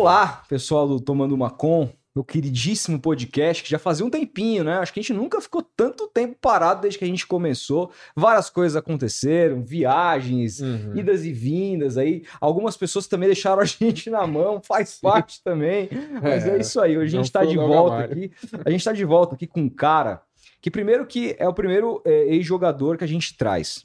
Olá, 0.00 0.42
pessoal 0.48 0.88
do 0.88 0.98
Tomando 0.98 1.34
uma 1.34 1.50
Com, 1.50 1.90
meu 2.16 2.24
queridíssimo 2.24 2.98
podcast, 2.98 3.62
que 3.62 3.68
já 3.68 3.78
fazia 3.78 4.04
um 4.04 4.08
tempinho, 4.08 4.64
né? 4.64 4.78
Acho 4.78 4.94
que 4.94 4.98
a 4.98 5.02
gente 5.02 5.12
nunca 5.12 5.42
ficou 5.42 5.62
tanto 5.62 6.08
tempo 6.08 6.36
parado 6.40 6.80
desde 6.80 6.98
que 6.98 7.04
a 7.04 7.06
gente 7.06 7.26
começou. 7.26 7.92
Várias 8.16 8.48
coisas 8.48 8.76
aconteceram, 8.76 9.62
viagens, 9.62 10.58
Uhum. 10.60 10.96
idas 10.96 11.26
e 11.26 11.32
vindas 11.34 11.98
aí. 11.98 12.24
Algumas 12.40 12.78
pessoas 12.78 13.06
também 13.06 13.28
deixaram 13.28 13.60
a 13.60 13.64
gente 13.68 14.08
na 14.08 14.26
mão, 14.26 14.62
faz 14.62 14.98
parte 14.98 15.42
também. 15.44 15.90
Mas 16.22 16.46
é, 16.46 16.56
É, 16.56 16.60
isso 16.60 16.80
aí, 16.80 16.96
hoje 16.96 17.14
a 17.14 17.20
gente 17.20 17.30
tá 17.30 17.44
de 17.44 17.56
volta 17.58 17.98
aqui. 18.04 18.32
A 18.64 18.70
gente 18.70 18.82
tá 18.82 18.92
de 18.92 19.04
volta 19.04 19.34
aqui 19.34 19.46
com 19.46 19.60
um 19.60 19.68
cara 19.68 20.22
que 20.62 20.70
primeiro 20.70 21.04
que 21.06 21.36
é 21.38 21.46
o 21.46 21.52
primeiro 21.52 22.00
é, 22.06 22.24
ex-jogador 22.34 22.96
que 22.96 23.04
a 23.04 23.08
gente 23.08 23.36
traz. 23.36 23.84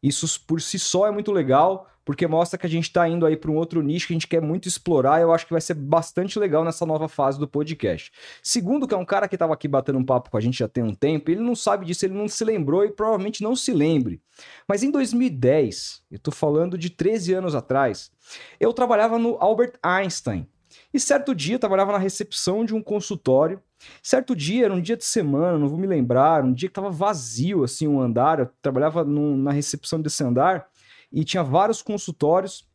Isso 0.00 0.40
por 0.46 0.60
si 0.60 0.78
só 0.78 1.08
é 1.08 1.10
muito 1.10 1.32
legal, 1.32 1.88
porque 2.06 2.24
mostra 2.24 2.56
que 2.56 2.64
a 2.64 2.70
gente 2.70 2.90
tá 2.92 3.08
indo 3.08 3.26
aí 3.26 3.36
para 3.36 3.50
um 3.50 3.56
outro 3.56 3.82
nicho 3.82 4.06
que 4.06 4.12
a 4.12 4.14
gente 4.14 4.28
quer 4.28 4.40
muito 4.40 4.68
explorar. 4.68 5.20
Eu 5.20 5.32
acho 5.32 5.44
que 5.44 5.52
vai 5.52 5.60
ser 5.60 5.74
bastante 5.74 6.38
legal 6.38 6.64
nessa 6.64 6.86
nova 6.86 7.08
fase 7.08 7.36
do 7.36 7.48
podcast. 7.48 8.12
Segundo, 8.40 8.86
que 8.86 8.94
é 8.94 8.96
um 8.96 9.04
cara 9.04 9.26
que 9.26 9.36
tava 9.36 9.52
aqui 9.52 9.66
batendo 9.66 9.98
um 9.98 10.04
papo 10.04 10.30
com 10.30 10.36
a 10.36 10.40
gente 10.40 10.56
já 10.56 10.68
tem 10.68 10.84
um 10.84 10.94
tempo, 10.94 11.32
ele 11.32 11.40
não 11.40 11.56
sabe 11.56 11.84
disso, 11.84 12.06
ele 12.06 12.14
não 12.14 12.28
se 12.28 12.44
lembrou 12.44 12.84
e 12.84 12.92
provavelmente 12.92 13.42
não 13.42 13.56
se 13.56 13.72
lembre. 13.72 14.22
Mas 14.68 14.84
em 14.84 14.90
2010, 14.92 16.04
eu 16.12 16.20
tô 16.20 16.30
falando 16.30 16.78
de 16.78 16.90
13 16.90 17.34
anos 17.34 17.56
atrás, 17.56 18.12
eu 18.60 18.72
trabalhava 18.72 19.18
no 19.18 19.36
Albert 19.40 19.72
Einstein. 19.82 20.46
E 20.94 21.00
certo 21.00 21.34
dia 21.34 21.56
eu 21.56 21.58
trabalhava 21.58 21.90
na 21.90 21.98
recepção 21.98 22.64
de 22.64 22.72
um 22.72 22.80
consultório. 22.80 23.60
Certo 24.00 24.36
dia, 24.36 24.66
era 24.66 24.74
um 24.74 24.80
dia 24.80 24.96
de 24.96 25.04
semana, 25.04 25.58
não 25.58 25.68
vou 25.68 25.78
me 25.78 25.86
lembrar, 25.88 26.44
um 26.44 26.52
dia 26.52 26.68
que 26.68 26.74
tava 26.74 26.90
vazio 26.90 27.64
assim 27.64 27.88
um 27.88 28.00
andar. 28.00 28.38
Eu 28.38 28.48
trabalhava 28.62 29.04
na 29.04 29.50
recepção 29.50 30.00
desse 30.00 30.22
andar 30.22 30.68
e 31.12 31.24
tinha 31.24 31.42
vários 31.42 31.82
consultórios. 31.82 32.68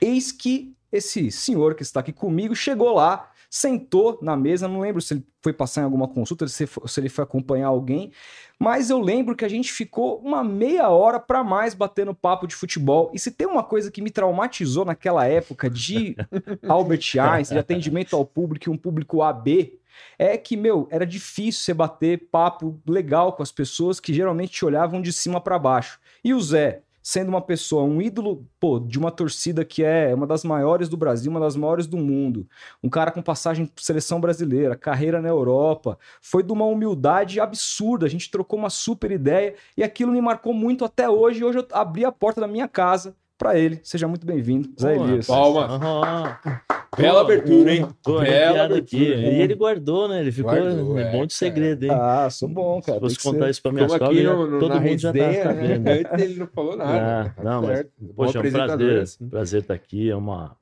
Eis 0.00 0.32
que 0.32 0.74
esse 0.90 1.30
senhor 1.30 1.74
que 1.74 1.82
está 1.82 2.00
aqui 2.00 2.12
comigo 2.12 2.54
chegou 2.54 2.94
lá, 2.94 3.30
sentou 3.48 4.18
na 4.22 4.36
mesa. 4.36 4.68
Não 4.68 4.80
lembro 4.80 5.00
se 5.00 5.14
ele 5.14 5.26
foi 5.40 5.52
passar 5.52 5.82
em 5.82 5.84
alguma 5.84 6.08
consulta, 6.08 6.46
se 6.48 6.66
se 6.66 7.00
ele 7.00 7.08
foi 7.08 7.24
acompanhar 7.24 7.68
alguém, 7.68 8.12
mas 8.58 8.90
eu 8.90 9.00
lembro 9.00 9.34
que 9.34 9.44
a 9.44 9.48
gente 9.48 9.72
ficou 9.72 10.18
uma 10.18 10.44
meia 10.44 10.88
hora 10.88 11.18
para 11.18 11.42
mais 11.42 11.74
batendo 11.74 12.14
papo 12.14 12.46
de 12.46 12.54
futebol. 12.54 13.10
E 13.12 13.18
se 13.18 13.30
tem 13.30 13.46
uma 13.46 13.62
coisa 13.62 13.90
que 13.90 14.00
me 14.00 14.10
traumatizou 14.10 14.84
naquela 14.84 15.26
época 15.26 15.68
de 15.68 16.16
Albert 16.68 17.18
Einstein, 17.18 17.56
de 17.56 17.58
atendimento 17.58 18.14
ao 18.14 18.24
público, 18.24 18.68
e 18.68 18.72
um 18.72 18.76
público 18.76 19.20
AB, 19.20 19.78
é 20.18 20.36
que, 20.36 20.56
meu, 20.56 20.86
era 20.90 21.06
difícil 21.06 21.62
você 21.62 21.74
bater 21.74 22.28
papo 22.30 22.80
legal 22.86 23.32
com 23.32 23.42
as 23.42 23.52
pessoas 23.52 24.00
que 24.00 24.14
geralmente 24.14 24.52
te 24.52 24.64
olhavam 24.64 25.02
de 25.02 25.12
cima 25.12 25.40
para 25.40 25.58
baixo. 25.58 25.98
E 26.24 26.32
o 26.32 26.40
Zé, 26.40 26.82
sendo 27.02 27.28
uma 27.28 27.40
pessoa, 27.40 27.82
um 27.82 28.00
ídolo, 28.00 28.46
pô, 28.60 28.78
de 28.78 28.98
uma 28.98 29.10
torcida 29.10 29.64
que 29.64 29.82
é 29.82 30.14
uma 30.14 30.26
das 30.26 30.44
maiores 30.44 30.88
do 30.88 30.96
Brasil, 30.96 31.30
uma 31.30 31.40
das 31.40 31.56
maiores 31.56 31.86
do 31.86 31.96
mundo, 31.96 32.46
um 32.82 32.88
cara 32.88 33.10
com 33.10 33.20
passagem 33.20 33.66
por 33.66 33.82
seleção 33.82 34.20
brasileira, 34.20 34.76
carreira 34.76 35.20
na 35.20 35.28
Europa, 35.28 35.98
foi 36.20 36.42
de 36.42 36.52
uma 36.52 36.64
humildade 36.64 37.40
absurda. 37.40 38.06
A 38.06 38.08
gente 38.08 38.30
trocou 38.30 38.58
uma 38.58 38.70
super 38.70 39.10
ideia 39.10 39.54
e 39.76 39.82
aquilo 39.82 40.12
me 40.12 40.20
marcou 40.20 40.54
muito 40.54 40.84
até 40.84 41.08
hoje. 41.08 41.44
Hoje 41.44 41.58
eu 41.58 41.66
abri 41.72 42.04
a 42.04 42.12
porta 42.12 42.40
da 42.40 42.46
minha 42.46 42.68
casa 42.68 43.16
para 43.36 43.58
ele. 43.58 43.80
Seja 43.82 44.06
muito 44.06 44.24
bem-vindo, 44.24 44.72
Zé 44.80 44.96
Elias. 44.96 45.26
Palmas. 45.26 45.80
Ah, 45.82 46.78
Bela 46.96 47.22
abertura, 47.22 47.74
hein? 47.74 47.88
Tô 48.02 48.20
Bela 48.20 48.64
aqui. 48.76 49.06
abertura. 49.06 49.16
E 49.32 49.40
ele 49.40 49.54
guardou, 49.54 50.08
né? 50.08 50.20
Ele 50.20 50.30
ficou 50.32 50.50
Guardou, 50.52 50.98
é, 50.98 51.02
é, 51.02 51.04
bom 51.06 51.12
de 51.12 51.18
cara. 51.18 51.28
segredo, 51.30 51.84
hein? 51.84 51.90
Ah, 51.92 52.28
sou 52.30 52.48
bom, 52.48 52.80
cara. 52.82 52.98
Se 52.98 53.00
fosse 53.00 53.18
contar 53.22 53.44
ser. 53.46 53.50
isso 53.50 53.62
pra 53.62 53.72
minha 53.72 53.86
Como 53.86 53.98
sogra, 53.98 54.12
aqui 54.14 54.22
já- 54.22 54.34
no, 54.34 54.46
no, 54.46 54.58
todo 54.58 54.80
mundo 54.80 54.98
já 54.98 55.12
tá 55.12 55.18
resenha, 55.18 55.42
sabendo. 55.44 55.80
né? 55.84 55.92
Antes 56.12 56.24
ele 56.24 56.34
não 56.40 56.46
falou 56.48 56.76
nada. 56.76 57.34
Ah, 57.38 57.42
não, 57.42 57.62
mas, 57.62 57.76
certo. 57.78 57.90
Poxa, 58.14 58.38
é 58.38 58.40
um 58.42 58.52
prazer, 58.52 59.00
assim. 59.00 59.28
prazer 59.28 59.60
estar 59.62 59.74
aqui. 59.74 60.10
É 60.10 60.16
uma 60.16 60.56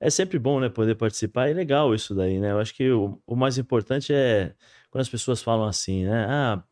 é 0.00 0.10
sempre 0.10 0.38
bom, 0.38 0.58
né, 0.60 0.68
poder 0.68 0.94
participar. 0.96 1.48
É 1.48 1.52
legal 1.52 1.94
isso 1.94 2.14
daí, 2.14 2.38
né? 2.40 2.50
Eu 2.52 2.58
acho 2.58 2.74
que 2.74 2.90
o, 2.90 3.20
o 3.26 3.36
mais 3.36 3.56
importante 3.58 4.12
é 4.12 4.52
quando 4.90 5.02
as 5.02 5.08
pessoas 5.08 5.42
falam 5.42 5.66
assim, 5.66 6.04
né? 6.04 6.26
Ah, 6.28 6.62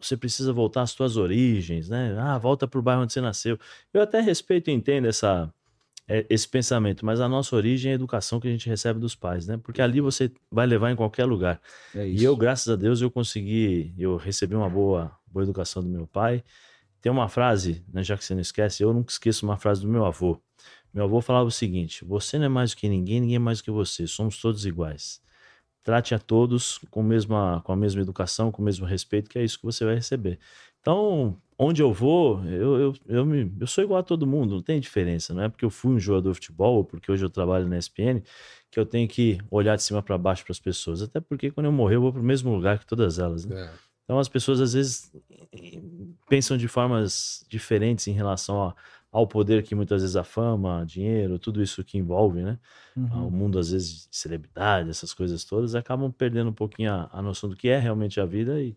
você 0.00 0.16
precisa 0.16 0.52
voltar 0.52 0.82
às 0.82 0.90
suas 0.90 1.16
origens, 1.16 1.88
né? 1.88 2.14
Ah, 2.18 2.36
volta 2.38 2.66
pro 2.68 2.80
bairro 2.82 3.02
onde 3.02 3.12
você 3.12 3.20
nasceu. 3.20 3.58
Eu 3.92 4.00
até 4.02 4.20
respeito 4.20 4.68
e 4.70 4.72
entendo 4.72 5.06
essa 5.06 5.50
é, 6.12 6.26
esse 6.28 6.48
pensamento, 6.48 7.06
mas 7.06 7.20
a 7.20 7.28
nossa 7.28 7.54
origem 7.54 7.90
é 7.90 7.92
a 7.92 7.94
educação 7.94 8.40
que 8.40 8.48
a 8.48 8.50
gente 8.50 8.68
recebe 8.68 8.98
dos 8.98 9.14
pais, 9.14 9.46
né? 9.46 9.56
Porque 9.62 9.80
ali 9.80 10.00
você 10.00 10.28
vai 10.50 10.66
levar 10.66 10.90
em 10.90 10.96
qualquer 10.96 11.24
lugar. 11.24 11.60
É 11.94 12.04
E 12.08 12.24
eu, 12.24 12.36
graças 12.36 12.68
a 12.68 12.74
Deus, 12.74 13.00
eu 13.00 13.08
consegui, 13.08 13.94
eu 13.96 14.16
recebi 14.16 14.56
uma 14.56 14.68
boa, 14.68 15.16
boa 15.24 15.44
educação 15.44 15.80
do 15.80 15.88
meu 15.88 16.08
pai. 16.08 16.42
Tem 17.00 17.12
uma 17.12 17.28
frase, 17.28 17.84
né, 17.92 18.02
já 18.02 18.16
que 18.16 18.24
você 18.24 18.34
não 18.34 18.40
esquece, 18.40 18.82
eu 18.82 18.92
nunca 18.92 19.12
esqueço 19.12 19.46
uma 19.46 19.56
frase 19.56 19.82
do 19.82 19.88
meu 19.88 20.04
avô. 20.04 20.36
Meu 20.92 21.04
avô 21.04 21.20
falava 21.20 21.46
o 21.46 21.52
seguinte: 21.52 22.04
você 22.04 22.38
não 22.38 22.46
é 22.46 22.48
mais 22.48 22.72
do 22.72 22.78
que 22.78 22.88
ninguém, 22.88 23.20
ninguém 23.20 23.36
é 23.36 23.38
mais 23.38 23.58
do 23.58 23.64
que 23.64 23.70
você, 23.70 24.04
somos 24.08 24.40
todos 24.40 24.66
iguais. 24.66 25.22
Trate 25.84 26.12
a 26.12 26.18
todos 26.18 26.80
com, 26.90 27.04
mesma, 27.04 27.62
com 27.64 27.72
a 27.72 27.76
mesma 27.76 28.02
educação, 28.02 28.50
com 28.50 28.60
o 28.60 28.64
mesmo 28.64 28.84
respeito, 28.84 29.30
que 29.30 29.38
é 29.38 29.44
isso 29.44 29.60
que 29.60 29.64
você 29.64 29.84
vai 29.84 29.94
receber. 29.94 30.40
Então, 30.80 31.40
onde 31.62 31.82
eu 31.82 31.92
vou, 31.92 32.42
eu, 32.46 32.80
eu, 32.80 32.94
eu, 33.06 33.26
me, 33.26 33.52
eu 33.60 33.66
sou 33.66 33.84
igual 33.84 34.00
a 34.00 34.02
todo 34.02 34.26
mundo, 34.26 34.54
não 34.54 34.62
tem 34.62 34.80
diferença. 34.80 35.34
Não 35.34 35.42
é 35.42 35.48
porque 35.50 35.64
eu 35.64 35.68
fui 35.68 35.92
um 35.92 36.00
jogador 36.00 36.30
de 36.30 36.36
futebol 36.36 36.76
ou 36.76 36.84
porque 36.84 37.12
hoje 37.12 37.22
eu 37.22 37.28
trabalho 37.28 37.68
na 37.68 37.76
ESPN 37.76 38.22
que 38.70 38.80
eu 38.80 38.86
tenho 38.86 39.06
que 39.06 39.38
olhar 39.50 39.76
de 39.76 39.82
cima 39.82 40.02
para 40.02 40.16
baixo 40.16 40.42
para 40.42 40.52
as 40.52 40.58
pessoas. 40.58 41.02
Até 41.02 41.20
porque 41.20 41.50
quando 41.50 41.66
eu 41.66 41.72
morrer, 41.72 41.96
eu 41.96 42.00
vou 42.00 42.12
para 42.12 42.22
o 42.22 42.24
mesmo 42.24 42.50
lugar 42.50 42.78
que 42.78 42.86
todas 42.86 43.18
elas. 43.18 43.44
Né? 43.44 43.62
É. 43.62 43.70
Então 44.04 44.18
as 44.18 44.26
pessoas 44.26 44.58
às 44.58 44.72
vezes 44.72 45.12
pensam 46.30 46.56
de 46.56 46.66
formas 46.66 47.44
diferentes 47.46 48.08
em 48.08 48.12
relação 48.12 48.62
a- 48.62 48.74
ao 49.12 49.26
poder 49.26 49.62
que 49.62 49.74
muitas 49.74 50.00
vezes 50.00 50.16
a 50.16 50.24
fama, 50.24 50.82
dinheiro, 50.86 51.38
tudo 51.38 51.62
isso 51.62 51.84
que 51.84 51.98
envolve, 51.98 52.40
né? 52.42 52.58
Uhum. 52.96 53.26
O 53.26 53.30
mundo 53.30 53.58
às 53.58 53.70
vezes 53.70 54.08
de 54.08 54.16
celebridade, 54.16 54.88
essas 54.88 55.12
coisas 55.12 55.44
todas, 55.44 55.74
acabam 55.74 56.10
perdendo 56.10 56.48
um 56.48 56.54
pouquinho 56.54 56.90
a, 56.90 57.10
a 57.12 57.20
noção 57.20 57.50
do 57.50 57.56
que 57.56 57.68
é 57.68 57.78
realmente 57.78 58.18
a 58.18 58.24
vida. 58.24 58.62
E... 58.62 58.74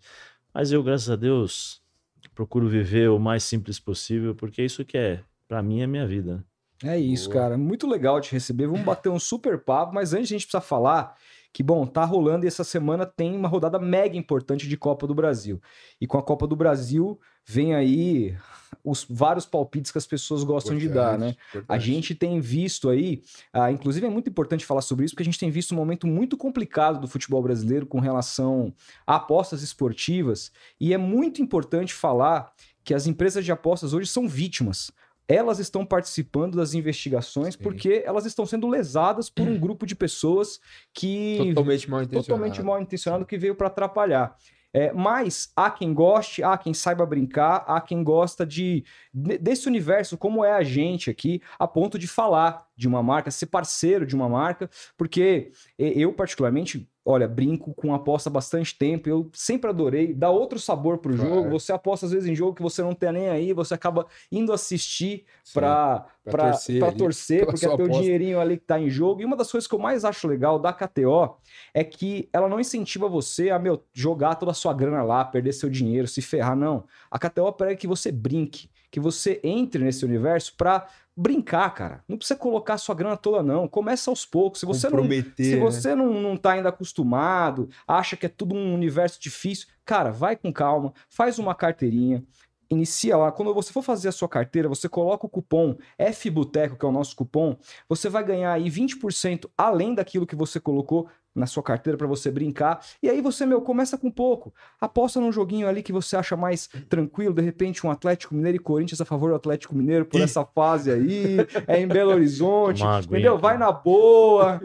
Mas 0.54 0.72
eu, 0.72 0.84
graças 0.84 1.10
a 1.10 1.16
Deus, 1.16 1.83
procuro 2.30 2.68
viver 2.68 3.10
o 3.10 3.20
mais 3.20 3.44
simples 3.44 3.80
possível, 3.80 4.36
porque 4.36 4.64
isso 4.64 4.86
que 4.86 4.98
é, 4.98 5.22
para 5.48 5.62
mim, 5.62 5.82
é 5.82 5.88
minha 5.88 6.08
vida. 6.08 6.46
É 6.84 6.98
isso, 7.00 7.30
Boa. 7.30 7.42
cara. 7.42 7.58
Muito 7.58 7.88
legal 7.88 8.20
te 8.20 8.32
receber. 8.32 8.68
Vamos 8.68 8.84
bater 8.84 9.10
um 9.10 9.20
super 9.20 9.58
papo, 9.60 9.94
mas 9.94 10.14
antes 10.14 10.30
a 10.30 10.34
gente 10.34 10.46
precisa 10.46 10.62
falar 10.62 11.16
que, 11.54 11.62
bom, 11.62 11.86
tá 11.86 12.04
rolando 12.04 12.46
e 12.46 12.48
essa 12.48 12.64
semana 12.64 13.06
tem 13.06 13.36
uma 13.36 13.48
rodada 13.48 13.78
mega 13.78 14.18
importante 14.18 14.68
de 14.68 14.76
Copa 14.76 15.06
do 15.06 15.14
Brasil. 15.14 15.62
E 16.02 16.08
com 16.08 16.18
a 16.18 16.24
Copa 16.24 16.48
do 16.48 16.56
Brasil 16.56 17.20
vem 17.46 17.76
aí 17.76 18.36
os 18.84 19.06
vários 19.08 19.46
palpites 19.46 19.92
que 19.92 19.98
as 20.00 20.08
pessoas 20.08 20.44
gostam 20.44 20.76
de 20.76 20.90
dar, 20.90 21.18
né? 21.18 21.36
A 21.54 21.58
Importante. 21.58 21.86
gente 21.86 22.16
tem 22.16 22.40
visto 22.40 22.90
aí, 22.90 23.22
ah, 23.54 23.72
inclusive 23.72 24.06
é 24.06 24.10
muito 24.10 24.30
importante 24.30 24.66
falar 24.66 24.82
sobre 24.82 25.06
isso, 25.06 25.14
porque 25.14 25.22
a 25.22 25.26
gente 25.26 25.40
tem 25.40 25.52
visto 25.52 25.74
um 25.74 25.78
momento 25.78 26.08
muito 26.08 26.36
complicado 26.36 27.00
do 27.00 27.08
futebol 27.08 27.42
brasileiro 27.44 27.86
com 27.86 28.00
relação 28.00 28.74
a 29.06 29.16
apostas 29.16 29.62
esportivas, 29.62 30.52
e 30.80 30.92
é 30.92 30.98
muito 30.98 31.42
importante 31.42 31.94
falar 31.94 32.52
que 32.84 32.94
as 32.94 33.06
empresas 33.06 33.46
de 33.46 33.52
apostas 33.52 33.94
hoje 33.94 34.08
são 34.08 34.28
vítimas. 34.28 34.92
Elas 35.28 35.60
estão 35.60 35.86
participando 35.86 36.56
das 36.58 36.74
investigações 36.74 37.54
Sim. 37.56 37.62
porque 37.64 38.04
elas 38.06 38.26
estão 38.26 38.46
sendo 38.46 38.68
lesadas 38.68 39.30
por 39.30 39.48
um 39.48 39.58
grupo 39.58 39.86
de 39.86 39.96
pessoas 39.96 40.60
que 40.94 41.38
Totalmente 41.38 41.90
mal 41.90 42.02
intencionado. 42.02 42.26
totalmente 42.28 42.64
mal 42.64 42.82
intencionado 42.82 43.26
que 43.26 43.38
veio 43.38 43.56
para 43.56 43.68
atrapalhar. 43.68 44.36
É, 44.76 44.92
mas 44.92 45.52
há 45.56 45.70
quem 45.70 45.94
goste, 45.94 46.42
há 46.42 46.58
quem 46.58 46.74
saiba 46.74 47.06
brincar, 47.06 47.64
há 47.68 47.80
quem 47.80 48.04
gosta 48.04 48.44
de 48.44 48.84
de- 49.14 49.38
desse 49.38 49.68
universo, 49.68 50.18
como 50.18 50.44
é 50.44 50.52
a 50.52 50.64
gente 50.64 51.12
aqui, 51.12 51.40
a 51.60 51.68
ponto 51.68 52.00
de 52.00 52.08
falar 52.08 52.66
de 52.76 52.88
uma 52.88 53.04
marca, 53.04 53.30
ser 53.32 53.48
parceiro 53.48 54.06
de 54.06 54.16
uma 54.16 54.28
marca, 54.30 54.70
porque 54.98 55.52
eu, 55.78 56.14
particularmente, 56.14 56.90
olha, 57.06 57.28
brinco 57.28 57.74
com 57.74 57.94
aposta 57.94 58.30
há 58.30 58.32
bastante 58.34 58.78
tempo, 58.78 59.08
eu 59.10 59.30
sempre 59.34 59.70
adorei, 59.70 60.14
dá 60.14 60.30
outro 60.30 60.58
sabor 60.60 60.98
pro 61.00 61.14
Claro. 61.14 61.30
jogo, 61.30 61.50
você 61.50 61.72
aposta 61.72 62.06
às 62.06 62.12
vezes 62.12 62.28
em 62.30 62.36
jogo 62.36 62.56
que 62.56 62.62
você 62.62 62.82
não 62.82 62.96
tem 62.96 63.12
nem 63.12 63.30
aí, 63.30 63.54
você 63.54 63.74
acaba 63.74 64.08
indo 64.32 64.52
assistir 64.54 65.26
para 65.54 66.06
pra 66.24 66.30
para 66.30 66.52
torcer 66.54 66.84
ali, 66.84 66.98
torcer 66.98 67.46
porque 67.46 67.66
é 67.66 67.70
teu 67.70 67.86
aposta. 67.86 68.02
dinheirinho 68.02 68.40
ali 68.40 68.58
que 68.58 68.66
tá 68.66 68.80
em 68.80 68.90
jogo. 68.90 69.22
E 69.22 69.26
uma 69.26 69.36
das 69.36 69.52
coisas 69.52 69.68
que 69.68 69.76
eu 69.76 69.80
mais 69.80 70.04
acho 70.06 70.28
legal 70.28 70.58
da 70.58 70.74
KTO 70.74 71.38
é 71.74 71.84
que 71.84 72.30
ela 72.34 72.48
não 72.50 72.60
incentiva 72.60 73.08
você 73.08 73.50
a, 73.52 73.60
meu, 73.60 73.84
jogar 73.94 74.36
toda 74.36 74.52
a 74.52 74.56
sua 74.56 74.74
grana 74.74 75.04
lá, 75.04 75.24
perder 75.26 75.54
seu 75.54 75.70
dinheiro, 75.70 76.08
se 76.08 76.22
ferrar, 76.22 76.56
não. 76.56 76.86
A 77.12 77.20
KTO 77.20 77.52
prega 77.54 77.76
que 77.76 77.86
você 77.88 78.12
brinque, 78.12 78.70
que 78.90 79.00
você 79.00 79.40
entre 79.44 79.84
nesse 79.84 80.04
universo 80.06 80.56
pra 80.58 80.88
brincar, 81.16 81.70
cara. 81.74 82.04
Não 82.08 82.18
precisa 82.18 82.38
colocar 82.38 82.78
sua 82.78 82.96
grana 82.96 83.16
toda, 83.16 83.44
não. 83.44 83.68
Começa 83.68 84.10
aos 84.10 84.26
poucos. 84.26 84.60
Se 84.60 84.66
você 84.66 84.90
não 84.90 85.04
se 85.38 85.56
né? 85.56 85.62
você 85.62 85.96
não, 85.96 86.22
não 86.22 86.36
tá 86.36 86.54
ainda 86.54 86.70
acostumado, 86.70 87.70
acha 87.88 88.18
que 88.18 88.26
é 88.26 88.30
tudo 88.30 88.56
um 88.56 88.74
universo 88.74 89.22
difícil, 89.22 89.68
cara, 89.86 90.12
vai 90.12 90.36
com 90.36 90.52
calma, 90.52 90.94
faz 91.10 91.38
uma 91.38 91.54
carteirinha, 91.54 92.24
inicia 92.70 93.16
lá. 93.16 93.32
Quando 93.32 93.54
você 93.54 93.72
for 93.72 93.82
fazer 93.82 94.10
a 94.10 94.12
sua 94.12 94.28
carteira, 94.28 94.68
você 94.68 94.90
coloca 94.90 95.26
o 95.26 95.30
cupom 95.30 95.76
FButeco, 96.14 96.78
que 96.78 96.86
é 96.86 96.88
o 96.88 96.92
nosso 96.92 97.16
cupom, 97.16 97.58
você 97.88 98.10
vai 98.10 98.24
ganhar 98.24 98.52
aí 98.52 98.70
20% 98.70 99.50
além 99.58 99.94
daquilo 99.94 100.28
que 100.28 100.36
você 100.36 100.60
colocou 100.60 101.08
na 101.36 101.46
sua 101.46 101.64
carteira 101.64 101.98
para 101.98 102.08
você 102.08 102.30
brincar. 102.30 102.80
E 103.02 103.10
aí 103.10 103.22
você, 103.22 103.46
meu, 103.46 103.62
começa 103.62 103.98
com 103.98 104.12
pouco. 104.12 104.54
Aposta 104.80 105.20
num 105.20 105.32
joguinho 105.32 105.68
ali 105.68 105.82
que 105.82 105.92
você 105.92 106.16
acha 106.16 106.36
mais 106.38 106.68
tranquilo, 106.88 107.34
de 107.34 107.42
repente 107.42 107.86
um 107.86 107.92
Atlético 107.92 108.36
Mineiro 108.36 108.58
e 108.58 108.60
Corinthians 108.60 109.02
a 109.02 109.06
favor 109.06 109.30
do 109.30 109.36
Atlético 109.36 109.76
Mineiro 109.76 110.06
por 110.06 110.22
essa 110.22 110.46
fase 110.46 110.92
aí, 110.92 111.38
é 111.68 111.80
em 111.80 111.88
Belo 111.88 112.12
Horizonte, 112.12 112.84
aguinha, 112.84 113.00
entendeu? 113.00 113.38
Vai 113.38 113.58
na 113.58 113.72
boa, 113.72 114.62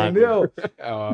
entendeu? 0.00 0.50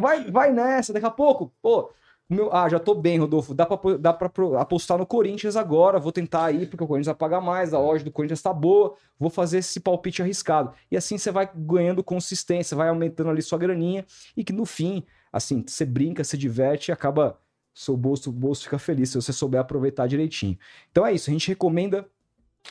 Vai, 0.01 0.31
vai 0.31 0.53
nessa, 0.53 0.93
daqui 0.93 1.07
a 1.07 1.11
pouco, 1.11 1.53
pô. 1.61 1.91
Meu- 2.33 2.53
ah, 2.55 2.69
já 2.69 2.79
tô 2.79 2.95
bem, 2.95 3.19
Rodolfo. 3.19 3.55
Dá 3.55 3.65
pra, 3.67 3.97
dá 3.99 4.13
pra 4.13 4.31
apostar 4.61 4.99
no 4.99 5.07
Corinthians 5.07 5.57
agora. 5.57 5.99
Vou 5.99 6.11
tentar 6.13 6.47
aí, 6.47 6.67
porque 6.67 6.83
o 6.83 6.87
Corinthians 6.87 7.07
vai 7.07 7.15
pagar 7.15 7.41
mais, 7.41 7.73
a 7.75 7.79
odd 7.79 8.03
do 8.05 8.11
Corinthians 8.11 8.43
tá 8.43 8.53
boa. 8.53 8.95
Vou 9.19 9.31
fazer 9.31 9.59
esse 9.59 9.79
palpite 9.81 10.23
arriscado. 10.23 10.73
E 10.91 10.97
assim 10.97 11.19
você 11.19 11.31
vai 11.31 11.49
ganhando 11.55 12.03
consistência, 12.03 12.77
vai 12.77 12.89
aumentando 12.89 13.31
ali 13.31 13.43
sua 13.43 13.59
graninha. 13.59 14.05
E 14.37 14.43
que 14.43 14.53
no 14.53 14.65
fim, 14.65 15.05
assim, 15.33 15.65
você 15.67 15.85
brinca, 15.85 16.25
se 16.25 16.37
diverte 16.37 16.91
e 16.91 16.93
acaba. 16.93 17.39
Seu 17.75 17.97
bolso, 17.97 18.31
bolso 18.31 18.65
fica 18.65 18.79
feliz 18.79 19.09
se 19.09 19.17
você 19.17 19.33
souber 19.33 19.59
aproveitar 19.59 20.07
direitinho. 20.07 20.59
Então 20.91 21.07
é 21.07 21.13
isso, 21.15 21.31
a 21.31 21.33
gente 21.33 21.49
recomenda 21.49 22.07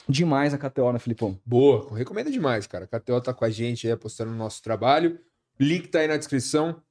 demais 0.07 0.54
a 0.54 0.60
KTO, 0.60 0.92
né, 0.94 1.00
Filipão? 1.00 1.40
Boa, 1.44 1.98
recomenda 1.98 2.30
demais, 2.30 2.68
cara. 2.68 2.86
A 2.86 3.00
KTO 3.00 3.19
tá 3.19 3.34
com 3.34 3.44
a 3.44 3.50
gente 3.50 3.88
aí 3.88 3.94
apostando 3.94 4.30
no 4.31 4.38
nosso 4.38 4.62
trabalho. 4.62 5.19
Link 5.60 5.88
tá 5.88 6.00
aí 6.00 6.07
na 6.07 6.18
descrição. 6.18 6.81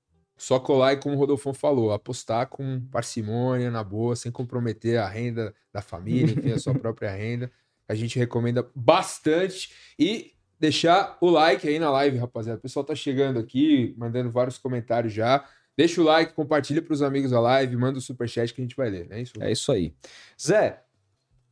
Só 0.40 0.58
colar 0.58 0.94
e, 0.94 0.96
como 0.96 1.14
o 1.14 1.18
Rodolfo 1.18 1.52
falou, 1.52 1.92
apostar 1.92 2.46
com 2.46 2.80
parcimônia, 2.90 3.70
na 3.70 3.84
boa, 3.84 4.16
sem 4.16 4.32
comprometer 4.32 4.98
a 4.98 5.06
renda 5.06 5.54
da 5.72 5.82
família, 5.82 6.32
enfim, 6.32 6.52
a 6.52 6.58
sua 6.58 6.74
própria 6.78 7.10
renda. 7.10 7.50
A 7.86 7.94
gente 7.94 8.18
recomenda 8.18 8.66
bastante. 8.74 9.72
E 9.98 10.32
deixar 10.58 11.18
o 11.20 11.28
like 11.28 11.68
aí 11.68 11.78
na 11.78 11.90
live, 11.90 12.16
rapaziada. 12.16 12.58
O 12.58 12.62
pessoal 12.62 12.84
tá 12.84 12.94
chegando 12.94 13.38
aqui, 13.38 13.94
mandando 13.98 14.30
vários 14.30 14.56
comentários 14.56 15.12
já. 15.12 15.44
Deixa 15.76 16.00
o 16.00 16.04
like, 16.04 16.32
compartilha 16.32 16.80
pros 16.80 17.02
amigos 17.02 17.32
da 17.32 17.40
live, 17.40 17.76
manda 17.76 17.98
o 17.98 18.02
superchat 18.02 18.54
que 18.54 18.60
a 18.60 18.64
gente 18.64 18.76
vai 18.76 18.88
ler, 18.90 19.08
é 19.10 19.20
isso? 19.20 19.42
É 19.42 19.52
isso 19.52 19.72
aí. 19.72 19.94
Zé, 20.40 20.82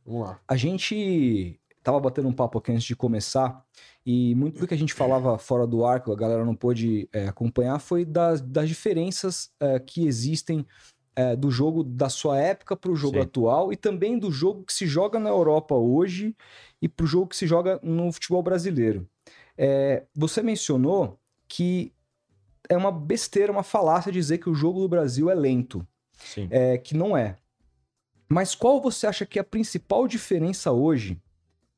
Vamos 0.09 0.27
lá. 0.27 0.39
A 0.47 0.55
gente 0.55 1.59
tava 1.83 1.99
batendo 1.99 2.27
um 2.27 2.33
papo 2.33 2.57
aqui 2.57 2.71
antes 2.71 2.83
de 2.83 2.95
começar, 2.95 3.63
e 4.05 4.33
muito 4.35 4.59
do 4.59 4.67
que 4.67 4.73
a 4.73 4.77
gente 4.77 4.93
falava 4.93 5.37
fora 5.37 5.67
do 5.67 5.85
ar, 5.85 6.01
que 6.03 6.11
a 6.11 6.15
galera 6.15 6.45
não 6.45 6.55
pôde 6.55 7.07
é, 7.11 7.27
acompanhar, 7.27 7.79
foi 7.79 8.05
das, 8.05 8.41
das 8.41 8.67
diferenças 8.67 9.51
é, 9.59 9.79
que 9.79 10.07
existem 10.07 10.65
é, 11.15 11.35
do 11.35 11.51
jogo 11.51 11.83
da 11.83 12.09
sua 12.09 12.39
época 12.39 12.77
para 12.77 12.91
o 12.91 12.95
jogo 12.95 13.17
Sim. 13.17 13.23
atual, 13.23 13.73
e 13.73 13.75
também 13.75 14.17
do 14.17 14.31
jogo 14.31 14.63
que 14.63 14.73
se 14.73 14.87
joga 14.87 15.19
na 15.19 15.29
Europa 15.29 15.75
hoje 15.75 16.35
e 16.81 16.87
para 16.87 17.03
o 17.03 17.07
jogo 17.07 17.27
que 17.27 17.35
se 17.35 17.45
joga 17.45 17.79
no 17.83 18.11
futebol 18.11 18.41
brasileiro. 18.41 19.07
É, 19.57 20.05
você 20.15 20.41
mencionou 20.41 21.19
que 21.47 21.91
é 22.69 22.77
uma 22.77 22.91
besteira, 22.91 23.51
uma 23.51 23.63
falácia 23.63 24.11
dizer 24.11 24.37
que 24.37 24.49
o 24.49 24.55
jogo 24.55 24.79
do 24.79 24.87
Brasil 24.87 25.29
é 25.29 25.35
lento 25.35 25.85
Sim. 26.13 26.47
é, 26.49 26.77
que 26.77 26.95
não 26.95 27.17
é. 27.17 27.35
Mas 28.29 28.55
qual 28.55 28.79
você 28.79 29.07
acha 29.07 29.25
que 29.25 29.39
é 29.39 29.41
a 29.41 29.45
principal 29.45 30.07
diferença 30.07 30.71
hoje, 30.71 31.19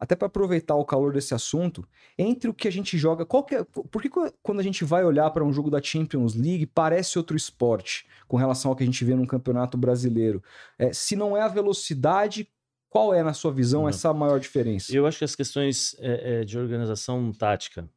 até 0.02 0.16
para 0.16 0.26
aproveitar 0.26 0.74
o 0.74 0.84
calor 0.84 1.14
desse 1.14 1.36
assunto, 1.36 1.88
entre 2.18 2.50
o 2.50 2.54
que 2.56 2.68
a 2.68 2.72
gente 2.72 2.98
joga? 2.98 3.24
Qual 3.24 3.44
que 3.44 3.54
é, 3.54 3.64
por 3.64 4.02
que 4.02 4.10
quando 4.42 4.60
a 4.60 4.64
gente 4.64 4.84
vai 4.84 5.06
olhar 5.06 5.30
para 5.30 5.44
um 5.44 5.54
jogo 5.54 5.70
da 5.70 5.80
Champions 5.80 6.34
League 6.34 6.66
parece 6.66 7.20
outro 7.20 7.38
esporte 7.38 8.08
com 8.28 8.36
relação 8.36 8.72
ao 8.72 8.76
que 8.76 8.82
a 8.82 8.86
gente 8.86 9.06
vê 9.06 9.14
num 9.14 9.28
campeonato 9.28 9.78
brasileiro? 9.78 10.44
É, 10.80 10.92
se 10.92 11.16
não 11.16 11.38
é 11.38 11.42
a 11.42 11.48
velocidade, 11.48 12.50
qual 12.90 13.14
é, 13.14 13.22
na 13.22 13.32
sua 13.32 13.54
visão, 13.54 13.84
Não. 13.84 13.90
essa 13.90 14.12
maior 14.12 14.40
diferença? 14.40 14.92
Eu 14.92 15.06
acho 15.06 15.20
que 15.20 15.24
as 15.24 15.36
questões 15.36 15.96
é, 16.00 16.42
é, 16.42 16.44
de 16.44 16.58
organização 16.58 17.32
tática, 17.32 17.88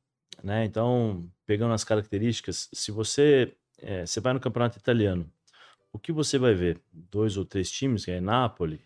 né? 0.42 0.66
Então, 0.66 1.26
pegando 1.46 1.72
as 1.72 1.84
características, 1.84 2.68
se 2.70 2.92
você, 2.92 3.54
é, 3.78 4.04
você 4.04 4.20
vai 4.20 4.34
no 4.34 4.40
campeonato 4.40 4.76
italiano, 4.76 5.26
o 5.90 5.98
que 5.98 6.12
você 6.12 6.36
vai 6.36 6.52
ver? 6.52 6.78
Dois 6.92 7.38
ou 7.38 7.46
três 7.46 7.70
times, 7.70 8.04
que 8.04 8.10
é 8.10 8.20
Napoli, 8.20 8.82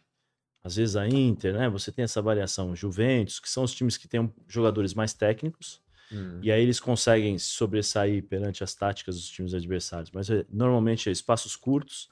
às 0.63 0.77
vezes 0.77 0.97
a 0.97 1.09
Inter, 1.09 1.55
né? 1.55 1.69
Você 1.69 1.93
tem 1.93 2.05
essa 2.05 2.21
variação, 2.23 2.75
Juventus, 2.77 3.41
que 3.41 3.49
são 3.49 3.65
os 3.65 3.75
times 3.75 3.97
que 3.97 4.09
têm 4.09 4.33
jogadores 4.49 4.95
mais 4.95 5.15
técnicos, 5.15 5.81
Hum. 6.11 6.39
e 6.43 6.51
aí 6.53 6.63
eles 6.63 6.81
conseguem 6.81 7.39
se 7.39 7.47
sobressair 7.47 8.25
perante 8.29 8.65
as 8.65 8.75
táticas 8.75 9.17
dos 9.17 9.29
times 9.29 9.55
adversários. 9.55 10.11
Mas 10.13 10.31
é, 10.31 10.45
normalmente 10.51 11.09
é 11.09 11.13
espaços 11.13 11.57
curtos, 11.57 12.09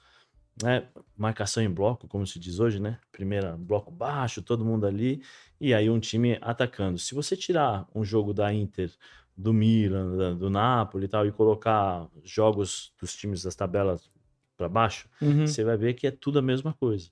né? 0.63 0.89
Marcação 1.17 1.63
em 1.63 1.71
bloco, 1.71 2.09
como 2.09 2.27
se 2.27 2.39
diz 2.39 2.59
hoje, 2.61 2.81
né? 2.81 2.99
Primeira 3.13 3.57
bloco 3.57 3.91
baixo, 3.91 4.43
todo 4.43 4.65
mundo 4.65 4.87
ali, 4.87 5.23
e 5.61 5.75
aí 5.75 5.91
um 5.91 6.01
time 6.01 6.39
atacando. 6.41 6.99
Se 6.99 7.15
você 7.15 7.37
tirar 7.37 7.87
um 7.95 8.05
jogo 8.05 8.33
da 8.35 8.53
Inter, 8.53 8.91
do 9.37 9.53
Milan, 9.53 10.37
do 10.37 10.49
Napoli 10.51 11.05
e 11.07 11.09
tal, 11.09 11.27
e 11.27 11.33
colocar 11.33 12.09
jogos 12.25 12.93
dos 13.01 13.15
times 13.15 13.43
das 13.43 13.55
tabelas 13.55 14.11
para 14.57 14.69
baixo, 14.69 15.09
Uhum. 15.21 15.45
você 15.45 15.63
vai 15.65 15.77
ver 15.77 15.95
que 15.95 16.07
é 16.07 16.11
tudo 16.11 16.39
a 16.39 16.43
mesma 16.43 16.73
coisa. 16.75 17.11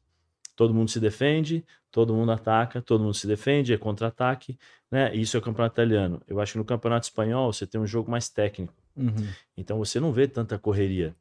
Todo 0.57 0.73
mundo 0.75 0.91
se 0.91 1.01
defende, 1.01 1.65
todo 1.91 2.15
mundo 2.15 2.33
ataca, 2.33 2.81
todo 2.81 3.03
mundo 3.03 3.15
se 3.15 3.27
defende, 3.27 3.73
é 3.73 3.79
contra-ataque, 3.79 4.59
né? 4.91 5.15
Isso 5.15 5.37
é 5.37 5.41
o 5.41 5.43
campeonato 5.43 5.75
italiano. 5.75 6.23
Eu 6.27 6.41
acho 6.41 6.53
que 6.53 6.59
no 6.59 6.65
campeonato 6.65 7.07
espanhol 7.07 7.53
você 7.53 7.67
tem 7.67 7.81
um 7.81 7.87
jogo 7.87 8.11
mais 8.11 8.29
técnico. 8.29 8.75
Uhum. 8.97 9.29
Então 9.57 9.79
você 9.79 9.99
não 9.99 10.13
vê 10.13 10.29
tanta 10.29 10.59
correria. 10.59 11.15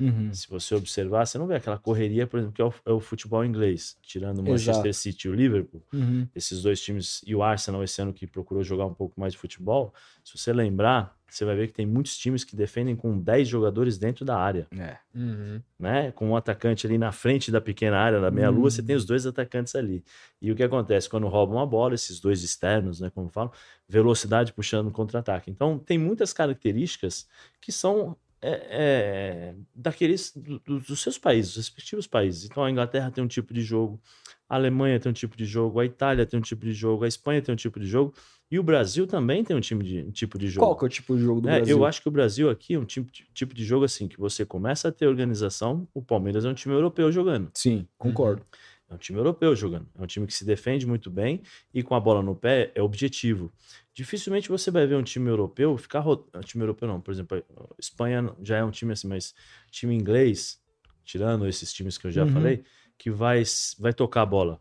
Uhum. 0.00 0.32
Se 0.32 0.48
você 0.48 0.74
observar, 0.74 1.26
você 1.26 1.36
não 1.38 1.46
vê 1.46 1.56
aquela 1.56 1.78
correria, 1.78 2.26
por 2.26 2.38
exemplo, 2.38 2.54
que 2.54 2.62
é 2.62 2.64
o, 2.64 2.72
é 2.86 2.92
o 2.92 3.00
futebol 3.00 3.44
inglês, 3.44 3.96
tirando 4.02 4.38
o 4.38 4.42
Manchester 4.42 4.86
Exato. 4.86 4.92
City 4.94 5.28
e 5.28 5.30
o 5.30 5.34
Liverpool, 5.34 5.82
Uhum. 5.92 6.26
esses 6.34 6.62
dois 6.62 6.80
times, 6.80 7.20
e 7.26 7.34
o 7.34 7.42
Arsenal 7.42 7.82
esse 7.84 8.00
ano 8.00 8.12
que 8.12 8.26
procurou 8.26 8.62
jogar 8.64 8.86
um 8.86 8.94
pouco 8.94 9.20
mais 9.20 9.32
de 9.34 9.38
futebol. 9.38 9.92
Se 10.24 10.36
você 10.38 10.52
lembrar, 10.52 11.18
você 11.28 11.44
vai 11.44 11.54
ver 11.54 11.68
que 11.68 11.72
tem 11.74 11.86
muitos 11.86 12.16
times 12.18 12.42
que 12.42 12.56
defendem 12.56 12.96
com 12.96 13.16
10 13.16 13.46
jogadores 13.46 13.96
dentro 13.98 14.24
da 14.24 14.36
área 14.36 14.66
É. 14.76 14.96
Uhum. 15.14 15.60
né? 15.78 16.10
Com 16.12 16.30
um 16.30 16.36
atacante 16.36 16.86
ali 16.88 16.98
na 16.98 17.12
frente 17.12 17.52
da 17.52 17.60
pequena 17.60 17.96
área 17.98 18.20
da 18.20 18.30
meia-lua, 18.32 18.66
Hum. 18.66 18.70
você 18.70 18.82
tem 18.82 18.96
os 18.96 19.04
dois 19.04 19.24
atacantes 19.26 19.76
ali. 19.76 20.02
E 20.42 20.50
o 20.50 20.56
que 20.56 20.62
acontece 20.64 21.08
quando 21.08 21.28
roubam 21.28 21.60
a 21.60 21.66
bola, 21.66 21.94
esses 21.94 22.18
dois 22.18 22.42
externos, 22.42 22.98
né, 23.00 23.10
como 23.14 23.28
falam, 23.28 23.52
velocidade 23.88 24.52
puxando 24.52 24.90
contra-ataque. 24.90 25.50
Então, 25.50 25.78
tem 25.78 25.98
muitas 25.98 26.32
características 26.32 27.28
que 27.60 27.70
são 27.70 28.16
é, 28.42 28.66
é, 28.70 29.54
daqueles 29.74 30.32
do- 30.34 30.58
do- 30.60 30.80
dos 30.80 31.00
seus 31.02 31.18
países, 31.18 31.54
dos 31.54 31.66
respectivos 31.66 32.06
países. 32.06 32.44
Então, 32.44 32.64
a 32.64 32.70
Inglaterra 32.70 33.10
tem 33.10 33.22
um 33.22 33.28
tipo 33.28 33.52
de 33.52 33.62
jogo, 33.62 34.00
a 34.48 34.54
Alemanha 34.56 34.98
tem 34.98 35.10
um 35.10 35.12
tipo 35.12 35.36
de 35.36 35.44
jogo, 35.44 35.78
a 35.80 35.84
Itália 35.84 36.24
tem 36.26 36.38
um 36.38 36.42
tipo 36.42 36.64
de 36.64 36.72
jogo, 36.72 37.04
a 37.04 37.08
Espanha 37.08 37.40
tem 37.42 37.52
um 37.52 37.56
tipo 37.56 37.78
de 37.78 37.86
jogo, 37.86 38.14
e 38.50 38.58
o 38.58 38.62
Brasil 38.62 39.06
também 39.06 39.44
tem 39.44 39.54
um, 39.56 39.60
time 39.60 39.84
de, 39.84 39.98
um 40.02 40.10
tipo 40.10 40.36
de 40.38 40.48
jogo. 40.48 40.66
Qual 40.66 40.76
que 40.76 40.84
é 40.84 40.86
o 40.86 40.88
tipo 40.88 41.16
de 41.16 41.22
jogo 41.22 41.40
do 41.40 41.48
É, 41.48 41.56
Brasil? 41.58 41.76
eu 41.76 41.84
acho 41.84 42.02
que 42.02 42.08
o 42.08 42.10
Brasil 42.10 42.50
aqui 42.50 42.74
é 42.74 42.78
um 42.78 42.84
tipo 42.84 43.12
de, 43.12 43.24
tipo 43.32 43.54
de 43.54 43.64
jogo 43.64 43.84
assim, 43.84 44.08
que 44.08 44.18
você 44.18 44.44
começa 44.44 44.88
a 44.88 44.92
ter 44.92 45.06
organização, 45.06 45.86
o 45.94 46.02
Palmeiras 46.02 46.44
é 46.44 46.48
um 46.48 46.54
time 46.54 46.74
europeu 46.74 47.12
jogando. 47.12 47.50
Sim, 47.54 47.86
concordo. 47.96 48.44
É 48.88 48.94
um 48.94 48.98
time 48.98 49.20
europeu 49.20 49.54
jogando. 49.54 49.86
É 49.96 50.02
um 50.02 50.06
time 50.06 50.26
que 50.26 50.34
se 50.34 50.44
defende 50.44 50.84
muito 50.84 51.08
bem 51.12 51.42
e 51.72 51.80
com 51.80 51.94
a 51.94 52.00
bola 52.00 52.22
no 52.24 52.34
pé 52.34 52.72
é 52.74 52.82
objetivo. 52.82 53.52
Dificilmente 53.94 54.48
você 54.48 54.70
vai 54.70 54.86
ver 54.86 54.96
um 54.96 55.02
time 55.02 55.28
europeu 55.28 55.76
ficar. 55.76 56.06
um 56.06 56.40
time 56.44 56.62
europeu 56.62 56.88
não, 56.88 57.00
por 57.00 57.12
exemplo, 57.12 57.44
Espanha 57.78 58.34
já 58.42 58.58
é 58.58 58.64
um 58.64 58.70
time 58.70 58.92
assim, 58.92 59.08
mas 59.08 59.34
time 59.70 59.94
inglês, 59.94 60.60
tirando 61.04 61.46
esses 61.46 61.72
times 61.72 61.98
que 61.98 62.06
eu 62.06 62.10
já 62.12 62.24
Uhum. 62.24 62.32
falei, 62.32 62.64
que 62.98 63.10
vai, 63.10 63.42
vai 63.78 63.92
tocar 63.92 64.22
a 64.22 64.26
bola. 64.26 64.60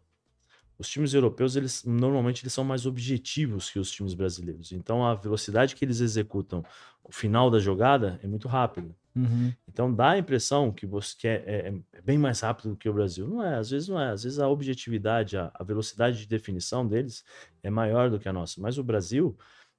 Os 0.78 0.90
times 0.90 1.14
europeus, 1.14 1.56
eles 1.56 1.84
normalmente 1.84 2.42
eles 2.44 2.54
são 2.54 2.64
mais 2.64 2.86
objetivos 2.86 3.70
que 3.70 3.80
os 3.80 3.92
times 3.92 4.14
brasileiros. 4.14 4.72
Então 4.72 5.06
a 5.06 5.14
velocidade 5.14 5.76
que 5.76 5.84
eles 5.84 6.00
executam 6.00 6.64
o 7.04 7.12
final 7.12 7.50
da 7.52 7.60
jogada 7.60 8.20
é 8.24 8.28
muito 8.28 8.48
rápida. 8.48 8.96
Uhum. 9.20 9.54
Então 9.68 9.94
dá 9.94 10.12
a 10.12 10.18
impressão 10.18 10.72
que 10.72 10.86
você 10.86 11.16
que 11.18 11.28
é, 11.28 11.36
é- 11.48 11.74
é 11.94 12.02
bem 12.02 12.18
mais 12.18 12.40
rápido 12.42 12.70
do 12.70 12.76
que 12.78 12.88
o 12.90 12.94
Brasil. 12.94 13.28
Não 13.28 13.44
é, 13.44 13.56
às 13.56 13.70
vezes 13.70 13.88
não 13.88 14.00
é. 14.00 14.10
Às 14.12 14.24
vezes 14.24 14.40
a 14.40 14.48
objetividade, 14.48 15.38
a, 15.38 15.52
a 15.54 15.64
velocidade 15.64 16.18
de 16.20 16.28
definição 16.28 16.88
deles 16.88 17.24
é 17.64 17.70
maior 17.70 18.10
do 18.10 18.20
que 18.20 18.28
a 18.30 18.34
nossa. 18.34 18.60
Mas 18.62 18.78
o 18.78 18.84
Brasil 18.84 19.38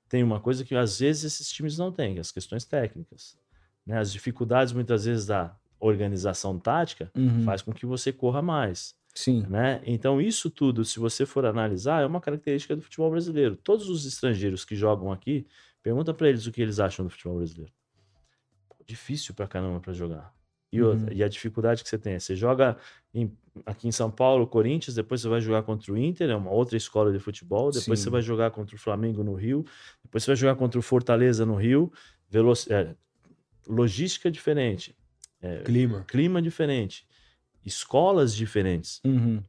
tem 0.09 0.23
uma 0.23 0.40
coisa 0.40 0.64
que 0.64 0.75
às 0.75 0.99
vezes 0.99 1.25
esses 1.25 1.50
times 1.50 1.78
não 1.78 1.92
têm, 1.92 2.16
é 2.16 2.20
as 2.20 2.32
questões 2.32 2.64
técnicas. 2.64 3.37
Né? 3.87 3.99
As 3.99 4.12
dificuldades 4.12 4.73
muitas 4.73 5.04
vezes 5.04 5.26
da 5.26 5.56
organização 5.78 6.59
tática 6.59 7.11
Uhum. 7.16 7.42
faz 7.44 7.62
com 7.62 7.73
que 7.73 7.87
você 7.87 8.12
corra 8.12 8.42
mais. 8.42 8.94
Sim. 9.14 9.44
Né? 9.49 9.80
Então, 9.85 10.20
isso 10.20 10.50
tudo, 10.50 10.85
se 10.85 10.99
você 11.00 11.26
for 11.26 11.44
analisar, 11.44 12.02
é 12.02 12.06
uma 12.06 12.20
característica 12.20 12.76
do 12.76 12.82
futebol 12.82 13.11
brasileiro. 13.11 13.56
Todos 13.56 13.88
os 13.88 14.06
estrangeiros 14.06 14.64
que 14.64 14.76
jogam 14.76 15.11
aqui, 15.11 15.47
pergunta 15.82 16.14
para 16.14 16.28
eles 16.28 16.47
o 16.47 16.52
que 16.52 16.61
eles 16.62 16.78
acham 16.78 17.04
do 17.04 17.11
futebol 17.11 17.38
brasileiro. 17.38 17.73
Difícil 18.94 19.32
pra 19.35 19.47
caramba 19.47 19.78
pra 19.78 19.92
jogar. 19.92 20.35
E, 20.73 20.82
outra, 20.82 21.06
Uhum. 21.06 21.16
e 21.16 21.23
a 21.23 21.28
dificuldade 21.28 21.82
que 21.85 21.88
você 21.88 21.97
tem 21.97 22.14
é, 22.14 22.18
você 22.18 22.35
joga 22.35 22.76
em- 23.14 23.32
aqui 23.64 23.87
em 23.87 23.92
São 23.92 24.11
Paulo, 24.11 24.47
Corinthians, 24.49 24.97
depois 24.97 25.20
você 25.20 25.28
vai 25.28 25.40
jogar 25.40 25.62
contra 25.62 25.92
o 25.92 25.97
Inter, 25.97 26.28
é 26.28 26.35
uma 26.35 26.50
outra 26.50 26.76
escola 26.76 27.12
de 27.12 27.20
futebol, 27.20 27.70
depois 27.70 28.00
Sim. 28.00 28.04
você 28.04 28.11
vai 28.11 28.20
jogar 28.23 28.50
contra 28.50 28.75
o 28.75 28.78
Flamengo 28.78 29.23
no 29.23 29.35
Rio, 29.35 29.64
depois 30.02 30.25
você 30.25 30.30
vai 30.32 30.37
jogar 30.37 30.56
contra 30.56 30.76
o 30.78 30.82
Fortaleza 30.82 31.47
no 31.47 31.54
Rio, 31.54 31.92
veloc... 32.28 32.68
é, 32.68 32.97
logística 33.68 34.28
diferente, 34.28 34.97
é, 35.40 35.62
Clima. 35.62 36.04
clima 36.09 36.42
diferente, 36.42 37.06
escolas 37.64 38.35
diferentes 38.35 39.00
Uhum. 39.04 39.40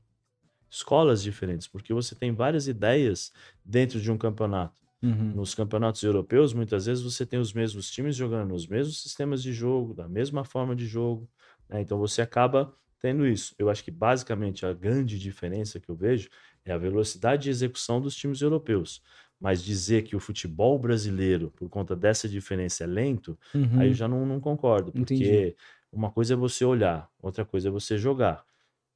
escolas 0.69 1.21
diferentes, 1.24 1.67
porque 1.67 1.93
você 1.93 2.13
tem 2.15 2.31
várias 2.31 2.67
ideias 2.67 3.31
dentro 3.65 4.00
de 4.00 4.12
um 4.12 4.17
campeonato. 4.17 4.75
Uhum. 5.03 5.34
Nos 5.34 5.55
campeonatos 5.55 6.03
europeus, 6.03 6.53
muitas 6.53 6.86
vezes 6.86 7.03
você 7.03 7.25
tem 7.25 7.39
os 7.39 7.53
mesmos 7.53 7.89
times 7.89 8.15
jogando 8.15 8.50
nos 8.50 8.67
mesmos 8.67 9.01
sistemas 9.01 9.41
de 9.41 9.53
jogo, 9.53 9.93
da 9.93 10.08
mesma 10.08 10.43
forma 10.43 10.75
de 10.75 10.86
jogo. 10.86 11.29
né? 11.70 11.81
Então 11.81 11.98
você 11.98 12.22
acaba 12.22 12.75
tendo 13.00 13.25
isso. 13.25 13.55
Eu 13.58 13.70
acho 13.70 13.84
que 13.84 13.89
basicamente 13.91 14.65
a 14.65 14.74
grande 14.74 15.17
diferença 15.17 15.79
que 15.79 15.89
eu 15.89 15.96
vejo 15.96 16.29
é 16.65 16.72
a 16.72 16.77
velocidade 16.77 17.43
de 17.43 17.50
execução 17.50 18.00
dos 18.01 18.15
times 18.15 18.41
europeus. 18.41 19.01
Mas 19.39 19.63
dizer 19.63 20.03
que 20.03 20.15
o 20.15 20.20
futebol 20.20 20.77
brasileiro, 20.77 21.50
por 21.55 21.67
conta 21.70 21.96
dessa 21.96 22.29
diferença, 22.29 22.84
é 22.84 22.88
lento, 22.88 23.39
Uhum. 23.55 23.79
aí 23.79 23.88
eu 23.89 23.93
já 23.93 24.08
não, 24.08 24.25
não 24.25 24.39
concordo. 24.39 24.91
Porque 24.93 25.24
Entendi. 25.24 25.55
uma 25.91 26.12
coisa 26.12 26.34
é 26.34 26.38
você 26.38 26.63
olhar, 26.63 27.10
outra 27.20 27.43
coisa 27.43 27.70
é 27.70 27.72
você 27.72 27.98
jogar. 27.98 28.46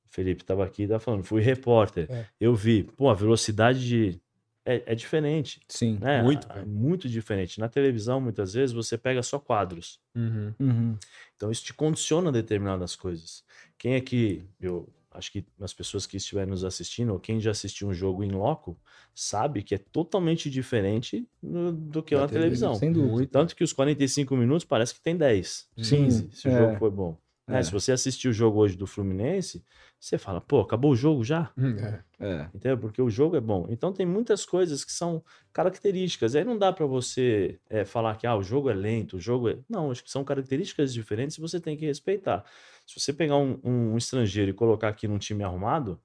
O 0.06 0.14
Felipe 0.16 0.44
estava 0.44 0.66
aqui 0.66 0.84
e 0.84 0.86
estava 0.86 1.00
falando, 1.00 1.24
fui 1.24 1.42
repórter. 1.42 2.08
É. 2.12 2.26
Eu 2.40 2.56
vi, 2.56 2.84
pô, 2.84 3.10
a 3.10 3.14
velocidade 3.14 3.86
de. 3.88 4.22
É, 4.66 4.82
é 4.88 4.96
diferente, 4.96 5.62
Sim. 5.70 6.00
né? 6.02 6.24
Muito, 6.24 6.48
velho. 6.48 6.68
Muito 6.68 7.08
diferente. 7.08 7.60
Na 7.60 7.70
televisão, 7.70 8.20
muitas 8.20 8.54
vezes, 8.54 8.74
você 8.74 8.98
pega 8.98 9.22
só 9.22 9.38
quadros. 9.38 10.00
Uhum. 10.16 10.54
Uhum. 10.60 10.98
Então, 11.36 11.52
isso 11.52 11.64
te 11.64 11.74
condiciona 11.74 12.30
a 12.30 12.32
determinadas 12.32 12.96
coisas. 12.96 13.44
Quem 13.78 13.94
é 13.94 14.02
que. 14.02 14.44
Eu 14.60 14.90
acho 15.12 15.32
que 15.32 15.46
as 15.62 15.74
pessoas 15.74 16.06
que 16.08 16.18
estiverem 16.18 16.50
nos 16.50 16.64
assistindo, 16.66 17.14
ou 17.14 17.20
quem 17.20 17.40
já 17.40 17.52
assistiu 17.52 17.88
um 17.88 17.94
jogo 17.94 18.24
em 18.24 18.32
loco, 18.32 18.78
sabe 19.14 19.62
que 19.64 19.76
é 19.76 19.78
totalmente 19.78 20.50
diferente 20.50 21.26
no- 21.42 21.72
do 21.72 22.02
que 22.04 22.16
Da 22.16 22.22
na 22.22 22.28
televisão. 22.28 22.76
Sem 22.76 22.92
dúvida. 22.92 23.30
Tanto 23.32 23.56
que 23.56 23.64
os 23.64 23.72
45 23.72 24.36
minutos 24.36 24.66
parece 24.66 24.94
que 24.96 25.00
tem 25.02 25.16
10. 25.16 25.68
Sim, 25.78 26.06
15, 26.06 26.30
se 26.34 26.48
o 26.48 26.52
é. 26.52 26.58
jogo 26.58 26.80
foi 26.80 26.90
bom. 26.90 27.18
Né? 27.48 27.60
É. 27.60 27.64
Se 27.64 27.72
você 27.72 27.92
assistir 27.92 28.28
o 28.28 28.34
jogo 28.34 28.60
hoje 28.60 28.76
do 28.76 28.88
Fluminense, 28.88 29.64
você 30.00 30.18
fala, 30.18 30.40
pô, 30.40 30.60
acabou 30.62 30.92
o 30.92 30.96
jogo 30.96 31.24
já? 31.24 31.52
Hum, 31.58 31.78
é. 31.80 32.04
É. 32.20 32.50
Entendeu? 32.54 32.78
Porque 32.78 33.02
o 33.02 33.10
jogo 33.10 33.36
é 33.36 33.42
bom. 33.42 33.66
Então 33.70 33.92
tem 33.92 34.06
muitas 34.06 34.46
coisas 34.46 34.86
que 34.86 34.92
são 34.92 35.24
características. 35.52 36.36
Aí 36.36 36.44
não 36.44 36.58
dá 36.58 36.72
pra 36.72 36.86
você 36.86 37.60
é, 37.70 37.84
falar 37.84 38.16
que 38.16 38.28
ah, 38.28 38.36
o 38.36 38.44
jogo 38.44 38.70
é 38.70 38.74
lento, 38.74 39.18
o 39.18 39.20
jogo 39.20 39.50
é. 39.50 39.58
Não, 39.68 39.92
acho 39.92 40.04
que 40.04 40.12
são 40.12 40.24
características 40.24 40.94
diferentes 40.94 41.38
e 41.38 41.42
você 41.42 41.60
tem 41.60 41.76
que 41.76 41.86
respeitar. 41.86 42.46
Se 42.86 43.00
você 43.00 43.12
pegar 43.12 43.38
um, 43.38 43.60
um 43.64 43.98
estrangeiro 43.98 44.52
e 44.52 44.54
colocar 44.54 44.90
aqui 44.90 45.08
num 45.08 45.18
time 45.18 45.44
arrumado, 45.44 46.00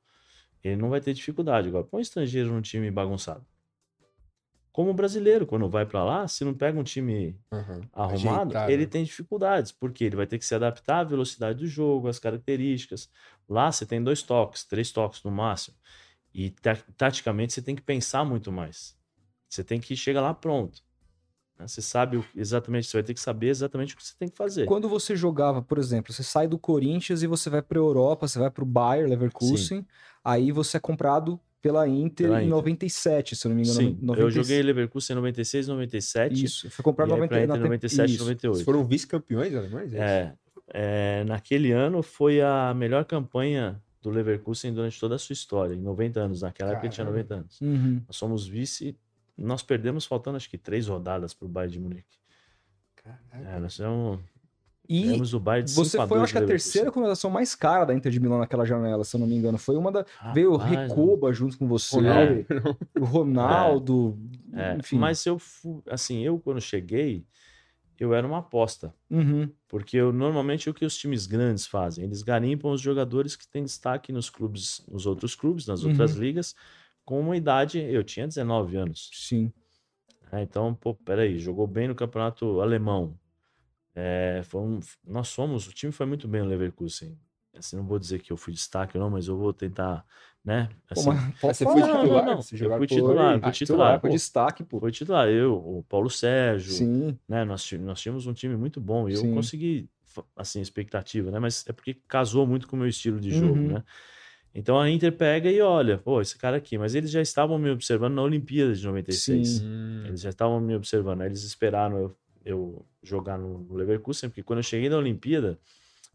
ele 0.65 0.77
não 0.77 0.91
vai 0.91 1.01
ter 1.01 1.13
dificuldade. 1.15 1.69
Agora, 1.69 1.85
põe 1.85 1.99
um 1.99 2.03
estrangeiro 2.03 2.51
num 2.51 2.63
time 2.63 2.91
bagunçado. 2.91 3.47
Como 4.73 4.91
o 4.91 4.95
brasileiro, 4.95 5.47
quando 5.47 5.69
vai 5.69 5.85
pra 5.85 6.05
lá, 6.05 6.29
se 6.29 6.45
não 6.45 6.55
pega 6.55 6.79
um 6.79 6.85
time 6.85 7.37
Uhum. 7.53 7.81
arrumado, 7.93 8.51
Ajeitado. 8.53 8.71
ele 8.73 8.87
tem 8.87 9.03
dificuldades, 9.05 9.73
porque 9.73 10.05
ele 10.05 10.17
vai 10.17 10.27
ter 10.27 10.39
que 10.39 10.45
se 10.45 10.55
adaptar 10.55 11.01
à 11.01 11.05
velocidade 11.05 11.59
do 11.59 11.67
jogo, 11.67 12.07
às 12.09 12.19
características. 12.21 13.11
Lá 13.49 13.71
você 13.73 13.85
tem 13.85 14.03
dois 14.03 14.23
toques, 14.23 14.65
três 14.65 14.93
toques 14.93 15.23
no 15.25 15.31
máximo. 15.31 15.77
E 16.33 16.51
ta- 16.51 16.79
taticamente 16.97 17.53
você 17.53 17.61
tem 17.63 17.75
que 17.75 17.83
pensar 17.83 18.25
muito 18.25 18.53
mais. 18.53 18.97
Você 19.49 19.65
tem 19.65 19.81
que 19.81 19.97
chegar 19.97 20.21
lá 20.21 20.33
pronto. 20.33 20.81
né? 21.59 21.67
Você 21.69 21.83
sabe 21.83 22.17
o- 22.17 22.25
exatamente, 22.35 22.87
você 22.87 22.97
vai 22.97 23.03
ter 23.03 23.13
que 23.15 23.21
saber 23.21 23.49
exatamente 23.49 23.95
o 23.95 23.97
que 23.99 24.05
você 24.07 24.15
tem 24.19 24.29
que 24.29 24.37
fazer. 24.37 24.65
Quando 24.67 24.89
você 24.89 25.15
jogava, 25.17 25.61
por 25.61 25.77
exemplo, 25.79 26.11
você 26.13 26.23
sai 26.23 26.49
do 26.49 26.59
Corinthians 26.59 27.23
e 27.23 27.27
você 27.27 27.51
vai 27.51 27.61
pra 27.61 27.77
Europa, 27.79 28.27
você 28.27 28.39
vai 28.39 28.51
pro 28.51 28.65
Bayer 28.65 29.07
Leverkusen, 29.09 29.87
aí 30.25 30.53
você 30.53 30.79
é 30.79 30.81
comprado 30.81 31.39
pela 31.63 31.87
Inter 31.89 32.27
Pela 32.29 32.41
em 32.43 32.47
Inter. 32.47 32.57
97, 32.57 33.37
se 33.37 33.47
eu 33.47 33.51
não 33.51 33.57
me 33.57 33.63
engano. 33.63 33.79
Sim, 33.81 33.99
96. 34.01 34.37
eu 34.37 34.43
joguei 34.43 34.63
Leverkusen 34.63 35.15
em 35.15 35.17
96, 35.17 35.69
97. 35.69 36.45
Isso, 36.45 36.71
foi 36.71 36.83
comprado 36.83 37.09
e 37.09 37.13
em 37.13 37.15
aí 37.23 37.29
pra 37.29 37.37
90, 37.39 37.45
Inter 37.45 37.49
na 37.49 37.55
em 37.55 37.59
te- 37.59 37.65
97, 37.65 38.11
isso. 38.11 38.19
98. 38.25 38.55
Vocês 38.55 38.65
foram 38.65 38.85
vice-campeões 38.85 39.55
alemães? 39.55 39.93
É, 39.95 40.35
é, 40.69 41.25
naquele 41.25 41.73
ano 41.73 42.03
foi 42.03 42.41
a 42.41 42.73
melhor 42.75 43.05
campanha 43.05 43.81
do 44.03 44.09
Leverkusen 44.11 44.73
durante 44.73 44.99
toda 44.99 45.17
a 45.17 45.19
sua 45.19 45.35
história, 45.35 45.75
em 45.75 45.81
90 45.81 46.21
anos. 46.21 46.43
Naquela 46.43 46.71
época 46.73 46.87
ele 46.87 46.95
tinha 46.95 47.05
Caramba. 47.05 47.23
90 47.23 47.35
anos. 47.35 47.61
Uhum. 47.61 48.03
Nós 48.07 48.17
somos 48.17 48.47
vice, 48.47 48.97
nós 49.37 49.63
perdemos 49.63 50.07
faltando 50.07 50.37
acho 50.39 50.49
que 50.49 50.57
três 50.57 50.87
rodadas 50.89 51.35
para 51.35 51.45
o 51.47 51.49
Bayern 51.49 51.73
de 51.75 51.81
Munique. 51.81 52.19
Caraca. 52.97 53.49
É, 53.51 53.59
nós 53.59 53.75
tivemos, 53.75 54.19
E 54.93 55.03
ganhamos 55.05 55.33
o 55.35 55.39
Bayern 55.41 55.67
de 55.69 55.73
você 55.75 55.91
5 55.93 56.03
a 56.03 56.09
foi, 56.09 56.17
eu 56.17 56.21
2 56.21 56.25
acho 56.25 56.33
que 56.33 56.39
a 56.39 56.41
Leverkusen. 56.41 56.73
terceira 56.73 56.91
contratação 56.93 57.31
mais 57.31 57.55
cara 57.55 57.85
da 57.85 57.95
Inter 57.95 58.11
de 58.11 58.19
Milão 58.19 58.39
naquela 58.41 58.65
janela, 58.67 59.05
se 59.05 59.15
eu 59.15 59.21
não 59.21 59.27
me 59.29 59.37
engano. 59.37 59.57
Foi 59.57 59.77
uma 59.77 59.93
da. 59.93 60.05
veio 60.35 60.53
o 60.53 60.57
Rapaz, 60.57 60.89
Recoba 60.91 61.33
junto 61.33 61.57
com 61.57 61.69
você, 61.69 61.97
Ronaldo. 61.97 62.47
o 62.99 63.05
Ronaldo, 63.05 64.19
é, 64.53 64.77
enfim. 64.79 64.99
Mas 64.99 65.25
eu, 65.25 65.41
assim, 65.89 66.23
eu 66.25 66.41
quando 66.41 66.61
cheguei, 66.61 67.25
eu 68.01 68.13
era 68.13 68.27
uma 68.27 68.39
aposta. 68.39 68.93
Uhum. 69.09 69.49
Porque 69.69 69.97
eu, 69.97 70.13
normalmente 70.13 70.69
o 70.69 70.75
que 70.75 70.85
os 70.85 70.97
times 70.97 71.27
grandes 71.27 71.67
fazem? 71.67 72.03
Eles 72.05 72.23
garimpam 72.23 72.73
os 72.73 72.81
jogadores 72.81 73.37
que 73.37 73.47
têm 73.47 73.63
destaque 73.63 74.13
nos 74.13 74.29
clubes, 74.29 74.83
nos 74.91 75.07
outros 75.07 75.35
clubes, 75.37 75.67
nas 75.67 75.85
outras 75.85 76.15
Uhum. 76.17 76.21
ligas, 76.23 76.55
com 77.05 77.21
uma 77.21 77.37
idade. 77.37 77.79
Eu 77.79 78.03
tinha 78.03 78.27
19 78.27 78.77
anos. 78.77 79.09
Sim. 79.15 79.53
né? 80.33 80.43
então, 80.43 80.75
pô, 80.75 80.95
peraí, 80.95 81.39
jogou 81.39 81.67
bem 81.67 81.87
no 81.87 81.95
campeonato 81.95 82.61
alemão. 82.61 83.15
É, 83.95 84.43
um- 84.55 84.81
nós 85.07 85.33
fomos, 85.33 85.67
o 85.67 85.73
time 85.73 85.93
foi 85.93 86.07
muito 86.07 86.29
bem 86.29 86.43
no 86.43 86.49
Leverkusen. 86.49 87.19
Assim, 87.57 87.77
não 87.77 87.85
vou 87.85 87.99
dizer 87.99 88.21
que 88.21 88.33
eu 88.33 88.37
fui 88.37 88.53
destaque, 88.53 88.97
não, 88.97 89.11
mas 89.11 89.27
eu 89.27 89.37
vou 89.37 89.53
tentar, 89.53 90.05
né? 90.45 90.69
Pô, 90.95 91.01
Assim, 91.01 91.09
mas 91.11 91.35
pode 91.41 91.57
você 91.57 91.65
foi 91.65 91.81
não, 91.81 91.89
não, 91.89 92.01
titular? 92.03 92.25
não. 92.25 92.37
Você 92.43 92.55
Eu 92.55 92.71
fui 92.71 92.87
por- 92.87 92.87
titular, 92.87 93.35
Ah, 93.37 93.41
fui 93.41 93.53
titular, 93.53 93.53
titular. 93.53 94.01
foi 94.01 94.11
pô. 94.11 94.15
destaque, 94.17 94.65
pô. 94.65 94.81
Foi 94.81 94.93
titular, 94.93 95.29
eu, 95.29 95.55
o 95.57 95.83
Paulo 95.89 96.09
Sérgio, 96.09 96.73
Sim. 96.75 97.19
né? 97.29 97.45
Nós, 97.45 97.71
nós 97.73 98.01
tínhamos 98.01 98.27
um 98.29 98.33
time 98.33 98.57
muito 98.57 98.81
bom 98.81 99.09
e 99.09 99.15
eu 99.15 99.23
Sim. 99.23 99.35
consegui, 99.35 99.89
assim, 100.37 100.61
expectativa, 100.61 101.31
né? 101.33 101.41
Mas 101.41 101.65
é 101.69 101.73
porque 101.73 101.95
casou 102.07 102.47
muito 102.47 102.69
com 102.69 102.77
o 102.77 102.79
meu 102.79 102.89
estilo 102.89 103.19
de 103.21 103.31
jogo, 103.33 103.57
Uhum. 103.57 103.73
né? 103.75 103.85
Então 104.55 104.79
a 104.81 104.89
Inter 104.91 105.13
pega 105.13 105.51
e 105.51 105.61
olha, 105.61 105.99
pô, 105.99 106.21
esse 106.21 106.37
cara 106.39 106.57
aqui, 106.57 106.77
mas 106.79 106.95
eles 106.95 107.11
já 107.11 107.21
estavam 107.21 107.59
me 107.59 107.71
observando 107.71 108.15
na 108.15 108.23
Olimpíada 108.23 108.73
de 108.75 108.85
96. 108.85 109.49
Sim. 109.49 110.05
Eles 110.07 110.21
já 110.21 110.31
estavam 110.31 110.61
me 110.61 110.75
observando, 110.75 111.21
aí 111.23 111.29
eles 111.29 111.43
esperaram 111.45 111.99
eu, 111.99 112.17
eu 112.45 112.87
jogar 113.03 113.39
no, 113.39 113.59
no 113.59 113.75
Leverkusen, 113.75 114.29
porque 114.31 114.43
quando 114.43 114.59
eu 114.59 114.63
cheguei 114.63 114.89
na 114.89 114.97
Olimpíada, 114.97 115.59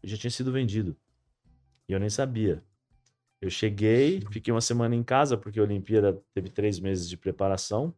eu 0.01 0.09
já 0.09 0.17
tinha 0.17 0.31
sido 0.31 0.51
vendido. 0.51 0.95
E 1.87 1.93
eu 1.93 1.99
nem 1.99 2.09
sabia. 2.09 2.63
Eu 3.41 3.49
cheguei, 3.49 4.21
fiquei 4.31 4.53
uma 4.53 4.61
semana 4.61 4.95
em 4.95 5.03
casa, 5.03 5.37
porque 5.37 5.59
a 5.59 5.63
Olimpíada 5.63 6.19
teve 6.33 6.49
três 6.49 6.79
meses 6.79 7.07
de 7.07 7.17
preparação. 7.17 7.93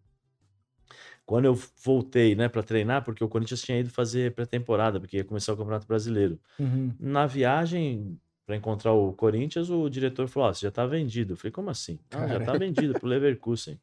Quando 1.25 1.45
eu 1.45 1.55
voltei, 1.83 2.35
né, 2.35 2.47
para 2.47 2.63
treinar, 2.63 3.03
porque 3.03 3.23
o 3.23 3.29
Corinthians 3.29 3.61
tinha 3.61 3.79
ido 3.79 3.89
fazer 3.89 4.33
pré-temporada, 4.33 4.99
porque 4.99 5.17
ia 5.17 5.23
começar 5.23 5.53
o 5.53 5.57
Campeonato 5.57 5.87
Brasileiro. 5.87 6.39
Uhum. 6.57 6.93
Na 6.99 7.25
viagem 7.25 8.19
para 8.45 8.55
encontrar 8.55 8.93
o 8.93 9.11
Corinthians, 9.11 9.69
o 9.69 9.89
diretor 9.89 10.29
falou: 10.29 10.49
Ó, 10.49 10.53
você 10.53 10.65
já 10.65 10.71
tá 10.71 10.85
vendido. 10.85 11.33
Eu 11.33 11.37
falei: 11.37 11.51
Como 11.51 11.69
assim? 11.69 11.99
"Não, 12.13 12.27
já 12.29 12.39
tá 12.39 12.53
vendido 12.57 12.93
pro 12.93 13.07
Leverkusen. 13.07 13.73
Eu 13.73 13.79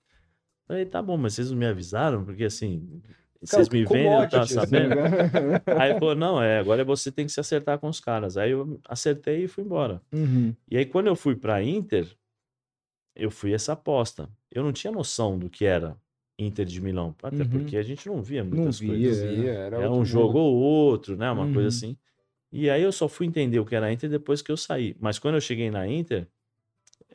falei: 0.67 0.87
Tá 0.87 1.03
bom, 1.03 1.19
mas 1.19 1.35
vocês 1.35 1.51
não 1.51 1.59
me 1.59 1.67
avisaram? 1.67 2.25
Porque 2.25 2.45
assim, 2.45 3.03
vocês 3.47 3.69
me 3.69 3.85
vendem, 3.85 4.07
eu 4.13 4.29
tava 4.29 4.47
Commodity, 4.47 4.55
sabendo. 4.55 4.95
né? 4.97 5.11
Aí 5.81 5.91
ele 5.91 5.99
falou: 5.99 6.15
Não, 6.15 6.43
é, 6.43 6.59
agora 6.59 6.85
você 6.85 7.11
tem 7.13 7.27
que 7.27 7.33
se 7.33 7.41
acertar 7.41 7.79
com 7.79 7.89
os 7.89 8.01
caras. 8.01 8.37
Aí 8.37 8.51
eu 8.51 8.81
acertei 8.89 9.45
e 9.45 9.49
fui 9.49 9.65
embora. 9.65 10.01
Uhum. 10.13 10.55
E 10.71 10.77
aí, 10.77 10.87
quando 10.87 11.07
eu 11.09 11.17
fui 11.17 11.37
pra 11.37 11.63
Inter, 11.63 12.07
eu 13.15 13.31
fui 13.31 13.53
essa 13.53 13.73
aposta. 13.73 14.29
Eu 14.51 14.63
não 14.63 14.73
tinha 14.73 14.93
noção 14.93 15.39
do 15.39 15.49
que 15.49 15.65
era 15.65 15.97
Inter 16.39 16.65
de 16.67 16.81
Milão, 16.81 17.15
até 17.23 17.43
Uhum. 17.45 17.49
porque 17.49 17.77
a 17.77 17.83
gente 17.83 18.07
não 18.09 18.23
via 18.23 18.43
Não 18.43 18.51
muitas 18.51 18.79
via, 18.81 18.89
coisas. 18.89 19.23
é. 19.25 19.27
Via, 19.29 19.53
era 19.53 19.77
É 19.83 19.89
um 19.91 20.05
jogo 20.05 20.39
ou 20.39 20.55
outro, 20.57 21.17
né? 21.17 21.31
Uma 21.31 21.47
Uhum. 21.47 21.53
coisa 21.53 21.69
assim. 21.69 21.97
E 22.51 22.71
aí 22.71 22.83
eu 22.83 22.93
só 22.93 23.09
fui 23.09 23.27
entender 23.27 23.59
o 23.59 23.65
que 23.65 23.75
era 23.75 23.93
Inter 23.93 24.09
depois 24.11 24.41
que 24.43 24.51
eu 24.51 24.57
saí. 24.57 24.97
Mas 25.01 25.19
quando 25.19 25.35
eu 25.35 25.41
cheguei 25.41 25.71
na 25.71 25.87
Inter, 25.89 26.29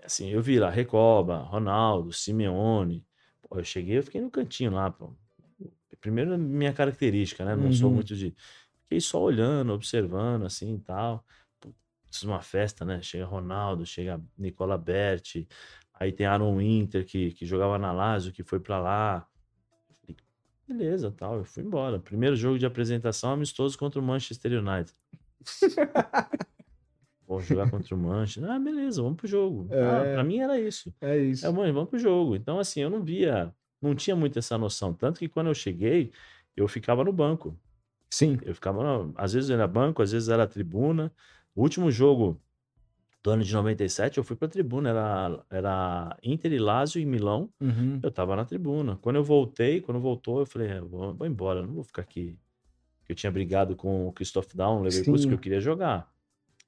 assim, 0.03 0.29
eu 0.29 0.41
vi 0.41 0.59
lá 0.59 0.69
Recoba, 0.69 1.37
Ronaldo, 1.39 2.11
Simeone. 2.13 3.05
Pô, 3.41 3.57
eu 3.57 3.63
cheguei, 3.63 3.97
eu 3.97 4.03
fiquei 4.03 4.21
no 4.21 4.29
cantinho 4.31 4.71
lá, 4.71 4.89
pô. 4.91 5.13
Primeiro, 5.99 6.37
minha 6.37 6.73
característica, 6.73 7.43
né? 7.45 7.55
Não 7.55 7.71
sou 7.71 7.89
Uhum. 7.89 7.95
muito 7.95 8.15
de. 8.15 8.33
Fiquei 8.83 8.99
só 9.01 9.21
olhando, 9.21 9.73
observando, 9.73 10.45
assim 10.45 10.75
e 10.75 10.79
tal. 10.79 11.23
Putz, 11.59 12.23
uma 12.23 12.41
festa, 12.41 12.83
né? 12.85 13.01
Chega 13.01 13.25
Ronaldo, 13.25 13.85
chega 13.85 14.19
Nicola 14.37 14.77
Berti. 14.77 15.47
Aí 15.93 16.11
tem 16.11 16.25
Aaron 16.25 16.57
Winter, 16.57 17.05
que, 17.05 17.31
que 17.33 17.45
jogava 17.45 17.77
na 17.77 17.91
Lazio, 17.91 18.31
que 18.31 18.43
foi 18.43 18.59
pra 18.59 18.79
lá. 18.79 19.27
Falei, 20.01 20.17
Beleza, 20.67 21.11
tal, 21.11 21.37
eu 21.37 21.43
fui 21.43 21.63
embora. 21.63 21.99
Primeiro 21.99 22.35
jogo 22.35 22.57
de 22.59 22.65
apresentação 22.65 23.31
amistoso 23.31 23.77
contra 23.77 23.99
o 23.99 24.03
Manchester 24.03 24.53
United. 24.63 24.93
Vou 27.27 27.41
jogar 27.41 27.69
contra 27.69 27.93
o 27.93 27.97
Manchester. 27.97 28.49
Ah, 28.51 28.57
beleza, 28.57 29.01
vamos 29.03 29.17
pro 29.17 29.27
jogo. 29.27 29.67
Ah, 29.71 30.03
É. 30.05 30.13
pra 30.13 30.23
mim 30.23 30.39
era 30.39 30.59
isso. 30.59 30.91
É 30.99 31.15
isso. 31.17 31.45
É, 31.45 31.51
mãe, 31.51 31.71
vamos 31.71 31.89
pro 31.89 31.99
jogo. 31.99 32.35
Então, 32.35 32.59
assim, 32.59 32.81
eu 32.81 32.89
não 32.89 33.03
via, 33.03 33.53
não 33.81 33.95
tinha 33.95 34.15
muito 34.15 34.37
essa 34.39 34.57
noção. 34.57 34.93
Tanto 34.93 35.19
que 35.19 35.27
quando 35.29 35.47
eu 35.47 35.53
cheguei, 35.53 36.11
eu 36.55 36.67
ficava 36.67 37.03
no 37.03 37.11
banco. 37.13 37.57
Sim. 38.09 38.37
Eu 38.43 38.53
ficava, 38.55 38.83
no- 38.83 39.13
às 39.15 39.33
vezes 39.33 39.49
era 39.49 39.67
banco, 39.67 40.01
às 40.01 40.11
vezes 40.11 40.29
era 40.29 40.47
tribuna. 40.47 41.11
O 41.55 41.61
último 41.61 41.91
jogo 41.91 42.39
do 43.21 43.31
ano 43.31 43.43
de 43.43 43.53
97, 43.53 44.17
eu 44.17 44.23
fui 44.23 44.35
pra 44.35 44.47
tribuna. 44.47 44.89
Era, 44.89 45.45
era 45.49 46.17
Inter 46.23 46.51
e 46.53 46.57
Lazio 46.59 47.01
em 47.01 47.05
Milão. 47.05 47.49
Uhum. 47.59 47.99
Eu 48.01 48.09
tava 48.11 48.35
na 48.35 48.45
tribuna. 48.45 48.97
Quando 49.01 49.17
eu 49.17 49.23
voltei, 49.23 49.81
quando 49.81 49.99
voltou, 49.99 50.39
eu 50.39 50.45
falei, 50.45 50.69
é, 50.69 50.81
vou, 50.81 51.13
vou 51.13 51.27
embora, 51.27 51.61
não 51.61 51.73
vou 51.73 51.83
ficar 51.83 52.01
aqui. 52.01 52.37
Eu 53.07 53.15
tinha 53.15 53.31
brigado 53.31 53.75
com 53.75 54.07
o 54.07 54.11
Christoph 54.13 54.53
Daum, 54.53 54.81
Leverkusen, 54.81 55.17
Sim. 55.23 55.27
que 55.29 55.33
eu 55.33 55.39
queria 55.39 55.59
jogar. 55.59 56.11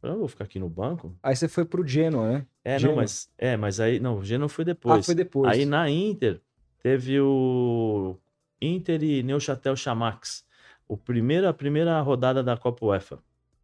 Eu 0.02 0.10
não 0.10 0.18
vou 0.20 0.28
ficar 0.28 0.46
aqui 0.46 0.58
no 0.58 0.68
banco. 0.68 1.16
Aí 1.22 1.36
você 1.36 1.48
foi 1.48 1.64
pro 1.64 1.86
Genoa, 1.88 2.28
né? 2.32 2.48
É, 2.66 2.80
Genoa. 2.80 2.96
não, 2.96 3.02
mas 3.04 3.32
é, 3.38 3.56
mas 3.56 3.80
aí 3.80 4.00
não, 4.00 4.18
o 4.18 4.24
Genoa 4.24 4.50
foi 4.50 4.64
Ah, 4.64 4.66
depois. 4.66 5.06
foi 5.06 5.14
depois. 5.16 5.52
Aí 5.52 5.66
na 5.66 5.88
Inter, 5.90 6.42
teve 6.82 7.20
o 7.20 8.18
Inter 8.62 9.04
e 9.04 9.24
Neuchâtel 9.24 9.76
Chamax. 9.76 10.46
O 10.88 10.98
primeiro, 10.98 11.48
a 11.48 11.54
primeira 11.54 12.00
rodada 12.02 12.44
da 12.44 12.58
Copa 12.58 12.86
UEFA. 12.86 13.20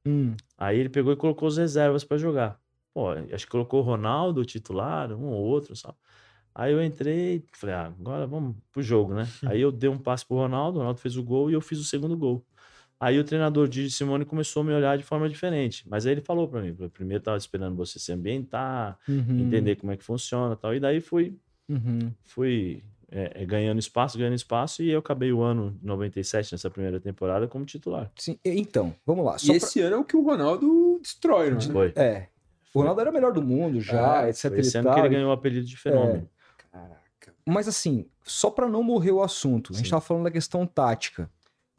Hum. 0.05 0.35
Aí 0.57 0.79
ele 0.79 0.89
pegou 0.89 1.11
e 1.11 1.15
colocou 1.15 1.47
as 1.47 1.57
reservas 1.57 2.03
pra 2.03 2.17
jogar. 2.17 2.59
Pô, 2.93 3.11
acho 3.11 3.45
que 3.45 3.51
colocou 3.51 3.81
o 3.81 3.83
Ronaldo, 3.83 4.41
o 4.41 4.45
titular, 4.45 5.11
um 5.11 5.25
ou 5.27 5.43
outro, 5.43 5.75
só. 5.75 5.93
Aí 6.55 6.71
eu 6.73 6.83
entrei, 6.83 7.45
falei, 7.53 7.75
ah, 7.75 7.93
agora 7.99 8.25
vamos 8.25 8.55
pro 8.71 8.81
jogo, 8.81 9.13
né? 9.13 9.27
Aí 9.45 9.61
eu 9.61 9.71
dei 9.71 9.89
um 9.89 9.97
passe 9.97 10.25
pro 10.25 10.37
Ronaldo, 10.37 10.77
o 10.77 10.79
Ronaldo 10.79 10.99
fez 10.99 11.15
o 11.15 11.23
gol 11.23 11.51
e 11.51 11.53
eu 11.53 11.61
fiz 11.61 11.79
o 11.79 11.83
segundo 11.83 12.17
gol. 12.17 12.43
Aí 12.99 13.19
o 13.19 13.23
treinador 13.23 13.67
de 13.67 13.91
Simone 13.91 14.25
começou 14.25 14.61
a 14.61 14.65
me 14.65 14.73
olhar 14.73 14.97
de 14.97 15.03
forma 15.03 15.29
diferente. 15.29 15.87
Mas 15.87 16.07
aí 16.07 16.13
ele 16.13 16.21
falou 16.21 16.47
pra 16.47 16.61
mim, 16.61 16.73
falou, 16.73 16.89
primeiro 16.89 17.23
tava 17.23 17.37
esperando 17.37 17.75
você 17.75 17.99
se 17.99 18.11
ambientar, 18.11 18.97
Uhum. 19.07 19.41
entender 19.41 19.75
como 19.75 19.91
é 19.91 19.97
que 19.97 20.03
funciona 20.03 20.55
e 20.55 20.57
tal. 20.57 20.73
E 20.73 20.79
daí 20.79 20.99
fui, 20.99 21.37
Uhum. 21.69 22.11
fui 22.23 22.83
é, 23.11 23.41
é, 23.41 23.45
ganhando 23.45 23.79
espaço, 23.79 24.17
ganhando 24.17 24.33
espaço, 24.35 24.83
e 24.83 24.89
eu 24.91 24.99
acabei 24.99 25.31
o 25.31 25.41
ano 25.41 25.77
97, 25.81 26.53
nessa 26.53 26.69
primeira 26.69 26.99
temporada, 26.99 27.47
como 27.47 27.65
titular. 27.65 28.11
Sim, 28.17 28.37
então, 28.43 28.93
vamos 29.05 29.25
lá. 29.25 29.37
E 29.41 29.45
pra- 29.47 29.55
esse 29.55 29.79
ano 29.81 29.95
é 29.95 29.99
o 29.99 30.03
que 30.03 30.17
o 30.17 30.23
Ronaldo 30.23 30.99
destrói, 31.01 31.51
não 31.51 31.57
é? 31.57 31.61
Foi. 31.61 31.93
É. 31.95 32.27
O 32.73 32.79
Ronaldo 32.79 33.01
era 33.01 33.09
o 33.09 33.13
melhor 33.13 33.31
do 33.33 33.41
mundo 33.41 33.79
já, 33.81 34.25
É, 34.25 34.29
etc. 34.29 34.51
Foi 34.51 34.59
esse 34.59 34.77
e 34.77 34.79
ano 34.79 34.93
que 34.93 34.99
ele 34.99 35.09
ganhou 35.09 35.29
o 35.29 35.33
apelido 35.33 35.65
de 35.65 35.77
fenômeno. 35.77 36.29
Caraca. 36.71 37.33
Mas 37.45 37.67
assim, 37.67 38.05
só 38.23 38.51
pra 38.51 38.67
não 38.67 38.83
morrer 38.83 39.11
o 39.11 39.23
assunto, 39.23 39.71
a 39.73 39.75
gente 39.75 39.85
Sim. 39.85 39.91
tava 39.91 40.01
falando 40.01 40.25
da 40.25 40.31
questão 40.31 40.65
tática. 40.67 41.29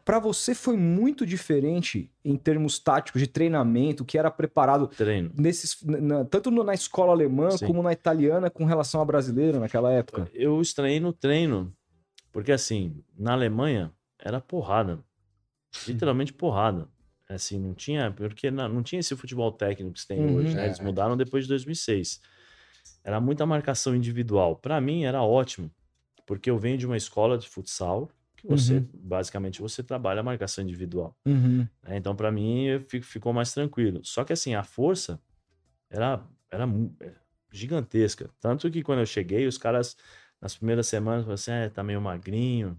Pra 0.08 0.18
você 0.18 0.54
foi 0.54 0.74
muito 0.74 1.26
diferente 1.26 2.10
em 2.24 2.34
termos 2.34 2.78
táticos 2.78 3.20
de 3.20 3.26
treinamento, 3.26 4.06
que 4.06 4.16
era 4.16 4.30
preparado 4.30 4.86
Treino. 4.88 5.30
nesses, 5.36 5.82
na- 5.84 6.24
tanto 6.24 6.50
na 6.50 6.72
escola 6.72 7.12
alemã 7.12 7.50
Sim. 7.50 7.66
como 7.66 7.82
na 7.82 7.92
italiana 7.92 8.48
com 8.48 8.64
relação 8.64 9.02
à 9.02 9.04
brasileira 9.04 9.60
naquela 9.60 9.92
época. 9.92 10.26
Eu 10.32 10.62
estranhei 10.62 10.98
no 10.98 11.12
treino, 11.12 11.70
porque 12.32 12.50
assim, 12.52 13.04
na 13.18 13.34
Alemanha 13.34 13.92
era 14.18 14.40
porrada. 14.40 14.98
Literalmente 15.86 16.32
porrada. 16.32 16.88
Assim, 17.28 17.58
não 17.58 17.74
tinha, 17.74 18.10
porque 18.10 18.50
na- 18.50 18.66
não 18.66 18.82
tinha 18.82 19.00
esse 19.00 19.14
futebol 19.14 19.52
técnico 19.52 19.92
que 19.92 20.00
se 20.00 20.08
tem 20.08 20.20
Uhum. 20.24 20.36
hoje, 20.36 20.54
né? 20.56 20.64
Eles 20.64 20.80
É. 20.80 20.82
mudaram 20.82 21.18
depois 21.18 21.44
de 21.44 21.48
2006. 21.50 22.18
Era 23.04 23.20
muita 23.20 23.44
marcação 23.44 23.94
individual. 23.94 24.56
Pra 24.56 24.80
mim 24.80 25.04
era 25.04 25.22
ótimo, 25.22 25.70
porque 26.26 26.48
eu 26.48 26.56
venho 26.58 26.78
de 26.78 26.86
uma 26.86 26.96
escola 26.96 27.36
de 27.36 27.46
futsal 27.46 28.08
que 28.38 28.46
você, 28.46 28.74
Uhum. 28.78 28.88
basicamente, 28.94 29.60
você 29.60 29.82
trabalha 29.82 30.20
a 30.20 30.22
marcação 30.22 30.62
individual. 30.64 31.16
Uhum. 31.26 31.66
né? 31.82 31.96
Então, 31.96 32.14
pra 32.16 32.30
mim, 32.32 32.66
fico- 32.88 33.04
ficou 33.06 33.32
mais 33.32 33.52
tranquilo. 33.52 34.00
Só 34.04 34.24
que, 34.24 34.32
assim, 34.32 34.54
a 34.54 34.62
força 34.64 35.20
era, 35.90 36.22
era 36.50 36.64
é, 37.00 37.12
gigantesca. 37.52 38.30
Tanto 38.40 38.70
que 38.70 38.82
quando 38.82 39.00
eu 39.00 39.06
cheguei, 39.06 39.46
os 39.46 39.58
caras, 39.58 39.96
nas 40.40 40.56
primeiras 40.56 40.86
semanas, 40.86 41.22
falaram 41.22 41.34
assim: 41.34 41.50
é, 41.52 41.68
tá 41.68 41.82
meio 41.82 42.00
magrinho, 42.00 42.76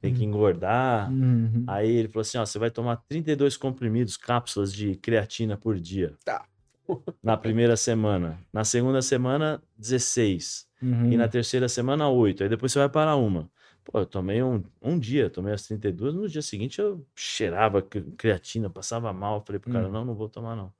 tem 0.00 0.12
que 0.14 0.24
engordar. 0.24 1.10
Uhum. 1.10 1.64
Aí 1.66 1.90
ele 1.90 2.08
falou 2.08 2.22
assim: 2.22 2.38
ó, 2.38 2.44
você 2.46 2.58
vai 2.58 2.70
tomar 2.70 2.96
32 3.08 3.56
comprimidos, 3.56 4.16
cápsulas 4.16 4.72
de 4.72 4.96
creatina 4.96 5.56
por 5.56 5.78
dia. 5.78 6.14
Tá. 6.24 6.46
Na 7.22 7.36
primeira 7.36 7.76
semana. 7.76 8.38
Na 8.52 8.64
segunda 8.64 9.00
semana, 9.00 9.62
16. 9.78 10.66
Uhum. 10.82 11.10
E 11.12 11.16
na 11.16 11.26
terceira 11.26 11.66
semana, 11.68 12.08
8. 12.10 12.42
Aí 12.42 12.48
depois 12.48 12.70
você 12.72 12.78
vai 12.78 12.88
para 12.90 13.16
uma. 13.16 13.48
Pô, 13.84 13.98
eu 14.00 14.06
tomei 14.06 14.42
um, 14.42 14.62
um 14.82 14.98
dia, 14.98 15.28
tomei 15.28 15.52
as 15.52 15.62
32. 15.66 16.14
No 16.14 16.28
dia 16.28 16.40
seguinte 16.42 16.80
eu 16.80 17.04
cheirava 17.14 17.82
cre- 17.82 18.10
creatina, 18.16 18.70
passava 18.70 19.12
mal. 19.12 19.42
Falei 19.44 19.58
pro 19.60 19.70
cara, 19.72 19.88
Hum. 19.88 19.92
não, 19.92 20.04
não 20.04 20.14
vou 20.14 20.28
tomar 20.28 20.56
não. 20.56 20.72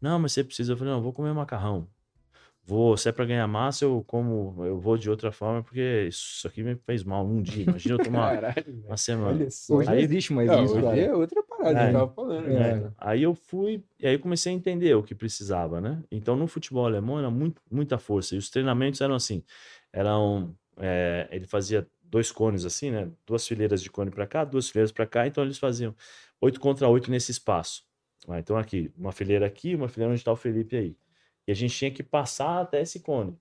Não, 0.00 0.18
mas 0.18 0.32
você 0.32 0.42
precisa. 0.44 0.72
Eu 0.72 0.76
falei, 0.76 0.92
não, 0.92 0.98
eu 0.98 1.02
vou 1.02 1.12
comer 1.12 1.32
macarrão. 1.32 1.86
Vou, 2.64 2.98
se 2.98 3.08
é 3.08 3.12
pra 3.12 3.24
ganhar 3.24 3.46
massa, 3.46 3.86
eu 3.86 4.04
como, 4.06 4.54
eu 4.66 4.78
vou 4.78 4.98
de 4.98 5.08
outra 5.08 5.32
forma, 5.32 5.62
porque 5.62 6.04
isso 6.06 6.46
aqui 6.46 6.62
me 6.62 6.74
fez 6.76 7.02
mal 7.02 7.24
um 7.24 7.40
dia. 7.40 7.62
Imagina 7.62 7.94
eu 7.94 8.04
tomar 8.04 8.34
Caralho, 8.40 8.82
uma 8.86 8.96
semana. 8.98 9.30
Olha 9.30 9.50
só. 9.50 9.76
Hoje 9.76 9.88
Aí- 9.90 10.02
existe 10.02 10.34
mais 10.34 10.48
Não, 10.48 10.64
isso, 10.64 10.74
hoje 10.74 10.82
cara. 10.82 11.00
é 11.00 11.14
outra 11.14 11.42
parada, 11.44 11.80
É. 11.80 11.88
eu 11.88 11.92
tava 11.92 12.12
falando. 12.12 12.46
É. 12.48 12.74
né? 12.80 12.92
Aí 12.98 13.22
eu 13.22 13.34
fui, 13.34 13.82
e 13.98 14.06
aí 14.06 14.14
eu 14.14 14.20
comecei 14.20 14.52
a 14.52 14.54
entender 14.54 14.94
o 14.94 15.02
que 15.02 15.14
precisava, 15.14 15.80
né? 15.80 16.02
Então 16.10 16.36
no 16.36 16.46
futebol 16.46 16.84
alemão 16.84 17.18
era 17.18 17.30
muito, 17.30 17.62
muita 17.70 17.96
força. 17.98 18.34
E 18.34 18.38
os 18.38 18.50
treinamentos 18.50 19.00
eram 19.00 19.14
assim: 19.14 19.42
eram. 19.92 20.54
é, 20.76 21.26
ele 21.32 21.46
fazia 21.46 21.86
dois 22.10 22.32
cones 22.32 22.64
assim, 22.64 22.90
né? 22.90 23.08
Duas 23.26 23.46
fileiras 23.46 23.82
de 23.82 23.90
cone 23.90 24.10
para 24.10 24.26
cá, 24.26 24.44
duas 24.44 24.68
fileiras 24.68 24.92
para 24.92 25.06
cá. 25.06 25.26
Então 25.26 25.44
eles 25.44 25.58
faziam 25.58 25.94
oito 26.40 26.60
contra 26.60 26.88
oito 26.88 27.10
nesse 27.10 27.30
espaço. 27.30 27.82
Ah, 28.28 28.38
então 28.38 28.56
aqui, 28.56 28.90
uma 28.96 29.12
fileira 29.12 29.46
aqui, 29.46 29.74
uma 29.74 29.88
fileira 29.88 30.12
onde 30.12 30.20
está 30.20 30.32
o 30.32 30.36
Felipe 30.36 30.76
aí. 30.76 30.96
E 31.46 31.52
a 31.52 31.54
gente 31.54 31.74
tinha 31.74 31.90
que 31.90 32.02
passar 32.02 32.60
até 32.60 32.82
esse 32.82 33.00
cone. 33.00 33.36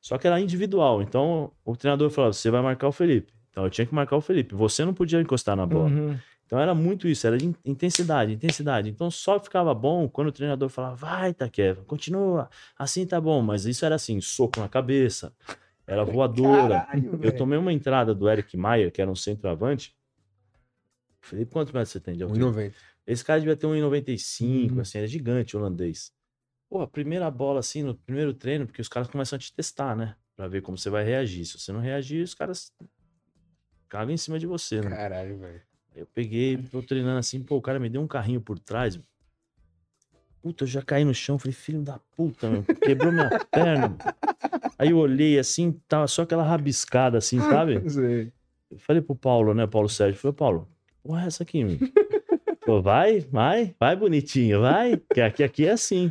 Só 0.00 0.18
que 0.18 0.26
era 0.26 0.40
individual. 0.40 1.00
Então 1.02 1.52
o 1.64 1.76
treinador 1.76 2.10
falava: 2.10 2.32
você 2.32 2.50
vai 2.50 2.60
marcar 2.62 2.88
o 2.88 2.92
Felipe. 2.92 3.32
Então 3.50 3.64
eu 3.64 3.70
tinha 3.70 3.86
que 3.86 3.94
marcar 3.94 4.16
o 4.16 4.20
Felipe. 4.20 4.54
Você 4.54 4.84
não 4.84 4.94
podia 4.94 5.20
encostar 5.20 5.54
na 5.54 5.66
bola. 5.66 5.88
Uhum. 5.88 6.18
Então 6.44 6.60
era 6.60 6.74
muito 6.74 7.08
isso, 7.08 7.26
era 7.26 7.42
in- 7.42 7.54
intensidade, 7.64 8.32
intensidade. 8.32 8.90
Então 8.90 9.10
só 9.10 9.40
ficava 9.40 9.72
bom 9.72 10.06
quando 10.08 10.28
o 10.28 10.32
treinador 10.32 10.68
falava, 10.68 10.94
vai, 10.96 11.32
Taqueva, 11.32 11.82
continua, 11.84 12.50
assim 12.78 13.06
tá 13.06 13.18
bom. 13.20 13.40
Mas 13.40 13.64
isso 13.64 13.86
era 13.86 13.94
assim, 13.94 14.20
soco 14.20 14.60
na 14.60 14.68
cabeça, 14.68 15.32
era 15.92 16.04
voadora. 16.04 16.80
Caralho, 16.86 17.18
Eu 17.22 17.36
tomei 17.36 17.58
uma 17.58 17.72
entrada 17.72 18.14
do 18.14 18.28
Eric 18.28 18.56
Maier, 18.56 18.90
que 18.90 19.00
era 19.02 19.10
um 19.10 19.14
centroavante. 19.14 19.94
Felipe, 21.20 21.52
quantos 21.52 21.72
metros 21.72 21.90
você 21.90 22.00
tem 22.00 22.16
de 22.16 22.22
altura? 22.22 22.46
1,90. 22.46 22.74
Esse 23.06 23.24
cara 23.24 23.40
devia 23.40 23.56
ter 23.56 23.66
1,95, 23.66 24.74
Uhum. 24.74 24.80
assim, 24.80 24.98
era 24.98 25.06
gigante, 25.06 25.56
holandês. 25.56 26.12
Pô, 26.68 26.80
a 26.80 26.86
primeira 26.86 27.30
bola, 27.30 27.60
assim, 27.60 27.82
no 27.82 27.94
primeiro 27.94 28.32
treino, 28.32 28.66
porque 28.66 28.80
os 28.80 28.88
caras 28.88 29.08
começam 29.08 29.36
a 29.36 29.38
te 29.40 29.52
testar, 29.54 29.94
né? 29.96 30.16
Pra 30.34 30.48
ver 30.48 30.62
como 30.62 30.78
você 30.78 30.88
vai 30.88 31.04
reagir. 31.04 31.44
Se 31.44 31.58
você 31.58 31.70
não 31.72 31.80
reagir, 31.80 32.22
os 32.22 32.34
caras 32.34 32.72
cagam 33.88 34.14
em 34.14 34.16
cima 34.16 34.38
de 34.38 34.46
você, 34.46 34.80
né? 34.80 34.90
Caralho, 34.90 35.38
velho. 35.38 35.62
Eu 35.94 36.06
peguei, 36.06 36.56
tô 36.56 36.82
treinando 36.82 37.18
assim, 37.18 37.42
pô, 37.42 37.56
o 37.56 37.62
cara 37.62 37.78
me 37.78 37.90
deu 37.90 38.00
um 38.00 38.06
carrinho 38.08 38.40
por 38.40 38.58
trás. 38.58 38.98
Puta, 40.42 40.64
eu 40.64 40.68
já 40.68 40.82
caí 40.82 41.04
no 41.04 41.14
chão, 41.14 41.38
falei, 41.38 41.52
filho 41.52 41.82
da 41.82 42.00
puta, 42.16 42.50
meu, 42.50 42.64
quebrou 42.64 43.12
minha 43.12 43.30
perna. 43.48 43.96
Aí 44.76 44.90
eu 44.90 44.98
olhei 44.98 45.38
assim, 45.38 45.78
tava 45.86 46.08
só 46.08 46.22
aquela 46.22 46.42
rabiscada 46.42 47.18
assim, 47.18 47.38
sabe? 47.38 47.80
Sei. 47.88 48.32
Eu 48.68 48.78
falei 48.78 49.00
pro 49.00 49.14
Paulo, 49.14 49.54
né, 49.54 49.66
Paulo 49.66 49.88
Sérgio, 49.88 50.18
falei, 50.18 50.34
Paulo, 50.34 50.68
porra 51.04 51.22
é 51.22 51.26
essa 51.26 51.44
aqui, 51.44 51.62
meu? 51.62 51.78
Pô, 52.66 52.82
vai, 52.82 53.20
vai, 53.20 53.74
vai 53.78 53.94
bonitinho, 53.94 54.62
vai, 54.62 55.00
que 55.14 55.20
aqui, 55.20 55.44
aqui 55.44 55.66
é 55.66 55.72
assim. 55.72 56.10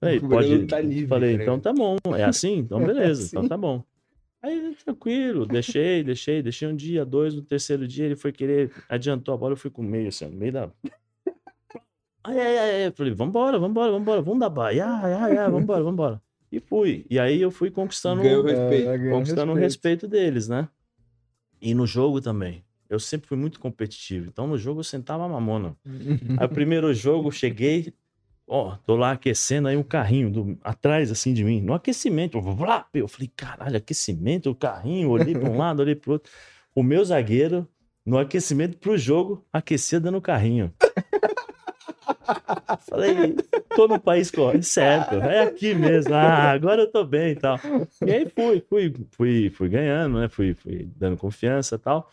Goleiro 0.00 0.28
pode... 0.28 0.66
tá 0.66 0.80
livre, 0.80 1.06
falei, 1.06 1.36
tá 1.36 1.42
então 1.42 1.60
tá 1.60 1.72
bom, 1.72 1.96
é 2.16 2.24
assim? 2.24 2.58
Então 2.58 2.80
beleza, 2.84 3.22
assim. 3.22 3.36
então 3.36 3.48
tá 3.48 3.56
bom. 3.56 3.84
Aí, 4.40 4.76
tranquilo, 4.84 5.46
deixei, 5.46 6.02
deixei, 6.04 6.42
deixei 6.42 6.68
um 6.68 6.74
dia, 6.74 7.04
dois, 7.04 7.34
no 7.34 7.42
terceiro 7.42 7.86
dia 7.86 8.06
ele 8.06 8.16
foi 8.16 8.32
querer, 8.32 8.70
adiantou 8.88 9.34
a 9.34 9.36
bola, 9.36 9.52
eu 9.52 9.56
fui 9.56 9.70
com 9.70 9.82
o 9.82 9.84
meio, 9.84 10.08
assim, 10.08 10.26
no 10.26 10.36
meio 10.36 10.52
da... 10.52 10.70
Ai, 12.24 12.38
ai, 12.38 12.58
ai, 12.58 12.84
ai, 12.84 12.90
falei, 12.92 13.12
vambora, 13.12 13.58
vambora, 13.58 13.92
vambora, 13.92 14.22
vamos 14.22 14.40
dar 14.40 14.48
baia, 14.50 14.86
ai, 14.86 15.12
ai, 15.12 15.38
ai, 15.38 15.50
vambora, 15.50 15.82
vambora. 15.82 16.22
E 16.50 16.60
fui, 16.60 17.06
e 17.10 17.18
aí 17.18 17.40
eu 17.40 17.50
fui 17.50 17.70
conquistando, 17.70 18.22
Ganhou 18.22 18.42
respeito. 18.42 18.88
É, 18.88 18.98
ganhou 18.98 19.18
conquistando 19.18 19.52
o 19.52 19.54
respeito 19.54 20.08
deles, 20.08 20.48
né? 20.48 20.68
E 21.60 21.74
no 21.74 21.86
jogo 21.86 22.20
também, 22.20 22.64
eu 22.88 22.98
sempre 22.98 23.28
fui 23.28 23.36
muito 23.36 23.60
competitivo, 23.60 24.26
então 24.26 24.46
no 24.46 24.56
jogo 24.56 24.80
eu 24.80 24.84
sentava 24.84 25.24
a 25.24 25.28
mamona. 25.28 25.76
Aí 26.38 26.46
o 26.46 26.48
primeiro 26.48 26.92
jogo, 26.94 27.30
cheguei, 27.30 27.92
ó, 28.46 28.76
tô 28.86 28.96
lá 28.96 29.12
aquecendo, 29.12 29.68
aí 29.68 29.76
um 29.76 29.82
carrinho 29.82 30.30
do, 30.30 30.58
atrás, 30.62 31.10
assim, 31.10 31.34
de 31.34 31.44
mim, 31.44 31.60
no 31.60 31.74
aquecimento, 31.74 32.38
eu 32.94 33.08
falei, 33.08 33.30
caralho, 33.36 33.76
aquecimento, 33.76 34.50
o 34.50 34.54
carrinho, 34.54 35.10
olhei 35.10 35.34
pra 35.34 35.50
um 35.50 35.56
lado, 35.58 35.80
olhei 35.80 35.94
pro 35.94 36.12
outro. 36.12 36.32
O 36.74 36.82
meu 36.82 37.04
zagueiro, 37.04 37.68
no 38.06 38.18
aquecimento 38.18 38.78
pro 38.78 38.96
jogo, 38.96 39.44
aquecia 39.52 40.00
dando 40.00 40.20
carrinho. 40.20 40.72
Falei, 42.88 43.36
tô 43.74 43.88
no 43.88 44.00
país 44.00 44.30
certo, 44.62 45.14
é 45.16 45.42
aqui 45.42 45.74
mesmo, 45.74 46.14
ah, 46.14 46.50
agora 46.50 46.82
eu 46.82 46.90
tô 46.90 47.04
bem 47.04 47.32
e 47.32 47.36
tal. 47.36 47.58
E 48.06 48.10
aí 48.10 48.28
fui, 48.28 48.60
fui, 48.68 48.94
fui, 49.12 49.50
fui 49.50 49.68
ganhando, 49.68 50.20
né, 50.20 50.28
fui, 50.28 50.54
fui 50.54 50.88
dando 50.96 51.16
confiança 51.16 51.76
e 51.76 51.78
tal. 51.78 52.10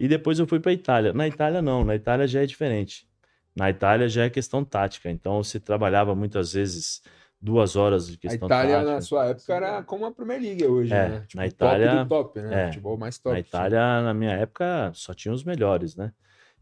E 0.00 0.06
depois 0.06 0.38
eu 0.38 0.46
fui 0.46 0.60
pra 0.60 0.72
Itália. 0.72 1.12
Na 1.12 1.26
Itália 1.26 1.60
não, 1.60 1.84
na 1.84 1.94
Itália 1.96 2.26
já 2.26 2.42
é 2.42 2.46
diferente. 2.46 3.06
Na 3.54 3.68
Itália 3.70 4.08
já 4.08 4.24
é 4.24 4.30
questão 4.30 4.64
tática. 4.64 5.10
Então 5.10 5.42
você 5.42 5.58
trabalhava 5.58 6.14
muitas 6.14 6.52
vezes 6.52 7.02
duas 7.40 7.74
horas 7.74 8.06
de 8.06 8.14
A 8.14 8.18
questão 8.18 8.46
Itália, 8.46 8.74
tática. 8.76 8.92
na 8.94 9.00
sua 9.00 9.26
época, 9.26 9.54
era 9.54 9.82
como 9.82 10.06
a 10.06 10.12
Premier 10.12 10.40
League 10.40 10.62
é 10.62 10.68
hoje, 10.68 10.94
É, 10.94 11.08
né? 11.08 11.20
Tipo, 11.26 11.36
na 11.36 11.42
top 11.50 11.54
Itália- 11.54 12.04
do 12.04 12.08
top, 12.08 12.40
né? 12.40 12.62
é. 12.62 12.66
Futebol 12.68 12.96
mais 12.96 13.18
top. 13.18 13.32
Na 13.34 13.40
Itália, 13.40 14.02
na 14.02 14.14
minha 14.14 14.30
época, 14.32 14.92
só 14.94 15.12
tinha 15.12 15.34
os 15.34 15.42
melhores, 15.42 15.96
né? 15.96 16.12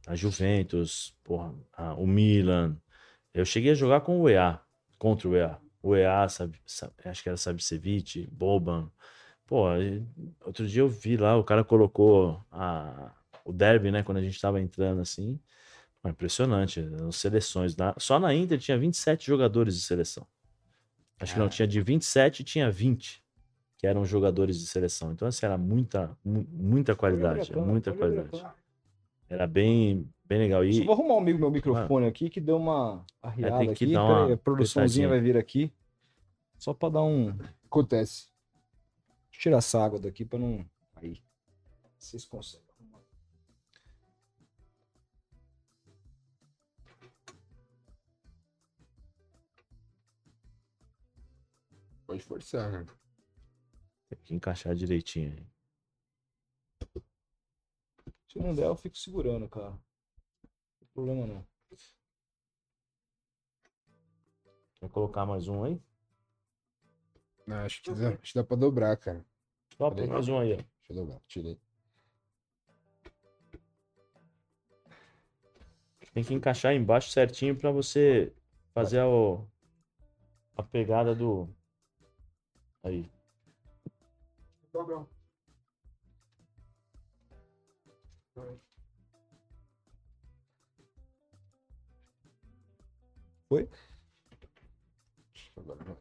A 0.07 0.15
Juventus, 0.15 1.15
porra, 1.23 1.53
a- 1.77 1.95
o 1.95 2.07
Milan. 2.07 2.77
Eu 3.37 3.45
cheguei 3.45 3.73
a 3.73 3.75
jogar 3.75 4.01
com 4.01 4.19
o 4.21 4.29
EA, 4.31 4.59
contra 4.99 5.29
o 5.29 5.37
EA. 5.37 5.59
O 5.83 5.95
EA, 5.95 6.27
sabe, 6.29 6.59
sabe- 6.65 6.95
acho 7.05 7.23
que 7.23 7.29
era 7.29 7.37
Savicevic, 7.37 8.27
Boban. 8.33 8.91
Pô, 9.47 9.67
outro 10.45 10.67
dia 10.67 10.81
eu 10.81 10.89
vi 10.89 11.17
lá, 11.19 11.37
o 11.37 11.45
cara 11.45 11.63
colocou 11.63 12.43
a, 12.51 13.13
o 13.45 13.53
derby, 13.53 13.91
né? 13.91 14.03
Quando 14.03 14.17
a 14.19 14.23
gente 14.23 14.41
tava 14.41 14.61
entrando 14.61 15.01
assim. 15.03 15.39
Impressionante, 16.05 16.81
as 17.07 17.17
seleções. 17.17 17.77
Na- 17.77 17.95
só 17.99 18.19
na 18.19 18.33
Inter 18.35 18.59
tinha 18.59 18.79
27 18.79 19.27
jogadores 19.27 19.75
de 19.77 19.83
seleção. 19.83 20.27
Acho 21.21 21.35
que 21.35 21.39
não, 21.41 21.49
tinha 21.49 21.67
de 21.69 21.81
27 21.81 22.43
tinha 22.43 22.71
20. 22.71 23.23
que 23.79 23.87
eram 23.87 24.07
jogadores 24.07 24.59
de 24.59 24.67
seleção. 24.67 25.13
Então, 25.13 25.29
assim, 25.29 25.45
era 25.45 25.59
muita, 25.59 26.17
mu- 26.25 26.47
muita 26.51 26.97
qualidade, 26.97 27.41
muita 27.67 27.93
qualidade. 27.93 28.29
Era 29.29 29.47
bem, 29.47 30.09
bem 30.29 30.39
legal. 30.39 30.63
Só 30.63 30.69
E 30.69 30.85
vou 30.85 30.95
arrumar 30.95 31.15
o 31.15 31.21
meu, 31.21 31.39
meu 31.39 31.51
microfone 31.51 32.07
aqui, 32.07 32.29
que 32.29 32.41
deu 32.41 32.57
uma 32.57 33.05
arriada 33.23 33.59
tem 33.59 33.75
que 33.75 33.85
aqui. 33.85 33.93
dar 33.93 34.05
uma 34.05 34.21
Peraí, 34.21 34.33
a 34.33 34.37
produçãozinha 34.37 35.09
vai 35.09 35.21
vir 35.21 35.37
aqui. 35.37 35.73
Só 36.59 36.73
pra 36.75 36.89
dar 36.89 37.03
um... 37.03 37.31
Acontece. 37.65 38.29
Deixa 39.31 39.39
eu 39.39 39.41
tirar 39.43 39.59
essa 39.59 39.83
água 39.83 39.99
daqui 39.99 40.25
pra 40.25 40.39
não... 40.39 40.65
Aí. 40.97 41.23
Vocês 41.99 42.25
conseguem. 42.25 42.67
Pode 52.07 52.23
forçar, 52.23 52.71
mano. 52.71 52.87
tem 54.09 54.19
que 54.25 54.35
encaixar 54.35 54.75
direitinho. 54.75 55.33
aí. 55.33 55.47
Se 58.29 58.39
não 58.39 58.55
der, 58.55 58.67
eu 58.67 58.77
fico 58.77 58.97
segurando, 58.97 59.49
cara. 59.49 59.77
Não 60.97 61.05
tem 61.05 61.15
problema 61.15 61.27
não. 61.27 61.47
Quer 64.81 64.89
colocar 64.91 65.27
mais 65.27 65.47
um 65.49 65.63
aí? 65.65 65.81
Não, 67.47 67.57
acho 67.59 67.83
que 67.83 67.93
dá, 67.95 68.09
acho 68.09 68.33
que 68.33 68.35
dá 68.35 68.45
pra 68.45 68.57
dobrar, 68.57 68.97
cara. 68.97 69.25
Só 69.77 69.91
põe 69.91 70.07
mais 70.07 70.29
um 70.29 70.39
aí, 70.39 70.55
ó. 70.55 70.57
Deixa 70.57 70.69
eu 70.91 70.97
dobrar. 70.97 71.21
Tirei. 71.29 71.61
Tem 76.13 76.25
que 76.25 76.33
encaixar 76.35 76.73
embaixo 76.75 77.11
certinho 77.11 77.55
pra 77.57 77.71
você 77.71 78.33
fazer 78.73 79.01
a, 79.01 79.09
o- 79.09 79.47
a 80.57 80.63
pegada 80.63 81.15
do. 81.15 81.49
Aí. 82.83 83.11
Dobrão. 84.73 85.07
Agora 95.57 95.85
vai. 95.85 95.97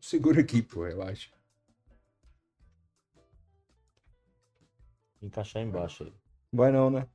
Segura 0.00 0.40
aqui, 0.40 0.62
pô, 0.62 0.84
relaxa. 0.84 1.30
Encaixar 5.20 5.62
embaixo 5.62 6.04
aí. 6.04 6.14
Vai 6.52 6.72
não, 6.72 6.90
né? 6.90 7.06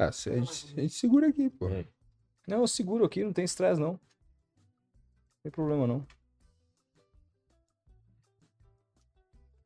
Ah, 0.00 0.12
se 0.12 0.30
a, 0.30 0.36
gente, 0.36 0.78
a 0.78 0.80
gente 0.82 0.94
segura 0.94 1.28
aqui, 1.28 1.50
pô. 1.50 1.68
É. 1.68 1.84
Não, 2.46 2.60
eu 2.60 2.68
seguro 2.68 3.04
aqui, 3.04 3.24
não 3.24 3.32
tem 3.32 3.44
estresse 3.44 3.80
não. 3.80 3.92
Não 3.92 4.00
tem 5.42 5.50
problema 5.52 5.86
não. 5.88 6.06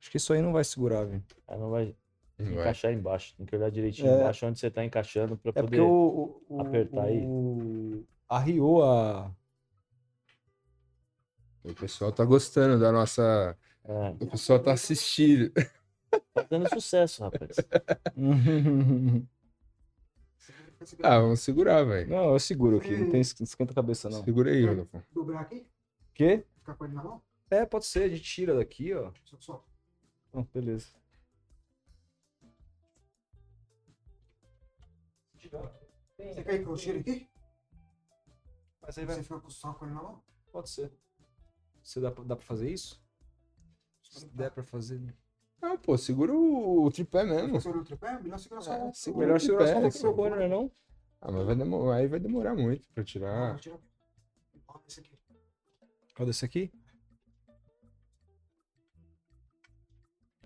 Acho 0.01 0.11
que 0.11 0.17
isso 0.17 0.33
aí 0.33 0.41
não 0.41 0.53
vai 0.53 0.65
segurar, 0.65 1.05
velho. 1.05 1.23
Aí 1.47 1.59
não 1.59 1.71
vai 1.71 1.95
Não 2.39 2.47
vai. 2.47 2.55
encaixar 2.63 2.93
embaixo. 2.93 3.35
Tem 3.37 3.45
que 3.47 3.55
olhar 3.55 3.71
direitinho 3.71 4.09
É. 4.11 4.21
embaixo 4.21 4.47
onde 4.47 4.59
você 4.59 4.71
tá 4.71 4.83
encaixando 4.85 5.37
pra 5.37 5.51
É 5.55 5.63
poder. 5.63 5.81
o, 5.81 5.87
o, 6.49 6.57
o- 6.57 6.61
apertar 6.63 7.05
aí. 7.05 7.23
o- 7.27 8.05
arriou 8.29 8.83
a. 8.85 9.31
O 11.63 11.73
pessoal 11.75 12.11
tá 12.11 12.25
gostando 12.25 12.81
da 12.81 12.91
nossa. 12.91 13.57
É, 13.85 14.09
O 14.19 14.27
pessoal 14.27 14.59
tá 14.61 14.73
assistindo. 14.73 15.53
tá 16.35 16.43
dando 16.49 16.69
sucesso, 16.71 17.23
rapaz. 17.23 17.57
Ah, 21.03 21.19
vamos 21.19 21.41
segurar, 21.41 21.85
velho. 21.85 22.09
não, 22.11 22.33
eu 22.33 22.39
seguro 22.41 22.77
aqui, 22.79 22.97
não 22.97 23.11
tem 23.11 23.21
es- 23.21 23.35
esquenta 23.41 23.73
a 23.73 23.75
cabeça 23.75 24.09
não. 24.11 24.23
Segura 24.25 24.51
aí, 24.51 24.65
Rodolfo. 24.67 25.03
Dobrar 25.13 25.41
aqui? 25.41 25.67
Quê? 26.15 26.45
Ficar 26.59 26.75
com 26.75 26.85
ele 26.85 26.95
na 26.95 27.03
mão? 27.03 27.23
É, 27.51 27.65
pode 27.67 27.85
ser, 27.87 28.05
a 28.05 28.09
gente 28.09 28.23
tira 28.23 28.55
daqui, 28.57 28.93
ó. 28.95 29.13
Só 29.25 29.37
solta. 29.41 29.65
Oh, 30.33 30.43
beleza. 30.45 30.89
Você 36.19 36.45
quer 36.45 36.59
que 36.63 36.69
eu 36.69 36.77
tire 36.77 36.99
aqui? 37.01 37.29
Mas 38.81 38.97
aí 38.99 39.05
Você 39.05 39.23
fica 39.23 39.41
com- 39.41 39.51
só 39.51 39.73
com 39.75 39.85
ele 39.85 39.95
na 39.95 40.03
mão? 40.03 40.23
Pode 40.51 40.71
ser. 40.71 40.93
Você 41.83 42.01
dá, 42.01 42.11
pra- 42.11 42.25
dá 42.25 42.37
pra 42.37 42.45
fazer 42.45 42.71
isso? 42.71 43.03
Se 44.03 44.27
der 44.29 44.51
pra 44.51 44.63
fazer. 44.63 45.01
né? 45.01 45.15
Ah, 45.63 45.79
pô, 45.79 45.97
segura 45.97 46.33
o, 46.35 46.85
o 46.85 46.91
tripé 46.91 47.25
mesmo. 47.25 47.61
Segura 47.61 47.81
o 47.81 47.85
tripé? 47.85 48.19
Melhor 48.21 48.39
segurar 48.39 48.61
só 48.63 48.73
É, 48.75 48.79
o 49.13 49.17
Melhor 49.17 49.41
segurar 49.41 49.67
só 49.69 49.73
o 49.79 49.83
microfone, 49.83 49.91
segura. 49.91 50.37
né 50.37 50.49
não? 50.49 50.71
Ah, 51.21 51.31
mas 51.31 51.47
vai 51.47 51.55
demorar, 51.55 51.97
aí 51.97 52.09
vai 52.09 52.19
demorar 52.21 52.55
muito 52.57 52.85
pra 52.93 53.03
Ah, 53.03 53.05
tirar. 53.07 53.51
vou 53.53 53.61
tirar. 53.61 53.79
Ó, 54.69 54.81
esse 54.89 55.01
aqui. 55.01 55.19
Olha 56.19 56.31
esse 56.31 56.45
aqui. 56.45 56.73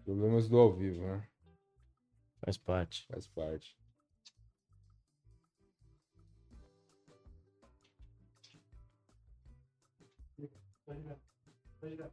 Problemas 0.05 0.48
do 0.48 0.59
ao 0.59 0.72
vivo, 0.72 1.00
né? 1.02 1.26
Faz 2.44 2.59
parte. 2.59 3.07
Faz 3.07 3.26
parte. 3.26 3.76
Vai 10.87 10.96
girar. 11.00 11.18
Vai 11.81 11.90
girar. 11.90 12.11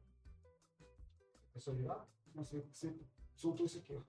É 1.56 1.60
só 1.60 1.74
girar? 1.76 2.08
Não, 2.34 2.44
você, 2.44 2.62
você 2.62 2.94
soltou 3.36 3.66
isso 3.66 3.78
aqui, 3.78 3.94
ó. 3.94 4.02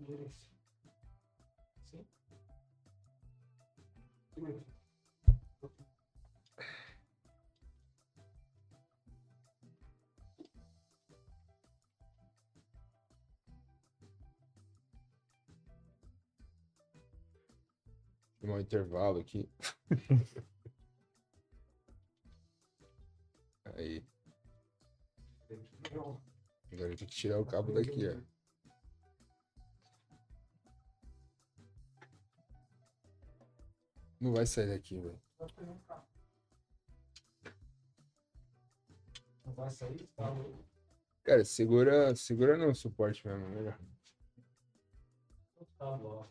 Isso. 0.00 0.50
Sim? 1.84 2.06
Tomar 18.40 18.54
um 18.54 18.60
intervalo 18.60 19.18
aqui. 19.20 19.48
aí. 23.74 24.15
Não. 25.96 26.20
Agora 26.70 26.96
tem 26.96 27.08
que 27.08 27.14
tirar 27.14 27.40
o 27.40 27.46
cabo 27.46 27.72
daqui, 27.72 28.06
ó. 28.06 28.20
Não 34.20 34.32
vai 34.34 34.46
sair 34.46 34.68
daqui, 34.68 34.98
velho. 34.98 35.20
Não 39.44 39.52
vai 39.54 39.70
sair? 39.70 40.06
Tá 40.16 40.28
louco. 40.28 40.64
Cara, 41.24 41.44
segura, 41.44 42.14
segura 42.14 42.56
no 42.58 42.74
suporte 42.74 43.26
mesmo, 43.26 43.48
melhor. 43.48 43.78
Tá 45.78 45.96
bom. 45.96 46.28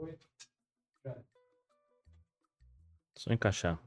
Oi. 0.00 0.14
Só 3.16 3.32
encaixar. 3.32 3.78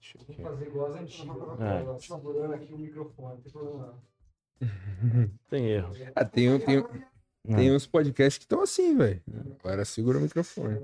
Deixa 0.00 0.18
eu 0.18 0.24
Vou 0.24 0.34
aqui. 0.34 0.42
fazer 0.42 0.66
igual 0.66 0.86
as 0.86 0.94
antigas. 0.96 1.36
É. 1.60 1.98
Segurando 2.00 2.54
aqui 2.54 2.72
o 2.72 2.78
microfone, 2.78 3.34
não 3.34 3.42
tem 3.42 3.52
problema 3.52 3.86
não. 3.86 4.14
Tem 5.50 5.66
erro. 5.66 5.92
Ah, 6.14 6.24
tem 6.24 6.50
um, 6.50 6.58
tem, 6.58 6.78
um- 6.78 7.54
Tem 7.54 7.70
uns 7.72 7.86
podcasts 7.86 8.38
que 8.38 8.44
estão 8.44 8.62
assim, 8.62 8.96
velho. 8.96 9.20
Agora 9.60 9.84
segura 9.84 10.16
o 10.16 10.20
microfone. 10.20 10.80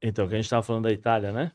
Então, 0.00 0.26
que 0.26 0.34
a 0.34 0.36
gente 0.38 0.48
tava 0.48 0.62
falando 0.62 0.84
da 0.84 0.92
Itália, 0.92 1.32
né? 1.32 1.52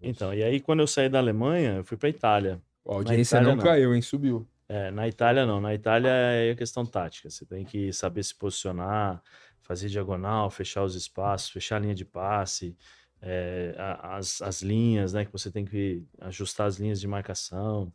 Então, 0.00 0.34
e 0.34 0.42
aí 0.42 0.60
quando 0.60 0.80
eu 0.80 0.86
saí 0.86 1.08
da 1.08 1.18
Alemanha, 1.18 1.76
eu 1.76 1.84
fui 1.84 1.96
pra 1.96 2.08
Itália. 2.10 2.60
A 2.86 2.94
audiência 2.94 3.36
Itália, 3.36 3.48
não, 3.50 3.56
não. 3.56 3.62
caiu, 3.64 3.94
hein? 3.94 4.02
Subiu. 4.02 4.46
É, 4.68 4.90
na 4.90 5.06
Itália 5.08 5.44
não, 5.44 5.60
na 5.60 5.74
Itália 5.74 6.10
é 6.10 6.54
questão 6.54 6.84
tática. 6.86 7.28
Você 7.28 7.44
tem 7.44 7.64
que 7.64 7.92
saber 7.92 8.22
se 8.24 8.34
posicionar, 8.34 9.22
fazer 9.60 9.88
diagonal, 9.88 10.50
fechar 10.50 10.82
os 10.84 10.94
espaços, 10.94 11.50
fechar 11.50 11.76
a 11.76 11.78
linha 11.80 11.94
de 11.94 12.04
passe, 12.04 12.76
é, 13.20 13.74
as, 13.78 14.42
as 14.42 14.62
linhas, 14.62 15.12
né? 15.12 15.24
Que 15.24 15.32
você 15.32 15.50
tem 15.50 15.64
que 15.64 16.04
ajustar 16.20 16.66
as 16.66 16.76
linhas 16.78 17.00
de 17.00 17.06
marcação. 17.08 17.92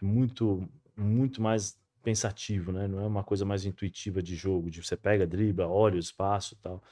É 0.00 0.04
muito, 0.04 0.68
muito 0.96 1.42
mais 1.42 1.78
pensativo, 2.02 2.72
né? 2.72 2.86
Não 2.88 3.00
é 3.00 3.06
uma 3.06 3.24
coisa 3.24 3.44
mais 3.44 3.64
intuitiva 3.64 4.22
de 4.22 4.34
jogo, 4.36 4.70
de 4.70 4.82
você 4.82 4.96
pega, 4.96 5.26
dribla, 5.26 5.66
olha 5.68 5.96
o 5.96 5.98
espaço 5.98 6.56
tal. 6.62 6.82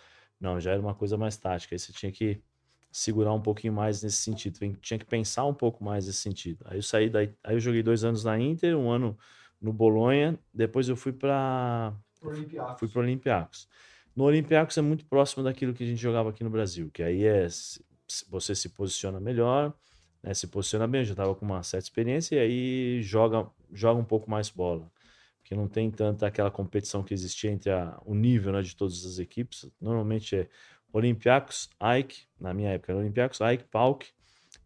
Não, 0.40 0.61
já 0.61 0.72
era 0.72 0.81
uma 0.81 0.94
coisa 0.94 1.16
mais 1.16 1.37
tática. 1.37 1.74
Aí 1.74 1.78
você 1.78 1.92
tinha 1.92 2.12
que 2.12 2.42
segurar 2.90 3.33
um 3.33 3.40
pouquinho 3.40 3.72
mais 3.72 4.03
nesse 4.03 4.16
sentido. 4.18 4.59
Tinha 4.81 4.98
que 4.98 5.05
pensar 5.05 5.44
um 5.44 5.55
pouco 5.55 5.83
mais 5.85 6.07
nesse 6.07 6.18
sentido. 6.18 6.64
Aí 6.66 6.79
eu 6.79 6.83
saí 6.83 7.09
daí, 7.11 7.35
aí 7.44 7.57
eu 7.57 7.61
joguei 7.61 7.83
dois 7.83 8.05
anos 8.05 8.24
na 8.24 8.38
Inter, 8.38 8.77
um 8.77 8.90
ano 8.90 9.16
no 9.61 9.72
Bolonha, 9.72 10.38
depois 10.53 10.88
eu 10.88 10.96
fui 10.96 11.12
para 11.12 11.92
fui 12.79 12.88
para 12.88 13.01
o 13.01 13.03
Olympiacos. 13.03 13.68
No 14.14 14.24
Olympiacos 14.24 14.77
é 14.79 14.83
muito 14.83 15.05
próximo 15.07 15.42
daquilo 15.44 15.72
que 15.74 15.85
a 15.85 15.87
gente 15.87 16.01
jogava 16.01 16.31
aqui 16.31 16.42
no 16.42 16.51
Brasil, 16.51 16.90
que 16.92 17.03
aí 17.03 17.24
é 17.24 17.46
você 18.29 18.55
se 18.55 18.70
posiciona 18.70 19.20
melhor, 19.20 19.72
né, 20.22 20.35
se 20.35 20.46
posiciona 20.46 20.87
bem, 20.87 21.03
eu 21.03 21.05
já 21.05 21.12
estava 21.12 21.35
com 21.35 21.44
uma 21.44 21.62
certa 21.62 21.87
experiência 21.87 22.37
e 22.37 22.38
aí 22.38 23.03
joga 23.03 23.48
joga 23.72 24.01
um 24.01 24.05
pouco 24.05 24.31
mais 24.31 24.48
bola. 24.51 24.90
Porque 25.40 25.55
não 25.55 25.68
tem 25.68 25.90
tanta 25.90 26.27
aquela 26.27 26.51
competição 26.51 27.03
que 27.03 27.14
existia 27.14 27.51
entre 27.51 27.70
a- 27.70 27.98
o 28.05 28.14
nível 28.14 28.53
né, 28.53 28.61
de 28.62 28.77
todas 28.77 29.05
as 29.07 29.18
equipes. 29.18 29.70
Normalmente 29.81 30.37
é 30.37 30.48
Olympiacos, 30.92 31.68
AEK, 31.79 32.27
na 32.40 32.55
minha 32.55 32.70
época 32.70 32.92
era 32.92 33.01
Olympiacos, 33.01 33.40
AEK, 33.40 33.64
PAOK 33.64 34.07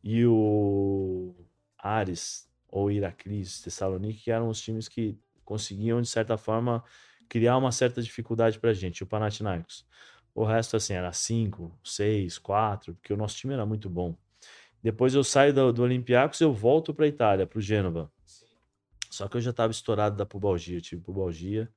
e 0.03 0.25
o 0.27 1.35
Ares 1.79 2.49
ou 2.69 2.91
Iraclis, 2.91 3.61
Thessaloniki, 3.61 4.25
que 4.25 4.31
eram 4.31 4.49
os 4.49 4.61
times 4.61 4.89
que 4.89 5.19
conseguiam, 5.45 6.01
de 6.01 6.09
certa 6.09 6.37
forma, 6.37 6.83
criar 7.29 7.57
uma 7.57 7.73
certa 7.73 8.03
dificuldade 8.03 8.59
pra 8.59 8.73
gente, 8.73 9.03
o 9.03 9.07
Panathinaikos. 9.07 9.87
O 10.35 10.45
resto, 10.45 10.77
assim, 10.77 10.95
era 10.95 11.13
5, 11.13 11.79
6, 11.85 12.39
4, 12.39 12.95
porque 12.95 13.13
o 13.13 13.17
nosso 13.17 13.37
time 13.37 13.53
era 13.53 13.67
muito 13.67 13.91
bom. 13.91 14.17
Depois 14.83 15.15
eu 15.15 15.23
saio 15.23 15.53
do, 15.53 15.73
do 15.73 15.83
Olympiacos 15.83 16.41
eu 16.41 16.53
volto 16.53 16.95
pra 16.95 17.07
Itália, 17.07 17.47
pro 17.47 17.61
Gênova. 17.61 18.11
Só 19.11 19.29
que 19.29 19.37
eu 19.37 19.41
já 19.41 19.51
estava 19.51 19.71
estourado 19.71 20.17
da 20.17 20.25
pubalgia, 20.25 20.79
eu 20.79 20.83
tive 20.83 21.03
pubalgia. 21.03 21.71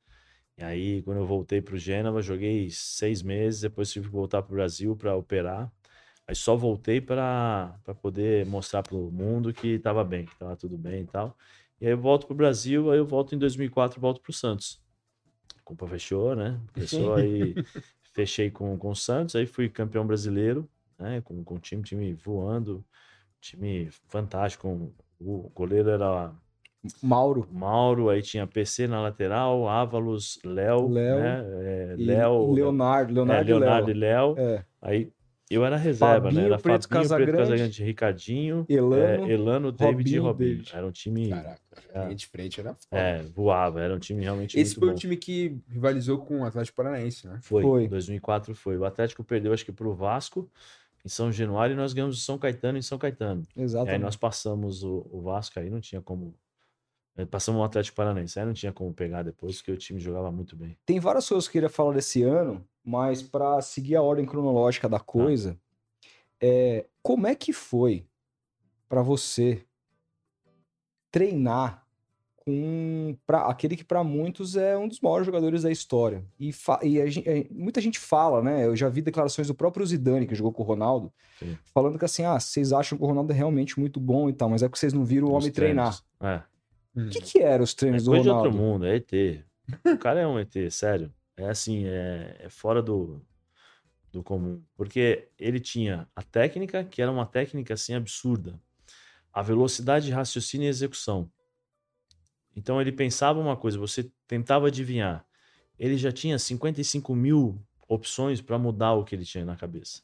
E 0.58 0.64
aí, 0.64 1.02
quando 1.04 1.18
eu 1.18 1.26
voltei 1.26 1.62
pro 1.62 1.78
Gênova, 1.78 2.22
joguei 2.22 2.70
seis 2.70 3.22
meses, 3.22 3.62
depois 3.62 3.92
tive 3.92 4.08
que 4.08 4.12
voltar 4.14 4.42
pro 4.42 4.56
Brasil 4.56 4.96
para 4.96 5.16
operar. 5.16 5.72
Aí 6.28 6.36
só 6.36 6.56
voltei 6.56 7.02
para 7.02 7.78
poder 8.02 8.46
mostrar 8.46 8.82
pro 8.82 9.12
mundo 9.12 9.54
que 9.54 9.76
estava 9.76 10.04
bem, 10.04 10.26
que 10.26 10.34
estava 10.34 10.56
tudo 10.56 10.78
bem 10.78 11.02
e 11.02 11.06
tal. 11.06 11.38
E 11.80 11.86
aí 11.86 11.92
eu 11.92 11.98
volto 11.98 12.26
pro 12.26 12.36
Brasil, 12.36 12.90
aí 12.90 12.98
eu 12.98 13.06
volto 13.06 13.36
em 13.36 13.38
2004, 13.38 14.00
volto 14.00 14.22
pro 14.22 14.32
Santos. 14.32 14.82
A 15.58 15.62
culpa 15.64 15.88
fechou, 15.88 16.36
né? 16.36 16.60
Fechou 16.74 17.14
aí, 17.14 17.54
fechei 18.14 18.50
com, 18.50 18.78
com 18.78 18.90
o 18.92 18.96
Santos, 18.96 19.36
aí 19.36 19.46
fui 19.46 19.70
campeão 19.70 20.08
brasileiro, 20.08 20.68
né? 20.98 21.22
Com, 21.22 21.44
com 21.44 21.56
o 21.56 21.60
time, 21.60 21.84
time 21.84 22.14
voando, 22.14 22.84
time 23.42 23.90
fantástico. 24.08 24.94
O 25.20 25.50
goleiro 25.54 25.90
era 25.90 26.34
Mauro. 27.02 27.48
Mauro, 27.52 28.10
aí 28.10 28.22
tinha 28.22 28.46
PC 28.48 28.88
na 28.88 29.02
lateral, 29.02 29.68
Ávalos, 29.68 30.40
Léo, 30.44 30.88
Léo 30.90 31.20
né? 31.20 31.44
É, 31.46 31.96
Léo, 31.98 32.52
Leonardo. 32.54 33.12
é, 33.12 33.16
Leonardo, 33.16 33.46
Leonardo 33.50 33.92
e 33.92 33.94
Léo. 33.94 34.36
É. 34.38 34.66
Aí 34.82 35.12
eu 35.50 35.64
era 35.64 35.78
reserva, 35.78 36.24
Fabinho, 36.24 36.42
né? 36.42 36.48
Era 36.48 36.58
Preto 36.58 36.84
Fabinho, 36.88 37.02
Casagrande, 37.04 37.32
Preto 37.32 37.48
Casagrande, 37.48 37.84
Ricardinho, 37.84 38.66
Elano. 38.68 39.26
é, 39.28 39.32
Elano, 39.32 39.72
David 39.72 40.16
e 40.16 40.18
Robinho, 40.18 40.24
Robinho. 40.24 40.50
David. 40.58 40.72
Era 40.76 40.88
um 40.88 40.92
time, 40.92 41.30
Caraca, 41.30 41.60
a 41.94 42.04
linha 42.04 42.16
de 42.16 42.26
frente 42.28 42.60
era 42.60 42.74
foda. 42.74 43.02
é, 43.02 43.22
voava, 43.34 43.80
era 43.80 43.94
um 43.94 44.00
time 44.00 44.24
realmente 44.24 44.60
Esse 44.60 44.72
muito 44.72 44.80
foi 44.80 44.88
bom. 44.90 44.96
o 44.96 44.98
time 45.00 45.18
que 45.18 45.58
rivalizou 45.70 46.18
com 46.18 46.42
o 46.42 46.46
Atlético 46.46 46.76
Paranaense, 46.78 47.28
né? 47.28 47.38
Foi, 47.44 47.62
Foi. 47.62 47.88
2004 47.88 48.56
foi. 48.56 48.76
O 48.78 48.86
Atlético 48.86 49.24
perdeu, 49.24 49.54
acho 49.54 49.64
que 49.64 49.72
pro 49.72 49.94
Vasco, 49.94 50.50
em 51.06 51.10
São 51.10 51.32
Januário, 51.32 51.74
e 51.74 51.78
nós 51.78 51.94
ganhamos 51.94 52.18
o 52.18 52.22
São 52.22 52.40
Caetano 52.40 52.80
em 52.80 52.82
São 52.82 52.98
Caetano. 52.98 53.44
E 53.56 53.62
aí 53.88 54.00
nós 54.00 54.16
passamos 54.16 54.84
o, 54.84 55.06
o 55.12 55.22
Vasco 55.22 55.60
aí, 55.60 55.70
não 55.70 55.80
tinha 55.80 56.02
como... 56.02 56.34
eh, 57.18 57.26
Passamos 57.26 57.62
o 57.62 57.64
Atlético 57.64 57.96
Paranaense, 57.96 58.40
aí 58.40 58.46
não 58.46 58.54
tinha 58.54 58.74
como 58.74 58.94
pegar 58.94 59.24
depois, 59.24 59.58
porque 59.58 59.72
o 59.72 59.78
time 59.78 60.00
jogava 60.00 60.32
muito 60.32 60.56
bem. 60.56 60.78
Tem 60.86 61.00
várias 61.00 61.28
coisas 61.28 61.48
que 61.48 61.58
eu 61.58 61.62
queria 61.62 61.70
falar 61.70 61.94
desse 61.94 62.24
ano, 62.24 62.66
mas 62.84 63.22
para 63.22 63.62
seguir 63.62 63.96
a 63.96 64.02
ordem 64.02 64.26
cronológica 64.26 64.88
da 64.88 65.00
coisa, 65.00 65.58
é, 66.42 66.86
como 67.02 67.28
é 67.28 67.36
que 67.36 67.54
foi 67.54 68.06
para 68.88 69.02
você 69.02 69.64
treinar 71.12 71.86
com 72.36 73.18
pra, 73.26 73.48
aquele 73.48 73.76
que 73.76 73.84
para 73.84 74.04
muitos 74.04 74.56
é 74.56 74.78
um 74.78 74.88
dos 74.88 75.00
maiores 75.00 75.26
jogadores 75.26 75.64
da 75.64 75.72
história? 75.72 76.24
E, 76.40 76.52
e 76.84 77.00
é, 77.00 77.48
muita 77.50 77.82
gente 77.82 77.98
fala, 77.98 78.44
né? 78.44 78.66
Eu 78.68 78.76
já 78.76 78.88
vi 78.88 79.02
declarações 79.02 79.48
do 79.48 79.56
próprio 79.56 79.86
Zidane, 79.86 80.28
que 80.28 80.36
jogou 80.36 80.54
com 80.54 80.62
o 80.62 80.66
Ronaldo, 80.66 81.12
Sim. 81.40 81.58
falando 81.74 81.98
que 81.98 82.06
assim, 82.06 82.24
ah, 82.24 82.40
vocês 82.40 82.72
acham 82.72 82.98
que 82.98 83.04
o 83.04 83.08
Ronaldo 83.08 83.34
é 83.34 83.36
realmente 83.36 83.80
muito 83.80 84.00
bom 84.00 84.30
e 84.30 84.34
tal, 84.34 84.50
mas 84.50 84.62
é 84.62 84.68
porque 84.68 84.80
vocês 84.80 84.94
não 84.94 85.04
viram 85.04 85.30
o 85.30 85.32
homem 85.32 85.52
treinar. 85.52 85.98
treinos. 86.20 86.44
É. 86.96 87.02
O 87.02 87.10
que, 87.10 87.22
que 87.22 87.40
eram 87.40 87.64
os 87.64 87.74
É 87.74 87.76
treinos 87.76 88.04
do 88.04 88.12
coisa 88.12 88.24
de 88.24 88.30
Ronaldo? 88.30 88.50
outro 88.50 88.52
mundo, 88.52 88.86
é 88.86 88.96
ET. 88.96 89.12
O 89.94 89.98
cara 89.98 90.22
é 90.22 90.28
um 90.28 90.40
ET, 90.40 90.54
sério. 90.72 91.14
É 91.38 91.50
assim, 91.50 91.86
é, 91.86 92.38
é 92.40 92.50
fora 92.50 92.82
do, 92.82 93.22
do 94.12 94.24
comum. 94.24 94.64
Porque 94.76 95.30
ele 95.38 95.60
tinha 95.60 96.08
a 96.16 96.22
técnica, 96.22 96.84
que 96.84 97.02
era 97.02 97.12
uma 97.12 97.26
técnica 97.26 97.74
assim 97.74 97.94
absurda. 97.94 98.60
A 99.34 99.42
velocidade 99.42 100.06
de 100.06 100.12
raciocínio 100.12 100.66
e 100.66 100.70
execução. 100.70 101.30
Então 102.56 102.80
ele 102.80 102.92
pensava 102.92 103.40
uma 103.40 103.58
coisa, 103.58 103.78
você 103.78 104.10
tentava 104.28 104.68
adivinhar. 104.68 105.26
Ele 105.78 105.98
já 105.98 106.12
tinha 106.12 106.40
55 106.40 107.14
mil 107.14 107.62
opções 107.88 108.40
para 108.42 108.58
mudar 108.58 108.94
o 108.94 109.04
que 109.04 109.14
ele 109.14 109.26
tinha 109.26 109.44
na 109.44 109.58
cabeça. 109.58 110.02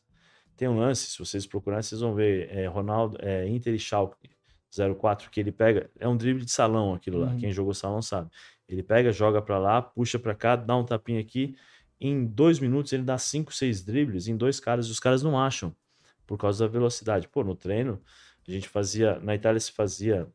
Tem 0.58 0.68
um 0.68 0.78
lance, 0.78 1.12
se 1.12 1.18
vocês 1.18 1.48
procurarem, 1.48 1.82
vocês 1.82 2.02
vão 2.02 2.14
ver 2.14 2.50
é, 2.50 2.68
Ronaldo, 2.68 3.18
é, 3.22 3.48
Inter 3.48 3.74
e 3.74 3.80
Schalke 3.80 4.30
04, 4.72 5.30
que 5.30 5.40
ele 5.40 5.52
pega, 5.52 5.90
é 6.00 6.08
um 6.08 6.16
drible 6.16 6.46
de 6.46 6.52
salão 6.52 6.94
aquilo 6.94 7.20
lá, 7.20 7.32
Uhum. 7.32 7.38
quem 7.38 7.52
jogou 7.52 7.74
salão 7.74 8.02
sabe. 8.02 8.30
Ele 8.68 8.82
pega, 8.82 9.12
joga 9.12 9.42
para 9.42 9.58
lá, 9.60 9.82
puxa 9.82 10.18
para 10.18 10.34
cá, 10.34 10.56
dá 10.56 10.76
um 10.78 10.86
tapinha 10.86 11.20
aqui, 11.20 11.56
em 12.00 12.26
dois 12.26 12.60
minutos 12.60 12.92
ele 12.94 13.04
dá 13.04 13.18
cinco, 13.18 13.54
seis 13.54 13.84
dribles 13.84 14.28
em 14.28 14.36
dois 14.36 14.60
caras 14.60 14.88
e 14.88 14.92
os 14.92 15.00
caras 15.00 15.22
não 15.22 15.38
acham, 15.40 15.76
por 16.26 16.38
causa 16.38 16.66
da 16.66 16.72
velocidade. 16.72 17.28
Pô, 17.28 17.44
no 17.44 17.56
treino, 17.56 18.02
a 18.48 18.52
gente 18.52 18.68
fazia, 18.70 19.20
na 19.20 19.36
Itália 19.36 19.60
se 19.60 19.72
fazia, 19.72 20.28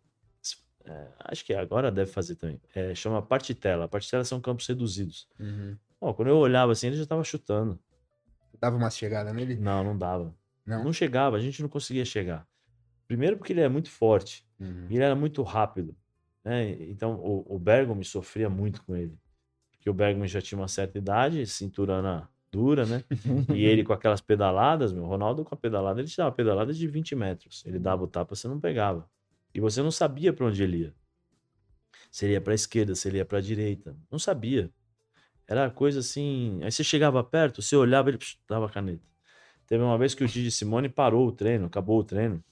é, 0.84 1.08
acho 1.24 1.44
que 1.44 1.52
agora 1.54 1.90
deve 1.90 2.10
fazer 2.10 2.36
também, 2.36 2.60
é, 2.74 2.94
chama 2.94 3.20
partitela. 3.22 3.88
Partitela 3.88 4.22
são 4.24 4.40
campos 4.40 4.66
reduzidos. 4.66 5.26
Uhum. 5.40 5.76
Pô, 5.98 6.14
quando 6.14 6.28
eu 6.28 6.36
olhava 6.36 6.72
assim, 6.72 6.88
ele 6.88 6.96
já 6.96 7.06
tava 7.06 7.24
chutando. 7.24 7.78
Dava 8.60 8.76
uma 8.76 8.90
chegada 8.90 9.32
nele? 9.32 9.56
Não, 9.56 9.82
não 9.82 9.96
dava. 9.98 10.34
Não. 10.64 10.84
Não 10.84 10.92
chegava, 10.92 11.36
a 11.36 11.40
gente 11.40 11.60
não 11.62 11.68
conseguia 11.68 12.04
chegar. 12.04 12.46
Primeiro 13.06 13.36
porque 13.36 13.52
ele 13.52 13.60
é 13.60 13.68
muito 13.68 13.90
forte. 13.90 14.44
Uhum. 14.58 14.86
E 14.90 14.94
ele 14.94 15.04
era 15.04 15.14
muito 15.14 15.42
rápido. 15.42 15.96
Né? 16.44 16.70
Então 16.84 17.14
o, 17.14 17.56
o 17.56 17.58
Bergamo 17.58 18.04
sofria 18.04 18.48
muito 18.48 18.82
com 18.84 18.96
ele. 18.96 19.18
Porque 19.72 19.90
o 19.90 19.94
Bergamo 19.94 20.26
já 20.26 20.40
tinha 20.40 20.58
uma 20.58 20.68
certa 20.68 20.98
idade, 20.98 21.46
cinturana 21.46 22.28
dura, 22.50 22.86
né? 22.86 23.04
E 23.54 23.64
ele 23.64 23.84
com 23.84 23.92
aquelas 23.92 24.20
pedaladas, 24.20 24.92
meu, 24.92 25.04
o 25.04 25.06
Ronaldo 25.06 25.44
com 25.44 25.54
a 25.54 25.58
pedalada, 25.58 26.00
ele 26.00 26.08
te 26.08 26.16
dava 26.16 26.32
pedalada 26.32 26.72
de 26.72 26.86
20 26.86 27.14
metros. 27.14 27.64
Ele 27.66 27.78
dava 27.78 28.04
o 28.04 28.06
tapa, 28.06 28.34
você 28.34 28.48
não 28.48 28.58
pegava. 28.58 29.08
E 29.54 29.60
você 29.60 29.82
não 29.82 29.90
sabia 29.90 30.32
para 30.32 30.46
onde 30.46 30.62
ele 30.62 30.78
ia. 30.78 30.94
Se 32.10 32.24
ele 32.24 32.32
ia 32.32 32.40
para 32.40 32.54
esquerda, 32.54 32.94
se 32.94 33.08
ele 33.08 33.18
ia 33.18 33.24
para 33.24 33.40
direita. 33.40 33.96
Não 34.10 34.18
sabia. 34.18 34.70
Era 35.46 35.70
coisa 35.70 36.00
assim. 36.00 36.60
Aí 36.62 36.72
você 36.72 36.82
chegava 36.82 37.22
perto, 37.22 37.62
você 37.62 37.76
olhava, 37.76 38.10
ele 38.10 38.18
psh, 38.18 38.38
dava 38.48 38.66
a 38.66 38.70
caneta. 38.70 39.06
Teve 39.66 39.82
uma 39.82 39.98
vez 39.98 40.14
que 40.14 40.24
o 40.24 40.28
Gigi 40.28 40.50
Simone 40.50 40.88
parou 40.88 41.26
o 41.26 41.32
treino, 41.32 41.66
acabou 41.66 41.98
o 41.98 42.04
treino. 42.04 42.42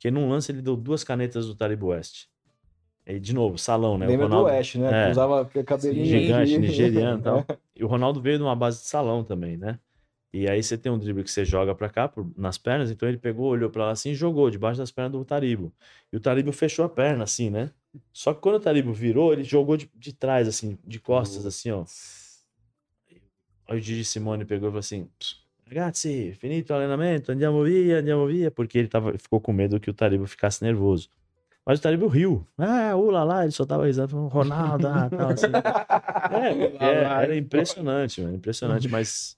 Porque 0.00 0.10
num 0.10 0.30
lance 0.30 0.50
ele 0.50 0.62
deu 0.62 0.78
duas 0.78 1.04
canetas 1.04 1.46
do 1.46 1.54
Taribo 1.54 1.88
West. 1.88 2.24
E 3.06 3.20
de 3.20 3.34
novo, 3.34 3.58
salão, 3.58 3.98
né? 3.98 4.06
Lembra 4.06 4.24
o 4.24 4.28
Ronaldo, 4.30 4.48
do 4.48 4.54
Oeste, 4.54 4.78
né? 4.78 5.08
É. 5.08 5.10
Usava 5.10 5.44
cabelinho 5.44 6.06
gigante, 6.06 6.56
nigeriano 6.58 7.20
e 7.20 7.22
tal. 7.22 7.46
E 7.76 7.84
o 7.84 7.86
Ronaldo 7.86 8.18
veio 8.18 8.38
de 8.38 8.42
uma 8.42 8.56
base 8.56 8.80
de 8.80 8.86
salão 8.86 9.22
também, 9.22 9.58
né? 9.58 9.78
E 10.32 10.48
aí 10.48 10.62
você 10.62 10.78
tem 10.78 10.90
um 10.90 10.98
drible 10.98 11.22
que 11.22 11.30
você 11.30 11.44
joga 11.44 11.74
pra 11.74 11.90
cá, 11.90 12.08
por- 12.08 12.32
nas 12.34 12.56
pernas, 12.56 12.90
então 12.90 13.06
ele 13.06 13.18
pegou, 13.18 13.50
olhou 13.50 13.68
pra 13.68 13.86
lá 13.86 13.90
assim 13.90 14.12
e 14.12 14.14
jogou 14.14 14.48
debaixo 14.50 14.78
das 14.78 14.90
pernas 14.90 15.12
do 15.12 15.22
Taribo. 15.22 15.70
E 16.10 16.16
o 16.16 16.20
Taribo 16.20 16.50
fechou 16.50 16.82
a 16.84 16.88
perna, 16.88 17.24
assim, 17.24 17.50
né? 17.50 17.70
Só 18.10 18.32
que 18.32 18.40
quando 18.40 18.54
o 18.54 18.60
Taribo 18.60 18.94
virou, 18.94 19.34
ele 19.34 19.44
jogou 19.44 19.76
de, 19.76 19.90
de 19.94 20.14
trás, 20.14 20.48
assim, 20.48 20.78
de 20.86 20.98
costas, 20.98 21.44
assim, 21.44 21.72
ó. 21.72 21.84
Aí 23.68 23.78
o 23.78 23.80
Gigi 23.82 24.04
Simone 24.04 24.46
pegou 24.46 24.68
e 24.68 24.70
falou 24.70 24.78
assim: 24.80 25.08
Ragazzi, 25.70 26.32
finito 26.32 26.70
o 26.70 26.74
allenamento, 26.74 27.30
andiamo 27.30 27.62
via, 27.62 28.00
andiamo 28.00 28.26
via, 28.26 28.50
porque 28.50 28.76
ele 28.76 28.88
tava, 28.88 29.16
ficou 29.16 29.40
com 29.40 29.52
medo 29.52 29.78
que 29.78 29.88
o 29.88 29.94
Taribo 29.94 30.26
ficasse 30.26 30.64
nervoso. 30.64 31.08
Mas 31.64 31.78
o 31.78 31.82
Taribio 31.82 32.08
riu. 32.08 32.44
Ah, 32.58 32.96
ula 32.96 33.22
lá, 33.22 33.44
ele 33.44 33.52
só 33.52 33.64
tava 33.64 33.86
risando, 33.86 34.08
falando, 34.08 34.28
Ronaldo, 34.28 34.88
ah, 34.88 35.08
tal, 35.08 35.28
assim. 35.30 35.46
É, 36.32 36.86
é, 36.86 37.02
era 37.04 37.36
impressionante, 37.36 38.20
mano, 38.20 38.34
impressionante, 38.34 38.88
mas 38.88 39.36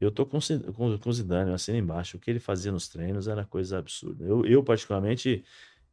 eu 0.00 0.10
tô 0.10 0.26
com, 0.26 0.38
o 0.38 0.72
com, 0.72 0.98
com 0.98 1.08
o 1.08 1.12
Zidane, 1.12 1.50
eu 1.50 1.54
assino 1.54 1.78
embaixo. 1.78 2.16
O 2.16 2.20
que 2.20 2.30
ele 2.30 2.40
fazia 2.40 2.70
nos 2.70 2.88
treinos 2.88 3.26
era 3.26 3.44
coisa 3.44 3.78
absurda. 3.78 4.24
Eu, 4.24 4.44
eu 4.44 4.62
particularmente, 4.62 5.44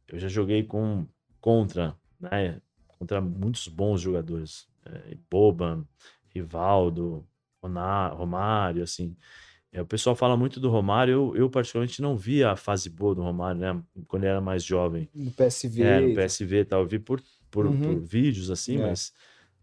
eu 0.08 0.18
já 0.18 0.28
joguei 0.28 0.64
com, 0.64 1.06
contra, 1.40 1.94
né, 2.20 2.60
contra 2.98 3.20
muitos 3.20 3.68
bons 3.68 4.00
jogadores. 4.00 4.68
É, 4.86 5.16
Boban, 5.30 5.84
Rivaldo, 6.28 7.26
Romário, 7.62 8.82
assim. 8.82 9.16
É, 9.76 9.82
o 9.82 9.86
pessoal 9.86 10.14
fala 10.14 10.36
muito 10.36 10.60
do 10.60 10.70
Romário, 10.70 11.12
eu, 11.12 11.36
eu 11.36 11.50
particularmente 11.50 12.00
não 12.00 12.16
vi 12.16 12.44
a 12.44 12.54
fase 12.54 12.88
boa 12.88 13.12
do 13.12 13.22
Romário, 13.22 13.60
né, 13.60 13.82
quando 14.06 14.22
ele 14.22 14.30
era 14.30 14.40
mais 14.40 14.62
jovem. 14.62 15.08
No 15.12 15.32
PSV. 15.32 15.82
É, 15.82 16.00
no 16.00 16.14
PSV 16.14 16.60
e 16.60 16.64
tal. 16.64 16.82
Eu 16.82 16.86
vi 16.86 17.00
por, 17.00 17.20
por, 17.50 17.66
Uhum. 17.66 17.80
por 17.80 17.96
vídeos 17.98 18.50
assim, 18.52 18.76
É. 18.80 18.86
mas 18.86 19.12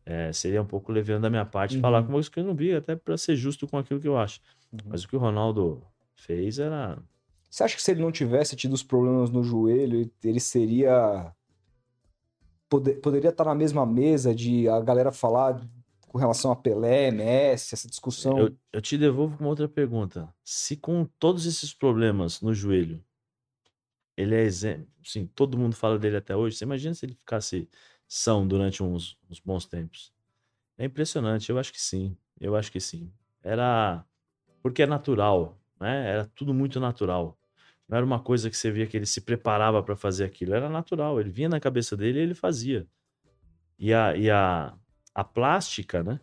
é, 0.06 0.34
seria 0.34 0.62
um 0.62 0.66
pouco 0.66 0.92
leviano 0.92 1.22
da 1.22 1.30
minha 1.30 1.46
parte 1.46 1.80
falar 1.80 2.00
Uhum. 2.02 2.08
com 2.08 2.12
coisa 2.14 2.30
que 2.30 2.40
eu 2.40 2.44
não 2.44 2.54
vi, 2.54 2.74
até 2.76 2.94
para 2.94 3.16
ser 3.18 3.38
justo 3.38 3.66
com 3.68 3.78
aquilo 3.78 4.02
que 4.02 4.08
eu 4.08 4.18
acho. 4.18 4.42
Uhum. 4.74 4.80
Mas 4.90 5.04
o 5.06 5.08
que 5.08 5.16
o 5.16 5.20
Ronaldo 5.20 5.82
fez 6.14 6.60
era. 6.60 6.98
Você 7.50 7.64
acha 7.64 7.76
que 7.78 7.82
se 7.82 7.92
ele 7.92 8.02
não 8.02 8.12
tivesse 8.12 8.54
tido 8.58 8.74
os 8.74 8.84
problemas 8.84 9.30
no 9.30 9.42
joelho, 9.44 9.98
ele- 10.02 10.12
ele 10.26 10.40
seria. 10.42 11.32
Poder- 12.70 12.96
poderia 13.02 13.30
estar 13.30 13.44
na 13.46 13.56
mesma 13.56 13.86
mesa 13.86 14.34
de 14.36 14.68
a 14.70 14.80
galera 14.82 15.12
falar 15.12 15.62
com 16.12 16.18
relação 16.18 16.52
a 16.52 16.56
Pelé, 16.58 17.10
Messi, 17.10 17.74
essa 17.74 17.88
discussão? 17.88 18.38
Eu, 18.38 18.58
eu 18.74 18.82
te 18.82 18.98
devolvo 18.98 19.38
com 19.38 19.46
outra 19.46 19.70
pergunta. 19.70 20.28
Se 20.44 20.76
com 20.76 21.06
todos 21.18 21.46
esses 21.46 21.74
problemas 21.74 22.42
no 22.42 22.54
joelho, 22.54 23.02
ele 24.18 24.36
é 24.36 24.42
exemplo. 24.42 24.90
Sim, 25.02 25.26
todo 25.34 25.58
mundo 25.58 25.74
fala 25.74 25.98
dele 25.98 26.18
até 26.18 26.36
hoje. 26.36 26.58
Você 26.58 26.66
imagina 26.66 26.94
se 26.94 27.06
ele 27.06 27.14
ficasse 27.14 27.70
são 28.10 28.46
durante 28.46 28.84
uns, 28.84 29.18
uns 29.30 29.40
bons 29.40 29.66
tempos? 29.66 30.12
É 30.78 30.84
impressionante. 30.84 31.50
Eu 31.50 31.58
acho 31.58 31.72
que 31.72 31.82
sim. 31.82 32.18
Eu 32.38 32.58
acho 32.58 32.70
que 32.70 32.82
sim. 32.82 33.10
Era. 33.42 34.04
Porque 34.62 34.84
é 34.84 34.86
natural, 34.86 35.58
né? 35.80 36.10
Era 36.10 36.26
tudo 36.36 36.54
muito 36.54 36.78
natural. 36.78 37.40
Não 37.88 37.96
era 37.96 38.06
uma 38.06 38.20
coisa 38.20 38.50
que 38.50 38.58
você 38.58 38.70
via 38.70 38.86
que 38.86 38.98
ele 38.98 39.06
se 39.06 39.22
preparava 39.22 39.82
para 39.82 39.96
fazer 39.96 40.26
aquilo. 40.26 40.54
Era 40.54 40.68
natural. 40.68 41.22
Ele 41.22 41.30
vinha 41.30 41.48
na 41.48 41.60
cabeça 41.62 41.96
dele 41.96 42.20
e 42.20 42.22
ele 42.22 42.34
fazia. 42.34 42.86
E 43.80 43.94
a, 43.94 44.16
e 44.16 44.30
a, 44.30 44.78
a 45.14 45.24
plástica, 45.24 46.04
né? 46.04 46.20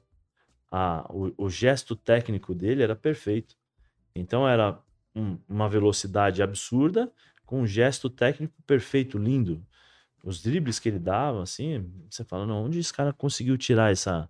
a- 0.70 1.06
o, 1.10 1.32
o 1.46 1.50
gesto 1.50 1.96
técnico 1.96 2.54
dele 2.54 2.82
era 2.82 2.96
perfeito. 2.96 3.56
Então 4.14 4.48
era 4.48 4.80
um- 5.14 5.38
uma 5.48 5.68
velocidade 5.68 6.42
absurda 6.42 7.12
com 7.46 7.62
um 7.62 7.66
gesto 7.66 8.10
técnico 8.10 8.54
perfeito, 8.66 9.18
lindo. 9.18 9.64
Os 10.24 10.42
dribles 10.42 10.78
que 10.78 10.88
ele 10.88 10.98
dava, 10.98 11.42
assim, 11.42 11.90
você 12.10 12.24
fala, 12.24 12.46
não, 12.46 12.64
onde 12.64 12.78
esse 12.78 12.92
cara 12.92 13.12
conseguiu 13.12 13.56
tirar 13.58 13.92
essa... 13.92 14.28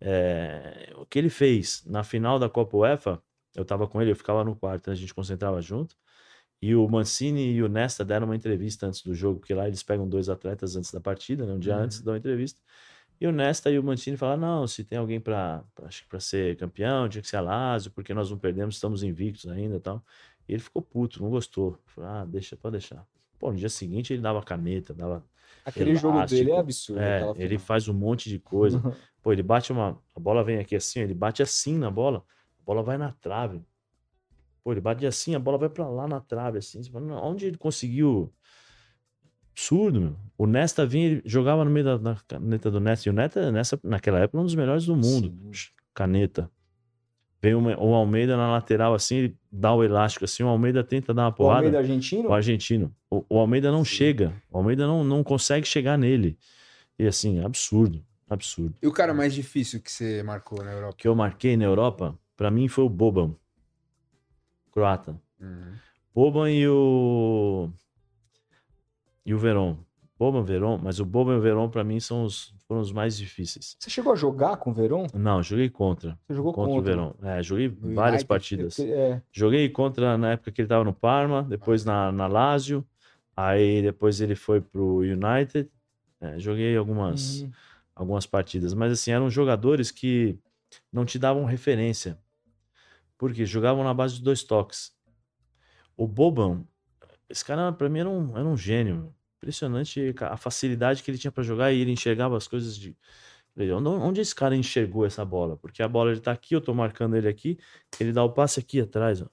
é, 0.00 0.92
o 0.96 1.06
que 1.06 1.18
ele 1.18 1.30
fez 1.30 1.84
na 1.86 2.04
final 2.04 2.38
da 2.38 2.48
Copa 2.48 2.76
UEFA, 2.76 3.22
eu 3.54 3.64
tava 3.64 3.86
com 3.88 4.00
ele, 4.02 4.12
eu 4.12 4.16
ficava 4.16 4.44
no 4.44 4.56
quarto, 4.56 4.88
né, 4.88 4.94
a 4.94 4.96
gente 4.96 5.14
concentrava 5.14 5.60
junto, 5.62 5.96
e 6.62 6.74
o 6.74 6.88
Mancini 6.88 7.52
e 7.52 7.62
o 7.62 7.68
Nesta 7.68 8.04
deram 8.04 8.26
uma 8.26 8.36
entrevista 8.36 8.86
antes 8.86 9.02
do 9.02 9.14
jogo, 9.14 9.40
porque 9.40 9.54
lá 9.54 9.66
eles 9.68 9.82
pegam 9.82 10.08
dois 10.08 10.28
atletas 10.28 10.76
antes 10.76 10.90
da 10.92 11.00
partida, 11.00 11.46
né, 11.46 11.52
um 11.54 11.58
dia 11.58 11.76
Uhum. 11.76 11.82
antes 11.82 12.00
dão 12.02 12.12
uma 12.14 12.18
entrevista, 12.18 12.60
e 13.20 13.26
o 13.26 13.32
Nesta 13.32 13.70
e 13.70 13.78
o 13.78 13.82
Mancini 13.82 14.16
falaram: 14.16 14.40
não, 14.40 14.66
se 14.66 14.84
tem 14.84 14.98
alguém 14.98 15.20
para 15.20 15.64
para 16.08 16.20
ser 16.20 16.56
campeão, 16.56 17.08
tinha 17.08 17.22
que 17.22 17.28
ser 17.28 17.36
a 17.36 17.40
Lazio, 17.40 17.90
porque 17.92 18.12
nós 18.12 18.30
não 18.30 18.38
perdemos, 18.38 18.74
estamos 18.74 19.02
invictos 19.02 19.48
ainda 19.48 19.76
e 19.76 19.80
tal. 19.80 20.04
E 20.48 20.52
ele 20.52 20.62
ficou 20.62 20.82
puto, 20.82 21.22
não 21.22 21.30
gostou. 21.30 21.78
Falou: 21.86 22.10
ah, 22.10 22.24
deixa, 22.24 22.56
pode 22.56 22.72
deixar. 22.72 23.06
Pô, 23.38 23.50
no 23.50 23.56
dia 23.56 23.68
seguinte 23.68 24.12
ele 24.12 24.22
dava 24.22 24.42
caneta, 24.42 24.92
dava. 24.92 25.24
Aquele 25.64 25.94
jogo 25.96 26.24
dele 26.26 26.50
é 26.50 26.54
elástico. 26.54 26.60
absurdo. 26.60 27.00
É, 27.00 27.32
ele 27.36 27.58
faz 27.58 27.88
um 27.88 27.94
monte 27.94 28.28
de 28.28 28.38
coisa. 28.38 28.80
Pô, 29.22 29.32
ele 29.32 29.42
bate 29.42 29.72
uma. 29.72 29.98
A 30.14 30.20
bola 30.20 30.44
vem 30.44 30.58
aqui 30.58 30.76
assim, 30.76 31.00
ele 31.00 31.14
bate 31.14 31.42
assim 31.42 31.78
na 31.78 31.90
bola, 31.90 32.22
a 32.60 32.64
bola 32.64 32.82
vai 32.82 32.98
na 32.98 33.12
trave. 33.12 33.64
Pô, 34.62 34.72
ele 34.72 34.80
bate 34.80 35.06
assim, 35.06 35.34
a 35.34 35.38
bola 35.38 35.56
vai 35.56 35.68
pra 35.68 35.88
lá 35.88 36.06
na 36.06 36.20
trave, 36.20 36.58
assim. 36.58 36.82
Você 36.82 36.90
fala, 36.90 37.06
"Não, 37.06 37.22
onde 37.22 37.46
ele 37.46 37.56
conseguiu. 37.56 38.32
Absurdo, 39.54 40.00
meu. 40.00 40.16
O 40.36 40.46
Nesta 40.46 40.84
vinha, 40.84 41.22
jogava 41.24 41.64
no 41.64 41.70
meio 41.70 41.84
da, 41.86 41.96
da 41.96 42.16
caneta 42.26 42.70
do 42.70 42.80
Nesta. 42.80 43.08
E 43.08 43.10
o 43.10 43.12
Nesta, 43.12 43.52
nessa, 43.52 43.78
naquela 43.84 44.18
época, 44.18 44.38
um 44.40 44.44
dos 44.44 44.54
melhores 44.54 44.84
do 44.84 44.96
mundo. 44.96 45.32
Sim. 45.52 45.70
Caneta. 45.94 46.50
Vem 47.40 47.54
uma- 47.54 47.78
o 47.78 47.94
Almeida 47.94 48.36
na 48.36 48.50
lateral, 48.50 48.94
assim, 48.94 49.16
ele 49.16 49.36
dá 49.52 49.72
o 49.72 49.84
elástico, 49.84 50.24
assim. 50.24 50.42
O 50.42 50.48
Almeida 50.48 50.82
tenta 50.82 51.12
dar 51.14 51.22
uma 51.24 51.28
O 51.28 51.32
porrada. 51.34 51.58
Almeida 51.58 51.78
argentino? 51.78 52.28
O 52.30 52.32
argentino. 52.32 52.94
O, 53.10 53.24
o 53.28 53.38
Almeida 53.38 53.70
não 53.70 53.84
chega. 53.84 54.34
O 54.50 54.58
Almeida 54.58 54.86
não, 54.86 55.04
não 55.04 55.22
consegue 55.22 55.66
chegar 55.66 55.96
nele. 55.98 56.36
E 56.98 57.06
assim, 57.06 57.38
absurdo. 57.44 58.04
Absurdo. 58.28 58.74
E 58.82 58.86
o 58.86 58.92
cara 58.92 59.12
mais 59.14 59.34
difícil 59.34 59.80
que 59.80 59.92
você 59.92 60.22
marcou 60.22 60.64
na 60.64 60.70
O 60.70 60.74
Europa? 60.74 60.94
que 60.96 61.06
eu 61.06 61.14
marquei 61.14 61.56
na 61.56 61.64
Europa, 61.64 62.18
pra 62.36 62.50
mim 62.50 62.66
foi 62.66 62.82
o 62.84 62.88
Boban. 62.88 63.34
Croata. 64.72 65.20
Uhum. 65.40 65.72
Boban 66.14 66.50
e 66.50 66.66
o. 66.66 67.70
E 69.24 69.32
o 69.34 69.38
Verón. 69.38 69.78
Boban, 70.16 70.44
Verón, 70.44 70.78
mas 70.80 71.00
o 71.00 71.04
Boban 71.04 71.34
e 71.34 71.36
o 71.38 71.40
Verón 71.40 71.68
pra 71.68 71.82
mim 71.82 71.98
são 71.98 72.24
os, 72.24 72.54
foram 72.68 72.80
os 72.80 72.92
mais 72.92 73.16
difíceis. 73.16 73.76
Você 73.78 73.90
chegou 73.90 74.12
a 74.12 74.16
jogar 74.16 74.56
com 74.58 74.70
o 74.70 74.72
Verón? 74.72 75.06
Não, 75.12 75.42
joguei 75.42 75.68
contra. 75.68 76.16
Você 76.26 76.34
jogou 76.34 76.52
contra, 76.52 76.74
contra, 76.74 76.92
o 76.92 76.96
Verón. 76.96 77.14
É, 77.22 77.42
joguei 77.42 77.68
No 77.68 77.94
várias 77.94 78.22
United? 78.22 78.26
partidas. 78.26 78.78
É, 78.78 79.20
Joguei 79.32 79.68
contra 79.68 80.16
na 80.16 80.32
época 80.32 80.52
que 80.52 80.60
ele 80.60 80.68
tava 80.68 80.84
no 80.84 80.94
Parma, 80.94 81.42
depois 81.42 81.84
na, 81.84 82.12
na 82.12 82.28
Lazio, 82.28 82.86
aí 83.36 83.82
depois 83.82 84.20
ele 84.20 84.36
foi 84.36 84.60
pro 84.60 84.98
United. 84.98 85.68
É, 86.20 86.38
joguei 86.38 86.76
algumas, 86.76 87.40
uhum. 87.40 87.50
algumas 87.94 88.24
partidas, 88.24 88.72
mas 88.72 88.92
assim, 88.92 89.10
eram 89.10 89.28
jogadores 89.28 89.90
que 89.90 90.38
não 90.92 91.04
te 91.04 91.18
davam 91.18 91.44
referência. 91.44 92.18
Porque 93.18 93.44
jogavam 93.44 93.82
na 93.82 93.92
base 93.92 94.16
de 94.16 94.22
dois 94.22 94.44
toques. 94.44 94.92
O 95.96 96.06
Boban, 96.06 96.64
esse 97.28 97.44
cara 97.44 97.72
pra 97.72 97.88
mim 97.88 98.00
era 98.00 98.08
um, 98.08 98.36
era 98.36 98.46
um 98.46 98.56
gênio. 98.56 99.14
Impressionante 99.38 100.14
a 100.20 100.36
facilidade 100.36 101.02
que 101.02 101.10
ele 101.10 101.18
tinha 101.18 101.30
pra 101.30 101.42
jogar 101.42 101.70
e 101.72 101.80
ele 101.80 101.92
enxergava 101.92 102.36
as 102.36 102.48
coisas 102.48 102.76
de. 102.76 102.96
Onde, 104.02 104.20
esse 104.20 104.34
cara 104.34 104.56
enxergou 104.56 105.06
essa 105.06 105.24
bola? 105.24 105.56
Porque 105.56 105.82
a 105.82 105.86
bola 105.86 106.10
ele 106.10 106.20
tá 106.20 106.32
aqui, 106.32 106.54
eu 106.54 106.60
tô 106.60 106.74
marcando 106.74 107.14
ele 107.14 107.28
aqui, 107.28 107.58
ele 108.00 108.12
dá 108.12 108.24
o 108.24 108.30
passe 108.30 108.58
aqui 108.58 108.80
atrás, 108.80 109.22
ó, 109.22 109.26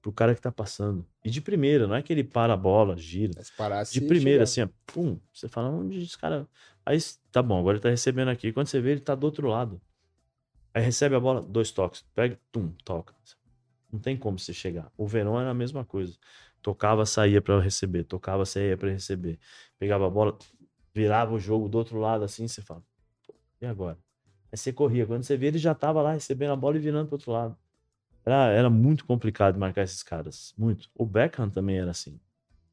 pro 0.00 0.12
cara 0.12 0.34
que 0.34 0.40
tá 0.40 0.52
passando. 0.52 1.04
E 1.22 1.28
de 1.28 1.42
primeira, 1.42 1.86
não 1.86 1.94
é 1.94 2.02
que 2.02 2.12
ele 2.12 2.24
para 2.24 2.54
a 2.54 2.56
bola, 2.56 2.96
gira. 2.96 3.42
De 3.92 3.98
e 3.98 4.08
primeira, 4.08 4.44
assim, 4.44 4.62
ó, 4.62 4.68
pum, 4.86 5.18
você 5.32 5.46
fala, 5.48 5.68
onde 5.68 6.02
esse 6.02 6.16
cara. 6.16 6.48
Aí, 6.86 6.96
tá 7.32 7.42
bom, 7.42 7.58
agora 7.58 7.76
ele 7.76 7.82
tá 7.82 7.90
recebendo 7.90 8.28
aqui. 8.28 8.52
Quando 8.52 8.66
você 8.66 8.80
vê, 8.80 8.92
ele 8.92 9.00
tá 9.00 9.14
do 9.14 9.24
outro 9.24 9.48
lado. 9.48 9.80
Aí 10.72 10.82
recebe 10.82 11.14
a 11.14 11.20
bola, 11.20 11.42
dois 11.42 11.70
toques. 11.70 12.04
Pega, 12.14 12.38
tum, 12.50 12.70
toca. 12.84 13.14
Não 13.92 14.00
tem 14.00 14.16
como 14.16 14.38
você 14.38 14.52
chegar. 14.52 14.90
O 14.96 15.06
Verão 15.06 15.40
era 15.40 15.50
a 15.50 15.54
mesma 15.54 15.84
coisa. 15.84 16.16
Tocava, 16.64 17.04
saía 17.04 17.42
pra 17.42 17.60
receber. 17.60 18.04
Tocava, 18.04 18.46
saía 18.46 18.74
pra 18.74 18.88
receber. 18.88 19.38
Pegava 19.78 20.06
a 20.06 20.10
bola, 20.10 20.38
virava 20.94 21.34
o 21.34 21.38
jogo 21.38 21.68
do 21.68 21.76
outro 21.76 21.98
lado 21.98 22.24
assim, 22.24 22.48
você 22.48 22.62
fala, 22.62 22.82
"Pô, 23.26 23.34
e 23.60 23.66
agora? 23.66 23.98
Aí 24.50 24.56
você 24.56 24.72
corria. 24.72 25.04
Quando 25.04 25.24
você 25.24 25.36
vê, 25.36 25.48
ele 25.48 25.58
já 25.58 25.74
tava 25.74 26.00
lá 26.00 26.14
recebendo 26.14 26.52
a 26.52 26.56
bola 26.56 26.76
e 26.76 26.80
virando 26.80 27.08
pro 27.08 27.16
outro 27.16 27.32
lado. 27.32 27.54
Era, 28.24 28.48
era 28.48 28.70
muito 28.70 29.04
complicado 29.04 29.58
marcar 29.58 29.82
esses 29.82 30.02
caras. 30.02 30.54
Muito. 30.56 30.88
O 30.94 31.04
Beckham 31.04 31.50
também 31.50 31.78
era 31.78 31.90
assim. 31.90 32.18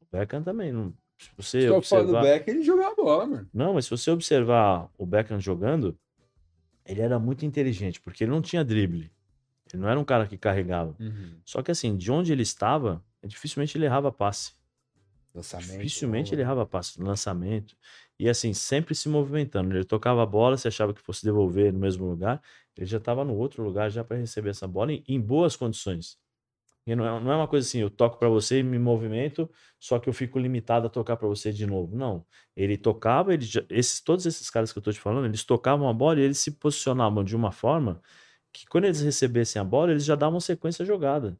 O 0.00 0.16
Beckham 0.16 0.42
também. 0.42 0.72
Não, 0.72 0.94
se 1.18 1.28
você 1.36 1.68
Só 1.68 1.82
fala 1.82 2.04
do 2.04 2.08
observar... 2.16 2.22
Beck, 2.22 2.48
ele 2.48 2.62
jogava 2.62 2.94
bola, 2.96 3.26
mano. 3.26 3.48
Não, 3.52 3.74
mas 3.74 3.84
se 3.84 3.90
você 3.90 4.10
observar 4.10 4.88
o 4.96 5.04
Beckham 5.04 5.38
jogando, 5.38 5.98
ele 6.86 7.02
era 7.02 7.18
muito 7.18 7.44
inteligente, 7.44 8.00
porque 8.00 8.24
ele 8.24 8.30
não 8.30 8.40
tinha 8.40 8.64
drible. 8.64 9.12
Ele 9.70 9.82
não 9.82 9.88
era 9.90 10.00
um 10.00 10.04
cara 10.04 10.26
que 10.26 10.38
carregava. 10.38 10.96
Só 11.44 11.62
que 11.62 11.70
assim, 11.70 11.94
de 11.94 12.10
onde 12.10 12.32
ele 12.32 12.42
estava, 12.42 13.04
dificilmente 13.26 13.76
ele 13.76 13.84
errava 13.86 14.10
passe. 14.12 14.52
Lançamento. 15.34 15.70
Dificilmente 15.70 16.30
bola. 16.30 16.34
ele 16.34 16.42
errava 16.42 16.66
passe, 16.66 17.02
lançamento. 17.02 17.76
E 18.18 18.28
assim, 18.28 18.52
sempre 18.52 18.94
se 18.94 19.08
movimentando. 19.08 19.74
Ele 19.74 19.84
tocava 19.84 20.22
a 20.22 20.26
bola, 20.26 20.56
você 20.56 20.68
achava 20.68 20.92
que 20.92 21.00
fosse 21.00 21.24
devolver 21.24 21.72
no 21.72 21.78
mesmo 21.78 22.06
lugar, 22.06 22.40
ele 22.76 22.86
já 22.86 22.98
estava 22.98 23.24
no 23.24 23.34
outro 23.34 23.62
lugar 23.62 23.90
já 23.90 24.04
para 24.04 24.16
receber 24.18 24.50
essa 24.50 24.68
bola 24.68 24.92
em, 24.92 25.02
em 25.08 25.20
boas 25.20 25.56
condições. 25.56 26.18
E 26.86 26.96
não 26.96 27.06
é, 27.06 27.20
não 27.20 27.32
é 27.32 27.36
uma 27.36 27.46
coisa 27.48 27.66
assim, 27.66 27.78
eu 27.80 27.88
toco 27.90 28.18
para 28.18 28.28
você 28.28 28.58
e 28.58 28.62
me 28.62 28.78
movimento, 28.78 29.48
só 29.78 30.00
que 30.00 30.08
eu 30.08 30.12
fico 30.12 30.38
limitado 30.38 30.86
a 30.88 30.90
tocar 30.90 31.16
para 31.16 31.28
você 31.28 31.52
de 31.52 31.64
novo. 31.64 31.96
Não. 31.96 32.26
Ele 32.56 32.76
tocava, 32.76 33.32
ele 33.32 33.44
já- 33.44 33.64
esses, 33.70 34.00
todos 34.00 34.26
esses 34.26 34.50
caras 34.50 34.72
que 34.72 34.78
eu 34.78 34.82
tô 34.82 34.92
te 34.92 34.98
falando, 35.00 35.26
eles 35.26 35.44
tocavam 35.44 35.88
a 35.88 35.92
bola 35.92 36.18
e 36.20 36.24
eles 36.24 36.38
se 36.38 36.50
posicionavam 36.52 37.22
de 37.24 37.36
uma 37.36 37.52
forma 37.52 38.02
que 38.52 38.66
quando 38.66 38.84
eles 38.84 39.00
recebessem 39.00 39.60
a 39.60 39.64
bola, 39.64 39.92
eles 39.92 40.04
já 40.04 40.16
davam 40.16 40.40
sequência 40.40 40.82
à 40.82 40.86
jogada. 40.86 41.38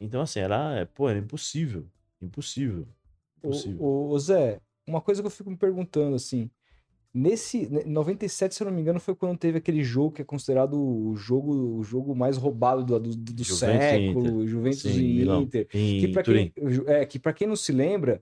Então, 0.00 0.20
assim, 0.20 0.40
era, 0.40 0.74
é, 0.80 0.84
pô, 0.84 1.08
era 1.08 1.18
impossível. 1.18 1.86
Impossível. 2.20 2.86
Impossível. 3.38 3.80
O, 3.80 4.08
o 4.10 4.18
Zé, 4.18 4.60
uma 4.86 5.00
coisa 5.00 5.22
que 5.22 5.26
eu 5.26 5.30
fico 5.30 5.50
me 5.50 5.56
perguntando, 5.56 6.16
assim, 6.16 6.50
nesse, 7.12 7.68
né, 7.68 7.82
97, 7.86 8.54
se 8.54 8.62
eu 8.62 8.66
não 8.66 8.72
me 8.74 8.80
engano, 8.80 8.98
foi 8.98 9.14
quando 9.14 9.38
teve 9.38 9.58
aquele 9.58 9.84
jogo 9.84 10.12
que 10.12 10.22
é 10.22 10.24
considerado 10.24 10.74
o 10.74 11.14
jogo, 11.16 11.52
o 11.78 11.84
jogo 11.84 12.14
mais 12.14 12.36
roubado 12.36 12.84
do, 12.84 12.98
do, 12.98 13.16
do 13.16 13.44
Juventus 13.44 13.76
e 13.84 13.88
século, 13.90 14.26
Inter. 14.26 14.46
Juventus 14.48 14.80
Sim, 14.82 14.98
e 15.00 15.14
Milão. 15.14 15.42
Inter. 15.42 15.68
Em 15.72 16.00
Que 16.00 16.08
pra, 16.08 16.22
Turim. 16.22 16.50
quem, 16.54 16.64
é, 16.86 17.06
que 17.06 17.18
pra 17.18 17.32
quem 17.32 17.46
não 17.46 17.56
se 17.56 17.72
lembra, 17.72 18.20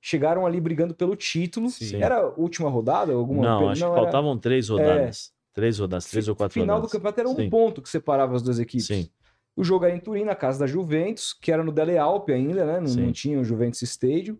chegaram 0.00 0.44
ali 0.44 0.60
brigando 0.60 0.94
pelo 0.94 1.14
título. 1.14 1.70
Sim. 1.70 2.02
Era 2.02 2.18
a 2.20 2.28
última 2.36 2.68
rodada? 2.68 3.12
Alguma 3.12 3.42
Não, 3.42 3.68
acho 3.68 3.80
que 3.80 3.86
era- 3.86 3.94
faltavam 3.94 4.36
três 4.36 4.68
rodadas. 4.68 5.32
Três 5.54 5.78
rodadas, 5.78 6.06
três 6.06 6.26
ou 6.28 6.34
quatro 6.34 6.54
Final 6.54 6.66
do 6.80 6.86
rodadas. 6.86 6.92
campeonato 6.92 7.20
era 7.20 7.28
um 7.28 7.36
Sim. 7.36 7.50
ponto 7.50 7.82
que 7.82 7.88
separava 7.90 8.34
as 8.34 8.42
duas 8.42 8.58
equipes. 8.58 8.86
Sim. 8.86 9.08
O 9.56 9.62
jogo 9.62 9.84
era 9.84 9.94
em 9.94 10.00
Turim, 10.00 10.24
na 10.24 10.34
casa 10.34 10.58
da 10.60 10.66
Juventus, 10.66 11.32
que 11.34 11.52
era 11.52 11.62
no 11.62 11.72
Dele 11.72 11.98
Alpi 11.98 12.32
ainda, 12.32 12.64
né? 12.64 12.80
Não, 12.80 12.94
não 13.06 13.12
tinha 13.12 13.38
o 13.38 13.44
Juventus 13.44 13.82
Stadium. 13.82 14.38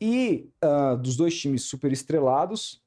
E 0.00 0.48
ah, 0.62 0.94
dos 0.94 1.16
dois 1.16 1.36
times 1.38 1.62
super 1.62 1.90
estrelados, 1.90 2.80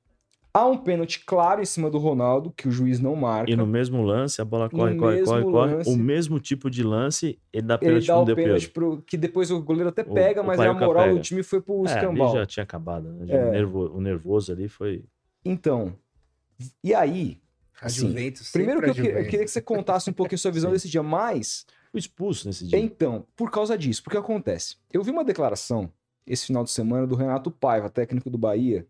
há 0.54 0.66
um 0.66 0.78
pênalti 0.78 1.24
claro 1.26 1.62
em 1.62 1.66
cima 1.66 1.90
do 1.90 1.98
Ronaldo, 1.98 2.54
que 2.56 2.68
o 2.68 2.72
juiz 2.72 3.00
não 3.00 3.16
marca. 3.16 3.52
E 3.52 3.56
no 3.56 3.66
mesmo 3.68 4.02
lance, 4.04 4.42
a 4.42 4.46
bola 4.46 4.66
No 4.66 4.72
corre, 4.72 4.96
corre, 4.96 5.16
mesmo 5.16 5.26
corre, 5.34 5.44
corre. 5.52 5.76
lance. 5.76 5.90
O 5.90 5.98
mesmo 5.98 6.40
tipo 6.40 6.70
de 6.70 6.82
lance, 6.84 7.38
ele 7.52 7.68
dá 7.68 7.74
Ele 7.82 7.86
pênalti 7.88 8.08
dá 8.08 8.16
no 8.16 8.22
o 8.22 8.36
pênalti 8.36 8.70
pro, 8.70 9.02
que 9.02 9.18
depois 9.18 9.52
o 9.52 9.62
goleiro 9.62 9.90
até 9.90 10.04
pega, 10.04 10.42
o 10.42 10.46
mas 10.46 10.60
a 10.60 10.64
Paioca 10.64 10.86
moral 10.86 11.06
do 11.08 11.10
pega. 11.14 11.22
time 11.22 11.44
foi 11.44 11.62
pro 11.62 11.82
É, 11.86 11.90
escambau. 11.90 12.34
já 12.34 12.46
tinha 12.46 12.64
acabado, 12.64 13.12
né? 13.12 13.26
Já 13.28 13.36
É. 13.36 13.66
o 13.66 14.00
nervoso 14.00 14.52
ali 14.54 14.68
foi. 14.70 15.04
Então, 15.44 15.94
e 16.84 16.94
aí? 16.94 17.42
A 17.82 17.88
Assim, 17.88 18.08
Juventus. 18.08 18.52
Primeiro 18.52 18.82
que 18.82 18.90
eu, 18.90 18.94
que- 18.94 19.00
eu 19.02 19.06
Juventus. 19.06 19.30
queria 19.30 19.46
que 19.46 19.52
você 19.52 19.62
contasse 19.62 20.10
um 20.10 20.14
pouquinho 20.14 20.38
sua 20.38 20.52
visão 20.52 20.72
desse 20.74 20.90
dia, 20.90 21.02
mas 21.04 21.66
Foi 21.92 22.00
expulso 22.00 22.46
nesse 22.48 22.68
dia. 22.68 22.78
Então, 22.80 23.26
por 23.36 23.50
causa 23.50 23.78
disso, 23.78 24.04
porque 24.04 24.18
acontece? 24.18 24.76
Eu 24.94 25.02
vi 25.04 25.12
uma 25.12 25.24
declaração 25.24 25.92
esse 26.28 26.46
final 26.46 26.64
de 26.64 26.70
semana 26.72 27.08
do 27.08 27.16
Renato 27.16 27.50
Paiva, 27.50 27.90
técnico 27.90 28.30
do 28.30 28.38
Bahia, 28.38 28.86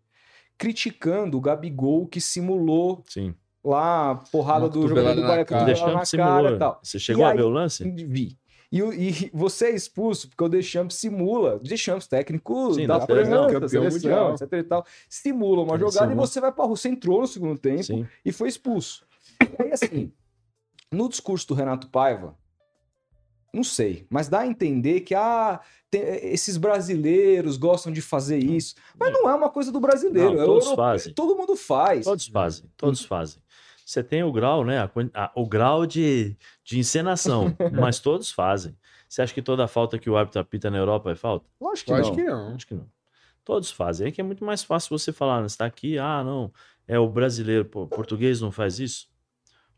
criticando 0.58 1.38
o 1.38 1.40
Gabigol 1.40 2.06
que 2.06 2.20
simulou 2.20 3.02
Sim. 3.08 3.34
lá 3.64 4.10
a 4.10 4.14
porrada 4.16 4.66
Uma 4.66 4.68
do 4.68 4.88
jogador 4.88 5.14
do 5.14 5.20
na 5.22 5.28
Bahia, 5.28 5.44
cara. 5.44 5.66
na 5.66 5.74
cara 5.92 6.04
simulou. 6.04 6.50
e 6.54 6.58
tal. 6.58 6.80
Você 6.82 6.98
chegou 6.98 7.22
E 7.22 7.24
a 7.24 7.30
aí- 7.30 7.36
ver 7.36 7.42
o 7.44 7.48
lance? 7.48 7.90
Vi. 7.90 8.36
E, 8.72 8.78
e 8.78 9.30
você 9.34 9.66
é 9.66 9.74
expulso 9.74 10.28
porque 10.28 10.44
o 10.44 10.48
Deschamps 10.48 10.94
simula. 10.96 11.58
Deschamps, 11.58 12.06
técnico 12.06 12.74
Sim, 12.74 12.86
da 12.86 13.00
França, 13.00 13.24
seleção, 13.24 13.46
campeão 13.48 13.68
seleção, 13.90 14.34
etc 14.34 14.52
e 14.52 14.62
tal, 14.62 14.86
simula 15.08 15.62
uma 15.62 15.78
jogada 15.78 16.12
e 16.12 16.16
você 16.16 16.40
vai 16.40 16.52
para 16.52 16.64
rua. 16.64 16.76
Você 16.76 16.88
entrou 16.88 17.20
no 17.20 17.26
segundo 17.26 17.58
tempo 17.58 17.82
Sim. 17.82 18.06
e 18.24 18.30
foi 18.30 18.48
expulso. 18.48 19.04
E 19.58 19.62
aí, 19.62 19.72
assim, 19.72 20.12
no 20.92 21.08
discurso 21.08 21.48
do 21.48 21.54
Renato 21.54 21.88
Paiva, 21.88 22.36
não 23.52 23.64
sei, 23.64 24.06
mas 24.08 24.28
dá 24.28 24.40
a 24.40 24.46
entender 24.46 25.00
que 25.00 25.14
ah, 25.14 25.60
tem- 25.90 26.02
esses 26.32 26.56
brasileiros 26.56 27.56
gostam 27.56 27.92
de 27.92 28.00
fazer 28.00 28.38
isso. 28.38 28.76
Mas 28.96 29.12
não 29.12 29.28
é 29.28 29.34
uma 29.34 29.50
coisa 29.50 29.72
do 29.72 29.80
brasileiro. 29.80 30.34
Não, 30.34 30.42
é 30.42 30.44
todos 30.44 30.64
europeu, 30.66 30.84
fazem. 30.84 31.12
Todo 31.12 31.36
mundo 31.36 31.56
faz. 31.56 32.04
Todos 32.04 32.28
fazem, 32.28 32.70
todos 32.76 33.04
fazem. 33.04 33.42
Você 33.90 34.04
tem 34.04 34.22
o 34.22 34.30
grau, 34.30 34.64
né? 34.64 34.78
a 34.78 34.88
a- 35.14 35.32
o 35.34 35.44
grau 35.48 35.84
de, 35.84 36.36
de 36.62 36.78
encenação, 36.78 37.56
mas 37.72 37.98
todos 37.98 38.30
fazem. 38.30 38.76
Você 39.08 39.20
acha 39.20 39.34
que 39.34 39.42
toda 39.42 39.66
falta 39.66 39.98
que 39.98 40.08
o 40.08 40.16
árbitro 40.16 40.40
apita 40.40 40.70
na 40.70 40.78
Europa 40.78 41.10
é 41.10 41.16
falta? 41.16 41.44
Lógico 41.60 41.86
que 41.86 41.92
não. 41.92 42.00
acho 42.00 42.14
que 42.14 42.24
não. 42.24 42.54
Acho 42.54 42.66
que 42.68 42.74
não. 42.74 42.88
Todos 43.44 43.68
fazem. 43.72 44.06
É 44.06 44.12
que 44.12 44.20
é 44.20 44.24
muito 44.24 44.44
mais 44.44 44.62
fácil 44.62 44.96
você 44.96 45.12
falar, 45.12 45.38
né? 45.42 45.48
Você 45.48 45.54
está 45.54 45.66
aqui, 45.66 45.98
ah, 45.98 46.22
não, 46.22 46.52
é 46.86 47.00
o 47.00 47.08
brasileiro, 47.08 47.64
pô, 47.64 47.82
o 47.82 47.88
português 47.88 48.40
não 48.40 48.52
faz 48.52 48.78
isso? 48.78 49.08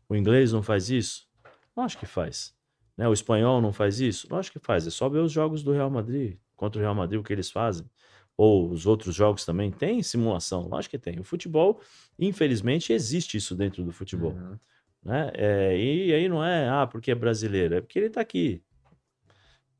O 0.07 0.15
inglês 0.15 0.53
não 0.53 0.61
faz 0.61 0.91
isso? 0.91 1.27
Lógico 1.75 2.01
que 2.01 2.05
faz. 2.05 2.53
Né? 2.95 3.07
O 3.07 3.13
espanhol 3.13 3.59
não 3.61 3.73
faz 3.73 3.99
isso? 3.99 4.27
Lógico 4.29 4.59
que 4.59 4.65
faz. 4.65 4.85
É 4.85 4.91
só 4.91 5.09
ver 5.09 5.21
os 5.21 5.31
jogos 5.31 5.63
do 5.63 5.71
Real 5.71 5.89
Madrid, 5.89 6.37
contra 6.55 6.77
o 6.79 6.83
Real 6.83 6.93
Madrid, 6.93 7.19
o 7.19 7.23
que 7.23 7.33
eles 7.33 7.49
fazem. 7.49 7.89
Ou 8.35 8.69
os 8.69 8.85
outros 8.85 9.15
jogos 9.15 9.45
também. 9.45 9.71
Tem 9.71 10.01
simulação? 10.01 10.67
Lógico 10.67 10.91
que 10.91 10.99
tem. 10.99 11.19
O 11.19 11.23
futebol, 11.23 11.79
infelizmente, 12.17 12.91
existe 12.91 13.37
isso 13.37 13.55
dentro 13.55 13.83
do 13.83 13.91
futebol. 13.91 14.31
Uhum. 14.31 14.57
né? 15.03 15.31
É, 15.35 15.77
e 15.77 16.13
aí 16.13 16.27
não 16.27 16.43
é, 16.43 16.67
ah, 16.67 16.87
porque 16.87 17.11
é 17.11 17.15
brasileiro, 17.15 17.75
é 17.75 17.81
porque 17.81 17.99
ele 17.99 18.09
tá 18.09 18.21
aqui. 18.21 18.63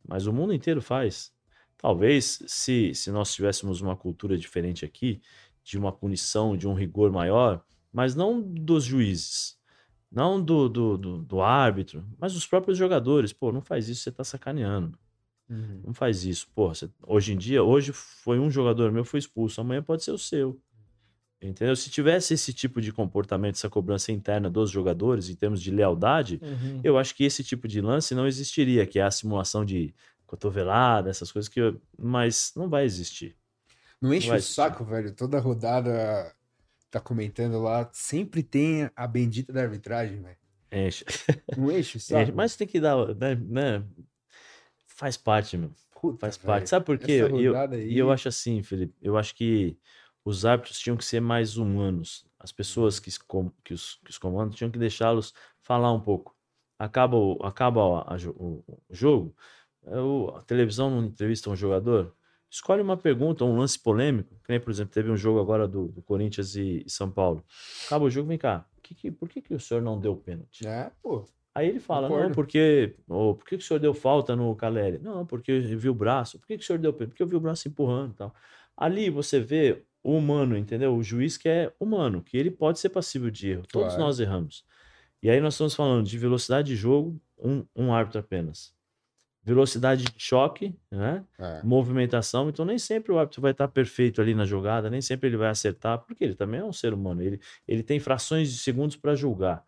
Mas 0.08 0.28
o 0.28 0.34
mundo 0.34 0.54
inteiro 0.54 0.82
faz. 0.82 1.34
Talvez 1.78 2.44
se, 2.48 2.94
se 2.94 3.12
nós 3.12 3.34
tivéssemos 3.34 3.82
uma 3.82 3.96
cultura 3.96 4.38
diferente 4.38 4.86
aqui, 4.86 5.22
de 5.64 5.78
uma 5.78 5.92
punição, 5.92 6.56
de 6.56 6.68
um 6.68 6.74
rigor 6.74 7.12
maior, 7.12 7.64
mas 7.92 8.16
não 8.16 8.42
dos 8.42 8.84
juízes, 8.84 9.58
não 10.12 10.44
do, 10.44 10.68
do, 10.70 10.98
do, 10.98 11.18
do 11.24 11.42
árbitro, 11.42 12.06
mas 12.20 12.34
dos 12.34 12.46
próprios 12.46 12.78
jogadores. 12.78 13.34
Pô, 13.34 13.52
não 13.52 13.62
faz 13.62 13.90
isso, 13.90 14.02
você 14.02 14.12
tá 14.12 14.24
sacaneando. 14.24 14.98
Uhum. 15.50 15.82
Não 15.86 15.94
faz 15.94 16.24
isso. 16.26 16.48
Pô, 16.56 16.70
você- 16.74 16.90
hoje 17.06 17.34
em 17.34 17.38
dia, 17.38 17.64
hoje 17.64 17.92
foi 17.92 18.40
um 18.40 18.50
jogador 18.50 18.92
meu 18.92 19.04
foi 19.06 19.20
expulso, 19.20 19.60
amanhã 19.62 19.82
pode 19.84 20.04
ser 20.04 20.12
o 20.12 20.18
seu. 20.18 20.60
Entendeu? 21.42 21.76
Se 21.76 21.90
tivesse 21.90 22.34
esse 22.34 22.54
tipo 22.54 22.80
de 22.82 22.94
comportamento, 22.94 23.56
essa 23.56 23.70
cobrança 23.70 24.14
interna 24.14 24.50
dos 24.50 24.70
jogadores, 24.72 25.28
em 25.30 25.36
termos 25.36 25.62
de 25.62 25.72
lealdade, 25.72 26.40
Uhum. 26.42 26.80
eu 26.84 26.98
acho 26.98 27.14
que 27.14 27.26
esse 27.26 27.44
tipo 27.44 27.68
de 27.68 27.82
lance 27.82 28.16
não 28.16 28.26
existiria, 28.26 28.86
que 28.88 28.98
é 28.98 29.04
a 29.04 29.12
simulação 29.12 29.66
de 29.66 29.94
cotovelada, 30.26 31.10
essas 31.10 31.32
coisas 31.32 31.50
que. 31.50 31.60
eu- 31.60 31.82
Mas 31.98 32.54
não 32.56 32.70
vai 32.70 32.86
existir. 32.86 33.36
Não 34.02 34.14
enche 34.14 34.28
Vai 34.30 34.38
o 34.38 34.40
assistir. 34.40 34.56
saco, 34.56 34.86
velho. 34.86 35.14
Toda 35.14 35.38
rodada 35.40 36.34
tá 36.90 37.00
comentando 37.02 37.62
lá. 37.62 37.90
Sempre 37.92 38.42
tem 38.42 38.90
a 38.96 39.06
bendita 39.08 39.52
da 39.52 39.62
arbitragem, 39.62 40.22
velho. 40.22 40.38
Enche. 40.72 41.04
Não 41.58 41.70
enche 41.72 41.98
o 41.98 42.00
Enche, 42.00 42.00
saco. 42.00 42.34
mas 42.36 42.56
tem 42.56 42.66
que 42.68 42.80
dar. 42.80 43.14
Né, 43.16 43.36
né? 43.36 43.84
Faz 44.96 45.18
parte, 45.18 45.58
meu. 45.58 45.72
Puta, 46.00 46.18
Faz 46.20 46.38
velho. 46.38 46.48
parte. 46.48 46.70
Sabe 46.70 46.86
por 46.86 46.98
quê? 46.98 47.14
E 47.14 47.44
eu, 47.44 47.58
aí- 47.58 47.98
eu 47.98 48.12
acho 48.12 48.28
assim, 48.28 48.62
Felipe, 48.62 48.94
eu 49.02 49.18
acho 49.18 49.34
que 49.36 49.78
os 50.26 50.46
árbitros 50.46 50.80
tinham 50.80 50.96
que 50.98 51.04
ser 51.06 51.20
mais 51.20 51.58
humanos. 51.58 52.26
As 52.40 52.52
pessoas 52.52 53.00
que, 53.00 53.10
que, 53.64 53.74
os, 53.74 53.96
que 54.04 54.10
os 54.12 54.18
comandam 54.18 54.54
tinham 54.54 54.70
que 54.72 54.78
deixá-los 54.80 55.34
falar 55.62 55.92
um 55.92 56.00
pouco. 56.00 56.36
Acaba 56.78 57.16
o, 57.18 57.40
acaba 57.44 57.82
a- 58.02 58.16
a 58.16 58.18
o, 58.36 58.64
o 58.68 58.82
jogo, 58.90 59.36
é 59.86 60.38
a 60.38 60.42
televisão 60.42 60.90
não 60.90 61.06
entrevista 61.06 61.50
um 61.50 61.56
jogador, 61.56 62.16
escolhe 62.50 62.82
uma 62.82 62.98
pergunta, 62.98 63.44
um 63.46 63.58
lance 63.58 63.80
polêmico, 63.80 64.36
que 64.44 64.50
nem, 64.50 64.60
por 64.60 64.72
exemplo, 64.72 64.94
teve 64.94 65.10
um 65.10 65.18
jogo 65.18 65.40
agora 65.40 65.68
do, 65.68 65.88
do 65.88 66.02
Corinthians 66.02 66.56
e, 66.56 66.84
e 66.86 66.90
São 66.90 67.10
Paulo. 67.10 67.44
Acaba 67.86 68.06
o 68.06 68.10
jogo, 68.10 68.28
vem 68.28 68.38
cá, 68.38 68.66
que 68.82 68.94
que- 68.96 69.12
por 69.12 69.30
que, 69.30 69.42
que 69.42 69.54
o 69.54 69.60
senhor 69.60 69.82
não 69.82 70.00
deu 70.00 70.16
pênalti? 70.16 70.66
É, 70.68 70.92
pô. 71.02 71.26
Aí 71.56 71.68
ele 71.70 71.80
fala, 71.80 72.08
não, 72.10 72.16
Concordo. 72.16 72.36
porque. 72.36 72.96
Ou, 73.08 73.36
por 73.36 73.46
que, 73.46 73.58
que 73.58 73.64
o 73.64 73.68
senhor 73.68 73.80
deu 73.80 73.94
falta 73.94 74.36
no 74.36 74.56
Caleri? 74.56 74.98
Não, 75.00 75.26
porque 75.26 75.52
eu 75.52 75.62
vi 75.78 75.88
o 75.90 75.94
braço. 75.94 76.40
Por 76.40 76.48
que, 76.48 76.58
que 76.58 76.64
o 76.64 76.66
senhor 76.66 76.80
deu 76.80 76.92
pênalti? 76.92 77.10
Porque 77.12 77.24
eu 77.24 77.28
vi 77.28 77.36
o 77.36 77.40
braço 77.40 77.68
empurrando 77.68 78.12
e 78.12 78.16
tal. 78.16 78.34
Ali 78.76 79.10
você 79.10 79.40
vê 79.40 79.84
o 80.04 80.18
humano, 80.18 80.58
entendeu? 80.58 80.96
O 80.96 81.04
juiz 81.04 81.38
que 81.38 81.48
é 81.48 81.72
humano, 81.80 82.22
que 82.24 82.36
ele 82.38 82.50
pode 82.50 82.80
ser 82.80 82.90
passível 82.90 83.30
de 83.30 83.50
erro. 83.52 83.64
Todos 83.72 83.90
Claro. 83.90 84.04
nós 84.04 84.20
erramos. 84.20 84.66
E 85.22 85.30
aí 85.30 85.40
nós 85.40 85.54
estamos 85.54 85.76
falando 85.76 86.06
de 86.08 86.18
velocidade 86.18 86.68
de 86.70 86.76
jogo, 86.76 87.22
um, 87.38 87.64
um 87.76 87.94
árbitro 87.94 88.20
apenas. 88.20 88.74
Velocidade 89.46 90.06
de 90.06 90.14
choque, 90.18 90.74
né? 90.90 91.24
É. 91.38 91.62
movimentação, 91.64 92.48
então 92.50 92.64
nem 92.64 92.78
sempre 92.78 93.12
o 93.12 93.20
árbitro 93.20 93.42
vai 93.42 93.52
estar 93.52 93.68
perfeito 93.68 94.22
ali 94.22 94.34
na 94.34 94.46
jogada, 94.46 94.90
nem 94.90 95.02
sempre 95.02 95.28
ele 95.28 95.36
vai 95.36 95.50
acertar, 95.50 96.00
porque 96.00 96.24
ele 96.24 96.34
também 96.34 96.62
é 96.62 96.64
um 96.64 96.72
ser 96.72 96.94
humano, 96.94 97.22
ele, 97.22 97.40
ele 97.68 97.84
tem 97.84 98.00
frações 98.00 98.50
de 98.52 98.58
segundos 98.58 98.96
para 98.96 99.16
julgar. 99.16 99.64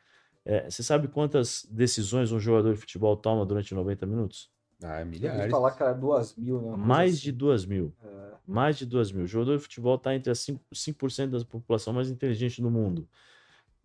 É, 0.46 0.70
você 0.70 0.84
sabe 0.84 1.08
quantas 1.08 1.66
decisões 1.70 2.32
um 2.32 2.40
jogador 2.40 2.74
de 2.74 2.80
futebol 2.80 3.18
toma 3.18 3.46
durante 3.46 3.74
90 3.74 4.06
minutos? 4.06 4.52
Ah, 4.84 5.00
é 5.00 5.02
Eu 5.02 5.06
milhares. 5.08 5.52
falar 5.52 5.72
que 5.72 5.82
era 5.82 5.94
duas 5.94 6.36
mil, 6.36 6.62
né? 6.62 6.76
Mais 6.78 7.16
assim. 7.16 7.24
de 7.24 7.32
duas 7.32 7.66
mil. 7.66 7.94
É. 8.04 8.32
Mais 8.46 8.78
de 8.78 8.86
duas 8.86 9.12
mil. 9.12 9.24
O 9.24 9.28
jogador 9.28 9.58
de 9.58 9.64
futebol 9.64 9.96
está 9.96 10.14
entre 10.14 10.32
as 10.32 10.40
5%, 10.40 10.60
5% 10.74 11.30
da 11.40 11.46
população 11.46 11.94
mais 11.94 12.10
inteligente 12.10 12.62
do 12.62 12.70
mundo. 12.70 13.08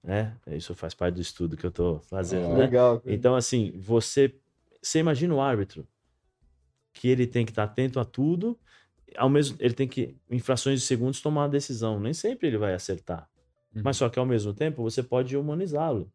Né? 0.03 0.37
Isso 0.49 0.75
faz 0.75 0.93
parte 0.95 1.15
do 1.15 1.21
estudo 1.21 1.57
que 1.57 1.65
eu 1.65 1.71
estou 1.71 2.01
fazendo. 2.01 2.47
Ah, 2.47 2.55
né? 2.55 2.59
Legal. 2.59 3.03
Então, 3.07 3.35
assim, 3.35 3.73
você, 3.79 4.35
você 4.83 4.99
imagina 4.99 5.35
o 5.35 5.41
árbitro 5.41 5.87
que 6.93 7.09
ele 7.09 7.27
tem 7.27 7.47
que 7.47 7.53
estar 7.53 7.65
atento 7.65 8.01
a 8.01 8.05
tudo, 8.05 8.59
ao 9.17 9.29
mesmo 9.29 9.57
ele 9.61 9.75
tem 9.75 9.89
que, 9.89 10.17
em 10.29 10.39
frações 10.39 10.81
de 10.81 10.87
segundos, 10.87 11.21
tomar 11.21 11.43
uma 11.43 11.49
decisão. 11.49 12.01
Nem 12.01 12.13
sempre 12.13 12.49
ele 12.49 12.59
vai 12.59 12.75
acertar. 12.75 13.29
Uhum. 13.75 13.83
Mas 13.85 13.97
só 13.97 14.09
que 14.09 14.19
ao 14.19 14.27
mesmo 14.27 14.53
tempo 14.53 14.83
você 14.83 15.03
pode 15.03 15.37
humanizá-lo. 15.37 16.11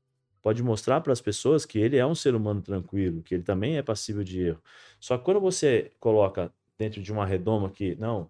Pode 0.46 0.62
mostrar 0.62 1.02
para 1.02 1.12
as 1.12 1.20
pessoas 1.20 1.66
que 1.66 1.80
ele 1.80 1.98
é 1.98 2.06
um 2.06 2.14
ser 2.14 2.36
humano 2.36 2.62
tranquilo, 2.62 3.24
que 3.24 3.34
ele 3.34 3.42
também 3.42 3.78
é 3.78 3.82
passível 3.82 4.24
de 4.24 4.42
erro. 4.44 4.62
Só 5.00 5.18
que 5.18 5.24
quando 5.24 5.40
você 5.40 5.92
coloca 6.00 6.54
dentro 6.78 7.02
de 7.02 7.12
uma 7.12 7.26
redoma 7.26 7.72
que, 7.72 7.96
não, 7.96 8.30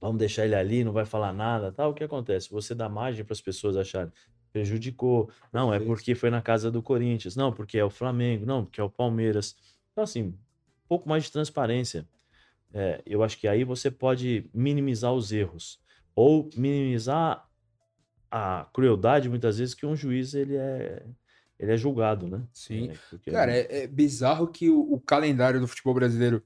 vamos 0.00 0.16
deixar 0.16 0.46
ele 0.46 0.54
ali, 0.54 0.82
não 0.82 0.92
vai 0.92 1.04
falar 1.04 1.34
nada, 1.34 1.70
tal, 1.70 1.90
o 1.90 1.94
que 1.94 2.02
acontece? 2.02 2.50
Você 2.50 2.74
dá 2.74 2.88
margem 2.88 3.22
para 3.22 3.34
as 3.34 3.42
pessoas 3.42 3.76
acharem 3.76 4.10
prejudicou. 4.50 5.28
Não, 5.52 5.74
é 5.74 5.78
porque 5.78 6.14
foi 6.14 6.30
na 6.30 6.40
casa 6.40 6.70
do 6.70 6.80
Corinthians. 6.80 7.36
Não, 7.36 7.52
porque 7.52 7.76
é 7.76 7.84
o 7.84 7.90
Flamengo. 7.90 8.46
Não, 8.46 8.64
porque 8.64 8.80
é 8.80 8.84
o 8.84 8.88
Palmeiras. 8.88 9.54
Então, 9.92 10.04
assim, 10.04 10.22
um 10.22 10.34
pouco 10.88 11.06
mais 11.06 11.24
de 11.24 11.32
transparência. 11.32 12.08
É, 12.72 13.02
eu 13.04 13.22
acho 13.22 13.36
que 13.36 13.46
aí 13.46 13.62
você 13.62 13.90
pode 13.90 14.48
minimizar 14.54 15.12
os 15.12 15.32
erros. 15.32 15.78
Ou 16.14 16.48
minimizar 16.56 17.46
a 18.36 18.66
crueldade, 18.72 19.28
muitas 19.28 19.58
vezes, 19.58 19.74
que 19.74 19.86
um 19.86 19.94
juiz 19.94 20.34
ele 20.34 20.56
é, 20.56 21.06
ele 21.56 21.70
é 21.72 21.76
julgado, 21.76 22.26
né? 22.26 22.42
Sim. 22.52 22.90
É, 22.90 22.94
porque- 23.08 23.30
Cara, 23.30 23.52
é, 23.56 23.84
é 23.84 23.86
bizarro 23.86 24.48
que 24.48 24.68
o, 24.68 24.80
o 24.92 25.00
calendário 25.00 25.60
do 25.60 25.68
futebol 25.68 25.94
brasileiro 25.94 26.42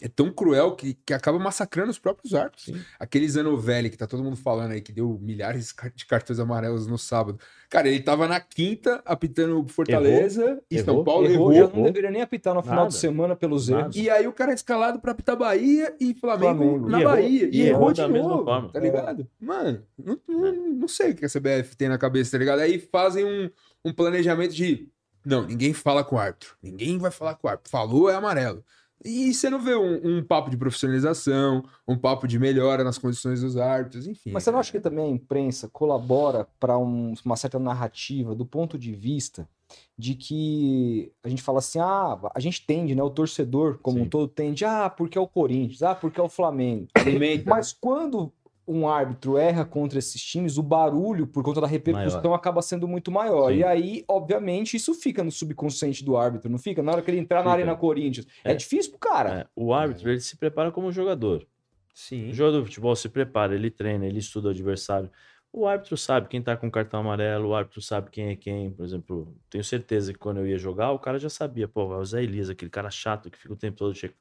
é 0.00 0.08
tão 0.08 0.30
cruel 0.30 0.74
que, 0.76 0.94
que 1.04 1.12
acaba 1.12 1.38
massacrando 1.38 1.90
os 1.90 1.98
próprios 1.98 2.34
árbitros. 2.34 2.64
Sim. 2.66 2.80
Aquele 2.98 3.28
Zanovelli 3.28 3.90
que 3.90 3.96
tá 3.96 4.06
todo 4.06 4.22
mundo 4.22 4.36
falando 4.36 4.72
aí, 4.72 4.80
que 4.80 4.92
deu 4.92 5.18
milhares 5.20 5.74
de 5.94 6.06
cartões 6.06 6.38
amarelos 6.38 6.86
no 6.86 6.96
sábado. 6.98 7.38
Cara, 7.70 7.88
ele 7.88 8.00
tava 8.00 8.26
na 8.26 8.40
quinta 8.40 9.02
apitando 9.04 9.66
Fortaleza 9.68 10.60
e 10.70 10.78
São 10.78 10.94
Errou. 10.94 11.04
Paulo 11.04 11.26
Errou, 11.26 11.52
errou. 11.52 11.68
já 11.70 11.76
não 11.76 11.82
deveria 11.84 12.10
nem 12.10 12.22
apitar 12.22 12.54
no 12.54 12.62
final 12.62 12.76
Nada. 12.76 12.88
de 12.88 12.94
semana 12.94 13.36
pelos 13.36 13.68
Nada. 13.68 13.82
erros. 13.84 13.96
E 13.96 14.08
aí 14.08 14.26
o 14.26 14.32
cara 14.32 14.52
é 14.52 14.54
escalado 14.54 14.98
pra 15.00 15.12
apitar 15.12 15.36
Bahia 15.36 15.94
e 16.00 16.14
Flamengo, 16.14 16.58
Flamengo. 16.58 16.88
na 16.88 16.98
E 16.98 17.02
errou- 17.02 17.12
Bahia. 17.14 17.44
E, 17.52 17.56
e 17.56 17.60
errou, 17.62 17.80
errou 17.82 17.92
de 17.92 18.00
da 18.02 18.08
mesma 18.08 18.28
novo, 18.28 18.44
forma. 18.44 18.68
tá 18.70 18.80
ligado? 18.80 19.28
Mano, 19.40 19.82
não, 19.98 20.18
não, 20.26 20.52
não 20.72 20.88
sei 20.88 21.10
o 21.10 21.14
que 21.14 21.24
a 21.24 21.28
CBF 21.28 21.76
tem 21.76 21.88
na 21.88 21.98
cabeça, 21.98 22.32
tá 22.32 22.38
ligado? 22.38 22.60
Aí 22.60 22.78
fazem 22.78 23.24
um, 23.24 23.50
um 23.84 23.92
planejamento 23.92 24.54
de 24.54 24.88
não, 25.26 25.44
ninguém 25.46 25.74
fala 25.74 26.02
com 26.02 26.16
o 26.16 26.18
árbitro. 26.18 26.56
Ninguém 26.62 26.96
vai 26.96 27.10
falar 27.10 27.34
com 27.34 27.46
o 27.46 27.50
árbitro. 27.50 27.70
Falou 27.70 28.08
é 28.08 28.14
amarelo. 28.14 28.64
E 29.04 29.32
você 29.32 29.48
não 29.48 29.60
vê 29.60 29.76
um, 29.76 30.18
um 30.18 30.24
papo 30.24 30.50
de 30.50 30.56
profissionalização, 30.56 31.64
um 31.86 31.96
papo 31.96 32.26
de 32.26 32.38
melhora 32.38 32.82
nas 32.82 32.98
condições 32.98 33.40
dos 33.40 33.56
árbitros, 33.56 34.06
enfim. 34.06 34.32
Mas 34.32 34.42
você 34.42 34.50
não 34.50 34.54
cara. 34.56 34.60
acha 34.60 34.72
que 34.72 34.80
também 34.80 35.04
a 35.04 35.08
imprensa 35.08 35.68
colabora 35.68 36.48
para 36.58 36.76
uma 36.76 37.36
certa 37.36 37.58
narrativa 37.58 38.34
do 38.34 38.44
ponto 38.44 38.76
de 38.78 38.92
vista 38.92 39.48
de 39.96 40.14
que 40.14 41.12
a 41.22 41.28
gente 41.28 41.42
fala 41.42 41.58
assim, 41.58 41.78
ah, 41.78 42.18
a 42.34 42.40
gente 42.40 42.64
tende, 42.64 42.94
né? 42.94 43.02
O 43.02 43.10
torcedor 43.10 43.78
como 43.82 43.98
um 43.98 44.04
Sim. 44.04 44.08
todo 44.08 44.28
tende, 44.28 44.64
ah, 44.64 44.88
porque 44.88 45.18
é 45.18 45.20
o 45.20 45.26
Corinthians, 45.26 45.82
ah, 45.82 45.94
porque 45.94 46.20
é 46.20 46.22
o 46.22 46.28
Flamengo. 46.28 46.86
Alimenta. 46.94 47.50
Mas 47.50 47.72
quando 47.72 48.32
um 48.68 48.86
árbitro 48.86 49.38
erra 49.38 49.64
contra 49.64 49.98
esses 49.98 50.22
times, 50.22 50.58
o 50.58 50.62
barulho, 50.62 51.26
por 51.26 51.42
conta 51.42 51.60
da 51.60 51.66
repercussão, 51.66 52.34
acaba 52.34 52.60
sendo 52.60 52.86
muito 52.86 53.10
maior. 53.10 53.50
Sim. 53.50 53.58
E 53.58 53.64
aí, 53.64 54.04
obviamente, 54.06 54.76
isso 54.76 54.92
fica 54.94 55.24
no 55.24 55.32
subconsciente 55.32 56.04
do 56.04 56.16
árbitro, 56.16 56.50
não 56.50 56.58
fica? 56.58 56.82
Na 56.82 56.92
hora 56.92 57.02
que 57.02 57.10
ele 57.10 57.18
entrar 57.18 57.38
na 57.38 57.44
Fica. 57.44 57.52
Arena 57.54 57.74
Corinthians. 57.76 58.26
É, 58.44 58.52
É. 58.52 58.54
difícil 58.54 58.90
pro 58.92 59.00
cara. 59.00 59.40
É, 59.40 59.46
o 59.56 59.72
árbitro, 59.72 60.10
ele 60.10 60.20
se 60.20 60.36
prepara 60.36 60.70
como 60.70 60.92
jogador. 60.92 61.46
Sim. 61.94 62.30
O 62.30 62.34
jogador 62.34 62.58
de 62.60 62.66
futebol 62.66 62.94
se 62.94 63.08
prepara, 63.08 63.54
ele 63.54 63.70
treina, 63.70 64.06
ele 64.06 64.18
estuda 64.18 64.48
o 64.48 64.50
adversário. 64.50 65.10
O 65.50 65.66
árbitro 65.66 65.96
sabe 65.96 66.28
quem 66.28 66.42
tá 66.42 66.54
com 66.56 66.70
cartão 66.70 67.00
amarelo, 67.00 67.48
o 67.48 67.54
árbitro 67.54 67.80
sabe 67.80 68.10
quem 68.10 68.28
é 68.28 68.36
quem. 68.36 68.70
Por 68.70 68.84
exemplo, 68.84 69.34
tenho 69.48 69.64
certeza 69.64 70.12
que 70.12 70.18
quando 70.18 70.36
eu 70.40 70.46
ia 70.46 70.58
jogar, 70.58 70.92
o 70.92 70.98
cara 70.98 71.18
já 71.18 71.30
sabia, 71.30 71.66
pô, 71.66 71.90
é 71.94 71.96
o 71.96 72.04
Zé 72.04 72.22
Elias, 72.22 72.50
aquele 72.50 72.70
cara 72.70 72.90
chato 72.90 73.30
que 73.30 73.38
fica 73.38 73.54
o 73.54 73.56
tempo 73.56 73.78
todo 73.78 73.94
che- 73.94 74.12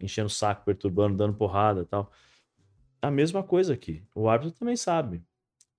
enchendo 0.00 0.26
o 0.28 0.30
saco, 0.30 0.64
perturbando, 0.64 1.16
dando 1.18 1.34
porrada 1.34 1.82
e 1.82 1.84
tal. 1.84 2.10
A 3.02 3.10
mesma 3.10 3.42
coisa 3.42 3.74
aqui. 3.74 4.02
O 4.14 4.28
árbitro 4.28 4.58
também 4.58 4.76
sabe. 4.76 5.22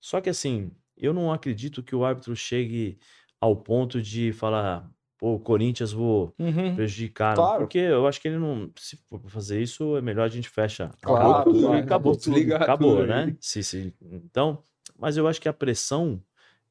Só 0.00 0.20
que 0.20 0.30
assim, 0.30 0.72
eu 0.96 1.12
não 1.12 1.32
acredito 1.32 1.82
que 1.82 1.94
o 1.94 2.04
árbitro 2.04 2.34
chegue 2.34 2.98
ao 3.40 3.56
ponto 3.56 4.00
de 4.02 4.32
falar, 4.32 4.90
pô, 5.18 5.34
o 5.34 5.40
Corinthians 5.40 5.92
vou 5.92 6.34
Uhum. 6.38 6.74
prejudicar. 6.74 7.34
Claro. 7.36 7.58
Porque 7.60 7.78
eu 7.78 8.06
acho 8.06 8.20
que 8.20 8.28
ele 8.28 8.38
não. 8.38 8.70
Se 8.76 8.96
for 9.08 9.20
fazer 9.28 9.60
isso, 9.62 9.96
é 9.96 10.00
melhor 10.02 10.24
a 10.24 10.28
gente 10.28 10.48
fecha. 10.48 10.90
Claro, 11.00 11.30
acabou, 11.40 11.52
claro. 11.60 11.78
acabou 11.78 12.12
Acabou, 12.54 12.96
tudo 12.96 13.06
né? 13.06 13.36
Se, 13.40 13.62
se, 13.62 13.94
então, 14.00 14.64
mas 14.98 15.16
eu 15.16 15.26
acho 15.28 15.40
que 15.40 15.48
a 15.48 15.52
pressão 15.52 16.22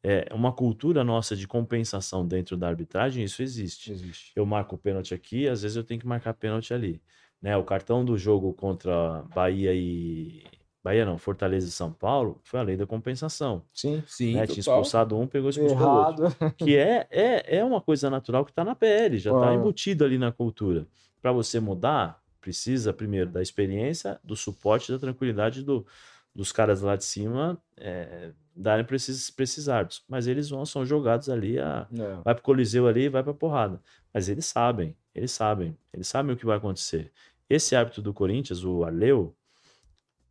é 0.04 0.28
uma 0.34 0.52
cultura 0.52 1.04
nossa 1.04 1.36
de 1.36 1.48
compensação 1.48 2.28
dentro 2.28 2.58
da 2.58 2.68
arbitragem, 2.68 3.24
isso 3.24 3.42
existe. 3.44 3.92
Existe. 3.92 4.32
Eu 4.36 4.46
marco 4.46 4.76
o 4.76 4.78
pênalti 4.78 5.14
aqui, 5.14 5.48
às 5.48 5.62
vezes 5.62 5.78
eu 5.78 5.84
tenho 5.84 6.00
que 6.00 6.08
marcar 6.08 6.34
pênalti 6.34 6.74
ali. 6.74 7.02
Né? 7.42 7.58
O 7.58 7.64
cartão 7.64 8.06
do 8.06 8.18
jogo 8.18 8.54
contra 8.54 9.24
Bahia 9.34 9.74
e. 9.74 10.44
Bahia 10.84 11.06
não, 11.06 11.16
Fortaleza 11.18 11.68
e 11.68 11.72
São 11.72 11.94
Paulo 11.94 12.40
foi 12.44 12.60
a 12.60 12.64
lei 12.64 12.76
da 12.76 12.88
compensação. 12.88 13.64
Sim. 13.72 14.04
Sim, 14.08 14.34
né? 14.36 14.48
Tinha 14.48 14.60
expulsado 14.62 15.16
um, 15.18 15.28
pegou 15.28 15.50
expulsado 15.52 15.84
o 15.86 15.96
outro 15.96 16.26
Errado. 16.26 16.56
que 16.58 16.76
é, 16.76 17.08
é, 17.12 17.58
é 17.58 17.64
uma 17.64 17.80
coisa 17.80 18.10
natural 18.10 18.44
que 18.44 18.52
está 18.52 18.64
na 18.64 18.74
PL, 18.74 19.20
já 19.20 19.32
está 19.32 19.50
Ah. 19.50 19.54
embutido 19.54 20.04
ali 20.04 20.18
na 20.18 20.32
cultura. 20.32 20.88
Para 21.22 21.32
você 21.32 21.60
mudar, 21.60 22.20
precisa 22.40 22.92
primeiro 22.92 23.30
da 23.30 23.44
experiência, 23.44 24.20
do 24.24 24.36
suporte, 24.36 24.92
da 24.92 24.98
tranquilidade 24.98 25.62
do, 25.64 25.86
dos 26.34 26.52
caras 26.52 26.82
lá 26.82 26.96
de 26.96 27.06
cima 27.06 27.62
é, 27.78 28.32
darem 28.56 28.84
para 28.84 28.96
esses, 28.96 29.30
pra 29.30 29.44
esses 29.44 29.70
árbitros. 29.70 30.04
Mas 30.10 30.26
eles 30.26 30.50
vão, 30.50 30.66
são 30.66 30.84
jogados 30.84 31.30
ali, 31.30 31.60
a, 31.60 31.88
É. 31.94 32.16
vai 32.26 32.34
pro 32.34 32.44
Coliseu 32.44 32.88
ali 32.88 33.02
e 33.04 33.10
vai 33.10 33.22
pra 33.22 33.36
porrada. 33.36 33.80
Mas 34.12 34.28
eles 34.30 34.48
sabem, 34.48 34.96
eles 35.14 35.30
sabem, 35.32 35.78
eles 35.94 36.08
sabem 36.08 36.34
o 36.34 36.38
que 36.38 36.46
vai 36.46 36.58
acontecer. 36.58 37.12
Esse 37.52 37.76
árbitro 37.76 38.02
do 38.02 38.14
Corinthians, 38.14 38.64
o 38.64 38.86
Arleu, 38.86 39.36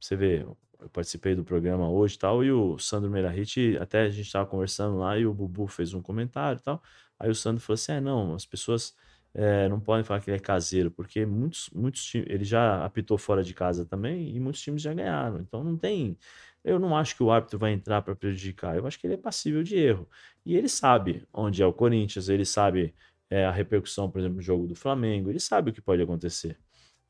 você 0.01 0.17
vê, 0.17 0.43
eu 0.43 0.89
participei 0.91 1.35
do 1.35 1.45
programa 1.45 1.87
hoje 1.91 2.17
e 2.17 2.19
tal, 2.19 2.43
e 2.43 2.51
o 2.51 2.79
Sandro 2.79 3.11
Meirahit, 3.11 3.77
até 3.79 4.03
a 4.03 4.09
gente 4.09 4.25
estava 4.25 4.47
conversando 4.47 4.97
lá, 4.97 5.19
e 5.19 5.27
o 5.27 5.35
Bubu 5.35 5.67
fez 5.67 5.93
um 5.93 6.01
comentário 6.01 6.59
e 6.59 6.63
tal. 6.63 6.83
Aí 7.19 7.29
o 7.29 7.35
Sandro 7.35 7.61
falou 7.61 7.75
assim: 7.75 7.93
é, 7.93 8.01
não, 8.01 8.35
as 8.35 8.47
pessoas 8.47 8.95
eh, 9.35 9.69
não 9.69 9.79
podem 9.79 10.03
falar 10.03 10.21
que 10.21 10.31
ele 10.31 10.39
é 10.39 10.41
caseiro, 10.41 10.91
porque 10.91 11.27
muitos, 11.27 11.69
muitos 11.75 12.03
times, 12.05 12.27
ele 12.31 12.43
já 12.45 12.83
apitou 12.87 13.19
fora 13.19 13.43
de 13.45 13.53
casa 13.53 13.85
também, 13.85 14.35
e 14.35 14.41
muitos 14.41 14.63
times 14.63 14.81
já 14.81 14.95
ganharam. 14.95 15.41
Então 15.41 15.63
não 15.63 15.77
tem. 15.77 16.17
Eu 16.65 16.79
não 16.79 16.97
acho 16.97 17.15
que 17.17 17.23
o 17.23 17.31
árbitro 17.31 17.59
vai 17.59 17.73
entrar 17.73 18.01
para 18.01 18.17
prejudicar, 18.17 18.77
eu 18.79 18.87
acho 18.87 18.99
que 18.99 19.07
ele 19.07 19.15
é 19.15 19.19
passível 19.19 19.63
de 19.63 19.77
erro. 19.77 20.09
E 20.45 20.57
ele 20.57 20.69
sabe 20.71 21.27
onde 21.35 21.63
é 21.63 21.67
o 21.67 21.73
Corinthians, 21.73 22.31
ele 22.31 22.47
sabe 22.47 22.95
eh, 23.29 23.45
a 23.45 23.51
repercussão, 23.51 24.11
por 24.11 24.21
exemplo, 24.21 24.37
no 24.37 24.43
jogo 24.43 24.67
do 24.67 24.75
Flamengo, 24.75 25.29
ele 25.31 25.41
sabe 25.41 25.71
o 25.71 25.75
que 25.75 25.83
pode 25.83 26.01
acontecer. 26.03 26.59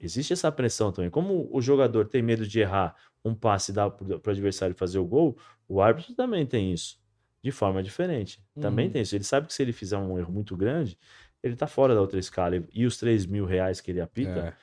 Existe 0.01 0.33
essa 0.33 0.51
pressão 0.51 0.91
também. 0.91 1.11
Como 1.11 1.49
o 1.53 1.61
jogador 1.61 2.07
tem 2.09 2.23
medo 2.23 2.47
de 2.47 2.61
errar 2.61 2.97
um 3.25 3.35
passe 3.35 3.71
e 3.71 3.75
dar 3.75 3.91
para 3.91 4.07
o 4.27 4.31
adversário 4.31 4.75
fazer 4.75 4.99
o 4.99 5.05
gol, 5.05 5.37
o 5.69 5.81
árbitro 5.83 6.15
também 6.15 6.47
tem 6.47 6.73
isso, 6.73 6.99
de 7.43 7.51
forma 7.53 7.83
diferente. 7.83 8.43
Também 8.59 8.87
Uhum. 8.87 8.93
tem 8.93 9.03
isso. 9.03 9.15
Ele 9.15 9.25
sabe 9.25 9.47
que 9.47 9.53
se 9.55 9.63
ele 9.63 9.73
fizer 9.73 9.99
um 9.99 10.19
erro 10.19 10.33
muito 10.33 10.57
grande, 10.57 10.99
ele 11.43 11.55
tá 11.55 11.67
fora 11.67 11.95
da 11.95 12.01
outra 12.01 12.19
escala. 12.19 12.63
E 12.73 12.87
os 12.87 12.97
3 12.97 13.27
mil 13.27 13.45
reais 13.45 13.81
que 13.81 13.91
ele 13.91 14.01
apita, 14.01 14.31
É. 14.39 14.55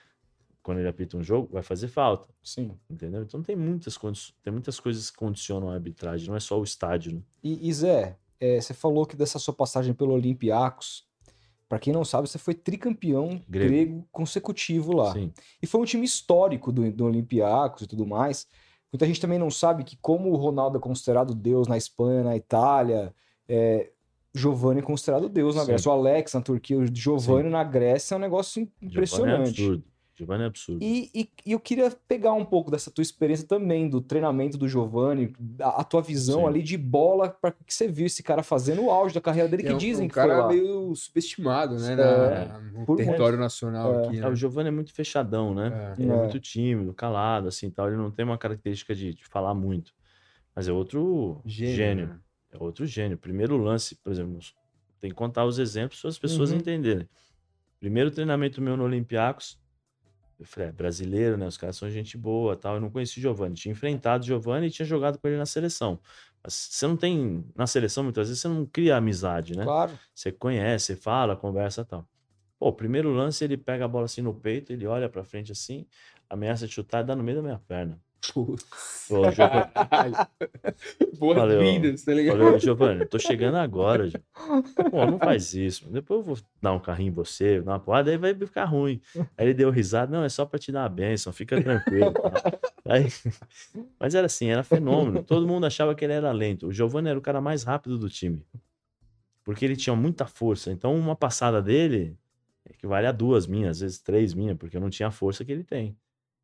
quando 0.63 0.79
ele 0.79 0.87
apita 0.87 1.15
um 1.15 1.23
jogo, 1.23 1.49
vai 1.53 1.61
fazer 1.63 1.87
falta. 1.87 2.27
Sim. 2.43 2.77
Entendeu? 2.89 3.21
Então 3.21 3.41
tem 3.43 3.55
muitas, 3.55 3.97
tem 4.43 4.51
muitas 4.51 4.79
coisas 4.79 5.09
que 5.11 5.17
condicionam 5.17 5.69
a 5.69 5.75
arbitragem, 5.75 6.27
não 6.27 6.35
é 6.35 6.39
só 6.39 6.59
o 6.59 6.63
estádio. 6.63 7.13
Né? 7.13 7.21
E, 7.43 7.69
e 7.69 7.73
Zé, 7.73 8.17
é, 8.39 8.59
você 8.59 8.73
falou 8.73 9.05
que 9.05 9.15
dessa 9.15 9.39
sua 9.39 9.53
passagem 9.53 9.93
pelo 9.93 10.13
Olympiacos, 10.13 11.06
pra 11.67 11.79
quem 11.79 11.93
não 11.93 12.05
sabe, 12.05 12.27
você 12.27 12.37
foi 12.37 12.53
tricampeão 12.53 13.41
Grego. 13.47 13.69
grego, 13.69 14.07
consecutivo 14.11 14.95
lá. 14.95 15.13
Sim. 15.13 15.31
E 15.61 15.67
foi 15.67 15.81
um 15.81 15.85
time 15.85 16.05
histórico 16.05 16.71
do, 16.71 16.91
do 16.91 17.05
Olympiacos 17.05 17.83
e 17.83 17.87
tudo 17.87 18.05
mais. 18.05 18.47
Muita 18.91 19.05
gente 19.05 19.19
também 19.19 19.37
não 19.37 19.51
sabe 19.51 19.83
que, 19.83 19.97
como 19.97 20.31
o 20.31 20.35
Ronaldo 20.35 20.77
é 20.77 20.81
considerado 20.81 21.35
Deus 21.35 21.67
na 21.67 21.77
Espanha, 21.77 22.23
na 22.23 22.37
Itália, 22.37 23.13
é, 23.47 23.91
Giovanni 24.33 24.79
é 24.79 24.83
considerado 24.83 25.27
Deus 25.27 25.55
na 25.55 25.61
Sim. 25.61 25.67
Grécia. 25.67 25.89
O 25.89 25.93
Alex 25.93 26.33
na 26.33 26.41
Turquia, 26.41 26.77
o 26.77 26.85
Giovanni 26.95 27.49
na 27.49 27.63
Grécia 27.63 28.15
é 28.15 28.17
um 28.17 28.21
negócio 28.21 28.61
é 28.63 28.85
impressionante. 28.85 29.49
absurdo. 29.49 29.83
Giovanni 30.17 30.43
é 30.43 30.47
absurdo. 30.47 30.83
E, 30.83 31.11
e- 31.13 31.29
e 31.45 31.51
eu 31.51 31.59
queria 31.59 31.91
pegar 32.07 32.33
um 32.33 32.43
pouco 32.43 32.71
dessa 32.71 32.89
tua 32.89 33.03
experiência 33.03 33.47
também, 33.47 33.87
do 33.87 34.01
treinamento 34.01 34.57
do 34.57 34.67
Giovanni, 34.67 35.31
a, 35.61 35.81
a 35.81 35.83
tua 35.83 36.01
visão 36.01 36.41
Sim. 36.41 36.47
ali 36.47 36.63
de 36.63 36.75
bola, 36.75 37.29
para 37.29 37.51
que 37.51 37.71
você 37.73 37.87
viu 37.87 38.07
esse 38.07 38.23
cara 38.23 38.41
fazendo 38.41 38.83
o 38.83 38.89
auge 38.89 39.13
da 39.13 39.21
carreira 39.21 39.47
dele, 39.47 39.61
que 39.63 39.69
É 39.69 39.75
um, 39.75 39.77
dizem 39.77 40.05
um 40.05 40.07
que 40.07 40.15
foi 40.15 40.23
cara 40.27 40.39
lá. 40.41 40.47
meio 40.47 40.95
subestimado, 40.95 41.77
né? 41.79 41.93
É. 41.93 41.95
na- 41.95 42.59
no 42.59 42.85
Por 42.85 42.97
território 42.97 43.37
nacional 43.37 43.93
É. 44.01 44.07
aqui, 44.07 44.17
É, 44.17 44.21
né? 44.21 44.27
o 44.29 44.35
Giovanni 44.35 44.69
é 44.69 44.71
muito 44.71 44.91
fechadão, 44.91 45.53
né? 45.53 45.93
É. 45.97 46.01
Ele 46.01 46.11
é. 46.11 46.15
É. 46.15 46.17
muito 46.17 46.39
tímido, 46.39 46.93
calado, 46.95 47.47
assim, 47.47 47.69
tal. 47.69 47.87
Ele 47.87 47.97
não 47.97 48.09
tem 48.09 48.25
uma 48.25 48.37
característica 48.39 48.95
de, 48.95 49.13
de 49.13 49.23
falar 49.25 49.53
muito. 49.53 49.93
Mas 50.55 50.67
é 50.67 50.71
outro 50.71 51.39
Gênio, 51.45 51.75
gênio. 51.75 52.07
né? 52.07 52.19
É 52.51 52.57
outro 52.63 52.87
gênio. 52.87 53.17
Primeiro 53.19 53.55
lance, 53.57 53.93
por 53.95 54.11
exemplo, 54.11 54.39
tem 54.99 55.11
que 55.11 55.15
contar 55.15 55.45
os 55.45 55.59
exemplos 55.59 56.01
para 56.01 56.09
as 56.09 56.17
pessoas 56.17 56.49
Uhum. 56.49 56.57
entenderem. 56.57 57.07
Primeiro 57.79 58.09
treinamento 58.09 58.59
meu 58.59 58.75
no 58.75 58.83
Olympiacos, 58.83 59.59
eu 60.39 60.45
falei, 60.45 60.69
é, 60.69 60.71
brasileiro, 60.71 61.35
né? 61.37 61.47
Os 61.47 61.57
caras 61.57 61.75
são 61.75 61.89
gente 61.89 62.17
boa, 62.17 62.55
tal. 62.55 62.75
Eu 62.75 62.81
não 62.81 62.89
conheci 62.89 63.17
o 63.19 63.21
Giovanni. 63.21 63.55
Tinha 63.55 63.71
enfrentado 63.71 64.23
o 64.23 64.27
Giovanni 64.27 64.67
e 64.67 64.71
tinha 64.71 64.85
jogado 64.85 65.17
com 65.17 65.27
ele 65.27 65.37
na 65.37 65.45
seleção. 65.45 65.99
Mas 66.43 66.53
você 66.53 66.85
não 66.85 66.95
tem 66.95 67.43
na 67.55 67.65
seleção 67.65 68.03
muitas 68.03 68.27
vezes 68.27 68.41
você 68.41 68.47
não 68.47 68.65
cria 68.65 68.97
amizade, 68.97 69.57
né? 69.57 69.63
Claro. 69.63 69.97
Você 70.13 70.31
conhece, 70.31 70.87
você 70.87 70.95
fala, 70.95 71.35
conversa 71.35 71.81
e 71.81 71.85
tal. 71.85 72.07
Pô, 72.59 72.71
primeiro 72.71 73.11
lance, 73.11 73.43
ele 73.43 73.57
pega 73.57 73.85
a 73.85 73.87
bola 73.87 74.05
assim 74.05 74.21
no 74.21 74.33
peito, 74.33 74.71
ele 74.71 74.85
olha 74.87 75.09
pra 75.09 75.23
frente 75.23 75.51
assim, 75.51 75.85
ameaça 76.29 76.67
de 76.67 76.73
chutar 76.73 77.03
e 77.03 77.07
dá 77.07 77.15
no 77.15 77.23
meio 77.23 77.37
da 77.37 77.43
minha 77.43 77.59
perna. 77.59 77.99
Putz. 78.33 79.09
Ô, 79.09 79.31
Giovanni, 79.31 79.71
Boas-vindas, 81.17 82.03
tá 82.03 82.13
ligado? 82.13 82.37
falei, 82.37 82.53
ô, 82.53 82.59
Giovanni, 82.59 83.05
tô 83.05 83.19
chegando 83.19 83.55
agora. 83.55 84.09
Pô, 84.91 85.05
não 85.05 85.17
faz 85.17 85.53
isso. 85.53 85.89
Depois 85.89 86.19
eu 86.19 86.25
vou 86.25 86.37
dar 86.61 86.73
um 86.73 86.79
carrinho 86.79 87.09
em 87.09 87.13
você, 87.13 87.61
dar 87.61 87.73
uma 87.73 87.79
porrada, 87.79 88.11
aí 88.11 88.17
vai 88.17 88.33
ficar 88.33 88.65
ruim. 88.65 88.99
Aí 89.37 89.47
ele 89.47 89.53
deu 89.53 89.69
risada, 89.69 90.11
não, 90.11 90.23
é 90.23 90.29
só 90.29 90.45
pra 90.45 90.59
te 90.59 90.71
dar 90.71 90.81
uma 90.81 90.89
bênção, 90.89 91.31
fica 91.31 91.61
tranquilo. 91.61 92.11
tá? 92.13 92.31
Aí... 92.85 93.07
Mas 93.99 94.15
era 94.15 94.25
assim, 94.25 94.49
era 94.49 94.63
fenômeno. 94.63 95.23
Todo 95.23 95.47
mundo 95.47 95.65
achava 95.65 95.93
que 95.95 96.03
ele 96.03 96.13
era 96.13 96.31
lento. 96.31 96.67
O 96.67 96.73
Giovanni 96.73 97.09
era 97.09 97.19
o 97.19 97.21
cara 97.21 97.39
mais 97.41 97.63
rápido 97.63 97.97
do 97.97 98.09
time. 98.09 98.41
Porque 99.43 99.63
ele 99.63 99.75
tinha 99.75 99.95
muita 99.95 100.25
força. 100.25 100.71
Então, 100.71 100.93
uma 100.95 101.15
passada 101.15 101.61
dele 101.61 102.17
equivale 102.69 103.07
a 103.07 103.11
duas 103.11 103.47
minhas, 103.47 103.77
às 103.77 103.79
vezes 103.79 103.99
três 103.99 104.33
minhas, 104.33 104.57
porque 104.57 104.75
eu 104.75 104.81
não 104.81 104.89
tinha 104.89 105.07
a 105.07 105.11
força 105.11 105.45
que 105.45 105.51
ele 105.51 105.63
tem. 105.63 105.95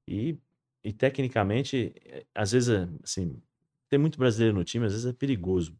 E, 0.07 0.37
e 0.83 0.91
tecnicamente, 0.93 1.93
eh, 2.05 2.25
às 2.35 2.51
vezes, 2.51 2.69
é, 2.69 2.87
assim, 3.03 3.41
ter 3.89 3.97
muito 3.97 4.17
brasileiro 4.19 4.55
no 4.55 4.63
time, 4.63 4.85
às 4.85 4.91
vezes 4.93 5.05
é 5.07 5.13
perigoso. 5.13 5.77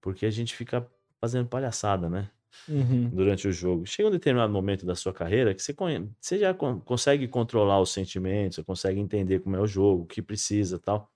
Porque 0.00 0.26
a 0.26 0.30
gente 0.30 0.54
fica 0.54 0.86
fazendo 1.20 1.48
palhaçada, 1.48 2.08
né? 2.10 2.30
Uhum. 2.68 3.10
durante 3.10 3.46
o 3.48 3.52
jogo. 3.52 3.84
Chega 3.86 4.08
um 4.08 4.12
determinado 4.12 4.52
momento 4.52 4.86
da 4.86 4.94
sua 4.94 5.12
carreira 5.12 5.54
que 5.54 5.62
você, 5.62 5.74
conhe- 5.74 6.08
você 6.20 6.38
já 6.38 6.54
con- 6.54 6.80
consegue 6.80 7.28
controlar 7.28 7.80
os 7.80 7.92
sentimentos, 7.92 8.56
você 8.56 8.64
consegue 8.64 9.00
entender 9.00 9.40
como 9.40 9.56
é 9.56 9.60
o 9.60 9.66
jogo, 9.66 10.04
o 10.04 10.06
que 10.06 10.22
precisa 10.22 10.78
tal. 10.78 11.12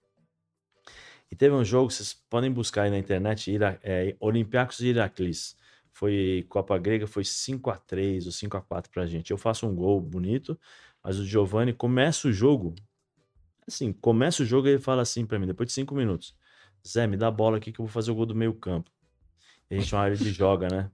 E 1.30 1.36
teve 1.36 1.54
um 1.54 1.64
jogo, 1.64 1.90
vocês 1.90 2.14
podem 2.14 2.50
buscar 2.50 2.82
aí 2.84 2.90
na 2.90 2.98
internet, 2.98 3.50
Ira, 3.50 3.78
é, 3.82 4.16
Olympiacos 4.20 4.80
e 4.80 4.88
Heraclis. 4.88 5.56
Foi 5.92 6.46
Copa 6.48 6.78
Grega, 6.78 7.06
foi 7.06 7.24
5 7.24 7.70
a 7.70 7.76
3 7.76 8.26
ou 8.26 8.32
5 8.32 8.56
a 8.56 8.60
4 8.62 8.90
pra 8.90 9.06
gente. 9.06 9.30
Eu 9.30 9.38
faço 9.38 9.66
um 9.66 9.74
gol 9.74 10.00
bonito, 10.00 10.58
mas 11.02 11.18
o 11.18 11.24
Giovani 11.26 11.72
começa 11.72 12.28
o 12.28 12.32
jogo. 12.32 12.74
Assim, 13.68 13.92
começa 13.92 14.42
o 14.42 14.46
jogo 14.46 14.66
e 14.66 14.72
ele 14.72 14.78
fala 14.80 15.02
assim 15.02 15.26
pra 15.26 15.38
mim, 15.38 15.46
depois 15.46 15.68
de 15.68 15.74
5 15.74 15.94
minutos: 15.94 16.34
Zé, 16.86 17.06
me 17.06 17.16
dá 17.16 17.28
a 17.28 17.30
bola 17.30 17.58
aqui 17.58 17.70
que 17.70 17.80
eu 17.80 17.84
vou 17.84 17.92
fazer 17.92 18.10
o 18.10 18.14
gol 18.14 18.26
do 18.26 18.34
meio 18.34 18.54
campo. 18.54 18.90
E 19.70 19.74
a 19.74 19.78
gente 19.78 19.88
chama 19.88 20.08
ele 20.08 20.16
de 20.16 20.30
joga, 20.32 20.68
né? 20.68 20.90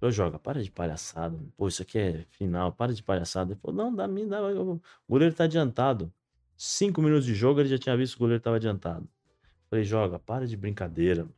Eu 0.00 0.10
joga, 0.10 0.38
para 0.38 0.62
de 0.62 0.70
palhaçada. 0.70 1.38
Pô, 1.56 1.68
isso 1.68 1.82
aqui 1.82 1.98
é 1.98 2.24
final, 2.30 2.72
para 2.72 2.94
de 2.94 3.02
palhaçada. 3.02 3.52
Ele 3.52 3.60
falou, 3.60 3.76
não, 3.76 3.94
dá 3.94 4.08
mim, 4.08 4.26
dá. 4.26 4.40
O 4.42 4.80
goleiro 5.08 5.34
tá 5.34 5.44
adiantado. 5.44 6.12
Cinco 6.56 7.02
minutos 7.02 7.26
de 7.26 7.34
jogo, 7.34 7.60
ele 7.60 7.68
já 7.68 7.78
tinha 7.78 7.96
visto 7.96 8.14
que 8.14 8.18
o 8.18 8.24
goleiro 8.24 8.42
tava 8.42 8.56
adiantado. 8.56 9.08
Falei, 9.68 9.84
joga, 9.84 10.18
para 10.18 10.46
de 10.46 10.56
brincadeira. 10.56 11.22
Ele 11.22 11.30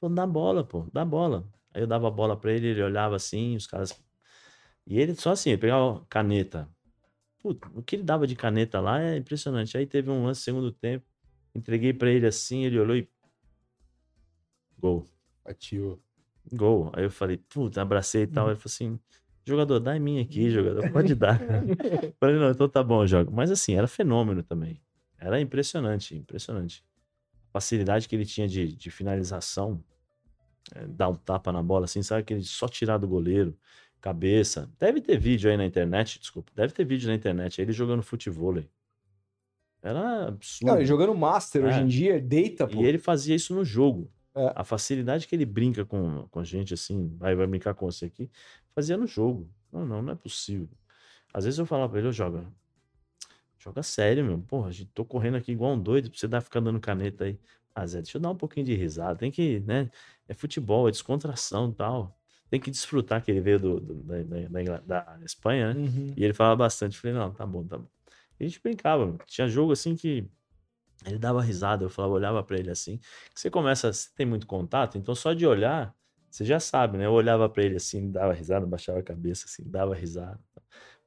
Falou, 0.00 0.14
dá 0.14 0.26
bola, 0.26 0.64
pô, 0.64 0.86
dá 0.92 1.04
bola. 1.04 1.44
Aí 1.74 1.82
eu 1.82 1.86
dava 1.86 2.08
a 2.08 2.10
bola 2.10 2.36
pra 2.36 2.52
ele, 2.52 2.68
ele 2.68 2.82
olhava 2.82 3.16
assim, 3.16 3.56
os 3.56 3.66
caras. 3.66 4.00
E 4.86 4.98
ele 4.98 5.14
só 5.14 5.32
assim, 5.32 5.50
ele 5.50 5.58
pegava 5.58 6.04
caneta. 6.08 6.68
Puta, 7.40 7.68
o 7.74 7.82
que 7.82 7.96
ele 7.96 8.02
dava 8.02 8.26
de 8.26 8.36
caneta 8.36 8.80
lá 8.80 9.02
é 9.02 9.16
impressionante. 9.16 9.76
Aí 9.76 9.86
teve 9.86 10.10
um 10.10 10.24
lance 10.24 10.42
segundo 10.42 10.70
tempo, 10.70 11.06
entreguei 11.54 11.92
pra 11.92 12.10
ele 12.10 12.26
assim, 12.26 12.64
ele 12.64 12.78
olhou 12.78 12.96
e. 12.96 13.08
Gol. 14.78 15.08
Ativo. 15.44 16.00
Gol. 16.52 16.90
Aí 16.94 17.04
eu 17.04 17.10
falei, 17.10 17.38
puta, 17.38 17.80
abracei 17.80 18.22
e 18.22 18.26
tal. 18.26 18.48
Ele 18.48 18.56
falou 18.56 18.66
assim: 18.66 18.98
jogador, 19.44 19.80
dá 19.80 19.96
em 19.96 20.00
mim 20.00 20.20
aqui, 20.20 20.50
jogador, 20.50 20.90
pode 20.92 21.14
dar. 21.14 21.38
falei, 22.20 22.36
não, 22.36 22.50
então 22.50 22.68
tá 22.68 22.82
bom, 22.82 23.06
joga. 23.06 23.30
Mas 23.30 23.50
assim, 23.50 23.74
era 23.74 23.86
fenômeno 23.86 24.42
também. 24.42 24.80
Era 25.18 25.40
impressionante, 25.40 26.16
impressionante. 26.16 26.84
A 27.48 27.52
facilidade 27.52 28.08
que 28.08 28.14
ele 28.14 28.24
tinha 28.24 28.46
de, 28.46 28.74
de 28.74 28.90
finalização, 28.90 29.82
é, 30.74 30.86
dar 30.86 31.08
um 31.08 31.14
tapa 31.14 31.52
na 31.52 31.62
bola, 31.62 31.84
assim, 31.84 32.02
sabe? 32.02 32.24
Que 32.24 32.34
ele 32.34 32.44
só 32.44 32.68
tirar 32.68 32.98
do 32.98 33.08
goleiro, 33.08 33.56
cabeça. 34.00 34.70
Deve 34.78 35.00
ter 35.00 35.18
vídeo 35.18 35.50
aí 35.50 35.56
na 35.56 35.64
internet, 35.64 36.18
desculpa. 36.18 36.52
Deve 36.54 36.72
ter 36.72 36.84
vídeo 36.84 37.08
na 37.08 37.14
internet, 37.14 37.60
ele 37.60 37.72
jogando 37.72 38.02
futebol. 38.02 38.54
Era 39.82 40.28
absurdo. 40.28 40.70
Cara, 40.72 40.84
jogando 40.84 41.14
Master 41.14 41.64
É. 41.64 41.68
hoje 41.68 41.80
em 41.80 41.86
dia, 41.86 42.20
deita, 42.20 42.66
pô. 42.66 42.82
E 42.82 42.86
ele 42.86 42.98
fazia 42.98 43.34
isso 43.34 43.54
no 43.54 43.64
jogo. 43.64 44.10
É. 44.34 44.52
A 44.54 44.64
facilidade 44.64 45.26
que 45.26 45.34
ele 45.34 45.44
brinca 45.44 45.84
com, 45.84 46.26
com 46.30 46.40
a 46.40 46.44
gente, 46.44 46.74
assim, 46.74 47.14
vai, 47.16 47.34
vai 47.34 47.46
brincar 47.46 47.74
com 47.74 47.90
você 47.90 48.06
aqui, 48.06 48.30
fazia 48.74 48.96
no 48.96 49.06
jogo. 49.06 49.50
Não, 49.72 49.84
não, 49.84 50.02
não 50.02 50.12
é 50.12 50.16
possível. 50.16 50.68
Às 51.32 51.44
vezes 51.44 51.58
eu 51.58 51.66
falava 51.66 51.90
pra 51.90 51.98
ele, 51.98 52.08
ô, 52.08 52.12
joga. 52.12 52.44
Joga 53.58 53.82
sério, 53.82 54.24
meu. 54.24 54.38
Porra, 54.38 54.72
gente 54.72 54.90
tô 54.92 55.04
correndo 55.04 55.36
aqui 55.36 55.52
igual 55.52 55.72
um 55.72 55.80
doido 55.80 56.10
pra 56.10 56.18
você 56.18 56.26
dar, 56.26 56.40
ficar 56.40 56.60
dando 56.60 56.80
caneta 56.80 57.24
aí. 57.24 57.38
Ah, 57.74 57.86
Zé, 57.86 58.02
deixa 58.02 58.18
eu 58.18 58.22
dar 58.22 58.30
um 58.30 58.36
pouquinho 58.36 58.66
de 58.66 58.74
risada. 58.74 59.16
Tem 59.16 59.30
que, 59.30 59.60
né? 59.60 59.90
É 60.26 60.34
futebol, 60.34 60.88
é 60.88 60.90
descontração 60.90 61.70
e 61.70 61.74
tal. 61.74 62.19
Tem 62.50 62.60
que 62.60 62.70
desfrutar 62.70 63.22
que 63.22 63.30
ele 63.30 63.40
veio 63.40 63.60
do, 63.60 63.80
do- 63.80 64.02
da, 64.02 64.78
da- 64.80 65.16
da 65.16 65.24
Espanha, 65.24 65.72
né? 65.72 65.80
Uhum. 65.80 66.14
E 66.16 66.24
ele 66.24 66.34
falava 66.34 66.56
bastante. 66.56 66.96
Eu 66.96 67.00
falei, 67.02 67.16
não, 67.16 67.32
tá 67.32 67.46
bom, 67.46 67.64
tá 67.66 67.78
bom. 67.78 67.86
E 68.38 68.44
a 68.44 68.48
gente 68.48 68.60
brincava. 68.62 69.06
mano. 69.06 69.18
Tinha 69.26 69.48
jogo 69.48 69.72
assim 69.72 69.94
que 69.96 70.28
ele 71.06 71.18
dava 71.18 71.42
risada. 71.42 71.84
Eu 71.84 71.90
falava, 71.90 72.14
olhava 72.14 72.42
pra 72.42 72.58
ele 72.58 72.70
assim. 72.70 73.00
Você 73.34 73.50
começa, 73.50 73.92
você 73.92 74.08
tem 74.16 74.26
muito 74.26 74.46
contato, 74.46 74.98
então 74.98 75.14
só 75.14 75.32
de 75.32 75.46
olhar, 75.46 75.94
você 76.30 76.44
já 76.44 76.60
sabe, 76.60 76.98
né? 76.98 77.06
Eu 77.06 77.12
olhava 77.12 77.48
pra 77.48 77.62
ele 77.64 77.76
assim, 77.76 78.10
dava 78.10 78.32
risada, 78.32 78.66
baixava 78.66 78.98
a 79.00 79.02
cabeça 79.02 79.46
assim, 79.46 79.62
dava 79.68 79.94
risada. 79.94 80.40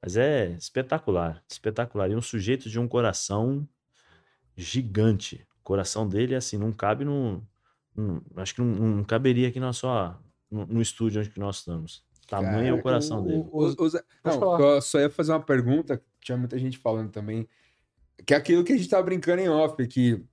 Mas 0.02 0.18
é 0.18 0.52
espetacular, 0.52 1.44
espetacular. 1.50 2.10
E 2.12 2.16
um 2.16 2.22
sujeito 2.22 2.70
de 2.70 2.80
um 2.80 2.88
coração 2.88 3.68
gigante. 4.56 5.46
O 5.60 5.64
coração 5.64 6.08
dele, 6.08 6.36
assim, 6.36 6.58
não 6.58 6.72
cabe 6.72 7.06
no. 7.06 7.42
no- 7.96 8.24
acho 8.38 8.56
que 8.56 8.62
não, 8.62 8.68
não 8.98 9.04
caberia 9.04 9.48
aqui 9.50 9.60
na 9.60 9.74
sua, 9.74 10.20
no, 10.54 10.66
no 10.68 10.82
estúdio 10.82 11.20
onde 11.22 11.30
que 11.30 11.40
nós 11.40 11.58
estamos. 11.58 12.04
Tamanho 12.28 12.68
é 12.68 12.74
o 12.74 12.82
coração 12.82 13.20
o- 13.20 13.22
dele. 13.24 13.46
O- 13.52 13.66
o 13.66 13.92
Não, 14.24 14.60
eu 14.76 14.82
só 14.82 15.00
ia 15.00 15.10
fazer 15.10 15.32
uma 15.34 15.42
pergunta, 15.42 15.98
que 15.98 16.04
tinha 16.22 16.38
muita 16.38 16.58
gente 16.58 16.78
falando 16.78 17.10
também, 17.12 17.48
que 18.26 18.34
é 18.34 18.38
aquilo 18.38 18.64
que 18.64 18.72
a 18.74 18.78
gente 18.78 18.88
tava 18.90 19.04
brincando 19.04 19.42
em 19.42 19.50
off, 19.50 19.86
que 19.88 20.24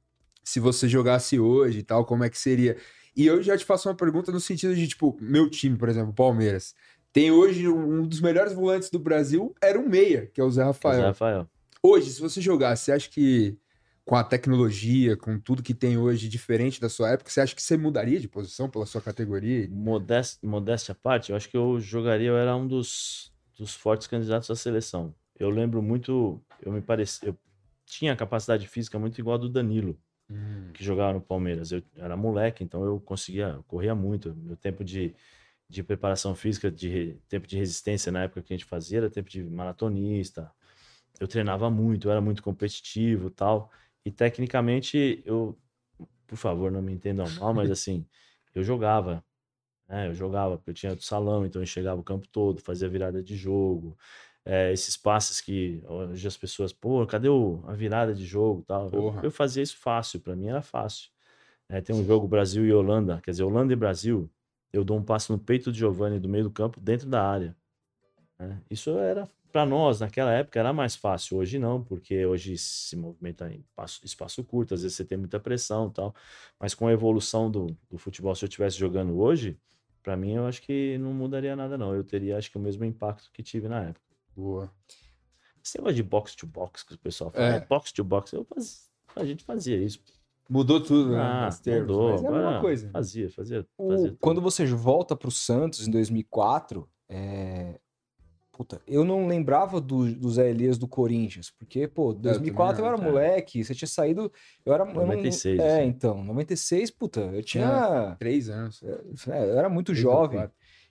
se 0.44 0.60
você 0.60 0.88
jogasse 0.88 1.38
hoje 1.40 1.80
e 1.80 1.82
tal, 1.82 2.04
como 2.04 2.22
é 2.24 2.30
que 2.30 2.38
seria? 2.38 2.76
E 3.16 3.26
eu 3.26 3.42
já 3.42 3.56
te 3.56 3.64
faço 3.64 3.88
uma 3.88 3.94
pergunta 3.94 4.30
no 4.30 4.38
sentido 4.40 4.74
de, 4.74 4.86
tipo, 4.86 5.16
meu 5.20 5.50
time, 5.50 5.76
por 5.76 5.88
exemplo, 5.88 6.10
o 6.10 6.14
Palmeiras, 6.14 6.74
tem 7.12 7.30
hoje 7.32 7.66
um 7.68 8.06
dos 8.06 8.20
melhores 8.20 8.52
volantes 8.52 8.88
do 8.90 8.98
Brasil, 8.98 9.52
era 9.60 9.78
um 9.78 9.88
meia, 9.88 10.26
que 10.32 10.40
é 10.40 10.44
o 10.44 10.50
Zé 10.50 10.62
Rafael. 10.62 11.00
Zé 11.00 11.06
Rafael. 11.06 11.50
Hoje, 11.82 12.10
se 12.10 12.20
você 12.20 12.40
jogasse, 12.40 12.84
você 12.84 12.92
acha 12.92 13.10
que 13.10 13.58
com 14.10 14.16
a 14.16 14.24
tecnologia, 14.24 15.16
com 15.16 15.38
tudo 15.38 15.62
que 15.62 15.72
tem 15.72 15.96
hoje 15.96 16.28
diferente 16.28 16.80
da 16.80 16.88
sua 16.88 17.10
época, 17.10 17.30
você 17.30 17.42
acha 17.42 17.54
que 17.54 17.62
você 17.62 17.76
mudaria 17.76 18.18
de 18.18 18.26
posição 18.26 18.68
pela 18.68 18.84
sua 18.84 19.00
categoria? 19.00 19.68
Modéstia, 19.70 20.40
modéstia 20.42 20.90
à 20.90 20.94
parte, 20.96 21.30
eu 21.30 21.36
acho 21.36 21.48
que 21.48 21.56
eu 21.56 21.78
jogaria, 21.78 22.26
eu 22.26 22.36
era 22.36 22.56
um 22.56 22.66
dos, 22.66 23.32
dos 23.56 23.72
fortes 23.72 24.08
candidatos 24.08 24.50
à 24.50 24.56
seleção. 24.56 25.14
Eu 25.38 25.48
lembro 25.48 25.80
muito, 25.80 26.42
eu 26.60 26.72
me 26.72 26.80
parecia, 26.80 27.28
eu 27.28 27.38
tinha 27.86 28.16
capacidade 28.16 28.66
física 28.66 28.98
muito 28.98 29.16
igual 29.20 29.36
a 29.36 29.38
do 29.38 29.48
Danilo, 29.48 29.96
que 30.72 30.82
jogava 30.82 31.12
no 31.12 31.20
Palmeiras. 31.20 31.70
Eu 31.70 31.80
era 31.96 32.16
moleque, 32.16 32.64
então 32.64 32.84
eu 32.84 32.98
conseguia, 32.98 33.50
eu 33.58 33.62
corria 33.62 33.94
muito. 33.94 34.34
Meu 34.34 34.56
tempo 34.56 34.82
de, 34.82 35.14
de 35.68 35.84
preparação 35.84 36.34
física, 36.34 36.68
de 36.68 37.16
tempo 37.28 37.46
de 37.46 37.56
resistência 37.56 38.10
na 38.10 38.24
época 38.24 38.42
que 38.42 38.52
a 38.52 38.56
gente 38.56 38.66
fazia, 38.66 38.98
era 38.98 39.08
tempo 39.08 39.30
de 39.30 39.44
maratonista. 39.44 40.50
Eu 41.20 41.28
treinava 41.28 41.70
muito, 41.70 42.08
eu 42.08 42.10
era 42.10 42.20
muito 42.20 42.42
competitivo 42.42 43.28
e 43.28 43.30
tal. 43.30 43.70
E 44.04 44.10
tecnicamente, 44.10 45.22
eu, 45.26 45.58
por 46.26 46.36
favor, 46.36 46.70
não 46.70 46.82
me 46.82 46.92
entendam 46.92 47.26
mal, 47.40 47.54
mas 47.54 47.70
assim, 47.70 48.06
eu 48.54 48.62
jogava. 48.64 49.24
né? 49.88 50.08
Eu 50.08 50.14
jogava, 50.14 50.56
porque 50.58 50.70
eu 50.70 50.74
tinha 50.74 50.94
do 50.96 51.02
salão, 51.02 51.46
então 51.46 51.60
eu 51.60 51.64
enxergava 51.64 52.00
o 52.00 52.04
campo 52.04 52.28
todo, 52.28 52.60
fazia 52.62 52.88
virada 52.88 53.22
de 53.22 53.36
jogo. 53.36 53.96
É, 54.44 54.72
esses 54.72 54.96
passes 54.96 55.40
que 55.40 55.82
hoje 55.86 56.26
as 56.28 56.36
pessoas, 56.36 56.72
pô, 56.72 57.06
cadê 57.06 57.28
o- 57.28 57.62
a 57.66 57.74
virada 57.74 58.14
de 58.14 58.24
jogo 58.26 58.64
tal? 58.66 58.90
Eu, 58.92 59.14
eu 59.24 59.30
fazia 59.30 59.62
isso 59.62 59.76
fácil, 59.78 60.20
para 60.20 60.34
mim 60.36 60.48
era 60.48 60.62
fácil. 60.62 61.10
É, 61.68 61.80
tem 61.80 61.94
um 61.96 62.04
jogo 62.04 62.26
Brasil 62.28 62.66
e 62.66 62.72
Holanda, 62.72 63.20
quer 63.22 63.32
dizer, 63.32 63.44
Holanda 63.44 63.72
e 63.72 63.76
Brasil, 63.76 64.30
eu 64.72 64.84
dou 64.84 64.98
um 64.98 65.04
passe 65.04 65.30
no 65.32 65.38
peito 65.38 65.72
de 65.72 65.78
Giovani 65.80 66.18
do 66.20 66.28
meio 66.28 66.44
do 66.44 66.50
campo, 66.50 66.80
dentro 66.80 67.08
da 67.08 67.24
área. 67.26 67.56
Né? 68.46 68.60
Isso 68.70 68.90
era, 68.98 69.28
para 69.52 69.64
nós, 69.66 70.00
naquela 70.00 70.32
época, 70.32 70.58
era 70.58 70.72
mais 70.72 70.94
fácil. 70.96 71.38
Hoje 71.38 71.58
não, 71.58 71.82
porque 71.82 72.24
hoje 72.24 72.56
se 72.58 72.96
movimenta 72.96 73.50
em 73.52 73.60
espaço, 73.60 74.00
espaço 74.04 74.44
curto, 74.44 74.74
às 74.74 74.82
vezes 74.82 74.96
você 74.96 75.04
tem 75.04 75.18
muita 75.18 75.38
pressão 75.40 75.88
e 75.88 75.92
tal. 75.92 76.14
Mas 76.58 76.74
com 76.74 76.86
a 76.86 76.92
evolução 76.92 77.50
do, 77.50 77.66
do 77.88 77.98
futebol, 77.98 78.34
se 78.34 78.44
eu 78.44 78.48
estivesse 78.48 78.78
jogando 78.78 79.18
hoje, 79.18 79.58
para 80.02 80.16
mim 80.16 80.32
eu 80.34 80.46
acho 80.46 80.62
que 80.62 80.96
não 80.98 81.12
mudaria 81.12 81.54
nada, 81.54 81.76
não. 81.76 81.94
Eu 81.94 82.02
teria, 82.04 82.36
acho 82.38 82.50
que, 82.50 82.58
o 82.58 82.60
mesmo 82.60 82.84
impacto 82.84 83.30
que 83.32 83.42
tive 83.42 83.68
na 83.68 83.82
época. 83.84 84.06
Boa. 84.36 84.70
Esse 85.62 85.76
negócio 85.78 85.96
de 85.96 86.02
box 86.02 86.34
to 86.34 86.46
box 86.46 86.82
que 86.82 86.94
o 86.94 86.98
pessoal 86.98 87.30
fala, 87.30 87.44
É. 87.44 87.56
é. 87.56 87.60
box 87.66 87.92
to 87.92 88.02
box, 88.02 88.32
eu 88.32 88.44
faz... 88.44 88.88
a 89.14 89.24
gente 89.24 89.44
fazia 89.44 89.76
isso. 89.76 90.00
Mudou 90.48 90.80
tudo, 90.82 91.10
né? 91.12 91.18
Ah, 91.20 91.48
termos, 91.62 91.88
mudou. 91.88 92.10
mas 92.12 92.22
é 92.22 92.26
a 92.26 92.30
mesma 92.30 92.46
agora 92.48 92.60
coisa. 92.60 92.90
Fazia, 92.90 93.30
fazia. 93.30 93.66
O- 93.78 93.88
fazia 93.90 94.08
tudo. 94.08 94.18
quando 94.20 94.40
você 94.40 94.64
volta 94.66 95.14
pro 95.14 95.30
Santos 95.30 95.86
em 95.86 95.90
2004, 95.90 96.88
é... 97.08 97.78
Puta, 98.60 98.78
eu 98.86 99.06
não 99.06 99.26
lembrava 99.26 99.80
do, 99.80 100.14
do 100.14 100.28
Zé 100.28 100.50
Elias 100.50 100.76
do 100.76 100.86
Corinthians, 100.86 101.50
porque, 101.50 101.88
pô, 101.88 102.12
2004 102.12 102.72
eu, 102.72 102.76
também 102.76 102.92
era 102.92 103.08
é. 103.08 103.10
moleque, 103.10 103.64
você 103.64 103.74
tinha 103.74 103.88
saído, 103.88 104.30
eu 104.66 104.74
era... 104.74 104.84
eu 104.84 104.92
não- 104.92 105.06
96, 105.06 105.58
é, 105.58 105.78
assim. 105.78 105.88
então, 105.88 106.22
96, 106.22 106.90
puta, 106.90 107.20
eu 107.20 107.42
tinha... 107.42 108.16
Três 108.18 108.50
anos. 108.50 108.82
é, 108.82 109.50
eu 109.50 109.58
era 109.58 109.70
muito 109.70 109.94
jovem. 109.94 110.46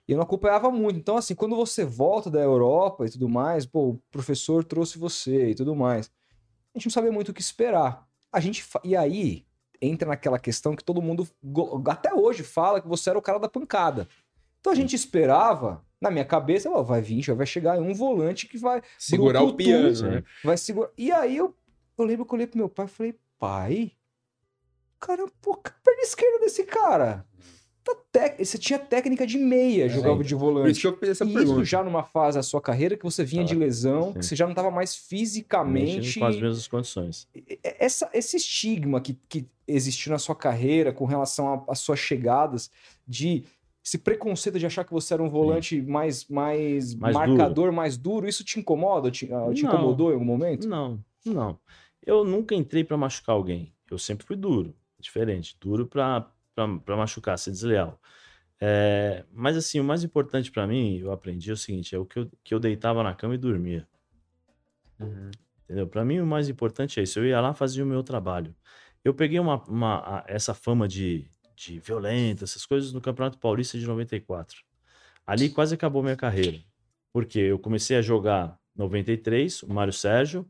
E 0.08 0.10
eu 0.10 0.16
não 0.16 0.24
acompanhava 0.24 0.68
muito. 0.68 0.98
Então, 0.98 1.16
assim, 1.16 1.32
quando 1.32 1.54
você 1.54 1.84
volta 1.84 2.28
da 2.28 2.40
Europa 2.40 3.06
e 3.06 3.10
tudo 3.10 3.28
mais, 3.28 3.64
pô, 3.66 3.90
o 3.90 4.02
professor 4.10 4.64
trouxe 4.64 4.98
você 4.98 5.50
e 5.50 5.54
tudo 5.54 5.76
mais. 5.76 6.10
A 6.74 6.78
gente 6.78 6.86
não 6.86 6.92
sabia 6.92 7.12
muito 7.12 7.28
o 7.28 7.32
que 7.32 7.40
esperar. 7.40 8.04
A 8.32 8.40
gente. 8.40 8.66
E 8.82 8.96
aí 8.96 9.46
entra 9.80 10.08
naquela 10.08 10.40
questão 10.40 10.74
que 10.74 10.82
todo 10.82 11.00
mundo 11.00 11.28
até 11.86 12.12
hoje 12.12 12.42
fala 12.42 12.80
que 12.80 12.88
você 12.88 13.10
era 13.10 13.18
o 13.18 13.22
cara 13.22 13.38
da 13.38 13.48
pancada. 13.48 14.08
Então 14.60 14.72
a 14.72 14.76
gente 14.76 14.94
esperava, 14.94 15.84
na 16.00 16.10
minha 16.10 16.24
cabeça, 16.24 16.70
ó, 16.70 16.82
vai 16.82 17.00
vir, 17.00 17.22
já 17.22 17.34
vai 17.34 17.46
chegar 17.46 17.78
um 17.78 17.94
volante 17.94 18.46
que 18.46 18.58
vai 18.58 18.82
Segurar 18.98 19.42
o 19.42 19.54
piano, 19.54 19.94
sim. 19.94 20.04
né? 20.04 20.24
vai 20.44 20.56
segurar. 20.56 20.90
E 20.98 21.10
aí 21.10 21.36
eu, 21.36 21.54
eu 21.98 22.04
lembro 22.04 22.24
que 22.26 22.32
eu 22.32 22.36
olhei 22.36 22.46
pro 22.46 22.58
meu 22.58 22.68
pai 22.68 22.86
e 22.86 22.88
falei, 22.88 23.14
pai, 23.38 23.92
cara, 24.98 25.24
pô, 25.40 25.56
que 25.56 25.70
perna 25.82 26.02
esquerda 26.02 26.40
desse 26.40 26.64
cara. 26.64 27.24
Tá 27.82 27.94
tec... 28.12 28.38
Você 28.44 28.58
tinha 28.58 28.78
técnica 28.78 29.26
de 29.26 29.38
meia, 29.38 29.86
É, 29.86 29.88
jogava 29.88 30.22
de 30.22 30.34
volante. 30.34 30.72
isso 30.72 30.92
que 30.92 31.06
essa 31.06 31.24
E 31.24 31.32
pergunta. 31.32 31.62
isso 31.62 31.64
já 31.64 31.82
numa 31.82 32.02
fase 32.02 32.36
da 32.36 32.42
sua 32.42 32.60
carreira 32.60 32.94
que 32.98 33.02
você 33.04 33.24
vinha 33.24 33.42
de 33.42 33.54
Tava- 33.54 33.64
lesão, 33.64 34.12
que 34.12 34.22
sim. 34.22 34.28
você 34.28 34.36
já 34.36 34.44
não 34.44 34.52
estava 34.52 34.70
mais 34.70 34.94
fisicamente. 34.94 36.18
com 36.18 36.26
as 36.26 36.36
mesmas 36.38 36.68
condições. 36.68 37.26
Essa, 37.62 38.10
esse 38.12 38.36
estigma 38.36 39.00
que, 39.00 39.18
que 39.26 39.48
existiu 39.66 40.12
na 40.12 40.18
sua 40.18 40.34
carreira 40.36 40.92
com 40.92 41.06
relação 41.06 41.54
a- 41.54 41.72
às 41.72 41.78
suas 41.78 41.98
chegadas, 41.98 42.70
de 43.08 43.44
esse 43.90 43.98
preconceito 43.98 44.56
de 44.56 44.64
achar 44.66 44.84
que 44.84 44.92
você 44.92 45.14
era 45.14 45.22
um 45.22 45.28
volante 45.28 45.82
mais, 45.82 46.24
mais, 46.28 46.94
Mais 46.94 47.12
marcador, 47.12 47.72
mais 47.72 47.96
duro, 47.96 48.28
isso 48.28 48.44
te 48.44 48.60
incomoda? 48.60 49.10
Te, 49.10 49.24
ah, 49.34 49.52
te 49.52 49.64
Não. 49.64 49.72
incomodou 49.74 50.10
em 50.10 50.12
algum 50.14 50.24
momento? 50.24 50.68
Não, 50.68 51.04
não. 51.26 51.58
Eu 52.06 52.24
nunca 52.24 52.54
entrei 52.54 52.84
pra 52.84 52.96
machucar 52.96 53.34
alguém. 53.34 53.74
Eu 53.90 53.98
sempre 53.98 54.24
fui 54.24 54.36
duro, 54.36 54.76
diferente. 55.00 55.56
Duro 55.60 55.86
pra 55.88 56.30
machucar, 56.86 57.36
ser 57.36 57.50
desleal. 57.50 58.00
É, 58.60 59.24
mas 59.32 59.56
assim, 59.56 59.80
o 59.80 59.84
mais 59.84 60.04
importante 60.04 60.52
pra 60.52 60.68
mim, 60.68 60.98
eu 60.98 61.10
aprendi 61.10 61.50
é 61.50 61.52
o 61.52 61.56
seguinte: 61.56 61.92
é 61.92 61.98
o 61.98 62.06
que 62.06 62.20
eu, 62.20 62.30
que 62.44 62.54
eu 62.54 62.60
deitava 62.60 63.02
na 63.02 63.12
cama 63.14 63.34
e 63.34 63.38
dormia. 63.38 63.88
Uhum. 65.00 65.30
Entendeu? 65.64 65.88
Para 65.88 66.04
mim, 66.04 66.20
o 66.20 66.26
mais 66.26 66.48
importante 66.48 67.00
é 67.00 67.02
isso. 67.02 67.18
Eu 67.18 67.26
ia 67.26 67.40
lá 67.40 67.54
fazia 67.54 67.82
o 67.82 67.86
meu 67.86 68.04
trabalho. 68.04 68.54
Eu 69.04 69.14
peguei 69.14 69.40
uma, 69.40 69.60
uma- 69.64 70.22
essa 70.28 70.54
fama 70.54 70.86
de, 70.86 71.28
de 71.60 71.78
violento, 71.78 72.44
essas 72.44 72.64
coisas 72.64 72.92
no 72.92 73.00
Campeonato 73.00 73.38
Paulista 73.38 73.78
de 73.78 73.86
94. 73.86 74.62
Ali 75.26 75.50
quase 75.50 75.74
acabou 75.74 76.02
minha 76.02 76.16
carreira. 76.16 76.58
Porque 77.12 77.38
eu 77.38 77.58
comecei 77.58 77.96
a 77.96 78.02
jogar 78.02 78.58
93, 78.74 79.62
o 79.64 79.72
Mário 79.72 79.92
Sérgio. 79.92 80.48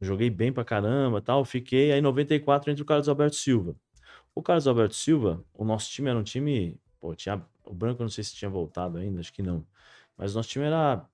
Joguei 0.00 0.28
bem 0.30 0.52
pra 0.52 0.64
caramba 0.64 1.20
tal. 1.20 1.44
Fiquei 1.44 1.92
aí 1.92 1.98
em 1.98 2.02
94 2.02 2.70
entre 2.70 2.82
o 2.82 2.86
Carlos 2.86 3.08
Alberto 3.08 3.36
Silva. 3.36 3.74
O 4.34 4.42
Carlos 4.42 4.66
Alberto 4.66 4.94
Silva, 4.94 5.42
o 5.54 5.64
nosso 5.64 5.90
time 5.90 6.10
era 6.10 6.18
um 6.18 6.22
time. 6.22 6.78
Pô, 7.00 7.14
tinha. 7.14 7.42
O 7.64 7.72
Branco 7.74 8.02
não 8.02 8.10
sei 8.10 8.24
se 8.24 8.34
tinha 8.34 8.50
voltado 8.50 8.98
ainda, 8.98 9.20
acho 9.20 9.32
que 9.32 9.42
não. 9.42 9.64
Mas 10.16 10.32
o 10.32 10.36
nosso 10.36 10.48
time 10.48 10.64
era- 10.66 11.06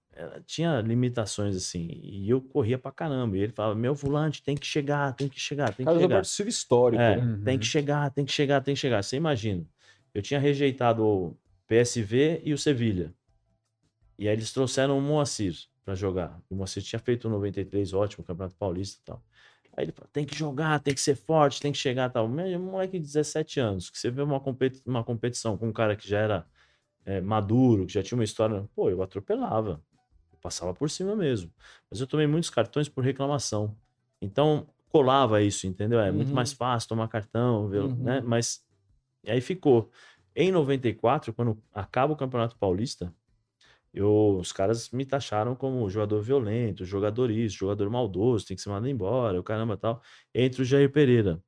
tinha 0.46 0.80
limitações 0.80 1.56
assim, 1.56 1.88
e 2.02 2.28
eu 2.28 2.40
corria 2.40 2.78
pra 2.78 2.90
caramba. 2.90 3.36
E 3.36 3.40
ele 3.40 3.52
falava: 3.52 3.74
Meu 3.74 3.94
volante 3.94 4.42
tem 4.42 4.56
que 4.56 4.66
chegar, 4.66 5.12
tem 5.14 5.28
que 5.28 5.38
chegar, 5.38 5.66
tem 5.68 5.76
que 5.78 5.84
Carlos 5.84 6.02
chegar. 6.02 6.14
Alberto 6.14 6.28
Silva 6.28 6.48
histórico. 6.48 7.02
É, 7.02 7.16
né? 7.16 7.40
tem 7.44 7.58
que 7.58 7.66
chegar, 7.66 8.10
tem 8.10 8.24
que 8.24 8.32
chegar, 8.32 8.60
tem 8.62 8.74
que 8.74 8.80
chegar. 8.80 9.02
Você 9.02 9.16
imagina. 9.16 9.64
Eu 10.14 10.22
tinha 10.22 10.40
rejeitado 10.40 11.04
o 11.04 11.36
PSV 11.66 12.40
e 12.44 12.52
o 12.52 12.58
Sevilha. 12.58 13.12
E 14.18 14.28
aí 14.28 14.34
eles 14.34 14.52
trouxeram 14.52 14.96
o 14.98 15.02
Moacir 15.02 15.54
pra 15.84 15.94
jogar. 15.94 16.40
O 16.48 16.54
Moacir 16.54 16.82
tinha 16.82 16.98
feito 16.98 17.28
o 17.28 17.30
93 17.30 17.92
ótimo, 17.92 18.24
Campeonato 18.24 18.56
Paulista 18.56 18.98
e 19.00 19.04
tal. 19.04 19.22
Aí 19.76 19.84
ele 19.84 19.92
falou: 19.92 20.08
tem 20.10 20.24
que 20.24 20.34
jogar, 20.34 20.80
tem 20.80 20.94
que 20.94 21.00
ser 21.00 21.14
forte, 21.16 21.60
tem 21.60 21.70
que 21.72 21.78
chegar 21.78 22.08
e 22.08 22.12
tal. 22.12 22.26
Meu 22.26 22.58
moleque 22.58 22.98
de 22.98 23.04
17 23.04 23.60
anos, 23.60 23.90
que 23.90 23.98
você 23.98 24.10
vê 24.10 24.22
uma, 24.22 24.40
competi- 24.40 24.82
uma 24.86 25.04
competição 25.04 25.56
com 25.58 25.68
um 25.68 25.72
cara 25.72 25.94
que 25.94 26.08
já 26.08 26.18
era 26.18 26.46
é, 27.04 27.20
maduro, 27.20 27.86
que 27.86 27.92
já 27.92 28.02
tinha 28.02 28.16
uma 28.16 28.24
história. 28.24 28.66
Pô, 28.74 28.88
eu 28.88 29.02
atropelava. 29.02 29.82
Passava 30.46 30.72
por 30.72 30.88
cima 30.88 31.16
mesmo. 31.16 31.52
Mas 31.90 32.00
eu 32.00 32.06
tomei 32.06 32.24
muitos 32.24 32.50
cartões 32.50 32.88
por 32.88 33.02
reclamação. 33.02 33.76
Então, 34.22 34.68
colava 34.92 35.42
isso, 35.42 35.66
entendeu? 35.66 35.98
É 35.98 36.12
muito 36.12 36.28
Uhum. 36.28 36.34
mais 36.36 36.52
fácil 36.52 36.88
tomar 36.88 37.08
cartão, 37.08 37.66
ver- 37.66 37.80
Uhum. 37.82 37.96
né? 37.96 38.20
Mas 38.20 38.64
aí 39.26 39.40
ficou. 39.40 39.90
Em 40.36 40.52
94, 40.52 41.34
quando 41.34 41.60
acaba 41.72 42.12
o 42.12 42.16
Campeonato 42.16 42.56
Paulista, 42.56 43.12
eu, 43.92 44.36
os 44.38 44.52
caras 44.52 44.88
me 44.90 45.04
taxaram 45.04 45.56
como 45.56 45.90
jogador 45.90 46.20
violento, 46.22 46.84
jogador 46.84 47.28
isso, 47.28 47.56
jogador 47.56 47.90
maldoso, 47.90 48.46
tem 48.46 48.56
que 48.56 48.62
ser 48.62 48.68
mandado 48.68 48.88
embora, 48.88 49.40
o 49.40 49.42
caramba 49.42 49.76
tal. 49.76 50.00
Entre 50.32 50.62
o 50.62 50.64
Jair 50.64 50.92
Pereira. 50.92 51.42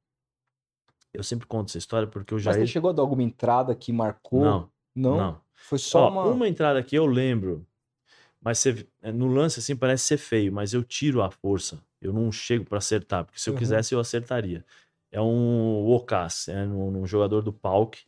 Eu 1.15 1.23
sempre 1.23 1.47
conto 1.47 1.69
essa 1.69 1.79
história 1.79 2.09
porque 2.09 2.35
o 2.35 2.37
Mas 2.37 2.43
Jair. 2.43 2.59
você 2.63 2.67
chegou 2.67 2.91
a 2.91 2.93
dar 2.93 3.03
alguma 3.03 3.23
entrada 3.23 3.77
que 3.77 3.93
marcou? 3.93 4.41
Não, 4.41 4.69
Não? 4.93 5.17
não. 5.17 5.41
Foi 5.55 5.79
só 5.79 6.09
Ó, 6.09 6.11
uma... 6.11 6.23
uma 6.33 6.49
entrada 6.49 6.83
que 6.83 6.97
eu 6.97 7.07
lembro, 7.07 7.65
mas 8.41 8.59
você- 8.59 8.87
é, 9.03 9.11
no 9.13 9.27
lance 9.27 9.59
assim 9.61 9.75
parece 9.77 10.05
ser 10.05 10.17
feio, 10.19 10.53
mas 10.53 10.73
eu 10.75 10.83
tiro 10.83 11.23
a 11.23 11.31
força. 11.31 11.83
Eu 12.01 12.13
não 12.13 12.31
chego 12.31 12.65
pra 12.65 12.79
acertar, 12.79 13.25
porque 13.25 13.41
se 13.41 13.49
eu 13.51 13.55
Uhum. 13.55 13.59
quisesse 13.59 13.95
eu 13.95 14.01
acertaria. 14.01 14.65
É 15.11 15.21
um 15.21 15.89
Ocas, 15.91 16.49
é 16.49 16.65
um, 16.67 17.03
um 17.03 17.07
jogador 17.07 17.43
do 17.43 17.53
Pauk, 17.53 17.99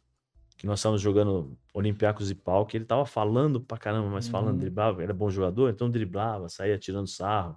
que 0.57 0.67
nós 0.67 0.79
estávamos 0.79 1.01
jogando 1.01 1.57
Olympiacos 1.73 2.31
e 2.31 2.35
Pauk, 2.35 2.77
ele 2.77 2.85
tava 2.85 3.07
falando 3.07 3.61
pra 3.61 3.79
caramba, 3.79 4.09
mas 4.11 4.29
falando, 4.29 4.53
Uhum. 4.55 4.59
driblava, 4.61 5.03
ele 5.03 5.11
é 5.11 5.15
bom 5.15 5.31
jogador, 5.31 5.71
então 5.71 5.91
driblava, 5.91 6.49
saía 6.49 6.79
tirando 6.79 7.07
sarro. 7.09 7.57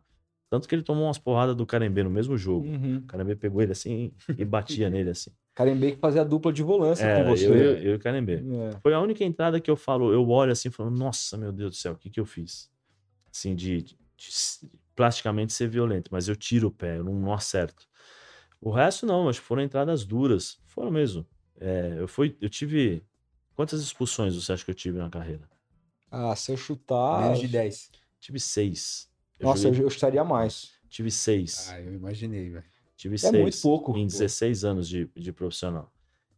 Tanto 0.50 0.68
que 0.68 0.74
ele 0.76 0.84
tomou 0.84 1.06
umas 1.06 1.18
porradas 1.18 1.56
do 1.56 1.66
Carembê 1.66 2.04
no 2.04 2.10
mesmo 2.10 2.38
jogo. 2.38 2.68
Uhum. 2.68 2.98
O 2.98 3.02
Carembê 3.08 3.36
pegou 3.36 3.62
ele 3.62 3.72
assim 3.74 4.14
e 4.38 4.46
batia 4.46 4.90
nele 4.90 5.10
assim. 5.10 5.32
Carembê 5.54 5.92
que 5.92 5.98
fazia 6.00 6.22
a 6.22 6.24
dupla 6.24 6.52
de 6.52 6.64
volância 6.64 7.06
Era, 7.06 7.20
com 7.24 7.30
eu, 7.30 7.36
você. 7.36 7.46
eu, 7.46 7.54
eu 7.78 7.92
e 7.94 7.96
o 7.96 8.00
Carembê. 8.00 8.36
É. 8.38 8.80
Foi 8.82 8.94
a 8.94 9.00
única 9.00 9.24
entrada 9.24 9.60
que 9.62 9.70
eu 9.70 9.76
falo, 9.76 10.12
eu 10.12 10.28
olho 10.30 10.52
assim 10.52 10.70
e 10.70 10.72
falo, 10.72 10.90
nossa, 10.90 11.38
meu 11.38 11.52
Deus 11.52 11.72
do 11.72 11.76
céu, 11.78 11.94
o 11.94 11.98
que 11.98 12.10
que 12.10 12.20
eu 12.20 12.26
fiz? 12.26 12.72
Assim, 13.32 13.56
de, 13.56 13.82
de- 13.84 13.98
de 14.18 14.30
plasticamente 14.96 15.54
ser 15.54 15.68
violento, 15.68 16.10
mas 16.12 16.28
eu 16.28 16.36
tiro 16.36 16.68
o 16.68 16.72
pé, 16.72 16.98
eu 16.98 17.04
não, 17.04 17.14
não 17.14 17.34
acerto. 17.34 17.88
O 18.60 18.72
resto 18.72 19.06
não, 19.06 19.28
acho 19.30 19.42
que 19.42 19.46
foram 19.46 19.62
entradas 19.62 20.06
duras, 20.06 20.60
foram 20.66 20.90
mesmo. 20.90 21.26
É, 21.60 21.96
eu, 22.00 22.08
fui, 22.08 22.36
eu 22.42 22.50
tive... 22.50 23.04
Quantas 23.56 23.82
expulsões 23.82 24.34
você 24.36 24.54
acha 24.54 24.66
que 24.66 24.72
eu 24.72 24.76
tive 24.76 24.98
na 24.98 25.10
carreira? 25.10 25.48
Ah, 26.10 26.36
se 26.36 26.52
eu 26.52 26.58
chutar... 26.58 27.22
Menos 27.22 27.40
de 27.40 27.48
10. 27.48 27.92
Tive 28.20 28.40
seis. 28.40 29.10
Eu 29.38 29.48
Nossa, 29.48 29.64
joguei- 29.64 29.82
eu, 29.82 29.84
eu 29.86 29.90
chutaria 29.90 30.24
mais. 30.24 30.72
Tive 30.90 31.12
seis. 31.12 31.70
Ah, 31.70 31.82
eu 31.82 31.94
imaginei, 31.94 32.50
velho. 32.50 32.73
Tive 32.96 33.16
É 33.16 33.18
seis. 33.18 33.34
muito 33.42 33.62
pouco. 33.62 33.98
Em 33.98 34.06
16 34.08 34.64
anos 34.64 34.88
de, 34.88 35.10
de 35.16 35.32
profissional. 35.32 35.92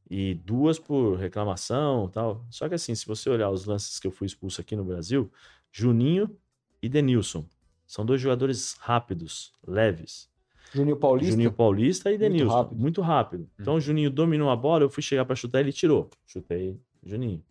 E 0.10 0.36
duas 0.36 0.78
por 0.80 1.16
reclamação 1.18 2.08
tal. 2.10 2.46
Só 2.50 2.68
que 2.70 2.76
assim, 2.76 2.94
se 2.96 3.06
você 3.06 3.30
olhar 3.30 3.50
os 3.50 3.66
lances 3.66 4.00
que 4.00 4.08
eu 4.08 4.12
fui 4.12 4.28
expulso 4.28 4.62
aqui 4.62 4.76
no 4.76 4.84
Brasil, 4.84 5.32
Juninho 5.72 6.36
e 6.82 6.88
Denilson. 6.90 7.46
São 7.88 8.06
dois 8.06 8.20
jogadores 8.22 8.76
rápidos, 8.80 9.52
leves. 9.66 10.30
Juninho 10.74 10.98
Paulista? 10.98 11.32
Juninho 11.32 11.52
Paulista 11.52 12.12
e 12.12 12.18
Denilson. 12.18 12.54
rápido. 12.56 12.78
Muito 12.80 13.02
rápido. 13.02 13.50
Então 13.60 13.76
o 13.76 13.80
Juninho 13.82 14.10
dominou 14.10 14.50
a 14.50 14.56
bola, 14.56 14.84
eu 14.84 14.90
fui 14.90 15.04
chegar 15.04 15.24
pra 15.26 15.36
chutar, 15.36 15.60
ele 15.60 15.72
tirou. 15.72 16.10
Chutei 16.26 16.80
Juninho. 17.04 17.44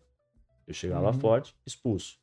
Eu 0.67 0.73
chegava 0.73 1.07
Uhum. 1.07 1.13
forte, 1.13 1.55
expulso. 1.65 2.17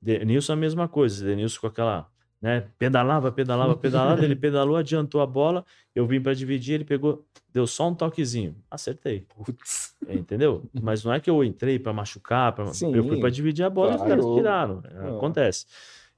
Denilson 0.00 0.52
a 0.52 0.56
mesma 0.56 0.86
coisa. 0.88 1.24
Denilson 1.24 1.60
com 1.60 1.66
aquela, 1.66 2.10
né, 2.46 2.68
pedalava, 2.78 3.32
pedalava, 3.32 3.76
pedalava, 3.76 4.24
ele 4.24 4.36
pedalou, 4.36 4.76
adiantou 4.76 5.20
a 5.20 5.26
bola, 5.26 5.64
eu 5.92 6.06
vim 6.06 6.20
pra 6.20 6.32
dividir, 6.32 6.74
ele 6.74 6.84
pegou, 6.84 7.26
deu 7.52 7.66
só 7.66 7.88
um 7.88 7.94
toquezinho. 7.94 8.54
Acertei. 8.70 9.26
Putz. 9.34 9.96
Entendeu? 10.08 10.62
Mas 10.80 11.02
não 11.02 11.12
é 11.12 11.18
que 11.18 11.28
eu 11.28 11.42
entrei 11.42 11.76
pra 11.76 11.92
machucar, 11.92 12.52
pra... 12.52 12.72
Sim, 12.72 12.94
eu 12.94 13.02
fui 13.02 13.18
pra 13.18 13.30
dividir 13.30 13.64
a 13.64 13.68
bola 13.68 13.90
e 13.90 13.94
os 13.96 14.02
claro. 14.02 14.10
caras 14.10 14.36
tiraram. 14.36 14.82
É. 14.84 15.16
Acontece. 15.16 15.66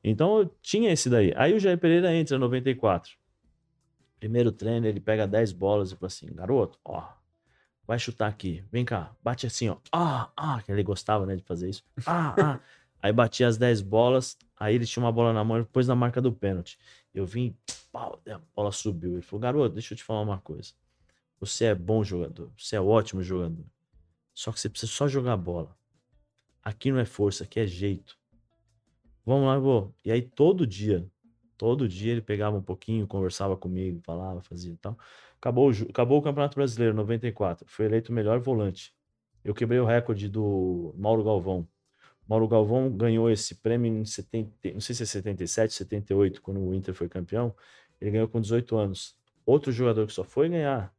Então 0.04 0.40
eu 0.40 0.54
tinha 0.60 0.92
esse 0.92 1.08
daí. 1.08 1.32
Aí 1.34 1.54
o 1.54 1.58
Jair 1.58 1.78
Pereira 1.78 2.14
entra 2.14 2.36
em 2.36 2.40
94. 2.40 3.12
Primeiro 4.20 4.52
treino, 4.52 4.86
ele 4.86 5.00
pega 5.00 5.26
10 5.26 5.52
bolas 5.52 5.92
e 5.92 5.96
fala 5.96 6.08
assim: 6.08 6.26
garoto, 6.34 6.78
ó, 6.84 7.04
vai 7.86 7.98
chutar 7.98 8.28
aqui, 8.28 8.62
vem 8.70 8.84
cá, 8.84 9.12
bate 9.24 9.46
assim, 9.46 9.70
ó. 9.70 9.78
Ah, 9.90 10.28
ah, 10.36 10.60
que 10.60 10.70
ele 10.70 10.82
gostava, 10.82 11.24
né, 11.24 11.36
de 11.36 11.42
fazer 11.42 11.70
isso. 11.70 11.82
Ah, 12.04 12.34
ah. 12.38 12.60
Aí 13.00 13.12
batia 13.12 13.48
as 13.48 13.56
10 13.56 13.80
bolas, 13.80 14.36
aí 14.58 14.74
ele 14.74 14.86
tinha 14.86 15.02
uma 15.02 15.12
bola 15.12 15.32
na 15.32 15.44
mão 15.44 15.60
e 15.60 15.64
pôs 15.64 15.86
na 15.86 15.94
marca 15.94 16.20
do 16.20 16.32
pênalti. 16.32 16.78
Eu 17.14 17.26
vim, 17.26 17.56
pau, 17.92 18.20
a 18.28 18.40
bola 18.54 18.72
subiu. 18.72 19.12
Ele 19.14 19.22
falou: 19.22 19.40
garoto, 19.40 19.74
deixa 19.74 19.94
eu 19.94 19.98
te 19.98 20.04
falar 20.04 20.22
uma 20.22 20.38
coisa. 20.38 20.72
Você 21.40 21.66
é 21.66 21.74
bom 21.74 22.02
jogador, 22.02 22.50
você 22.56 22.76
é 22.76 22.80
ótimo 22.80 23.22
jogador. 23.22 23.64
Só 24.34 24.52
que 24.52 24.60
você 24.60 24.68
precisa 24.68 24.92
só 24.92 25.08
jogar 25.08 25.36
bola. 25.36 25.76
Aqui 26.62 26.90
não 26.90 26.98
é 26.98 27.04
força, 27.04 27.44
aqui 27.44 27.60
é 27.60 27.66
jeito. 27.66 28.18
Vamos 29.24 29.46
lá, 29.46 29.58
vou. 29.58 29.94
E 30.04 30.10
aí 30.10 30.22
todo 30.22 30.66
dia, 30.66 31.06
todo 31.56 31.88
dia 31.88 32.12
ele 32.12 32.22
pegava 32.22 32.56
um 32.56 32.62
pouquinho, 32.62 33.06
conversava 33.06 33.56
comigo, 33.56 34.00
falava, 34.04 34.40
fazia 34.40 34.72
e 34.72 34.76
tal. 34.76 34.98
Acabou, 35.36 35.70
acabou 35.70 36.18
o 36.18 36.22
Campeonato 36.22 36.56
Brasileiro, 36.56 36.94
94. 36.94 37.66
Foi 37.68 37.86
eleito 37.86 38.10
o 38.10 38.14
melhor 38.14 38.40
volante. 38.40 38.94
Eu 39.44 39.54
quebrei 39.54 39.78
o 39.78 39.84
recorde 39.84 40.28
do 40.28 40.94
Mauro 40.96 41.22
Galvão. 41.22 41.66
Mauro 42.28 42.46
Galvão 42.46 42.90
ganhou 42.90 43.30
esse 43.30 43.54
prêmio 43.56 43.90
em 43.92 44.04
70, 44.04 44.50
não 44.74 44.80
sei 44.80 44.94
se 44.94 45.02
é 45.02 45.06
77, 45.06 45.72
78, 45.72 46.42
quando 46.42 46.60
o 46.60 46.74
Inter 46.74 46.94
foi 46.94 47.08
campeão. 47.08 47.54
Ele 48.00 48.10
ganhou 48.10 48.28
com 48.28 48.40
18 48.40 48.76
anos. 48.76 49.16
Outro 49.46 49.72
jogador 49.72 50.06
que 50.06 50.12
só 50.12 50.22
foi 50.22 50.48
ganhar 50.48 50.92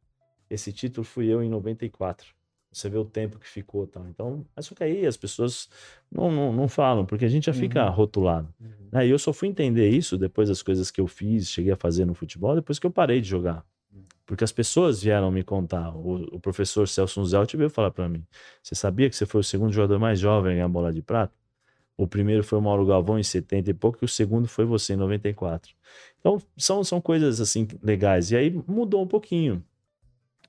esse 0.50 0.72
título 0.72 1.04
fui 1.04 1.26
eu 1.28 1.42
em 1.42 1.48
94. 1.48 2.34
Você 2.72 2.88
vê 2.88 2.98
o 2.98 3.04
tempo 3.04 3.38
que 3.38 3.48
ficou 3.48 3.86
tal. 3.86 4.06
Então, 4.08 4.44
mas 4.54 4.66
só 4.66 4.74
que 4.74 4.82
aí 4.84 5.06
as 5.06 5.16
pessoas 5.16 5.68
não, 6.10 6.30
não, 6.30 6.52
não 6.52 6.68
falam, 6.68 7.06
porque 7.06 7.24
a 7.24 7.28
gente 7.28 7.46
já 7.46 7.52
fica 7.52 7.84
Uhum. 7.86 7.92
rotulado. 7.92 8.52
né? 8.92 9.06
E 9.06 9.10
eu 9.10 9.18
só 9.18 9.32
fui 9.32 9.48
entender 9.48 9.88
isso 9.88 10.18
depois 10.18 10.48
das 10.48 10.62
coisas 10.62 10.90
que 10.90 11.00
eu 11.00 11.06
fiz, 11.06 11.48
cheguei 11.48 11.72
a 11.72 11.76
fazer 11.76 12.04
no 12.04 12.14
futebol, 12.14 12.54
depois 12.56 12.78
que 12.78 12.86
eu 12.86 12.90
parei 12.90 13.20
de 13.20 13.28
jogar. 13.28 13.64
Porque 14.30 14.44
as 14.44 14.52
pessoas 14.52 15.02
vieram 15.02 15.28
me 15.28 15.42
contar. 15.42 15.92
O, 15.92 16.36
o 16.36 16.38
professor 16.38 16.86
Celso 16.86 17.24
Zelt 17.24 17.52
veio 17.56 17.68
falar 17.68 17.90
para 17.90 18.08
mim: 18.08 18.24
Você 18.62 18.76
sabia 18.76 19.10
que 19.10 19.16
você 19.16 19.26
foi 19.26 19.40
o 19.40 19.44
segundo 19.44 19.72
jogador 19.72 19.98
mais 19.98 20.20
jovem 20.20 20.52
a 20.52 20.54
ganhar 20.54 20.68
bola 20.68 20.92
de 20.92 21.02
prata? 21.02 21.34
O 21.96 22.06
primeiro 22.06 22.44
foi 22.44 22.56
o 22.56 22.62
Mauro 22.62 22.86
Galvão 22.86 23.18
em 23.18 23.24
70 23.24 23.70
e 23.70 23.74
pouco, 23.74 23.98
e 24.00 24.04
o 24.04 24.08
segundo 24.08 24.46
foi 24.46 24.64
você 24.64 24.92
em 24.92 24.96
94. 24.96 25.74
Então, 26.20 26.40
são, 26.56 26.84
são 26.84 27.00
coisas 27.00 27.40
assim 27.40 27.66
legais. 27.82 28.30
E 28.30 28.36
aí 28.36 28.52
mudou 28.68 29.02
um 29.02 29.06
pouquinho. 29.08 29.64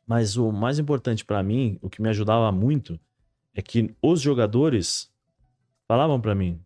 Mas 0.06 0.38
o 0.38 0.52
mais 0.52 0.78
importante 0.78 1.26
para 1.26 1.42
mim, 1.42 1.80
o 1.82 1.90
que 1.90 2.04
me 2.04 2.10
ajudava 2.10 2.52
muito, 2.52 3.00
é 3.52 3.64
que 3.64 3.96
os 4.00 4.22
jogadores 4.22 5.12
falavam 5.88 6.22
para 6.22 6.36
mim: 6.36 6.62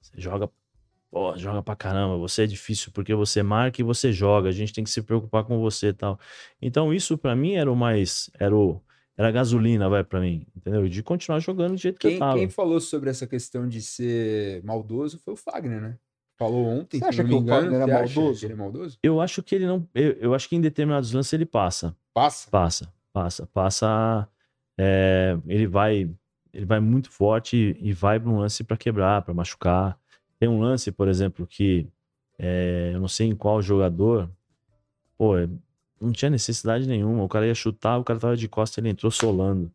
Você 0.00 0.18
joga 0.18 0.50
Pô, 1.14 1.38
joga 1.38 1.62
pra 1.62 1.76
caramba, 1.76 2.16
você 2.18 2.42
é 2.42 2.46
difícil 2.48 2.90
porque 2.92 3.14
você 3.14 3.40
marca 3.40 3.80
e 3.80 3.84
você 3.84 4.12
joga, 4.12 4.48
a 4.48 4.52
gente 4.52 4.72
tem 4.72 4.82
que 4.82 4.90
se 4.90 5.00
preocupar 5.00 5.44
com 5.44 5.60
você 5.60 5.90
e 5.90 5.92
tal. 5.92 6.18
Então 6.60 6.92
isso 6.92 7.16
pra 7.16 7.36
mim 7.36 7.52
era 7.54 7.70
o 7.70 7.76
mais, 7.76 8.28
era 8.36 8.52
o, 8.52 8.82
era 9.16 9.30
gasolina, 9.30 9.88
vai, 9.88 10.02
pra 10.02 10.18
mim, 10.20 10.44
entendeu? 10.56 10.88
De 10.88 11.04
continuar 11.04 11.38
jogando 11.38 11.74
do 11.74 11.76
jeito 11.80 12.00
que 12.00 12.08
eu 12.08 12.10
Quem, 12.10 12.18
tava. 12.18 12.36
quem 12.36 12.48
falou 12.48 12.80
sobre 12.80 13.10
essa 13.10 13.28
questão 13.28 13.68
de 13.68 13.80
ser 13.80 14.60
maldoso 14.64 15.20
foi 15.20 15.34
o 15.34 15.36
Fagner, 15.36 15.80
né? 15.80 15.96
Falou 16.36 16.66
ontem, 16.66 16.98
Você 16.98 17.04
acha 17.04 17.22
não 17.22 17.28
que 17.30 17.34
me 17.36 17.40
o 17.40 17.42
engano. 17.42 17.60
Fagner 17.62 17.80
é 17.80 17.84
acha 17.84 17.94
maldoso? 17.94 18.40
que 18.40 18.46
ele 18.46 18.52
é 18.52 18.56
maldoso? 18.56 18.98
Eu 19.00 19.20
acho 19.20 19.40
que 19.40 19.54
ele 19.54 19.66
não. 19.66 19.88
Eu, 19.94 20.12
eu 20.14 20.34
acho 20.34 20.48
que 20.48 20.56
em 20.56 20.60
determinados 20.60 21.12
lances 21.12 21.32
ele 21.32 21.46
passa. 21.46 21.96
Passa. 22.12 22.50
Passa, 22.50 22.92
passa, 23.12 23.46
passa. 23.46 24.28
é, 24.76 25.38
ele 25.46 25.68
vai, 25.68 26.10
ele 26.52 26.66
vai 26.66 26.80
muito 26.80 27.08
forte 27.08 27.56
e, 27.80 27.90
e 27.90 27.92
vai 27.92 28.18
para 28.18 28.30
um 28.30 28.38
lance 28.40 28.64
para 28.64 28.76
quebrar, 28.76 29.22
para 29.22 29.32
machucar. 29.32 29.96
Tem 30.38 30.48
um 30.48 30.60
lance, 30.60 30.90
por 30.92 31.08
exemplo, 31.08 31.46
que 31.46 31.86
é, 32.38 32.92
eu 32.94 33.00
não 33.00 33.08
sei 33.08 33.28
em 33.28 33.36
qual 33.36 33.62
jogador, 33.62 34.30
pô, 35.16 35.36
é, 35.36 35.48
não 36.00 36.12
tinha 36.12 36.30
necessidade 36.30 36.86
nenhuma. 36.86 37.22
O 37.22 37.28
cara 37.28 37.46
ia 37.46 37.54
chutar, 37.54 37.98
o 37.98 38.04
cara 38.04 38.18
tava 38.18 38.36
de 38.36 38.48
costa, 38.48 38.80
ele 38.80 38.88
entrou 38.88 39.10
solando. 39.10 39.70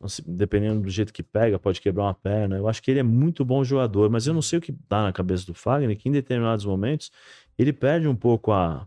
Não 0.00 0.08
sei, 0.08 0.24
dependendo 0.26 0.82
do 0.82 0.90
jeito 0.90 1.12
que 1.12 1.22
pega, 1.22 1.58
pode 1.58 1.80
quebrar 1.80 2.04
uma 2.04 2.14
perna. 2.14 2.56
Eu 2.56 2.68
acho 2.68 2.82
que 2.82 2.90
ele 2.90 3.00
é 3.00 3.04
muito 3.04 3.44
bom 3.44 3.64
jogador, 3.64 4.10
mas 4.10 4.26
eu 4.26 4.34
não 4.34 4.42
sei 4.42 4.58
o 4.58 4.62
que 4.62 4.74
dá 4.88 5.02
na 5.04 5.12
cabeça 5.12 5.46
do 5.46 5.54
Fagner, 5.54 5.96
que 5.96 6.08
em 6.08 6.12
determinados 6.12 6.64
momentos 6.64 7.10
ele 7.56 7.72
perde 7.72 8.06
um 8.06 8.16
pouco 8.16 8.52
a, 8.52 8.86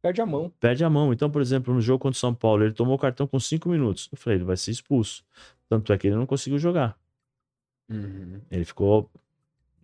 Perde 0.00 0.20
a 0.20 0.26
mão. 0.26 0.52
perde 0.60 0.84
a 0.84 0.90
mão. 0.90 1.12
Então, 1.12 1.30
por 1.30 1.42
exemplo, 1.42 1.72
no 1.72 1.80
jogo 1.80 1.98
contra 1.98 2.16
o 2.16 2.20
São 2.20 2.34
Paulo, 2.34 2.62
ele 2.62 2.72
tomou 2.72 2.94
o 2.94 2.98
cartão 2.98 3.26
com 3.26 3.40
cinco 3.40 3.68
minutos. 3.68 4.08
Eu 4.12 4.18
falei, 4.18 4.38
ele 4.38 4.44
vai 4.44 4.56
ser 4.56 4.70
expulso. 4.70 5.24
Tanto 5.68 5.92
é 5.92 5.98
que 5.98 6.06
ele 6.06 6.16
não 6.16 6.26
conseguiu 6.26 6.58
jogar. 6.58 6.96
Uhum. 7.88 8.40
Ele 8.50 8.64
ficou 8.64 9.10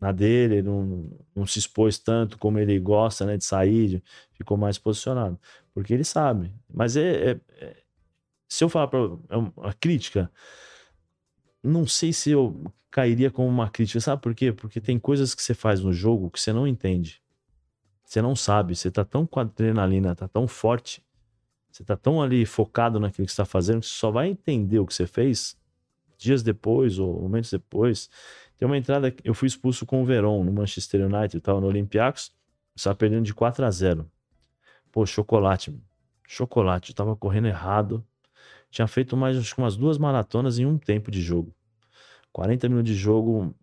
na 0.00 0.12
dele, 0.12 0.56
ele 0.56 0.62
não, 0.62 1.10
não 1.34 1.46
se 1.46 1.58
expôs 1.58 1.98
tanto 1.98 2.38
como 2.38 2.58
ele 2.58 2.78
gosta, 2.78 3.26
né, 3.26 3.36
de 3.36 3.44
sair, 3.44 4.02
ficou 4.32 4.56
mais 4.56 4.78
posicionado. 4.78 5.38
Porque 5.74 5.92
ele 5.92 6.04
sabe. 6.04 6.52
Mas 6.72 6.96
é, 6.96 7.32
é- 7.32 7.40
é- 7.58 7.76
se 8.48 8.64
eu 8.64 8.68
falar 8.68 8.88
para 8.88 8.98
uma 9.30 9.72
crítica, 9.74 10.30
não 11.62 11.86
sei 11.86 12.12
se 12.12 12.30
eu 12.30 12.72
cairia 12.90 13.30
como 13.30 13.48
uma 13.48 13.70
crítica. 13.70 14.00
Sabe 14.00 14.20
por 14.22 14.34
quê? 14.34 14.52
Porque 14.52 14.80
tem 14.80 14.98
coisas 14.98 15.34
que 15.34 15.42
você 15.42 15.54
faz 15.54 15.80
no 15.80 15.92
jogo 15.92 16.30
que 16.30 16.40
você 16.40 16.52
não 16.52 16.66
entende. 16.66 17.22
Você 18.04 18.20
não 18.20 18.34
sabe, 18.34 18.74
você 18.74 18.90
tá 18.90 19.04
tão 19.04 19.24
com 19.24 19.38
adrenalina, 19.38 20.16
tá 20.16 20.26
tão 20.26 20.48
forte, 20.48 21.04
você 21.70 21.84
tá 21.84 21.96
tão 21.96 22.20
ali 22.20 22.44
focado 22.44 22.98
naquilo 22.98 23.24
que 23.26 23.32
você 23.32 23.36
tá 23.36 23.44
fazendo, 23.44 23.80
que 23.80 23.86
você 23.86 23.94
só 23.94 24.10
vai 24.10 24.28
entender 24.28 24.80
o 24.80 24.86
que 24.86 24.92
você 24.92 25.06
fez 25.06 25.56
dias 26.18 26.42
depois 26.42 26.98
ou 26.98 27.22
momentos 27.22 27.50
depois. 27.50 28.10
Tem 28.60 28.66
uma 28.66 28.76
entrada, 28.76 29.10
que 29.10 29.26
eu 29.26 29.32
fui 29.32 29.48
expulso 29.48 29.86
com 29.86 30.02
o 30.02 30.04
Verón 30.04 30.44
no 30.44 30.52
Manchester 30.52 31.00
United, 31.06 31.34
eu 31.34 31.40
tava 31.40 31.62
no 31.62 31.66
Olympiacos, 31.66 32.30
estava 32.76 32.94
perdendo 32.94 33.24
de 33.24 33.32
4 33.32 33.64
a 33.64 33.70
0 33.70 34.06
Pô, 34.92 35.06
chocolate, 35.06 35.70
mano. 35.70 35.82
chocolate, 36.28 36.90
eu 36.90 36.94
tava 36.94 37.16
correndo 37.16 37.48
errado. 37.48 38.06
Tinha 38.70 38.86
feito 38.86 39.16
mais 39.16 39.38
acho 39.38 39.54
que 39.54 39.62
umas 39.62 39.78
duas 39.78 39.96
maratonas 39.96 40.58
em 40.58 40.66
um 40.66 40.76
tempo 40.76 41.10
de 41.10 41.22
jogo. 41.22 41.54
40 42.34 42.68
minutos 42.68 42.92
de 42.92 42.98
jogo, 42.98 43.54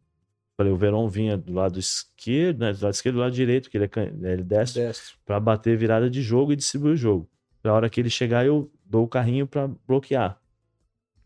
falei, 0.58 0.74
o 0.74 0.76
Verón 0.76 1.08
vinha 1.08 1.38
do 1.38 1.54
lado 1.54 1.78
esquerdo, 1.78 2.62
né, 2.62 2.74
do 2.74 2.82
lado 2.84 2.94
esquerdo, 2.96 3.18
do 3.18 3.22
lado 3.22 3.34
direito, 3.34 3.70
que 3.70 3.78
ele 3.78 3.86
é, 3.86 4.32
ele 4.32 4.44
desce 4.44 4.74
Destro. 4.80 5.20
para 5.24 5.40
bater 5.40 5.78
virada 5.78 6.10
de 6.10 6.24
jogo 6.24 6.52
e 6.52 6.56
distribuir 6.56 6.94
o 6.94 6.98
jogo. 6.98 7.30
Na 7.64 7.72
hora 7.72 7.88
que 7.88 8.02
ele 8.02 8.10
chegar, 8.10 8.48
eu 8.48 8.72
dou 8.84 9.04
o 9.04 9.08
carrinho 9.08 9.46
para 9.46 9.70
bloquear. 9.88 10.42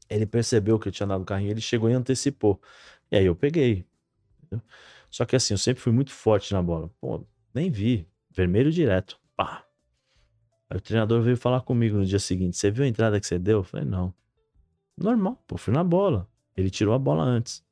Ele 0.09 0.26
percebeu 0.26 0.78
que 0.78 0.89
eu 0.89 0.91
tinha 0.91 1.07
dado 1.07 1.22
o 1.22 1.26
carrinho, 1.26 1.51
ele 1.51 1.61
chegou 1.61 1.89
e 1.89 1.93
antecipou. 1.93 2.59
E 3.12 3.18
aí 3.18 3.26
eu 3.26 3.36
peguei. 3.36 3.86
entendeu? 4.43 4.66
Só 5.09 5.26
que 5.26 5.36
assim, 5.36 5.53
eu 5.53 5.57
sempre 5.57 5.82
fui 5.82 5.91
muito 5.91 6.12
forte 6.12 6.53
na 6.53 6.62
bola. 6.62 6.89
Pô, 6.99 7.26
nem 7.53 7.70
vi. 7.70 8.07
Vermelho 8.30 8.72
direto. 8.72 9.20
Pá. 9.36 9.66
Aí 10.70 10.78
o 10.78 10.82
treinador 10.82 11.22
veio 11.22 11.36
falar 11.36 11.62
comigo 11.62 11.97
no 11.97 12.05
dia 12.05 12.20
seguinte. 12.20 12.55
Você 12.55 12.72
viu 12.72 12.86
a 12.86 12.88
entrada 12.88 13.20
que 13.20 13.28
você 13.28 13.38
deu? 13.38 13.59
Eu 13.59 13.64
falei, 13.64 13.86
não. 13.86 14.14
Normal, 14.97 15.41
pô, 15.47 15.57
fui 15.57 15.74
na 15.74 15.84
bola. 15.84 16.28
Ele 16.55 16.70
tirou 16.70 16.93
a 16.93 16.99
bola 16.99 17.24
antes. 17.24 17.64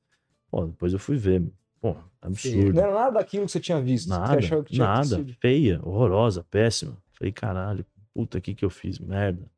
Pô, 0.51 0.65
depois 0.65 0.91
eu 0.91 0.99
fui 0.99 1.15
ver. 1.15 1.43
Pô, 1.79 1.95
absurdo. 2.21 2.73
Não 2.73 2.83
era 2.83 2.93
nada 2.93 3.11
daquilo 3.11 3.45
que 3.45 3.51
você 3.53 3.59
tinha 3.59 3.79
visto. 3.81 4.09
Nada, 4.09 4.37
tinha 4.41 4.85
nada. 4.85 5.03
sido. 5.05 5.33
Feia, 5.39 5.79
horrorosa, 5.83 6.43
péssima. 6.49 6.97
Falei, 7.13 7.31
caralho, 7.31 7.85
puta, 8.13 8.41
que 8.41 8.53
que 8.53 8.65
eu 8.65 8.69
fiz? 8.69 8.99
Merda. 8.99 9.49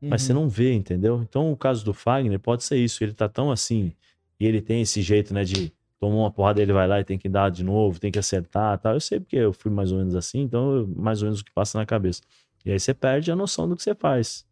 Mas 0.00 0.22
você 0.22 0.32
Uhum. 0.32 0.42
não 0.42 0.48
vê, 0.48 0.72
entendeu? 0.72 1.20
Então 1.22 1.52
o 1.52 1.56
caso 1.56 1.84
do 1.84 1.92
Fagner 1.92 2.38
pode 2.40 2.64
ser 2.64 2.76
isso. 2.78 3.04
Ele 3.04 3.12
tá 3.12 3.28
tão 3.28 3.50
assim, 3.50 3.94
e 4.40 4.46
ele 4.46 4.60
tem 4.60 4.82
esse 4.82 5.00
jeito, 5.02 5.32
né, 5.34 5.44
de 5.44 5.72
tomar 6.00 6.16
uma 6.16 6.30
porrada, 6.32 6.60
ele 6.60 6.72
vai 6.72 6.86
lá 6.88 6.98
e 7.00 7.04
tem 7.04 7.16
que 7.18 7.28
dar 7.28 7.48
de 7.50 7.62
novo, 7.62 8.00
tem 8.00 8.10
que 8.10 8.18
acertar 8.18 8.78
tal. 8.78 8.94
Eu 8.94 9.00
sei 9.00 9.20
porque 9.20 9.36
eu 9.36 9.52
fui 9.52 9.70
mais 9.70 9.92
ou 9.92 9.98
menos 9.98 10.14
assim, 10.16 10.40
então 10.40 10.74
eu- 10.76 10.88
mais 10.96 11.22
ou 11.22 11.26
menos 11.26 11.40
o 11.40 11.44
que 11.44 11.52
passa 11.52 11.78
na 11.78 11.86
cabeça. 11.86 12.20
E 12.64 12.72
aí 12.72 12.78
você 12.80 12.92
perde 12.92 13.30
a 13.30 13.36
noção 13.36 13.68
do 13.68 13.76
que 13.76 13.82
você 13.82 13.94
faz. 13.94 14.44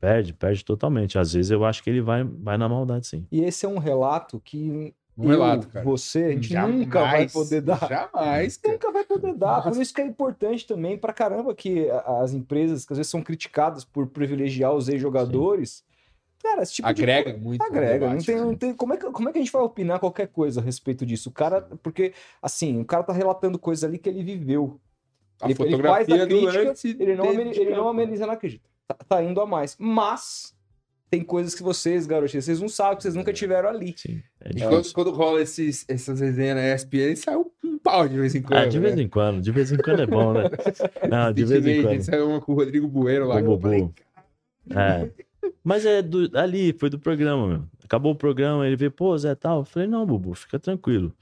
Perde, 0.00 0.32
perde 0.32 0.64
totalmente. 0.64 1.18
Às 1.18 1.32
vezes 1.34 1.50
eu 1.50 1.64
acho 1.64 1.82
que 1.82 1.90
ele 1.90 2.00
vai, 2.00 2.24
vai 2.24 2.56
na 2.56 2.68
maldade, 2.68 3.06
sim. 3.06 3.26
E 3.30 3.42
esse 3.42 3.66
é 3.66 3.68
um 3.68 3.78
relato 3.78 4.40
que 4.40 4.94
Um 5.16 5.24
eu, 5.24 5.28
relato, 5.30 5.68
cara. 5.68 5.84
você, 5.84 6.24
a 6.24 6.30
gente 6.30 6.54
nunca 6.56 7.00
vai 7.02 7.10
Jamais, 7.10 7.32
poder 7.32 7.60
dar. 7.60 7.86
Jamais, 7.88 8.56
cara. 8.56 8.74
Nunca 8.74 8.92
vai 8.92 9.04
poder 9.04 9.34
dar. 9.34 9.62
Por 9.62 9.80
isso 9.82 9.92
que 9.94 10.00
é 10.00 10.06
importante 10.06 10.66
também 10.66 10.96
pra 10.96 11.12
caramba 11.12 11.54
que 11.54 11.88
as 12.06 12.32
empresas 12.32 12.86
que 12.86 12.92
às 12.94 12.96
vezes 12.98 13.10
são 13.10 13.20
criticadas 13.22 13.84
por 13.84 14.06
privilegiar 14.06 14.72
os 14.74 14.88
ex-jogadores. 14.88 15.84
Cara, 16.42 16.62
esse 16.62 16.74
tipo 16.74 16.88
Agrega 16.88 17.32
de 17.34 17.38
muito. 17.40 17.60
no 17.60 17.66
Agrega. 17.66 18.06
Não 18.06 18.08
debate, 18.16 18.26
tem, 18.26 18.34
né? 18.36 18.40
não 18.42 18.54
tem, 18.54 18.74
como, 18.74 18.94
é 18.94 18.96
que, 18.96 19.10
como 19.10 19.28
é 19.28 19.32
que 19.32 19.38
a 19.38 19.42
gente 19.42 19.52
vai 19.52 19.62
opinar 19.62 19.98
qualquer 20.00 20.28
coisa 20.28 20.60
a 20.60 20.64
respeito 20.64 21.04
disso? 21.04 21.28
O 21.28 21.32
cara. 21.32 21.60
Porque, 21.82 22.14
assim, 22.42 22.80
o 22.80 22.84
cara 22.84 23.02
tá 23.02 23.12
relatando 23.12 23.58
coisas 23.58 23.84
ali 23.84 23.98
que 23.98 24.08
ele 24.08 24.22
viveu. 24.22 24.80
A 25.40 25.46
ele- 25.46 25.52
ele 25.52 25.54
fotografia 25.54 26.06
faz 26.06 26.20
a 26.22 26.26
crítica, 26.26 27.02
Ele 27.02 27.14
não, 27.16 27.24
dentro 27.24 27.40
ameni- 27.40 27.50
de 27.54 27.60
ele 27.60 27.70
não 27.70 27.76
campo. 27.76 27.88
ameniza 27.88 28.26
na 28.26 28.36
crítica. 28.36 28.64
Tá, 28.88 28.94
tá 29.08 29.22
indo 29.22 29.40
a 29.40 29.46
mais. 29.46 29.76
Mas 29.78 30.54
tem 31.10 31.22
coisas 31.22 31.54
que 31.54 31.62
vocês, 31.62 32.06
garotinhos, 32.06 32.44
vocês 32.44 32.60
não 32.60 32.68
sabem, 32.68 32.96
que 32.96 33.02
vocês 33.02 33.14
nunca 33.14 33.32
tiveram 33.32 33.68
ali. 33.68 33.94
Sim. 33.98 34.22
É 34.40 34.50
E 34.56 34.60
quando, 34.62 34.92
quando 34.92 35.10
rola 35.10 35.42
esses, 35.42 35.84
essas 35.88 36.20
resenhas 36.20 36.56
na 36.56 36.74
ESPN, 36.74 37.16
sai 37.16 37.36
um, 37.36 37.46
um 37.64 37.78
pau 37.78 38.08
de 38.08 38.16
vez 38.18 38.34
em 38.34 38.42
quando. 38.42 38.58
Ah, 38.60 38.66
de 38.66 38.78
vez 38.78 38.96
né? 38.96 39.02
em 39.02 39.08
quando, 39.08 39.40
de 39.42 39.50
vez 39.50 39.72
em 39.72 39.76
quando 39.76 40.02
é 40.02 40.06
bom, 40.06 40.32
né? 40.32 40.44
Não, 41.10 41.32
de 41.32 41.44
vez 41.44 41.66
em 41.66 41.82
quando. 41.82 42.02
Saiu 42.02 42.28
uma 42.30 42.40
com 42.40 42.52
o 42.52 42.54
Rodrigo 42.54 42.86
Bueno 42.88 43.26
lá. 43.26 43.36
O 43.36 43.42
Bubu. 43.42 43.60
falei, 43.62 43.90
É. 44.70 45.10
Mas 45.64 45.84
é 45.86 46.02
do, 46.02 46.30
ali, 46.36 46.72
foi 46.72 46.90
do 46.90 46.98
programa, 46.98 47.46
meu. 47.46 47.62
Acabou 47.84 48.12
o 48.12 48.16
programa, 48.16 48.66
ele 48.66 48.76
veio, 48.76 48.90
pô, 48.90 49.16
Zé 49.16 49.34
tal. 49.34 49.60
Eu 49.60 49.64
falei, 49.64 49.88
não, 49.88 50.04
Bubu, 50.06 50.34
fica 50.34 50.58
tranquilo. 50.58 51.12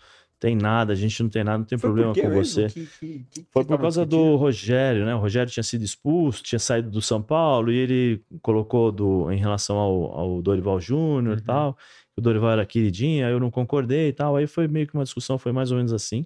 Tem 0.40 0.54
nada, 0.54 0.92
a 0.92 0.96
gente 0.96 1.20
não 1.20 1.28
tem 1.28 1.42
nada, 1.42 1.58
não 1.58 1.64
tem 1.64 1.76
Foi 1.78 1.88
problema 1.90 2.14
com 2.14 2.30
você. 2.30 2.66
Que- 2.68 2.86
que- 3.00 3.24
que- 3.30 3.46
Foi 3.50 3.64
por 3.64 3.76
causa 3.78 4.06
discutindo? 4.06 4.30
do 4.30 4.36
Rogério, 4.36 5.04
né? 5.04 5.12
O 5.14 5.18
Rogério 5.18 5.50
tinha 5.52 5.64
sido 5.64 5.82
expulso, 5.82 6.42
tinha 6.44 6.60
saído 6.60 6.88
do 6.90 7.02
São 7.02 7.20
Paulo 7.20 7.72
e 7.72 7.76
ele 7.76 8.22
colocou 8.40 8.92
do, 8.92 9.32
em 9.32 9.36
relação 9.38 9.76
ao, 9.76 10.16
ao 10.16 10.42
Dorival 10.42 10.80
Júnior 10.80 11.34
Uhum. 11.34 11.38
e 11.42 11.44
tal. 11.44 11.74
que 11.74 12.20
O 12.20 12.22
Dorival 12.22 12.52
era 12.52 12.64
queridinho, 12.64 13.26
aí 13.26 13.32
eu 13.32 13.40
não 13.40 13.50
concordei 13.50 14.08
e 14.08 14.12
tal. 14.12 14.36
Aí 14.36 14.46
foi 14.46 14.68
meio 14.68 14.86
que 14.86 14.94
uma 14.94 15.02
discussão, 15.04 15.38
foi 15.38 15.50
mais 15.50 15.72
ou 15.72 15.76
menos 15.76 15.92
assim. 15.92 16.24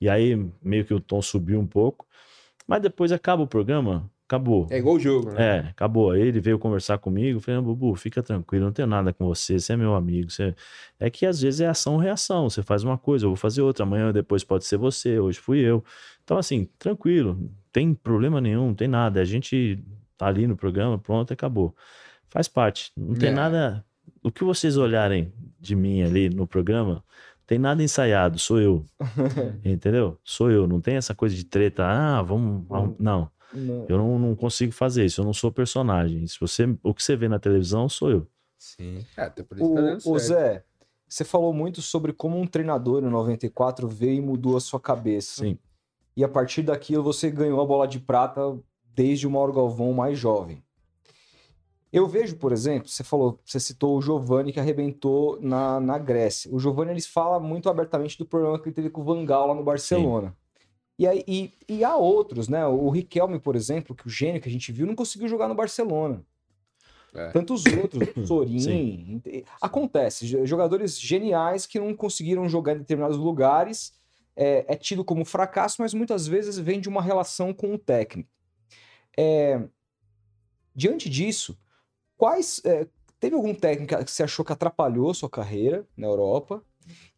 E 0.00 0.06
aí 0.08 0.36
meio 0.62 0.84
que 0.84 0.92
o 0.92 1.00
tom 1.00 1.22
subiu 1.22 1.58
um 1.58 1.66
pouco. 1.66 2.06
Mas 2.68 2.82
depois 2.82 3.10
acaba 3.10 3.42
o 3.42 3.46
programa, 3.46 4.10
acabou. 4.26 4.66
É 4.70 4.78
igual 4.78 4.96
o 4.96 5.00
jogo, 5.00 5.30
né? 5.32 5.56
É, 5.56 5.58
acabou. 5.70 6.10
Aí 6.10 6.20
ele 6.20 6.40
veio 6.40 6.58
conversar 6.58 6.98
comigo, 6.98 7.40
falei, 7.40 7.60
"Não, 7.60 7.64
Bubu, 7.66 7.94
fica 7.94 8.22
tranquilo, 8.22 8.64
não 8.66 8.72
tenho 8.72 8.88
nada 8.88 9.12
com 9.12 9.24
você, 9.26 9.58
você 9.58 9.72
é 9.72 9.76
meu 9.76 9.94
amigo. 9.94 10.30
Você... 10.30 10.54
É 11.00 11.08
que 11.08 11.24
às 11.24 11.40
vezes 11.40 11.60
é 11.60 11.66
ação-reação, 11.68 12.50
você 12.50 12.62
faz 12.62 12.82
uma 12.84 12.98
coisa, 12.98 13.24
eu 13.24 13.30
vou 13.30 13.36
fazer 13.36 13.62
outra, 13.62 13.84
amanhã 13.84 14.12
depois 14.12 14.44
pode 14.44 14.64
ser 14.64 14.76
você, 14.76 15.18
hoje 15.18 15.38
fui 15.38 15.58
eu. 15.60 15.82
Então, 16.24 16.36
assim, 16.38 16.68
tranquilo, 16.78 17.34
não 17.40 17.50
tem 17.72 17.94
problema 17.94 18.40
nenhum, 18.40 18.66
não 18.68 18.74
tem 18.74 18.88
nada. 18.88 19.20
A 19.20 19.24
gente 19.24 19.82
tá 20.18 20.26
ali 20.26 20.46
no 20.46 20.56
programa, 20.56 20.98
pronto, 20.98 21.32
acabou. 21.32 21.74
Faz 22.28 22.48
parte, 22.48 22.90
não 22.96 23.14
tem 23.14 23.28
É. 23.28 23.32
nada. 23.32 23.84
O 24.22 24.30
que 24.32 24.42
vocês 24.42 24.76
olharem 24.76 25.32
de 25.60 25.76
mim 25.76 26.02
ali 26.02 26.28
no 26.28 26.46
programa, 26.46 27.02
tem 27.46 27.58
nada 27.60 27.80
ensaiado, 27.82 28.38
sou 28.40 28.60
eu. 28.60 28.84
Entendeu? 29.64 30.18
Sou 30.24 30.50
eu, 30.50 30.66
não 30.66 30.80
tem 30.80 30.96
essa 30.96 31.14
coisa 31.14 31.34
de 31.36 31.44
treta, 31.44 31.84
ah, 31.86 32.22
vamos. 32.22 32.64
Não. 32.98 33.30
Não. 33.52 33.86
Eu 33.88 33.98
não, 33.98 34.18
não 34.18 34.34
consigo 34.34 34.72
fazer 34.72 35.04
isso, 35.04 35.20
eu 35.20 35.24
não 35.24 35.32
sou 35.32 35.50
personagem. 35.52 36.26
Se 36.26 36.38
você, 36.40 36.64
o 36.82 36.92
que 36.92 37.02
você 37.02 37.16
vê 37.16 37.28
na 37.28 37.38
televisão 37.38 37.88
sou 37.88 38.10
eu. 38.10 38.26
Sim. 38.58 39.04
É, 39.16 39.22
até 39.22 39.42
por 39.42 39.58
isso 39.58 39.68
que 39.68 39.74
tá 39.74 40.08
O, 40.08 40.12
o. 40.12 40.18
Zé, 40.18 40.64
você 41.08 41.24
falou 41.24 41.52
muito 41.52 41.80
sobre 41.80 42.12
como 42.12 42.38
um 42.38 42.46
treinador 42.46 43.00
no 43.02 43.10
94 43.10 43.86
veio 43.88 44.16
e 44.16 44.20
mudou 44.20 44.56
a 44.56 44.60
sua 44.60 44.80
cabeça. 44.80 45.42
Sim. 45.42 45.58
E 46.16 46.24
a 46.24 46.28
partir 46.28 46.62
daquilo 46.62 47.02
você 47.02 47.30
ganhou 47.30 47.60
a 47.60 47.66
bola 47.66 47.86
de 47.86 48.00
prata 48.00 48.58
desde 48.94 49.26
o 49.26 49.30
Mauro 49.30 49.52
Galvão 49.52 49.92
mais 49.92 50.18
jovem. 50.18 50.62
Eu 51.92 52.06
vejo, 52.06 52.36
por 52.36 52.52
exemplo, 52.52 52.88
você 52.88 53.04
falou, 53.04 53.40
você 53.44 53.60
citou 53.60 53.96
o 53.96 54.02
Giovanni 54.02 54.52
que 54.52 54.60
arrebentou 54.60 55.38
na, 55.40 55.80
na 55.80 55.98
Grécia. 55.98 56.52
O 56.52 56.58
Giovanni 56.58 56.90
ele 56.90 57.00
fala 57.00 57.38
muito 57.38 57.70
abertamente 57.70 58.18
do 58.18 58.26
problema 58.26 58.58
que 58.58 58.68
ele 58.68 58.74
teve 58.74 58.90
com 58.90 59.00
o 59.00 59.04
Van 59.04 59.24
Gaal 59.24 59.48
lá 59.48 59.54
no 59.54 59.62
Barcelona. 59.62 60.36
E, 60.98 61.06
aí, 61.06 61.22
e, 61.26 61.52
e 61.68 61.84
há 61.84 61.94
outros, 61.96 62.48
né? 62.48 62.66
O 62.66 62.88
Riquelme, 62.88 63.38
por 63.38 63.54
exemplo, 63.54 63.94
que 63.94 64.06
o 64.06 64.10
gênio 64.10 64.40
que 64.40 64.48
a 64.48 64.52
gente 64.52 64.72
viu, 64.72 64.86
não 64.86 64.94
conseguiu 64.94 65.28
jogar 65.28 65.46
no 65.48 65.54
Barcelona. 65.54 66.24
É. 67.14 67.30
Tantos 67.30 67.64
outros, 67.66 68.08
o 68.16 68.24
Sorin. 68.26 69.22
Acontece, 69.60 70.26
jo- 70.26 70.44
jogadores 70.46 70.98
geniais 70.98 71.66
que 71.66 71.78
não 71.78 71.94
conseguiram 71.94 72.48
jogar 72.48 72.74
em 72.74 72.78
determinados 72.78 73.16
lugares. 73.18 73.94
É, 74.34 74.66
é 74.68 74.76
tido 74.76 75.02
como 75.04 75.24
fracasso, 75.24 75.76
mas 75.80 75.94
muitas 75.94 76.26
vezes 76.26 76.58
vem 76.58 76.78
de 76.80 76.88
uma 76.88 77.00
relação 77.00 77.54
com 77.54 77.74
o 77.74 77.78
técnico. 77.78 78.28
É, 79.16 79.62
diante 80.74 81.08
disso, 81.08 81.58
quais. 82.18 82.60
é, 82.64 82.86
teve 83.18 83.34
algum 83.34 83.54
técnico 83.54 84.04
que 84.04 84.10
você 84.10 84.22
achou 84.22 84.44
que 84.44 84.52
atrapalhou 84.52 85.14
sua 85.14 85.30
carreira 85.30 85.86
na 85.96 86.06
Europa? 86.06 86.62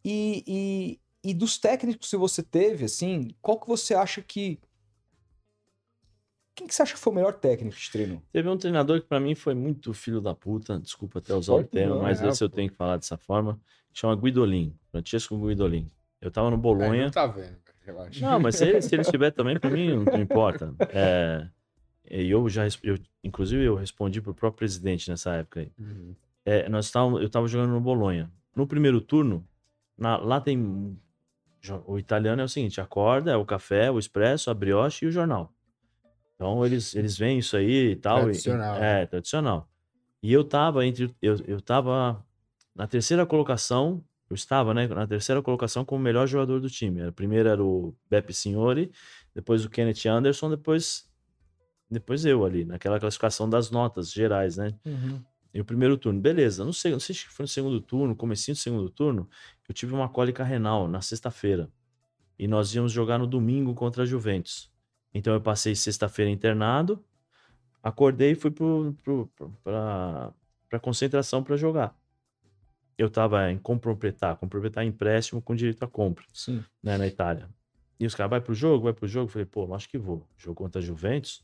E, 0.03 0.43
e, 0.47 0.99
e 1.29 1.33
dos 1.33 1.57
técnicos 1.57 2.09
que 2.09 2.17
você 2.17 2.41
teve, 2.43 2.85
assim, 2.85 3.29
qual 3.41 3.59
que 3.59 3.67
você 3.67 3.93
acha 3.93 4.21
que. 4.21 4.59
Quem 6.55 6.67
que 6.67 6.75
você 6.75 6.81
acha 6.81 6.93
que 6.93 6.99
foi 6.99 7.13
o 7.13 7.15
melhor 7.15 7.33
técnico 7.33 7.75
que 7.75 7.81
te 7.81 7.91
treinou? 7.91 8.21
Teve 8.33 8.49
um 8.49 8.57
treinador 8.57 8.99
que 9.01 9.07
pra 9.07 9.19
mim 9.19 9.33
foi 9.33 9.53
muito 9.53 9.93
filho 9.93 10.19
da 10.19 10.35
puta, 10.35 10.77
desculpa 10.79 11.19
até 11.19 11.33
usar 11.33 11.53
o 11.53 11.63
termo, 11.63 11.95
não, 11.95 12.01
mas 12.01 12.21
é, 12.21 12.27
esse 12.27 12.43
eu 12.43 12.49
pô. 12.49 12.55
tenho 12.57 12.69
que 12.69 12.75
falar 12.75 12.97
dessa 12.97 13.17
forma. 13.17 13.59
Chama 13.93 14.15
Guidolin, 14.15 14.75
Francesco 14.91 15.37
Guidolin. 15.37 15.87
Eu 16.21 16.29
tava 16.29 16.49
no 16.49 16.57
É, 16.57 16.59
Bolonha. 16.59 17.03
não 17.05 17.11
tá 17.11 17.25
vendo, 17.27 17.55
relaxa. 17.85 18.19
Não, 18.25 18.39
mas 18.41 18.55
se 18.57 18.65
ele, 18.65 18.81
se 18.81 18.93
ele 18.93 19.01
estiver 19.07 19.31
também, 19.31 19.57
pra 19.57 19.69
mim 19.69 19.89
não, 19.89 20.03
não 20.03 20.19
importa. 20.19 20.75
É, 20.89 21.47
e 22.11 22.29
eu 22.29 22.47
já, 22.49 22.63
eu, 22.83 22.97
inclusive, 23.23 23.63
eu 23.63 23.75
respondi 23.75 24.21
pro 24.21 24.33
próprio 24.33 24.57
presidente 24.59 25.09
nessa 25.09 25.35
época 25.35 25.61
aí. 25.61 25.71
Uhum. 25.79 26.13
É, 26.45 26.67
nós 26.67 26.85
estávamos, 26.85 27.21
eu 27.21 27.27
estava 27.27 27.47
jogando 27.47 27.71
no 27.71 27.79
Bolonha. 27.79 28.29
No 28.53 28.67
primeiro 28.67 28.99
turno, 28.99 29.47
na- 29.97 30.17
lá 30.17 30.41
tem. 30.41 30.97
O 31.85 31.97
italiano 31.99 32.41
é 32.41 32.45
o 32.45 32.49
seguinte: 32.49 32.79
acorda, 32.81 33.31
é 33.31 33.35
o 33.35 33.45
café, 33.45 33.91
o 33.91 33.99
expresso, 33.99 34.49
a 34.49 34.53
brioche 34.53 35.05
e 35.05 35.07
o 35.07 35.11
jornal. 35.11 35.53
Então 36.35 36.65
eles, 36.65 36.95
eles 36.95 37.17
veem 37.17 37.39
isso 37.39 37.57
aí 37.57 37.91
e 37.91 37.95
tal. 37.95 38.19
e- 38.21 38.23
Tradicional, 38.31 38.79
né? 38.79 39.01
é, 39.01 39.05
tradicional. 39.05 39.69
E 40.23 40.31
eu 40.33 40.43
tava 40.43 40.85
entre. 40.85 41.13
Eu, 41.21 41.35
eu 41.47 41.61
tava 41.61 42.25
na 42.75 42.87
terceira 42.87 43.25
colocação. 43.25 44.03
Eu 44.29 44.35
estava, 44.35 44.73
né? 44.73 44.87
Na 44.87 45.07
terceira 45.07 45.41
colocação 45.41 45.83
como 45.83 46.03
melhor 46.03 46.27
jogador 46.27 46.59
do 46.61 46.69
time. 46.69 47.01
Era- 47.01 47.11
Primeiro 47.11 47.49
era 47.49 47.63
o 47.63 47.95
Beppe 48.09 48.33
Signori, 48.33 48.91
depois 49.35 49.65
o 49.65 49.69
Kenneth 49.69 50.05
Anderson, 50.07 50.49
depois. 50.49 51.09
Depois 51.91 52.23
eu 52.23 52.45
ali, 52.45 52.63
naquela 52.65 52.99
classificação 52.99 53.49
das 53.49 53.71
notas 53.71 54.11
gerais, 54.11 54.55
né? 54.57 54.75
E 55.53 55.59
o 55.59 55.65
primeiro 55.65 55.97
turno, 55.97 56.19
beleza. 56.19 56.63
No 56.63 56.73
segundo, 56.73 56.95
não 56.95 56.99
sei 56.99 57.15
se 57.15 57.25
foi 57.25 57.43
no 57.43 57.47
segundo 57.47 57.81
turno, 57.81 58.15
comecinho 58.15 58.55
do 58.55 58.59
segundo 58.59 58.89
turno, 58.89 59.29
eu 59.67 59.73
tive 59.73 59.93
uma 59.93 60.07
cólica 60.07 60.43
renal 60.43 60.87
na 60.87 61.01
sexta-feira. 61.01 61.71
E 62.37 62.47
nós 62.47 62.73
íamos 62.73 62.91
jogar 62.91 63.17
no 63.17 63.27
domingo 63.27 63.73
contra 63.73 64.03
a 64.03 64.05
Juventus. 64.05 64.71
Então 65.13 65.33
eu 65.33 65.41
passei 65.41 65.75
sexta-feira 65.75 66.29
internado, 66.29 67.03
acordei 67.81 68.31
e 68.31 68.35
fui 68.35 68.51
pro, 68.51 68.95
pro, 69.03 69.27
pro, 69.35 69.49
pra, 69.63 70.33
pra 70.69 70.79
concentração 70.79 71.43
para 71.43 71.57
jogar. 71.57 71.97
Eu 72.97 73.09
tava 73.09 73.51
em 73.51 73.57
comprometar, 73.57 74.35
comprometar 74.35 74.85
empréstimo 74.85 75.41
com 75.41 75.55
direito 75.55 75.83
à 75.83 75.87
compra, 75.87 76.25
Sim. 76.33 76.63
né, 76.83 76.97
na 76.97 77.07
Itália. 77.07 77.49
E 77.99 78.05
os 78.05 78.13
caras, 78.15 78.29
vai 78.29 78.41
pro 78.41 78.53
jogo, 78.53 78.85
vai 78.85 78.93
pro 78.93 79.07
jogo. 79.07 79.25
Eu 79.25 79.31
falei, 79.31 79.45
pô, 79.45 79.73
acho 79.73 79.89
que 79.89 79.97
vou. 79.97 80.25
Jogo 80.37 80.55
contra 80.55 80.81
a 80.81 80.83
Juventus, 80.83 81.43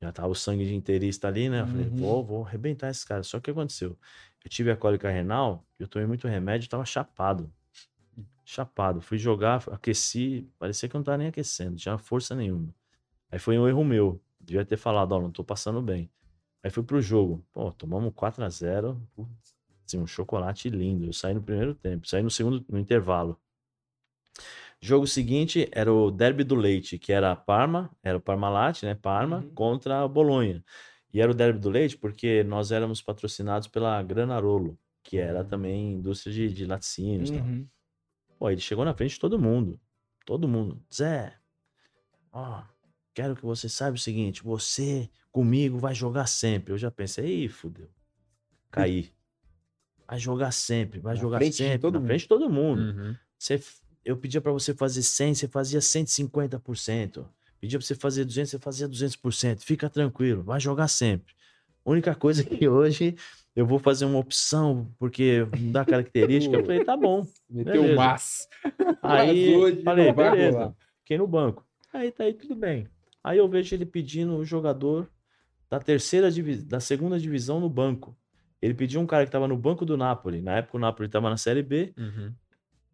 já 0.00 0.12
tava 0.12 0.28
o 0.28 0.34
sangue 0.34 0.64
de 0.64 0.74
inteirista 0.74 1.28
ali, 1.28 1.48
né? 1.48 1.62
Eu 1.62 1.66
falei, 1.66 1.86
Uhum. 1.86 1.96
vou, 1.96 2.24
vou 2.24 2.44
arrebentar 2.44 2.88
esse 2.90 3.04
cara. 3.04 3.22
Só 3.22 3.38
que 3.38 3.50
o 3.50 3.54
que 3.54 3.58
aconteceu? 3.58 3.98
Eu 4.44 4.50
tive 4.50 4.70
a 4.70 4.76
cólica 4.76 5.10
renal, 5.10 5.64
eu 5.78 5.88
tomei 5.88 6.06
muito 6.06 6.28
remédio, 6.28 6.68
tava 6.68 6.84
chapado. 6.84 7.52
Chapado. 8.44 9.00
Fui 9.00 9.18
jogar, 9.18 9.62
aqueci, 9.70 10.48
parecia 10.58 10.88
que 10.88 10.96
eu 10.96 10.98
não 10.98 11.04
tava 11.04 11.18
nem 11.18 11.26
aquecendo, 11.28 11.70
não 11.70 11.76
tinha 11.76 11.98
força 11.98 12.34
nenhuma. 12.34 12.74
Aí 13.30 13.38
foi 13.38 13.58
um 13.58 13.68
erro 13.68 13.84
meu. 13.84 14.20
Devia 14.40 14.64
ter 14.64 14.76
falado, 14.76 15.12
ó, 15.12 15.20
não 15.20 15.30
tô 15.30 15.44
passando 15.44 15.82
bem. 15.82 16.08
Aí 16.62 16.70
fui 16.70 16.82
pro 16.82 17.00
jogo. 17.02 17.44
Pô, 17.52 17.70
tomamos 17.72 18.12
4 18.14 18.42
a 18.44 18.48
0 18.48 19.00
Assim, 19.86 19.98
um 19.98 20.06
chocolate 20.06 20.70
lindo. 20.70 21.04
Eu 21.06 21.12
saí 21.12 21.34
no 21.34 21.42
primeiro 21.42 21.74
tempo, 21.74 22.06
saí 22.06 22.22
no 22.22 22.30
segundo, 22.30 22.64
no 22.68 22.78
intervalo. 22.78 23.38
Jogo 24.80 25.06
seguinte 25.06 25.68
era 25.72 25.92
o 25.92 26.10
Derby 26.10 26.44
do 26.44 26.54
Leite, 26.54 26.98
que 26.98 27.12
era 27.12 27.34
Parma, 27.34 27.90
era 28.02 28.16
o 28.16 28.20
Parmalat, 28.20 28.82
né? 28.84 28.94
Parma 28.94 29.38
Uhum. 29.38 29.50
contra 29.54 30.02
a 30.04 30.08
Bolonha. 30.08 30.64
E 31.12 31.20
era 31.20 31.30
o 31.30 31.34
Derby 31.34 31.58
do 31.58 31.70
Leite 31.70 31.96
porque 31.96 32.44
nós 32.44 32.70
éramos 32.70 33.02
patrocinados 33.02 33.66
pela 33.66 34.00
Granarolo, 34.02 34.78
que 35.02 35.18
era 35.18 35.42
também 35.44 35.94
indústria 35.94 36.32
de, 36.32 36.52
de 36.52 36.64
laticínios. 36.66 37.30
e 37.30 37.32
tal. 37.34 37.42
Uhum. 37.42 37.66
Pô, 38.38 38.50
ele 38.50 38.60
chegou 38.60 38.84
na 38.84 38.94
frente 38.94 39.14
de 39.14 39.20
todo 39.20 39.38
mundo. 39.38 39.80
Todo 40.24 40.46
mundo. 40.46 40.80
Zé, 40.94 41.34
ó, 42.30 42.62
quero 43.14 43.34
que 43.34 43.42
você 43.44 43.68
saiba 43.68 43.96
o 43.96 43.98
seguinte: 43.98 44.42
você 44.44 45.10
comigo 45.32 45.78
vai 45.78 45.94
jogar 45.94 46.26
sempre. 46.26 46.72
Eu 46.72 46.78
já 46.78 46.90
pensei, 46.90 47.44
ih, 47.44 47.48
fudeu. 47.48 47.88
Caí. 48.70 49.10
Vai 50.06 50.18
jogar 50.18 50.52
sempre, 50.52 51.00
vai 51.00 51.14
Na 51.14 51.20
jogar 51.20 51.42
sempre. 51.52 51.78
todo 51.80 51.92
na 51.92 51.98
mundo. 52.00 52.06
frente 52.08 52.20
de 52.22 52.28
todo 52.28 52.48
mundo. 52.48 52.80
Uhum. 52.80 53.14
Você, 53.38 53.60
eu 54.08 54.16
pedia 54.16 54.40
pra 54.40 54.50
você 54.50 54.72
fazer 54.72 55.02
100, 55.02 55.34
você 55.34 55.48
fazia 55.48 55.80
150%. 55.80 57.26
Pedia 57.60 57.78
pra 57.78 57.86
você 57.86 57.94
fazer 57.94 58.24
200, 58.24 58.50
você 58.50 58.58
fazia 58.58 58.88
200%. 58.88 59.60
Fica 59.60 59.90
tranquilo, 59.90 60.42
vai 60.42 60.58
jogar 60.58 60.88
sempre. 60.88 61.34
Única 61.84 62.14
coisa 62.14 62.42
que 62.42 62.66
hoje 62.66 63.16
eu 63.54 63.66
vou 63.66 63.78
fazer 63.78 64.06
uma 64.06 64.18
opção, 64.18 64.90
porque 64.98 65.46
não 65.60 65.72
dá 65.72 65.84
característica. 65.84 66.56
eu 66.56 66.64
falei, 66.64 66.84
tá 66.84 66.96
bom. 66.96 67.26
Meteu 67.50 67.82
o 67.82 67.82
Beleza. 67.82 67.96
mas. 67.96 68.48
Aí 69.02 69.82
falei, 69.82 70.10
beleza. 70.10 70.74
Fiquei 71.00 71.18
no 71.18 71.26
banco. 71.26 71.66
Aí 71.92 72.10
tá 72.10 72.24
aí 72.24 72.32
tudo 72.32 72.54
bem. 72.54 72.88
Aí 73.22 73.36
eu 73.36 73.46
vejo 73.46 73.74
ele 73.74 73.84
pedindo 73.84 74.36
o 74.36 74.44
jogador 74.44 75.06
da 75.68 75.78
terceira 75.78 76.30
da 76.64 76.80
segunda 76.80 77.18
divisão 77.20 77.60
no 77.60 77.68
banco. 77.68 78.16
Ele 78.62 78.72
pediu 78.72 79.02
um 79.02 79.06
cara 79.06 79.26
que 79.26 79.30
tava 79.30 79.46
no 79.46 79.56
banco 79.56 79.84
do 79.84 79.98
Napoli. 79.98 80.40
Na 80.40 80.56
época 80.56 80.78
o 80.78 80.80
Napoli 80.80 81.10
tava 81.10 81.28
na 81.28 81.36
Série 81.36 81.62
B. 81.62 81.92
Uhum. 81.98 82.32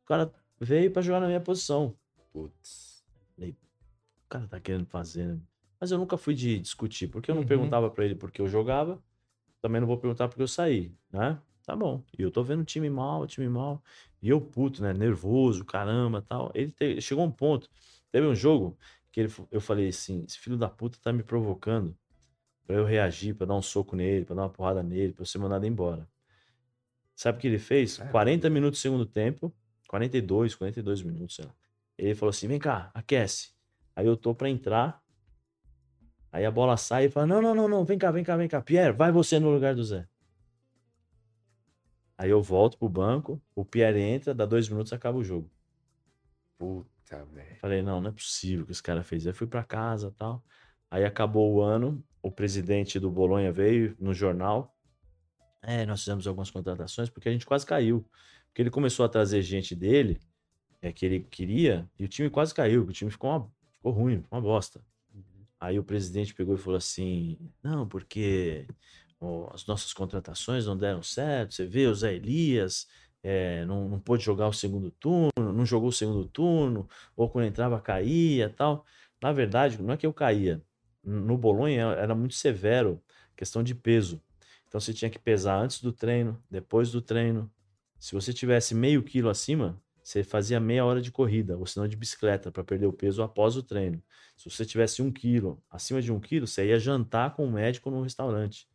O 0.03 0.07
cara 0.07 0.33
veio 0.61 0.91
pra 0.91 1.03
jogar 1.03 1.21
na 1.21 1.27
minha 1.27 1.41
posição. 1.41 1.97
Putz. 2.33 2.95
O 3.39 4.29
cara 4.29 4.49
tá 4.49 4.59
querendo 4.59 4.87
fazer, 4.87 5.27
né? 5.27 5.41
Mas 5.79 5.91
eu 5.93 5.99
nunca 5.99 6.17
fui 6.17 6.35
de 6.35 6.59
discutir, 6.59 7.07
porque 7.09 7.31
eu 7.31 7.35
não 7.35 7.43
Uhum. 7.43 7.49
perguntava 7.49 7.91
pra 7.91 8.05
ele 8.05 8.15
porque 8.17 8.41
eu 8.41 8.49
jogava. 8.49 9.01
Também 9.61 9.81
não 9.81 9.87
vou 9.87 9.97
perguntar 9.99 10.29
porque 10.29 10.43
eu 10.43 10.49
saí, 10.49 10.93
né? 11.13 11.41
Tá 11.65 11.77
bom. 11.77 12.03
E 12.19 12.23
eu 12.23 12.31
tô 12.31 12.43
vendo 12.43 12.61
o 12.61 12.65
time 12.65 12.91
mal, 12.91 13.23
o 13.23 13.27
time 13.27 13.49
mal. 13.49 13.83
E 14.21 14.29
eu 14.29 14.41
puto, 14.41 14.83
né? 14.83 14.93
Nervoso, 14.93 15.65
caramba, 15.65 16.21
tal. 16.23 16.51
Ele 16.55 16.73
te- 16.73 17.01
chegou 17.01 17.25
um 17.25 17.31
ponto. 17.31 17.69
Teve 18.11 18.27
um 18.27 18.35
jogo 18.35 18.77
que 19.13 19.21
ele, 19.21 19.33
eu 19.51 19.61
falei 19.61 19.89
assim: 19.89 20.25
esse 20.27 20.39
filho 20.39 20.57
da 20.57 20.69
puta 20.69 20.99
tá 21.01 21.13
me 21.13 21.23
provocando 21.23 21.97
pra 22.67 22.77
eu 22.77 22.85
reagir, 22.85 23.35
pra 23.35 23.47
dar 23.47 23.55
um 23.55 23.63
soco 23.63 23.95
nele, 23.95 24.25
pra 24.25 24.35
dar 24.35 24.43
uma 24.43 24.51
porrada 24.51 24.83
nele, 24.83 25.13
pra 25.13 25.23
eu 25.23 25.27
ser 25.27 25.39
mandado 25.39 25.65
embora. 25.67 26.09
Sabe 27.15 27.39
o 27.39 27.41
que 27.41 27.47
ele 27.47 27.59
fez? 27.59 27.97
Caramba. 27.99 28.13
40 28.13 28.51
minutos 28.51 28.81
do 28.81 28.83
segundo 28.83 29.07
tempo, 29.07 29.55
42, 29.95 30.57
42 30.57 31.03
minutos, 31.03 31.37
sei 31.37 31.45
lá. 31.45 31.55
Ele 31.97 32.17
falou 32.17 32.31
assim: 32.31 32.49
vem 32.49 32.59
cá, 32.59 32.91
aquece. 32.93 33.53
Aí 33.95 34.05
eu 34.05 34.17
tô 34.17 34.35
pra 34.35 34.51
entrar. 34.51 35.01
Aí 36.33 36.45
a 36.45 36.51
bola 36.51 36.77
sai 36.77 37.05
e 37.05 37.09
fala: 37.09 37.29
Não, 37.29 37.41
não, 37.41 37.55
não, 37.55 37.69
não, 37.69 37.85
vem 37.85 37.97
cá, 37.97 38.11
vem 38.11 38.25
cá, 38.25 38.37
vem 38.37 38.49
cá. 38.49 38.61
Pierre, 38.61 38.93
vai 38.93 39.13
você 39.13 39.39
no 39.39 39.51
lugar 39.51 39.73
do 39.77 39.85
Zé. 39.85 40.09
Aí 42.19 42.29
eu 42.29 42.43
volto 42.43 42.77
pro 42.77 42.89
banco, 42.89 43.41
o 43.55 43.65
Pierre 43.65 44.01
entra, 44.01 44.35
dá 44.35 44.45
dois 44.45 44.69
minutos 44.69 44.93
acaba 44.93 45.17
o 45.17 45.23
jogo. 45.23 45.49
Puta, 46.59 47.25
velho. 47.27 47.57
Falei, 47.61 47.81
não, 47.81 48.01
não 48.01 48.11
é 48.11 48.13
possível 48.13 48.67
que 48.67 48.73
esse 48.73 48.83
cara 48.83 49.05
fez. 49.05 49.29
Aí 49.29 49.33
fui 49.33 49.47
pra 49.47 49.63
casa 49.63 50.13
tal. 50.19 50.45
Aí 50.91 51.05
acabou 51.05 51.55
o 51.55 51.61
ano, 51.61 52.05
o 52.21 52.33
presidente 52.33 52.99
do 52.99 53.11
Bolonha 53.13 53.53
veio 53.53 53.97
no 54.01 54.13
jornal. 54.13 54.77
É, 55.63 55.87
nós 55.87 56.01
fizemos 56.01 56.27
algumas 56.27 56.51
contratações 56.51 57.09
porque 57.09 57.29
a 57.29 57.33
gente 57.33 57.47
quase 57.47 57.65
caiu. 57.65 58.05
Porque 58.55 58.63
ele 58.63 58.71
começou 58.71 59.05
a 59.05 59.09
trazer 59.09 59.43
gente 59.43 59.75
dele, 59.75 60.21
é, 60.81 60.93
que 60.93 61.05
ele 61.05 61.27
queria, 61.29 61.91
e 61.99 62.05
o 62.05 62.09
time 62.09 62.31
quase 62.31 62.55
caiu, 62.55 62.85
o 62.85 62.93
time 62.93 63.11
ficou, 63.11 63.29
uma, 63.29 63.53
ficou 63.77 63.91
ruim, 63.91 64.23
uma 64.31 64.41
bosta. 64.41 64.81
Aí 65.59 65.77
o 65.77 65.83
presidente 65.83 66.33
pegou 66.33 66.55
e 66.55 66.59
falou 66.59 66.79
assim: 66.79 67.37
não, 67.61 67.89
porque 67.89 68.65
as 69.53 69.67
nossas 69.67 69.93
contratações 69.93 70.67
não 70.67 70.77
deram 70.77 71.03
certo. 71.03 71.55
Você 71.55 71.67
vê 71.67 71.89
o 71.89 71.95
Zé 71.97 72.15
Elias, 72.15 72.87
é, 73.25 73.65
não, 73.65 73.89
não 73.89 73.99
pôde 73.99 74.23
jogar 74.23 74.47
o 74.47 74.53
segundo 74.53 74.89
turno, 74.93 75.33
não 75.37 75.67
jogou 75.67 75.89
o 75.89 75.93
segundo 75.93 76.29
turno, 76.29 76.89
ou 77.17 77.29
quando 77.29 77.47
entrava 77.47 77.81
caía 77.81 78.51
tal. 78.51 78.87
Na 79.21 79.33
verdade, 79.33 79.83
não 79.83 79.95
é 79.95 79.97
que 79.97 80.07
eu 80.07 80.13
caía. 80.13 80.63
No 81.03 81.37
Bolonha 81.37 81.87
era 81.95 82.15
muito 82.15 82.35
severo, 82.37 83.03
questão 83.35 83.65
de 83.65 83.75
peso. 83.75 84.23
Então 84.69 84.81
você 84.81 84.95
tinha 84.95 85.11
que 85.11 85.19
pesar 85.19 85.59
antes 85.59 85.81
do 85.81 85.93
treino, 85.93 86.41
depois 86.49 86.93
do 86.93 87.03
treino. 87.03 87.51
Se 88.05 88.15
você 88.15 88.35
tivesse 88.35 88.75
meio 88.75 89.03
quilo 89.03 89.31
acima, 89.31 89.81
você 90.03 90.23
fazia 90.23 90.61
meia 90.61 90.85
hora 90.85 91.01
de 91.01 91.11
corrida, 91.11 91.57
ou 91.57 91.65
senão 91.65 91.89
de 91.89 91.97
bicicleta, 91.97 92.53
para 92.53 92.63
perder 92.63 92.85
o 92.85 92.93
peso 92.93 93.23
após 93.23 93.57
o 93.57 93.63
treino. 93.63 93.99
Se 94.37 94.51
você 94.51 94.63
tivesse 94.63 95.01
um 95.01 95.11
quilo, 95.11 95.59
acima 95.71 96.03
de 96.03 96.13
um 96.13 96.21
quilo, 96.21 96.47
você 96.47 96.67
ia 96.67 96.79
jantar 96.79 97.35
com 97.35 97.47
o 97.47 97.51
médico 97.51 97.91
no 97.91 98.03
restaurante. 98.03 98.69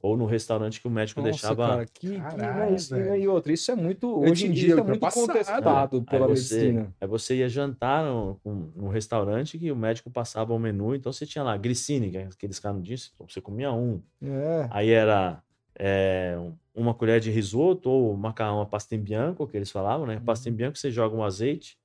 Ou 0.00 0.16
no 0.16 0.24
restaurante 0.24 0.80
que 0.80 0.86
o 0.86 0.90
médico 0.90 1.20
Nossa, 1.20 1.32
deixava. 1.32 1.66
cara, 1.66 1.86
que, 1.86 2.10
que 2.10 2.16
Caralho, 2.16 2.76
é. 2.94 3.18
E 3.18 3.26
outra, 3.26 3.52
isso 3.52 3.72
é 3.72 3.74
muito. 3.74 4.06
Eu 4.06 4.30
Hoje 4.30 4.46
em 4.46 4.52
dia 4.52 4.74
é 4.74 4.76
muito 4.76 4.90
ultrapassado. 4.90 5.26
contestado 5.26 5.96
Aí 5.96 6.04
pela 6.04 6.28
você, 6.28 6.54
medicina. 6.54 6.94
aí 7.00 7.08
você 7.08 7.36
ia 7.38 7.48
jantar 7.48 8.04
no 8.04 8.88
restaurante 8.88 9.58
que 9.58 9.72
o 9.72 9.76
médico 9.76 10.12
passava 10.12 10.54
o 10.54 10.58
menu, 10.60 10.94
então 10.94 11.12
você 11.12 11.26
tinha 11.26 11.42
lá 11.42 11.56
glicine, 11.56 12.12
que 12.12 12.18
é 12.18 12.22
aqueles 12.26 12.60
canudinhos, 12.60 13.12
você 13.18 13.40
comia 13.40 13.72
um. 13.72 14.00
É. 14.22 14.68
Aí 14.70 14.90
era 14.90 15.42
é, 15.82 16.36
um- 16.38 16.54
uma 16.74 16.92
colher 16.94 17.20
de 17.20 17.30
risoto 17.30 17.88
ou 17.90 18.14
macarrão, 18.16 18.56
uma 18.58 18.66
pasta 18.66 18.94
em 18.94 18.98
bianco, 19.00 19.46
que 19.46 19.56
eles 19.56 19.70
falavam, 19.70 20.06
né? 20.06 20.20
Pasta 20.24 20.48
em 20.48 20.52
bianco 20.52 20.76
você 20.76 20.90
joga 20.90 21.16
um 21.16 21.24
azeite 21.24 21.78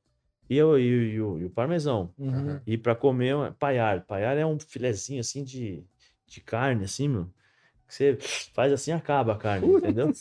e, 0.50 0.62
o- 0.62 0.78
e, 0.78 0.94
o- 0.94 1.04
e 1.04 1.22
o, 1.22 1.40
e 1.40 1.46
o 1.46 1.50
parmesão. 1.50 2.12
Uhum. 2.18 2.60
E 2.68 2.78
para 2.78 2.94
comer, 2.94 3.36
é 3.38 3.52
paiar. 3.52 4.02
Paiar 4.06 4.38
é 4.38 4.46
um 4.46 4.60
filezinho 4.60 5.22
assim 5.22 5.44
de, 5.46 5.84
de 6.28 6.42
carne, 6.42 6.84
assim, 6.84 7.08
meu. 7.08 7.30
Você 7.88 8.18
faz 8.54 8.74
assim, 8.74 8.92
acaba 8.92 9.34
a 9.34 9.38
carne, 9.38 9.68
entendeu? 9.68 10.12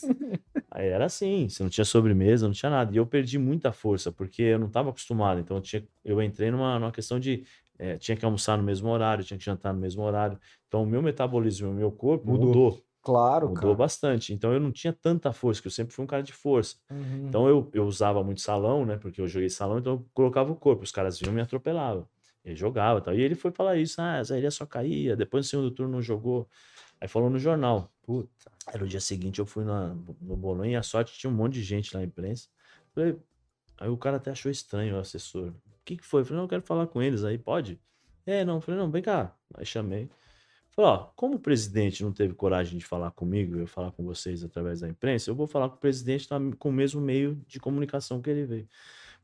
Aí 0.71 0.87
era 0.87 1.05
assim, 1.05 1.49
você 1.49 1.63
não 1.63 1.69
tinha 1.69 1.85
sobremesa, 1.85 2.47
não 2.47 2.53
tinha 2.53 2.69
nada. 2.69 2.93
E 2.93 2.97
eu 2.97 3.05
perdi 3.05 3.37
muita 3.37 3.71
força, 3.71 4.11
porque 4.11 4.41
eu 4.41 4.59
não 4.59 4.67
estava 4.67 4.89
acostumado. 4.89 5.39
Então 5.39 5.57
eu, 5.57 5.61
tinha, 5.61 5.83
eu 6.03 6.21
entrei 6.21 6.51
numa, 6.51 6.79
numa 6.79 6.91
questão 6.91 7.19
de. 7.19 7.43
eh, 7.79 7.97
tinha 7.97 8.15
que 8.15 8.23
almoçar 8.25 8.57
no 8.57 8.63
mesmo 8.63 8.89
horário, 8.89 9.23
tinha 9.23 9.37
que 9.37 9.43
jantar 9.45 9.73
no 9.73 9.79
mesmo 9.79 10.01
horário. 10.03 10.37
Então 10.67 10.83
o 10.83 10.85
meu 10.85 11.01
metabolismo, 11.01 11.69
o 11.71 11.73
meu 11.73 11.91
corpo 11.91 12.29
Mudou. 12.29 12.47
mudou. 12.47 12.84
Claro, 13.05 13.49
Mudou 13.49 13.61
cara. 13.61 13.75
bastante. 13.75 14.33
Então 14.33 14.51
eu 14.51 14.59
não 14.59 14.71
tinha 14.71 14.91
tanta 14.91 15.31
força, 15.31 15.61
que 15.61 15.67
eu 15.67 15.71
sempre 15.71 15.93
fui 15.93 16.03
um 16.03 16.07
cara 16.07 16.23
de 16.23 16.33
força. 16.33 16.75
Uhum. 16.89 17.27
Então 17.27 17.47
eu, 17.47 17.69
eu 17.71 17.85
usava 17.85 18.23
muito 18.23 18.41
salão, 18.41 18.83
né? 18.83 18.97
Porque 18.97 19.21
eu 19.21 19.27
joguei 19.27 19.49
salão, 19.49 19.77
então 19.77 19.93
eu 19.93 20.05
colocava 20.13 20.51
o 20.51 20.55
corpo. 20.55 20.83
Os 20.83 20.91
caras 20.91 21.19
vinham 21.19 21.31
e 21.31 21.35
me 21.35 21.41
atropelavam. 21.41 22.07
Ele 22.43 22.55
jogava 22.55 22.99
e 22.99 23.01
tal. 23.03 23.13
E 23.15 23.21
ele 23.21 23.35
foi 23.35 23.51
falar 23.51 23.77
isso, 23.77 24.01
ah, 24.01 24.21
Zé 24.23 24.37
Elias 24.37 24.55
só 24.55 24.65
caía, 24.65 25.15
depois 25.15 25.45
no 25.45 25.49
segundo 25.49 25.71
turno 25.71 25.91
não 25.93 26.01
jogou. 26.01 26.49
Aí 26.99 27.07
falou 27.07 27.29
no 27.29 27.37
jornal. 27.37 27.91
Puta. 28.01 28.51
Aí 28.67 28.79
no 28.79 28.87
dia 28.87 28.99
seguinte 28.99 29.37
eu 29.39 29.45
fui 29.45 29.63
na- 29.63 29.95
no 30.21 30.35
Bolonha 30.35 30.71
e 30.73 30.75
a 30.75 30.83
sorte 30.83 31.17
tinha 31.17 31.29
um 31.29 31.33
monte 31.35 31.53
de 31.53 31.63
gente 31.63 31.93
lá 31.93 31.99
na 32.01 32.07
imprensa. 32.07 32.47
Falei, 32.93 33.15
aí 33.77 33.89
o 33.89 33.97
cara 33.97 34.17
até 34.17 34.31
achou 34.31 34.51
estranho, 34.51 34.95
o 34.95 34.99
assessor. 34.99 35.49
O 35.49 35.53
que, 35.85 35.97
que 35.97 36.05
foi? 36.05 36.21
Eu 36.21 36.25
falei, 36.25 36.37
não, 36.37 36.45
eu 36.45 36.49
quero 36.49 36.61
falar 36.63 36.87
com 36.87 37.01
eles 37.03 37.23
aí, 37.23 37.37
pode? 37.37 37.79
É, 38.25 38.43
não. 38.43 38.55
Eu 38.55 38.61
falei, 38.61 38.79
não, 38.79 38.89
vem 38.89 39.03
cá. 39.03 39.35
Aí 39.53 39.65
chamei. 39.65 40.09
Ó, 40.77 40.97
como 41.15 41.35
o 41.35 41.39
presidente 41.39 42.03
não 42.03 42.11
teve 42.11 42.33
coragem 42.33 42.77
de 42.77 42.85
falar 42.85 43.11
comigo, 43.11 43.57
eu 43.57 43.65
falar 43.65 43.91
com 43.93 44.03
vocês 44.03 44.43
através 44.43 44.81
da 44.81 44.89
imprensa, 44.89 45.29
eu 45.29 45.35
vou 45.35 45.47
falar 45.47 45.69
com 45.69 45.77
o 45.77 45.79
presidente 45.79 46.27
tá 46.27 46.37
com 46.59 46.69
o 46.69 46.73
mesmo 46.73 46.99
meio 46.99 47.41
de 47.47 47.59
comunicação 47.61 48.21
que 48.21 48.29
ele 48.29 48.45
veio. 48.45 48.67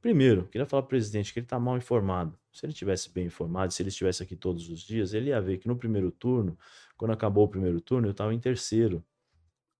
Primeiro, 0.01 0.47
queria 0.47 0.65
falar 0.65 0.81
pro 0.83 0.89
presidente 0.89 1.33
que 1.33 1.39
ele 1.39 1.45
tá 1.45 1.59
mal 1.59 1.77
informado. 1.77 2.37
Se 2.51 2.65
ele 2.65 2.73
tivesse 2.73 3.11
bem 3.11 3.25
informado, 3.27 3.73
se 3.73 3.81
ele 3.81 3.89
estivesse 3.89 4.23
aqui 4.23 4.35
todos 4.35 4.69
os 4.69 4.79
dias, 4.81 5.13
ele 5.13 5.29
ia 5.29 5.41
ver 5.41 5.57
que 5.57 5.67
no 5.67 5.75
primeiro 5.75 6.09
turno, 6.09 6.57
quando 6.97 7.11
acabou 7.11 7.45
o 7.45 7.49
primeiro 7.49 7.81
turno, 7.81 8.07
eu 8.07 8.11
estava 8.11 8.33
em 8.33 8.39
terceiro, 8.39 9.03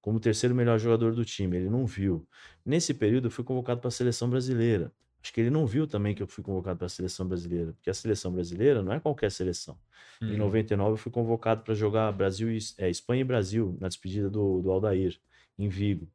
como 0.01 0.17
o 0.17 0.19
terceiro 0.19 0.53
melhor 0.53 0.77
jogador 0.79 1.15
do 1.15 1.25
time. 1.25 1.57
Ele 1.57 1.69
não 1.69 1.85
viu. 1.85 2.27
Nesse 2.65 2.93
período, 2.93 3.27
eu 3.27 3.31
fui 3.31 3.43
convocado 3.43 3.79
para 3.81 3.87
a 3.87 3.91
seleção 3.91 4.29
brasileira. 4.29 4.91
Acho 5.21 5.33
que 5.33 5.41
ele 5.41 5.49
não 5.49 5.65
viu 5.67 5.85
também 5.85 6.15
que 6.15 6.23
eu 6.23 6.27
fui 6.27 6.43
convocado 6.43 6.79
para 6.79 6.87
a 6.87 6.89
seleção 6.89 7.27
brasileira, 7.27 7.73
porque 7.73 7.89
a 7.89 7.93
seleção 7.93 8.31
brasileira 8.31 8.81
não 8.81 8.91
é 8.91 8.99
qualquer 8.99 9.31
seleção. 9.31 9.77
Em 10.21 10.33
Hum. 10.33 10.37
99, 10.37 10.93
eu 10.93 10.97
fui 10.97 11.11
convocado 11.11 11.63
para 11.63 11.73
jogar 11.73 12.11
Brasil 12.11 12.51
e, 12.51 12.57
é, 12.77 12.89
Espanha 12.89 13.21
e 13.21 13.23
Brasil, 13.23 13.77
na 13.79 13.87
despedida 13.87 14.29
do, 14.29 14.61
do 14.61 14.71
Aldair, 14.71 15.19
em 15.57 15.67
Vigo. 15.69 16.07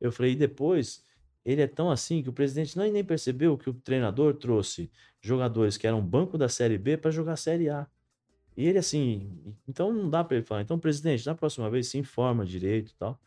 Eu 0.00 0.10
falei, 0.10 0.32
e 0.32 0.36
depois, 0.36 1.04
ele 1.44 1.62
é 1.62 1.66
tão 1.66 1.90
assim 1.90 2.22
que 2.22 2.28
o 2.28 2.32
presidente 2.32 2.76
nem, 2.78 2.90
nem 2.90 3.04
percebeu 3.04 3.56
que 3.58 3.68
o 3.68 3.74
treinador 3.74 4.34
trouxe 4.34 4.90
jogadores 5.20 5.76
que 5.76 5.86
eram 5.86 6.00
banco 6.04 6.38
da 6.38 6.48
Série 6.48 6.78
B 6.78 6.96
para 6.96 7.10
jogar 7.10 7.34
a 7.34 7.36
Série 7.36 7.68
A. 7.68 7.86
E 8.56 8.66
ele 8.66 8.78
assim, 8.78 9.54
então 9.68 9.92
não 9.92 10.08
dá 10.08 10.24
para 10.24 10.38
ele 10.38 10.46
falar. 10.46 10.62
Então, 10.62 10.78
presidente, 10.78 11.26
na 11.26 11.34
próxima 11.34 11.68
vez 11.70 11.88
se 11.88 11.98
informa 11.98 12.44
direito 12.44 12.92
e 12.92 12.94
tal, 12.94 13.20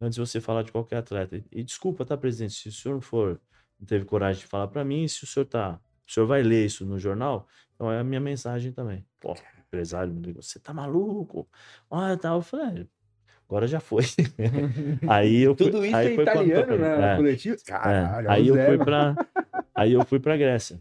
antes 0.00 0.16
de 0.16 0.20
você 0.20 0.40
falar 0.40 0.64
de 0.64 0.72
qualquer 0.72 0.96
atleta. 0.96 1.36
E, 1.36 1.44
e 1.52 1.62
desculpa, 1.62 2.04
tá, 2.04 2.16
presidente, 2.16 2.54
se 2.54 2.68
o 2.68 2.72
senhor 2.72 2.94
não 2.94 3.00
for, 3.00 3.40
não 3.82 3.86
teve 3.86 4.04
coragem 4.04 4.40
de 4.40 4.46
falar 4.46 4.68
para 4.68 4.84
mim, 4.84 5.06
se 5.08 5.24
o 5.24 5.26
senhor 5.26 5.44
tá, 5.44 5.80
o 6.08 6.12
senhor 6.12 6.26
vai 6.26 6.40
ler 6.40 6.66
isso 6.66 6.86
no 6.86 6.98
jornal, 7.00 7.48
então 7.74 7.90
é 7.90 7.98
a 7.98 8.04
minha 8.04 8.20
mensagem 8.20 8.70
também. 8.72 9.04
Pô, 9.18 9.34
empresário 9.66 10.12
me 10.14 10.20
ligou, 10.22 10.40
você 10.40 10.60
tá 10.60 10.72
maluco? 10.72 11.48
Ah, 11.90 12.16
tal. 12.16 12.36
Eu 12.38 12.42
falei, 12.42 12.82
"É, 12.82 12.86
agora 13.48 13.66
já 13.66 13.80
foi. 13.80 14.04
aí 15.10 15.40
eu 15.40 15.56
Tudo 15.56 15.84
isso 15.84 15.96
aí 15.96 16.12
é 16.12 16.14
quando 16.14 16.28
italiano, 16.28 16.78
né? 16.78 17.12
É. 17.12 17.16
Coletivo. 17.16 17.56
É, 17.56 17.66
Caralho, 17.66 18.30
aí 18.30 18.46
eu 18.46 18.54
fui 18.54 18.78
mano. 18.78 18.84
para 18.84 19.16
aí 19.74 19.92
eu 19.92 20.04
fui 20.04 20.20
para 20.20 20.36
Grécia. 20.36 20.80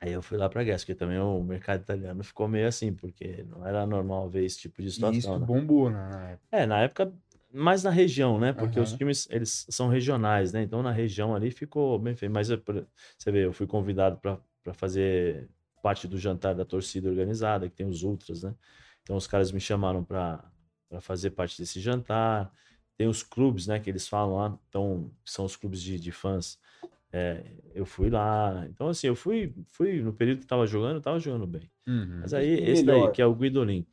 Aí 0.00 0.12
eu 0.12 0.20
fui 0.20 0.36
lá 0.36 0.50
para 0.50 0.62
Grécia, 0.62 0.84
porque 0.84 0.98
também 0.98 1.18
o 1.18 1.42
mercado 1.42 1.80
italiano 1.80 2.22
ficou 2.22 2.46
meio 2.46 2.68
assim, 2.68 2.92
porque 2.92 3.42
não 3.48 3.66
era 3.66 3.86
normal 3.86 4.28
ver 4.28 4.44
esse 4.44 4.58
tipo 4.58 4.82
de 4.82 4.88
E 4.88 4.90
situação. 4.90 5.18
isso 5.18 5.38
né? 5.38 5.46
bombou 5.46 5.88
né, 5.88 5.96
na 5.96 6.30
época. 6.32 6.48
É, 6.52 6.66
na 6.66 6.80
época 6.82 7.12
mais 7.54 7.82
na 7.84 7.90
região, 7.90 8.38
né? 8.38 8.52
Porque 8.52 8.80
os 8.80 8.90
Aham. 8.90 8.98
times 8.98 9.28
eles 9.30 9.66
são 9.70 9.88
regionais, 9.88 10.52
né? 10.52 10.62
Então 10.62 10.82
na 10.82 10.90
região 10.92 11.34
ali 11.34 11.50
ficou 11.50 11.98
bem 11.98 12.14
feito. 12.16 12.32
Mas 12.32 12.50
eu, 12.50 12.58
por- 12.60 12.86
você 13.18 13.30
vê, 13.32 13.44
eu 13.46 13.52
fui 13.52 13.66
convidado 13.66 14.18
para 14.20 14.74
fazer 14.74 15.48
parte 15.82 16.08
do 16.08 16.18
jantar 16.18 16.54
da 16.54 16.64
torcida 16.64 17.08
organizada, 17.08 17.68
que 17.68 17.76
tem 17.76 17.86
os 17.86 18.02
ultras, 18.02 18.42
né? 18.42 18.54
Então 19.02 19.16
os 19.16 19.26
caras 19.26 19.52
me 19.52 19.60
chamaram 19.60 20.04
para 20.04 20.44
fazer 21.00 21.30
parte 21.30 21.58
desse 21.60 21.80
jantar. 21.80 22.52
Tem 22.96 23.08
os 23.08 23.22
clubes, 23.22 23.66
né? 23.66 23.80
Que 23.80 23.90
eles 23.90 24.08
falam 24.08 24.36
lá, 24.36 24.58
então 24.68 25.10
são 25.24 25.44
os 25.44 25.56
clubes 25.56 25.82
de, 25.82 25.98
de 25.98 26.12
fãs. 26.12 26.58
É, 27.12 27.44
eu 27.74 27.86
fui 27.86 28.10
lá. 28.10 28.66
Então 28.68 28.88
assim, 28.88 29.06
eu 29.08 29.16
fui, 29.16 29.54
fui 29.70 30.02
no 30.02 30.12
período 30.12 30.40
que 30.40 30.46
tava 30.46 30.66
jogando, 30.66 31.00
tava 31.00 31.18
jogando 31.20 31.46
bem. 31.46 31.70
Uhum. 31.86 32.22
Mas 32.22 32.34
aí, 32.34 32.48
esse 32.70 32.84
daí, 32.84 33.08
que 33.08 33.22
é 33.22 33.26
o 33.26 33.34
Guidolin. 33.34 33.86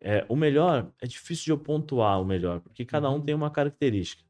É, 0.00 0.24
o 0.28 0.36
melhor, 0.36 0.92
é 1.00 1.06
difícil 1.06 1.44
de 1.46 1.50
eu 1.52 1.58
pontuar 1.58 2.20
o 2.20 2.24
melhor, 2.24 2.60
porque 2.60 2.84
cada 2.84 3.10
um 3.10 3.20
tem 3.20 3.34
uma 3.34 3.50
característica. 3.50 4.22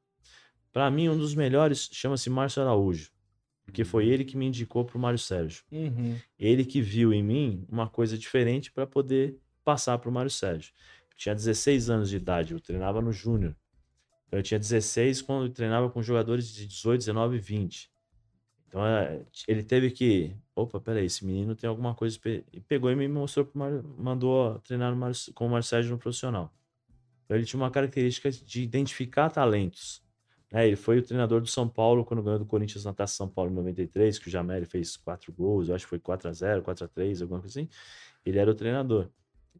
Para 0.73 0.91
mim, 0.91 1.09
um 1.09 1.17
dos 1.17 1.35
melhores 1.35 1.89
chama-se 1.93 2.29
Márcio 2.31 2.63
Araújo, 2.63 3.11
porque 3.65 3.85
foi 3.85 4.07
ele 4.07 4.25
que 4.25 4.37
me 4.37 4.47
indicou 4.47 4.85
pro 4.85 4.99
Mário 4.99 5.19
Sérgio. 5.19 5.65
Uhum. 5.73 6.17
Ele 6.39 6.65
que 6.65 6.81
viu 6.81 7.13
em 7.13 7.23
mim 7.23 7.65
uma 7.69 7.89
coisa 7.89 8.17
diferente 8.17 8.71
para 8.71 8.87
poder 8.87 9.39
passar 9.65 9.99
pro 9.99 10.13
Mário 10.13 10.31
Sérgio. 10.31 10.73
Eu 11.11 11.17
tinha 11.17 11.35
16 11.35 11.91
anos 11.91 12.11
de 12.11 12.17
idade, 12.17 12.53
eu 12.53 12.61
treinava 12.61 13.01
no 13.01 13.11
Júnior. 13.11 13.57
Então, 14.27 14.39
eu 14.39 14.43
tinha 14.43 14.59
16 14.59 15.23
quando 15.23 15.47
eu 15.47 15.53
treinava 15.53 15.91
com 15.91 16.03
jogadores 16.03 16.53
de 16.53 16.67
18, 16.67 17.01
19 17.01 17.37
e 17.37 17.41
20. 17.41 17.91
Então, 18.69 18.87
é, 18.87 19.25
ele 19.49 19.63
teve 19.63 19.91
que. 19.91 20.37
Opa, 20.57 20.81
peraí, 20.81 21.05
esse 21.05 21.25
menino 21.25 21.55
tem 21.55 21.69
alguma 21.69 21.95
coisa. 21.95 22.15
espe-" 22.17 22.45
E 22.53 22.61
pegou 22.61 22.91
e 22.91 22.97
me 22.97 23.07
mostrou, 23.07 23.49
Mário- 23.55 23.85
mandou 23.99 24.59
treinar 24.61 24.97
Mário- 24.97 25.17
com 25.35 25.47
o 25.47 25.51
Mário 25.51 25.63
Sérgio 25.65 25.93
no 25.93 25.99
profissional. 25.99 26.53
Então, 27.25 27.37
ele 27.37 27.45
tinha 27.47 27.61
uma 27.61 27.71
característica 27.71 28.31
de 28.31 28.63
identificar 28.63 29.31
talentos. 29.31 30.03
né? 30.53 30.67
ele 30.67 30.77
foi 30.77 30.99
o 30.99 31.03
treinador 31.03 31.41
do 31.41 31.49
São 31.49 31.69
Paulo 31.69 32.05
quando 32.05 32.23
ganhou 32.23 32.39
do 32.39 32.47
Corinthians 32.47 32.85
na 32.85 32.95
Taça 32.95 33.17
São 33.17 33.29
Paulo 33.29 33.51
em 33.51 33.55
93, 33.55 34.19
que 34.19 34.29
o 34.29 34.31
Jamel 34.31 34.65
fez 34.65 34.97
quatro 34.97 35.33
gols, 35.33 35.69
eu 35.69 35.75
acho 35.75 35.85
que 35.85 35.91
foi 35.91 35.99
4 35.99 36.29
a 36.29 36.33
0 36.33 36.63
4 36.63 36.85
a 36.85 36.89
3 36.89 37.21
alguma 37.21 37.41
coisa 37.41 37.59
assim. 37.61 37.69
Ele 38.25 38.39
era 38.39 38.51
o 38.51 38.55
treinador. 38.55 39.11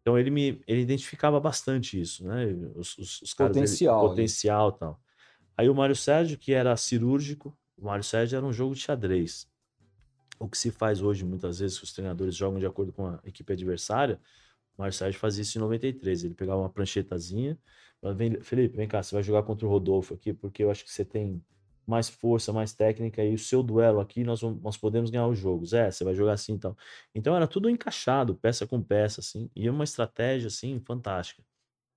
Então 0.01 0.17
ele 0.17 0.31
me 0.31 0.63
ele 0.67 0.81
identificava 0.83 1.41
bastante 1.41 2.01
isso, 2.01 2.25
né? 2.27 2.47
Os, 2.77 2.97
os, 2.99 3.21
os 3.23 3.35
caras 3.35 3.57
Potencial, 3.57 4.03
né? 4.03 4.09
potencial 4.09 4.73
tal. 4.73 5.01
Aí 5.57 5.69
o 5.69 5.75
Mário 5.75 5.97
Sérgio, 5.97 6.39
que 6.39 6.53
era 6.53 6.77
cirúrgico, 6.77 7.59
o 7.77 7.87
Mário 7.87 8.05
Sérgio 8.05 8.37
era 8.37 8.47
um 8.47 8.53
jogo 8.53 8.75
de 8.75 8.81
xadrez. 8.83 9.49
O 10.39 10.49
que 10.49 10.59
se 10.59 10.71
faz 10.71 11.03
hoje, 11.03 11.25
muitas 11.25 11.59
vezes, 11.61 11.83
os 11.83 11.93
treinadores 11.93 12.35
jogam 12.35 12.59
de 12.61 12.67
acordo 12.67 12.93
com 12.93 13.07
a 13.07 13.21
equipe 13.25 13.53
adversária, 13.53 14.21
o 14.79 14.91
Sérgio 14.93 15.19
fazia 15.21 15.43
isso 15.43 15.59
em 15.59 15.61
93. 15.61 16.25
Ele 16.25 16.35
pegava 16.35 16.61
uma 16.61 16.71
pranchetazinha, 16.71 17.59
vem, 18.15 18.41
Felipe, 18.41 18.77
vem 18.77 18.89
cá, 18.89 19.03
você 19.03 19.15
vai 19.15 19.23
jogar 19.23 19.43
contra 19.43 19.67
o 19.67 19.71
Rodolfo 19.71 20.15
aqui, 20.15 20.33
porque 20.33 20.63
eu 20.65 20.71
acho 20.71 20.85
que 20.85 20.93
você 20.93 21.05
tem 21.05 21.43
mais 21.87 22.09
força, 22.09 22.53
mais 22.53 22.75
técnica, 22.75 23.25
e 23.25 23.35
o 23.35 23.39
seu 23.39 23.63
duelo 23.63 24.01
aqui 24.01 24.25
nós, 24.25 24.41
vamos- 24.41 24.61
nós 24.63 24.77
podemos 24.77 25.09
ganhar 25.11 25.27
os 25.29 25.39
jogos. 25.39 25.73
É, 25.73 25.91
você 25.91 26.05
vai 26.05 26.15
jogar 26.15 26.33
assim 26.35 26.55
e 26.57 26.59
tal. 26.59 26.77
Então 27.15 27.35
era 27.37 27.47
tudo 27.47 27.71
encaixado, 27.71 28.35
peça 28.35 28.67
com 28.67 28.83
peça, 28.83 29.21
assim, 29.21 29.51
e 29.55 29.67
é 29.69 29.71
uma 29.71 29.85
estratégia, 29.85 30.49
assim, 30.49 30.81
fantástica. 30.81 31.43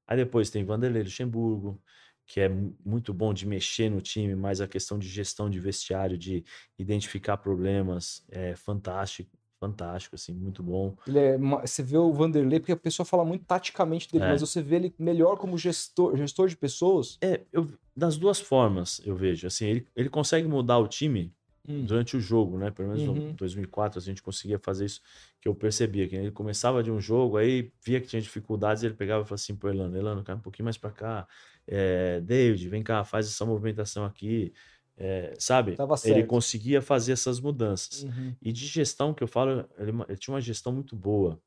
Aí 0.08 0.18
depois 0.18 0.50
tem 0.50 0.64
Vanderlei 0.66 1.04
Luxemburgo, 1.04 1.82
que 2.30 2.40
é 2.40 2.48
mu- 2.48 2.76
muito 2.86 3.12
bom 3.12 3.34
de 3.34 3.48
mexer 3.48 3.90
no 3.90 4.00
time, 4.02 4.36
mas 4.36 4.62
a 4.62 4.68
questão 4.68 5.00
de 5.00 5.08
gestão 5.08 5.50
de 5.50 5.60
vestiário, 5.60 6.16
de 6.16 6.44
identificar 6.78 7.38
problemas, 7.38 8.24
é 8.30 8.56
fantástico, 8.56 9.32
fantástico, 9.60 10.16
assim, 10.16 10.32
muito 10.32 10.62
bom. 10.62 10.96
É 11.08 11.38
você 11.38 11.82
vê 11.82 11.98
o 11.98 12.14
Vanderlei, 12.14 12.60
porque 12.60 12.72
a 12.72 12.78
pessoa 12.78 13.04
fala 13.04 13.26
muito 13.26 13.46
taticamente 13.46 14.12
dele, 14.12 14.26
É. 14.26 14.30
mas 14.30 14.42
você 14.42 14.62
vê 14.62 14.76
ele 14.76 14.94
melhor 15.00 15.38
como 15.38 15.58
gestor, 15.58 16.16
gestor 16.16 16.48
de 16.48 16.56
pessoas. 16.56 17.18
É, 17.20 17.42
eu, 17.52 17.68
das 17.98 18.16
duas 18.16 18.40
formas 18.40 19.02
eu 19.04 19.16
vejo, 19.16 19.48
assim, 19.48 19.66
ele, 19.66 19.88
ele 19.96 20.08
consegue 20.10 20.48
mudar 20.48 20.78
o 20.78 20.88
time 20.88 21.34
durante 21.68 22.18
o 22.18 22.20
jogo, 22.20 22.58
né? 22.58 22.72
Pelo 22.72 22.88
menos 22.90 23.04
Uhum. 23.04 23.18
em 23.30 23.36
2004 23.36 24.00
a 24.00 24.02
gente 24.02 24.24
conseguia 24.24 24.58
fazer 24.58 24.86
isso, 24.86 25.02
que 25.40 25.48
eu 25.48 25.54
percebia 25.54 26.08
que 26.08 26.16
ele 26.16 26.32
começava 26.32 26.82
de 26.82 26.90
um 26.92 27.00
jogo, 27.00 27.38
aí 27.38 27.72
via 27.86 28.02
que 28.02 28.08
tinha 28.08 28.22
dificuldades, 28.22 28.82
ele 28.84 28.96
pegava 28.96 29.22
e 29.22 29.26
falava 29.26 29.36
assim 29.36 29.56
pro 29.56 29.70
Elano, 29.70 29.96
Elano, 29.96 30.24
cai 30.24 30.36
um 30.36 30.40
pouquinho 30.40 30.64
mais 30.66 30.78
pra 30.78 30.90
cá, 30.90 31.28
é, 31.72 32.20
David, 32.22 32.68
vem 32.68 32.82
cá, 32.82 33.04
faz 33.04 33.28
essa 33.28 33.46
movimentação 33.46 34.04
aqui, 34.04 34.52
é, 34.98 35.34
sabe? 35.38 35.76
Ele 36.04 36.24
conseguia 36.26 36.82
fazer 36.82 37.12
essas 37.12 37.40
mudanças. 37.40 38.04
Uhum. 38.04 38.36
E 38.42 38.52
de 38.52 38.66
gestão 38.66 39.14
que 39.14 39.24
eu 39.24 39.28
falo, 39.28 39.66
ele, 39.78 39.92
ele 40.08 40.18
tinha 40.18 40.34
uma 40.34 40.42
gestão 40.42 40.74
muito 40.74 40.96
boa. 40.96 41.40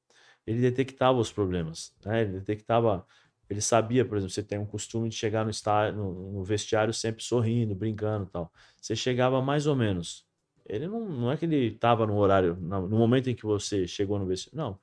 Ele 0.46 0.60
detectava 0.60 1.18
os 1.18 1.32
problemas, 1.32 1.92
né? 2.04 2.22
Ele 2.22 2.32
detectava, 2.34 3.04
ele 3.50 3.60
sabia, 3.60 4.04
por 4.04 4.16
exemplo, 4.16 4.32
você 4.32 4.42
tem 4.44 4.58
um 4.58 4.66
costume 4.66 5.08
de 5.08 5.16
chegar 5.16 5.44
no, 5.44 5.50
estádio, 5.50 5.98
no, 5.98 6.32
no 6.32 6.44
vestiário 6.44 6.94
sempre 6.94 7.22
sorrindo, 7.24 7.74
brincando, 7.74 8.26
tal. 8.26 8.50
Você 8.80 8.94
chegava 8.94 9.42
mais 9.42 9.66
ou 9.66 9.74
menos. 9.74 10.24
Ele 10.64 10.86
não, 10.86 11.08
não 11.08 11.32
é 11.32 11.36
que 11.36 11.44
ele 11.44 11.66
estava 11.66 12.06
no 12.06 12.16
horário, 12.16 12.56
no 12.60 12.88
no 12.88 12.96
momento 12.96 13.28
em 13.28 13.34
que 13.34 13.44
você 13.44 13.88
chegou 13.88 14.20
no 14.20 14.26
vestiário, 14.26 14.56
não. 14.56 14.78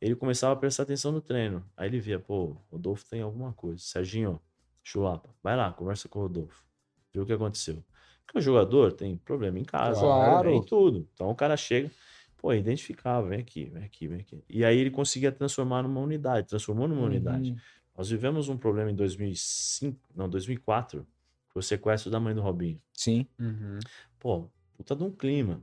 Ele 0.00 0.14
começava 0.14 0.52
a 0.52 0.56
prestar 0.56 0.82
atenção 0.82 1.12
no 1.12 1.20
treino. 1.20 1.64
Aí 1.76 1.88
ele 1.88 1.98
via, 1.98 2.18
pô, 2.18 2.44
o 2.44 2.58
Rodolfo 2.72 3.04
tem 3.08 3.22
alguma 3.22 3.52
coisa. 3.52 3.78
Serginho, 3.78 4.40
chulapa, 4.82 5.30
vai 5.42 5.56
lá, 5.56 5.72
conversa 5.72 6.08
com 6.08 6.18
o 6.18 6.22
Rodolfo. 6.22 6.64
Vê 7.12 7.20
o 7.20 7.26
que 7.26 7.32
aconteceu. 7.32 7.84
Porque 8.24 8.38
o 8.38 8.42
jogador 8.42 8.92
tem 8.92 9.16
problema 9.16 9.58
em 9.58 9.64
casa, 9.64 10.00
Claro. 10.00 10.50
né, 10.50 10.56
em 10.56 10.62
tudo. 10.62 11.08
Então 11.14 11.28
o 11.30 11.34
cara 11.34 11.56
chega, 11.56 11.90
pô, 12.38 12.52
identificava, 12.52 13.28
vem 13.28 13.40
aqui, 13.40 13.66
vem 13.66 13.84
aqui, 13.84 14.08
vem 14.08 14.20
aqui. 14.20 14.42
E 14.48 14.64
aí 14.64 14.78
ele 14.78 14.90
conseguia 14.90 15.30
transformar 15.30 15.82
numa 15.82 16.00
unidade, 16.00 16.48
transformou 16.48 16.88
numa 16.88 17.02
unidade. 17.02 17.50
Uhum. 17.50 17.56
Nós 17.96 18.08
vivemos 18.08 18.48
um 18.48 18.56
problema 18.56 18.90
em 18.90 18.94
2005, 18.94 19.98
não, 20.14 20.28
2004, 20.28 21.06
foi 21.48 21.60
o 21.60 21.62
sequestro 21.62 22.10
da 22.10 22.18
mãe 22.18 22.34
do 22.34 22.40
Robinho. 22.40 22.80
Sim. 22.94 23.26
Uhum. 23.38 23.78
Pô, 24.18 24.48
puta 24.74 24.96
de 24.96 25.02
um 25.04 25.10
clima. 25.10 25.62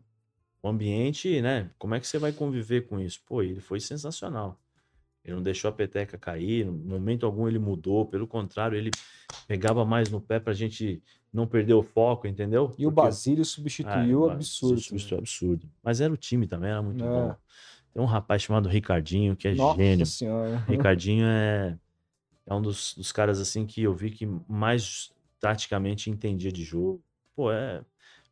O 0.62 0.68
ambiente, 0.68 1.42
né? 1.42 1.72
Como 1.80 1.96
é 1.96 2.00
que 2.00 2.06
você 2.08 2.20
vai 2.20 2.34
conviver 2.34 2.86
com 2.86 3.00
isso? 3.00 3.22
Pô, 3.26 3.42
ele 3.42 3.62
foi 3.62 3.80
sensacional. 3.80 4.60
Ele 5.30 5.36
não 5.36 5.44
deixou 5.44 5.70
a 5.70 5.72
peteca 5.72 6.18
cair, 6.18 6.66
no 6.66 6.72
momento 6.74 7.24
algum 7.26 7.48
ele 7.48 7.60
mudou, 7.60 8.04
pelo 8.06 8.26
contrário, 8.28 8.76
ele 8.76 8.90
pegava 9.48 9.86
mais 9.86 10.10
no 10.10 10.20
pé 10.20 10.40
pra 10.40 10.54
gente 10.54 11.02
não 11.32 11.46
perder 11.46 11.76
o 11.76 11.84
foco, 11.84 12.28
entendeu? 12.28 12.74
E 12.80 12.88
o 12.88 12.92
Porque- 12.92 13.08
Basílio 13.08 13.44
Ah, 13.44 13.46
substituiu 13.46 14.22
o 14.22 14.30
absurdo. 14.32 14.72
Basílio 14.74 14.84
substituiu 14.90 15.20
absurdo. 15.20 15.70
Mas 15.84 16.02
era 16.02 16.12
o 16.12 16.18
time 16.18 16.48
também, 16.48 16.72
era 16.72 16.82
muito 16.82 17.04
É. 17.04 17.08
bom. 17.08 17.36
Tem 17.94 18.02
um 18.02 18.06
rapaz 18.08 18.42
chamado 18.42 18.68
Ricardinho, 18.68 19.36
que 19.36 19.48
é 19.48 19.54
Nossa 19.54 19.78
gênio. 19.78 20.06
senhora. 20.08 20.58
Ricardinho 20.68 21.26
é, 21.28 21.78
é 22.48 22.54
um 22.54 22.62
dos, 22.62 22.96
dos 22.96 23.12
caras 23.12 23.40
assim 23.40 23.68
que 23.68 23.84
eu 23.84 23.94
vi 23.94 24.10
que 24.10 24.28
mais 24.48 25.12
taticamente 25.40 26.10
entendia 26.10 26.52
de 26.52 26.64
jogo. 26.64 27.04
Pô, 27.36 27.52
é. 27.52 27.84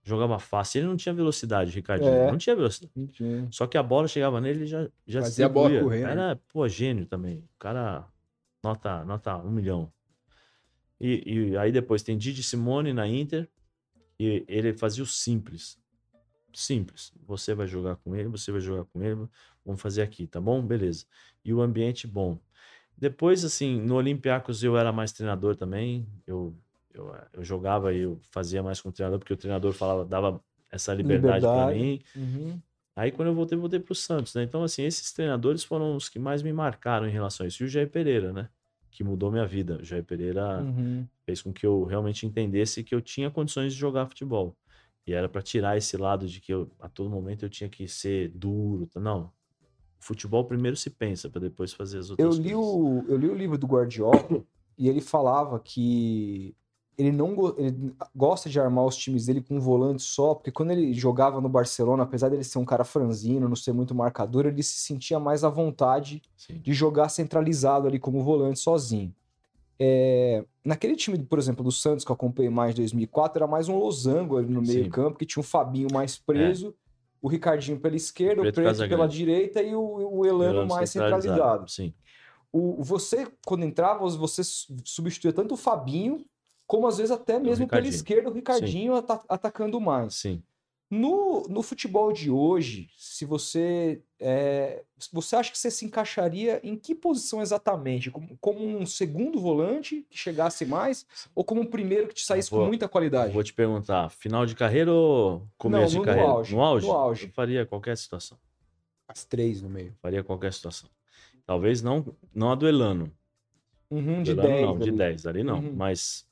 Jogava 0.07 0.39
fácil. 0.39 0.79
Ele 0.79 0.87
não 0.87 0.95
tinha 0.95 1.13
velocidade, 1.13 1.71
Ricardinho. 1.71 2.13
É. 2.13 2.31
Não 2.31 2.37
tinha 2.37 2.55
velocidade. 2.55 2.93
Entendi. 2.95 3.47
Só 3.51 3.67
que 3.67 3.77
a 3.77 3.83
bola 3.83 4.07
chegava 4.07 4.39
nele 4.39 4.63
e 4.63 4.67
já, 4.67 4.87
já 5.05 5.21
Fazia 5.21 5.45
a 5.45 5.49
bola 5.49 5.69
distribuía. 5.69 6.01
correr, 6.01 6.15
né? 6.15 6.23
Era, 6.23 6.39
pô, 6.47 6.65
gênio 6.65 7.05
também. 7.05 7.39
O 7.39 7.59
cara, 7.59 8.07
nota, 8.63 9.03
nota 9.03 9.35
um 9.37 9.51
milhão. 9.51 9.91
E, 10.99 11.49
e 11.51 11.57
aí 11.57 11.73
depois 11.73 12.01
tem 12.01 12.17
Didi 12.17 12.41
Simone 12.41 12.93
na 12.93 13.05
Inter. 13.05 13.49
E 14.17 14.45
ele 14.47 14.73
fazia 14.73 15.03
o 15.03 15.07
simples. 15.07 15.77
Simples. 16.53 17.11
Você 17.27 17.53
vai 17.53 17.67
jogar 17.67 17.97
com 17.97 18.15
ele, 18.15 18.29
você 18.29 18.49
vai 18.49 18.61
jogar 18.61 18.85
com 18.85 19.03
ele. 19.03 19.27
Vamos 19.65 19.81
fazer 19.81 20.01
aqui, 20.03 20.25
tá 20.25 20.39
bom? 20.39 20.61
Beleza. 20.61 21.05
E 21.43 21.53
o 21.53 21.61
ambiente 21.61 22.07
bom. 22.07 22.39
Depois, 22.97 23.43
assim, 23.43 23.79
no 23.81 23.95
Olympiacos 23.95 24.63
eu 24.63 24.77
era 24.77 24.91
mais 24.93 25.11
treinador 25.11 25.55
também. 25.57 26.07
Eu, 26.25 26.57
eu, 26.97 27.15
eu 27.33 27.43
jogava 27.43 27.93
e 27.93 27.99
eu 28.01 28.19
fazia 28.31 28.61
mais 28.63 28.81
com 28.81 28.89
o 28.89 28.91
treinador, 28.91 29.19
porque 29.19 29.33
o 29.33 29.37
treinador 29.37 29.73
falava, 29.73 30.05
dava 30.05 30.41
essa 30.71 30.93
liberdade 30.93 31.45
para 31.45 31.71
Liberdade. 31.71 31.79
mim. 31.79 32.01
Uhum. 32.15 32.59
Aí 32.95 33.11
quando 33.11 33.27
eu 33.27 33.35
voltei, 33.35 33.57
voltei 33.57 33.79
pro 33.79 33.93
Santos, 33.95 34.33
né? 34.33 34.43
Então, 34.43 34.63
assim, 34.63 34.83
esses 34.83 35.11
treinadores 35.13 35.63
foram 35.63 35.95
os 35.95 36.09
que 36.09 36.17
mais 36.17 36.41
me 36.41 36.51
marcaram 36.51 37.07
em 37.07 37.11
relação 37.11 37.43
a 37.43 37.47
isso. 37.47 37.63
E 37.63 37.65
o 37.65 37.69
Jair 37.69 37.89
Pereira, 37.89 38.33
né? 38.33 38.49
Que 38.89 39.03
mudou 39.03 39.31
minha 39.31 39.45
vida. 39.45 39.77
O 39.81 39.83
Jair 39.85 40.03
Pereira 40.03 40.63
Uhum. 40.63 41.05
fez 41.23 41.41
com 41.41 41.53
que 41.53 41.65
eu 41.65 41.83
realmente 41.83 42.25
entendesse 42.25 42.83
que 42.83 42.95
eu 42.95 43.01
tinha 43.01 43.29
condições 43.29 43.73
de 43.73 43.79
jogar 43.79 44.07
futebol. 44.07 44.57
E 45.05 45.13
era 45.13 45.29
para 45.29 45.41
tirar 45.41 45.77
esse 45.77 45.95
lado 45.95 46.27
de 46.27 46.41
que 46.41 46.51
eu, 46.53 46.69
a 46.79 46.89
todo 46.89 47.09
momento 47.09 47.45
eu 47.45 47.49
tinha 47.49 47.69
que 47.69 47.87
ser 47.87 48.29
duro. 48.29 48.89
Não. 48.95 49.31
O 49.99 50.03
futebol 50.03 50.43
primeiro 50.45 50.75
se 50.75 50.89
pensa, 50.89 51.29
para 51.29 51.41
depois 51.41 51.71
fazer 51.73 51.99
as 51.99 52.07
Eu 52.09 52.11
outras 52.13 52.37
li, 52.37 52.51
coisas. 52.53 52.59
o, 52.59 53.05
eu 53.07 53.17
li 53.17 53.27
o 53.29 53.35
livro 53.35 53.57
do 53.57 53.67
Guardiola 53.67 54.43
e 54.77 54.89
ele 54.89 55.01
falava 55.01 55.59
que 55.59 56.55
ele 56.97 57.11
não 57.11 57.35
go- 57.35 57.53
ele 57.57 57.93
gosta 58.15 58.49
de 58.49 58.59
armar 58.59 58.83
os 58.85 58.95
times 58.95 59.27
dele 59.27 59.41
com 59.41 59.57
um 59.57 59.59
volante 59.59 60.01
só, 60.01 60.33
porque 60.33 60.51
quando 60.51 60.71
ele 60.71 60.93
jogava 60.93 61.39
no 61.39 61.47
Barcelona, 61.47 62.03
apesar 62.03 62.29
dele 62.29 62.43
ser 62.43 62.57
um 62.57 62.65
cara 62.65 62.83
franzino, 62.83 63.47
não 63.47 63.55
ser 63.55 63.71
muito 63.71 63.93
marcador, 63.93 64.45
ele 64.47 64.63
se 64.63 64.79
sentia 64.79 65.19
mais 65.19 65.43
à 65.43 65.49
vontade 65.49 66.21
Sim. 66.35 66.57
de 66.57 66.73
jogar 66.73 67.09
centralizado 67.09 67.87
ali 67.87 67.99
como 67.99 68.23
volante 68.23 68.59
sozinho. 68.59 69.13
É, 69.79 70.43
naquele 70.65 70.95
time, 70.95 71.19
por 71.19 71.37
exemplo, 71.37 71.63
do 71.63 71.71
Santos, 71.71 72.03
que 72.03 72.09
eu 72.11 72.15
acompanhei 72.15 72.49
mais 72.49 72.73
em 72.73 72.77
2004, 72.77 73.37
era 73.37 73.47
mais 73.47 73.69
um 73.69 73.77
losango 73.77 74.37
ali 74.37 74.49
no 74.51 74.65
Sim. 74.65 74.73
meio 74.73 74.89
campo, 74.89 75.19
que 75.19 75.25
tinha 75.25 75.41
o 75.41 75.43
Fabinho 75.43 75.87
mais 75.93 76.17
preso, 76.17 76.73
o 77.21 77.27
Ricardinho 77.27 77.79
pela 77.79 77.95
esquerda, 77.95 78.41
Preto 78.41 78.59
o 78.59 78.63
Preto 78.63 78.89
pela 78.89 79.07
direita 79.07 79.61
e 79.61 79.75
o, 79.75 79.81
o 79.81 80.25
Elano 80.25 80.43
Elano 80.55 80.67
mais 80.67 80.89
centralizado. 80.89 81.69
Sim. 81.69 81.93
O, 82.51 82.81
você, 82.83 83.27
quando 83.45 83.65
entrava, 83.65 84.07
você 84.09 84.43
su- 84.43 84.75
substituía 84.83 85.33
tanto 85.33 85.53
o 85.53 85.57
Fabinho, 85.57 86.25
como 86.67 86.85
às 86.87 86.97
vezes 86.97 87.11
até 87.11 87.39
mesmo 87.39 87.67
pela 87.67 87.87
esquerda 87.87 88.29
o 88.29 88.33
Ricardinho 88.33 88.93
ata- 88.95 89.23
atacando 89.29 89.79
mais. 89.79 90.15
Sim. 90.15 90.43
No, 90.89 91.43
no 91.49 91.61
futebol 91.61 92.13
de 92.13 92.31
hoje, 92.31 92.89
se 92.97 93.25
você. 93.25 94.01
é, 94.21 94.83
você 95.11 95.35
acha 95.35 95.51
que 95.51 95.57
você 95.57 95.69
se 95.69 95.83
encaixaria 95.83 96.61
em 96.63 96.77
que 96.77 96.95
posição 96.95 97.41
exatamente? 97.41 98.09
Como, 98.09 98.37
como 98.39 98.65
um 98.65 98.85
segundo 98.85 99.37
volante 99.37 100.05
que 100.09 100.17
chegasse 100.17 100.65
mais? 100.65 101.05
Ou 101.35 101.43
como 101.43 101.59
um 101.59 101.65
primeiro 101.65 102.07
que 102.07 102.13
te 102.13 102.23
saísse 102.25 102.49
Vou- 102.49 102.61
com 102.61 102.67
muita 102.67 102.87
qualidade? 102.87 103.33
Vou 103.33 103.43
te 103.43 103.53
perguntar, 103.53 104.09
final 104.09 104.45
de 104.45 104.55
carreira 104.55 104.89
ou 104.93 105.45
começo 105.57 105.83
no- 105.83 105.89
de 105.89 105.97
no 105.97 106.03
carreira? 106.03 106.29
auge, 106.29 106.55
No 106.55 106.61
auge? 106.63 106.87
no 106.87 106.93
auge. 106.93 107.25
Eu 107.25 107.31
faria 107.33 107.65
qualquer 107.65 107.97
situação. 107.97 108.37
As 109.09 109.25
três 109.25 109.61
no 109.61 109.69
meio. 109.69 109.93
Faria 110.01 110.23
qualquer 110.23 110.53
situação. 110.53 110.89
Talvez 111.45 111.81
não, 111.81 112.05
não 112.33 112.49
a 112.51 112.55
do 112.55 112.65
Elano. 112.67 113.11
Uhum, 113.91 114.23
de 114.23 114.33
Do 114.33 114.41
Elano 114.41 114.55
10. 114.55 114.65
não, 114.67 114.77
de 114.79 114.89
ali. 114.89 114.97
10 114.97 115.27
ali 115.27 115.43
não. 115.43 115.59
Uhum. 115.59 115.73
Mas 115.75 116.26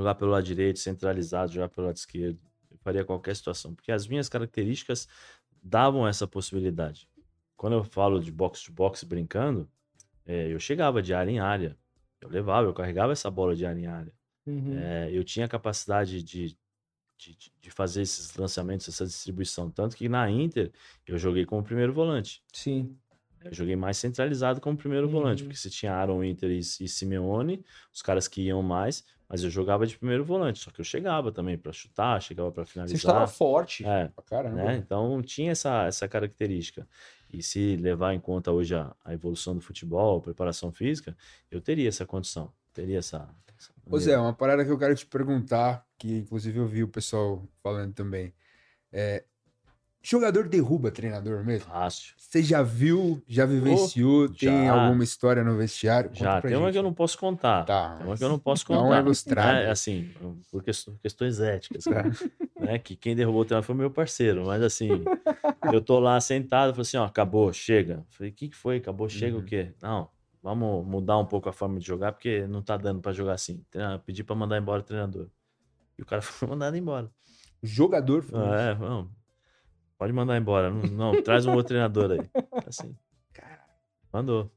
jogar 0.00 0.14
pelo 0.14 0.30
lado 0.30 0.44
direito, 0.44 0.78
centralizado, 0.78 1.52
jogar 1.52 1.68
pelo 1.68 1.86
lado 1.88 1.96
esquerdo. 1.96 2.38
Eu 2.70 2.78
faria 2.78 3.04
qualquer 3.04 3.36
situação. 3.36 3.74
Porque 3.74 3.92
as 3.92 4.08
minhas 4.08 4.28
características 4.30 5.06
davam 5.62 6.08
essa 6.08 6.26
possibilidade. 6.26 7.06
Quando 7.54 7.74
eu 7.74 7.84
falo 7.84 8.18
de 8.18 8.32
box 8.32 8.62
to 8.62 8.72
box 8.72 9.04
brincando, 9.04 9.68
é, 10.24 10.50
eu 10.50 10.58
chegava 10.58 11.02
de 11.02 11.12
área 11.12 11.30
em 11.30 11.38
área. 11.38 11.76
Eu 12.18 12.30
levava, 12.30 12.66
eu 12.66 12.72
carregava 12.72 13.12
essa 13.12 13.30
bola 13.30 13.54
de 13.54 13.66
área 13.66 13.80
em 13.80 13.86
área. 13.86 14.12
Uhum. 14.46 14.78
É, 14.78 15.10
eu 15.12 15.22
tinha 15.22 15.46
capacidade 15.46 16.22
de, 16.22 16.56
de, 17.18 17.36
de 17.60 17.70
fazer 17.70 18.00
esses 18.00 18.34
lançamentos, 18.36 18.88
essa 18.88 19.04
distribuição. 19.04 19.70
Tanto 19.70 19.94
que 19.96 20.08
na 20.08 20.30
Inter 20.30 20.72
eu 21.06 21.18
joguei 21.18 21.44
como 21.44 21.62
primeiro 21.62 21.92
volante. 21.92 22.42
Sim. 22.54 22.96
Eu 23.44 23.52
joguei 23.52 23.76
mais 23.76 23.98
centralizado 23.98 24.60
como 24.60 24.76
primeiro 24.78 25.08
volante, 25.08 25.42
Uhum. 25.42 25.48
porque 25.48 25.60
se 25.60 25.70
tinha 25.70 25.92
Aaron 25.92 26.24
Inter 26.24 26.50
e, 26.50 26.58
e 26.58 26.88
Simeone, 26.88 27.62
os 27.92 28.00
caras 28.00 28.28
que 28.28 28.42
iam 28.42 28.62
mais, 28.62 29.04
mas 29.30 29.44
eu 29.44 29.48
jogava 29.48 29.86
de 29.86 29.96
primeiro 29.96 30.24
volante. 30.24 30.58
Só 30.58 30.72
que 30.72 30.80
eu 30.80 30.84
chegava 30.84 31.30
também 31.30 31.56
para 31.56 31.72
chutar, 31.72 32.20
chegava 32.20 32.50
para 32.50 32.64
Você 32.66 32.72
finalizar. 32.72 32.96
estava 32.98 33.26
forte. 33.28 33.86
É, 33.86 34.08
Pra 34.08 34.24
caramba. 34.24 34.56
né? 34.56 34.76
Então 34.76 35.22
tinha 35.22 35.52
essa, 35.52 35.84
essa 35.86 36.08
característica. 36.08 36.86
E 37.32 37.40
se 37.44 37.76
levar 37.76 38.12
em 38.12 38.18
conta 38.18 38.50
hoje 38.50 38.74
a, 38.74 38.92
a 39.04 39.14
evolução 39.14 39.54
do 39.54 39.60
futebol, 39.60 40.18
a 40.18 40.20
preparação 40.20 40.72
física, 40.72 41.16
eu 41.48 41.60
teria 41.60 41.88
essa 41.88 42.04
condição. 42.04 42.52
Teria 42.74 42.98
essa. 42.98 43.28
essa 43.56 43.72
Ô 43.86 43.96
Zé, 44.00 44.18
uma 44.18 44.34
parada 44.34 44.64
que 44.64 44.70
eu 44.72 44.78
quero 44.78 44.96
te 44.96 45.06
perguntar, 45.06 45.86
que 45.96 46.18
inclusive 46.18 46.58
eu 46.58 46.66
vi 46.66 46.82
o 46.82 46.88
pessoal 46.88 47.48
falando 47.62 47.94
também. 47.94 48.34
É, 48.92 49.24
jogador 50.02 50.48
derruba 50.48 50.90
treinador 50.90 51.44
mesmo? 51.44 51.70
Fácil. 51.70 52.14
Você 52.16 52.42
já 52.42 52.62
viu, 52.62 53.20
já 53.28 53.44
vivenciou, 53.44 54.28
tem 54.28 54.66
já. 54.66 54.72
alguma 54.72 55.02
história 55.04 55.42
no 55.42 55.56
vestiário? 55.56 56.10
Conta 56.10 56.22
Já, 56.22 56.40
tem 56.42 56.54
uma 56.56 56.66
gente. 56.66 56.72
que 56.72 56.78
eu 56.78 56.82
não 56.82 56.94
posso 56.94 57.18
contar. 57.18 57.64
Tá, 57.64 57.96
Tem 57.96 58.06
uma 58.06 58.16
que 58.16 58.24
eu 58.24 58.28
não 58.28 58.38
posso 58.38 58.66
dá 58.68 58.74
uma 58.74 58.82
contar. 58.84 59.00
ilustrada. 59.00 59.58
É, 59.60 59.70
assim, 59.70 60.10
por 60.50 60.62
quest- 60.62 60.88
questões 61.02 61.40
éticas, 61.40 61.84
cara. 61.84 62.10
né? 62.60 62.78
Que 62.78 62.94
quem 62.94 63.16
derrubou 63.16 63.42
o 63.42 63.44
treinador 63.44 63.66
foi 63.66 63.74
meu 63.74 63.90
parceiro. 63.90 64.46
Mas 64.46 64.62
assim, 64.62 64.90
eu 65.72 65.80
tô 65.80 65.98
lá 65.98 66.20
sentado, 66.20 66.70
falei 66.70 66.82
assim, 66.82 66.96
ó, 66.96 67.04
acabou, 67.04 67.52
chega. 67.52 68.04
Falei, 68.10 68.30
o 68.30 68.34
que, 68.34 68.48
que 68.48 68.56
foi? 68.56 68.76
Acabou, 68.76 69.08
chega 69.08 69.36
Uhum. 69.36 69.42
o 69.42 69.44
quê? 69.44 69.72
Não, 69.82 70.08
vamos 70.42 70.86
mudar 70.86 71.18
um 71.18 71.26
pouco 71.26 71.48
a 71.48 71.52
forma 71.52 71.80
de 71.80 71.86
jogar, 71.86 72.12
porque 72.12 72.46
não 72.46 72.62
tá 72.62 72.76
dando 72.76 73.00
pra 73.00 73.12
jogar 73.12 73.32
assim. 73.32 73.62
Treina- 73.70 73.98
Pedi 73.98 74.22
pra 74.22 74.36
mandar 74.36 74.56
embora 74.56 74.80
o 74.80 74.84
treinador. 74.84 75.26
E 75.98 76.02
o 76.02 76.06
cara 76.06 76.22
foi 76.46 76.48
mandado 76.48 76.76
embora. 76.76 77.10
Jogador 77.62 78.22
foi 78.22 78.38
Ah, 78.40 78.60
é, 78.70 78.74
vamos. 78.74 79.10
Pode 80.00 80.14
mandar 80.14 80.38
embora. 80.38 80.70
Não, 80.70 81.12
não, 81.12 81.22
traz 81.22 81.44
um 81.44 81.50
outro 81.52 81.68
treinador 81.68 82.10
aí. 82.12 82.30
Assim. 82.66 82.96
Mandou. 84.10 84.50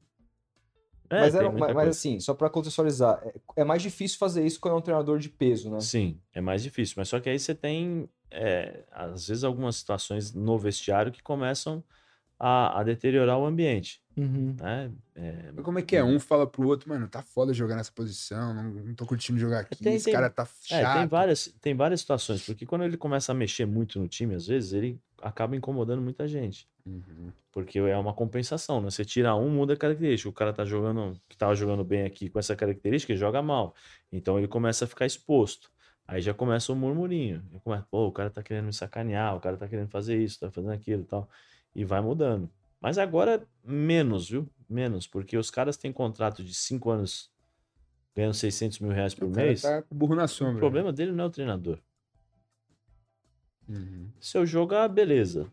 É, 1.09 1.19
mas, 1.19 1.35
era- 1.35 1.51
mas, 1.51 1.73
mas 1.75 1.87
assim, 1.89 2.17
só 2.21 2.33
para 2.33 2.49
contextualizar, 2.49 3.21
é, 3.25 3.33
é 3.57 3.63
mais 3.65 3.81
difícil 3.81 4.17
fazer 4.17 4.45
isso 4.45 4.57
quando 4.57 4.75
é 4.75 4.77
um 4.77 4.81
treinador 4.81 5.19
de 5.19 5.27
peso, 5.27 5.69
né? 5.69 5.81
Sim, 5.81 6.17
é 6.33 6.39
mais 6.39 6.63
difícil. 6.63 6.95
Mas 6.97 7.09
só 7.09 7.19
que 7.19 7.29
aí 7.29 7.37
você 7.37 7.53
tem, 7.53 8.07
é, 8.31 8.85
às 8.89 9.27
vezes, 9.27 9.43
algumas 9.43 9.75
situações 9.75 10.33
no 10.33 10.57
vestiário 10.57 11.11
que 11.11 11.21
começam 11.21 11.83
a, 12.39 12.79
a 12.79 12.83
deteriorar 12.83 13.37
o 13.37 13.45
ambiente. 13.45 14.01
Uhum. 14.15 14.55
Né? 14.59 14.91
É, 15.13 15.51
Como 15.61 15.77
é 15.77 15.81
que 15.81 15.97
é? 15.97 16.03
Um 16.05 16.21
fala 16.21 16.47
pro 16.47 16.65
outro, 16.67 16.87
mano, 16.87 17.05
tá 17.09 17.21
foda 17.21 17.53
jogar 17.53 17.75
nessa 17.75 17.91
posição, 17.91 18.53
não, 18.53 18.63
não 18.71 18.95
tô 18.95 19.05
curtindo 19.05 19.37
jogar 19.39 19.59
aqui, 19.59 19.83
Tem- 19.83 19.95
esse 19.95 20.05
tem- 20.05 20.13
cara 20.13 20.29
tá 20.29 20.43
é, 20.43 20.81
chato. 20.81 20.97
tem, 20.99 21.07
várias, 21.07 21.53
tem 21.59 21.75
várias 21.75 21.99
situações, 21.99 22.45
porque 22.45 22.65
quando 22.65 22.83
ele 22.85 22.95
começa 22.95 23.31
a 23.33 23.35
mexer 23.35 23.65
muito 23.65 23.99
no 23.99 24.07
time, 24.07 24.35
às 24.35 24.47
vezes, 24.47 24.71
ele 24.73 24.99
acaba 25.23 25.55
incomodando 25.55 26.01
muita 26.01 26.27
gente. 26.27 26.67
Uhum. 26.85 27.31
Porque 27.51 27.79
é 27.79 27.97
uma 27.97 28.13
compensação, 28.13 28.81
né? 28.81 28.89
Você 28.89 29.05
tira 29.05 29.35
um, 29.35 29.49
muda 29.49 29.73
a 29.73 29.77
característica. 29.77 30.29
O 30.29 30.33
cara 30.33 30.51
tá 30.51 30.65
jogando, 30.65 31.19
que 31.29 31.37
tava 31.37 31.55
jogando 31.55 31.83
bem 31.83 32.03
aqui 32.03 32.29
com 32.29 32.39
essa 32.39 32.55
característica, 32.55 33.11
ele 33.13 33.19
joga 33.19 33.41
mal. 33.41 33.73
Então 34.11 34.37
ele 34.37 34.47
começa 34.47 34.85
a 34.85 34.87
ficar 34.87 35.05
exposto. 35.05 35.71
Aí 36.07 36.21
já 36.21 36.33
começa 36.33 36.71
o 36.73 36.75
murmurinho. 36.75 37.41
Já 37.53 37.59
começa, 37.59 37.85
Pô, 37.89 38.07
o 38.07 38.11
cara 38.11 38.29
tá 38.29 38.43
querendo 38.43 38.65
me 38.65 38.73
sacanear, 38.73 39.35
o 39.35 39.39
cara 39.39 39.55
tá 39.55 39.67
querendo 39.67 39.87
fazer 39.89 40.21
isso, 40.21 40.39
tá 40.39 40.51
fazendo 40.51 40.71
aquilo 40.73 41.03
e 41.03 41.05
tal. 41.05 41.29
E 41.73 41.85
vai 41.85 42.01
mudando. 42.01 42.49
Mas 42.81 42.97
agora, 42.97 43.41
menos, 43.63 44.29
viu? 44.29 44.47
Menos, 44.69 45.07
porque 45.07 45.37
os 45.37 45.49
caras 45.49 45.77
têm 45.77 45.91
contrato 45.93 46.43
de 46.43 46.53
cinco 46.53 46.89
anos 46.89 47.31
ganhando 48.15 48.33
600 48.33 48.79
mil 48.79 48.91
reais 48.91 49.15
por 49.15 49.27
O 49.27 49.31
cara 49.31 49.47
mês. 49.47 49.61
tá 49.61 49.83
burro 49.89 50.15
na 50.15 50.25
O 50.25 50.27
sombra. 50.27 50.59
problema 50.59 50.91
dele 50.91 51.11
não 51.13 51.23
é 51.23 51.27
o 51.27 51.31
treinador. 51.31 51.79
Uhum. 53.67 54.09
Se 54.19 54.37
eu 54.37 54.45
jogar, 54.45 54.87
beleza. 54.87 55.47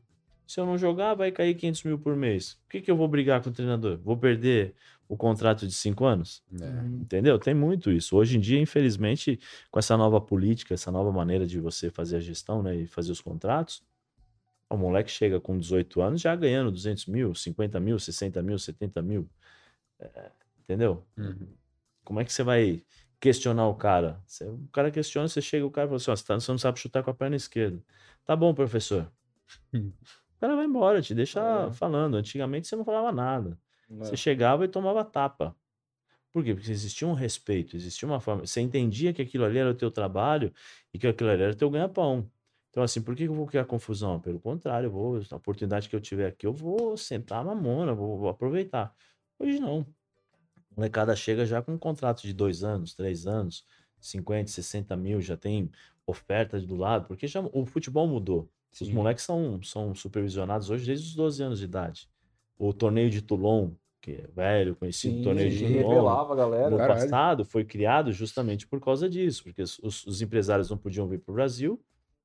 Se 0.47 0.59
eu 0.59 0.67
não 0.67 0.77
jogar, 0.77 1.15
vai 1.15 1.31
cair 1.31 1.55
500 1.55 1.85
mil 1.85 1.99
por 1.99 2.17
mês. 2.17 2.55
Por 2.65 2.71
que, 2.71 2.81
que 2.81 2.91
eu 2.91 2.97
vou 2.97 3.07
brigar 3.07 3.41
com 3.43 3.51
o 3.51 3.53
treinador? 3.53 3.99
Vou 3.99 4.17
perder 4.17 4.75
o 5.09 5.17
contrato 5.17 5.67
de 5.67 5.73
cinco 5.73 6.05
anos? 6.05 6.43
É. 6.61 6.87
Entendeu? 6.87 7.39
Tem 7.39 7.55
muito 7.55 7.91
isso. 7.91 8.17
Hoje 8.17 8.37
em 8.37 8.41
dia, 8.41 8.61
infelizmente, 8.61 9.39
com 9.71 9.79
essa 9.79 9.97
nova 9.97 10.21
política, 10.21 10.75
essa 10.75 10.91
nova 10.91 11.13
maneira 11.13 11.47
de 11.47 11.61
você 11.61 11.91
fazer 11.91 12.17
a 12.17 12.21
gestão 12.21 12.63
né, 12.63 12.77
e 12.77 12.87
fazer 12.87 13.13
os 13.13 13.21
contratos, 13.21 13.83
o 14.69 14.77
moleque 14.77 15.11
chega 15.11 15.41
com 15.41 15.59
18 15.59 16.01
anos 16.01 16.21
já 16.21 16.35
ganhando 16.35 16.71
200 16.71 17.07
mil, 17.07 17.35
50 17.35 17.81
mil, 17.81 17.99
60 17.99 18.43
mil, 18.43 18.59
70 18.59 19.03
mil. 19.03 19.29
É, 19.99 20.31
entendeu? 20.61 21.05
Uhum. 21.17 21.49
Como 22.05 22.21
é 22.21 22.25
que 22.25 22.33
você 22.33 22.43
vai 22.43 22.83
questionar 23.21 23.69
o 23.69 23.75
cara? 23.75 24.21
Você- 24.27 24.45
o 24.49 24.69
cara 24.73 24.91
questiona, 24.91 25.29
você 25.29 25.41
chega, 25.43 25.65
o 25.67 25.71
cara 25.71 25.87
fala 25.89 25.97
assim: 25.97 26.11
ó, 26.11 26.17
você, 26.17 26.25
tá- 26.25 26.41
você 26.41 26.51
não 26.51 26.59
sabe 26.59 26.79
chutar 26.81 27.03
com 27.03 27.11
a 27.11 27.15
perna 27.15 27.37
esquerda. 27.37 27.83
Tá 28.25 28.35
bom, 28.35 28.55
professor. 28.55 29.11
Hum. 29.75 29.93
O 30.37 30.41
cara 30.41 30.57
vai 30.57 30.65
embora, 30.65 31.03
te 31.03 31.15
deixa 31.15 31.41
É. 31.69 31.73
falando. 31.73 32.17
Antigamente 32.17 32.67
você 32.67 32.77
não 32.77 32.85
falava 32.85 33.13
nada. 33.13 33.59
É. 33.91 33.95
Você 33.97 34.17
chegava 34.17 34.65
e 34.65 34.69
tomava 34.69 35.05
tapa. 35.05 35.55
Por 36.33 36.45
quê? 36.45 36.55
Porque 36.55 36.71
existia 36.71 37.09
um 37.09 37.13
respeito, 37.13 37.77
existia 37.77 38.09
uma 38.09 38.21
forma. 38.21 38.47
Você 38.47 38.61
entendia 38.61 39.13
que 39.13 39.21
aquilo 39.21 39.45
ali 39.45 39.59
era 39.59 39.71
o 39.71 39.75
teu 39.75 39.91
trabalho 39.91 40.53
e 40.95 40.99
que 40.99 41.07
aquilo 41.07 41.29
ali 41.29 41.43
era 41.43 41.53
o 41.53 41.57
teu 41.57 41.69
ganha-pão. 41.69 42.31
Então, 42.71 42.85
assim, 42.85 43.03
por 43.03 43.17
que 43.17 43.25
eu 43.25 43.35
vou 43.35 43.47
criar 43.47 43.65
confusão? 43.65 44.21
Pelo 44.21 44.39
contrário, 44.39 44.87
eu 44.87 44.91
vou, 44.93 45.21
a 45.29 45.37
oportunidade 45.37 45.89
que 45.89 45.97
eu 45.97 46.01
tiver 46.01 46.29
aqui, 46.29 46.47
eu 46.47 46.53
vou 46.53 46.97
sentar 46.97 47.45
na 47.45 47.53
mona, 47.53 47.93
vou, 47.93 48.17
vou 48.17 48.29
aproveitar. 48.29 48.95
Hoje 49.41 49.59
não. 49.59 49.85
A 50.71 50.81
molecada 50.81 51.15
chega 51.17 51.45
já 51.45 51.61
com 51.63 51.73
um 51.73 51.79
contrato 51.79 52.23
de 52.23 52.33
dois 52.33 52.63
anos, 52.65 52.95
três 52.95 53.27
anos, 53.27 53.65
50, 53.99 54.51
60 54.51 54.97
mil, 54.97 55.21
já 55.21 55.37
tem 55.37 55.71
ofertas 56.07 56.65
do 56.67 56.77
lado, 56.77 57.07
porque 57.07 57.27
já, 57.27 57.41
o 57.53 57.67
futebol 57.67 58.07
mudou. 58.07 58.49
Os 58.73 58.79
Sim. 58.89 58.95
moleques 58.95 59.25
são, 59.25 59.63
são 59.63 59.95
supervisionados 59.95 60.71
hoje 60.71 60.87
desde 60.87 61.07
os 61.09 61.15
12 61.15 61.43
anos 61.43 61.59
de 61.59 61.65
idade. 61.65 62.09
O 62.59 62.73
torneio 62.73 63.11
de 63.11 63.21
Toulon, 63.21 63.73
que 64.01 64.13
é 64.13 64.27
velho, 64.29 64.77
conhecido 64.77 65.17
Sim, 65.17 65.23
torneio 65.23 65.51
de 65.51 65.67
revelava 65.67 66.37
galera. 66.37 66.71
no 66.71 66.77
Caralho. 66.79 67.01
passado 67.01 67.45
foi 67.45 67.65
criado 67.65 68.13
justamente 68.13 68.67
por 68.67 68.81
causa 68.81 69.09
disso, 69.09 69.43
porque 69.45 69.63
os, 69.63 69.79
os- 69.81 70.07
os 70.07 70.23
empresários 70.23 70.71
não 70.71 70.79
podiam 70.79 71.07
vir 71.09 71.19
para 71.21 71.33
o 71.33 71.35
Brasil, 71.35 71.81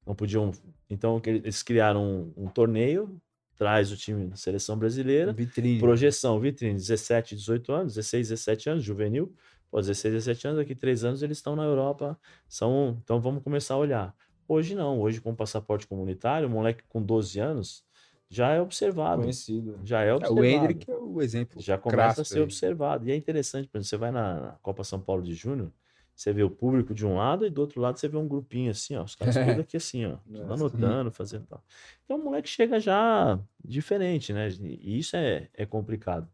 não 0.05 0.15
podiam. 0.15 0.51
Então 0.89 1.19
eles 1.25 1.63
criaram 1.63 2.03
um, 2.37 2.45
um 2.45 2.47
torneio, 2.47 3.19
traz 3.55 3.91
o 3.91 3.97
time 3.97 4.27
da 4.27 4.35
seleção 4.35 4.77
brasileira, 4.77 5.33
Vitrine. 5.33 5.79
projeção, 5.79 6.39
vitrine, 6.39 6.73
17, 6.75 7.35
18 7.35 7.71
anos, 7.71 7.93
16, 7.95 8.29
17 8.29 8.69
anos, 8.69 8.83
juvenil. 8.83 9.33
Pô, 9.71 9.79
16, 9.79 10.13
17 10.13 10.47
anos, 10.47 10.59
daqui 10.59 10.75
três 10.75 11.03
anos 11.03 11.21
eles 11.23 11.37
estão 11.37 11.55
na 11.55 11.63
Europa, 11.63 12.17
são, 12.47 12.97
então 13.03 13.19
vamos 13.19 13.43
começar 13.43 13.73
a 13.73 13.77
olhar. 13.77 14.15
Hoje 14.47 14.75
não, 14.75 14.99
hoje 15.01 15.19
com 15.19 15.33
passaporte 15.35 15.87
comunitário, 15.87 16.47
o 16.47 16.51
moleque 16.51 16.83
com 16.87 17.01
12 17.01 17.39
anos 17.39 17.83
já 18.29 18.51
é 18.51 18.61
observado, 18.61 19.21
Conhecido. 19.21 19.79
já 19.83 20.03
é 20.03 20.09
É, 20.09 20.13
observado. 20.13 20.39
o 20.41 20.45
Hendrick 20.45 20.89
é 20.89 20.95
o 20.95 21.21
exemplo. 21.21 21.61
Já 21.61 21.77
começa 21.77 22.21
a 22.21 22.25
ser 22.25 22.37
aí. 22.37 22.43
observado. 22.43 23.07
E 23.07 23.11
é 23.11 23.15
interessante, 23.15 23.67
por 23.67 23.77
exemplo, 23.77 23.89
você 23.89 23.97
vai 23.97 24.11
na, 24.11 24.39
na 24.39 24.51
Copa 24.61 24.83
São 24.83 24.99
Paulo 24.99 25.23
de 25.23 25.33
Júnior, 25.33 25.71
você 26.15 26.31
vê 26.31 26.43
o 26.43 26.49
público 26.49 26.93
de 26.93 27.05
um 27.05 27.15
lado 27.17 27.45
e 27.45 27.49
do 27.49 27.59
outro 27.61 27.81
lado 27.81 27.99
você 27.99 28.07
vê 28.07 28.17
um 28.17 28.27
grupinho 28.27 28.71
assim, 28.71 28.95
ó. 28.95 29.03
Os 29.03 29.15
caras 29.15 29.35
tudo 29.35 29.61
aqui 29.61 29.75
assim, 29.77 30.05
ó. 30.05 30.17
tudo 30.25 30.39
É, 30.51 30.53
anotando, 30.53 31.11
fazendo 31.11 31.45
tal. 31.47 31.63
Então 32.05 32.17
o 32.17 32.23
moleque 32.23 32.47
chega 32.49 32.79
já 32.79 33.39
diferente, 33.63 34.31
né? 34.31 34.47
E 34.61 34.97
isso 34.99 35.15
é, 35.17 35.49
é 35.53 35.65
complicado. 35.65 36.27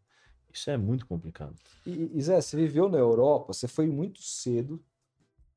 Isso 0.54 0.70
é 0.70 0.78
muito 0.78 1.06
complicado. 1.08 1.56
E, 1.86 2.12
e 2.14 2.22
Zé, 2.22 2.40
você 2.40 2.56
viveu 2.58 2.88
na 2.90 2.98
Europa, 2.98 3.54
você 3.54 3.68
foi 3.68 3.88
muito 3.88 4.22
cedo, 4.22 4.84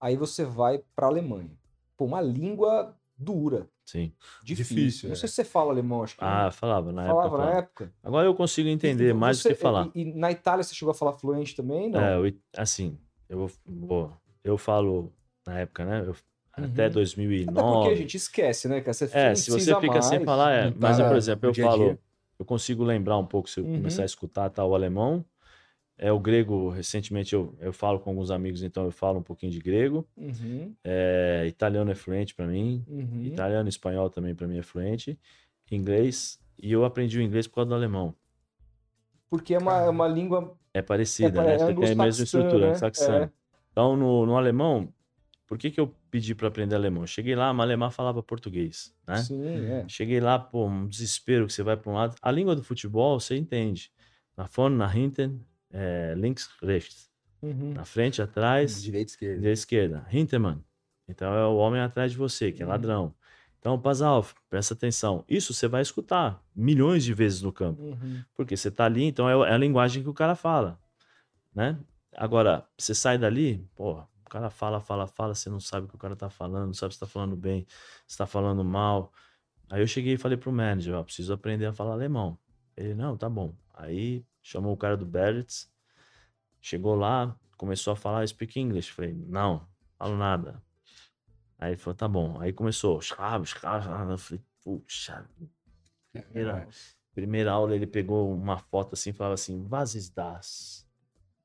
aí 0.01 0.17
você 0.17 0.45
vai 0.45 0.83
pra 0.95 1.07
Alemanha. 1.09 1.51
Pô, 1.97 2.05
uma 2.07 2.21
língua 2.21 2.97
dura, 3.17 3.69
Sim. 3.85 4.13
difícil. 4.43 4.77
Difícil, 4.77 5.09
Não 5.09 5.15
é. 5.15 5.19
sei 5.19 5.29
se 5.29 5.35
você 5.37 5.45
fala 5.45 5.71
alemão, 5.73 6.03
acho 6.03 6.17
que 6.17 6.25
Ah, 6.25 6.51
falava 6.51 6.91
na 6.93 7.07
falava 7.07 7.27
época. 7.27 7.37
na 7.39 7.45
falava. 7.45 7.59
época. 7.59 7.95
Agora 8.03 8.27
eu 8.27 8.35
consigo 8.35 8.69
entender 8.69 9.11
E 9.11 9.13
mais 9.13 9.39
do 9.39 9.43
você- 9.43 9.49
que 9.51 9.55
falar. 9.57 9.91
E, 9.95 10.01
e 10.01 10.15
na 10.15 10.31
Itália 10.33 10.63
você 10.65 10.75
chegou 10.75 10.91
a 10.93 10.95
falar 10.95 11.13
fluente 11.15 11.55
também? 11.55 11.91
Não. 11.91 12.01
É, 12.01 12.17
eu- 12.17 12.35
assim, 12.57 12.99
eu 13.35 13.51
vou, 13.67 14.13
eu 14.43 14.57
falo 14.59 15.13
na 15.47 15.61
época, 15.61 15.85
né? 15.85 16.05
eu- 16.07 16.17
Até 16.57 16.87
Uhum. 16.87 16.93
2009. 16.93 17.61
Até 17.61 17.73
porque 17.75 17.89
a 17.89 17.95
gente 17.97 18.17
esquece, 18.17 18.69
né? 18.69 18.81
Que 18.81 18.93
você 18.93 19.05
É, 19.13 19.35
se 19.35 19.51
você 19.51 19.75
fica 19.81 20.01
sem 20.03 20.19
mais. 20.19 20.25
falar, 20.25 20.53
é. 20.53 20.65
não 20.71 20.73
Mas, 20.79 20.97
tá 20.99 21.09
por 21.09 21.17
exemplo, 21.17 21.51
eu 21.51 21.55
falo, 21.55 21.85
dia. 21.85 21.99
eu 22.39 22.45
consigo 22.45 22.85
lembrar 22.85 23.19
um 23.19 23.27
pouco 23.27 23.51
se 23.51 23.59
eu 23.59 23.65
Uhum. 23.65 23.75
começar 23.77 24.03
a 24.03 24.07
escutar 24.07 24.49
tá, 24.51 24.65
o 24.65 24.73
alemão. 24.73 25.25
É 25.99 26.13
o 26.13 26.19
grego, 26.21 26.69
recentemente 26.71 27.35
eu, 27.35 27.57
eu 27.61 27.73
falo 27.73 27.99
com 28.01 28.11
alguns 28.11 28.31
amigos, 28.31 28.63
então 28.63 28.85
eu 28.85 28.91
falo 28.93 29.19
um 29.19 29.23
pouquinho 29.23 29.51
de 29.51 29.59
grego. 29.61 30.07
Uhum, 30.17 30.73
É, 30.85 31.45
italiano 31.49 31.91
é 31.91 31.95
fluente 31.97 32.35
para 32.35 32.47
mim. 32.47 32.85
uhum. 32.87 33.25
Italiano 33.27 33.69
e 33.69 33.71
espanhol 33.71 34.09
também 34.11 34.33
para 34.35 34.47
mim 34.47 34.59
é 34.59 34.63
fluente. 34.63 35.19
Inglês, 35.73 36.39
e 36.57 36.71
eu 36.71 36.85
aprendi 36.85 37.19
o 37.19 37.23
inglês 37.23 37.47
por 37.49 37.57
causa 37.57 37.69
do 37.71 37.75
alemão. 37.75 38.15
Porque 39.37 39.55
é 39.55 39.59
uma, 39.59 39.81
é 39.83 39.89
uma 39.89 40.07
língua. 40.07 40.57
É 40.73 40.81
parecida, 40.81 41.41
É, 41.43 41.45
né? 41.45 41.55
é 41.55 41.59
Você 41.59 41.75
tem 41.75 41.93
a 41.93 41.95
mesma 42.05 42.25
estrutura, 42.25 42.69
né? 42.69 42.75
saxã. 42.75 43.17
É. 43.25 43.31
Então, 43.73 43.97
no, 43.97 44.25
no 44.27 44.37
alemão, 44.37 44.93
por 45.47 45.59
que, 45.59 45.71
que 45.71 45.81
eu 45.81 45.93
pedi 46.11 46.35
para 46.35 46.49
aprender 46.49 46.75
alemão? 46.77 47.07
Cheguei 47.07 47.35
lá, 47.35 47.49
a 47.49 47.55
falava 47.91 48.23
português, 48.23 48.95
né? 49.07 49.17
Sim, 49.17 49.45
é. 49.67 49.85
Cheguei 49.89 50.21
lá, 50.21 50.39
pô, 50.39 50.67
um 50.67 50.87
desespero 50.87 51.47
que 51.47 51.53
você 51.53 51.63
vai 51.63 51.77
para 51.77 51.91
um 51.91 51.95
lado. 51.95 52.15
A 52.23 52.31
língua 52.31 52.55
do 52.55 52.63
futebol, 52.63 53.19
você 53.19 53.37
entende. 53.37 53.91
Na 54.37 54.45
vorne, 54.45 54.77
na 54.77 54.97
hinten, 54.97 55.41
é, 55.73 56.15
links, 56.17 56.49
rechts. 56.63 57.11
Uhum. 57.43 57.73
Na 57.75 57.85
frente, 57.85 58.23
atrás, 58.23 58.83
Direita 58.83 59.11
esquerda. 59.13 59.37
direita, 59.37 59.59
esquerda. 59.61 60.07
Hintermann. 60.13 60.65
Então 61.09 61.35
é 61.35 61.45
o 61.47 61.57
homem 61.57 61.81
atrás 61.81 62.13
de 62.13 62.17
você, 62.19 62.51
que 62.53 62.63
é 62.63 62.65
Uhum. 62.65 62.71
ladrão. 62.73 63.15
Então, 63.65 63.81
pass 63.81 64.03
auf, 64.03 64.35
presta 64.51 64.75
atenção. 64.75 65.25
Isso 65.27 65.55
você 65.55 65.67
vai 65.67 65.81
escutar 65.81 66.39
milhões 66.55 67.03
de 67.03 67.15
vezes 67.15 67.41
no 67.41 67.51
campo. 67.51 67.81
Uhum. 67.81 68.23
Porque 68.35 68.59
você 68.59 68.71
tá 68.71 68.85
ali, 68.85 69.05
então 69.05 69.27
é 69.27 69.49
é 69.49 69.55
a 69.55 69.57
linguagem 69.57 70.03
que 70.03 70.09
o 70.11 70.13
cara 70.13 70.35
fala, 70.35 70.79
né? 71.55 71.81
Agora, 72.15 72.69
você 72.77 72.95
sai 72.95 73.17
dali, 73.17 73.67
pô, 73.75 73.93
o 73.95 74.29
cara 74.29 74.51
fala, 74.51 74.81
fala, 74.81 75.07
fala, 75.07 75.35
você 75.35 75.49
não 75.49 75.61
sabe 75.61 75.87
o 75.87 75.89
que 75.89 75.95
o 75.95 75.99
cara 75.99 76.15
tá 76.15 76.29
falando, 76.29 76.67
não 76.67 76.75
sabe 76.75 76.93
se 76.93 77.01
tá 77.01 77.07
falando 77.07 77.35
bem, 77.37 77.67
se 78.07 78.19
tá 78.19 78.27
falando 78.27 78.63
mal. 78.63 79.11
Aí 79.71 79.81
eu 79.81 79.87
cheguei 79.87 80.13
e 80.13 80.19
falei 80.19 80.37
pro 80.37 80.53
manager, 80.53 80.97
ó, 80.97 81.03
preciso 81.03 81.33
aprender 81.33 81.65
a 81.65 81.73
falar 81.73 81.95
alemão. 81.95 82.39
Ele, 82.77 82.93
não, 82.93 83.17
tá 83.17 83.31
bom. 83.31 83.55
Aí 83.73 84.27
chamou 84.43 84.75
o 84.75 84.77
cara 84.77 84.95
do 84.95 85.07
Berlitz, 85.07 85.73
chegou 86.61 86.95
lá, 86.95 87.35
começou 87.57 87.95
a 87.95 87.97
falar 87.97 88.29
speak 88.29 88.61
English. 88.61 88.93
Falei, 88.93 89.15
não, 89.15 89.67
falo 89.97 90.19
nada. 90.19 90.63
Aí 91.65 91.71
ele 91.73 91.77
falou, 91.79 91.97
tá 91.97 92.07
bom. 92.07 92.39
Aí 92.41 92.53
começou, 92.53 93.01
"Schrab, 93.01 93.47
schrab", 93.47 94.11
eu 94.11 94.19
falei, 94.19 94.43
puxa, 94.63 95.27
primeira, 96.13 96.69
primeira 97.15 97.53
aula 97.53 97.75
ele 97.75 97.87
pegou 97.87 98.31
uma 98.35 98.59
foto 98.59 98.93
assim 98.93 99.11
e 99.11 99.13
falava 99.15 99.33
assim, 99.35 99.67
was 99.71 99.95
ist 99.95 100.15
das? 100.15 100.87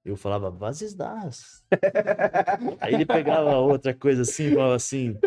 Eu 0.04 0.18
falava, 0.18 0.50
was 0.50 0.82
ist 0.82 0.98
das? 0.98 1.64
Aí 2.82 2.96
ele 2.96 3.06
pegava 3.06 3.56
outra 3.60 3.94
coisa 3.94 4.24
assim 4.24 4.48
e 4.48 4.54
falava 4.56 4.76
assim, 4.76 5.18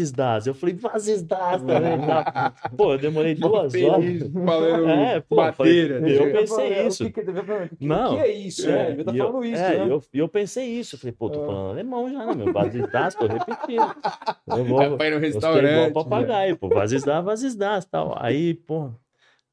ist 0.00 0.12
das? 0.16 0.46
Eu 0.46 0.54
falei, 0.54 0.74
ist 0.96 1.22
das 1.28 1.62
também. 1.62 1.98
tá? 2.06 2.52
Pô, 2.76 2.94
eu 2.94 2.98
demorei 2.98 3.34
duas 3.34 3.72
horas. 3.74 4.30
Falando 4.32 4.88
É, 4.90 5.20
pô, 5.20 5.36
bateira. 5.36 6.00
falei, 6.00 6.18
eu 6.18 6.26
né? 6.26 6.32
pensei 6.32 6.68
O 6.84 6.88
isso. 6.88 7.04
que, 7.04 7.12
que, 7.12 7.30
o 7.30 7.68
que 7.78 7.86
Não. 7.86 8.18
é 8.18 8.28
isso? 8.28 8.68
É, 8.68 9.04
tá 9.04 9.12
e 9.12 9.18
eu- 9.18 9.26
falando 9.26 9.44
isso, 9.44 9.62
é, 9.62 9.78
né? 9.78 9.92
eu, 9.92 10.02
eu 10.12 10.28
pensei 10.28 10.66
isso. 10.66 10.96
Eu 10.96 10.98
falei, 10.98 11.12
pô, 11.12 11.30
tô 11.30 11.42
Ah. 11.42 11.46
falando 11.46 11.70
alemão 11.70 12.10
já, 12.10 12.26
né, 12.26 12.34
meu? 12.34 12.52
Vasisdas, 12.52 13.14
tô 13.14 13.26
repetindo. 13.26 13.94
Eu 14.48 14.64
vou, 14.64 14.82
É 14.82 14.96
pra 14.96 15.10
no 15.10 15.16
eu 15.16 15.20
restaurante. 15.20 15.88
igual 15.90 16.04
papagaio, 16.04 16.56
pô. 16.56 16.68
Vasisdas, 16.68 17.24
vasisdas, 17.24 17.84
tal. 17.84 18.14
Aí, 18.18 18.54
pô... 18.54 18.90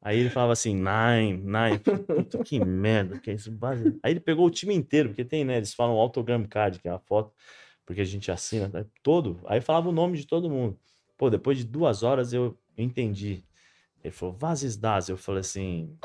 Aí 0.02 0.20
ele 0.20 0.30
falava 0.30 0.54
assim, 0.54 0.74
nine, 0.74 1.34
nine. 1.44 1.82
Eu 1.86 1.98
falei, 2.06 2.24
Puta, 2.24 2.44
que 2.44 2.64
merda, 2.64 3.20
que 3.20 3.32
é 3.32 3.34
isso? 3.34 3.52
Aí 4.02 4.14
ele 4.14 4.20
pegou 4.20 4.46
o 4.46 4.50
time 4.50 4.74
inteiro, 4.74 5.10
porque 5.10 5.26
tem, 5.26 5.44
né? 5.44 5.58
Eles 5.58 5.74
falam 5.74 5.98
autogram 5.98 6.46
card, 6.48 6.80
que 6.80 6.88
é 6.88 6.92
a 6.92 7.00
foto, 7.00 7.34
porque 7.88 8.02
a 8.02 8.06
gente 8.06 8.30
assina, 8.30 8.70
tá? 8.70 8.86
todo. 9.02 9.40
Aí 9.46 9.62
falava 9.62 9.88
o 9.88 9.94
nome 9.94 10.18
de 10.18 10.28
todo 10.28 10.50
mundo. 10.50 10.78
Pô, 11.18 11.30
depois 11.30 11.58
de 11.58 11.64
duas 11.64 12.04
horas 12.04 12.34
eu 12.34 12.56
entendi. 12.78 13.46
Ele 14.04 14.12
falou, 14.12 14.36
vasisdas. 14.36 15.08
Eu 15.08 15.16
falei 15.16 15.40
assim, 15.40 15.98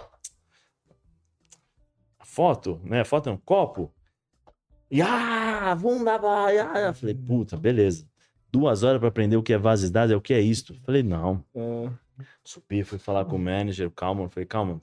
foto, 2.21 2.81
né? 2.85 3.03
Foto 3.03 3.29
é 3.29 3.33
um 3.33 3.37
copo. 3.37 3.93
Ya, 4.91 5.77
wunderbar, 5.83 6.55
ya. 6.55 6.73
Eu 6.79 6.95
falei, 6.95 7.17
puta, 7.17 7.57
beleza. 7.57 8.09
Duas 8.53 8.85
horas 8.85 9.01
para 9.01 9.09
aprender 9.09 9.37
o 9.37 9.43
que 9.43 9.53
é 9.53 9.59
vasidade, 9.59 10.13
é 10.13 10.17
o 10.17 10.21
que 10.21 10.33
é 10.33 10.41
isto. 10.41 10.75
Eu 10.75 10.81
falei, 10.83 11.03
não. 11.03 11.45
É. 11.53 11.91
Subi, 12.45 12.85
fui 12.85 12.99
falar 12.99 13.25
com 13.25 13.35
o 13.35 13.41
manager, 13.41 13.91
calma. 13.91 14.23
Eu 14.23 14.29
falei, 14.29 14.47
calma, 14.47 14.81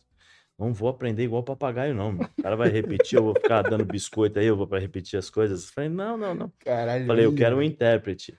não 0.59 0.73
vou 0.73 0.89
aprender 0.89 1.23
igual 1.23 1.41
papagaio, 1.43 1.95
não. 1.95 2.11
meu. 2.11 2.27
O 2.37 2.43
cara 2.43 2.55
vai 2.55 2.69
repetir, 2.69 3.17
eu 3.17 3.23
vou 3.23 3.33
ficar 3.35 3.61
dando 3.63 3.85
biscoito 3.85 4.37
aí, 4.39 4.45
eu 4.45 4.57
vou 4.57 4.67
para 4.67 4.79
repetir 4.79 5.17
as 5.17 5.29
coisas. 5.29 5.65
Eu 5.65 5.73
falei, 5.73 5.89
não, 5.89 6.17
não, 6.17 6.35
não. 6.35 6.51
Caralho. 6.59 7.05
Falei, 7.07 7.25
eu 7.25 7.33
quero 7.33 7.57
um 7.57 7.61
intérprete. 7.63 8.37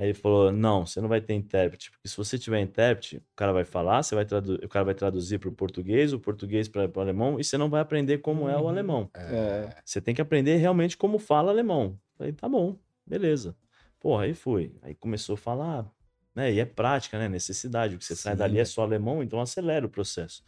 Aí 0.00 0.06
ele 0.06 0.14
falou: 0.14 0.50
não, 0.50 0.86
você 0.86 0.98
não 0.98 1.08
vai 1.10 1.20
ter 1.20 1.34
intérprete, 1.34 1.90
porque 1.90 2.08
se 2.08 2.16
você 2.16 2.38
tiver 2.38 2.58
intérprete, 2.60 3.18
o 3.18 3.36
cara 3.36 3.52
vai 3.52 3.64
falar, 3.64 4.02
você 4.02 4.14
vai 4.14 4.24
o 4.24 4.68
cara 4.68 4.82
vai 4.86 4.94
traduzir 4.94 5.38
para 5.38 5.50
o 5.50 5.52
português, 5.52 6.14
o 6.14 6.18
português 6.18 6.68
para 6.68 6.90
o 6.96 7.00
alemão, 7.00 7.38
e 7.38 7.44
você 7.44 7.58
não 7.58 7.68
vai 7.68 7.82
aprender 7.82 8.16
como 8.18 8.48
é 8.48 8.56
o 8.56 8.60
Uhum. 8.62 8.68
alemão. 8.70 9.10
É. 9.14 9.68
Você 9.84 10.00
tem 10.00 10.14
que 10.14 10.22
aprender 10.22 10.56
realmente 10.56 10.96
como 10.96 11.18
fala 11.18 11.50
alemão. 11.50 12.00
Falei, 12.16 12.32
tá 12.32 12.48
bom, 12.48 12.78
beleza. 13.06 13.54
Porra, 14.00 14.24
aí 14.24 14.32
fui. 14.32 14.74
Aí 14.80 14.94
começou 14.94 15.34
a 15.34 15.36
falar, 15.36 15.86
né? 16.34 16.50
E 16.50 16.58
é 16.60 16.64
prática, 16.64 17.18
né? 17.18 17.28
Necessidade. 17.28 17.94
O 17.94 17.98
que 17.98 18.04
você 18.06 18.16
sai 18.16 18.32
Sim, 18.32 18.38
dali 18.38 18.56
é 18.56 18.62
é. 18.62 18.64
só 18.64 18.80
alemão, 18.82 19.22
então 19.22 19.38
acelera 19.38 19.84
o 19.84 19.90
processo. 19.90 20.42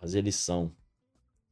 Fazer 0.00 0.22
lição. 0.22 0.72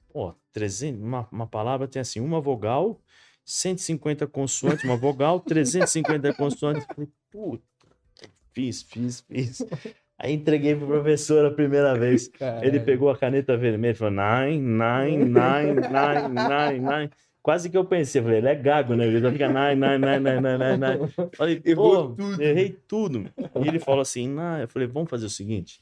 pô, 0.09 0.35
300, 0.53 1.01
uma, 1.03 1.29
uma 1.31 1.47
palavra 1.47 1.87
tem 1.87 2.01
assim, 2.01 2.19
uma 2.19 2.41
vogal, 2.41 3.01
150 3.45 4.27
consoantes, 4.27 4.85
uma 4.85 4.97
vogal, 4.97 5.39
350 5.41 6.33
consoantes. 6.35 6.87
Falei, 6.87 7.09
puta, 7.31 7.63
fiz, 8.53 8.83
fiz, 8.83 9.21
fiz. 9.21 9.63
Aí 10.19 10.33
entreguei 10.33 10.75
pro 10.75 10.87
professor 10.89 11.47
a 11.47 11.51
primeira 11.53 11.97
vez. 11.97 12.29
Ele 12.61 12.81
pegou 12.81 13.09
a 13.09 13.17
caneta 13.17 13.57
vermelha 13.57 13.93
e 13.93 13.95
falou: 13.95 14.15
nine, 14.15 14.59
nine, 14.61 15.25
nine, 15.27 15.75
nine, 15.75 16.29
nine, 16.35 16.81
nine. 16.81 17.11
Quase 17.41 17.71
que 17.71 17.79
eu 17.79 17.85
pensei, 17.85 18.21
falei, 18.21 18.39
ele 18.39 18.49
é 18.49 18.55
gago, 18.57 18.97
né? 18.97 19.07
Ele 19.07 19.31
fica 19.31 19.47
nine, 19.47 19.81
nine, 19.81 19.99
nine, 19.99 20.41
nine, 20.41 20.59
nine, 20.59 20.77
nine. 20.77 21.31
Falei, 21.37 21.63
Errou 21.65 22.17
tudo. 22.17 22.43
errei 22.43 22.77
tudo. 22.89 23.31
E 23.65 23.69
ele 23.69 23.79
falou 23.79 24.01
assim: 24.01 24.29
nah. 24.29 24.61
eu 24.61 24.67
falei, 24.67 24.89
vamos 24.89 25.09
fazer 25.09 25.27
o 25.27 25.31
seguinte: 25.31 25.81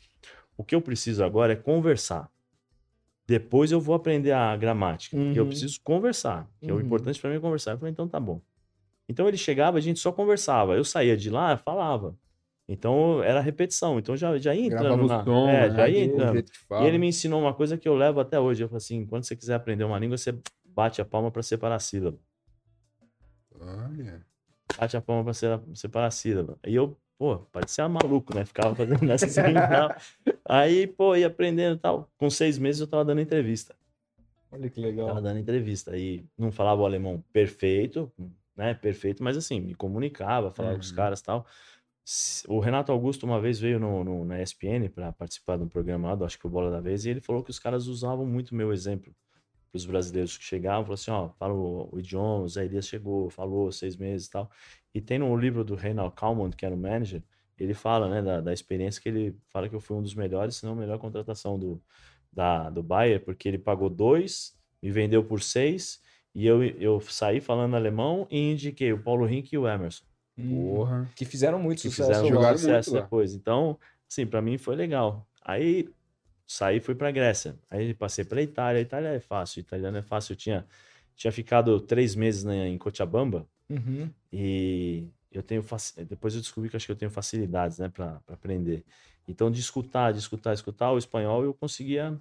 o 0.54 0.62
que 0.62 0.74
eu 0.74 0.82
preciso 0.82 1.24
agora 1.24 1.54
é 1.54 1.56
conversar. 1.56 2.28
Depois 3.28 3.72
eu 3.72 3.80
vou 3.80 3.94
aprender 3.94 4.32
a 4.32 4.56
gramática. 4.56 5.16
porque 5.16 5.38
Eu 5.38 5.42
Uhum. 5.44 5.48
preciso 5.48 5.80
conversar. 5.82 6.48
que 6.60 6.70
é 6.70 6.72
O 6.72 6.76
Uhum. 6.76 6.82
importante 6.82 7.20
para 7.20 7.30
mim 7.30 7.36
é 7.36 7.40
conversar. 7.40 7.72
Eu 7.72 7.78
falei, 7.78 7.92
então 7.92 8.06
tá 8.08 8.20
bom. 8.20 8.40
Então 9.08 9.26
ele 9.28 9.36
chegava, 9.36 9.78
a 9.78 9.80
gente 9.80 9.98
só 10.00 10.12
conversava. 10.12 10.74
Eu 10.76 10.84
saía 10.84 11.16
de 11.16 11.28
lá, 11.30 11.56
falava. 11.56 12.16
Então 12.68 13.22
era 13.22 13.40
repetição. 13.40 13.98
Então 13.98 14.16
já, 14.16 14.36
já 14.38 14.54
ia 14.54 14.66
entrando 14.66 15.06
na... 15.06 15.24
som, 15.24 15.48
é, 15.48 15.68
né? 15.70 15.76
já 15.76 15.88
ia 15.88 16.06
do 16.06 16.12
entrando. 16.14 16.44
E 16.80 16.84
ele 16.84 16.98
me 16.98 17.06
ensinou 17.08 17.40
uma 17.40 17.54
coisa 17.54 17.76
que 17.78 17.88
eu 17.88 17.94
levo 17.94 18.18
até 18.20 18.38
hoje. 18.38 18.62
Eu 18.64 18.68
falei 18.68 18.78
assim, 18.78 19.06
quando 19.06 19.24
você 19.24 19.36
quiser 19.36 19.54
aprender 19.54 19.84
uma 19.84 19.98
língua, 19.98 20.16
você 20.18 20.36
bate 20.64 21.00
a 21.00 21.04
palma 21.04 21.30
para 21.30 21.42
separar 21.42 21.76
a 21.76 21.80
sílaba. 21.80 22.18
Olha. 23.58 24.24
Bate 24.78 24.96
a 24.96 25.00
palma 25.00 25.32
se- 25.32 25.46
separar 25.74 26.08
a 26.08 26.10
sílaba. 26.10 26.58
E 26.66 26.74
eu, 26.74 26.96
pô, 27.18 27.38
parecia 27.52 27.88
maluco, 27.88 28.34
né? 28.34 28.44
Ficava 28.44 28.74
fazendo 28.74 29.10
assim 29.12 29.40
e 29.40 29.68
tal. 29.68 29.94
Aí, 30.48 30.86
pô, 30.86 31.14
ia 31.16 31.26
aprendendo 31.26 31.76
e 31.76 31.80
tal. 31.80 32.08
Com 32.18 32.30
seis 32.30 32.58
meses 32.58 32.80
eu 32.80 32.86
tava 32.86 33.04
dando 33.04 33.20
entrevista. 33.20 33.74
Olha 34.52 34.70
que 34.70 34.76
Tava 34.80 34.88
legal. 34.88 35.20
dando 35.20 35.38
entrevista. 35.38 35.92
Aí 35.92 36.24
não 36.38 36.50
falava 36.52 36.80
o 36.82 36.86
alemão 36.86 37.22
perfeito, 37.32 38.10
né? 38.56 38.74
Perfeito, 38.74 39.22
mas 39.22 39.36
assim, 39.36 39.60
me 39.60 39.74
comunicava, 39.74 40.50
falava 40.50 40.76
com 40.76 40.82
os 40.82 40.90
Uhum. 40.90 40.96
caras 40.96 41.20
e 41.20 41.24
tal. 41.24 41.46
O 42.46 42.60
Renato 42.60 42.92
Augusto 42.92 43.26
uma 43.26 43.40
vez 43.40 43.58
veio 43.58 43.80
no, 43.80 44.04
no- 44.04 44.24
na 44.24 44.40
ESPN 44.40 44.88
para 44.88 45.12
participar 45.12 45.56
de 45.58 45.64
um 45.64 45.68
programa 45.68 46.14
lá, 46.14 46.24
acho 46.26 46.36
que 46.36 46.42
foi 46.42 46.48
o 46.50 46.54
Bola 46.54 46.70
da 46.70 46.80
Vez, 46.80 47.04
e 47.04 47.10
ele 47.10 47.20
falou 47.20 47.42
que 47.42 47.50
os 47.50 47.58
caras 47.58 47.88
usavam 47.88 48.24
muito 48.24 48.54
meu 48.54 48.72
exemplo 48.72 49.12
os 49.76 49.86
brasileiros 49.86 50.36
que 50.36 50.44
chegavam, 50.44 50.84
falou 50.84 50.94
assim, 50.94 51.10
ó, 51.10 51.28
fala 51.38 51.54
o, 51.54 51.88
o 51.92 51.98
idioma, 51.98 52.44
o 52.44 52.48
Zé 52.48 52.64
Elias 52.64 52.88
chegou, 52.88 53.30
falou 53.30 53.70
seis 53.70 53.96
meses 53.96 54.26
e 54.26 54.30
tal. 54.30 54.50
E 54.94 55.00
tem 55.00 55.18
no 55.18 55.36
livro 55.36 55.64
do 55.64 55.74
Reinald 55.74 56.14
Kalman, 56.14 56.50
que 56.50 56.64
era 56.64 56.74
o 56.74 56.78
manager, 56.78 57.22
ele 57.58 57.74
fala, 57.74 58.08
né, 58.08 58.22
da, 58.22 58.40
da 58.40 58.52
experiência 58.52 59.00
que 59.00 59.08
ele 59.08 59.36
fala 59.48 59.68
que 59.68 59.74
eu 59.74 59.80
fui 59.80 59.96
um 59.96 60.02
dos 60.02 60.14
melhores, 60.14 60.56
se 60.56 60.66
não 60.66 60.72
a 60.72 60.76
melhor 60.76 60.98
contratação 60.98 61.58
do, 61.58 61.80
da, 62.32 62.68
do 62.68 62.82
Bayern, 62.82 63.24
porque 63.24 63.48
ele 63.48 63.58
pagou 63.58 63.88
dois, 63.88 64.54
me 64.82 64.90
vendeu 64.90 65.24
por 65.24 65.42
seis, 65.42 66.00
e 66.34 66.46
eu, 66.46 66.62
eu 66.62 67.00
saí 67.00 67.40
falando 67.40 67.76
alemão 67.76 68.26
e 68.30 68.52
indiquei 68.52 68.92
o 68.92 69.02
Paulo 69.02 69.24
Rink 69.24 69.52
e 69.54 69.58
o 69.58 69.66
Emerson. 69.66 70.04
Porra. 70.36 71.10
Que 71.16 71.24
fizeram 71.24 71.58
muito 71.58 71.80
que 71.80 71.88
sucesso. 71.88 72.22
fizeram 72.22 72.58
sucesso 72.58 72.90
muito 72.90 73.02
depois. 73.02 73.32
Então, 73.32 73.78
assim, 74.10 74.26
pra 74.26 74.42
mim 74.42 74.58
foi 74.58 74.76
legal. 74.76 75.26
Aí 75.42 75.88
saí 76.46 76.76
e 76.76 76.80
fui 76.80 76.94
pra 76.94 77.10
Grécia. 77.10 77.58
Aí 77.70 77.92
passei 77.94 78.24
pra 78.24 78.40
Itália. 78.42 78.78
A 78.78 78.82
Itália 78.82 79.08
é 79.08 79.20
fácil, 79.20 79.60
italiano 79.60 79.96
é 79.98 80.02
fácil. 80.02 80.32
Eu 80.32 80.36
tinha, 80.36 80.66
tinha 81.14 81.32
ficado 81.32 81.80
três 81.80 82.14
meses 82.14 82.44
né, 82.44 82.68
em 82.68 82.78
Cochabamba 82.78 83.46
Uhum. 83.68 84.08
e 84.32 85.08
eu 85.32 85.42
tenho 85.42 85.64
depois 86.08 86.34
eu 86.36 86.40
descobri 86.40 86.70
que 86.70 86.76
acho 86.76 86.86
que 86.86 86.92
eu 86.92 86.96
tenho 86.96 87.10
facilidades, 87.10 87.78
né, 87.78 87.88
pra 87.88 88.20
aprender. 88.28 88.84
Então, 89.26 89.50
de 89.50 89.60
escutar, 89.60 90.12
de 90.12 90.20
escutar, 90.20 90.54
escutar 90.54 90.92
o 90.92 90.98
espanhol, 90.98 91.42
eu 91.42 91.52
conseguia 91.52 92.16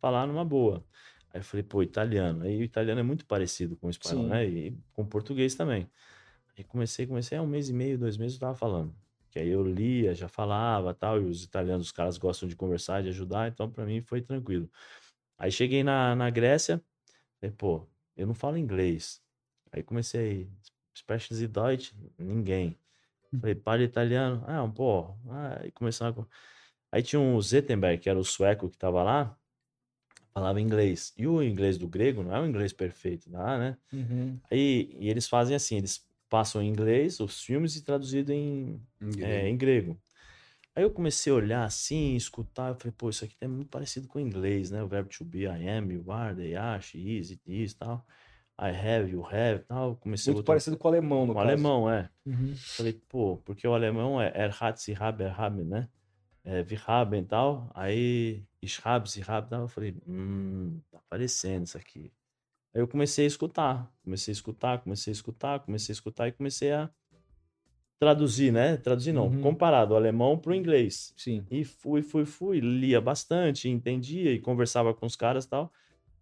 falar 0.00 0.26
numa 0.26 0.44
boa. 0.44 0.82
Aí 1.32 1.40
eu 1.40 1.44
falei, 1.44 1.62
pô, 1.62 1.82
italiano. 1.82 2.44
Aí 2.44 2.58
o 2.58 2.62
italiano 2.62 3.00
é 3.00 3.02
muito 3.02 3.26
parecido 3.26 3.76
com 3.76 3.88
o 3.88 3.90
espanhol, 3.90 4.22
Sim. 4.22 4.28
né? 4.30 4.46
E 4.46 4.78
com 4.92 5.02
o 5.02 5.06
português 5.06 5.54
também. 5.54 5.86
Aí 6.56 6.64
comecei, 6.64 7.06
comecei, 7.06 7.36
há 7.36 7.42
um 7.42 7.46
mês 7.46 7.68
e 7.68 7.72
meio, 7.72 7.98
dois 7.98 8.16
meses 8.16 8.36
eu 8.36 8.40
tava 8.40 8.54
falando. 8.54 8.94
Que 9.34 9.40
aí 9.40 9.48
eu 9.48 9.64
lia, 9.66 10.14
já 10.14 10.28
falava 10.28 10.94
tal, 10.94 11.20
e 11.20 11.24
os 11.24 11.42
italianos, 11.42 11.86
os 11.86 11.92
caras 11.92 12.16
gostam 12.16 12.48
de 12.48 12.54
conversar, 12.54 13.02
de 13.02 13.08
ajudar, 13.08 13.50
então 13.50 13.68
pra 13.68 13.84
mim 13.84 14.00
foi 14.00 14.22
tranquilo. 14.22 14.70
Aí 15.36 15.50
cheguei 15.50 15.82
na, 15.82 16.14
na 16.14 16.30
Grécia, 16.30 16.80
falei, 17.40 17.52
pô, 17.58 17.84
eu 18.16 18.28
não 18.28 18.34
falo 18.34 18.56
inglês. 18.56 19.20
Aí 19.72 19.82
comecei, 19.82 20.48
Sprechen 20.94 21.36
Sie 21.36 21.48
Deutsch? 21.48 21.92
Ninguém. 22.16 22.78
Falei, 23.40 23.56
para 23.58 23.82
italiano? 23.82 24.44
Ah, 24.46 24.62
um 24.62 24.70
pô. 24.70 25.16
Ah, 25.28 25.58
aí 25.62 25.72
começaram 25.72 26.22
a... 26.22 26.26
Aí 26.92 27.02
tinha 27.02 27.18
um 27.18 27.40
Zettenberg, 27.40 28.00
que 28.00 28.08
era 28.08 28.16
o 28.16 28.24
sueco 28.24 28.70
que 28.70 28.78
tava 28.78 29.02
lá, 29.02 29.36
falava 30.32 30.60
inglês. 30.60 31.12
E 31.18 31.26
o 31.26 31.42
inglês 31.42 31.76
do 31.76 31.88
grego 31.88 32.22
não 32.22 32.36
é 32.36 32.38
um 32.38 32.46
inglês 32.46 32.72
perfeito, 32.72 33.28
né? 33.28 33.76
Uhum. 33.92 34.38
Aí, 34.48 34.96
e 35.00 35.10
eles 35.10 35.26
fazem 35.26 35.56
assim, 35.56 35.78
eles 35.78 36.06
passam 36.28 36.62
em 36.62 36.68
inglês 36.68 37.20
os 37.20 37.42
filmes 37.42 37.76
e 37.76 37.84
traduzido 37.84 38.32
em, 38.32 38.80
é, 39.18 39.48
em 39.48 39.56
grego. 39.56 39.98
Aí 40.76 40.82
eu 40.82 40.90
comecei 40.90 41.32
a 41.32 41.36
olhar 41.36 41.64
assim, 41.64 42.16
escutar, 42.16 42.70
eu 42.70 42.74
falei, 42.74 42.92
pô, 42.96 43.08
isso 43.08 43.24
aqui 43.24 43.36
é 43.40 43.46
muito 43.46 43.68
parecido 43.68 44.08
com 44.08 44.18
o 44.18 44.20
inglês, 44.20 44.72
né? 44.72 44.82
O 44.82 44.88
verbo 44.88 45.08
to 45.08 45.24
be, 45.24 45.42
I 45.42 45.68
am, 45.68 45.92
you 45.92 46.10
are, 46.10 46.34
they 46.34 46.56
are, 46.56 46.82
she 46.82 46.98
is, 47.16 47.30
it 47.30 47.42
is, 47.46 47.74
tal. 47.74 48.04
I 48.58 48.70
have, 48.70 49.10
you 49.10 49.24
have, 49.24 49.60
tal. 49.68 49.96
Comecei 49.96 50.32
Muito 50.32 50.44
parecido 50.44 50.76
com 50.76 50.88
o 50.88 50.90
alemão, 50.90 51.26
no 51.26 51.32
com 51.32 51.38
o 51.38 51.42
caso. 51.42 51.48
alemão, 51.48 51.90
é. 51.90 52.10
Uhum. 52.26 52.54
Falei, 52.56 52.92
pô, 53.08 53.36
porque 53.44 53.66
o 53.66 53.74
alemão 53.74 54.20
é 54.20 54.32
er 54.34 54.50
hat, 54.60 54.80
sie 54.80 54.94
haben, 54.94 55.24
er 55.24 55.40
haben, 55.40 55.64
né? 55.64 55.88
É, 56.44 56.62
wir 56.62 56.82
haben 56.88 57.24
tal. 57.24 57.70
Aí, 57.74 58.44
ich 58.60 58.84
habe, 58.84 59.08
sie 59.08 59.22
haben, 59.22 59.48
tal. 59.48 59.62
Eu 59.62 59.68
falei, 59.68 59.96
hum, 60.06 60.80
tá 60.90 60.98
aparecendo 60.98 61.66
isso 61.66 61.78
aqui. 61.78 62.12
Aí 62.74 62.80
eu 62.80 62.88
comecei 62.88 63.24
a 63.24 63.28
escutar, 63.28 63.90
comecei 64.02 64.32
a 64.32 64.34
escutar, 64.34 64.78
comecei 64.80 65.10
a 65.10 65.14
escutar, 65.14 65.60
comecei 65.60 65.92
a 65.92 65.94
escutar 65.94 66.28
e 66.28 66.32
comecei 66.32 66.72
a 66.72 66.90
traduzir, 67.98 68.52
né? 68.52 68.76
Traduzir 68.76 69.12
não, 69.12 69.28
Uhum. 69.28 69.40
comparado 69.40 69.94
o 69.94 69.96
alemão 69.96 70.36
pro 70.36 70.54
inglês. 70.54 71.14
Sim. 71.16 71.44
E 71.50 71.64
fui, 71.64 72.02
fui, 72.02 72.24
fui, 72.24 72.60
lia 72.60 73.00
bastante, 73.00 73.68
entendia 73.68 74.32
e 74.32 74.40
conversava 74.40 74.92
com 74.92 75.06
os 75.06 75.16
caras 75.16 75.44
e 75.44 75.48
tal. 75.48 75.72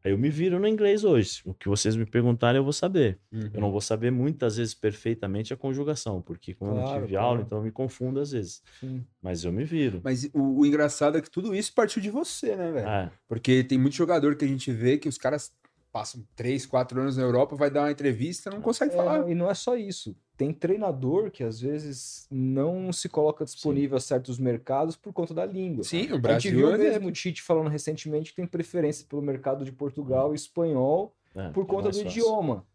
Aí 0.05 0.11
eu 0.11 0.19
me 0.19 0.29
viro 0.29 0.59
no 0.59 0.67
inglês 0.67 1.05
hoje. 1.05 1.41
O 1.45 1.55
que 1.55 1.69
vocês 1.69 1.95
me 1.95 2.05
perguntarem, 2.05 2.59
eu 2.59 2.65
vou 2.65 2.73
saber. 2.73 3.21
Uhum. 3.33 3.51
Eu 3.55 3.61
não 3.61 3.71
vou 3.71 3.81
saber 3.81 4.11
muitas 4.11 4.57
vezes 4.57 4.75
perfeitamente 4.75 5.55
a 5.55 5.57
conjugação, 5.57 6.21
porque 6.21 6.55
como 6.55 6.73
eu 6.73 6.75
não 6.77 6.83
Claro, 6.85 7.03
tive 7.05 7.17
aula, 7.17 7.31
claro. 7.37 7.43
então 7.47 7.59
eu 7.59 7.65
me 7.65 7.71
confundo 7.71 8.19
às 8.21 8.33
vezes. 8.33 8.63
Sim. 8.81 9.05
Mas 9.23 9.45
eu 9.45 9.53
me 9.53 9.65
viro. 9.65 10.01
Mas 10.03 10.29
o, 10.35 10.59
o 10.61 10.67
engraçado 10.67 11.17
é 11.19 11.23
que 11.23 11.31
tudo 11.31 11.55
isso 11.55 11.73
partiu 11.73 12.03
de 12.03 12.11
você, 12.11 12.57
né, 12.57 12.73
velho? 12.73 12.89
É, 12.89 13.11
Porque 13.29 13.63
tem 13.63 13.79
muito 13.79 13.95
jogador 13.95 14.35
que 14.37 14.45
a 14.45 14.49
gente 14.49 14.73
vê 14.73 14.99
que 14.99 15.09
os 15.09 15.17
caras 15.17 15.53
passam 15.93 16.25
3, 16.35 16.65
4 16.65 17.01
anos 17.01 17.17
na 17.19 17.23
Europa, 17.23 17.55
vai 17.55 17.71
dar 17.71 17.83
uma 17.83 17.93
entrevista 17.93 18.51
não 18.51 18.63
consegue 18.63 18.95
É, 18.95 18.97
falar. 18.97 19.29
e 19.31 19.35
não 19.35 19.51
é 19.51 19.55
só 19.55 19.77
isso. 19.77 20.17
Tem 20.37 20.53
treinador 20.53 21.31
que 21.31 21.45
às 21.45 21.61
vezes 21.61 22.27
não 22.31 22.91
se 22.93 23.09
coloca 23.09 23.45
disponível 23.45 23.99
a 23.99 24.01
certos 24.01 24.39
mercados 24.39 24.97
por 24.97 25.13
conta 25.13 25.35
da 25.35 25.45
língua. 25.45 25.85
Sim, 25.85 25.99
o 25.99 26.01
A 26.03 26.07
gente 26.09 26.21
Brasil 26.21 26.57
viu 26.57 26.73
é 26.73 26.79
mesmo 26.79 27.09
o 27.09 27.13
Tite 27.13 27.43
falando 27.43 27.69
recentemente 27.69 28.31
que 28.31 28.37
tem 28.37 28.47
preferência 28.47 29.07
pelo 29.07 29.21
mercado 29.21 29.65
de 29.65 29.71
Portugal 29.71 30.33
e 30.33 30.37
espanhol 30.37 31.15
é, 31.35 31.51
por 31.51 31.65
é 31.65 31.67
conta 31.69 31.91
do 31.91 31.95
fácil. 31.95 32.07
idioma. 32.09 32.67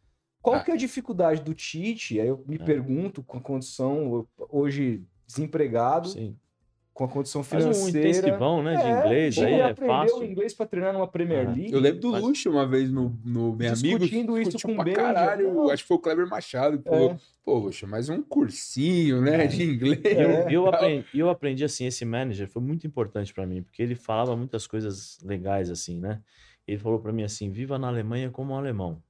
Qual 0.41 0.55
Ah. 0.55 0.63
que 0.63 0.69
é 0.71 0.75
a 0.75 0.77
dificuldade 0.77 1.41
do 1.41 1.53
Tite? 1.55 2.19
Aí 2.21 2.27
eu 2.27 2.41
me 2.47 2.55
É. 2.55 2.59
pergunto, 2.59 3.23
com 3.23 3.37
a 3.39 3.41
condição 3.41 4.25
hoje 4.49 5.03
desempregado, 5.25 6.09
Sim. 6.09 6.37
Com 6.97 7.03
a 7.03 7.07
condição 7.07 7.43
Faz 7.43 7.63
um 7.63 7.71
financeira. 7.73 8.09
intensivão, 8.09 8.63
né, 8.63 8.75
de 8.75 8.81
É, 8.81 8.99
inglês, 8.99 9.37
aí 9.37 9.53
é 9.53 9.63
aprendeu 9.69 9.95
fácil. 9.95 10.23
inglês 10.23 10.53
para 10.55 10.65
treinar 10.65 10.93
numa 10.93 11.07
Premier 11.07 11.47
Ah. 11.47 11.51
League. 11.51 11.71
Eu 11.71 11.79
lembro 11.79 11.99
do 12.01 12.11
Mas- 12.13 12.23
Luxo 12.23 12.49
uma 12.49 12.65
vez 12.67 12.89
no, 12.91 13.15
no 13.23 13.53
Bem 13.53 13.67
Amigos. 13.67 13.99
Discutindo 14.09 14.35
isso 14.41 14.57
com 14.65 14.73
o 14.73 14.83
Benja. 14.83 14.95
caralho. 14.97 15.69
Acho 15.69 15.83
que 15.83 15.87
foi 15.87 15.97
o 15.97 15.99
Kleber 15.99 16.27
Machado 16.27 16.79
que 16.79 16.89
falou: 16.89 17.11
É. 17.11 17.17
pô, 17.45 17.59
Luxo, 17.59 17.85
mais 17.87 18.09
um 18.09 18.23
cursinho, 18.23 19.21
né, 19.21 19.43
É. 19.43 19.47
de 19.47 19.61
inglês. 19.63 19.99
E 20.03 20.07
eu, 20.09 20.29
É. 20.31 20.47
eu 20.49 20.67
aprendi, 20.67 21.05
e 21.13 21.19
eu 21.19 21.29
aprendi 21.29 21.63
assim, 21.63 21.85
esse 21.85 22.03
manager 22.03 22.47
foi 22.49 22.63
muito 22.63 22.87
importante 22.87 23.31
pra 23.31 23.45
mim, 23.45 23.61
porque 23.61 23.83
ele 23.83 23.93
falava 23.93 24.35
muitas 24.35 24.65
coisas 24.65 25.19
legais 25.23 25.69
assim, 25.69 25.99
né? 25.99 26.19
Ele 26.67 26.79
falou 26.79 26.97
pra 26.99 27.13
mim 27.13 27.21
assim: 27.23 27.51
viva 27.51 27.77
na 27.77 27.89
Alemanha 27.89 28.31
como 28.31 28.53
um 28.53 28.57
alemão. 28.57 29.01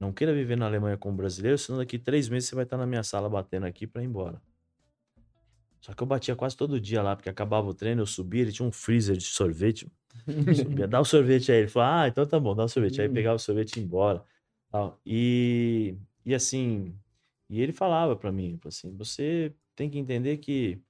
Não 0.00 0.12
queira 0.12 0.34
viver 0.34 0.56
na 0.56 0.66
Alemanha 0.66 0.96
como 0.96 1.16
brasileiro, 1.16 1.56
senão 1.58 1.78
daqui 1.78 1.96
três 1.96 2.28
meses 2.28 2.48
você 2.48 2.56
vai 2.56 2.64
estar 2.64 2.76
na 2.76 2.86
minha 2.86 3.04
sala 3.04 3.28
batendo 3.28 3.66
aqui 3.66 3.86
pra 3.86 4.02
ir 4.02 4.06
embora. 4.06 4.42
Só 5.80 5.92
que 5.94 6.02
eu 6.02 6.06
batia 6.06 6.34
quase 6.36 6.56
todo 6.56 6.80
dia 6.80 7.02
lá, 7.02 7.14
porque 7.16 7.28
acabava 7.28 7.68
o 7.68 7.74
treino, 7.74 8.02
eu 8.02 8.06
subia, 8.06 8.42
ele 8.42 8.52
tinha 8.52 8.66
um 8.66 8.72
freezer 8.72 9.16
de 9.16 9.24
sorvete. 9.24 9.90
Subia, 10.54 10.86
dá 10.88 11.00
o 11.00 11.04
sorvete 11.04 11.52
aí. 11.52 11.58
Ele 11.60 11.68
falou, 11.68 11.88
ah, 11.88 12.08
então 12.08 12.26
tá 12.26 12.38
bom, 12.38 12.54
dá 12.54 12.64
o 12.64 12.68
sorvete. 12.68 13.00
Aí 13.00 13.08
Hum. 13.08 13.12
pegava 13.14 13.36
o 13.36 13.38
sorvete 13.38 13.76
e 13.76 13.80
ia 13.80 13.84
embora. 13.84 14.24
tal. 14.70 15.00
E, 15.06 15.96
e 16.24 16.34
assim, 16.34 16.94
e 17.48 17.60
ele 17.60 17.72
falava 17.72 18.16
pra 18.16 18.30
mim, 18.32 18.58
assim, 18.66 18.94
você 18.96 19.52
tem 19.74 19.88
que 19.88 19.98
entender 19.98 20.38
que 20.38 20.80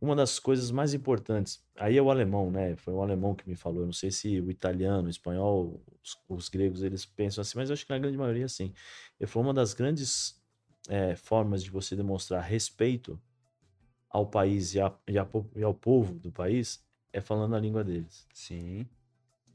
uma 0.00 0.16
das 0.16 0.38
coisas 0.40 0.70
mais 0.72 0.94
importantes, 0.94 1.64
aí 1.76 1.96
é 1.96 2.02
o 2.02 2.10
alemão, 2.10 2.50
né? 2.50 2.74
Foi 2.76 2.92
um 2.92 3.00
alemão 3.00 3.34
que 3.36 3.48
me 3.48 3.54
falou, 3.54 3.82
eu 3.82 3.86
não 3.86 3.92
sei 3.92 4.10
se 4.10 4.40
o 4.40 4.50
italiano, 4.50 5.06
o 5.06 5.10
espanhol, 5.10 5.80
os, 6.02 6.18
os 6.28 6.48
gregos, 6.48 6.82
eles 6.82 7.06
pensam 7.06 7.40
assim, 7.40 7.56
mas 7.56 7.70
eu 7.70 7.74
acho 7.74 7.86
que 7.86 7.92
na 7.92 7.98
grande 8.00 8.18
maioria 8.18 8.48
sim. 8.48 8.74
Ele 9.20 9.28
falou, 9.30 9.46
uma 9.46 9.54
das 9.54 9.74
grandes 9.74 10.42
eh, 10.88 11.14
formas 11.14 11.62
de 11.62 11.70
você 11.70 11.94
demonstrar 11.94 12.42
respeito 12.42 13.18
ao 14.12 14.26
país 14.26 14.74
e, 14.74 14.80
a- 14.80 14.92
e 15.08 15.18
a 15.18 15.26
e 15.56 15.62
ao 15.62 15.72
povo 15.74 16.14
do 16.14 16.30
país 16.30 16.84
é 17.12 17.20
falando 17.20 17.54
a 17.56 17.60
língua 17.60 17.82
deles. 17.82 18.26
Sim. 18.32 18.86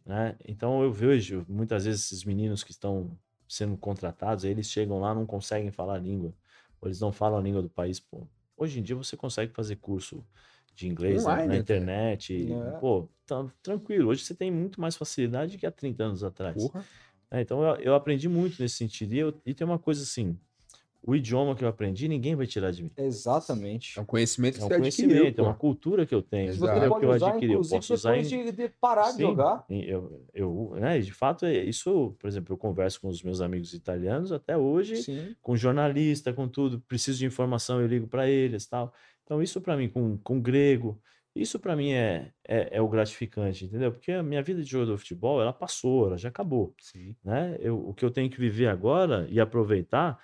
né? 0.05 0.35
Então 0.47 0.81
eu 0.81 0.91
vejo 0.91 1.45
muitas 1.49 1.83
vezes 1.85 2.05
esses 2.05 2.23
meninos 2.23 2.63
que 2.63 2.71
estão 2.71 3.11
sendo 3.47 3.75
contratados, 3.77 4.45
aí 4.45 4.51
eles 4.51 4.69
chegam 4.69 4.99
lá 4.99 5.13
não 5.13 5.25
conseguem 5.25 5.69
falar 5.71 5.95
a 5.95 5.99
língua, 5.99 6.33
ou 6.81 6.87
eles 6.87 6.99
não 7.01 7.11
falam 7.11 7.37
a 7.37 7.41
língua 7.41 7.61
do 7.61 7.69
país, 7.69 7.99
pô. 7.99 8.25
Hoje 8.55 8.79
em 8.79 8.83
dia 8.83 8.95
você 8.95 9.15
consegue 9.17 9.53
fazer 9.53 9.75
curso 9.77 10.23
de 10.73 10.87
inglês 10.87 11.23
na- 11.25 11.31
Online 11.33 11.47
na 11.47 11.53
até. 11.55 11.61
internet, 11.61 12.33
e, 12.33 12.53
É. 12.53 12.71
pô, 12.79 13.09
tá 13.25 13.45
tranquilo. 13.61 14.09
Hoje 14.09 14.23
você 14.23 14.33
tem 14.33 14.49
muito 14.51 14.79
mais 14.79 14.95
facilidade 14.95 15.57
que 15.57 15.65
há 15.65 15.71
30 15.71 16.03
anos 16.05 16.23
atrás. 16.23 16.55
Porra. 16.55 16.85
É, 17.29 17.41
então 17.41 17.61
eu, 17.61 17.75
eu 17.81 17.95
aprendi 17.95 18.29
muito 18.29 18.61
nesse 18.61 18.75
sentido. 18.75 19.13
E, 19.13 19.17
eu- 19.19 19.41
e 19.45 19.53
tem 19.53 19.65
uma 19.67 19.79
coisa 19.79 20.03
assim: 20.03 20.37
o 21.07 21.15
idioma 21.15 21.55
que 21.55 21.63
eu 21.63 21.69
aprendi, 21.69 22.07
ninguém 22.09 22.35
vai 22.35 22.45
tirar 22.45 22.69
de 22.71 22.83
mim. 22.83 22.91
Exatamente. 22.97 23.97
É 23.97 24.01
um 24.01 24.05
conhecimento 24.05 24.55
que 24.55 24.61
É 24.61 24.65
um 24.65 24.67
você 24.67 24.73
adquiriu, 24.75 25.09
conhecimento, 25.09 25.39
é 25.39 25.43
uma 25.43 25.53
cultura 25.53 26.05
que 26.05 26.13
eu 26.13 26.21
tenho. 26.21 26.51
Que 26.51 26.61
eu 26.61 27.11
adquiri. 27.11 27.53
Eu 27.53 27.61
posso 27.61 27.93
usar 27.93 28.11
depois 28.11 28.31
em- 28.31 28.45
de, 28.45 28.51
de 28.51 28.69
parar 28.69 29.11
de 29.11 29.17
Sim, 29.17 29.21
jogar. 29.21 29.65
em- 29.69 29.83
Eu, 29.85 30.25
eu, 30.33 30.71
né, 30.79 30.99
e 30.99 31.01
de 31.03 31.13
fato, 31.13 31.45
é 31.45 31.63
isso, 31.63 32.13
por 32.19 32.27
exemplo, 32.27 32.53
eu 32.53 32.57
converso 32.57 32.99
com 32.99 33.07
os 33.07 33.23
meus 33.23 33.39
amigos 33.39 33.73
italianos 33.73 34.33
até 34.33 34.57
hoje, 34.57 34.97
Sim. 34.97 35.33
com 35.41 35.55
jornalista, 35.55 36.33
com 36.33 36.45
tudo, 36.47 36.81
preciso 36.81 37.19
de 37.19 37.25
informação, 37.25 37.79
eu 37.79 37.87
ligo 37.87 38.07
para 38.07 38.29
eles 38.29 38.67
tal. 38.67 38.93
Então, 39.23 39.41
isso 39.41 39.61
para 39.61 39.77
mim, 39.77 39.87
com, 39.87 40.17
com 40.17 40.41
grego, 40.41 41.01
isso 41.33 41.57
para 41.59 41.75
mim 41.75 41.91
é, 41.91 42.31
é, 42.47 42.77
é 42.77 42.81
o 42.81 42.87
gratificante, 42.89 43.63
entendeu? 43.65 43.91
Porque 43.91 44.11
a 44.11 44.23
minha 44.23 44.41
vida 44.41 44.61
de 44.61 44.69
jogador 44.69 44.93
de 44.95 44.99
futebol, 45.01 45.41
ela 45.41 45.53
passou, 45.53 46.07
ela 46.07 46.17
já 46.17 46.29
acabou, 46.29 46.73
Sim. 46.81 47.15
né? 47.23 47.55
Eu, 47.61 47.77
o 47.87 47.93
que 47.93 48.03
eu 48.03 48.11
tenho 48.11 48.29
que 48.29 48.39
viver 48.39 48.67
agora 48.67 49.25
e 49.29 49.39
aproveitar 49.39 50.17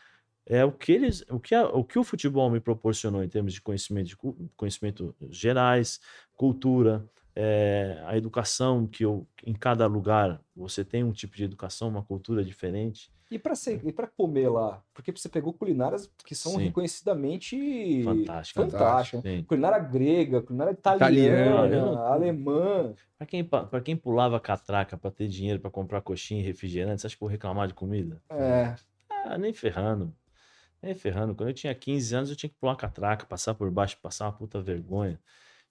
é 0.46 0.64
o 0.66 0.72
que 0.72 0.92
eles, 0.92 1.24
o 1.30 1.40
que, 1.40 1.56
a- 1.56 1.68
o 1.68 1.84
que 1.84 1.98
o 1.98 2.04
futebol 2.04 2.50
me 2.50 2.60
proporcionou 2.60 3.24
em 3.24 3.30
termos 3.30 3.54
de 3.54 3.62
conhecimento, 3.62 4.08
de 4.08 4.18
conhecimento 4.56 5.16
gerais, 5.30 6.00
cultura, 6.36 7.06
é, 7.36 8.02
a 8.06 8.16
educação 8.18 8.86
que 8.86 9.04
eu, 9.06 9.26
em 9.46 9.54
cada 9.54 9.88
lugar 9.88 10.40
você 10.56 10.84
tem 10.86 11.04
um 11.04 11.12
tipo 11.12 11.36
de 11.36 11.44
educação, 11.46 11.88
uma 11.90 12.04
cultura 12.04 12.44
diferente. 12.44 13.12
E 13.32 13.40
pra, 13.40 13.56
ser, 13.56 13.82
e 13.84 13.92
pra 13.92 14.06
comer 14.06 14.48
lá? 14.50 14.84
Porque 14.94 15.12
você 15.12 15.28
pegou 15.28 15.52
culinárias 15.54 16.08
que 16.24 16.36
são 16.36 16.52
Sim. 16.52 16.66
reconhecidamente 16.66 18.04
Fantástica. 18.04 18.62
fantásticas. 18.62 19.22
Sim. 19.24 19.44
Culinária 19.44 19.80
grega, 19.80 20.42
culinária 20.42 20.72
Italiana, 20.72 21.66
italiana, 21.66 21.92
né? 21.94 21.98
alemã. 22.08 22.94
Para 23.18 23.26
quem, 23.28 23.44
pa- 23.44 23.64
pra 23.66 23.82
quem 23.82 23.96
pulava 23.96 24.40
catraca 24.40 24.96
para 24.98 25.10
ter 25.10 25.28
dinheiro 25.28 25.60
para 25.60 25.72
comprar 25.72 26.02
coxinha 26.02 26.42
e 26.42 26.44
refrigerante, 26.46 27.02
você 27.02 27.08
acha 27.08 27.16
que 27.16 27.24
eu 27.24 27.28
vou 27.28 27.32
reclamar 27.32 27.68
de 27.68 27.74
comida? 27.74 28.22
É, 28.30 28.76
Ah, 29.26 29.38
nem 29.38 29.54
ferrando. 29.54 30.14
Nem 30.84 30.94
ferrando. 30.94 31.34
Quando 31.34 31.50
eu 31.50 31.54
tinha 31.54 31.74
15 31.74 32.14
anos, 32.16 32.30
eu 32.30 32.36
tinha 32.36 32.50
que 32.50 32.56
pular 32.60 32.76
catraca, 32.76 33.26
passar 33.26 33.54
por 33.54 33.72
baixo, 33.72 33.98
passar 34.02 34.26
uma 34.26 34.34
puta 34.34 34.62
vergonha. 34.62 35.20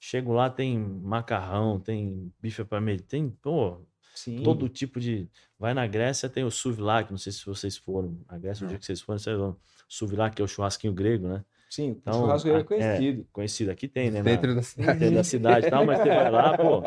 Chego 0.00 0.32
lá, 0.32 0.48
tem 0.50 0.76
macarrão, 0.78 1.78
tem 1.78 2.32
bife 2.40 2.64
parmegiana, 2.64 3.06
tem, 3.08 3.30
pô, 3.30 3.80
sim. 4.14 4.42
todo 4.42 4.68
tipo 4.68 4.98
de. 4.98 5.28
Vai 5.58 5.74
na 5.74 5.86
Grécia, 5.86 6.28
tem 6.28 6.42
o 6.44 6.50
souvlaki, 6.50 7.10
não 7.12 7.18
sei 7.18 7.30
se 7.30 7.44
vocês 7.46 7.76
foram. 7.76 8.18
Na 8.28 8.38
Grécia, 8.38 8.64
o 8.64 8.68
dia 8.68 8.78
que 8.78 8.84
vocês 8.86 9.00
foram, 9.00 9.18
vocês 9.18 9.36
vão. 9.38 9.56
Souvlaki, 9.88 10.36
que 10.36 10.42
é 10.42 10.44
o 10.44 10.48
churrasquinho 10.48 10.92
grego, 10.94 11.28
né? 11.28 11.44
Sim, 11.70 11.88
Então, 11.88 12.14
o 12.14 12.16
churrasco 12.24 12.48
é 12.48 12.52
a- 12.54 12.58
reconhecido. 12.58 13.26
Conhecido 13.32 13.70
aqui 13.70 13.86
tem, 13.86 14.10
né? 14.10 14.18
na- 14.18 14.24
Dentro 14.24 14.54
da 14.54 14.62
cidade. 14.62 14.98
dentro 14.98 15.14
da 15.16 15.24
cidade 15.24 15.66
e 15.66 15.70
tal, 15.70 15.84
mas 15.86 15.98
você 15.98 16.08
vai 16.08 16.30
lá, 16.30 16.56
pô. 16.56 16.82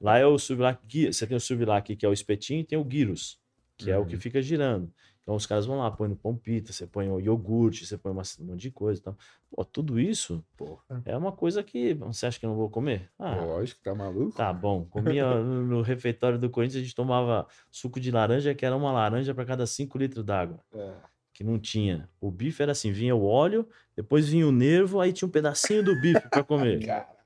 Lá 0.00 0.18
é 0.18 0.26
o 0.26 0.38
souvlaki. 0.38 1.12
Você 1.12 1.26
tem 1.26 1.36
o 1.36 1.40
souvlaki, 1.40 1.96
que 1.96 2.06
é 2.06 2.08
o 2.08 2.12
espetinho, 2.12 2.60
e 2.60 2.64
tem 2.64 2.78
o 2.78 2.84
gyros, 2.84 3.38
que 3.76 3.90
é 3.90 3.98
o 3.98 4.04
que 4.06 4.14
Uhum. 4.14 4.20
fica 4.20 4.40
girando. 4.40 4.92
Então 5.22 5.34
os 5.34 5.46
caras 5.46 5.66
vão 5.66 5.78
lá, 5.78 5.90
põem 5.90 6.08
no 6.08 6.16
pão 6.16 6.34
pita, 6.36 6.72
você 6.72 6.86
põe 6.86 7.08
o 7.10 7.20
iogurte, 7.20 7.86
você 7.86 7.96
põe 7.98 8.10
uma- 8.10 8.22
um 8.40 8.44
monte 8.46 8.60
de 8.62 8.70
coisa 8.70 9.00
e 9.00 9.04
tal. 9.04 9.16
Pô, 9.50 9.64
tudo 9.64 10.00
isso 10.00 10.44
Porra. 10.56 11.02
é 11.04 11.16
uma 11.16 11.30
coisa 11.30 11.62
que 11.62 11.94
você 11.94 12.26
acha 12.26 12.38
que 12.40 12.46
eu 12.46 12.50
não 12.50 12.56
vou 12.56 12.70
comer? 12.70 13.10
Ah, 13.18 13.36
Lógico, 13.44 13.80
tá 13.82 13.94
maluco? 13.94 14.36
tá 14.36 14.52
bom. 14.52 14.84
Comia 14.86 15.24
no, 15.44 15.66
no 15.66 15.82
refeitório 15.82 16.38
do 16.38 16.48
Corinthians, 16.50 16.80
a 16.80 16.84
gente 16.84 16.94
tomava 16.94 17.46
suco 17.70 18.00
de 18.00 18.10
laranja, 18.10 18.54
que 18.54 18.64
era 18.66 18.76
uma 18.76 18.90
laranja 18.92 19.34
para 19.34 19.44
cada 19.44 19.66
5 19.66 19.98
litros 19.98 20.24
d'água 20.24 20.58
É. 20.74 20.94
que 21.32 21.44
não 21.44 21.58
tinha. 21.58 22.08
O 22.20 22.30
bife 22.30 22.62
era 22.62 22.72
assim, 22.72 22.90
vinha 22.90 23.14
o 23.14 23.24
óleo, 23.24 23.68
depois 23.94 24.28
vinha 24.28 24.46
o 24.48 24.52
nervo, 24.52 25.00
aí 25.00 25.12
tinha 25.12 25.28
um 25.28 25.30
pedacinho 25.30 25.84
do 25.84 25.94
bife 26.00 26.28
para 26.28 26.42
comer. 26.42 26.80
Caralho. 26.86 27.20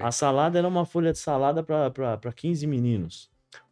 A 0.00 0.10
salada 0.10 0.58
era 0.58 0.66
uma 0.66 0.86
folha 0.86 1.12
de 1.12 1.18
salada 1.18 1.62
para 1.62 2.32
15 2.34 2.66
meninos. 2.66 3.30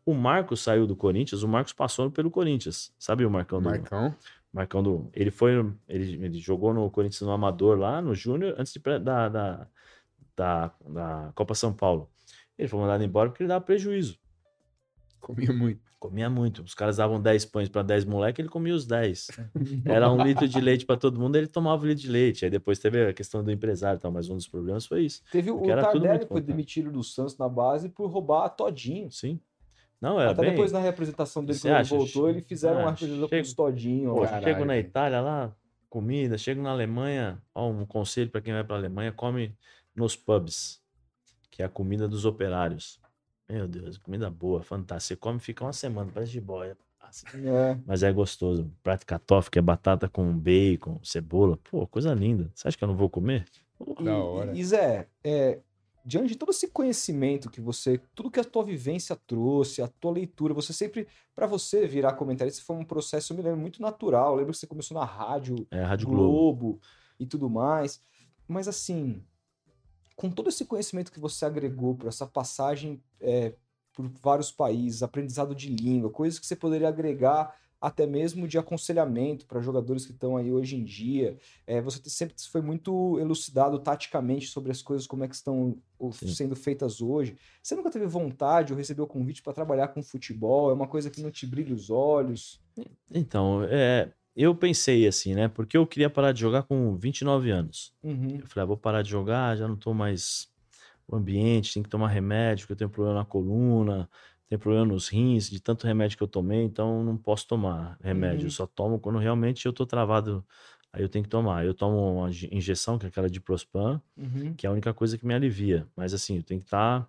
O 0.08 0.14
Marcos 0.14 0.62
saiu 0.62 0.86
do 0.86 0.96
Corinthians, 0.96 1.42
o 1.42 1.48
Marcos 1.48 1.74
passou 1.74 2.10
pelo 2.10 2.30
Corinthians. 2.30 2.90
Sabe 2.98 3.26
o 3.26 3.30
Marcão 3.30 3.60
do. 3.60 3.68
Marcão. 3.68 4.14
Marcão 4.50 4.82
do. 4.82 5.10
Ele 5.12 5.30
foi. 5.30 5.52
Ele, 5.86 6.24
ele 6.24 6.38
jogou 6.38 6.72
no 6.72 6.90
Corinthians 6.90 7.20
no 7.20 7.30
Amador 7.30 7.78
lá, 7.78 8.00
no 8.00 8.14
Júnior, 8.14 8.54
antes 8.56 8.72
de, 8.72 8.80
da, 8.80 9.28
da, 9.28 9.68
da, 10.34 10.72
da 10.88 11.32
Copa 11.34 11.54
São 11.54 11.74
Paulo. 11.74 12.08
Ele 12.56 12.66
foi 12.66 12.80
mandado 12.80 13.04
embora 13.04 13.28
porque 13.28 13.42
ele 13.42 13.48
dava 13.48 13.62
prejuízo. 13.62 14.18
Comia 15.20 15.52
muito. 15.52 15.82
Comia 15.98 16.30
muito. 16.30 16.62
Os 16.62 16.74
caras 16.74 16.96
davam 16.96 17.20
10 17.20 17.44
pães 17.44 17.68
para 17.68 17.82
10 17.82 18.06
moleques, 18.06 18.38
ele 18.38 18.48
comia 18.48 18.74
os 18.74 18.86
10. 18.86 19.28
Era 19.84 20.10
um 20.10 20.22
litro 20.22 20.48
de 20.48 20.58
leite 20.58 20.86
para 20.86 20.96
todo 20.96 21.20
mundo, 21.20 21.36
ele 21.36 21.48
tomava 21.48 21.84
um 21.84 21.86
litro 21.86 22.04
de 22.04 22.10
leite. 22.10 22.46
Aí 22.46 22.50
depois 22.50 22.78
teve 22.78 23.08
a 23.08 23.12
questão 23.12 23.44
do 23.44 23.52
empresário 23.52 23.98
e 23.98 24.00
tal, 24.00 24.10
mas 24.10 24.30
um 24.30 24.36
dos 24.36 24.48
problemas 24.48 24.86
foi 24.86 25.02
isso. 25.02 25.22
Teve 25.30 25.50
o 25.50 25.60
Tardelli 25.60 26.24
foi 26.24 26.40
bom, 26.40 26.46
demitido 26.46 26.90
do 26.90 27.04
Santos 27.04 27.36
na 27.36 27.46
base 27.46 27.90
por 27.90 28.08
roubar 28.08 28.48
todinho. 28.48 29.10
Sim. 29.10 29.38
Não, 30.00 30.20
era 30.20 30.30
Até 30.30 30.42
bem... 30.42 30.50
depois 30.52 30.70
na 30.72 30.80
representação 30.80 31.44
dele, 31.44 31.58
Você 31.58 31.68
quando 31.68 31.76
acha? 31.76 31.94
ele 31.94 32.02
voltou, 32.04 32.30
ele 32.30 32.40
fizeram 32.42 32.78
Ah, 32.78 32.82
uma 32.82 32.90
representação 32.90 33.28
com 33.28 33.34
chega- 33.34 33.42
os 33.46 33.52
todinho. 33.54 34.14
Pô, 34.14 34.26
chego 34.26 34.64
na. 34.64 34.78
Itália 34.78 35.20
lá, 35.20 35.52
comida, 35.90 36.38
chego 36.38 36.62
na 36.62 36.70
Alemanha, 36.70 37.42
ó, 37.54 37.68
um 37.68 37.84
conselho 37.84 38.30
para 38.30 38.40
quem 38.40 38.52
vai 38.52 38.62
para 38.62 38.76
Alemanha, 38.76 39.10
come 39.12 39.54
nos 39.94 40.14
pubs, 40.14 40.80
que 41.50 41.62
é 41.62 41.64
a 41.64 41.68
comida 41.68 42.06
dos 42.06 42.24
operários. 42.24 43.00
Meu 43.48 43.66
Deus, 43.66 43.96
comida 43.98 44.30
boa, 44.30 44.62
fantástica. 44.62 45.14
Você 45.14 45.16
come 45.16 45.38
e 45.38 45.40
fica 45.40 45.64
uma 45.64 45.72
semana, 45.72 46.10
parece 46.12 46.30
de 46.32 46.40
boia. 46.40 46.76
É. 47.34 47.78
Mas 47.86 48.02
é 48.02 48.12
gostoso. 48.12 48.70
Prato 48.82 49.00
de 49.00 49.06
katof, 49.06 49.50
que 49.50 49.58
é 49.58 49.62
batata 49.62 50.08
com 50.10 50.30
bacon, 50.38 51.00
cebola. 51.02 51.56
Pô, 51.56 51.86
coisa 51.86 52.12
linda. 52.12 52.50
Você 52.54 52.68
acha 52.68 52.76
que 52.76 52.84
eu 52.84 52.88
não 52.88 52.94
vou 52.94 53.08
comer? 53.08 53.46
E, 53.98 54.04
Da 54.04 54.18
hora. 54.18 54.52
e 54.54 54.62
Zé, 54.62 55.08
é, 55.24 55.58
diante 56.04 56.28
de 56.28 56.36
todo 56.36 56.50
esse 56.50 56.68
conhecimento 56.68 57.50
que 57.50 57.60
você, 57.60 58.00
tudo 58.14 58.30
que 58.30 58.40
a 58.40 58.44
tua 58.44 58.64
vivência 58.64 59.16
trouxe, 59.26 59.82
a 59.82 59.88
tua 59.88 60.12
leitura, 60.12 60.54
você 60.54 60.72
sempre, 60.72 61.06
para 61.34 61.46
você 61.46 61.86
virar 61.86 62.14
comentarista, 62.14 62.64
foi 62.64 62.76
um 62.76 62.84
processo, 62.84 63.32
eu 63.32 63.36
me 63.36 63.42
lembro, 63.42 63.60
muito 63.60 63.82
natural. 63.82 64.32
Eu 64.32 64.36
lembro 64.38 64.52
que 64.52 64.58
você 64.58 64.66
começou 64.66 64.96
na 64.96 65.04
rádio, 65.04 65.66
É 65.70 65.82
Rádio 65.82 66.06
Globo. 66.06 66.30
Globo 66.30 66.80
e 67.18 67.26
tudo 67.26 67.50
mais. 67.50 68.00
Mas 68.46 68.68
assim, 68.68 69.22
com 70.16 70.30
todo 70.30 70.48
esse 70.48 70.64
conhecimento 70.64 71.12
que 71.12 71.20
você 71.20 71.44
agregou 71.44 71.94
para 71.94 72.08
essa 72.08 72.26
passagem 72.26 73.02
é, 73.20 73.54
por 73.92 74.08
vários 74.22 74.50
países, 74.50 75.02
aprendizado 75.02 75.54
de 75.54 75.68
língua, 75.68 76.10
coisas 76.10 76.38
que 76.38 76.46
você 76.46 76.56
poderia 76.56 76.88
agregar 76.88 77.54
até 77.80 78.06
mesmo 78.06 78.48
de 78.48 78.58
aconselhamento 78.58 79.46
para 79.46 79.60
jogadores 79.60 80.04
que 80.04 80.12
estão 80.12 80.36
aí 80.36 80.52
hoje 80.52 80.76
em 80.76 80.84
dia. 80.84 81.36
É, 81.66 81.80
você 81.80 82.00
sempre 82.08 82.34
foi 82.50 82.60
muito 82.60 83.18
elucidado 83.18 83.78
taticamente 83.78 84.48
sobre 84.48 84.72
as 84.72 84.82
coisas, 84.82 85.06
como 85.06 85.24
é 85.24 85.28
que 85.28 85.34
estão 85.34 85.76
Sim. 86.12 86.28
sendo 86.28 86.56
feitas 86.56 87.00
hoje. 87.00 87.36
Você 87.62 87.76
nunca 87.76 87.90
teve 87.90 88.06
vontade 88.06 88.72
ou 88.72 88.76
recebeu 88.76 89.06
convite 89.06 89.42
para 89.42 89.52
trabalhar 89.52 89.88
com 89.88 90.02
futebol? 90.02 90.70
É 90.70 90.74
uma 90.74 90.88
coisa 90.88 91.10
que 91.10 91.22
não 91.22 91.30
te 91.30 91.46
brilha 91.46 91.74
os 91.74 91.88
olhos? 91.88 92.60
Então, 93.10 93.62
é, 93.64 94.10
eu 94.34 94.54
pensei 94.54 95.06
assim, 95.06 95.34
né? 95.34 95.48
Porque 95.48 95.76
eu 95.76 95.86
queria 95.86 96.10
parar 96.10 96.32
de 96.32 96.40
jogar 96.40 96.64
com 96.64 96.96
29 96.96 97.50
anos. 97.50 97.92
Uhum. 98.02 98.38
Eu 98.40 98.46
falei, 98.46 98.62
ah, 98.62 98.66
vou 98.66 98.76
parar 98.76 99.02
de 99.02 99.10
jogar, 99.10 99.56
já 99.56 99.68
não 99.68 99.76
tô 99.76 99.94
mais 99.94 100.48
o 101.06 101.16
ambiente, 101.16 101.74
tem 101.74 101.82
que 101.82 101.88
tomar 101.88 102.08
remédio, 102.08 102.64
porque 102.64 102.74
eu 102.74 102.76
tenho 102.76 102.90
problema 102.90 103.18
na 103.18 103.24
coluna, 103.24 104.08
tenho 104.48 104.58
problema 104.58 104.86
nos 104.86 105.08
rins, 105.08 105.48
de 105.50 105.60
tanto 105.60 105.86
remédio 105.86 106.16
que 106.16 106.22
eu 106.22 106.28
tomei, 106.28 106.62
então 106.62 107.04
não 107.04 107.16
posso 107.16 107.46
tomar 107.46 107.98
remédio. 108.00 108.40
Uhum. 108.40 108.46
Eu 108.46 108.50
só 108.50 108.66
tomo 108.66 108.98
quando 108.98 109.18
realmente 109.18 109.66
eu 109.66 109.72
tô 109.72 109.84
travado, 109.84 110.44
aí 110.92 111.02
eu 111.02 111.08
tenho 111.08 111.22
que 111.22 111.28
tomar. 111.28 111.64
Eu 111.66 111.74
tomo 111.74 112.18
uma 112.18 112.28
inje- 112.30 112.48
injeção, 112.50 112.98
que 112.98 113.06
é 113.06 113.08
aquela 113.08 113.28
de 113.28 113.40
Prospan, 113.40 114.00
Uhum. 114.16 114.54
que 114.54 114.66
é 114.66 114.68
a 114.68 114.72
única 114.72 114.92
coisa 114.94 115.18
que 115.18 115.26
me 115.26 115.34
alivia. 115.34 115.86
Mas 115.94 116.14
assim, 116.14 116.36
eu 116.38 116.42
tenho 116.42 116.60
que 116.60 116.66
estar. 116.66 117.06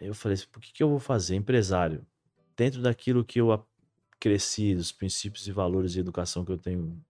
Aí 0.00 0.06
eu 0.06 0.14
falei 0.14 0.34
assim, 0.34 0.46
por 0.52 0.60
que, 0.60 0.72
que 0.72 0.82
eu 0.82 0.88
vou 0.88 1.00
fazer? 1.00 1.34
Empresário. 1.34 2.06
Dentro 2.56 2.80
daquilo 2.80 3.24
que 3.24 3.40
eu 3.40 3.66
cresci, 4.20 4.74
dos 4.74 4.92
princípios 4.92 5.46
e 5.46 5.52
valores 5.52 5.92
de 5.92 6.00
educação 6.00 6.44
que 6.44 6.52
eu 6.52 6.58
tenho 6.58 7.00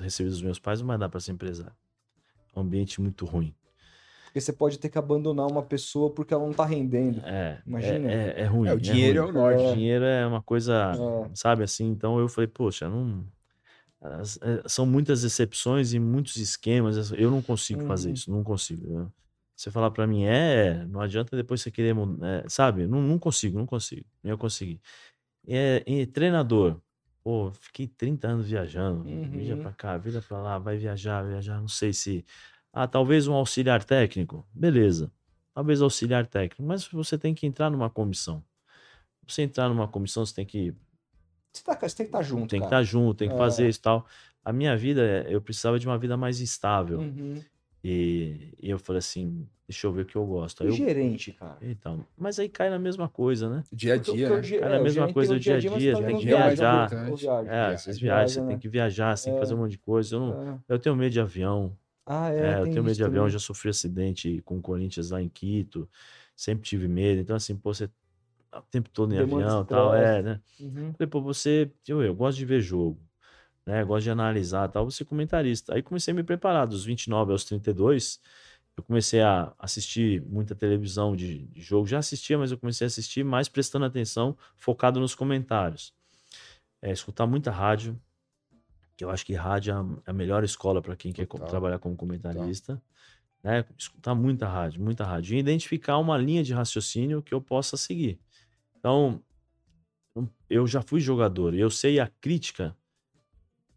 recebido 0.00 0.32
dos 0.32 0.42
meus 0.42 0.58
pais, 0.58 0.80
não 0.80 0.86
vai 0.86 0.96
dar 0.98 1.08
para 1.08 1.20
ser 1.20 1.32
empresário. 1.32 1.74
É 2.54 2.58
um 2.58 2.62
ambiente 2.62 3.00
muito 3.00 3.24
ruim. 3.26 3.54
Porque 4.28 4.40
você 4.40 4.52
pode 4.52 4.78
ter 4.78 4.88
que 4.90 4.98
abandonar 4.98 5.46
uma 5.50 5.62
pessoa 5.62 6.10
porque 6.10 6.34
ela 6.34 6.44
não 6.46 6.52
tá 6.52 6.64
rendendo. 6.64 7.20
É, 7.24 7.60
Imagina. 7.66 8.10
é, 8.12 8.28
é, 8.36 8.40
é 8.42 8.44
ruim. 8.44 8.68
É, 8.68 8.72
o 8.74 8.80
dinheiro 8.80 9.18
é, 9.18 9.22
ruim. 9.22 9.30
o 9.30 9.32
norte. 9.34 9.64
O 9.64 9.74
dinheiro 9.74 10.04
é 10.04 10.26
uma 10.26 10.42
coisa, 10.42 10.92
É. 10.94 11.30
sabe 11.34 11.62
assim? 11.62 11.88
Então 11.88 12.18
eu 12.18 12.28
falei, 12.28 12.46
poxa, 12.48 12.88
não. 12.88 13.24
é, 14.02 14.68
São 14.68 14.86
muitas 14.86 15.24
exceções 15.24 15.92
e 15.94 15.98
muitos 15.98 16.36
esquemas. 16.36 17.10
Eu 17.12 17.30
não 17.30 17.42
consigo 17.42 17.84
fazer 17.86 18.08
Uhum. 18.08 18.14
isso, 18.14 18.30
não 18.30 18.44
consigo. 18.44 18.86
Eu- 18.86 19.12
Você 19.56 19.72
falar 19.72 19.90
pra 19.90 20.06
mim, 20.06 20.22
é, 20.24 20.84
não 20.86 21.00
adianta 21.00 21.36
depois 21.36 21.60
você 21.60 21.68
querer, 21.68 21.92
é, 22.22 22.48
sabe? 22.48 22.86
Não, 22.86 23.02
não 23.02 23.18
consigo, 23.18 23.58
não 23.58 23.66
consigo. 23.66 24.04
Nem 24.22 24.30
eu 24.30 24.38
consegui. 24.38 24.80
É, 25.48 25.82
e 25.84 26.06
treinador, 26.06 26.80
pô, 27.24 27.50
fiquei 27.52 27.88
30 27.88 28.28
anos 28.28 28.46
viajando, 28.48 29.02
vira 29.02 29.56
Uhum. 29.56 29.62
pra 29.62 29.72
cá, 29.72 29.96
vira 29.98 30.22
pra 30.22 30.40
lá, 30.40 30.58
vai 30.58 30.76
viajar, 30.76 31.24
viajar, 31.24 31.60
não 31.60 31.66
sei 31.66 31.92
se. 31.92 32.24
Ah, 32.80 32.86
talvez 32.86 33.26
um 33.26 33.34
auxiliar 33.34 33.82
técnico, 33.82 34.46
beleza. 34.54 35.10
Talvez 35.52 35.82
auxiliar 35.82 36.24
técnico, 36.26 36.62
mas 36.62 36.86
você 36.86 37.18
tem 37.18 37.34
que 37.34 37.44
entrar 37.44 37.70
numa 37.70 37.90
comissão. 37.90 38.40
você 39.26 39.42
entrar 39.42 39.68
numa 39.68 39.88
comissão, 39.88 40.24
você 40.24 40.32
tem 40.32 40.46
que 40.46 40.72
Você, 41.52 41.64
tá, 41.64 41.74
você 41.74 41.96
tem 41.96 42.06
que 42.06 42.10
estar 42.10 42.22
junto, 42.22 42.46
tem 42.48 42.60
que 42.60 42.66
estar 42.66 42.82
junto, 42.84 43.16
tem 43.18 43.28
que 43.28 43.34
É. 43.34 43.38
fazer 43.38 43.68
isso 43.68 43.80
e 43.80 43.82
tal. 43.82 44.06
A 44.44 44.52
minha 44.52 44.76
vida, 44.76 45.02
eu 45.28 45.40
precisava 45.40 45.76
de 45.76 45.88
uma 45.88 45.98
vida 45.98 46.16
mais 46.16 46.38
estável. 46.40 47.00
Uhum. 47.00 47.42
E, 47.82 48.54
e 48.62 48.70
eu 48.70 48.78
falei 48.78 48.98
assim, 48.98 49.44
deixa 49.66 49.88
eu 49.88 49.92
ver 49.92 50.02
o 50.02 50.06
que 50.06 50.14
eu 50.16 50.24
gosto. 50.24 50.62
Aí 50.62 50.68
E 50.68 50.70
eu, 50.70 50.76
gerente, 50.76 51.32
cara. 51.32 51.58
então, 51.60 52.06
mas 52.16 52.38
aí 52.38 52.48
cai 52.48 52.70
na 52.70 52.78
mesma 52.78 53.08
coisa, 53.08 53.50
né? 53.50 53.64
Dia 53.72 53.94
a 53.94 53.96
dia, 53.96 54.28
porque 54.28 54.36
né? 54.36 54.42
ge- 54.44 54.58
Cara, 54.60 54.76
a 54.76 54.80
o 54.80 54.82
mesma 54.84 55.12
coisa 55.12 55.34
do 55.34 55.40
dia 55.40 55.54
a 55.56 55.60
mas 55.60 55.82
dia, 55.82 55.92
tá 55.98 56.06
tem 56.06 56.16
que 56.16 56.26
viajar. 56.26 56.90
né? 56.90 57.10
É. 57.10 57.10
É, 57.10 57.12
Viaja, 57.12 57.78
vocês 57.78 57.98
viajam, 57.98 58.28
você 58.28 58.40
né? 58.42 58.46
tem 58.46 58.58
que 58.58 58.68
viajar, 58.68 59.16
você 59.16 59.24
tem 59.24 59.32
que 59.32 59.36
É. 59.38 59.40
fazer 59.40 59.54
um 59.54 59.58
monte 59.58 59.72
de 59.72 59.78
coisa. 59.78 60.14
Eu, 60.14 60.20
não, 60.20 60.52
É. 60.54 60.58
eu 60.68 60.78
tenho 60.78 60.94
medo 60.94 61.12
de 61.12 61.20
avião. 61.20 61.76
Ah, 62.10 62.30
é, 62.32 62.38
É, 62.38 62.60
eu 62.60 62.64
tenho 62.64 62.82
medo 62.82 62.96
de 62.96 63.04
avião, 63.04 63.28
já 63.28 63.38
sofri 63.38 63.68
acidente 63.68 64.40
com 64.42 64.56
o 64.56 64.62
Corinthians 64.62 65.10
lá 65.10 65.20
em 65.20 65.28
Quito. 65.28 65.88
Sempre 66.34 66.66
tive 66.66 66.88
medo. 66.88 67.20
Então, 67.20 67.36
assim, 67.36 67.54
pô, 67.54 67.74
você 67.74 67.88
tá 68.50 68.60
o 68.60 68.62
tempo 68.62 68.88
todo 68.88 69.12
em 69.12 69.18
Demanda 69.18 69.44
avião 69.44 69.62
e 69.62 69.66
tal, 69.66 69.94
é, 69.94 70.22
né? 70.22 70.40
Uhum. 70.58 70.92
Falei, 70.94 71.06
pô, 71.06 71.20
você, 71.20 71.70
eu, 71.86 72.02
eu 72.02 72.14
gosto 72.14 72.38
de 72.38 72.46
ver 72.46 72.62
jogo, 72.62 72.98
né? 73.66 73.84
Gosto 73.84 74.04
de 74.04 74.10
analisar 74.10 74.68
e 74.68 74.72
tal, 74.72 74.90
você 74.90 75.04
comentarista. 75.04 75.74
Aí 75.74 75.82
comecei 75.82 76.12
a 76.12 76.14
me 76.14 76.22
preparar, 76.22 76.66
dos 76.66 76.84
29 76.84 77.32
aos 77.32 77.44
32, 77.44 78.20
eu 78.74 78.82
comecei 78.84 79.20
a 79.20 79.52
assistir 79.58 80.22
muita 80.22 80.54
televisão 80.54 81.14
de, 81.14 81.46
de 81.48 81.60
jogo. 81.60 81.86
Já 81.86 81.98
assistia, 81.98 82.38
mas 82.38 82.52
eu 82.52 82.56
comecei 82.56 82.86
a 82.86 82.88
assistir 82.88 83.24
mais 83.24 83.48
prestando 83.48 83.84
atenção, 83.84 84.34
focado 84.56 84.98
nos 84.98 85.14
comentários. 85.14 85.92
É, 86.80 86.92
escutar 86.92 87.26
muita 87.26 87.50
rádio, 87.50 88.00
que 88.98 89.04
eu 89.04 89.10
acho 89.10 89.24
que 89.24 89.32
rádio 89.32 89.72
é 89.72 89.76
a- 89.76 90.10
é 90.10 90.12
melhor 90.12 90.42
escola 90.42 90.82
para 90.82 90.96
quem 90.96 91.12
quer 91.12 91.24
Total. 91.24 91.46
trabalhar 91.46 91.78
como 91.78 91.96
comentarista. 91.96 92.82
Né? 93.44 93.64
Escutar 93.78 94.12
muita 94.12 94.48
rádio, 94.48 94.82
muita 94.82 95.04
rádio. 95.04 95.36
E 95.36 95.38
identificar 95.38 95.98
uma 95.98 96.18
linha 96.18 96.42
de 96.42 96.52
raciocínio 96.52 97.22
que 97.22 97.32
eu 97.32 97.40
possa 97.40 97.76
seguir. 97.76 98.18
Então, 98.76 99.22
eu 100.50 100.66
já 100.66 100.82
fui 100.82 100.98
jogador, 100.98 101.54
e 101.54 101.60
eu 101.60 101.70
sei 101.70 102.00
a 102.00 102.08
crítica 102.20 102.76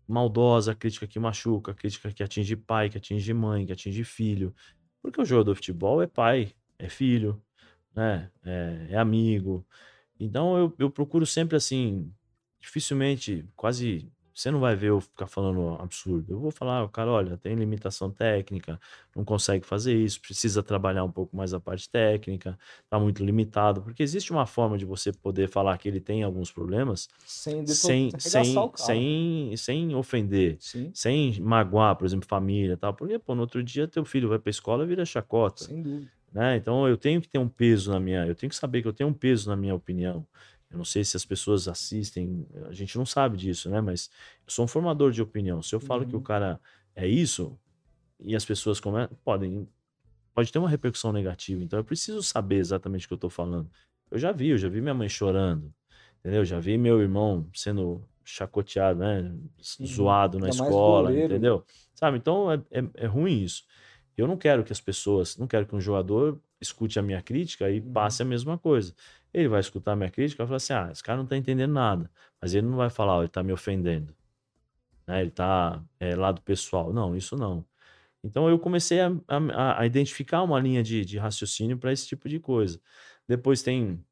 maldosa, 0.08 0.72
a 0.72 0.76
crítica 0.76 1.06
que 1.06 1.20
machuca, 1.20 1.72
a 1.72 1.76
crítica 1.76 2.12
que 2.12 2.24
atinge 2.24 2.56
pai, 2.56 2.90
que 2.90 2.98
atinge 2.98 3.32
mãe, 3.32 3.64
que 3.64 3.72
atinge 3.72 4.04
filho. 4.04 4.56
Porque 5.04 5.22
o 5.22 5.26
jogador 5.26 5.52
de 5.54 5.58
futebol 5.58 6.02
é 6.02 6.08
pai, 6.08 6.52
é 6.80 6.90
filho, 6.90 7.40
né? 7.96 8.32
É, 8.44 8.88
é 8.90 8.98
amigo. 8.98 9.64
Então 10.20 10.58
eu, 10.58 10.74
eu 10.80 10.90
procuro 10.90 11.28
sempre 11.28 11.56
assim, 11.56 12.12
dificilmente, 12.60 13.46
quase. 13.56 14.12
Você 14.42 14.50
não 14.52 14.60
vai 14.60 14.76
ver 14.76 14.88
eu 14.90 15.00
ficar 15.00 15.28
falando 15.28 15.76
absurdo. 15.80 16.34
Eu 16.34 16.40
vou 16.40 16.52
falar, 16.52 16.88
cara, 16.90 17.12
olha, 17.12 17.38
tem 17.38 17.54
limitação 17.54 18.10
técnica, 18.10 18.80
não 19.16 19.24
consegue 19.24 19.66
fazer 19.66 19.94
isso, 19.96 20.20
precisa 20.20 20.64
trabalhar 20.64 21.04
um 21.04 21.12
pouco 21.12 21.36
mais 21.38 21.54
a 21.54 21.60
parte 21.60 21.88
técnica, 21.90 22.58
tá 22.90 23.00
muito 23.00 23.24
limitado. 23.24 23.84
Porque 23.84 24.02
existe 24.02 24.32
uma 24.32 24.48
forma 24.48 24.78
de 24.80 24.86
você 24.86 25.12
poder 25.14 25.48
falar 25.48 25.78
que 25.78 25.88
ele 25.88 26.00
tem 26.02 26.24
alguns 26.24 26.52
problemas 26.52 27.08
Sem, 27.24 27.66
sem, 27.68 28.10
sem, 28.18 28.58
o 28.58 28.72
sem, 28.78 29.56
sem 29.58 29.96
ofender, 29.96 30.58
Sim, 30.60 30.92
sem 30.92 31.40
magoar, 31.40 31.96
por 31.96 32.06
exemplo, 32.06 32.28
família 32.28 32.74
e 32.74 32.78
tal. 32.78 32.96
Porque, 32.96 33.20
pô, 33.20 33.36
no 33.36 33.42
outro 33.42 33.64
dia 33.64 33.88
teu 33.88 34.04
filho 34.04 34.28
vai 34.28 34.40
pra 34.40 34.50
escola 34.50 34.84
e 34.84 34.88
vira 34.88 35.06
chacota 35.06 35.66
sem 35.66 35.84
dúvida. 35.84 36.12
né? 36.32 36.56
Então 36.58 36.88
eu 36.88 36.98
tenho 36.98 37.22
que 37.22 37.30
ter 37.30 37.38
um 37.38 37.48
peso 37.50 37.92
na 37.92 38.00
minha, 38.00 38.26
eu 38.26 38.36
tenho 38.36 38.50
que 38.50 38.56
saber 38.56 38.82
que 38.82 38.88
eu 38.88 38.94
tenho 38.94 39.10
um 39.10 39.14
peso 39.14 39.50
na 39.50 39.56
minha 39.56 39.76
opinião. 39.76 40.26
Eu 40.72 40.78
não 40.78 40.86
sei 40.86 41.04
se 41.04 41.18
as 41.18 41.26
pessoas 41.26 41.68
assistem, 41.68 42.48
a 42.70 42.74
gente 42.74 42.98
não 42.98 43.06
sabe 43.06 43.38
disso, 43.38 43.70
né? 43.70 43.82
Mas 43.82 44.10
eu 44.48 44.52
sou 44.52 44.66
um 44.66 44.68
formador 44.68 45.12
de 45.12 45.22
opinião. 45.22 45.62
Se 45.62 45.76
eu 45.76 45.80
falo 45.82 46.06
que 46.06 46.16
o 46.16 46.20
Uhum. 46.20 46.24
cara 46.24 46.60
é 46.96 47.06
isso 47.08 47.58
e 48.20 48.36
as 48.36 48.46
pessoas 48.46 48.80
come... 48.80 49.08
podem 49.24 49.68
pode 50.34 50.50
ter 50.52 50.60
uma 50.60 50.70
repercussão 50.70 51.12
negativa. 51.12 51.62
Então 51.62 51.78
eu 51.78 51.84
preciso 51.84 52.24
saber 52.24 52.56
exatamente 52.56 53.06
o 53.06 53.10
que 53.10 53.14
eu 53.14 53.18
tô 53.18 53.30
falando. 53.30 53.70
Eu 54.10 54.18
já 54.18 54.32
vi, 54.32 54.48
eu 54.50 54.58
já 54.58 54.70
vi 54.70 54.80
minha 54.80 54.94
mãe 54.94 55.10
chorando, 55.10 55.74
entendeu? 56.20 56.46
Já 56.46 56.58
vi 56.60 56.78
meu 56.78 57.02
irmão 57.02 57.46
sendo 57.54 58.02
chacoteado, 58.24 59.00
né? 59.00 59.30
Zoado 59.86 60.40
na 60.40 60.46
Uhum. 60.48 60.52
Ainda 60.54 60.64
escola, 60.64 61.10
entendeu? 61.26 61.66
Sabe? 61.94 62.18
Então 62.18 62.50
é, 62.50 62.62
é, 62.72 62.84
é 62.96 63.06
ruim 63.08 63.42
isso. 63.44 63.66
Eu 64.18 64.26
não 64.28 64.38
quero 64.38 64.64
que 64.64 64.72
as 64.72 64.80
pessoas, 64.80 65.36
não 65.38 65.48
quero 65.48 65.66
que 65.66 65.76
um 65.76 65.82
jogador 65.82 66.40
escute 66.62 66.98
a 66.98 67.02
minha 67.02 67.22
crítica 67.22 67.70
e 67.70 67.80
Uhum. 67.82 67.92
passe 67.92 68.22
a 68.22 68.26
mesma 68.26 68.58
coisa. 68.58 68.94
Ele 69.34 69.48
vai 69.48 69.60
escutar 69.60 69.96
minha 69.96 70.10
crítica 70.12 70.44
e 70.44 70.46
vai 70.46 70.48
falar 70.48 70.58
assim: 70.58 70.74
ah, 70.74 70.90
esse 70.92 71.04
cara 71.04 71.18
não 71.20 71.26
tá 71.28 71.38
entendendo 71.38 71.72
nada. 71.74 72.12
Mas 72.42 72.54
ele 72.54 72.68
não 72.68 72.78
vai 72.78 72.90
falar, 72.90 73.18
ó, 73.18 73.22
ele 73.22 73.30
tá 73.30 73.44
me 73.44 73.54
ofendendo. 73.54 74.16
Né? 75.08 75.22
Ele 75.22 75.32
tá 75.32 75.84
é, 76.00 76.16
lado 76.16 76.42
pessoal. 76.42 76.94
Não, 76.94 77.16
isso 77.16 77.36
não. 77.38 77.66
Então 78.24 78.50
eu 78.50 78.60
comecei 78.60 79.02
a, 79.02 79.10
a- 79.30 79.82
a 79.82 79.86
identificar 79.86 80.44
uma 80.44 80.60
linha 80.60 80.84
de, 80.84 81.06
de 81.06 81.18
raciocínio 81.20 81.78
para 81.78 81.94
esse 81.94 82.08
tipo 82.08 82.30
de 82.30 82.40
coisa. 82.40 82.82
Depois 83.28 83.64
tem 83.64 84.04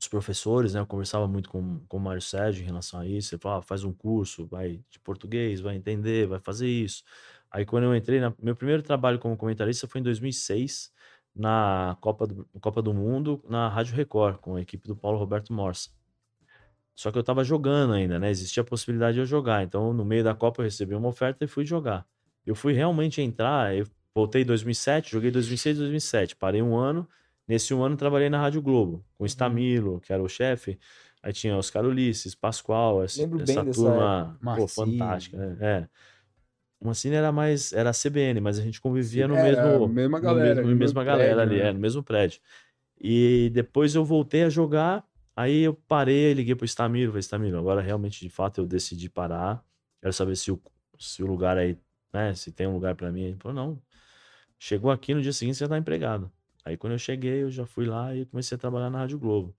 os 0.00 0.08
professores, 0.08 0.74
né? 0.74 0.80
Eu 0.80 0.86
conversava 0.86 1.26
muito 1.26 1.48
com, 1.50 1.80
com 1.88 1.96
o 1.96 2.00
Mário 2.00 2.22
Sérgio 2.22 2.62
em 2.62 2.66
relação 2.66 3.00
a 3.00 3.06
isso. 3.06 3.34
Ele 3.34 3.42
falava, 3.42 3.60
ah, 3.60 3.62
faz 3.62 3.84
um 3.84 3.92
curso, 3.92 4.46
vai 4.46 4.80
de 4.90 4.98
português, 5.00 5.60
vai 5.60 5.76
entender, 5.76 6.26
vai 6.26 6.38
fazer 6.40 6.68
isso. 6.68 7.02
Aí 7.50 7.64
quando 7.66 7.84
eu 7.84 7.96
entrei, 7.96 8.20
na, 8.20 8.32
meu 8.40 8.54
primeiro 8.56 8.82
trabalho 8.82 9.18
como 9.18 9.36
comentarista 9.36 9.86
foi 9.88 10.00
em 10.00 10.04
2006, 10.04 10.92
na 11.38 11.96
Copa 12.00 12.26
do, 12.26 12.44
Copa 12.60 12.82
do 12.82 12.92
Mundo, 12.92 13.42
na 13.48 13.68
Rádio 13.68 13.94
Record, 13.94 14.38
com 14.38 14.56
a 14.56 14.60
equipe 14.60 14.86
do 14.88 14.96
Paulo 14.96 15.18
Roberto 15.18 15.52
Morsa. 15.52 15.90
Só 16.94 17.12
que 17.12 17.18
eu 17.18 17.22
tava 17.22 17.44
jogando 17.44 17.92
ainda, 17.92 18.18
né? 18.18 18.28
Existia 18.28 18.62
a 18.62 18.66
possibilidade 18.66 19.14
de 19.14 19.20
eu 19.20 19.24
jogar. 19.24 19.62
Então, 19.62 19.92
no 19.92 20.04
meio 20.04 20.24
da 20.24 20.34
Copa, 20.34 20.60
eu 20.60 20.64
recebi 20.64 20.96
uma 20.96 21.08
oferta 21.08 21.44
e 21.44 21.48
fui 21.48 21.64
jogar. 21.64 22.04
Eu 22.44 22.56
fui 22.56 22.72
realmente 22.72 23.22
entrar, 23.22 23.76
eu 23.76 23.86
voltei 24.12 24.42
em 24.42 24.44
2007, 24.44 25.12
joguei 25.12 25.30
2006 25.30 25.78
2007, 25.78 26.34
parei 26.34 26.60
um 26.60 26.76
ano. 26.76 27.08
Nesse 27.46 27.72
um 27.72 27.82
ano, 27.84 27.96
trabalhei 27.96 28.28
na 28.28 28.40
Rádio 28.40 28.60
Globo, 28.60 29.04
com 29.16 29.22
o 29.22 29.26
Stamilo, 29.26 30.00
que 30.00 30.12
era 30.12 30.22
o 30.22 30.28
chefe. 30.28 30.78
Aí 31.22 31.32
tinha 31.32 31.56
Oscar 31.56 31.84
Ulisses, 31.84 32.34
Pascoal, 32.34 33.02
essa, 33.02 33.22
essa 33.22 33.64
turma 33.64 34.36
pô, 34.56 34.66
fantástica. 34.66 35.36
né? 35.36 35.56
É. 35.60 35.88
O 36.80 36.86
Mancini 36.86 37.16
era 37.16 37.32
mais, 37.32 37.72
era 37.72 37.90
a 37.90 37.92
CBN, 37.92 38.40
mas 38.40 38.58
a 38.58 38.62
gente 38.62 38.80
convivia 38.80 39.26
no 39.26 39.34
Era 39.34 39.62
mesmo, 39.64 39.88
mesma 39.88 40.20
galera, 40.20 40.62
no 40.62 40.68
mesmo 40.68 40.78
mesma 40.78 41.04
galera 41.04 41.34
prédio, 41.34 41.52
ali, 41.52 41.62
né? 41.62 41.68
é, 41.68 41.72
no 41.72 41.78
mesmo 41.80 42.02
prédio. 42.02 42.40
E 43.00 43.50
depois 43.52 43.94
eu 43.94 44.04
voltei 44.04 44.44
a 44.44 44.50
jogar, 44.50 45.04
aí 45.34 45.62
eu 45.62 45.74
parei, 45.74 46.32
liguei 46.34 46.54
pro 46.54 46.64
Stamiro, 46.64 47.10
falei, 47.10 47.22
Stamiro, 47.22 47.58
agora 47.58 47.80
realmente, 47.80 48.20
de 48.20 48.30
fato, 48.30 48.60
eu 48.60 48.66
decidi 48.66 49.08
parar, 49.08 49.64
quero 50.00 50.12
saber 50.12 50.36
se 50.36 50.52
o, 50.52 50.60
se 50.98 51.22
o 51.22 51.26
lugar 51.26 51.58
aí, 51.58 51.76
né, 52.12 52.32
se 52.34 52.52
tem 52.52 52.66
um 52.66 52.74
lugar 52.74 52.94
pra 52.94 53.10
mim. 53.10 53.22
Ele 53.22 53.36
falou, 53.40 53.54
não, 53.54 53.82
chegou 54.58 54.90
aqui, 54.90 55.14
no 55.14 55.22
dia 55.22 55.32
seguinte 55.32 55.56
você 55.56 55.64
já 55.64 55.68
tá 55.68 55.78
empregado. 55.78 56.30
Aí 56.64 56.76
quando 56.76 56.92
eu 56.92 56.98
cheguei, 56.98 57.42
eu 57.42 57.50
já 57.50 57.66
fui 57.66 57.86
lá 57.86 58.14
e 58.14 58.24
comecei 58.26 58.54
a 58.54 58.58
trabalhar 58.58 58.90
na 58.90 58.98
Rádio 58.98 59.18
Globo. 59.18 59.54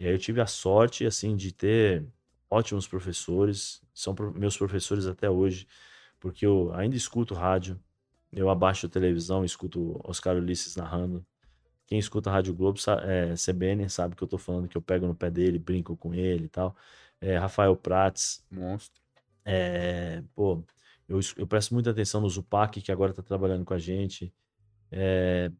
E 0.00 0.06
aí 0.06 0.12
eu 0.12 0.18
tive 0.18 0.40
a 0.40 0.46
sorte, 0.46 1.04
assim, 1.04 1.36
de 1.36 1.52
ter 1.52 2.06
ótimos 2.50 2.86
professores, 2.86 3.82
são 3.94 4.14
meus 4.34 4.56
professores 4.56 5.06
até 5.06 5.28
hoje, 5.30 5.66
porque 6.22 6.46
eu 6.46 6.72
ainda 6.72 6.94
escuto 6.94 7.34
rádio, 7.34 7.80
eu 8.32 8.48
abaixo 8.48 8.86
a 8.86 8.88
televisão, 8.88 9.44
escuto 9.44 10.00
Oscar 10.04 10.36
Ulisses 10.36 10.76
narrando. 10.76 11.26
Quem 11.84 11.98
escuta 11.98 12.30
a 12.30 12.32
Rádio 12.32 12.54
Globo, 12.54 12.78
é, 13.02 13.34
CBN, 13.34 13.90
sabe 13.90 14.14
que 14.14 14.22
eu 14.22 14.28
tô 14.28 14.38
falando, 14.38 14.68
que 14.68 14.76
eu 14.76 14.80
pego 14.80 15.04
no 15.04 15.16
pé 15.16 15.28
dele, 15.32 15.58
brinco 15.58 15.96
com 15.96 16.14
ele 16.14 16.44
e 16.44 16.48
tal. 16.48 16.76
É, 17.20 17.36
Rafael 17.36 17.74
Prats, 17.74 18.46
Monstro. 18.48 19.02
é, 19.44 20.22
pô, 20.32 20.62
eu, 21.08 21.18
eu 21.36 21.46
presto 21.46 21.74
muita 21.74 21.90
atenção 21.90 22.20
no 22.20 22.30
Zupac, 22.30 22.80
que 22.80 22.92
agora 22.92 23.12
tá 23.12 23.22
trabalhando 23.22 23.64
com 23.64 23.74
a 23.74 23.78
gente. 23.80 24.32
É, 24.92 25.50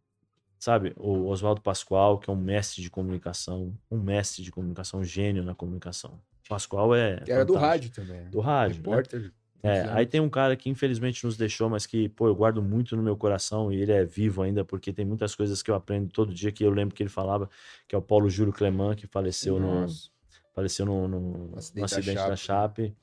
sabe, 0.60 0.94
o 0.96 1.26
Oswaldo 1.26 1.60
Pascoal, 1.60 2.20
que 2.20 2.30
é 2.30 2.32
um 2.32 2.36
mestre 2.36 2.80
de 2.80 2.88
comunicação, 2.88 3.76
um 3.90 3.98
mestre 3.98 4.44
de 4.44 4.52
comunicação, 4.52 5.00
um 5.00 5.04
gênio 5.04 5.42
na 5.42 5.56
comunicação. 5.56 6.20
Pascoal 6.48 6.94
é. 6.94 7.16
Que 7.24 7.32
era 7.32 7.44
do 7.44 7.54
fantástico. 7.54 8.00
rádio 8.00 8.06
também. 8.06 8.24
né? 8.24 8.30
Do 8.30 8.40
rádio. 8.40 8.82
né? 9.20 9.32
É, 9.64 9.86
aí 9.92 10.06
tem 10.06 10.20
um 10.20 10.28
cara 10.28 10.56
que 10.56 10.68
infelizmente 10.68 11.24
nos 11.24 11.36
deixou, 11.36 11.70
mas 11.70 11.86
que, 11.86 12.08
pô, 12.08 12.26
eu 12.26 12.34
guardo 12.34 12.60
muito 12.60 12.96
no 12.96 13.02
meu 13.02 13.16
coração 13.16 13.72
e 13.72 13.76
ele 13.80 13.92
é 13.92 14.04
vivo 14.04 14.42
ainda, 14.42 14.64
porque 14.64 14.92
tem 14.92 15.04
muitas 15.04 15.34
coisas 15.36 15.62
que 15.62 15.70
eu 15.70 15.74
aprendo 15.76 16.10
todo 16.10 16.34
dia 16.34 16.50
que 16.50 16.64
eu 16.64 16.70
lembro 16.70 16.94
que 16.94 17.02
ele 17.02 17.10
falava, 17.10 17.48
que 17.86 17.94
é 17.94 17.98
o 17.98 18.02
Paulo 18.02 18.28
Júlio 18.28 18.52
Cleman, 18.52 18.96
que 18.96 19.06
faleceu 19.06 19.60
no, 19.60 19.86
Nossa. 19.86 20.10
faleceu 20.54 20.84
no, 20.86 21.06
no- 21.08 21.48
no 21.74 21.84
acidente 21.84 21.84
acidente, 21.84 22.26
da 22.26 22.30
da, 22.32 22.36
Chape, 22.36 22.36
Chape, 22.36 22.96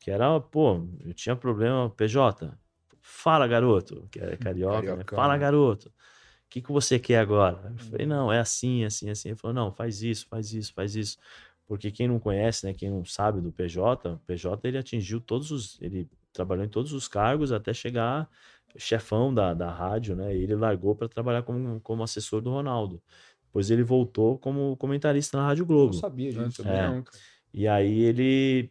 que 0.00 0.10
era, 0.10 0.40
pô, 0.40 0.86
eu 1.00 1.14
tinha 1.14 1.36
problema, 1.36 1.88
PJ, 1.90 2.52
fala 3.00 3.46
garoto, 3.46 4.08
que 4.10 4.18
é 4.20 4.36
carioca, 4.38 4.96
né? 4.96 5.04
Cariocão, 5.04 5.14
fala 5.14 5.36
né? 5.36 5.38
garoto, 5.38 5.88
o 5.88 5.92
que, 6.50 6.62
que 6.62 6.72
você 6.72 6.98
quer 6.98 7.18
agora? 7.20 7.72
Eu 7.72 7.78
falei, 7.78 8.06
não, 8.06 8.32
é 8.32 8.38
assim, 8.40 8.84
assim, 8.84 9.10
assim. 9.10 9.30
Ele 9.30 9.36
falou, 9.38 9.54
não, 9.54 9.72
faz 9.72 10.02
isso, 10.02 10.26
faz 10.28 10.52
isso, 10.52 10.72
faz 10.74 10.94
isso. 10.96 11.18
Porque 11.72 11.90
quem 11.90 12.06
não 12.06 12.18
conhece, 12.20 12.66
né, 12.66 12.74
quem 12.74 12.90
não 12.90 13.02
sabe 13.02 13.40
do 13.40 13.50
PJ, 13.50 14.06
o 14.12 14.18
PJ 14.26 14.68
ele 14.68 14.76
atingiu 14.76 15.18
todos 15.22 15.50
os, 15.50 15.80
ele 15.80 16.06
trabalhou 16.30 16.66
em 16.66 16.68
todos 16.68 16.92
os 16.92 17.08
cargos 17.08 17.50
até 17.50 17.72
chegar 17.72 18.28
chefão 18.76 19.32
da, 19.32 19.54
da 19.54 19.72
rádio, 19.72 20.14
né? 20.14 20.36
E 20.36 20.42
ele 20.42 20.54
largou 20.54 20.94
para 20.94 21.08
trabalhar 21.08 21.42
como, 21.44 21.80
como 21.80 22.02
assessor 22.02 22.42
do 22.42 22.50
Ronaldo. 22.50 23.02
Depois 23.46 23.70
ele 23.70 23.82
voltou 23.82 24.38
como 24.38 24.76
comentarista 24.76 25.38
na 25.38 25.46
Rádio 25.46 25.62
Eu 25.62 25.66
Globo. 25.66 25.94
não 25.94 26.00
sabia 26.00 26.30
também 26.50 26.72
É. 26.74 26.86
não, 26.86 27.02
cara. 27.02 27.18
E 27.54 27.66
aí 27.66 28.00
ele, 28.02 28.70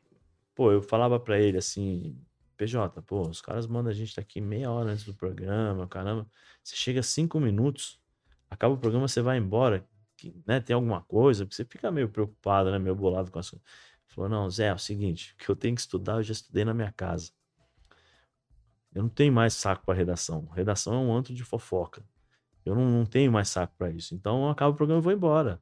pô, 0.53 0.72
eu 0.72 0.84
falava 0.84 1.19
pra 1.19 1.40
ele 1.40 1.57
assim, 1.57 2.15
PJ, 2.56 3.02
pô, 3.02 3.28
os 3.28 3.41
caras 3.41 3.65
mandam 3.65 3.90
a 3.90 3.95
gente 3.95 4.14
tá 4.14 4.22
aqui 4.22 4.40
meia 4.40 4.69
hora 4.69 4.91
antes 4.91 5.06
do 5.06 5.15
programa, 5.15 5.88
caramba. 5.88 6.28
Você 6.64 6.76
chega 6.76 7.02
cinco 7.02 7.40
minutos, 7.40 7.99
acaba 8.48 8.76
o 8.76 8.78
programa, 8.78 9.07
você 9.07 9.23
vai 9.23 9.40
embora. 9.40 9.90
Que, 10.22 10.43
né, 10.45 10.60
tem 10.60 10.76
alguma 10.76 11.02
coisa, 11.02 11.45
porque 11.45 11.56
você 11.56 11.65
fica 11.65 11.91
meio 11.91 12.07
preocupado, 12.10 12.72
né, 12.72 12.77
meio 12.77 12.95
bolado 12.95 13.31
com 13.31 13.39
as 13.39 13.49
coisas. 13.49 13.68
Falou, 14.06 14.30
não, 14.30 14.49
Zé, 14.49 14.68
é 14.68 14.73
o 14.73 14.77
seguinte, 14.77 15.34
o 15.34 15.38
que 15.38 15.49
eu 15.49 15.56
tenho 15.56 15.73
que 15.73 15.81
estudar, 15.81 16.18
eu 16.18 16.23
já 16.23 16.34
estudei 16.34 16.64
na 16.65 16.73
minha 16.73 16.91
casa. 16.91 17.31
Eu 18.93 19.03
não 19.03 19.10
tenho 19.10 19.34
mais 19.34 19.53
saco 19.53 19.85
para 19.85 19.98
redação. 19.98 20.45
Redação 20.53 20.93
é 20.93 20.98
um 20.98 21.15
antro 21.15 21.34
de 21.34 21.43
fofoca. 21.43 22.03
Eu 22.65 22.76
não, 22.76 22.89
não 22.89 23.06
tenho 23.06 23.31
mais 23.31 23.48
saco 23.49 23.73
para 23.77 23.89
isso. 23.89 24.14
Então, 24.14 24.43
eu 24.43 24.49
acabo 24.49 24.73
o 24.73 24.76
programa 24.76 25.02
e 25.02 25.03
vou 25.03 25.14
embora. 25.14 25.61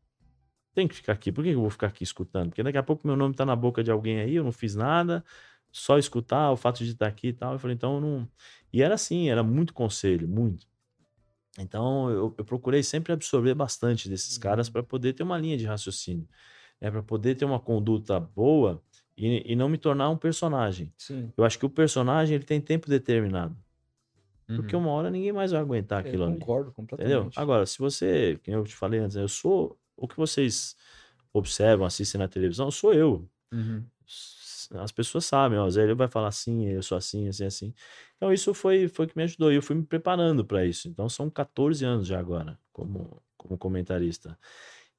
Tem 0.74 0.88
que 0.88 0.96
ficar 0.96 1.14
aqui. 1.14 1.32
Por 1.32 1.44
que 1.44 1.52
eu 1.52 1.62
vou 1.62 1.70
ficar 1.70 1.88
aqui 1.88 2.04
escutando? 2.04 2.50
Porque 2.50 2.64
daqui 2.64 2.78
a 2.78 2.84
pouco 2.84 3.06
meu 3.06 3.16
nome 3.16 3.36
tá 3.36 3.46
na 3.46 3.56
boca 3.56 3.84
de 3.84 3.92
alguém 3.92 4.20
aí, 4.20 4.36
eu 4.36 4.44
não 4.44 4.52
fiz 4.52 4.76
nada, 4.76 5.24
só 5.72 5.98
escutar 6.00 6.52
o 6.52 6.58
fato 6.58 6.84
de 6.84 6.92
estar 6.92 7.08
aqui 7.08 7.28
e 7.28 7.34
tal. 7.34 7.54
Eu 7.54 7.60
falei, 7.60 7.76
então 7.76 7.96
eu 7.96 8.02
não. 8.02 8.30
E 8.74 8.82
era 8.82 8.96
assim, 8.96 9.30
era 9.30 9.44
muito 9.44 9.74
conselho, 9.74 10.28
muito. 10.28 10.68
Então 11.62 12.10
eu, 12.10 12.34
eu 12.38 12.46
procurei 12.46 12.82
sempre 12.84 13.12
absorver 13.14 13.54
bastante 13.54 14.08
desses 14.10 14.38
caras 14.38 14.70
para 14.70 14.82
poder 14.84 15.14
ter 15.14 15.24
uma 15.24 15.38
linha 15.38 15.58
de 15.58 15.66
raciocínio, 15.66 16.28
né? 16.80 16.90
para 16.90 17.04
poder 17.04 17.36
ter 17.36 17.46
uma 17.46 17.60
conduta 17.60 18.20
boa 18.20 18.82
e, 19.18 19.52
e 19.52 19.56
não 19.56 19.68
me 19.70 19.78
tornar 19.78 20.10
um 20.10 20.18
personagem. 20.18 20.94
Sim. 20.98 21.32
Eu 21.36 21.44
acho 21.44 21.60
que 21.60 21.66
o 21.66 21.70
personagem 21.70 22.36
ele 22.36 22.46
tem 22.46 22.62
tempo 22.62 22.90
determinado, 22.90 23.56
porque 24.48 24.76
Uhum. 24.76 24.82
uma 24.84 24.92
hora 24.92 25.10
ninguém 25.12 25.32
mais 25.34 25.52
vai 25.52 25.60
aguentar 25.62 26.02
Eu 26.04 26.08
aquilo 26.08 26.24
ali. 26.26 26.40
concordo 26.40 26.72
completamente. 26.72 27.16
Entendeu? 27.16 27.32
Agora, 27.36 27.66
se 27.66 27.78
você, 27.80 28.40
que 28.44 28.52
eu 28.52 28.64
te 28.64 28.76
falei 28.76 29.00
antes, 29.00 29.16
né, 29.16 29.24
eu 29.24 29.28
sou 29.28 29.78
o 29.96 30.08
que 30.08 30.16
vocês 30.18 30.76
observam, 31.34 31.86
assistem 31.86 32.20
na 32.20 32.28
televisão, 32.28 32.72
sou 32.72 32.94
eu. 32.94 33.30
Uhum. 33.52 33.84
As 34.72 34.92
pessoas 34.92 35.26
sabem, 35.26 35.58
ó, 35.58 35.66
o 35.66 35.72
Zé 35.72 35.84
ele 35.84 35.96
vai 35.96 36.08
falar 36.08 36.28
assim, 36.30 36.68
eu 36.68 36.84
sou 36.84 36.98
assim, 36.98 37.28
assim, 37.28 37.46
assim. 37.46 37.74
Então 38.18 38.32
isso 38.32 38.54
foi 38.54 38.88
foi 38.88 39.08
que 39.08 39.18
me 39.18 39.24
ajudou 39.24 39.52
e 39.52 39.56
eu 39.56 39.62
fui 39.64 39.76
me 39.76 39.86
preparando 39.86 40.46
para 40.46 40.66
isso. 40.66 40.88
Então 40.88 41.10
são 41.10 41.30
14 41.30 41.86
anos 41.86 42.08
já 42.08 42.20
agora 42.20 42.60
como 42.72 43.22
como 43.38 43.58
comentarista. 43.58 44.38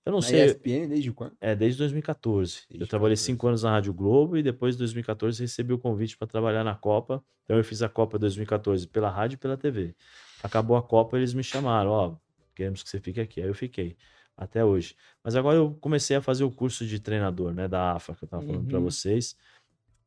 Eu 0.04 0.12
não 0.12 0.22
Na 0.22 0.28
sei, 0.28 0.40
ESPN 0.44 0.88
desde 0.88 1.12
quando? 1.12 1.36
é 1.40 1.54
desde 1.54 1.78
2014. 1.78 2.62
Desde 2.68 2.78
eu 2.78 2.86
trabalhei 2.86 3.16
14. 3.16 3.16
cinco 3.16 3.46
anos 3.48 3.62
na 3.62 3.70
Rádio 3.70 3.92
Globo 3.94 4.36
e 4.36 4.42
depois 4.42 4.74
de 4.74 4.78
2014 4.78 5.42
recebi 5.42 5.72
o 5.72 5.78
convite 5.78 6.16
para 6.16 6.26
trabalhar 6.26 6.64
na 6.64 6.74
Copa. 6.74 7.24
Então 7.44 7.56
eu 7.56 7.64
fiz 7.64 7.82
a 7.82 7.88
Copa 7.88 8.18
2014 8.18 8.86
pela 8.88 9.10
rádio 9.10 9.36
e 9.36 9.38
pela 9.38 9.56
TV. 9.56 9.94
Acabou 10.42 10.76
a 10.76 10.82
Copa, 10.82 11.16
eles 11.18 11.34
me 11.34 11.42
chamaram, 11.44 11.90
ó, 11.90 12.16
queremos 12.54 12.82
que 12.82 12.88
você 12.88 13.00
fique 13.00 13.20
aqui. 13.20 13.40
Aí 13.42 13.48
eu 13.48 13.54
fiquei 13.54 13.96
até 14.36 14.64
hoje. 14.64 14.96
Mas 15.22 15.36
agora 15.36 15.56
eu 15.56 15.74
comecei 15.80 16.16
a 16.16 16.22
fazer 16.22 16.44
o 16.44 16.50
curso 16.50 16.86
de 16.86 16.98
treinador, 17.00 17.52
né, 17.52 17.68
da 17.68 17.92
AFA, 17.94 18.14
que 18.16 18.24
eu 18.24 18.28
tava 18.28 18.42
falando 18.42 18.66
para 18.66 18.78
Uhum. 18.78 18.80
vocês. 18.80 19.36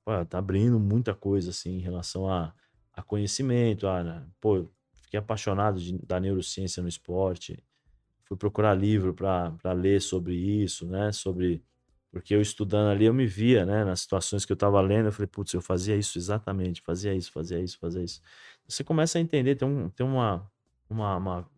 Pô, 0.05 0.25
tá 0.25 0.37
abrindo 0.39 0.79
muita 0.79 1.13
coisa 1.15 1.51
assim 1.51 1.77
em 1.77 1.79
relação 1.79 2.27
a, 2.29 2.53
a 2.93 3.01
conhecimento, 3.01 3.87
a, 3.87 4.03
né, 4.03 4.27
pô, 4.41 4.67
fiquei 5.01 5.19
apaixonado 5.19 5.79
de- 5.79 5.97
da 6.05 6.19
neurociência 6.19 6.81
no 6.83 6.89
esporte 6.89 7.63
fui 8.25 8.37
procurar 8.37 8.73
livro 8.75 9.13
para 9.13 9.73
ler 9.73 10.01
sobre 10.01 10.35
isso, 10.35 10.87
né? 10.87 11.11
Sobre. 11.11 11.63
Porque 12.11 12.33
eu 12.35 12.41
estudando 12.41 12.89
ali, 12.91 13.05
eu 13.05 13.13
me 13.13 13.25
via, 13.25 13.65
né? 13.65 13.83
Nas 13.85 14.01
situações 14.01 14.45
que 14.45 14.51
eu 14.51 14.55
estava 14.55 14.79
lendo, 14.81 15.07
eu 15.07 15.11
falei, 15.11 15.27
putz, 15.27 15.53
eu 15.53 15.61
fazia 15.61 15.95
isso 15.95 16.17
exatamente, 16.17 16.81
fazia 16.81 17.13
isso, 17.15 17.31
fazia 17.31 17.59
isso, 17.59 17.77
fazia 17.79 18.03
isso. 18.03 18.21
Você 18.67 18.83
começa 18.83 19.17
a 19.17 19.21
entender, 19.21 19.55
tem, 19.55 19.67
um, 19.67 19.89
tem 19.89 20.05
uma, 20.05 20.49
uma, 20.89 21.17
uma, 21.17 21.49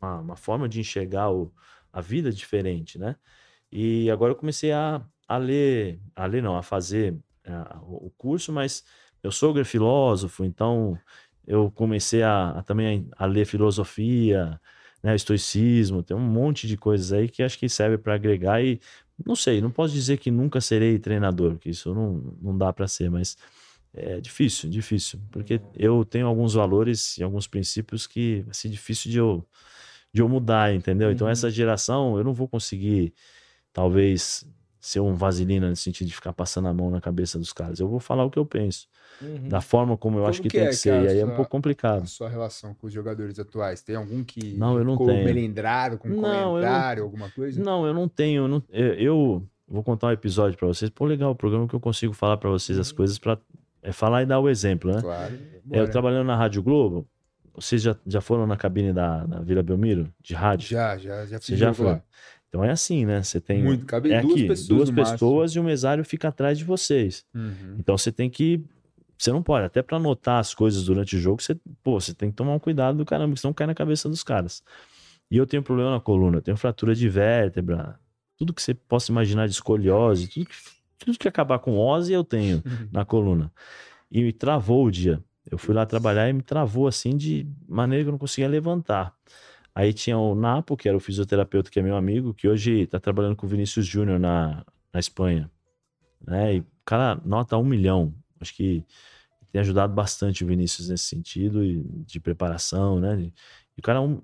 uma, 0.00 0.20
uma 0.20 0.36
forma 0.36 0.68
de 0.68 0.80
enxergar 0.80 1.30
o, 1.32 1.52
a 1.92 2.00
vida 2.00 2.32
diferente, 2.32 2.98
né? 2.98 3.16
E 3.72 4.10
agora 4.10 4.32
eu 4.32 4.36
comecei 4.36 4.72
a, 4.72 5.04
a 5.28 5.36
ler, 5.38 6.00
a 6.16 6.26
ler 6.26 6.42
não, 6.42 6.56
a 6.56 6.62
fazer 6.62 7.16
é, 7.48 7.76
o 7.82 8.10
curso, 8.16 8.52
mas 8.52 8.84
meu 9.22 9.32
sogro 9.32 9.60
é 9.60 9.64
filósofo, 9.64 10.44
então 10.44 10.98
eu 11.46 11.70
comecei 11.70 12.22
a, 12.22 12.50
a 12.50 12.62
também 12.62 13.08
a 13.16 13.26
ler 13.26 13.46
filosofia, 13.46 14.60
né, 15.02 15.14
estoicismo, 15.14 16.02
tem 16.02 16.16
um 16.16 16.20
monte 16.20 16.66
de 16.66 16.76
coisas 16.76 17.12
aí 17.12 17.28
que 17.28 17.42
acho 17.42 17.58
que 17.58 17.68
serve 17.68 17.98
para 17.98 18.14
agregar 18.14 18.62
e 18.62 18.80
não 19.24 19.34
sei, 19.34 19.60
não 19.60 19.70
posso 19.70 19.92
dizer 19.94 20.18
que 20.18 20.30
nunca 20.30 20.60
serei 20.60 20.98
treinador, 20.98 21.56
que 21.58 21.70
isso 21.70 21.92
não, 21.94 22.36
não 22.40 22.56
dá 22.56 22.72
para 22.72 22.86
ser, 22.86 23.10
mas 23.10 23.36
é 23.94 24.20
difícil, 24.20 24.68
difícil, 24.70 25.18
porque 25.30 25.60
eu 25.74 26.04
tenho 26.04 26.26
alguns 26.26 26.54
valores 26.54 27.16
e 27.18 27.22
alguns 27.22 27.46
princípios 27.46 28.06
que 28.06 28.42
vai 28.42 28.54
ser 28.54 28.68
difícil 28.68 29.10
de 29.10 29.18
eu, 29.18 29.44
de 30.12 30.20
eu 30.20 30.28
mudar, 30.28 30.74
entendeu? 30.74 31.10
Então 31.10 31.26
Uhum. 31.26 31.32
essa 31.32 31.50
geração 31.50 32.16
eu 32.18 32.22
não 32.24 32.32
vou 32.34 32.46
conseguir, 32.46 33.12
talvez, 33.72 34.46
ser 34.88 35.00
um 35.00 35.14
vaselina 35.14 35.68
no 35.68 35.76
sentido 35.76 36.08
de 36.08 36.14
ficar 36.14 36.32
passando 36.32 36.68
a 36.68 36.72
mão 36.72 36.90
na 36.90 37.00
cabeça 37.00 37.38
dos 37.38 37.52
caras. 37.52 37.78
Eu 37.80 37.88
vou 37.88 38.00
falar 38.00 38.24
o 38.24 38.30
que 38.30 38.38
eu 38.38 38.46
penso, 38.46 38.86
Uhum. 39.20 39.48
da 39.48 39.60
forma 39.60 39.96
como 39.96 40.16
eu 40.16 40.20
Como 40.22 40.30
acho 40.30 40.40
que, 40.42 40.48
que 40.48 40.56
tem 40.56 40.66
é 40.66 40.70
que 40.70 40.76
ser, 40.76 41.02
e 41.04 41.08
aí 41.08 41.18
é 41.18 41.24
um 41.24 41.28
sua- 41.28 41.36
pouco 41.36 41.50
complicado. 41.50 42.02
A 42.04 42.06
sua 42.06 42.28
relação 42.28 42.72
com 42.74 42.86
os 42.86 42.92
jogadores 42.92 43.38
atuais? 43.38 43.82
Tem 43.82 43.96
algum 43.96 44.22
que 44.24 44.54
Não, 44.56 44.78
eu 44.78 44.84
não 44.84 44.92
ficou 44.94 45.08
tenho. 45.08 45.24
melindrado 45.24 45.98
com 45.98 46.08
um 46.08 46.20
Não, 46.20 46.50
comentário, 46.52 47.02
alguma 47.02 47.28
coisa? 47.30 47.62
Não, 47.62 47.86
eu 47.86 47.92
não 47.92 48.08
tenho. 48.08 48.44
Eu, 48.44 48.48
não- 48.48 48.62
eu- 48.70 49.46
vou 49.66 49.82
contar 49.82 50.06
um 50.06 50.12
episódio 50.12 50.56
pra 50.58 50.66
vocês. 50.68 50.90
Pô, 50.90 51.04
legal, 51.04 51.32
o 51.32 51.34
programa 51.36 51.68
que 51.68 51.74
eu 51.74 51.80
consigo 51.80 52.12
falar 52.14 52.36
pra 52.38 52.48
vocês 52.48 52.78
as 52.78 52.90
coisas 52.90 53.18
pra 53.18 53.36
é 53.82 53.92
falar 53.92 54.22
e 54.22 54.26
dar 54.26 54.40
o 54.40 54.48
exemplo, 54.48 54.90
né? 54.92 55.00
Claro. 55.02 55.38
Bora. 55.64 55.80
eu 55.82 55.90
trabalhando 55.90 56.26
na 56.26 56.34
Rádio 56.36 56.62
Globo, 56.62 57.06
vocês 57.54 57.82
já, 57.82 57.94
já 58.06 58.20
foram 58.20 58.46
na 58.46 58.56
cabine 58.56 58.92
da, 58.92 59.26
da 59.26 59.40
Vila 59.40 59.62
Belmiro, 59.62 60.08
de 60.20 60.32
rádio? 60.34 60.68
Já, 60.68 60.96
já, 60.96 61.26
já 61.26 61.38
Você 61.40 61.56
já 61.56 61.74
foi? 61.74 62.00
Então 62.48 62.64
é 62.64 62.70
assim, 62.70 63.04
né? 63.04 63.22
Você 63.22 63.40
tem. 63.40 63.62
Muito, 63.62 63.84
cabe 63.84 64.10
é 64.10 64.20
duas 64.20 64.32
aqui, 64.34 64.46
pessoas 64.48 64.68
duas 64.68 64.90
máximo. 64.90 65.12
pessoas 65.14 65.52
e 65.52 65.60
o 65.60 65.64
mesário 65.64 66.04
fica 66.04 66.28
atrás 66.28 66.56
de 66.58 66.64
vocês. 66.64 67.24
Uhum. 67.34 67.76
Então 67.78 67.96
você 67.96 68.10
tem 68.10 68.28
que. 68.30 68.62
Você 69.18 69.32
não 69.32 69.42
pode, 69.42 69.66
até 69.66 69.82
pra 69.82 69.96
anotar 69.96 70.38
as 70.38 70.54
coisas 70.54 70.84
durante 70.84 71.16
o 71.16 71.18
jogo, 71.18 71.42
você, 71.42 71.56
pô, 71.82 72.00
você 72.00 72.14
tem 72.14 72.30
que 72.30 72.36
tomar 72.36 72.52
um 72.54 72.58
cuidado 72.58 72.96
do 72.98 73.04
caramba, 73.04 73.34
senão 73.36 73.52
cai 73.52 73.66
na 73.66 73.74
cabeça 73.74 74.08
dos 74.08 74.22
caras. 74.22 74.62
E 75.30 75.36
eu 75.36 75.44
tenho 75.46 75.62
problema 75.62 75.90
na 75.90 76.00
coluna, 76.00 76.38
eu 76.38 76.42
tenho 76.42 76.56
fratura 76.56 76.94
de 76.94 77.08
vértebra, 77.08 77.98
tudo 78.36 78.54
que 78.54 78.62
você 78.62 78.72
possa 78.74 79.10
imaginar 79.10 79.46
de 79.46 79.52
escoliose, 79.54 80.28
tudo 80.28 80.46
que, 80.46 80.54
tudo 81.04 81.18
que 81.18 81.26
acabar 81.26 81.58
com 81.58 81.76
ose 81.76 82.12
eu 82.12 82.22
tenho 82.22 82.62
Uhum. 82.64 82.88
na 82.92 83.04
coluna. 83.04 83.52
E 84.10 84.22
me 84.22 84.32
travou 84.32 84.86
o 84.86 84.90
dia. 84.90 85.20
Eu 85.50 85.58
fui 85.58 85.74
lá 85.74 85.84
trabalhar 85.84 86.28
e 86.28 86.32
me 86.32 86.42
travou 86.42 86.86
assim 86.86 87.16
de 87.16 87.44
maneira 87.68 88.04
que 88.04 88.08
eu 88.08 88.12
não 88.12 88.18
conseguia 88.18 88.48
levantar. 88.48 89.12
Aí 89.78 89.92
tinha 89.92 90.18
o 90.18 90.34
Napo, 90.34 90.76
que 90.76 90.88
era 90.88 90.96
o 90.96 91.00
fisioterapeuta 91.00 91.70
que 91.70 91.78
é 91.78 91.82
meu 91.82 91.94
amigo, 91.94 92.34
que 92.34 92.48
hoje 92.48 92.84
tá 92.88 92.98
trabalhando 92.98 93.36
com 93.36 93.46
o 93.46 93.48
Vinícius 93.48 93.86
Júnior 93.86 94.18
na, 94.18 94.66
na 94.92 94.98
Espanha. 94.98 95.48
Né? 96.20 96.56
E 96.56 96.58
o 96.58 96.66
cara 96.84 97.14
nota 97.24 97.56
um 97.56 97.64
milhão. 97.64 98.12
Acho 98.40 98.56
que 98.56 98.84
tem 99.52 99.60
ajudado 99.60 99.94
bastante 99.94 100.42
o 100.42 100.48
Vinícius 100.48 100.88
nesse 100.88 101.04
sentido 101.04 101.64
e 101.64 101.84
de 102.04 102.18
preparação, 102.18 102.98
né? 102.98 103.20
E 103.76 103.78
o 103.78 103.82
cara 103.82 104.00
é, 104.00 104.02
um- 104.02 104.20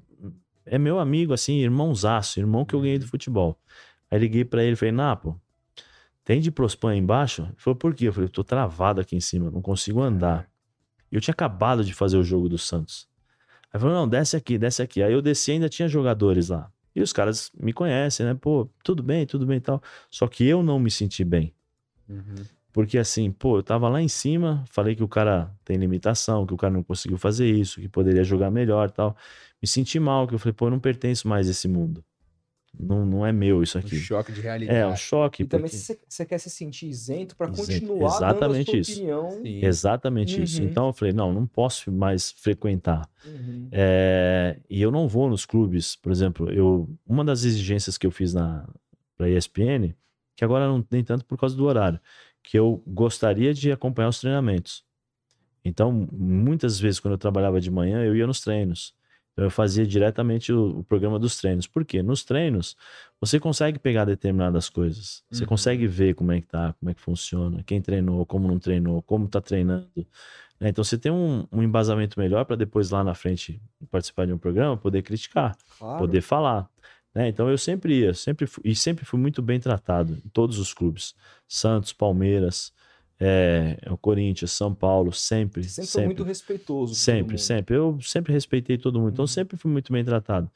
é 0.67 0.77
meu 0.77 0.99
amigo, 0.99 1.33
assim, 1.33 1.59
irmãozaço, 1.59 2.41
irmão 2.41 2.65
que 2.65 2.75
eu 2.75 2.81
ganhei 2.81 2.99
do 2.99 3.07
futebol. 3.07 3.57
Aí 4.11 4.19
liguei 4.19 4.45
pra 4.45 4.61
ele 4.61 4.73
e 4.73 4.77
falei, 4.77 4.91
Napo, 4.91 5.41
tem 6.25 6.41
de 6.41 6.51
Prospan 6.51 6.91
aí 6.91 6.99
embaixo? 6.99 7.43
Ele 7.43 7.55
falou, 7.59 7.77
por 7.77 7.95
quê? 7.95 8.09
Eu 8.09 8.13
falei, 8.13 8.27
eu 8.27 8.33
tô 8.33 8.43
travado 8.43 9.01
aqui 9.01 9.15
em 9.15 9.21
cima, 9.21 9.53
não 9.53 9.63
consigo 9.63 10.03
andar. 10.03 10.51
E 11.13 11.15
eu 11.15 11.21
tinha 11.21 11.33
acabado 11.33 11.85
de 11.85 11.95
fazer 11.95 12.17
o 12.17 12.25
jogo 12.25 12.49
do 12.49 12.59
Santos. 12.59 13.09
Aí 13.75 13.81
falou, 13.81 13.97
não, 13.97 14.09
desce 14.09 14.37
aqui, 14.37 14.57
desce 14.57 14.81
aqui. 14.81 15.03
Aí 15.03 15.13
eu 15.13 15.21
desci 15.21 15.51
e 15.51 15.55
ainda 15.55 15.69
tinha 15.69 15.89
jogadores 15.89 16.49
lá. 16.49 16.71
E 16.95 17.03
os 17.03 17.13
caras 17.13 17.51
me 17.59 17.73
conhecem, 17.73 18.25
né? 18.25 18.33
Pô, 18.33 18.71
tudo 18.85 19.03
bem, 19.03 19.27
tudo 19.27 19.45
bem 19.45 19.57
e 19.57 19.61
tal. 19.61 19.83
Só 20.09 20.29
que 20.29 20.47
eu 20.47 20.63
não 20.63 20.79
me 20.79 20.93
senti 20.93 21.25
bem. 21.25 21.53
Uhum. 22.09 22.45
Porque 22.73 22.97
assim, 22.99 23.33
pô, 23.33 23.59
eu 23.59 23.65
tava 23.65 23.89
lá 23.89 24.01
em 24.01 24.07
cima, 24.07 24.65
falei 24.71 24.95
que 24.95 25.03
o 25.03 25.09
cara 25.09 25.53
tem 25.65 25.77
limitação, 25.77 26.47
que 26.47 26.55
o 26.55 26.57
cara 26.57 26.73
não 26.73 26.85
conseguiu 26.85 27.19
fazer 27.19 27.51
isso, 27.51 27.81
que 27.81 27.89
poderia 27.89 28.23
jogar 28.23 28.49
melhor 28.49 28.89
e 28.89 28.93
tal. 28.93 29.17
Me 29.61 29.67
senti 29.67 29.99
mal, 29.99 30.29
que 30.29 30.37
eu 30.37 30.39
falei, 30.39 30.53
pô, 30.53 30.67
eu 30.67 30.71
não 30.71 30.79
pertenço 30.79 31.27
mais 31.27 31.49
a 31.49 31.51
esse 31.51 31.67
mundo. 31.67 32.05
Não, 32.79 33.07
não 33.07 33.25
é 33.27 33.33
meu 33.33 33.63
isso 33.63 33.79
Um 33.79 33.81
aqui. 33.81 33.97
choque 33.97 34.33
de 34.33 34.41
realidade. 34.41 34.79
É, 34.79 34.87
um 34.87 34.97
choque. 34.97 35.43
E 35.43 35.47
também 35.47 35.65
porque- 35.71 35.77
você 35.77 35.99
você 36.09 36.27
quer 36.27 36.39
se 36.39 36.51
sentir 36.51 36.87
isento 36.89 37.35
Isento. 37.35 37.57
continuar 37.57 38.17
Exatamente 38.17 38.67
dando 38.67 38.77
a 38.77 38.81
isso. 38.81 38.93
sua 38.93 39.01
opinião. 39.05 39.31
Sim. 39.43 39.65
Exatamente 39.65 40.43
isso. 40.43 40.61
Uhum. 40.63 40.69
Então 40.69 40.87
eu 40.89 40.93
falei, 40.93 41.15
não, 41.15 41.33
não 41.33 41.47
posso 41.47 41.91
mais 41.93 42.33
frequentar. 42.33 43.09
Uhum. 43.25 43.69
É, 43.71 44.59
e 44.69 44.83
eu 44.83 44.91
não 44.91 45.07
vou 45.09 45.29
nos 45.29 45.47
clubes, 45.47 45.97
por 45.97 46.11
exemplo, 46.13 46.51
eu 46.51 46.89
uma 47.07 47.25
das 47.25 47.45
exigências 47.45 47.97
que 47.97 48.07
eu 48.07 48.11
fiz 48.11 48.35
na 48.35 48.69
para 49.17 49.29
ESPN, 49.31 49.95
que 50.37 50.45
agora 50.45 50.67
não 50.67 50.83
tem 50.83 51.05
tanto 51.05 51.25
por 51.25 51.39
causa 51.39 51.57
do 51.57 51.65
horário, 51.65 52.01
que 52.43 52.59
eu 52.59 52.83
gostaria 52.87 53.55
de 53.55 53.71
acompanhar 53.71 54.09
os 54.09 54.19
treinamentos. 54.19 54.83
Então, 55.65 56.09
muitas 56.13 56.79
vezes 56.79 56.99
quando 57.01 57.13
eu 57.15 57.19
trabalhava 57.19 57.61
de 57.61 57.71
manhã, 57.71 58.03
eu 58.05 58.15
ia 58.17 58.27
nos 58.27 58.41
treinos. 58.41 58.93
Então, 59.35 59.45
eu 59.45 59.51
fazia 59.51 59.85
diretamente 59.87 60.53
o, 60.53 60.79
o 60.79 60.85
programa 60.85 61.19
dos 61.19 61.37
treinos. 61.37 61.67
Por 61.67 61.85
quê? 61.85 62.03
Nos 62.03 62.25
treinos, 62.25 62.77
você 63.21 63.39
consegue 63.41 63.79
pegar 63.81 64.05
determinadas 64.05 64.69
coisas. 64.71 65.23
Você 65.31 65.43
Uhum. 65.43 65.49
consegue 65.49 65.87
ver 65.89 66.15
como 66.15 66.33
é 66.33 66.41
que 66.41 66.47
tá, 66.47 66.73
como 66.81 66.89
é 66.91 66.95
que 66.95 67.01
funciona, 67.01 67.63
quem 67.65 67.83
treinou, 67.83 68.25
como 68.25 68.47
não 68.49 68.59
treinou, 68.61 69.03
como 69.03 69.29
tá 69.29 69.41
treinando. 69.41 69.89
né? 70.61 70.69
Então, 70.69 70.85
você 70.85 70.97
tem 70.97 71.11
um, 71.13 71.47
um 71.53 71.63
embasamento 71.63 72.19
melhor 72.19 72.45
para 72.45 72.57
depois 72.57 72.91
lá 72.91 73.03
na 73.03 73.15
frente 73.15 73.61
participar 73.91 74.27
de 74.27 74.33
um 74.33 74.39
programa, 74.39 74.77
poder 74.77 75.03
criticar, 75.03 75.57
Claro. 75.79 75.99
poder 75.99 76.21
falar. 76.23 76.69
né? 77.15 77.29
Então, 77.29 77.51
eu 77.51 77.59
sempre 77.59 78.01
ia, 78.01 78.15
sempre 78.15 78.47
fui, 78.47 78.63
e 78.65 78.75
sempre 78.75 79.05
fui 79.05 79.19
muito 79.19 79.43
bem 79.43 79.59
tratado 79.61 80.15
em 80.25 80.29
todos 80.29 80.59
os 80.59 80.73
clubes. 80.73 81.15
Santos, 81.49 81.93
Palmeiras, 81.93 82.73
é, 83.21 83.79
o 83.91 83.97
Corinthians, 83.97 84.53
São 84.53 84.75
Paulo, 84.75 85.13
sempre, 85.13 85.63
sempre, 85.65 85.87
sempre. 85.87 85.91
foi 85.91 86.05
muito 86.07 86.23
respeitoso. 86.25 86.95
Sempre, 86.95 87.39
sempre. 87.39 87.77
Eu 87.77 87.99
sempre 88.03 88.33
respeitei 88.33 88.77
todo 88.77 88.99
mundo, 89.01 89.13
então 89.13 89.23
Uhum. 89.23 89.27
sempre 89.29 89.57
fui 89.57 89.71
muito 89.71 89.93
bem 89.93 90.05
tratado. 90.05 90.51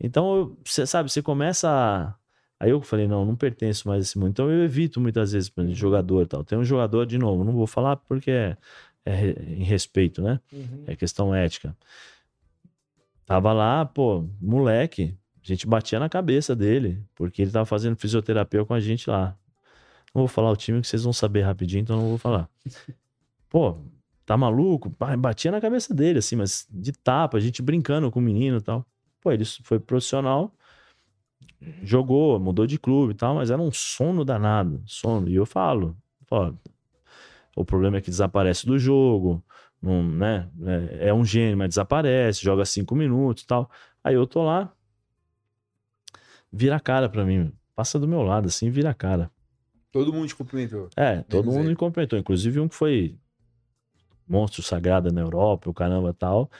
Então, 0.00 0.56
você 0.64 0.86
sabe, 0.86 1.10
você 1.10 1.20
começa 1.22 1.68
a. 1.68 2.14
Aí 2.60 2.70
eu 2.70 2.80
falei, 2.80 3.06
não, 3.06 3.24
não 3.24 3.36
pertenço 3.36 3.86
mais 3.86 4.00
a 4.00 4.02
esse 4.02 4.18
mundo. 4.18 4.30
Então 4.30 4.50
eu 4.50 4.64
evito 4.64 5.00
muitas 5.00 5.30
vezes, 5.32 5.48
por 5.48 5.60
exemplo, 5.60 5.78
jogador 5.78 6.22
e 6.22 6.26
tal. 6.26 6.42
Tem 6.42 6.58
um 6.58 6.64
jogador, 6.64 7.06
de 7.06 7.16
novo, 7.18 7.44
não 7.44 7.52
vou 7.52 7.66
falar 7.68 7.94
porque 7.96 8.30
é, 8.32 8.56
é 9.04 9.30
em 9.48 9.62
respeito, 9.62 10.20
né? 10.22 10.40
Uhum. 10.52 10.84
É 10.86 10.96
questão 10.96 11.32
ética. 11.34 11.76
Tava 13.26 13.52
lá, 13.52 13.84
pô, 13.84 14.24
moleque, 14.40 15.14
a 15.44 15.46
gente 15.46 15.66
batia 15.66 16.00
na 16.00 16.08
cabeça 16.08 16.56
dele, 16.56 17.00
porque 17.14 17.42
ele 17.42 17.50
tava 17.50 17.66
fazendo 17.66 17.96
fisioterapia 17.96 18.64
com 18.64 18.74
a 18.74 18.80
gente 18.80 19.08
lá. 19.08 19.36
Não 20.14 20.22
vou 20.22 20.28
falar 20.28 20.50
o 20.50 20.56
time 20.56 20.80
que 20.80 20.86
vocês 20.86 21.04
vão 21.04 21.12
saber 21.12 21.42
rapidinho, 21.42 21.82
então 21.82 21.96
não 21.96 22.08
vou 22.08 22.18
falar. 22.18 22.48
Pô, 23.48 23.78
tá 24.26 24.36
maluco? 24.36 24.90
Ba- 24.98 25.16
Batia 25.16 25.50
na 25.50 25.60
cabeça 25.60 25.94
dele, 25.94 26.18
assim, 26.18 26.36
mas 26.36 26.66
de 26.70 26.92
tapa, 26.92 27.36
a 27.36 27.40
gente 27.40 27.62
brincando 27.62 28.10
com 28.10 28.18
o 28.18 28.22
menino 28.22 28.58
e 28.58 28.60
tal. 28.60 28.84
Pô, 29.20 29.32
ele 29.32 29.44
foi 29.44 29.78
profissional, 29.80 30.52
jogou, 31.82 32.38
mudou 32.38 32.66
de 32.66 32.78
clube 32.78 33.12
e 33.12 33.16
tal, 33.16 33.34
mas 33.34 33.50
era 33.50 33.60
um 33.60 33.70
sono 33.72 34.24
danado, 34.24 34.82
sono. 34.86 35.28
E 35.28 35.34
eu 35.34 35.46
falo, 35.46 35.96
pô, 36.26 36.54
o 37.56 37.64
problema 37.64 37.98
é 37.98 38.00
que 38.00 38.10
desaparece 38.10 38.66
do 38.66 38.78
jogo, 38.78 39.42
não, 39.82 40.02
né? 40.02 40.48
É, 41.00 41.08
é 41.08 41.14
um 41.14 41.24
gênio, 41.24 41.56
mas 41.58 41.70
desaparece, 41.70 42.42
joga 42.42 42.64
cinco 42.64 42.94
minutos 42.94 43.42
e 43.42 43.46
tal. 43.46 43.70
Aí 44.02 44.14
eu 44.14 44.26
tô 44.26 44.44
lá, 44.44 44.72
vira 46.52 46.76
a 46.76 46.80
cara 46.80 47.08
pra 47.08 47.24
mim, 47.24 47.52
passa 47.74 47.98
do 47.98 48.06
meu 48.08 48.22
lado 48.22 48.46
assim, 48.46 48.70
vira 48.70 48.90
a 48.90 48.94
cara. 48.94 49.30
Todo 49.92 50.12
mundo 50.12 50.28
te 50.28 50.34
cumprimentou. 50.34 50.88
É, 50.96 51.22
todo 51.22 51.46
mundo 51.46 51.60
ele. 51.60 51.70
me 51.70 51.76
cumprimentou, 51.76 52.18
inclusive 52.18 52.60
um 52.60 52.68
que 52.68 52.74
foi 52.74 53.18
monstro 54.28 54.62
sagrado 54.62 55.10
na 55.12 55.20
Europa, 55.20 55.70
o 55.70 55.74
caramba 55.74 56.12
tal. 56.12 56.50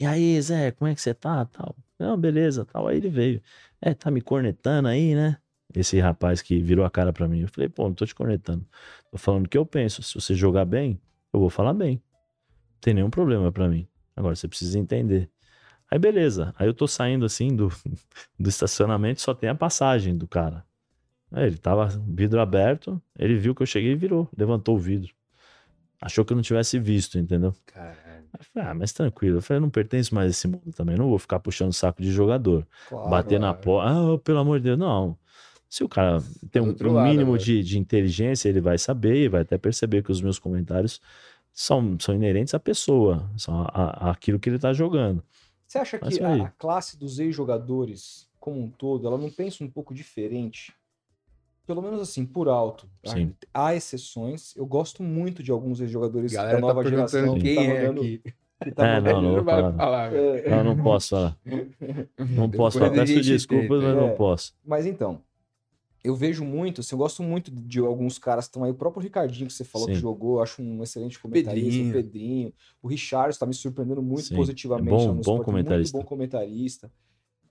E 0.00 0.06
aí, 0.06 0.40
Zé, 0.40 0.70
como 0.70 0.90
é 0.90 0.94
que 0.94 1.00
você 1.00 1.12
tá? 1.12 1.44
Tal. 1.44 1.76
Não, 1.98 2.16
beleza, 2.16 2.64
tal. 2.64 2.88
Aí 2.88 2.96
ele 2.96 3.10
veio. 3.10 3.42
É, 3.80 3.92
tá 3.92 4.10
me 4.10 4.20
cornetando 4.20 4.88
aí, 4.88 5.14
né? 5.14 5.36
Esse 5.74 6.00
rapaz 6.00 6.40
que 6.40 6.58
virou 6.60 6.84
a 6.84 6.90
cara 6.90 7.12
pra 7.12 7.28
mim. 7.28 7.40
Eu 7.40 7.48
falei, 7.48 7.68
pô, 7.68 7.84
não 7.84 7.94
tô 7.94 8.06
te 8.06 8.14
cornetando. 8.14 8.66
Tô 9.10 9.18
falando 9.18 9.46
o 9.46 9.48
que 9.48 9.58
eu 9.58 9.66
penso. 9.66 10.02
Se 10.02 10.14
você 10.14 10.34
jogar 10.34 10.64
bem, 10.64 11.00
eu 11.32 11.40
vou 11.40 11.50
falar 11.50 11.74
bem. 11.74 11.96
Não 11.96 12.80
tem 12.80 12.94
nenhum 12.94 13.10
problema 13.10 13.52
pra 13.52 13.68
mim. 13.68 13.86
Agora 14.16 14.34
você 14.34 14.48
precisa 14.48 14.78
entender. 14.78 15.28
Aí 15.90 15.98
beleza. 15.98 16.54
Aí 16.58 16.66
eu 16.66 16.74
tô 16.74 16.86
saindo 16.86 17.24
assim 17.24 17.54
do, 17.54 17.68
do 18.38 18.48
estacionamento, 18.48 19.20
só 19.20 19.34
tem 19.34 19.48
a 19.48 19.54
passagem 19.54 20.16
do 20.16 20.26
cara. 20.26 20.64
Aí 21.30 21.46
ele 21.46 21.58
tava 21.58 21.86
vidro 22.06 22.40
aberto, 22.40 23.00
ele 23.18 23.36
viu 23.36 23.54
que 23.54 23.62
eu 23.62 23.66
cheguei 23.66 23.92
e 23.92 23.96
virou, 23.96 24.28
levantou 24.36 24.76
o 24.76 24.78
vidro. 24.78 25.12
Achou 26.00 26.24
que 26.24 26.32
eu 26.32 26.36
não 26.36 26.42
tivesse 26.42 26.78
visto, 26.78 27.18
entendeu? 27.18 27.54
Caralho. 27.66 27.98
Aí 28.32 28.40
eu 28.40 28.44
falei, 28.52 28.68
ah, 28.70 28.74
mas 28.74 28.92
tranquilo. 28.92 29.38
Eu 29.38 29.42
falei, 29.42 29.58
eu 29.58 29.62
não 29.62 29.70
pertenço 29.70 30.14
mais 30.14 30.28
a 30.28 30.30
esse 30.30 30.46
mundo 30.46 30.72
também. 30.74 30.96
Não 30.96 31.08
vou 31.08 31.18
ficar 31.18 31.40
puxando 31.40 31.72
saco 31.72 32.00
de 32.00 32.10
jogador. 32.10 32.66
Claro. 32.88 33.10
bater 33.10 33.40
na 33.40 33.52
porta. 33.52 33.90
Ah, 33.90 34.18
pelo 34.18 34.38
amor 34.38 34.58
de 34.60 34.64
Deus, 34.64 34.78
não. 34.78 35.18
Se 35.68 35.82
o 35.84 35.88
cara 35.88 36.18
tem 36.50 36.62
um, 36.62 36.74
um 36.80 36.92
lado 36.92 37.08
mínimo 37.08 37.32
agora. 37.32 37.42
de, 37.42 37.62
de 37.62 37.78
inteligência, 37.78 38.48
ele 38.48 38.60
vai 38.60 38.78
saber 38.78 39.16
e 39.24 39.28
vai 39.28 39.42
até 39.42 39.58
perceber 39.58 40.02
que 40.02 40.10
os 40.12 40.22
meus 40.22 40.38
comentários 40.38 41.00
são, 41.52 41.98
são 42.00 42.14
inerentes 42.14 42.54
à 42.54 42.60
pessoa, 42.60 43.28
são 43.36 43.60
a, 43.62 43.64
a- 44.08 44.10
aquilo 44.12 44.38
que 44.38 44.48
ele 44.48 44.58
tá 44.58 44.72
jogando. 44.72 45.22
Você 45.66 45.78
acha 45.78 45.98
Mas 46.00 46.16
que 46.16 46.24
a, 46.24 46.44
a 46.44 46.48
classe 46.52 46.96
dos 46.98 47.18
ex-jogadores, 47.18 48.26
como 48.40 48.62
um 48.62 48.70
todo, 48.70 49.06
ela 49.06 49.18
não 49.18 49.30
pensa 49.30 49.62
um 49.62 49.68
pouco 49.68 49.92
diferente? 49.92 50.72
Pelo 51.68 51.82
menos 51.82 52.00
assim, 52.00 52.24
por 52.24 52.48
alto. 52.48 52.88
tá? 53.02 53.12
Sim. 53.12 53.34
Há 53.52 53.74
exceções. 53.74 54.56
Eu 54.56 54.64
gosto 54.64 55.02
muito 55.02 55.42
de 55.42 55.50
alguns 55.52 55.80
ex-jogadores 55.80 56.32
A 56.34 56.36
da 56.36 56.42
galera 56.44 56.60
tá 56.62 56.66
nova 56.66 56.82
perguntando 56.82 57.10
geração 57.10 57.34
que 57.34 57.40
quem 57.42 57.54
tá 57.56 57.62
é 57.62 57.80
mandando. 57.82 58.00
aqui. 58.00 58.22
que 58.64 58.72
tá 58.72 58.86
É, 58.88 59.00
não, 59.02 59.22
vou 59.34 59.44
vai 59.44 59.54
falar. 59.62 59.72
falar. 59.76 60.14
É, 60.14 60.50
Não, 60.50 60.64
não 60.64 60.82
posso 60.82 61.08
falar. 61.10 61.38
Não 62.30 62.50
posso 62.50 62.78
falar. 62.78 62.90
Peço 62.90 63.20
desculpas, 63.20 63.82
mas 63.82 63.96
É. 63.96 64.00
não 64.00 64.14
posso. 64.16 64.54
Mas 64.64 64.86
então, 64.86 65.20
eu 66.02 66.16
vejo 66.16 66.42
muito, 66.42 66.80
assim, 66.80 66.94
eu 66.94 66.98
gosto 66.98 67.22
muito 67.22 67.50
de 67.50 67.78
alguns 67.80 68.18
caras 68.18 68.46
que 68.46 68.48
estão 68.48 68.64
aí. 68.64 68.70
O 68.70 68.74
próprio 68.74 69.02
Ricardinho, 69.02 69.46
que 69.46 69.52
você 69.52 69.62
falou 69.62 69.86
que 69.88 69.94
Sim. 69.94 70.00
jogou, 70.00 70.36
eu 70.38 70.42
acho 70.42 70.62
um 70.62 70.82
excelente 70.82 71.18
comentarista. 71.20 71.60
Pedrinho. 71.70 71.90
O 71.90 71.92
Pedrinho. 71.92 72.52
O 72.82 72.88
Richard 72.88 73.28
está 73.30 73.44
me 73.44 73.52
surpreendendo 73.52 74.00
muito 74.02 74.22
Sim, 74.24 74.36
positivamente. 74.36 74.88
é 74.88 75.06
bom- 75.06 75.14
bom 75.14 75.20
esporte, 75.20 75.44
comentarista. 75.44 75.96
Muito 75.98 76.04
bom 76.04 76.08
comentarista. 76.08 76.90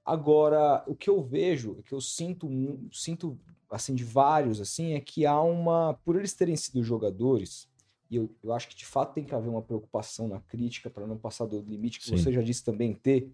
Agora, 0.03 0.83
o 0.87 0.95
que 0.95 1.09
eu 1.09 1.21
vejo, 1.21 1.71
o 1.71 1.83
que 1.83 1.93
eu 1.93 1.99
sinto, 2.01 2.49
mu- 2.49 2.87
sinto 2.91 3.37
assim, 3.69 3.95
de 3.95 4.03
vários, 4.03 4.61
assim, 4.61 4.93
é 4.93 4.99
que 4.99 5.25
há 5.25 5.41
uma. 5.41 5.93
Por 6.03 6.15
eles 6.15 6.33
terem 6.33 6.55
sido 6.55 6.83
jogadores, 6.83 7.67
e 8.09 8.15
eu, 8.15 8.29
eu 8.43 8.53
acho 8.53 8.67
que 8.69 8.75
de 8.75 8.85
fato 8.85 9.13
tem 9.13 9.23
que 9.23 9.35
haver 9.35 9.49
uma 9.49 9.61
preocupação 9.61 10.27
na 10.27 10.39
crítica 10.39 10.89
para 10.89 11.05
não 11.05 11.17
passar 11.17 11.45
do 11.45 11.61
limite 11.61 11.99
que 11.99 12.05
Sim. 12.05 12.17
você 12.17 12.31
já 12.31 12.41
disse 12.41 12.63
também 12.63 12.93
ter. 12.93 13.31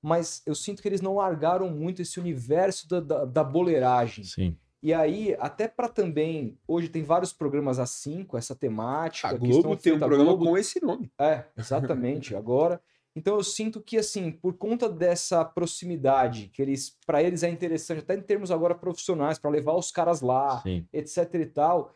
Mas 0.00 0.42
eu 0.44 0.54
sinto 0.54 0.82
que 0.82 0.88
eles 0.88 1.00
não 1.00 1.16
largaram 1.16 1.70
muito 1.70 2.02
esse 2.02 2.18
universo 2.18 2.88
da, 2.88 3.00
da, 3.00 3.24
da 3.24 3.44
boleiragem. 3.44 4.24
Sim. 4.24 4.56
E 4.82 4.92
aí, 4.92 5.36
até 5.38 5.68
para 5.68 5.88
também. 5.88 6.58
Hoje 6.66 6.88
tem 6.88 7.04
vários 7.04 7.32
programas 7.32 7.78
assim, 7.78 8.24
com 8.24 8.36
essa 8.36 8.54
temática. 8.54 9.28
A 9.28 9.34
Globo 9.34 9.76
tem 9.76 9.92
um 9.92 9.98
programa 9.98 10.24
Globo 10.24 10.46
com 10.46 10.58
esse 10.58 10.84
nome. 10.84 11.10
é, 11.18 11.44
exatamente, 11.56 12.34
agora. 12.36 12.82
Então 13.14 13.36
eu 13.36 13.44
sinto 13.44 13.80
que 13.80 13.98
assim, 13.98 14.30
por 14.32 14.54
conta 14.54 14.88
dessa 14.88 15.44
proximidade, 15.44 16.48
que 16.48 16.62
eles 16.62 16.96
para 17.06 17.22
eles 17.22 17.42
é 17.42 17.50
interessante, 17.50 17.98
até 18.00 18.14
em 18.14 18.22
termos 18.22 18.50
agora 18.50 18.74
profissionais, 18.74 19.38
para 19.38 19.50
levar 19.50 19.74
os 19.74 19.90
caras 19.90 20.20
lá, 20.22 20.60
Sim. 20.62 20.86
etc 20.92 21.34
e 21.34 21.46
tal, 21.46 21.92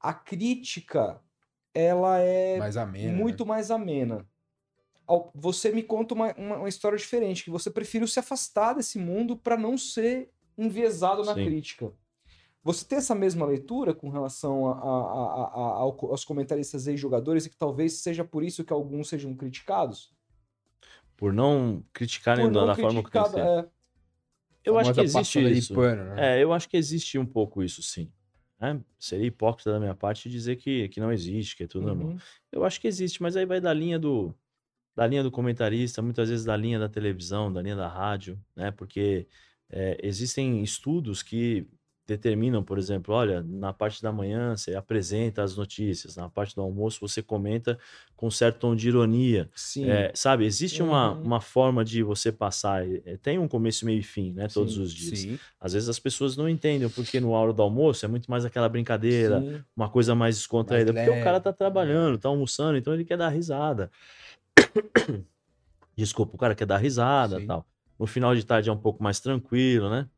a 0.00 0.14
crítica 0.14 1.20
ela 1.74 2.18
é 2.18 2.58
Mais 2.58 2.76
amena. 2.76 3.12
né? 3.12 3.18
muito 3.18 3.44
mais 3.44 3.70
amena. 3.70 4.26
Você 5.34 5.70
me 5.70 5.82
conta 5.82 6.14
uma, 6.14 6.32
uma, 6.34 6.56
uma 6.58 6.68
história 6.68 6.96
diferente, 6.96 7.44
que 7.44 7.50
você 7.50 7.70
preferiu 7.70 8.08
se 8.08 8.18
afastar 8.18 8.72
desse 8.74 8.98
mundo 8.98 9.36
para 9.36 9.54
não 9.56 9.76
ser 9.76 10.30
enviesado 10.56 11.22
na 11.24 11.34
Sim. 11.34 11.44
crítica. 11.44 11.92
Você 12.62 12.86
tem 12.86 12.96
essa 12.96 13.14
mesma 13.14 13.44
leitura 13.44 13.92
com 13.92 14.08
relação 14.08 14.66
a- 14.66 14.72
a- 14.72 14.78
a- 14.78 15.44
a- 15.44 15.74
ao- 15.82 15.98
aos 16.10 16.24
comentaristas 16.24 16.86
e 16.86 16.96
jogadores 16.96 17.44
e 17.44 17.50
que 17.50 17.56
talvez 17.56 17.94
seja 18.00 18.24
por 18.24 18.42
isso 18.42 18.64
que 18.64 18.72
alguns 18.72 19.08
sejam 19.10 19.34
criticados? 19.34 20.13
Por 21.16 21.32
não 21.32 21.84
criticarem 21.92 22.46
Por 22.46 22.52
da, 22.52 22.60
não 22.60 22.66
da 22.66 22.74
forma 22.74 23.02
que 23.02 23.10
tem 23.10 23.22
que 23.22 23.28
criticado, 23.28 23.62
ser. 23.62 23.68
é. 23.68 23.74
Eu 24.64 24.78
acho 24.78 24.94
que 24.94 25.00
existe 25.00 25.52
isso. 25.52 25.74
pano, 25.74 26.04
né? 26.14 26.38
É, 26.38 26.42
eu 26.42 26.52
acho 26.52 26.68
que 26.68 26.76
existe 26.76 27.18
um 27.18 27.26
pouco 27.26 27.62
isso, 27.62 27.82
sim. 27.82 28.10
né? 28.58 28.80
Seria 28.98 29.26
hipócrita 29.26 29.70
da 29.70 29.78
minha 29.78 29.94
parte 29.94 30.30
dizer 30.30 30.56
que, 30.56 30.88
que 30.88 31.00
não 31.00 31.12
existe, 31.12 31.54
que 31.54 31.64
é 31.64 31.66
tudo 31.66 31.86
normal. 31.86 32.08
Uhum. 32.08 32.18
Eu 32.50 32.64
acho 32.64 32.80
que 32.80 32.88
existe, 32.88 33.22
mas 33.22 33.36
aí 33.36 33.44
vai 33.44 33.60
da 33.60 33.72
linha 33.72 33.98
do 33.98 34.34
da 34.96 35.06
linha 35.08 35.24
do 35.24 35.30
comentarista, 35.30 36.00
muitas 36.00 36.28
vezes 36.28 36.44
da 36.44 36.56
linha 36.56 36.78
da 36.78 36.88
televisão, 36.88 37.52
da 37.52 37.60
linha 37.60 37.74
da 37.74 37.88
rádio, 37.88 38.40
né? 38.54 38.70
Porque 38.70 39.26
é, 39.68 39.98
existem 40.02 40.62
estudos 40.62 41.22
que 41.22 41.66
determinam, 42.06 42.62
por 42.62 42.78
exemplo, 42.78 43.14
olha, 43.14 43.42
na 43.42 43.72
parte 43.72 44.02
da 44.02 44.12
manhã 44.12 44.56
você 44.56 44.74
apresenta 44.74 45.42
as 45.42 45.56
notícias, 45.56 46.16
na 46.16 46.28
parte 46.28 46.54
do 46.54 46.60
almoço 46.60 47.00
você 47.00 47.22
comenta 47.22 47.78
com 48.16 48.30
certo 48.30 48.58
tom 48.60 48.76
de 48.76 48.88
ironia. 48.88 49.48
Sim. 49.54 49.88
É, 49.88 50.12
sabe, 50.14 50.44
existe 50.44 50.82
uma, 50.82 51.12
Uhum. 51.12 51.22
uma 51.22 51.40
forma 51.40 51.84
de 51.84 52.02
você 52.02 52.30
passar, 52.30 52.86
é, 52.86 53.16
tem 53.16 53.38
um 53.38 53.48
começo, 53.48 53.86
meio 53.86 54.00
e 54.00 54.02
fim, 54.02 54.32
né? 54.32 54.48
Todos 54.48 54.74
Sim, 54.74 54.82
os 54.82 54.92
dias. 54.92 55.18
Sim. 55.18 55.38
Às 55.60 55.72
vezes 55.72 55.88
as 55.88 55.98
pessoas 55.98 56.36
não 56.36 56.48
entendem, 56.48 56.88
porque 56.88 57.18
no 57.20 57.30
hora 57.30 57.52
do 57.52 57.62
almoço 57.62 58.04
é 58.04 58.08
muito 58.08 58.30
mais 58.30 58.44
aquela 58.44 58.68
brincadeira, 58.68 59.40
sim. 59.40 59.62
uma 59.76 59.88
coisa 59.88 60.14
mais 60.14 60.36
descontraída, 60.36 60.92
Mais 60.92 61.06
porque 61.06 61.20
o 61.20 61.24
cara 61.24 61.40
tá 61.40 61.52
trabalhando, 61.52 62.18
tá 62.18 62.28
almoçando, 62.28 62.76
então 62.76 62.92
ele 62.92 63.04
quer 63.04 63.16
dar 63.16 63.30
risada. 63.30 63.90
Desculpa, 65.96 66.34
o 66.34 66.38
cara 66.38 66.54
quer 66.54 66.66
dar 66.66 66.78
risada 66.78 67.40
tal. 67.46 67.66
No 67.98 68.06
final 68.06 68.34
de 68.34 68.44
tarde 68.44 68.68
é 68.68 68.72
um 68.72 68.76
pouco 68.76 69.02
mais 69.02 69.20
tranquilo, 69.20 69.88
né? 69.88 70.08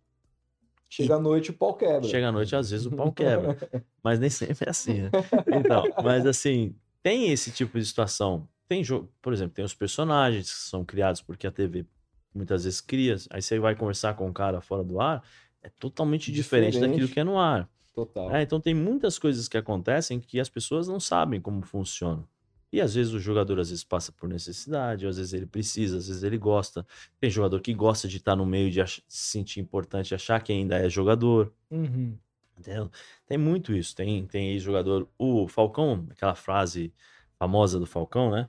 Chega 0.88 1.16
à 1.16 1.18
noite 1.18 1.50
o 1.50 1.54
pau 1.54 1.74
quebra. 1.74 2.08
Chega 2.08 2.28
à 2.28 2.32
noite, 2.32 2.54
às 2.54 2.70
vezes 2.70 2.86
o 2.86 2.90
pau 2.90 3.12
quebra. 3.12 3.56
mas 4.02 4.18
nem 4.18 4.30
sempre 4.30 4.66
é 4.66 4.70
assim, 4.70 5.02
né? 5.02 5.10
Então, 5.58 5.84
mas 6.02 6.26
assim, 6.26 6.74
tem 7.02 7.30
esse 7.30 7.50
tipo 7.50 7.78
de 7.78 7.84
situação. 7.84 8.48
Tem 8.68 8.82
jogo, 8.82 9.12
por 9.20 9.32
exemplo, 9.32 9.54
tem 9.54 9.64
os 9.64 9.74
personagens 9.74 10.52
que 10.52 10.58
são 10.68 10.84
criados 10.84 11.20
porque 11.20 11.46
a 11.46 11.52
TV 11.52 11.86
muitas 12.34 12.64
vezes 12.64 12.80
cria, 12.80 13.16
aí 13.30 13.40
você 13.40 13.58
vai 13.58 13.74
conversar 13.74 14.14
com 14.14 14.26
um 14.26 14.32
cara 14.32 14.60
fora 14.60 14.84
do 14.84 15.00
ar, 15.00 15.22
é 15.62 15.70
totalmente 15.80 16.30
diferente, 16.30 16.72
Diferente. 16.72 16.92
daquilo 16.92 17.08
que 17.08 17.20
é 17.20 17.24
no 17.24 17.38
ar. 17.38 17.68
Total. 17.94 18.30
É, 18.34 18.42
então 18.42 18.60
tem 18.60 18.74
muitas 18.74 19.18
coisas 19.18 19.48
que 19.48 19.56
acontecem 19.56 20.20
que 20.20 20.38
as 20.38 20.48
pessoas 20.48 20.86
não 20.86 21.00
sabem 21.00 21.40
como 21.40 21.62
funcionam. 21.62 22.28
E 22.72 22.80
às 22.80 22.94
vezes 22.94 23.12
o 23.12 23.20
jogador 23.20 23.60
às 23.60 23.70
vezes 23.70 23.84
passa 23.84 24.12
por 24.12 24.28
necessidade, 24.28 25.06
às 25.06 25.16
vezes 25.16 25.32
ele 25.32 25.46
precisa, 25.46 25.98
às 25.98 26.08
vezes 26.08 26.22
ele 26.22 26.36
gosta. 26.36 26.86
Tem 27.20 27.30
jogador 27.30 27.60
que 27.60 27.72
gosta 27.72 28.08
de 28.08 28.16
estar 28.16 28.36
no 28.36 28.44
meio, 28.44 28.70
de 28.70 28.84
se 28.86 29.02
sentir 29.08 29.60
importante, 29.60 30.14
achar 30.14 30.42
que 30.42 30.52
ainda 30.52 30.76
é 30.76 30.88
jogador. 30.88 31.52
Uhum. 31.70 32.18
Entendeu? 32.58 32.90
Tem 33.26 33.36
muito 33.38 33.74
isso. 33.74 33.94
Tem, 33.94 34.26
tem 34.26 34.50
ex-jogador. 34.52 35.08
O 35.18 35.46
Falcão, 35.46 36.06
aquela 36.10 36.34
frase 36.34 36.92
famosa 37.38 37.78
do 37.78 37.86
Falcão, 37.86 38.30
né? 38.30 38.48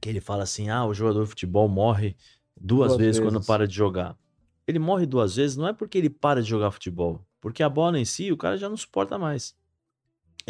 Que 0.00 0.08
ele 0.08 0.20
fala 0.20 0.42
assim: 0.42 0.68
ah, 0.68 0.84
o 0.84 0.92
jogador 0.92 1.22
de 1.22 1.30
futebol 1.30 1.68
morre 1.68 2.16
duas, 2.60 2.88
Duas 2.88 3.00
vezes, 3.00 3.20
quando 3.20 3.34
vezes. 3.34 3.46
para 3.46 3.66
de 3.66 3.74
jogar. 3.74 4.18
Ele 4.66 4.78
morre 4.78 5.06
duas 5.06 5.36
vezes 5.36 5.56
não 5.56 5.66
é 5.66 5.72
porque 5.72 5.98
ele 5.98 6.10
para 6.10 6.42
de 6.42 6.48
jogar 6.48 6.70
futebol, 6.70 7.26
porque 7.40 7.62
a 7.62 7.68
bola 7.68 7.98
em 7.98 8.04
si 8.04 8.30
o 8.30 8.36
cara 8.36 8.56
já 8.56 8.68
não 8.68 8.76
suporta 8.76 9.18
mais. 9.18 9.56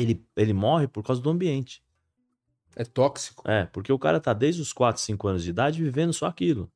Ele, 0.01 0.25
ele 0.37 0.53
morre 0.53 0.87
por 0.89 1.03
causa 1.03 1.21
do 1.21 1.31
ambiente. 1.31 1.83
É 2.77 2.85
tóxico. 2.85 3.43
É, 3.51 3.67
porque 3.67 3.93
o 3.93 3.99
cara 3.99 4.21
tá 4.21 4.33
desde 4.33 4.63
os 4.63 4.73
4, 4.73 5.03
5 5.03 5.27
anos 5.29 5.43
de 5.43 5.51
idade 5.51 5.83
vivendo 5.83 6.13
só 6.13 6.27
aquilo. 6.27 6.71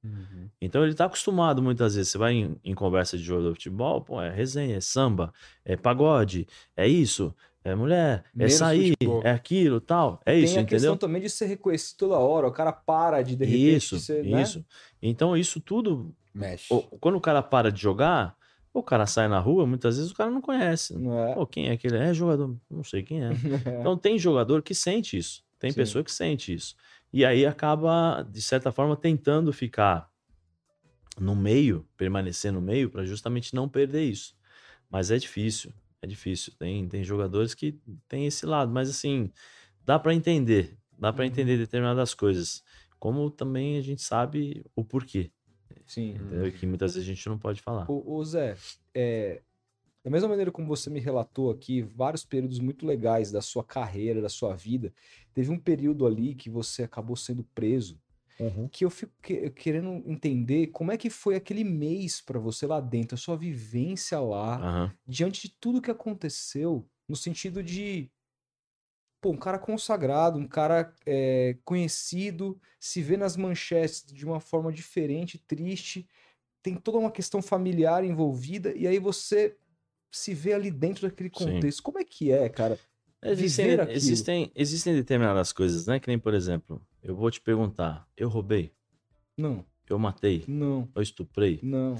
Então 0.60 0.82
ele 0.84 0.92
tá 0.92 1.04
acostumado 1.04 1.62
muitas 1.62 1.94
vezes. 1.94 2.10
Você 2.10 2.18
vai 2.18 2.32
em, 2.34 2.56
em 2.64 2.74
conversa 2.74 3.16
de 3.16 3.22
jogador 3.22 3.50
de 3.50 3.54
futebol, 3.54 4.00
pô, 4.00 4.20
é 4.20 4.28
resenha, 4.28 4.76
é 4.76 4.80
samba, 4.80 5.32
é 5.64 5.76
pagode, 5.76 6.48
é 6.76 6.88
isso, 6.88 7.32
é 7.62 7.76
mulher, 7.76 8.24
é 8.34 8.38
Menos 8.38 8.54
sair, 8.54 8.90
futebol. 8.90 9.22
é 9.24 9.30
aquilo, 9.30 9.80
tal. 9.80 10.20
É 10.26 10.32
Tem 10.32 10.42
isso, 10.44 10.58
a 10.58 10.64
questão 10.64 10.76
entendeu? 10.94 10.96
também 10.96 11.22
de 11.22 11.30
ser 11.30 11.46
reconhecido 11.46 11.96
toda 11.96 12.16
hora. 12.18 12.48
O 12.48 12.52
cara 12.52 12.72
para 12.72 13.22
de 13.22 13.36
de 13.36 13.44
repente 13.44 13.76
Isso, 13.76 14.00
ser, 14.00 14.24
né? 14.24 14.42
isso. 14.42 14.64
Então 15.00 15.36
isso 15.36 15.60
tudo, 15.60 16.12
Mexe. 16.34 16.66
quando 17.00 17.14
o 17.16 17.20
cara 17.20 17.40
para 17.40 17.70
de 17.70 17.80
jogar, 17.80 18.36
o 18.74 18.82
cara 18.82 19.06
sai 19.06 19.28
na 19.28 19.38
rua, 19.38 19.66
muitas 19.66 19.96
vezes 19.96 20.10
o 20.10 20.14
cara 20.14 20.30
não 20.30 20.40
conhece. 20.42 20.98
Não 20.98 21.18
é? 21.28 21.34
Pô, 21.34 21.46
quem 21.46 21.68
é 21.68 21.72
aquele? 21.72 21.96
É 21.96 22.12
jogador, 22.12 22.54
não 22.68 22.82
sei 22.82 23.02
quem 23.04 23.22
é. 23.24 23.30
Então 23.80 23.96
tem 23.96 24.18
jogador 24.18 24.62
que 24.62 24.74
sente 24.74 25.16
isso. 25.16 25.44
Tem 25.60 25.70
Sim. 25.70 25.76
pessoa 25.76 26.02
que 26.04 26.12
sente 26.12 26.52
isso. 26.52 26.74
E 27.12 27.24
aí 27.24 27.46
acaba, 27.46 28.22
de 28.28 28.42
certa 28.42 28.72
forma, 28.72 28.96
tentando 28.96 29.52
ficar 29.52 30.10
no 31.18 31.36
meio, 31.36 31.86
permanecer 31.96 32.52
no 32.52 32.60
meio, 32.60 32.90
para 32.90 33.04
justamente 33.04 33.54
não 33.54 33.68
perder 33.68 34.02
isso. 34.02 34.34
Mas 34.90 35.12
é 35.12 35.16
difícil, 35.16 35.72
é 36.02 36.06
difícil. 36.06 36.52
Tem, 36.58 36.88
tem 36.88 37.04
jogadores 37.04 37.54
que 37.54 37.78
tem 38.08 38.26
esse 38.26 38.44
lado, 38.44 38.72
mas 38.72 38.90
assim, 38.90 39.30
dá 39.84 39.98
para 39.98 40.12
entender, 40.12 40.76
dá 40.98 41.12
para 41.12 41.24
Uhum. 41.24 41.30
entender 41.30 41.56
determinadas 41.56 42.12
coisas. 42.14 42.64
Como 42.98 43.30
também 43.30 43.78
a 43.78 43.80
gente 43.80 44.02
sabe 44.02 44.64
o 44.74 44.84
porquê, 44.84 45.30
Sim. 45.86 46.14
entendeu? 46.14 46.46
E 46.46 46.52
que 46.52 46.66
muitas 46.66 46.94
vezes 46.94 47.08
a 47.08 47.12
gente 47.12 47.28
não 47.28 47.38
pode 47.38 47.60
falar. 47.60 47.90
Ô, 47.90 48.14
ô, 48.16 48.24
Zé, 48.24 48.56
é, 48.94 49.42
da 50.04 50.10
mesma 50.10 50.28
maneira 50.28 50.50
como 50.50 50.66
você 50.68 50.90
me 50.90 51.00
relatou 51.00 51.50
aqui, 51.50 51.82
vários 51.82 52.24
períodos 52.24 52.58
muito 52.58 52.86
legais 52.86 53.30
da 53.30 53.40
sua 53.40 53.64
carreira, 53.64 54.20
da 54.20 54.28
sua 54.28 54.54
vida, 54.54 54.92
teve 55.32 55.50
um 55.50 55.58
período 55.58 56.06
ali 56.06 56.34
que 56.34 56.50
você 56.50 56.82
acabou 56.84 57.16
sendo 57.16 57.42
preso, 57.54 57.98
que 58.70 58.84
eu 58.84 58.90
fico 58.90 59.12
que- 59.22 59.48
querendo 59.50 60.02
entender 60.10 60.66
como 60.68 60.90
é 60.90 60.96
que 60.96 61.08
foi 61.08 61.36
aquele 61.36 61.62
mês 61.64 62.20
pra 62.20 62.38
você 62.38 62.66
lá 62.66 62.80
dentro, 62.80 63.14
a 63.14 63.18
sua 63.18 63.36
vivência 63.36 64.18
lá, 64.20 64.56
Aham. 64.58 64.92
diante 65.06 65.48
de 65.48 65.54
tudo 65.60 65.80
que 65.80 65.90
aconteceu, 65.90 66.84
no 67.08 67.14
sentido 67.16 67.62
de, 67.62 68.10
pô, 69.24 69.30
um 69.30 69.38
cara 69.38 69.58
consagrado, 69.58 70.38
um 70.38 70.46
cara 70.46 70.92
é, 71.06 71.56
conhecido, 71.64 72.60
se 72.78 73.00
vê 73.00 73.16
nas 73.16 73.38
manchetes 73.38 74.04
de 74.04 74.22
uma 74.22 74.38
forma 74.38 74.70
diferente, 74.70 75.38
triste, 75.38 76.06
tem 76.62 76.76
toda 76.76 76.98
uma 76.98 77.10
questão 77.10 77.40
familiar 77.40 78.04
envolvida, 78.04 78.74
e 78.76 78.86
aí 78.86 78.98
você 78.98 79.56
se 80.12 80.34
vê 80.34 80.52
ali 80.52 80.70
dentro 80.70 81.08
daquele 81.08 81.30
Sim. 81.34 81.46
contexto. 81.46 81.82
Como 81.82 81.98
é 81.98 82.04
que 82.04 82.30
é, 82.30 82.50
cara? 82.50 82.78
Existem, 83.22 83.66
existem, 83.88 84.52
existem 84.54 84.94
determinadas 84.94 85.54
coisas, 85.54 85.86
né? 85.86 85.98
Que 85.98 86.08
nem, 86.08 86.18
por 86.18 86.34
exemplo, 86.34 86.86
eu 87.02 87.16
vou 87.16 87.30
te 87.30 87.40
perguntar: 87.40 88.06
eu 88.14 88.28
roubei, 88.28 88.74
Não, 89.38 89.64
eu 89.88 89.98
matei, 89.98 90.44
não, 90.46 90.86
eu 90.94 91.00
estuprei, 91.00 91.60
não. 91.62 91.94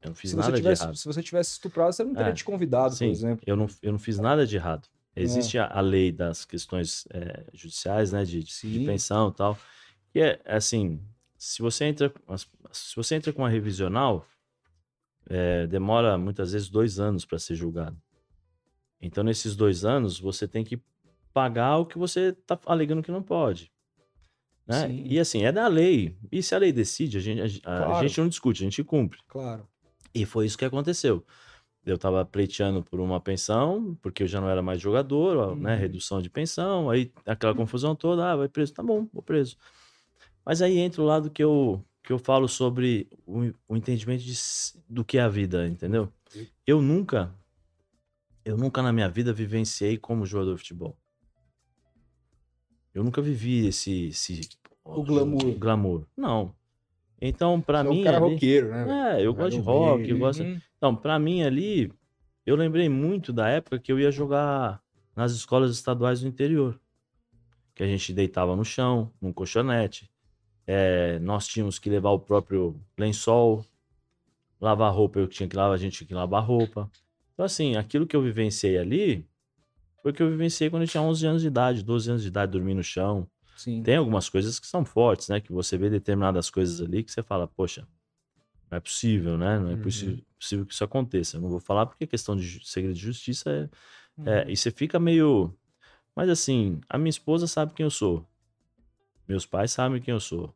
eu 0.00 0.08
não 0.08 0.14
fiz 0.14 0.32
nada 0.32 0.52
de 0.52 0.62
tivesse, 0.62 0.82
errado. 0.82 0.96
se 0.96 1.04
você 1.04 1.22
tivesse 1.22 1.50
estuprado, 1.52 1.92
você 1.92 2.02
não 2.02 2.14
teria 2.14 2.32
É, 2.32 2.34
te 2.34 2.44
convidado, 2.44 2.96
por 2.96 3.04
Sim, 3.04 3.10
exemplo. 3.10 3.44
eu 3.46 3.54
não, 3.54 3.66
eu 3.82 3.92
não 3.92 3.98
fiz 3.98 4.18
nada 4.18 4.46
de 4.46 4.56
errado. 4.56 4.88
É. 5.18 5.22
Existe 5.22 5.58
a, 5.58 5.66
a 5.66 5.80
lei 5.80 6.12
das 6.12 6.44
questões 6.44 7.06
eh, 7.10 7.44
judiciais, 7.52 8.12
né? 8.12 8.24
De, 8.24 8.42
de 8.42 8.84
pensão 8.84 9.28
e 9.28 9.34
tal. 9.34 9.58
Que 10.12 10.20
é 10.20 10.40
assim: 10.46 11.00
se 11.36 11.60
você 11.62 11.84
entra, 11.86 12.12
se 12.72 12.94
você 12.96 13.14
entra 13.16 13.32
com 13.32 13.42
uma 13.42 13.48
revisional, 13.50 14.26
eh, 15.28 15.66
demora 15.66 16.16
muitas 16.18 16.52
vezes 16.52 16.68
dois 16.68 16.98
anos 16.98 17.24
para 17.24 17.38
ser 17.38 17.54
julgado. 17.54 18.00
Então, 19.00 19.22
nesses 19.22 19.54
dois 19.54 19.84
anos, 19.84 20.18
você 20.18 20.46
tem 20.48 20.64
que 20.64 20.80
pagar 21.32 21.76
o 21.78 21.86
que 21.86 21.98
você 21.98 22.28
está 22.30 22.58
alegando 22.66 23.02
que 23.02 23.12
não 23.12 23.22
pode. 23.22 23.70
Né? 24.66 24.86
Sim. 24.88 25.04
E 25.06 25.18
assim, 25.18 25.44
é 25.44 25.52
da 25.52 25.66
lei. 25.68 26.16
E 26.32 26.42
se 26.42 26.54
a 26.54 26.58
lei 26.58 26.72
decide, 26.72 27.16
a 27.16 27.20
gente, 27.20 27.40
a- 27.64 27.82
a 27.82 27.84
Claro. 27.86 28.08
gente 28.08 28.20
não 28.20 28.28
discute, 28.28 28.62
a 28.62 28.64
gente 28.64 28.82
cumpre. 28.84 29.18
Claro. 29.28 29.66
E 30.14 30.26
foi 30.26 30.46
isso 30.46 30.58
que 30.58 30.64
aconteceu. 30.64 31.24
Eu 31.86 31.94
estava 31.94 32.24
pleiteando 32.24 32.82
por 32.82 33.00
uma 33.00 33.20
pensão, 33.20 33.96
porque 34.02 34.22
eu 34.22 34.26
já 34.26 34.40
não 34.40 34.48
era 34.48 34.60
mais 34.60 34.80
jogador, 34.80 35.56
né? 35.56 35.74
Uhum. 35.74 35.80
Redução 35.80 36.20
de 36.20 36.28
pensão, 36.28 36.90
aí 36.90 37.10
aquela 37.24 37.54
confusão 37.54 37.94
toda, 37.94 38.30
ah, 38.30 38.36
vai 38.36 38.48
preso, 38.48 38.74
tá 38.74 38.82
bom, 38.82 39.08
vou 39.12 39.22
preso. 39.22 39.56
Mas 40.44 40.60
aí 40.60 40.78
entra 40.78 41.00
o 41.00 41.06
lado 41.06 41.30
que 41.30 41.42
eu, 41.42 41.82
que 42.02 42.12
eu 42.12 42.18
falo 42.18 42.48
sobre 42.48 43.08
o, 43.26 43.52
o 43.68 43.76
entendimento 43.76 44.22
de 44.22 44.34
do 44.88 45.04
que 45.04 45.18
é 45.18 45.22
a 45.22 45.28
vida, 45.28 45.66
entendeu? 45.66 46.12
Eu 46.66 46.82
nunca, 46.82 47.34
eu 48.44 48.56
nunca 48.56 48.82
na 48.82 48.92
minha 48.92 49.08
vida 49.08 49.32
vivenciei 49.32 49.96
como 49.96 50.26
jogador 50.26 50.54
de 50.54 50.60
futebol. 50.60 50.96
Eu 52.94 53.04
nunca 53.04 53.22
vivi 53.22 53.66
esse, 53.66 54.08
esse 54.08 54.48
O 54.84 55.02
glamour. 55.02 55.54
glamour. 55.58 56.06
Não. 56.16 56.54
Então, 57.20 57.60
pra 57.60 57.82
Você 57.82 57.86
é 57.86 57.90
um 57.90 57.94
mim, 57.94 58.04
cara 58.04 58.16
ali- 58.18 58.32
roqueiro, 58.34 58.68
né? 58.70 59.16
é, 59.18 59.26
eu 59.26 59.34
gosto 59.34 59.56
de 59.56 59.60
rock, 59.60 60.10
eu 60.10 60.18
gosto. 60.18 60.42
Uhum. 60.42 60.60
Então, 60.76 60.94
pra 60.94 61.18
mim 61.18 61.42
ali, 61.42 61.92
eu 62.46 62.54
lembrei 62.56 62.88
muito 62.88 63.32
da 63.32 63.48
época 63.48 63.78
que 63.78 63.90
eu 63.90 63.98
ia 63.98 64.10
jogar 64.10 64.80
nas 65.16 65.32
escolas 65.32 65.70
estaduais 65.72 66.20
do 66.20 66.28
interior. 66.28 66.78
Que 67.74 67.82
a 67.82 67.86
gente 67.86 68.12
deitava 68.12 68.54
no 68.54 68.64
chão, 68.64 69.12
num 69.20 69.32
colchonete. 69.32 70.08
É, 70.66 71.18
nós 71.20 71.46
tínhamos 71.46 71.78
que 71.78 71.88
levar 71.90 72.10
o 72.10 72.18
próprio 72.20 72.80
lençol, 72.96 73.64
lavar 74.60 74.92
roupa, 74.92 75.18
eu 75.18 75.26
tinha 75.26 75.48
que 75.48 75.56
lavar, 75.56 75.74
a 75.74 75.78
gente 75.78 75.96
tinha 75.98 76.08
que 76.08 76.14
lavar 76.14 76.44
roupa. 76.44 76.90
Então, 77.34 77.44
assim, 77.46 77.76
aquilo 77.76 78.06
que 78.06 78.14
eu 78.14 78.22
vivenciei 78.22 78.76
ali 78.78 79.26
foi 80.02 80.10
o 80.12 80.14
que 80.14 80.22
eu 80.22 80.30
vivenciei 80.30 80.68
quando 80.70 80.82
eu 80.82 80.88
tinha 80.88 81.02
11 81.02 81.26
anos 81.26 81.42
de 81.42 81.48
idade, 81.48 81.82
12 81.82 82.10
anos 82.10 82.22
de 82.22 82.28
idade, 82.28 82.52
dormir 82.52 82.74
no 82.74 82.82
chão. 82.82 83.26
Sim. 83.58 83.82
Tem 83.82 83.96
algumas 83.96 84.28
coisas 84.28 84.58
que 84.60 84.66
são 84.66 84.84
fortes, 84.84 85.28
né? 85.28 85.40
Que 85.40 85.52
você 85.52 85.76
vê 85.76 85.90
determinadas 85.90 86.48
coisas 86.48 86.80
ali 86.80 87.02
que 87.02 87.10
você 87.10 87.22
fala, 87.22 87.46
poxa, 87.48 87.86
não 88.70 88.78
é 88.78 88.80
possível, 88.80 89.36
né? 89.36 89.58
Não 89.58 89.70
é 89.70 89.74
Uhum. 89.74 89.82
possível 90.38 90.64
que 90.64 90.72
isso 90.72 90.84
aconteça. 90.84 91.36
Eu 91.36 91.40
não 91.40 91.48
vou 91.48 91.58
falar 91.60 91.86
porque 91.86 92.06
questão 92.06 92.36
de 92.36 92.64
segredo 92.66 92.94
de 92.94 93.00
justiça 93.00 93.50
é, 93.50 93.62
Uhum. 94.20 94.28
é. 94.28 94.50
E 94.50 94.56
você 94.56 94.70
fica 94.70 94.98
meio. 95.00 95.52
Mas 96.14 96.28
assim, 96.30 96.80
a 96.88 96.96
minha 96.96 97.10
esposa 97.10 97.46
sabe 97.46 97.74
quem 97.74 97.84
eu 97.84 97.90
sou. 97.90 98.24
Meus 99.26 99.44
pais 99.44 99.72
sabem 99.72 100.00
quem 100.00 100.12
eu 100.12 100.20
sou. 100.20 100.54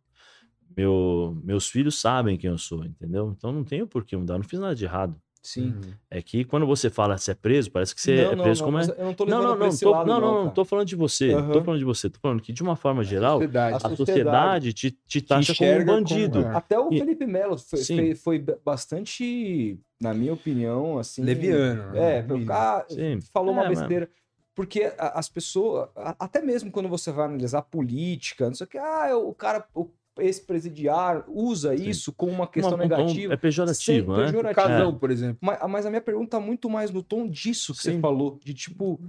Meu, 0.76 1.38
meus 1.44 1.68
filhos 1.68 2.00
sabem 2.00 2.38
quem 2.38 2.48
eu 2.50 2.56
sou, 2.58 2.84
entendeu? 2.84 3.34
Então 3.36 3.52
não 3.52 3.62
tenho 3.64 3.86
por 3.86 4.04
que 4.04 4.16
mudar. 4.16 4.34
Eu 4.34 4.38
não 4.38 4.44
fiz 4.48 4.58
nada 4.58 4.74
de 4.74 4.84
errado. 4.84 5.20
Sim. 5.42 5.70
Uhum. 5.84 5.92
É 6.08 6.22
que 6.22 6.44
quando 6.44 6.64
você 6.64 6.88
fala 6.88 7.16
que 7.16 7.22
você 7.22 7.32
é 7.32 7.34
preso, 7.34 7.68
parece 7.70 7.92
que 7.94 8.00
você 8.00 8.24
não, 8.24 8.32
é 8.32 8.36
preso 8.44 8.60
não, 8.60 8.66
como 8.66 8.78
é. 8.78 8.84
eu 8.96 9.04
não 9.06 9.12
tô 9.14 9.24
Não, 9.26 9.42
não, 9.42 9.56
não, 9.56 9.76
tô, 9.76 9.90
lado, 9.90 10.06
não, 10.06 10.20
não, 10.20 10.44
não, 10.44 10.50
tô 10.52 10.64
falando 10.64 10.86
de 10.86 10.94
você. 10.94 11.34
Aham. 11.34 11.52
Tô 11.52 11.64
falando 11.64 11.78
de 11.80 11.84
você. 11.84 12.08
Tô 12.08 12.20
falando 12.20 12.40
que, 12.40 12.52
de 12.52 12.62
uma 12.62 12.76
forma 12.76 13.02
geral, 13.02 13.38
Sociedade. 13.40 13.74
a 13.84 13.96
sociedade. 13.96 14.72
te, 14.72 14.90
te 14.92 15.20
taxa 15.20 15.52
como 15.54 15.68
um 15.68 15.72
enxerga 15.72 15.92
como- 15.92 15.98
bandido. 16.04 16.38
é. 16.42 16.56
Até 16.56 16.78
o 16.78 16.88
Felipe 16.90 17.26
Melo 17.26 17.58
foi, 17.58 17.84
foi, 17.84 18.14
foi 18.14 18.38
ba- 18.38 18.56
bastante, 18.64 19.78
na 20.00 20.14
minha 20.14 20.32
opinião, 20.32 20.98
assim. 20.98 21.22
Leviano. 21.22 21.92
né? 21.92 22.18
É, 22.18 22.32
o 22.32 22.46
cara 22.46 22.86
Sim. 22.88 23.18
falou 23.32 23.52
uma 23.52 23.64
É, 23.64 23.68
mas- 23.68 23.78
besteira. 23.80 24.08
Porque 24.54 24.92
a- 24.98 25.18
as 25.18 25.28
pessoas, 25.30 25.88
a- 25.96 26.14
até 26.20 26.42
mesmo 26.42 26.70
quando 26.70 26.88
você 26.88 27.10
vai 27.10 27.24
analisar 27.24 27.62
política, 27.62 28.46
não 28.46 28.54
sei 28.54 28.66
o 28.66 28.68
que, 28.70 28.78
ah, 28.78 29.16
o 29.16 29.32
cara, 29.34 29.64
o 29.74 29.88
ex-presidiário 30.18 31.24
usa 31.28 31.76
Sim. 31.76 31.88
isso 31.88 32.12
como 32.12 32.32
uma 32.32 32.46
questão 32.46 32.74
Uma- 32.76 32.84
um 32.84 32.88
negativa. 32.88 33.32
é 33.34 33.36
pejorativo, 33.36 34.12
né? 34.16 34.24
pejorativo. 34.26 34.50
O 34.66 34.68
casão, 34.68 34.98
por 34.98 35.10
exemplo. 35.10 35.38
Mas, 35.40 35.58
mas 35.68 35.86
a 35.86 35.90
minha 35.90 36.02
pergunta 36.02 36.30
tá 36.38 36.40
muito 36.40 36.68
mais 36.68 36.90
no 36.90 37.02
tom 37.02 37.28
disso 37.28 37.72
que 37.74 37.82
você 37.82 37.92
Sim. 37.92 38.00
falou, 38.00 38.38
de 38.44 38.52
tipo, 38.54 39.00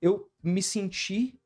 eu 0.00 0.28
me 0.42 0.62
senti 0.62 1.38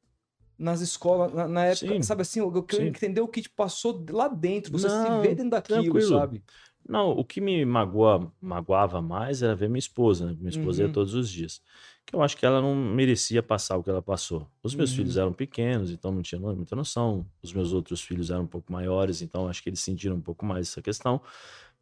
nas 0.59 0.81
escolas, 0.81 1.33
na, 1.33 1.49
na 1.49 1.65
época, 1.67 1.87
Sim. 1.95 2.03
sabe 2.03 2.23
assim, 2.23 2.41
eu 2.41 2.63
quero 2.63 2.85
entender 2.85 3.21
o 3.21 3.29
que 3.29 3.43
te 3.43 3.51
passou 3.51 4.05
lá 4.11 4.29
dentro, 4.29 4.71
você 4.73 4.87
Não, 4.87 5.03
se 5.23 5.29
vê 5.29 5.35
dentro 5.35 5.51
daquilo, 5.51 5.83
tranquilo. 5.83 6.09
sabe? 6.09 6.43
Não, 6.89 7.11
o 7.11 7.25
que 7.25 7.41
me 7.41 7.65
magoa, 7.65 8.33
magoava 8.41 9.01
mais 9.01 9.43
era 9.43 9.55
ver 9.55 9.69
minha 9.69 9.79
esposa, 9.79 10.27
né? 10.27 10.37
Minha 10.39 10.51
esposa 10.51 10.83
Uhum. 10.83 10.89
ia 10.89 10.93
todos 10.93 11.15
os 11.15 11.29
dias. 11.31 11.61
Que 12.07 12.17
eu 12.17 12.23
acho 12.23 12.37
que 12.37 12.45
ela 12.45 12.61
não 12.61 12.75
merecia 12.75 13.43
passar 13.43 13.77
o 13.77 13.83
que 13.83 13.89
ela 13.91 14.03
passou. 14.03 14.49
Os 14.63 14.75
meus 14.75 14.91
Uhum. 14.91 14.97
filhos 14.97 15.17
eram 15.17 15.33
pequenos, 15.33 15.91
então 15.91 16.11
não 16.13 16.23
tinha 16.23 16.41
muita 16.41 16.75
noção. 16.77 17.27
Os 17.43 17.53
meus 17.53 17.73
outros 17.73 18.01
filhos 18.03 18.31
eram 18.31 18.43
um 18.43 18.47
pouco 18.47 18.73
maiores, 18.73 19.23
então 19.23 19.49
acho 19.49 19.63
que 19.63 19.69
eles 19.71 19.81
sentiram 19.81 20.17
um 20.17 20.21
pouco 20.21 20.45
mais 20.45 20.69
essa 20.69 20.83
questão. 20.83 21.23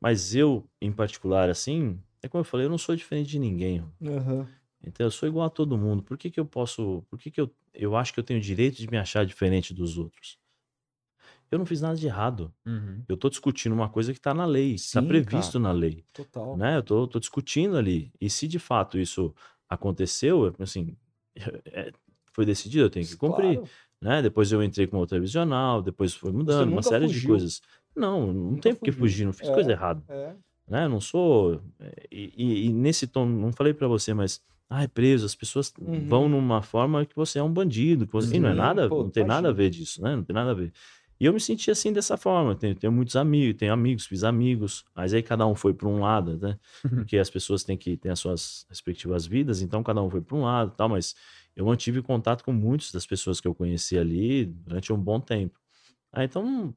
Mas 0.00 0.34
eu, 0.34 0.68
em 0.80 0.92
particular, 0.92 1.48
assim, 1.50 1.98
é 2.22 2.28
como 2.28 2.40
eu 2.40 2.44
falei, 2.44 2.66
eu 2.66 2.70
não 2.70 2.78
sou 2.78 2.94
diferente 2.96 3.28
de 3.30 3.38
ninguém. 3.38 3.84
Então, 4.82 5.06
eu 5.06 5.10
sou 5.10 5.28
igual 5.28 5.46
a 5.46 5.50
todo 5.50 5.76
mundo. 5.76 6.02
Por 6.02 6.16
que, 6.16 6.30
que 6.30 6.40
eu 6.40 6.46
posso. 6.46 7.02
Por 7.10 7.18
que, 7.18 7.30
que 7.30 7.40
eu, 7.40 7.50
eu 7.74 7.96
acho 7.96 8.14
que 8.14 8.20
eu 8.20 8.24
tenho 8.24 8.38
o 8.40 8.42
direito 8.42 8.76
de 8.78 8.88
me 8.90 8.96
achar 8.98 9.26
diferente 9.26 9.74
dos 9.74 9.98
outros? 9.98 10.38
Eu 11.50 11.58
não 11.58 11.66
fiz 11.66 11.80
nada 11.80 11.96
de 11.96 12.06
errado. 12.06 12.52
Uhum. 12.64 13.02
Eu 13.08 13.16
tô 13.16 13.28
discutindo 13.28 13.72
uma 13.72 13.88
coisa 13.88 14.12
que 14.14 14.20
tá 14.20 14.32
na 14.32 14.46
lei, 14.46 14.74
está 14.74 15.00
Sim, 15.02 15.08
previsto 15.08 15.58
na 15.58 15.72
lei, 15.72 16.04
Total. 16.12 16.56
né? 16.56 16.76
Eu 16.76 16.82
tô, 16.82 17.06
tô 17.08 17.18
discutindo 17.18 17.76
ali. 17.76 18.12
E 18.20 18.30
se 18.30 18.46
de 18.46 18.58
fato 18.58 18.98
isso 18.98 19.34
aconteceu, 19.70 20.46
eu, 20.46 20.54
assim, 20.58 20.96
é, 21.66 21.92
foi 22.32 22.44
decidido, 22.44 22.84
eu 22.84 22.90
tenho 22.90 23.06
que 23.06 23.16
cumprir, 23.16 23.54
Claro. 23.56 23.68
né? 24.02 24.20
Depois 24.22 24.50
eu 24.52 24.62
entrei 24.62 24.86
com 24.86 24.98
outra 24.98 25.16
revisional, 25.16 25.80
depois 25.80 26.12
foi 26.14 26.32
mudando, 26.32 26.70
uma 26.72 26.82
série 26.82 27.06
de 27.06 27.14
fugiu. 27.14 27.30
coisas. 27.30 27.62
Não, 27.96 28.26
não 28.26 28.32
Nunca 28.52 28.62
tem 28.62 28.74
por 28.74 28.84
que 28.84 28.92
fugir, 28.92 29.24
não 29.24 29.32
fiz 29.32 29.48
É. 29.48 29.54
coisa 29.54 29.70
errada 29.72 30.02
É. 30.08 30.34
né? 30.68 30.88
Não 30.88 31.00
sou. 31.00 31.60
é, 31.80 32.06
E, 32.10 32.32
e- 32.36 32.66
e 32.66 32.72
nesse 32.72 33.06
tom, 33.06 33.24
não 33.26 33.52
falei 33.52 33.72
pra 33.74 33.88
você, 33.88 34.12
mas 34.14 34.40
ah, 34.72 34.84
é 34.84 34.86
preso. 34.86 35.26
As 35.26 35.34
pessoas 35.34 35.72
Uhum. 35.80 36.06
vão 36.06 36.28
numa 36.28 36.62
forma 36.62 37.04
que 37.04 37.16
você 37.16 37.40
é 37.40 37.42
um 37.42 37.52
bandido. 37.52 38.06
Que 38.06 38.12
você... 38.12 38.38
Não 38.38 38.50
é 38.50 38.54
nada, 38.54 38.88
pô, 38.88 39.02
não 39.02 39.10
tem 39.10 39.24
nada 39.24 39.48
a 39.48 39.50
imagina. 39.50 39.52
ver 39.52 39.70
disso, 39.70 40.00
né? 40.00 40.14
Não 40.14 40.22
tem 40.22 40.32
nada 40.34 40.52
a 40.52 40.54
ver. 40.54 40.72
E 41.20 41.26
eu 41.26 41.32
me 41.34 41.40
senti 41.40 41.70
assim 41.70 41.92
dessa 41.92 42.16
forma. 42.16 42.56
Tenho, 42.56 42.74
tenho 42.74 42.92
muitos 42.92 43.14
amigos, 43.14 43.58
tenho 43.58 43.72
amigos, 43.72 44.06
fiz 44.06 44.24
amigos, 44.24 44.84
mas 44.94 45.12
aí 45.12 45.22
cada 45.22 45.46
um 45.46 45.54
foi 45.54 45.74
para 45.74 45.86
um 45.86 46.00
lado, 46.00 46.38
né? 46.38 46.58
Porque 47.04 47.18
as 47.18 47.28
pessoas 47.28 47.62
têm 47.62 47.76
que 47.76 47.96
ter 47.96 48.08
as 48.10 48.18
suas 48.20 48.66
respectivas 48.70 49.26
vidas, 49.26 49.60
então 49.60 49.82
cada 49.82 50.02
um 50.02 50.08
foi 50.10 50.22
para 50.22 50.36
um 50.36 50.42
lado, 50.44 50.72
e 50.72 50.76
tal. 50.76 50.88
Mas 50.88 51.14
eu 51.54 51.66
mantive 51.66 52.00
contato 52.02 52.42
com 52.42 52.52
muitas 52.52 52.90
das 52.90 53.06
pessoas 53.06 53.40
que 53.40 53.46
eu 53.46 53.54
conheci 53.54 53.98
ali 53.98 54.46
durante 54.46 54.92
um 54.92 54.98
bom 54.98 55.20
tempo. 55.20 55.58
Ah, 56.12 56.24
então, 56.24 56.74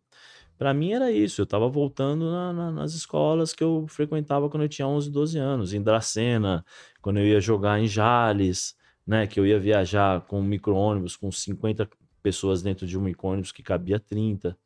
para 0.57 0.73
mim 0.73 0.93
era 0.93 1.11
isso. 1.11 1.41
Eu 1.41 1.43
estava 1.45 1.67
voltando 1.69 2.31
na- 2.31 2.53
na- 2.53 2.71
nas 2.71 2.93
escolas 2.93 3.53
que 3.53 3.63
eu 3.63 3.85
frequentava 3.87 4.49
quando 4.49 4.63
eu 4.63 4.69
tinha 4.69 4.87
11, 4.87 5.11
12 5.11 5.37
anos, 5.39 5.73
em 5.73 5.81
Dracena, 5.81 6.65
quando 7.01 7.19
eu 7.19 7.25
ia 7.27 7.39
jogar 7.41 7.79
em 7.79 7.87
Jales, 7.87 8.75
né? 9.05 9.27
Que 9.27 9.39
eu 9.39 9.45
ia 9.47 9.59
viajar 9.59 10.21
com 10.21 10.39
um 10.39 10.43
micro-ônibus 10.43 11.15
com 11.15 11.31
50 11.31 11.89
pessoas 12.23 12.63
dentro 12.63 12.87
de 12.87 12.97
um 12.97 13.01
micro-ônibus 13.01 13.51
que 13.51 13.61
cabia 13.61 13.99
30. 13.99 14.57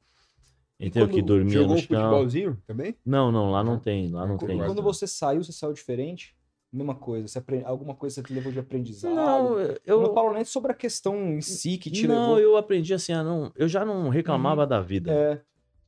Entendeu? 0.79 1.09
Que 1.09 1.21
dormia 1.23 1.53
Jogou 1.53 1.75
no 1.75 1.81
chão. 1.81 1.87
futebolzinho 1.87 2.61
também? 2.67 2.95
Não, 3.03 3.31
não, 3.31 3.49
lá 3.49 3.63
não 3.63 3.73
Não? 3.73 3.79
tem, 3.79 4.11
lá 4.11 4.27
não 4.27 4.37
Quando- 4.37 4.47
tem. 4.49 4.57
Quando 4.63 4.81
você 4.83 5.07
saiu, 5.07 5.43
você 5.43 5.51
saiu 5.51 5.73
diferente? 5.73 6.35
Mesma 6.71 6.93
coisa. 6.93 7.27
Você 7.27 7.39
apre- 7.39 7.63
Alguma 7.65 7.95
coisa 7.95 8.15
você 8.15 8.23
te 8.23 8.33
levou 8.33 8.51
de 8.51 8.59
aprendizado? 8.59 9.15
Não, 9.15 9.57
Eu 9.83 10.01
não 10.01 10.13
falo 10.13 10.33
nem 10.33 10.45
sobre 10.45 10.71
a 10.71 10.75
questão 10.75 11.15
em 11.33 11.41
si 11.41 11.77
que 11.79 11.89
te 11.89 12.05
não, 12.07 12.33
levou. 12.35 12.39
eu 12.39 12.57
aprendi 12.57 12.93
assim, 12.93 13.11
a 13.13 13.23
não, 13.23 13.51
eu 13.55 13.67
já 13.67 13.83
não 13.83 14.09
reclamava 14.09 14.67
da 14.67 14.79
vida. 14.79 15.11
É, 15.11 15.41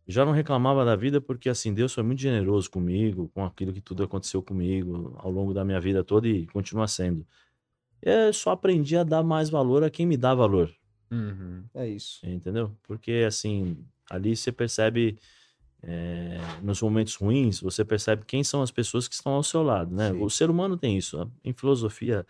Já 0.07 0.25
não 0.25 0.31
reclamava 0.31 0.83
da 0.83 0.95
vida 0.95 1.21
porque 1.21 1.49
assim, 1.49 1.71
Deus 1.71 1.93
foi 1.93 2.01
muito 2.01 2.19
generoso 2.19 2.71
comigo, 2.71 3.29
com 3.31 3.45
aquilo 3.45 3.71
que 3.71 3.81
tudo 3.81 4.01
aconteceu 4.03 4.41
comigo 4.41 5.13
ao 5.19 5.29
longo 5.29 5.53
da 5.53 5.63
minha 5.63 5.79
vida 5.79 6.03
toda 6.03 6.27
e 6.27 6.47
continua 6.47 6.87
sendo. 6.87 7.23
Eu 8.01 8.33
só 8.33 8.51
aprendi 8.51 8.97
a 8.97 9.03
dar 9.03 9.21
mais 9.21 9.51
valor 9.51 9.83
a 9.83 9.89
quem 9.91 10.07
me 10.07 10.17
dá 10.17 10.33
valor, 10.33 10.73
Uhum. 11.11 11.63
é 11.73 11.87
isso. 11.87 12.19
entendeu? 12.23 12.71
Porque 12.83 13.23
assim, 13.27 13.77
ali 14.09 14.35
você 14.35 14.51
percebe 14.51 15.17
é, 15.81 16.37
nos 16.61 16.81
momentos 16.81 17.15
ruins, 17.15 17.61
você 17.61 17.85
percebe 17.85 18.23
quem 18.25 18.43
são 18.43 18.61
as 18.61 18.71
pessoas 18.71 19.07
que 19.07 19.15
estão 19.15 19.33
ao 19.33 19.43
seu 19.43 19.63
lado, 19.63 19.95
né? 19.95 20.11
Sim. 20.11 20.21
O 20.21 20.29
ser 20.29 20.49
humano 20.49 20.75
tem 20.77 20.97
isso. 20.97 21.31
Em 21.43 21.53
filosofia, 21.53 22.25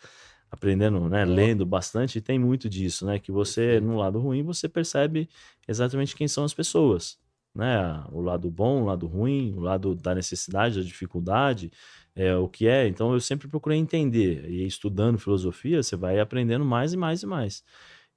aprendendo, 0.51 1.07
né, 1.09 1.25
lendo 1.25 1.65
bastante, 1.65 2.21
tem 2.21 2.37
muito 2.37 2.69
disso, 2.69 3.05
né? 3.05 3.19
Que 3.19 3.31
você, 3.31 3.79
no 3.79 3.97
lado 3.97 4.19
ruim, 4.19 4.43
você 4.43 4.69
percebe 4.69 5.27
exatamente 5.67 6.15
quem 6.15 6.27
são 6.27 6.43
as 6.43 6.53
pessoas, 6.53 7.17
né? 7.53 8.03
O 8.11 8.21
lado 8.21 8.49
bom, 8.51 8.83
o 8.83 8.85
lado 8.85 9.07
ruim, 9.07 9.53
o 9.55 9.59
lado 9.59 9.95
da 9.95 10.13
necessidade, 10.13 10.79
da 10.79 10.85
dificuldade, 10.85 11.71
é, 12.15 12.35
o 12.35 12.47
que 12.47 12.67
é. 12.67 12.87
Então, 12.87 13.13
eu 13.13 13.19
sempre 13.19 13.47
procurei 13.47 13.79
entender. 13.79 14.47
E 14.49 14.65
estudando 14.65 15.17
filosofia, 15.17 15.81
você 15.81 15.95
vai 15.95 16.19
aprendendo 16.19 16.65
mais 16.65 16.93
e 16.93 16.97
mais 16.97 17.23
e 17.23 17.25
mais. 17.25 17.63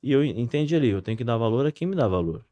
E 0.02 0.12
eu 0.12 0.24
entendi 0.24 0.74
ali, 0.74 0.88
eu 0.88 1.02
tenho 1.02 1.16
que 1.16 1.24
dar 1.24 1.36
valor 1.36 1.66
a 1.66 1.72
quem 1.72 1.86
me 1.86 1.96
dá 1.96 2.08
valor 2.08 2.44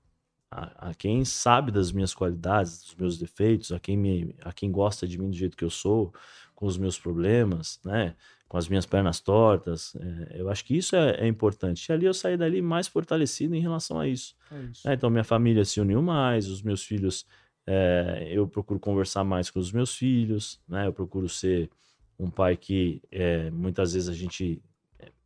a, 0.50 0.90
a 0.90 0.94
quem 0.94 1.24
sabe 1.24 1.70
das 1.70 1.92
minhas 1.92 2.12
qualidades, 2.12 2.82
dos 2.82 2.94
meus 2.96 3.18
defeitos, 3.18 3.70
a 3.70 3.78
quem 3.78 3.96
me, 3.96 4.34
a 4.42 4.52
quem 4.52 4.70
gosta 4.70 5.06
de 5.06 5.18
mim 5.18 5.30
do 5.30 5.36
jeito 5.36 5.56
que 5.56 5.64
eu 5.64 5.70
sou, 5.70 6.12
com 6.54 6.66
os 6.66 6.76
meus 6.76 6.98
problemas, 6.98 7.80
né, 7.84 8.16
com 8.48 8.56
as 8.58 8.68
minhas 8.68 8.84
pernas 8.84 9.20
tortas. 9.20 9.94
é, 9.96 10.40
eu 10.40 10.50
acho 10.50 10.64
que 10.64 10.76
isso 10.76 10.96
é, 10.96 11.20
é 11.20 11.26
importante. 11.28 11.86
E 11.88 11.92
ali 11.92 12.04
eu 12.04 12.12
saí 12.12 12.36
dali 12.36 12.60
mais 12.60 12.88
fortalecido 12.88 13.54
em 13.54 13.60
relação 13.60 14.00
a 14.00 14.08
isso. 14.08 14.34
É 14.50 14.60
isso. 14.64 14.88
né? 14.88 14.94
Então 14.94 15.08
minha 15.08 15.24
família 15.24 15.64
se 15.64 15.80
uniu 15.80 16.02
mais, 16.02 16.48
os 16.48 16.62
meus 16.62 16.82
filhos, 16.82 17.24
é, 17.66 18.28
eu 18.32 18.48
procuro 18.48 18.80
conversar 18.80 19.22
mais 19.22 19.48
com 19.50 19.60
os 19.60 19.70
meus 19.70 19.94
filhos, 19.94 20.60
né? 20.66 20.86
Eu 20.86 20.92
procuro 20.92 21.28
ser 21.28 21.70
um 22.18 22.28
pai 22.28 22.56
que 22.56 23.00
é, 23.10 23.50
muitas 23.50 23.92
vezes 23.92 24.08
a 24.08 24.14
gente 24.14 24.60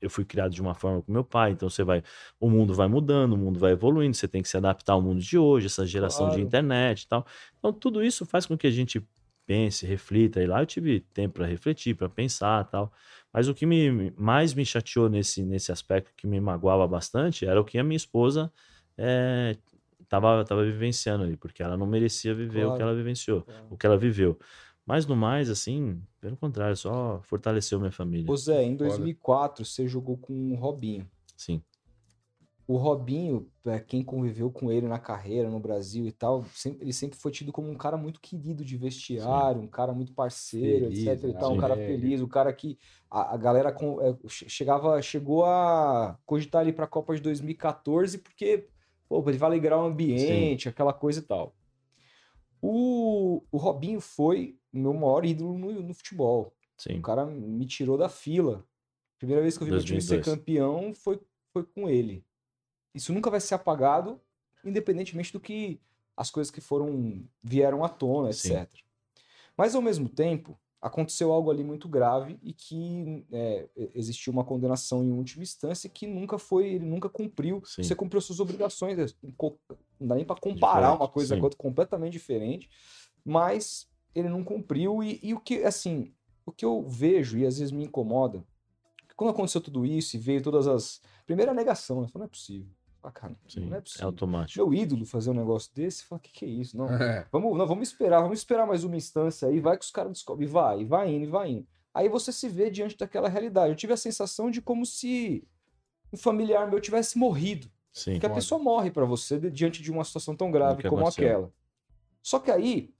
eu 0.01 0.10
fui 0.10 0.24
criado 0.24 0.52
de 0.52 0.60
uma 0.60 0.74
forma 0.74 1.02
com 1.02 1.12
meu 1.12 1.24
pai, 1.24 1.52
então 1.52 1.68
você 1.70 1.82
vai, 1.84 2.02
o 2.40 2.48
mundo 2.51 2.74
vai 2.74 2.88
mudando, 2.88 3.32
o 3.34 3.36
mundo 3.38 3.59
vai 3.59 3.72
evoluindo, 3.72 4.14
você 4.16 4.28
tem 4.28 4.42
que 4.42 4.48
se 4.48 4.56
adaptar 4.56 4.94
ao 4.94 5.02
mundo 5.02 5.20
de 5.20 5.38
hoje, 5.38 5.66
essa 5.66 5.86
geração 5.86 6.28
de 6.28 6.32
Claro. 6.36 6.46
internet 6.46 7.02
e 7.02 7.09
tal. 7.09 7.26
Então 7.59 7.72
tudo 7.72 8.02
isso 8.05 8.26
faz 8.26 8.46
com 8.46 8.56
que 8.56 8.66
a 8.66 8.70
gente 8.70 9.02
pense, 9.46 9.84
reflita, 9.86 10.42
e 10.42 10.46
lá 10.46 10.62
eu 10.62 10.66
tive 10.66 11.01
tempo 11.12 11.34
para 11.34 11.46
refletir, 11.46 11.94
para 11.94 12.09
pensar, 12.09 12.64
tal. 12.64 12.92
Mas 13.32 13.48
o 13.48 13.55
que 13.55 13.66
me 13.66 14.10
mais 14.16 14.55
me 14.55 14.64
chateou 14.64 15.09
nesse 15.09 15.42
nesse 15.44 15.70
aspecto 15.72 16.12
que 16.16 16.26
me 16.26 16.40
magoava 16.40 16.86
bastante 16.88 17.44
era 17.46 17.60
o 17.60 17.64
que 17.64 17.78
a 17.78 17.84
minha 17.84 17.96
esposa 17.96 18.51
é, 18.96 19.56
tava 20.09 20.44
tava 20.44 20.64
vivenciando 20.64 21.24
ali, 21.24 21.36
porque 21.36 21.62
ela 21.62 21.76
não 21.76 21.86
merecia 21.86 22.34
viver 22.34 22.66
o 22.66 22.72
que 22.72 22.78
Claro. 22.78 22.82
ela 22.82 22.94
vivenciou, 22.94 23.42
Claro. 23.42 23.66
o 23.70 23.76
que 23.76 23.86
ela 23.86 23.96
viveu. 23.98 24.38
Mas 24.86 25.06
no 25.06 25.16
mais, 25.16 25.48
assim, 25.48 26.02
pelo 26.20 26.36
contrário, 26.36 26.77
só 26.77 27.20
fortaleceu 27.23 27.78
minha 27.78 27.93
família. 27.93 28.31
Ô 28.31 28.36
Zé, 28.36 28.62
em 28.62 28.77
Foda. 28.77 28.89
2004 28.89 29.65
você 29.65 29.89
jogou 29.89 30.16
com 30.19 30.52
o 30.52 30.55
Robinho. 30.56 31.09
Sim. 31.36 31.62
O 32.66 32.77
Robinho, 32.78 33.47
quem 33.86 34.02
conviveu 34.02 34.51
com 34.51 34.73
ele 34.73 34.89
na 34.89 34.98
carreira, 34.98 35.51
no 35.51 35.61
Brasil 35.61 36.06
e 36.06 36.12
tal, 36.12 36.44
sempre- 36.55 36.82
ele 36.82 36.94
sempre 36.94 37.19
foi 37.19 37.31
tido 37.31 37.52
como 37.52 37.70
um 37.70 37.74
cara 37.77 37.94
muito 37.97 38.19
querido 38.20 38.65
de 38.65 38.74
vestiário, 38.78 39.61
um 39.61 39.66
cara 39.66 39.93
muito 39.93 40.15
parceiro, 40.15 40.86
Feliz, 40.86 41.06
etc 41.06 41.24
e 41.24 41.27
né? 41.35 41.39
tal, 41.39 41.52
um 41.52 41.59
cara 41.59 41.77
feliz, 41.77 42.23
um 42.23 42.27
cara 42.28 42.51
que 42.55 42.78
a, 43.11 43.35
a 43.35 43.36
galera 43.36 43.70
com- 43.70 44.01
é, 44.01 44.16
che- 44.28 44.48
chegava, 44.48 45.01
chegou 45.02 45.44
a 45.44 46.19
cogitar 46.24 46.62
ali 46.62 46.73
pra 46.73 46.86
Copa 46.86 47.15
de 47.15 47.20
2014 47.20 48.16
porque, 48.19 48.66
pô, 49.11 49.23
ele 49.28 49.36
vai 49.39 49.51
alegrar 49.51 49.78
o 49.78 49.85
ambiente, 49.85 50.66
aquela 50.69 50.94
coisa 50.94 51.20
e 51.20 51.23
tal. 51.23 51.55
O, 52.66 53.43
o 53.53 53.59
Robinho 53.59 54.01
foi 54.01 54.59
o 54.73 54.78
meu 54.78 54.95
maior 54.95 55.27
ídolo 55.27 55.59
no, 55.59 55.82
no 55.82 55.93
futebol. 55.93 56.57
Sim. 56.78 56.99
O 56.99 57.03
cara 57.03 57.27
me 57.27 57.66
tirou 57.66 57.99
da 57.99 58.09
fila. 58.09 58.66
Primeira 59.19 59.43
vez 59.43 59.59
que 59.59 59.65
eu 59.65 59.66
vi 59.66 59.73
meu 59.73 59.85
time 59.85 60.01
ser 60.01 60.16
2002. 60.16 60.39
campeão 60.39 60.95
foi, 60.95 61.20
foi 61.53 61.62
com 61.62 61.91
ele. 61.91 62.24
Isso 62.95 63.12
nunca 63.12 63.31
vai 63.31 63.39
ser 63.39 63.55
apagado, 63.55 64.19
independentemente 64.65 65.31
do 65.31 65.39
que 65.39 65.78
as 66.16 66.31
coisas 66.31 66.51
que 66.51 66.62
foram 66.62 67.23
vieram 67.43 67.85
à 67.85 67.89
tona, 67.91 68.32
Sim. 68.32 68.55
etc. 68.55 68.73
Mas 69.55 69.74
ao 69.74 69.82
mesmo 69.82 70.09
tempo, 70.09 70.59
aconteceu 70.85 71.32
algo 71.32 71.51
ali 71.51 71.65
muito 71.65 71.89
grave 71.89 72.39
e 72.43 72.52
que 72.52 73.24
é, 73.32 73.66
existiu 73.94 74.31
uma 74.31 74.44
condenação 74.44 75.02
em 75.02 75.11
última 75.12 75.43
instância 75.43 75.89
que 75.89 76.06
nunca 76.06 76.36
foi, 76.36 76.74
ele 76.74 76.85
nunca 76.85 77.09
cumpriu. 77.09 77.62
Sim. 77.65 77.82
Você 77.82 77.94
cumpriu 77.94 78.20
suas 78.20 78.39
obrigações. 78.39 78.98
é, 78.98 79.06
Não 79.98 80.06
dá 80.09 80.15
nem 80.15 80.27
para 80.27 80.39
comparar 80.39 80.81
Diferente, 80.81 81.01
uma 81.01 81.09
coisa 81.09 81.36
com 81.39 81.43
outra 81.43 81.59
completamente 81.59 82.12
diferente, 82.12 82.69
mas 83.24 83.89
ele 84.15 84.28
não 84.28 84.44
cumpriu 84.44 85.02
e, 85.02 85.19
e 85.23 85.32
o 85.32 85.40
que 85.40 85.65
assim, 85.65 86.12
o 86.44 86.52
que 86.52 86.66
eu 86.66 86.86
vejo 86.86 87.39
e 87.39 87.47
às 87.47 87.59
vezes 87.59 87.73
me 87.73 87.85
incomoda, 87.85 88.44
quando 89.16 89.31
aconteceu 89.31 89.62
tudo 89.62 89.86
isso 89.86 90.16
e 90.16 90.19
veio 90.19 90.43
todas 90.43 90.66
as 90.66 91.01
primeira 91.24 91.55
negação, 91.55 92.02
né? 92.02 92.09
Falei, 92.09 92.24
não 92.24 92.27
é 92.27 92.28
possível. 92.28 92.69
Ah, 93.06 93.10
cara, 93.12 93.36
Sim. 93.47 93.66
não 93.66 93.74
é 93.74 93.78
É 93.78 93.81
possível. 93.82 94.06
automático. 94.06 94.59
Meu 94.66 94.72
ídolo 94.74 95.05
fazer 95.05 95.28
um 95.31 95.35
negócio 95.35 95.70
desse, 95.74 96.05
fala, 96.05 96.18
que 96.20 96.32
que 96.32 96.44
é 96.47 96.48
isso? 96.48 96.74
Não, 96.76 96.89
É. 96.90 97.26
Vamos, 97.31 97.56
não, 97.59 97.66
vamos 97.66 97.86
esperar, 97.89 98.22
vamos 98.22 98.39
esperar 98.39 98.66
mais 98.66 98.82
uma 98.82 98.97
instância 98.97 99.47
aí, 99.47 99.60
vai 99.60 99.76
que 99.76 99.85
os 99.85 99.90
caras 99.90 100.12
descobrem, 100.12 100.48
e 100.48 100.51
vai, 100.51 100.81
e 100.81 100.85
vai 100.86 101.12
indo, 101.12 101.24
e 101.24 101.28
vai 101.28 101.51
indo. 101.51 101.66
Aí 101.93 102.09
você 102.09 102.32
se 102.32 102.48
vê 102.48 102.70
diante 102.70 102.97
daquela 102.97 103.28
realidade. 103.28 103.68
Eu 103.70 103.76
tive 103.76 103.93
a 103.93 103.97
sensação 103.97 104.51
de 104.51 104.62
como 104.62 104.86
se 104.86 105.47
um 106.12 106.16
familiar 106.16 106.68
meu 106.70 106.81
tivesse 106.81 107.18
morrido. 107.18 107.70
Sim. 107.93 108.12
Porque 108.12 108.26
a 108.26 108.31
pessoa 108.31 108.59
morre 108.60 108.90
pra 108.90 109.05
você 109.05 109.39
de- 109.39 109.51
diante 109.51 109.82
de 109.82 109.93
uma 109.93 110.02
situação 110.02 110.35
tão 110.35 110.51
grave 110.51 110.82
como 110.89 111.02
aconteceu. 111.02 111.28
aquela. 111.28 111.52
Só 112.22 112.39
que 112.40 112.51
aí 112.51 112.93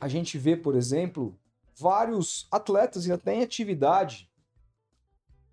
a 0.00 0.08
gente 0.08 0.38
vê, 0.38 0.56
por 0.56 0.74
exemplo, 0.74 1.38
vários 1.76 2.48
atletas 2.50 3.06
e 3.06 3.12
até 3.12 3.34
em 3.34 3.42
atividade, 3.42 4.28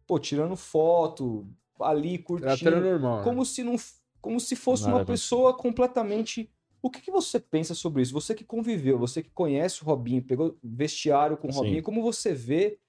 pô, 0.07 0.17
tirando 0.17 0.55
foto, 0.55 1.45
ali 1.81 2.17
Tratando 2.17 2.41
curtindo, 2.41 2.81
normal. 2.81 3.17
né? 3.19 3.23
como 3.23 3.45
se 3.45 3.63
não 3.63 3.75
como 4.21 4.39
se 4.39 4.55
fosse 4.55 4.83
Nada 4.83 4.97
uma 4.97 5.05
pessoa 5.05 5.53
completamente 5.53 6.51
o 6.81 6.89
que, 6.89 7.01
que 7.01 7.11
você 7.11 7.39
pensa 7.39 7.73
sobre 7.73 8.01
isso? 8.01 8.13
Você 8.13 8.33
que 8.33 8.43
conviveu, 8.43 8.97
você 8.97 9.21
que 9.21 9.29
conhece 9.29 9.81
o 9.81 9.85
Robinho, 9.85 10.21
pegou 10.21 10.57
vestiário 10.63 11.35
com 11.37 11.49
o 11.49 11.51
Sim. 11.51 11.59
Robinho, 11.59 11.83
como 11.83 12.01
você 12.01 12.33
vê 12.33 12.79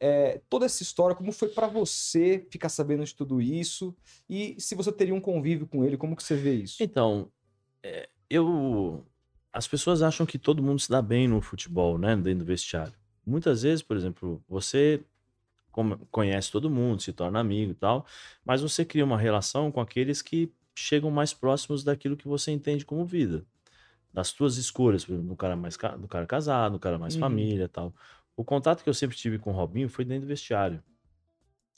é, 0.00 0.40
toda 0.48 0.66
essa 0.66 0.82
história, 0.82 1.14
como 1.14 1.32
foi 1.32 1.48
pra 1.48 1.66
você 1.66 2.46
ficar 2.50 2.68
sabendo 2.68 3.04
de 3.04 3.14
tudo 3.14 3.40
isso 3.40 3.94
e 4.28 4.56
se 4.58 4.74
você 4.74 4.90
teria 4.90 5.14
um 5.14 5.20
convívio 5.20 5.66
com 5.66 5.84
ele, 5.84 5.96
como 5.96 6.16
que 6.16 6.22
você 6.22 6.36
vê 6.36 6.54
isso? 6.54 6.82
Então, 6.82 7.30
é, 7.82 8.08
eu. 8.28 9.04
As 9.52 9.68
pessoas 9.68 10.02
acham 10.02 10.26
que 10.26 10.36
todo 10.36 10.62
mundo 10.62 10.80
se 10.80 10.90
dá 10.90 11.00
bem 11.00 11.28
no 11.28 11.40
futebol, 11.40 11.96
né? 11.96 12.16
Dentro 12.16 12.40
do 12.40 12.44
vestiário. 12.44 12.92
Muitas 13.24 13.62
vezes, 13.62 13.82
por 13.82 13.96
exemplo, 13.96 14.42
você 14.48 15.00
conhece 16.10 16.50
todo 16.52 16.70
mundo, 16.70 17.02
se 17.02 17.12
torna 17.12 17.40
amigo 17.40 17.72
e 17.72 17.74
tal, 17.74 18.06
mas 18.44 18.62
você 18.62 18.84
cria 18.84 19.04
uma 19.04 19.18
relação 19.18 19.70
com 19.72 19.80
aqueles 19.80 20.22
que 20.22 20.52
chegam 20.74 21.10
mais 21.10 21.32
próximos 21.34 21.84
daquilo 21.84 22.16
que 22.16 22.28
você 22.28 22.50
entende 22.52 22.84
como 22.84 23.04
vida. 23.04 23.44
Das 24.12 24.32
tuas 24.32 24.56
escolhas, 24.56 25.04
por 25.04 25.12
exemplo, 25.14 25.30
do 25.30 25.36
cara 25.36 25.56
mais 25.56 25.76
do 25.98 26.08
cara 26.08 26.26
casado, 26.26 26.74
do 26.74 26.78
cara 26.80 26.98
mais 26.98 27.14
Uhum. 27.14 27.20
família 27.20 27.64
e 27.64 27.68
tal. 27.68 27.94
O 28.36 28.44
contato 28.44 28.82
que 28.84 28.88
eu 28.90 28.94
sempre 28.94 29.16
tive 29.16 29.38
com 29.38 29.50
o 29.50 29.54
Robinho 29.54 29.88
foi 29.88 30.04
dentro 30.04 30.22
do 30.22 30.28
vestiário. 30.28 30.82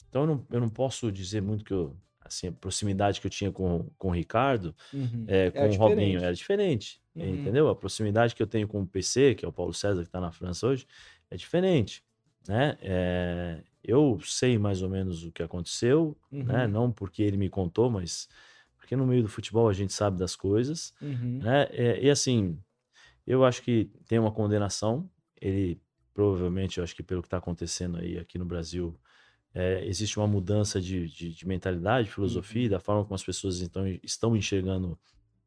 Então 0.09 0.21
eu 0.23 0.27
não, 0.27 0.47
eu 0.51 0.59
não 0.61 0.69
posso 0.69 1.11
dizer 1.11 1.41
muito 1.41 1.63
que 1.63 1.73
eu. 1.73 1.95
Assim, 2.19 2.47
a 2.49 2.51
proximidade 2.51 3.21
que 3.21 3.27
eu 3.27 3.31
tinha 3.31 3.49
com, 3.53 3.89
com 3.97 4.09
o 4.09 4.11
Ricardo 4.11 4.75
Uhum. 4.91 5.23
é, 5.29 5.49
com 5.49 5.59
É 5.59 5.67
o 5.69 5.75
Robinho 5.75 6.19
diferente. 6.19 6.23
era 6.25 6.35
diferente, 6.35 7.01
Uhum. 7.15 7.23
entendeu? 7.35 7.69
A 7.69 7.75
proximidade 7.75 8.35
que 8.35 8.43
eu 8.43 8.47
tenho 8.47 8.67
com 8.67 8.81
o 8.81 8.87
PC, 8.87 9.33
que 9.33 9.45
é 9.45 9.47
o 9.47 9.51
Paulo 9.53 9.73
César, 9.73 10.01
que 10.01 10.09
está 10.09 10.19
na 10.19 10.29
França 10.31 10.67
hoje, 10.67 10.85
é 11.31 11.37
diferente, 11.37 12.03
né? 12.45 12.77
É, 12.81 13.63
eu 13.87 14.19
sei 14.23 14.57
mais 14.57 14.81
ou 14.83 14.89
menos 14.89 15.23
o 15.23 15.31
que 15.31 15.41
aconteceu, 15.41 16.15
Uhum. 16.31 16.43
né? 16.43 16.67
Não 16.67 16.91
porque 16.91 17.23
ele 17.23 17.37
me 17.37 17.49
contou, 17.49 17.89
mas 17.89 18.27
porque 18.77 18.95
no 18.95 19.07
meio 19.07 19.23
do 19.23 19.29
futebol 19.29 19.67
a 19.67 19.73
gente 19.73 19.93
sabe 19.93 20.17
das 20.19 20.35
coisas, 20.35 20.93
Uhum. 21.01 21.39
né? 21.41 21.67
É, 21.71 21.99
e 22.03 22.09
assim, 22.09 22.59
eu 23.25 23.43
acho 23.43 23.61
que 23.63 23.89
tem 24.07 24.19
uma 24.19 24.31
condenação. 24.31 25.09
Ele 25.41 25.79
provavelmente, 26.13 26.77
eu 26.79 26.83
acho 26.83 26.95
que 26.95 27.03
pelo 27.03 27.21
que 27.21 27.27
está 27.27 27.37
acontecendo 27.37 27.97
aí 27.97 28.17
aqui 28.17 28.37
no 28.37 28.45
Brasil, 28.45 28.95
é, 29.53 29.85
existe 29.85 30.17
uma 30.17 30.27
mudança 30.27 30.79
de, 30.81 31.07
de, 31.07 31.33
de 31.33 31.47
mentalidade, 31.47 32.09
filosofia, 32.09 32.69
da 32.69 32.79
forma 32.79 33.03
como 33.03 33.15
as 33.15 33.23
pessoas 33.23 33.61
então, 33.61 33.87
estão 34.03 34.35
enxergando 34.35 34.97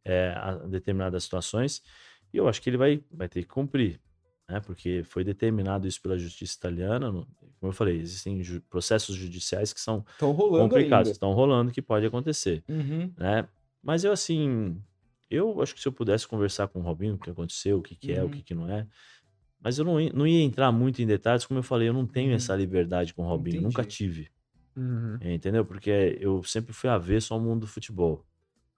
é, 0.05 0.33
a- 0.37 0.55
determinadas 0.67 1.25
situações. 1.25 1.83
E 2.33 2.37
eu 2.37 2.49
acho 2.49 2.61
que 2.63 2.71
ele 2.71 2.77
vai, 2.77 3.03
vai 3.11 3.29
ter 3.29 3.43
que 3.43 3.49
cumprir, 3.49 4.01
né? 4.49 4.61
Porque 4.61 5.03
foi 5.05 5.25
determinado 5.25 5.87
isso 5.89 6.01
pela 6.01 6.17
justiça 6.19 6.57
italiana. 6.57 7.27
Como 7.61 7.71
eu 7.71 7.77
falei, 7.77 7.99
existem 8.01 8.43
ju- 8.43 8.61
processos 8.71 9.15
judiciais 9.15 9.73
que 9.73 9.81
são 9.81 10.05
complicados, 10.19 11.09
ainda. 11.09 11.11
estão 11.11 11.33
rolando, 11.33 11.71
que 11.71 11.83
pode 11.83 12.07
acontecer 12.07 12.65
Uhum. 12.69 13.13
né? 13.17 13.47
Mas 13.83 14.03
eu, 14.03 14.13
assim, 14.13 14.83
eu 15.31 15.61
acho 15.63 15.75
que 15.75 15.81
se 15.81 15.87
eu 15.87 15.93
pudesse 15.93 16.27
conversar 16.27 16.69
com 16.69 16.81
o 16.81 16.83
Robinho, 16.83 17.15
o 17.15 17.19
que 17.19 17.31
aconteceu, 17.31 17.79
o 17.79 17.83
que, 17.83 17.95
que 17.95 18.13
é, 18.13 18.21
o 18.23 18.25
Uhum. 18.27 18.31
que, 18.31 18.43
que 18.43 18.55
não 18.55 18.69
é. 18.69 18.87
Mas 19.63 19.79
eu 19.79 19.85
não, 19.85 20.01
ia- 20.01 20.13
não 20.13 20.27
ia 20.27 20.43
entrar 20.43 20.73
muito 20.73 21.01
em 21.03 21.07
detalhes, 21.07 21.45
como 21.47 21.59
eu 21.61 21.63
falei, 21.63 21.89
eu 21.89 21.93
não 21.93 22.07
tenho 22.07 22.31
Uhum. 22.31 22.37
essa 22.37 22.57
liberdade 22.57 23.13
com 23.15 23.23
o 23.25 23.29
Robinho, 23.29 23.61
nunca 23.63 23.83
Entendi. 23.83 23.97
tive, 23.97 24.31
Uhum. 24.77 25.19
entendeu? 25.21 25.65
Porque 25.67 26.17
eu 26.21 26.43
sempre 26.43 26.73
fui 26.73 26.89
avesso 26.89 27.35
ao 27.35 27.41
mundo 27.41 27.61
do 27.61 27.67
futebol. 27.67 28.25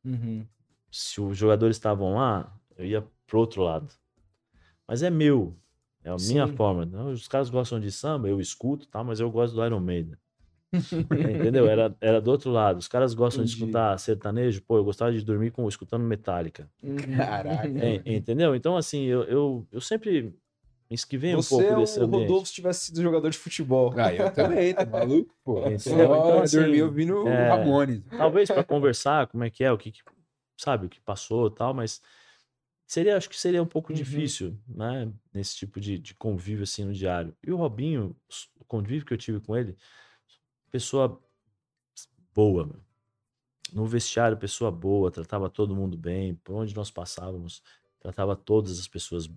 Uhum. 0.05 0.45
Se 0.91 1.21
os 1.21 1.37
jogadores 1.39 1.77
estavam 1.77 2.15
lá, 2.15 2.53
eu 2.77 2.85
ia 2.85 3.05
pro 3.27 3.39
outro 3.39 3.63
lado. 3.63 3.95
Mas 4.87 5.03
é 5.03 5.09
meu, 5.11 5.57
é 6.05 6.11
a 6.11 6.17
minha 6.17 6.47
Sim. 6.47 6.57
forma. 6.57 6.85
Não, 6.87 7.13
Os 7.13 7.29
caras 7.29 7.51
gostam 7.51 7.79
de 7.81 7.91
samba, 7.91 8.29
eu 8.29 8.41
escuto, 8.41 8.87
tá? 8.89 9.03
Mas 9.05 9.21
eu 9.21 9.31
gosto 9.31 9.55
do 9.55 9.65
Iron 9.65 9.81
Maiden. 9.81 10.17
Entendeu? 11.13 11.69
Era, 11.69 11.95
era 12.01 12.21
do 12.21 12.31
outro 12.31 12.51
lado. 12.51 12.79
Os 12.79 12.89
caras 12.89 13.15
gostam 13.15 13.45
de 13.45 13.51
Entendi. 13.51 13.65
escutar 13.65 13.99
sertanejo, 13.99 14.63
pô, 14.63 14.77
eu 14.79 14.85
gostava 14.85 15.13
de 15.13 15.23
dormir 15.23 15.51
com, 15.51 15.69
escutando 15.69 16.03
Metallica. 16.05 16.71
Caraca. 17.17 17.69
É, 17.69 18.03
entendeu? 18.07 18.55
Então, 18.55 18.77
assim, 18.77 19.05
eu, 19.05 19.23
eu, 19.25 19.67
eu 19.71 19.81
sempre 19.81 20.23
me 20.23 20.95
esquivei 20.95 21.35
um 21.37 21.43
pouco 21.43 21.73
é 21.73 21.77
desse 21.77 22.01
o 22.01 22.05
ambiente. 22.05 22.23
Rodolfo 22.23 22.47
se 22.47 22.55
tivesse 22.55 22.87
sido 22.87 23.03
jogador 23.03 23.31
de 23.31 23.39
futebol. 23.39 23.95
Ah, 23.97 24.13
eu 24.13 24.33
também, 24.33 24.75
tá 24.75 24.85
maluco? 24.85 25.35
Pô, 25.45 25.59
Entendeu? 25.69 25.79
só 25.79 26.17
Então, 26.17 26.41
assim, 26.43 26.57
dormir 26.57 26.83
ouvindo 26.83 27.27
é, 27.29 27.49
Ramones. 27.51 28.03
Talvez 28.17 28.49
para 28.49 28.65
conversar, 28.65 29.27
como 29.27 29.45
é 29.45 29.51
que 29.51 29.63
é, 29.65 29.73
o 29.73 29.79
que, 29.79 29.93
que- 29.93 30.03
sabe, 30.57 30.87
o 30.87 30.89
que 30.89 31.01
passou 31.01 31.49
e 31.49 31.55
tal, 31.55 31.75
mas 31.75 32.01
seria, 32.87 33.17
acho 33.17 33.29
que 33.29 33.39
seria 33.39 33.63
um 33.63 33.67
pouco 33.67 33.93
Uhum. 33.93 33.97
difícil, 33.99 34.59
né, 34.67 35.13
nesse 35.33 35.57
tipo 35.57 35.81
de, 35.81 35.99
de 35.99 36.15
convívio 36.15 36.65
assim 36.65 36.85
no 36.85 36.93
diário. 36.93 37.37
E 37.43 37.51
o 37.53 37.57
Robinho, 37.57 38.17
o 38.59 38.65
convívio 38.65 39.05
que 39.07 39.13
eu 39.13 39.19
tive 39.19 39.41
com 39.41 39.57
ele, 39.57 39.77
pessoa 40.71 41.21
boa. 42.35 42.69
No 43.73 43.87
vestiário, 43.87 44.37
pessoa 44.37 44.71
boa, 44.71 45.11
tratava 45.11 45.49
todo 45.49 45.75
mundo 45.75 45.97
bem, 45.97 46.35
por 46.37 46.55
onde 46.57 46.75
nós 46.75 46.91
passávamos, 46.91 47.63
tratava 48.01 48.37
todas 48.37 48.79
as 48.79 48.87
pessoas 48.87 49.29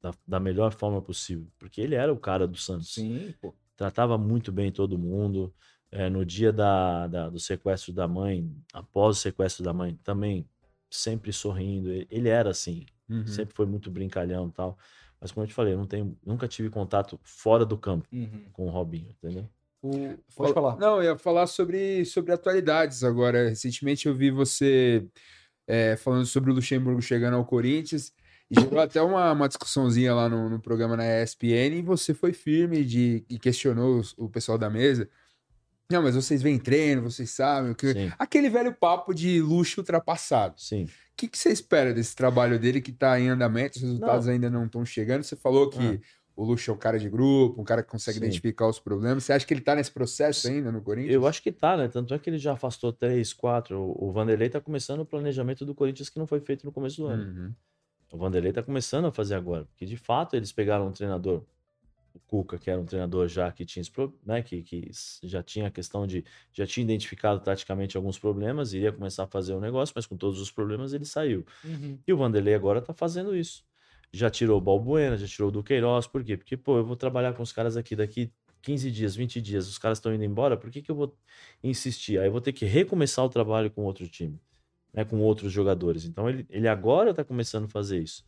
da, 0.00 0.12
da 0.26 0.38
melhor 0.38 0.72
forma 0.72 1.02
possível, 1.02 1.50
porque 1.58 1.80
ele 1.80 1.94
era 1.96 2.12
o 2.12 2.18
cara 2.18 2.46
do 2.46 2.56
Santos 2.56 2.94
Sim, 2.94 3.34
pô. 3.40 3.54
tratava 3.76 4.16
muito 4.16 4.52
bem 4.52 4.70
todo 4.70 4.98
mundo. 4.98 5.52
É, 5.90 6.10
no 6.10 6.24
dia 6.24 6.52
da, 6.52 7.06
da- 7.06 7.30
do 7.30 7.40
sequestro 7.40 7.94
da 7.94 8.06
mãe, 8.06 8.54
após 8.74 9.16
o 9.16 9.20
sequestro 9.20 9.64
da 9.64 9.72
mãe, 9.72 9.96
também 10.04 10.46
sempre 10.90 11.32
sorrindo. 11.32 11.90
Ele, 12.10 12.28
era 12.28 12.50
assim, 12.50 12.86
Uhum. 13.08 13.26
sempre 13.26 13.54
foi 13.54 13.66
muito 13.66 13.90
brincalhão 13.90 14.48
e 14.48 14.52
tal. 14.52 14.78
Mas 15.20 15.32
como 15.32 15.44
eu 15.44 15.48
te 15.48 15.54
falei, 15.54 15.72
eu 15.74 15.78
não 15.78 15.86
tenho, 15.86 16.16
nunca 16.24 16.46
tive 16.46 16.70
contato 16.70 17.18
fora 17.24 17.64
do 17.64 17.76
campo 17.76 18.06
Uhum. 18.12 18.44
com 18.52 18.66
o 18.66 18.70
Robinho, 18.70 19.08
entendeu? 19.10 19.48
O... 19.82 19.92
Fala- 19.92 20.18
Pode 20.36 20.52
falar. 20.54 20.76
Não, 20.76 20.96
eu 20.98 21.04
ia 21.12 21.18
falar 21.18 21.46
sobre, 21.46 22.04
sobre 22.04 22.32
atualidades 22.32 23.02
agora. 23.04 23.48
Recentemente 23.48 24.06
eu 24.06 24.14
vi 24.14 24.30
você 24.30 25.04
é, 25.66 25.96
falando 25.96 26.26
sobre 26.26 26.50
o 26.50 26.54
Luxemburgo 26.54 27.00
chegando 27.02 27.34
ao 27.36 27.44
Corinthians 27.44 28.12
e 28.50 28.58
gerou 28.60 28.80
até 28.80 29.00
uma, 29.02 29.32
uma 29.32 29.48
discussãozinha 29.48 30.14
lá 30.14 30.28
no, 30.28 30.48
no 30.48 30.60
programa 30.60 30.96
na 30.96 31.04
ESPN 31.22 31.76
e 31.78 31.82
você 31.82 32.12
foi 32.14 32.32
firme 32.32 32.84
de, 32.84 33.24
e 33.28 33.38
questionou 33.38 33.98
os- 34.00 34.14
o 34.18 34.28
pessoal 34.28 34.56
da 34.58 34.68
mesa. 34.70 35.08
Não, 35.90 36.02
mas 36.02 36.14
vocês 36.14 36.42
vêm 36.42 36.58
treino, 36.58 37.02
vocês 37.02 37.30
sabem 37.30 37.70
o 37.72 37.74
que. 37.74 37.92
Sim, 37.92 38.12
Aquele 38.18 38.50
velho 38.50 38.74
papo 38.74 39.14
de 39.14 39.40
luxo 39.40 39.80
ultrapassado. 39.80 40.54
sim. 40.60 40.84
O 40.84 40.88
que, 41.18 41.26
que 41.26 41.36
você 41.36 41.48
espera 41.50 41.92
desse 41.92 42.14
trabalho 42.14 42.60
dele 42.60 42.80
que 42.80 42.92
está 42.92 43.18
em 43.18 43.28
andamento? 43.28 43.74
Os 43.76 43.82
resultados 43.82 44.28
ainda 44.28 44.48
não 44.48 44.66
estão 44.66 44.84
chegando. 44.84 45.24
Você 45.24 45.34
falou 45.34 45.68
que 45.68 45.80
Ah. 45.80 45.98
o 46.36 46.44
Luxo 46.44 46.70
é 46.70 46.74
um 46.74 46.76
cara 46.76 46.96
de 46.96 47.08
grupo, 47.10 47.60
um 47.60 47.64
cara 47.64 47.82
que 47.82 47.90
consegue 47.90 48.18
Sim. 48.20 48.24
identificar 48.24 48.68
os 48.68 48.78
problemas. 48.78 49.24
Você 49.24 49.32
acha 49.32 49.44
que 49.44 49.52
ele 49.52 49.60
está 49.60 49.74
nesse 49.74 49.90
processo 49.90 50.46
ainda 50.46 50.70
no 50.70 50.80
Corinthians? 50.80 51.12
Eu 51.12 51.26
acho 51.26 51.42
que 51.42 51.50
tá, 51.50 51.76
né? 51.76 51.88
Tanto 51.88 52.14
é 52.14 52.18
que 52.20 52.30
ele 52.30 52.38
já 52.38 52.52
afastou 52.52 52.92
três, 52.92 53.32
quatro. 53.32 53.80
O 53.98 54.12
Vanderlei 54.12 54.48
tá 54.48 54.60
começando 54.60 55.00
o 55.00 55.04
planejamento 55.04 55.66
do 55.66 55.74
Corinthians 55.74 56.08
que 56.08 56.20
não 56.20 56.26
foi 56.28 56.38
feito 56.38 56.64
no 56.64 56.70
começo 56.70 56.98
do 56.98 57.08
ano. 57.08 57.24
Uhum. 57.24 57.54
O 58.12 58.16
Vanderlei 58.16 58.52
tá 58.52 58.62
começando 58.62 59.06
a 59.06 59.10
fazer 59.10 59.34
agora, 59.34 59.64
porque 59.64 59.86
de 59.86 59.96
fato 59.96 60.36
eles 60.36 60.52
pegaram 60.52 60.86
um 60.86 60.92
treinador, 60.92 61.42
o 62.18 62.28
Cuca, 62.28 62.58
que 62.58 62.70
era 62.70 62.80
um 62.80 62.84
treinador 62.84 63.28
já 63.28 63.50
que 63.52 63.64
tinha, 63.64 63.84
né, 64.24 64.42
que, 64.42 64.62
que 64.62 64.90
já 65.22 65.42
tinha 65.42 65.68
a 65.68 65.70
questão 65.70 66.06
de, 66.06 66.24
já 66.52 66.66
tinha 66.66 66.84
identificado 66.84 67.40
taticamente 67.40 67.96
alguns 67.96 68.18
problemas, 68.18 68.72
iria 68.72 68.92
começar 68.92 69.24
a 69.24 69.26
fazer 69.26 69.54
o 69.54 69.60
negócio, 69.60 69.92
mas 69.96 70.06
com 70.06 70.16
todos 70.16 70.40
os 70.40 70.50
problemas 70.50 70.92
ele 70.92 71.04
saiu. 71.04 71.46
Uhum. 71.64 71.98
E 72.06 72.12
o 72.12 72.16
Vanderlei 72.16 72.54
agora 72.54 72.80
tá 72.82 72.92
fazendo 72.92 73.36
isso. 73.36 73.64
Já 74.12 74.30
tirou 74.30 74.58
o 74.58 74.60
Balbuena, 74.60 75.16
já 75.16 75.26
tirou 75.26 75.48
o 75.48 75.52
Duqueiroz, 75.52 76.06
por 76.06 76.24
quê? 76.24 76.36
Porque, 76.36 76.56
pô, 76.56 76.78
eu 76.78 76.84
vou 76.84 76.96
trabalhar 76.96 77.34
com 77.34 77.42
os 77.42 77.52
caras 77.52 77.76
aqui 77.76 77.94
daqui 77.94 78.32
15 78.62 78.90
dias, 78.90 79.14
20 79.14 79.40
dias, 79.40 79.68
os 79.68 79.78
caras 79.78 79.98
estão 79.98 80.12
indo 80.12 80.24
embora, 80.24 80.56
por 80.56 80.70
que 80.70 80.82
que 80.82 80.90
eu 80.90 80.94
vou 80.94 81.16
insistir? 81.62 82.18
Aí 82.18 82.26
eu 82.26 82.32
vou 82.32 82.40
ter 82.40 82.52
que 82.52 82.64
recomeçar 82.64 83.24
o 83.24 83.28
trabalho 83.28 83.70
com 83.70 83.82
outro 83.84 84.08
time, 84.08 84.40
né, 84.92 85.04
com 85.04 85.20
outros 85.20 85.52
jogadores. 85.52 86.04
Então 86.04 86.28
ele, 86.28 86.46
ele 86.50 86.68
agora 86.68 87.14
tá 87.14 87.24
começando 87.24 87.64
a 87.64 87.68
fazer 87.68 88.00
isso. 88.02 88.24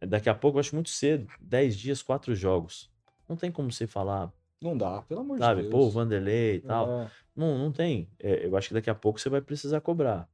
Daqui 0.00 0.28
a 0.28 0.34
pouco 0.34 0.58
eu 0.58 0.60
acho 0.60 0.74
muito 0.74 0.90
cedo, 0.90 1.26
10 1.40 1.76
dias, 1.76 2.02
4 2.02 2.34
jogos. 2.34 2.90
Não 3.28 3.36
tem 3.36 3.50
como 3.50 3.70
você 3.72 3.86
falar, 3.86 4.32
Não 4.62 4.76
dá, 4.76 5.02
pelo 5.02 5.20
amor 5.20 5.38
sabe, 5.38 5.62
de 5.62 5.68
pô, 5.68 5.78
o 5.78 5.82
Deus. 5.82 5.94
Vanderlei 5.94 6.56
e 6.56 6.60
tal. 6.60 6.90
É. 7.02 7.10
Não, 7.34 7.58
não 7.58 7.70
tem. 7.72 8.08
É, 8.18 8.46
eu 8.46 8.56
acho 8.56 8.68
que 8.68 8.74
daqui 8.74 8.88
a 8.90 8.94
pouco 8.94 9.20
você 9.20 9.28
vai 9.28 9.40
precisar 9.40 9.80
cobrar. 9.80 10.28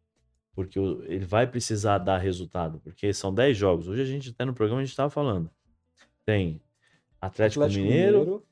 Porque 0.55 0.79
o- 0.79 1.03
ele 1.05 1.25
vai 1.25 1.47
precisar 1.47 1.97
dar 1.99 2.19
resultado. 2.19 2.79
Porque 2.85 3.13
são 3.15 3.33
10 3.35 3.57
jogos. 3.57 3.89
Hoje 3.89 4.03
a 4.03 4.05
gente, 4.05 4.31
até 4.31 4.45
no 4.45 4.53
programa, 4.53 4.81
a 4.81 4.85
gente 4.85 4.91
estava 4.93 5.09
falando. 5.11 5.51
Tem 6.27 6.61
Atlético, 7.21 7.67
Mineiro, 7.67 8.45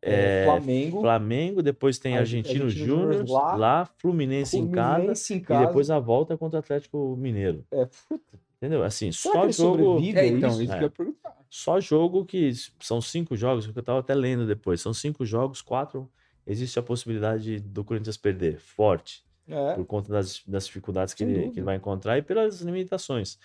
é, 0.00 0.42
é, 0.42 0.44
Flamengo, 0.46 1.00
Flamengo, 1.00 1.62
depois 1.62 1.98
tem 1.98 2.16
Argen- 2.16 2.40
Argentino 2.40 2.64
Argentino 2.64 2.86
Júnior, 2.96 3.28
lá, 3.28 3.54
lá, 3.56 3.84
Fluminense, 3.98 4.56
em 4.58 4.70
casa, 4.70 4.94
Fluminense 4.96 5.34
em 5.34 5.36
e 5.36 5.40
casa. 5.40 5.66
depois 5.66 5.90
a 5.90 5.98
volta 5.98 6.36
contra 6.36 6.56
o 6.56 6.60
Atlético 6.60 7.16
Mineiro. 7.16 7.64
É, 7.70 7.86
puta, 8.08 8.38
Entendeu? 8.56 8.82
Assim, 8.82 9.12
será 9.12 9.46
que 9.46 9.52
só 9.52 9.64
ele 9.74 9.78
jogo. 9.82 9.84
sobrevive 9.94 10.18
É, 10.18 10.26
então, 10.26 10.48
isso? 10.50 10.62
isso 10.62 10.72
É. 10.72 10.76
que 10.78 10.82
eu 10.84 10.86
ia 10.86 10.90
perguntar. 10.90 11.36
Só 11.56 11.78
jogo 11.78 12.24
que 12.24 12.50
são 12.80 13.00
cinco 13.00 13.36
jogos, 13.36 13.64
que 13.64 13.78
eu 13.78 13.82
tava 13.82 14.00
até 14.00 14.12
lendo 14.12 14.44
depois. 14.44 14.80
São 14.80 14.92
cinco 14.92 15.24
jogos, 15.24 15.62
quatro. 15.62 16.10
Existe 16.44 16.80
a 16.80 16.82
possibilidade 16.82 17.60
do 17.60 17.84
Corinthians 17.84 18.16
perder, 18.16 18.58
forte. 18.58 19.22
É. 19.46 19.74
por 19.74 19.84
conta 19.84 20.10
das, 20.10 20.42
das 20.46 20.66
dificuldades 20.66 21.12
que 21.12 21.22
ele, 21.22 21.50
que 21.50 21.58
ele 21.60 21.64
vai 21.66 21.76
encontrar 21.76 22.16
e 22.18 22.22
pelas 22.22 22.60
limitações. 22.62 23.38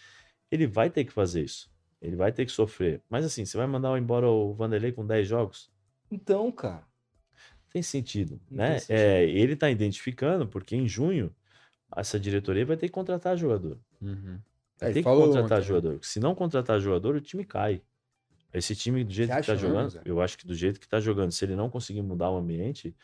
Ele 0.49 0.65
vai 0.65 0.89
ter 0.89 1.03
que 1.05 1.11
fazer 1.11 1.43
isso. 1.43 1.69
Ele 2.01 2.15
vai 2.15 2.31
ter 2.31 2.45
que 2.45 2.51
sofrer. 2.51 3.01
Mas 3.09 3.25
assim, 3.25 3.45
você 3.45 3.55
vai 3.57 3.67
mandar 3.67 3.95
embora 3.99 4.27
o 4.27 4.53
Vanderlei 4.53 4.91
com 4.91 5.05
10 5.05 5.27
jogos? 5.27 5.69
Então, 6.09 6.51
cara. 6.51 6.83
Tem 7.71 7.83
sentido, 7.83 8.39
Não 8.49 8.57
né? 8.57 8.69
tem 8.71 8.79
sentido. 8.79 8.95
É, 8.97 9.23
ele 9.25 9.55
tá 9.55 9.69
identificando 9.69 10.47
porque 10.47 10.75
em 10.75 10.87
junho 10.87 11.31
essa 11.95 12.19
diretoria 12.19 12.65
vai 12.65 12.77
ter 12.77 12.87
que 12.87 12.93
contratar 12.93 13.37
jogador. 13.37 13.77
Uhum. 14.01 14.39
Vai 14.79 14.89
É, 14.89 14.93
ter 14.93 15.03
que 15.03 15.03
contratar 15.03 15.43
ontem, 15.43 15.55
né? 15.55 15.61
jogador. 15.61 15.99
Se 16.01 16.19
não 16.19 16.33
contratar 16.33 16.79
jogador, 16.79 17.15
o 17.15 17.21
time 17.21 17.43
cai. 17.45 17.83
Esse 18.53 18.75
time, 18.75 19.03
do 19.03 19.11
jeito 19.11 19.29
que 19.29 19.35
acha 19.35 19.53
tá 19.53 19.55
jogando, 19.55 19.89
Zé? 19.89 20.01
eu 20.05 20.21
acho 20.21 20.37
que 20.37 20.47
do 20.47 20.55
jeito 20.55 20.79
que 20.79 20.87
tá 20.87 20.99
jogando, 20.99 21.31
se 21.31 21.45
ele 21.45 21.55
não 21.55 21.69
conseguir 21.69 22.01
mudar 22.01 22.31
o 22.31 22.37
ambiente, 22.37 22.95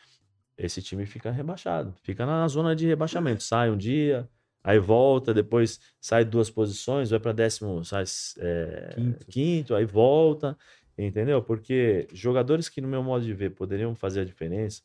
esse 0.58 0.82
time 0.82 1.06
fica 1.06 1.30
rebaixado. 1.30 1.94
Fica 2.02 2.26
na 2.26 2.46
zona 2.48 2.74
de 2.74 2.86
rebaixamento. 2.86 3.42
Sai 3.44 3.70
um 3.70 3.76
dia, 3.76 4.28
aí 4.64 4.78
volta, 4.78 5.32
depois 5.32 5.80
sai 6.00 6.24
duas 6.24 6.50
posições, 6.50 7.10
vai 7.10 7.20
para 7.20 7.32
décimo, 7.32 7.84
sai 7.84 8.04
é, 8.38 8.90
Quinto. 8.94 9.26
quinto. 9.26 9.74
aí 9.74 9.84
volta. 9.84 10.56
Entendeu? 10.98 11.42
Porque 11.42 12.08
jogadores 12.12 12.68
que, 12.68 12.80
no 12.80 12.88
meu 12.88 13.02
modo 13.02 13.24
de 13.24 13.34
ver, 13.34 13.50
poderiam 13.50 13.94
fazer 13.94 14.20
a 14.20 14.24
diferença, 14.24 14.82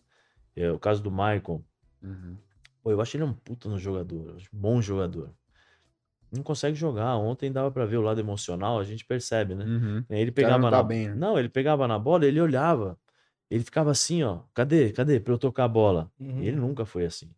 é 0.56 0.70
o 0.70 0.78
caso 0.78 1.02
do 1.02 1.10
Maicon, 1.10 1.64
Uhum. 2.02 2.38
Pô, 2.82 2.92
eu 2.92 3.00
acho 3.00 3.16
ele 3.16 3.24
um 3.24 3.34
puta 3.34 3.70
no 3.70 3.78
jogador, 3.78 4.38
bom 4.52 4.82
jogador. 4.82 5.34
Não 6.32 6.42
consegue 6.44 6.76
jogar. 6.76 7.18
Ontem 7.18 7.52
dava 7.52 7.70
pra 7.70 7.86
ver 7.86 7.98
o 7.98 8.02
lado 8.02 8.20
emocional, 8.20 8.80
a 8.80 8.84
gente 8.84 9.06
percebe, 9.06 9.54
né? 9.56 9.66
Uhum. 9.66 10.06
Ele 10.10 10.32
pegava 10.32 10.58
não 10.60 10.70
tá 10.70 10.78
na 10.78 10.84
bem, 10.84 11.10
né? 11.10 11.16
Não, 11.16 11.38
ele 11.38 11.50
pegava 11.50 11.88
na 11.88 12.00
bola, 12.00 12.26
ele 12.26 12.40
olhava. 12.40 12.98
Ele 13.50 13.64
ficava 13.64 13.92
assim, 13.92 14.24
ó, 14.24 14.40
cadê? 14.54 14.92
Cadê 14.94 15.20
pra 15.20 15.34
eu 15.34 15.38
tocar 15.38 15.66
a 15.66 15.68
bola? 15.68 16.10
Uhum. 16.20 16.42
E 16.42 16.48
ele 16.48 16.56
nunca 16.58 16.86
foi 16.86 17.06
assim. 17.06 17.30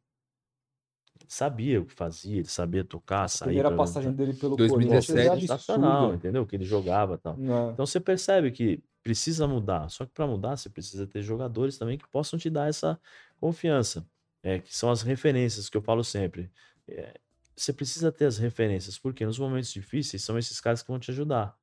Ele 1.20 1.26
sabia 1.30 1.82
o 1.82 1.86
que 1.86 1.94
fazia, 1.94 2.38
ele 2.40 2.48
sabia 2.48 2.84
tocar, 2.84 3.24
A 3.24 3.28
sair 3.28 3.48
primeira 3.48 3.70
pra- 3.70 3.78
passagem 3.78 4.12
dele 4.12 4.34
pelo 4.34 4.56
2017, 4.56 5.14
Corinthians 5.14 5.36
é 5.36 5.48
sensacional, 5.48 5.96
absurda. 6.04 6.16
entendeu? 6.16 6.46
Que 6.46 6.56
ele 6.56 6.66
jogava 6.66 7.16
e 7.16 7.18
tal. 7.18 7.38
Não. 7.38 7.72
Então 7.72 7.86
você 7.86 8.00
percebe 8.00 8.52
que 8.52 8.84
precisa 9.02 9.48
mudar. 9.48 9.90
Só 9.90 10.06
que 10.06 10.12
para 10.12 10.28
mudar, 10.28 10.56
você 10.56 10.70
precisa 10.70 11.08
ter 11.08 11.22
jogadores 11.22 11.78
também 11.78 11.98
que 11.98 12.08
possam 12.08 12.38
te 12.38 12.50
dar 12.50 12.70
essa 12.70 13.00
confiança, 13.40 14.06
é, 14.44 14.60
que 14.60 14.76
são 14.76 14.90
as 14.92 15.02
referências 15.02 15.70
que 15.70 15.76
eu 15.78 15.82
falo 15.82 16.04
sempre. 16.04 16.50
É, 16.88 17.14
você 17.56 17.72
precisa 17.72 18.12
ter 18.12 18.26
as 18.26 18.38
referências, 18.38 18.98
porque 18.98 19.26
nos 19.26 19.38
momentos 19.40 19.72
difíceis 19.72 20.24
são 20.24 20.38
esses 20.38 20.60
caras 20.60 20.82
que 20.82 20.90
vão 20.90 21.00
te 21.00 21.12
ajudar. 21.12 21.58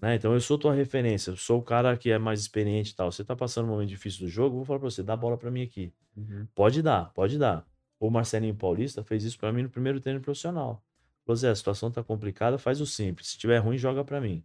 Né? 0.00 0.14
Então 0.14 0.32
eu 0.32 0.40
sou 0.40 0.58
tua 0.58 0.72
referência, 0.72 1.30
eu 1.30 1.36
sou 1.36 1.58
o 1.58 1.62
cara 1.62 1.96
que 1.96 2.10
é 2.10 2.18
mais 2.18 2.40
experiente 2.40 2.92
e 2.92 2.94
tal. 2.94 3.10
Você 3.10 3.24
tá 3.24 3.34
passando 3.34 3.66
um 3.66 3.70
momento 3.70 3.88
difícil 3.88 4.20
do 4.20 4.28
jogo, 4.28 4.56
vou 4.56 4.64
falar 4.64 4.78
pra 4.78 4.90
você, 4.90 5.02
dá 5.02 5.14
a 5.14 5.16
bola 5.16 5.36
pra 5.36 5.50
mim 5.50 5.62
aqui. 5.62 5.92
Uhum. 6.16 6.46
Pode 6.54 6.82
dar, 6.82 7.12
pode 7.12 7.38
dar. 7.38 7.66
O 7.98 8.10
Marcelinho 8.10 8.54
Paulista 8.54 9.02
fez 9.02 9.24
isso 9.24 9.38
pra 9.38 9.52
mim 9.52 9.62
no 9.62 9.70
primeiro 9.70 10.00
treino 10.00 10.20
profissional. 10.20 10.84
Falou, 11.24 11.36
Zé, 11.36 11.50
a 11.50 11.54
situação 11.54 11.90
tá 11.90 12.02
complicada, 12.02 12.58
faz 12.58 12.80
o 12.80 12.86
simples. 12.86 13.28
Se 13.28 13.38
tiver 13.38 13.58
ruim, 13.58 13.76
joga 13.76 14.04
pra 14.04 14.20
mim. 14.20 14.44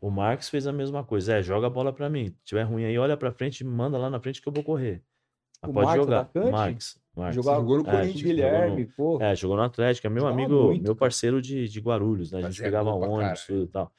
O 0.00 0.10
Marques 0.10 0.48
fez 0.48 0.66
a 0.66 0.72
mesma 0.72 1.04
coisa. 1.04 1.34
É, 1.34 1.42
joga 1.42 1.66
a 1.66 1.70
bola 1.70 1.92
pra 1.92 2.08
mim. 2.08 2.28
Se 2.28 2.44
tiver 2.44 2.62
ruim 2.62 2.84
aí, 2.84 2.98
olha 2.98 3.16
pra 3.16 3.32
frente, 3.32 3.62
manda 3.64 3.98
lá 3.98 4.08
na 4.08 4.20
frente 4.20 4.40
que 4.40 4.48
eu 4.48 4.52
vou 4.52 4.64
correr. 4.64 5.02
O 5.66 5.72
pode 5.72 5.86
Marques, 5.86 6.04
jogar. 6.04 6.20
atacante? 6.20 6.50
Marques. 6.52 7.00
Marques. 7.16 7.34
Jogava 7.34 7.60
jogou 7.60 7.78
no 7.78 7.88
É, 7.88 7.90
Corinthians. 7.90 8.22
Guilherme, 8.22 8.86
pô. 8.86 9.20
É, 9.20 9.34
jogou 9.34 9.56
no 9.56 9.62
Atlético, 9.62 10.06
é 10.06 10.10
meu 10.10 10.20
Jogava 10.22 10.40
amigo, 10.40 10.64
muito, 10.66 10.82
meu 10.82 10.94
parceiro 10.94 11.42
de, 11.42 11.68
de 11.68 11.80
Guarulhos, 11.80 12.30
né? 12.32 12.38
A 12.38 12.42
gente 12.42 12.50
Fazia 12.52 12.64
pegava 12.64 12.96
pra 12.96 13.08
ônibus, 13.08 13.48
e 13.48 13.66
tal. 13.66 13.92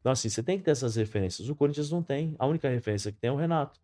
Então, 0.00 0.12
assim, 0.12 0.28
você 0.28 0.42
tem 0.42 0.58
que 0.58 0.64
ter 0.64 0.72
essas 0.72 0.96
referências. 0.96 1.48
O 1.48 1.54
Corinthians 1.54 1.90
não 1.90 2.02
tem. 2.02 2.34
A 2.38 2.46
única 2.46 2.68
referência 2.68 3.10
que 3.12 3.18
tem 3.18 3.30
é 3.30 3.32
o 3.32 3.36
Renato. 3.36 3.80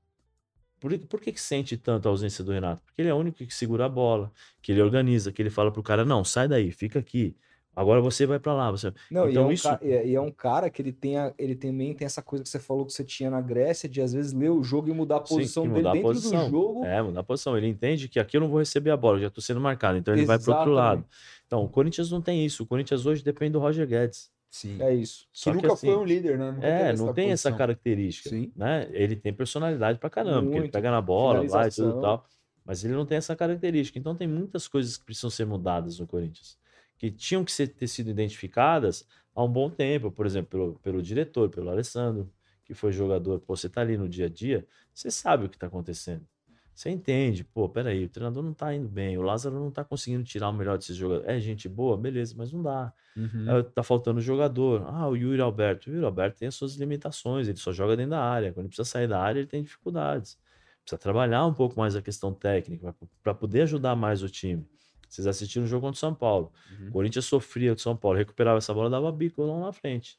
Por, 0.81 0.99
por 1.01 1.21
que, 1.21 1.31
que 1.33 1.41
sente 1.41 1.77
tanto 1.77 2.09
a 2.09 2.11
ausência 2.11 2.43
do 2.43 2.53
Renato? 2.53 2.83
Porque 2.85 3.01
ele 3.03 3.09
é 3.11 3.15
o 3.15 3.17
único 3.17 3.39
que 3.39 3.55
segura 3.55 3.85
a 3.85 3.89
bola, 3.89 4.33
que 4.61 4.73
ele 4.73 4.83
organiza, 4.83 5.31
que 5.31 5.41
ele 5.41 5.51
fala 5.51 5.71
pro 5.71 5.83
cara, 5.83 6.05
não, 6.05 6.25
sai 6.25 6.49
daí, 6.49 6.73
fica 6.73 6.99
aqui. 6.99 7.37
Agora 7.75 8.01
você 8.01 8.27
vai 8.27 8.39
pra 8.39 8.53
lá. 8.53 8.71
Você... 8.71 8.93
Não, 9.11 9.25
e, 9.25 9.29
é 9.29 9.31
Então, 9.31 9.47
um 9.49 9.53
isso- 9.53 9.69
ca- 9.69 9.79
e 9.83 9.93
é- 9.93 10.07
e 10.09 10.15
é 10.15 10.21
um 10.21 10.31
cara 10.31 10.69
que 10.69 10.83
ele 10.83 10.93
tem, 10.93 11.17
a- 11.17 11.33
ele 11.39 11.55
também 11.55 11.95
tem 11.95 12.05
essa 12.05 12.21
coisa 12.21 12.43
que 12.43 12.51
você 12.51 12.59
falou 12.59 12.85
que 12.85 12.93
você 12.93 13.05
tinha 13.05 13.31
na 13.31 13.41
Grécia, 13.41 13.89
de 13.89 14.01
às 14.03 14.13
vezes 14.13 14.33
ler 14.33 14.51
o 14.51 14.63
jogo 14.63 14.89
e 14.89 14.93
mudar 14.93 15.19
a 15.19 15.25
Sim, 15.25 15.37
posição 15.37 15.65
e 15.65 15.69
dele 15.69 15.79
mudar 15.79 15.91
a 15.91 15.93
dentro 15.95 16.09
posição. 16.09 16.45
do 16.47 16.51
jogo. 16.51 16.85
É, 16.85 17.01
mudar 17.03 17.21
a 17.21 17.25
posição. 17.25 17.57
Ele 17.57 17.69
entende 17.69 18.09
que 18.09 18.19
aqui 18.19 18.37
eu 18.37 18.41
não 18.41 18.49
vou 18.49 18.59
receber 18.59 18.91
a 18.91 18.97
bola, 18.97 19.19
eu 19.19 19.23
já 19.23 19.31
tô 19.31 19.41
sendo 19.41 19.61
marcado, 19.61 19.97
então 19.99 20.13
ele 20.13 20.25
vai 20.27 20.39
pro 20.39 20.53
outro 20.53 20.73
Exatamente. 20.73 21.01
lado. 21.01 21.05
Então, 21.47 21.65
o 21.65 21.69
Corinthians 21.69 22.11
não 22.11 22.21
tem 22.21 22.45
isso. 22.45 22.63
O 22.63 22.67
Corinthians 22.67 23.07
hoje 23.07 23.23
depende 23.25 23.53
do 23.53 23.59
Roger 23.61 23.87
Guedes. 23.87 24.31
Sim. 24.51 24.77
É 24.83 24.93
isso. 24.93 25.27
Que 25.33 25.39
Só 25.39 25.51
que, 25.51 25.57
nunca 25.59 25.73
assim, 25.75 25.87
foi 25.87 25.97
um 25.97 26.05
líder, 26.05 26.37
né? 26.37 26.51
Nunca 26.51 26.67
É, 26.67 26.93
não 26.93 27.13
tem 27.15 27.31
essa 27.31 27.51
posição. 27.51 27.57
característica, 27.57 28.31
Sim. 28.31 28.53
né? 28.57 28.89
Ele 28.91 29.15
tem 29.15 29.33
personalidade 29.33 29.99
pra 30.01 30.11
caramba, 30.11 30.41
porque 30.43 30.55
ele 30.55 30.61
Muito. 30.63 30.73
pega 30.73 30.91
na 30.91 31.01
bola, 31.01 31.35
vai, 31.47 31.71
tudo 31.71 31.73
Finalização. 31.73 31.99
e 31.99 32.03
tal. 32.03 32.27
Mas 32.65 32.85
ele 32.85 32.95
não 32.95 33.07
tem 33.07 33.17
essa 33.17 33.35
característica. 33.37 33.97
Então 33.97 34.15
tem 34.15 34.27
muitas 34.27 34.67
coisas 34.67 34.97
que 34.97 35.05
precisam 35.05 35.31
ser 35.31 35.45
mudadas 35.47 36.01
no 36.01 36.07
Corinthians, 36.07 36.59
que 37.01 37.11
tinham 37.11 37.43
que 37.43 37.51
ser, 37.51 37.69
ter 37.69 37.89
sido 37.89 38.11
identificadas 38.11 39.09
há 39.35 39.43
um 39.43 39.51
bom 39.51 39.71
tempo, 39.71 40.13
por 40.13 40.27
exemplo, 40.27 40.51
pelo, 40.51 40.75
pelo 40.81 41.03
diretor, 41.03 41.49
pelo 41.49 41.71
Alessandro, 41.71 42.31
que 42.63 42.75
foi 42.75 42.93
jogador. 42.93 43.41
Pô, 43.41 43.57
você 43.57 43.71
tá 43.71 43.81
ali 43.81 43.97
no 43.97 44.07
dia 44.07 44.27
a 44.27 44.29
dia, 44.29 44.67
você 44.93 45.11
sabe 45.11 45.47
o 45.47 45.49
que 45.49 45.57
tá 45.57 45.67
acontecendo. 45.67 46.27
Você 46.75 46.91
entende, 46.91 47.43
pô, 47.43 47.71
peraí, 47.71 48.05
o 48.05 48.09
treinador 48.09 48.43
não 48.43 48.53
tá 48.53 48.75
indo 48.75 48.87
bem, 48.87 49.17
o 49.17 49.23
Lázaro 49.23 49.59
não 49.59 49.71
tá 49.71 49.83
conseguindo 49.83 50.25
tirar 50.25 50.51
o 50.51 50.53
melhor 50.53 50.77
desses 50.77 50.95
jogadores. 50.95 51.27
É 51.27 51.41
gente 51.41 51.71
boa, 51.71 51.97
beleza, 51.97 52.35
mas 52.37 52.53
não 52.53 52.63
dá. 52.63 52.93
Uhum. 53.17 53.51
É, 53.51 53.63
tá 53.63 53.83
faltando 53.83 54.21
jogador. 54.21 54.85
Ah, 54.87 55.09
o 55.09 55.17
Yuri 55.17 55.41
Alberto. 55.41 55.89
O 55.89 55.95
Yuri 55.95 56.05
Alberto 56.05 56.39
tem 56.39 56.49
as 56.49 56.55
suas 56.55 56.75
limitações, 56.75 57.49
ele 57.49 57.57
só 57.57 57.73
joga 57.73 57.97
dentro 57.97 58.11
da 58.11 58.23
área. 58.23 58.53
Quando 58.53 58.67
ele 58.67 58.69
precisa 58.69 58.89
sair 58.89 59.09
da 59.09 59.19
área, 59.19 59.41
ele 59.41 59.49
tem 59.49 59.63
dificuldades. 59.63 60.39
Precisa 60.83 60.99
trabalhar 60.99 61.47
um 61.47 61.55
pouco 61.55 61.81
mais 61.81 61.97
a 61.97 62.03
questão 62.03 62.33
técnica 62.35 62.95
para 63.23 63.33
poder 63.33 63.63
ajudar 63.63 63.97
mais 63.97 64.23
o 64.23 64.29
time. 64.29 64.67
Vocês 65.11 65.27
assistiram 65.27 65.65
o 65.65 65.69
jogo 65.69 65.83
contra 65.87 65.97
o 65.97 66.01
São 66.01 66.15
Paulo. 66.15 66.53
Uhum. 66.81 66.89
O 66.89 66.93
Corinthians 66.93 67.25
sofria 67.27 67.75
do 67.75 67.81
São 67.81 67.97
Paulo, 67.97 68.17
recuperava 68.17 68.59
essa 68.59 68.73
bola, 68.73 68.89
dava 68.89 69.11
bico 69.13 69.43
lá 69.43 69.59
na 69.61 69.73
frente. 69.73 70.17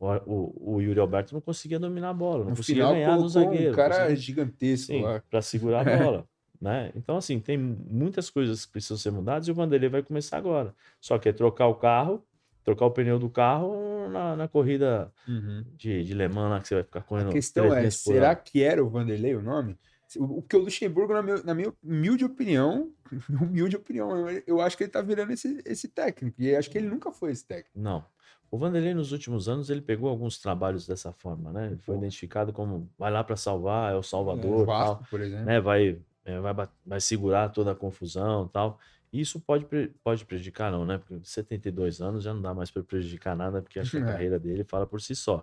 O, 0.00 0.06
o, 0.26 0.74
o 0.76 0.80
Yuri 0.80 1.00
Alberto 1.00 1.34
não 1.34 1.40
conseguia 1.40 1.78
dominar 1.78 2.10
a 2.10 2.14
bola, 2.14 2.44
não 2.44 2.50
No 2.50 2.56
conseguia 2.56 2.84
final, 2.84 2.94
ganhar 2.94 3.16
do 3.18 3.28
zagueiro. 3.28 3.72
um 3.72 3.74
cara 3.76 3.94
conseguia- 3.96 4.16
gigantesco 4.16 4.86
Sim, 4.92 5.02
lá. 5.02 5.20
para 5.28 5.42
segurar 5.42 5.86
a 5.86 5.96
bola. 5.98 6.24
Né? 6.60 6.92
Então, 6.94 7.16
assim, 7.16 7.38
tem 7.40 7.56
muitas 7.58 8.30
coisas 8.30 8.64
que 8.64 8.72
precisam 8.72 8.96
ser 8.96 9.10
mudadas 9.10 9.46
e 9.48 9.50
o 9.50 9.54
Vanderlei 9.54 9.88
vai 9.88 10.02
começar 10.02 10.36
agora. 10.38 10.74
Só 11.00 11.18
que 11.18 11.28
é 11.28 11.32
trocar 11.32 11.66
o 11.66 11.74
carro, 11.74 12.24
trocar 12.64 12.86
o 12.86 12.90
pneu 12.92 13.18
do 13.18 13.28
carro 13.28 14.08
na, 14.08 14.36
na 14.36 14.46
corrida 14.48 15.12
Uhum. 15.26 15.64
de, 15.76 16.04
de 16.04 16.14
Le 16.14 16.28
Mans 16.28 16.50
lá 16.50 16.60
que 16.60 16.68
você 16.68 16.74
vai 16.76 16.84
ficar 16.84 17.02
correndo. 17.02 17.30
A 17.30 17.32
questão 17.32 17.68
três 17.68 17.84
é, 17.86 17.90
será 17.90 18.34
que 18.36 18.62
era 18.62 18.84
o 18.84 18.88
Vanderlei 18.88 19.34
o 19.34 19.42
nome? 19.42 19.76
O 20.16 20.38
o 20.38 20.42
que 20.42 20.56
o 20.56 20.60
Luxemburgo, 20.60 21.12
na, 21.12 21.22
meu- 21.22 21.44
na 21.44 21.54
minha 21.54 21.72
humilde 21.84 22.24
opinião, 22.24 22.90
humilde 23.40 23.76
opinião, 23.76 24.28
eu, 24.46 24.60
acho 24.60 24.76
que 24.76 24.84
ele 24.84 24.90
tá 24.90 25.00
virando 25.02 25.32
esse, 25.32 25.62
esse 25.64 25.88
técnico. 25.88 26.40
E 26.40 26.48
eu 26.48 26.58
acho 26.58 26.70
que 26.70 26.78
ele 26.78 26.88
nunca 26.88 27.10
foi 27.10 27.32
esse 27.32 27.46
técnico. 27.46 27.78
Não. 27.78 28.04
O 28.50 28.56
Vanderlei, 28.56 28.94
nos 28.94 29.12
últimos 29.12 29.48
anos, 29.48 29.68
ele 29.68 29.82
pegou 29.82 30.08
alguns 30.08 30.38
trabalhos 30.38 30.86
dessa 30.86 31.12
forma, 31.12 31.52
né? 31.52 31.66
Ele 31.66 31.76
foi 31.76 31.94
Pô. 31.94 32.00
identificado 32.00 32.52
como 32.52 32.90
vai 32.98 33.10
lá 33.10 33.22
para 33.22 33.36
salvar, 33.36 33.92
é 33.92 33.96
o 33.96 33.98
O 33.98 34.02
Salvador, 34.02 34.66
tal. 34.66 34.96
Vasco, 34.96 35.06
por 35.10 35.20
exemplo. 35.20 35.44
né, 35.44 35.60
vai, 35.60 35.98
é, 36.24 36.40
vai, 36.40 36.68
vai 36.86 37.00
segurar 37.00 37.50
toda 37.50 37.72
a 37.72 37.74
confusão 37.74 38.48
tal. 38.48 38.78
E 39.12 39.20
Isso 39.20 39.38
pode, 39.40 39.66
pode 40.02 40.24
prejudicar, 40.24 40.70
não, 40.72 40.84
né? 40.86 40.98
Porque 40.98 41.18
72 41.22 42.00
anos 42.00 42.24
já 42.24 42.32
não 42.32 42.40
dá 42.42 42.54
mais 42.54 42.70
para 42.70 42.82
prejudicar 42.82 43.36
nada, 43.36 43.60
porque 43.60 43.78
acho 43.80 43.92
que 43.92 43.96
a 43.98 44.00
É. 44.08 44.12
carreira 44.12 44.38
dele 44.38 44.64
fala 44.64 44.86
por 44.86 45.00
si 45.00 45.14
só. 45.14 45.42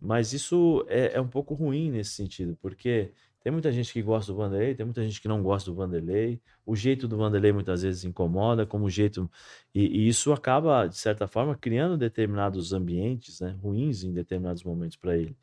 Mas 0.00 0.32
isso 0.32 0.84
é, 0.88 1.14
é 1.16 1.20
um 1.20 1.26
pouco 1.28 1.54
ruim 1.54 1.90
nesse 1.90 2.10
sentido, 2.10 2.56
porque 2.60 3.12
tem 3.40 3.52
muita 3.52 3.70
gente 3.70 3.92
que 3.92 4.02
gosta 4.02 4.32
do 4.32 4.38
Vanderlei, 4.38 4.74
tem 4.74 4.84
muita 4.84 5.02
gente 5.04 5.20
que 5.20 5.28
não 5.28 5.42
gosta 5.42 5.70
do 5.70 5.76
Vanderlei. 5.76 6.40
O 6.66 6.74
jeito 6.74 7.06
do 7.06 7.16
Vanderlei 7.16 7.52
muitas 7.52 7.82
vezes 7.82 8.04
incomoda, 8.04 8.66
como 8.66 8.86
o 8.86 8.90
jeito. 8.90 9.30
E, 9.74 9.84
e 9.86 10.08
isso 10.08 10.32
acaba, 10.32 10.86
de 10.86 10.96
certa 10.96 11.26
forma, 11.28 11.56
criando 11.56 11.96
determinados 11.96 12.72
ambientes 12.72 13.40
né, 13.40 13.56
ruins 13.62 14.02
em 14.02 14.12
determinados 14.12 14.64
momentos 14.64 14.96
para 14.96 15.16
ele. 15.16 15.36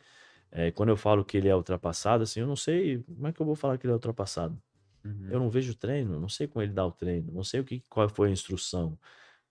É, 0.51 0.71
quando 0.71 0.89
eu 0.89 0.97
falo 0.97 1.23
que 1.23 1.37
ele 1.37 1.47
é 1.47 1.55
ultrapassado, 1.55 2.23
assim, 2.23 2.41
eu 2.41 2.47
não 2.47 2.55
sei 2.55 3.03
como 3.03 3.27
é 3.27 3.31
que 3.31 3.41
eu 3.41 3.45
vou 3.45 3.55
falar 3.55 3.77
que 3.77 3.85
ele 3.85 3.91
é 3.91 3.95
ultrapassado. 3.95 4.61
Uhum. 5.03 5.27
Eu 5.29 5.39
não 5.39 5.49
vejo 5.49 5.75
treino, 5.75 6.19
não 6.19 6.29
sei 6.29 6.47
como 6.47 6.63
ele 6.63 6.73
dá 6.73 6.85
o 6.85 6.91
treino, 6.91 7.31
não 7.31 7.43
sei 7.43 7.59
o 7.59 7.63
que, 7.63 7.83
qual 7.89 8.09
foi 8.09 8.29
a 8.29 8.31
instrução. 8.31 8.97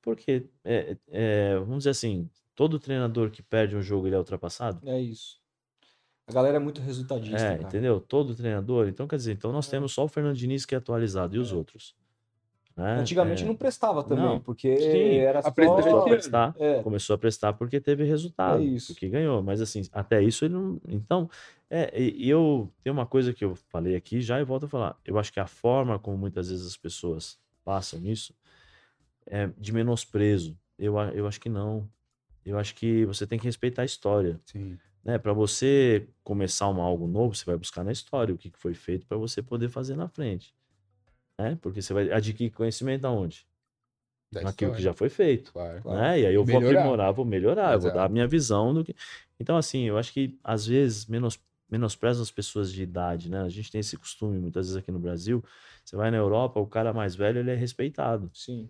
Porque, 0.02 0.46
é, 0.64 0.96
é, 1.08 1.58
vamos 1.58 1.78
dizer 1.78 1.90
assim, 1.90 2.28
todo 2.54 2.78
treinador 2.78 3.30
que 3.30 3.42
perde 3.42 3.76
um 3.76 3.82
jogo 3.82 4.06
ele 4.06 4.14
é 4.14 4.18
ultrapassado? 4.18 4.86
É 4.88 5.00
isso. 5.00 5.43
A 6.26 6.32
galera 6.32 6.56
é 6.56 6.60
muito 6.60 6.80
resultadista, 6.80 7.36
É, 7.36 7.56
cara. 7.56 7.62
entendeu? 7.68 8.01
Todo 8.01 8.34
treinador. 8.34 8.88
Então, 8.88 9.06
quer 9.06 9.16
dizer, 9.16 9.32
então 9.32 9.52
nós 9.52 9.68
É. 9.68 9.70
temos 9.72 9.92
só 9.92 10.05
o 10.05 10.09
Fernando 10.09 10.36
Diniz 10.36 10.64
que 10.64 10.74
é 10.74 10.78
atualizado 10.78 11.36
e 11.36 11.38
os 11.38 11.52
outros. 11.52 11.94
né? 12.76 12.96
Antigamente 12.98 13.44
É, 13.44 13.46
não 13.46 13.55
prestava 13.55 14.02
também, 14.02 14.24
Não. 14.24 14.40
porque 14.40 14.76
Sim, 14.78 15.16
era 15.18 15.38
a 15.38 15.42
só... 15.42 15.51
começou 15.52 16.01
a 16.01 16.05
prestar, 16.05 16.56
É, 16.59 16.82
começou 16.82 17.14
a 17.14 17.18
prestar 17.18 17.52
porque 17.52 17.80
teve 17.80 18.02
resultado, 18.02 18.60
isso. 18.64 18.92
porque 18.92 19.09
ganhou. 19.09 19.40
Mas 19.44 19.60
assim, 19.60 19.82
até 19.92 20.20
isso 20.20 20.44
ele 20.44 20.55
não. 20.55 20.80
Então, 20.88 21.30
é, 21.70 21.96
e, 21.96 22.24
e 22.26 22.28
eu 22.28 22.68
tem 22.82 22.92
uma 22.92 23.06
coisa 23.06 23.32
que 23.32 23.44
eu 23.44 23.55
falei 23.55 23.94
aqui 23.94 24.20
já 24.20 24.40
e 24.40 24.44
volto 24.44 24.64
a 24.66 24.68
falar. 24.68 24.98
Eu 25.05 25.18
acho 25.20 25.32
que 25.32 25.38
a 25.38 25.46
forma 25.46 26.01
como 26.01 26.18
muitas 26.18 26.48
vezes 26.51 26.66
as 26.66 26.76
pessoas 26.76 27.38
passam 27.64 28.01
nisso 28.01 28.34
é 29.26 29.48
de 29.56 29.72
menosprezo. 29.72 30.59
Eu, 30.76 30.98
eu 31.14 31.28
acho 31.28 31.40
que 31.40 31.48
não. 31.48 31.88
Eu 32.44 32.59
acho 32.59 32.74
que 32.74 33.05
você 33.06 33.24
tem 33.24 33.38
que 33.38 33.44
respeitar 33.44 33.82
a 33.82 33.84
história. 33.84 34.40
Sim. 34.46 34.76
Né? 35.05 35.18
Para 35.18 35.32
você 35.32 36.09
começar 36.22 36.68
uma, 36.68 36.82
algo 36.82 37.06
novo, 37.06 37.35
você 37.35 37.44
vai 37.44 37.56
buscar 37.56 37.85
na 37.85 37.93
história 37.93 38.35
o 38.35 38.39
que, 38.39 38.51
que 38.51 38.59
foi 38.59 38.74
feito 38.74 39.06
para 39.06 39.18
você 39.18 39.43
poder 39.43 39.68
fazer 39.68 39.97
na 39.97 40.09
frente. 40.09 40.55
Né? 41.39 41.59
Porque 41.60 41.82
você 41.82 41.93
vai 41.93 42.10
adquirir 42.10 42.51
conhecimento 42.51 43.05
aonde? 43.05 43.47
Da 44.32 44.43
Naquilo 44.43 44.74
que 44.74 44.82
já 44.82 44.93
foi 44.93 45.09
feito 45.09 45.52
Claro. 45.52 45.81
Claro. 45.82 46.01
né? 46.01 46.20
E 46.20 46.26
aí 46.26 46.35
eu 46.35 46.44
vou 46.44 46.59
Melhorar. 46.60 46.81
aprimorar, 46.81 47.12
vou 47.12 47.24
melhorar, 47.24 47.74
eu 47.74 47.81
vou 47.81 47.89
Exato. 47.89 47.94
dar 47.97 48.05
a 48.05 48.09
minha 48.09 48.26
visão 48.26 48.74
do 48.74 48.82
que. 48.85 48.94
Então, 49.39 49.56
assim, 49.56 49.85
eu 49.85 49.97
acho 49.98 50.12
que 50.12 50.36
às 50.43 50.66
vezes 50.66 51.06
menos, 51.06 51.39
menosprezam 51.70 52.22
as 52.22 52.31
pessoas 52.32 52.72
de 52.72 52.82
idade, 52.82 53.31
né? 53.31 53.43
A 53.43 53.48
gente 53.48 53.70
tem 53.70 53.81
esse 53.81 53.97
costume, 53.97 54.39
muitas 54.39 54.66
vezes 54.66 54.76
aqui 54.76 54.90
no 54.90 54.98
Brasil. 54.98 55.44
Você 55.85 55.94
vai 55.94 56.10
na 56.10 56.16
Europa, 56.16 56.59
o 56.59 56.66
cara 56.66 56.93
mais 56.93 57.14
velho 57.14 57.39
ele 57.39 57.51
é 57.51 57.55
respeitado. 57.55 58.31
Sim. 58.35 58.68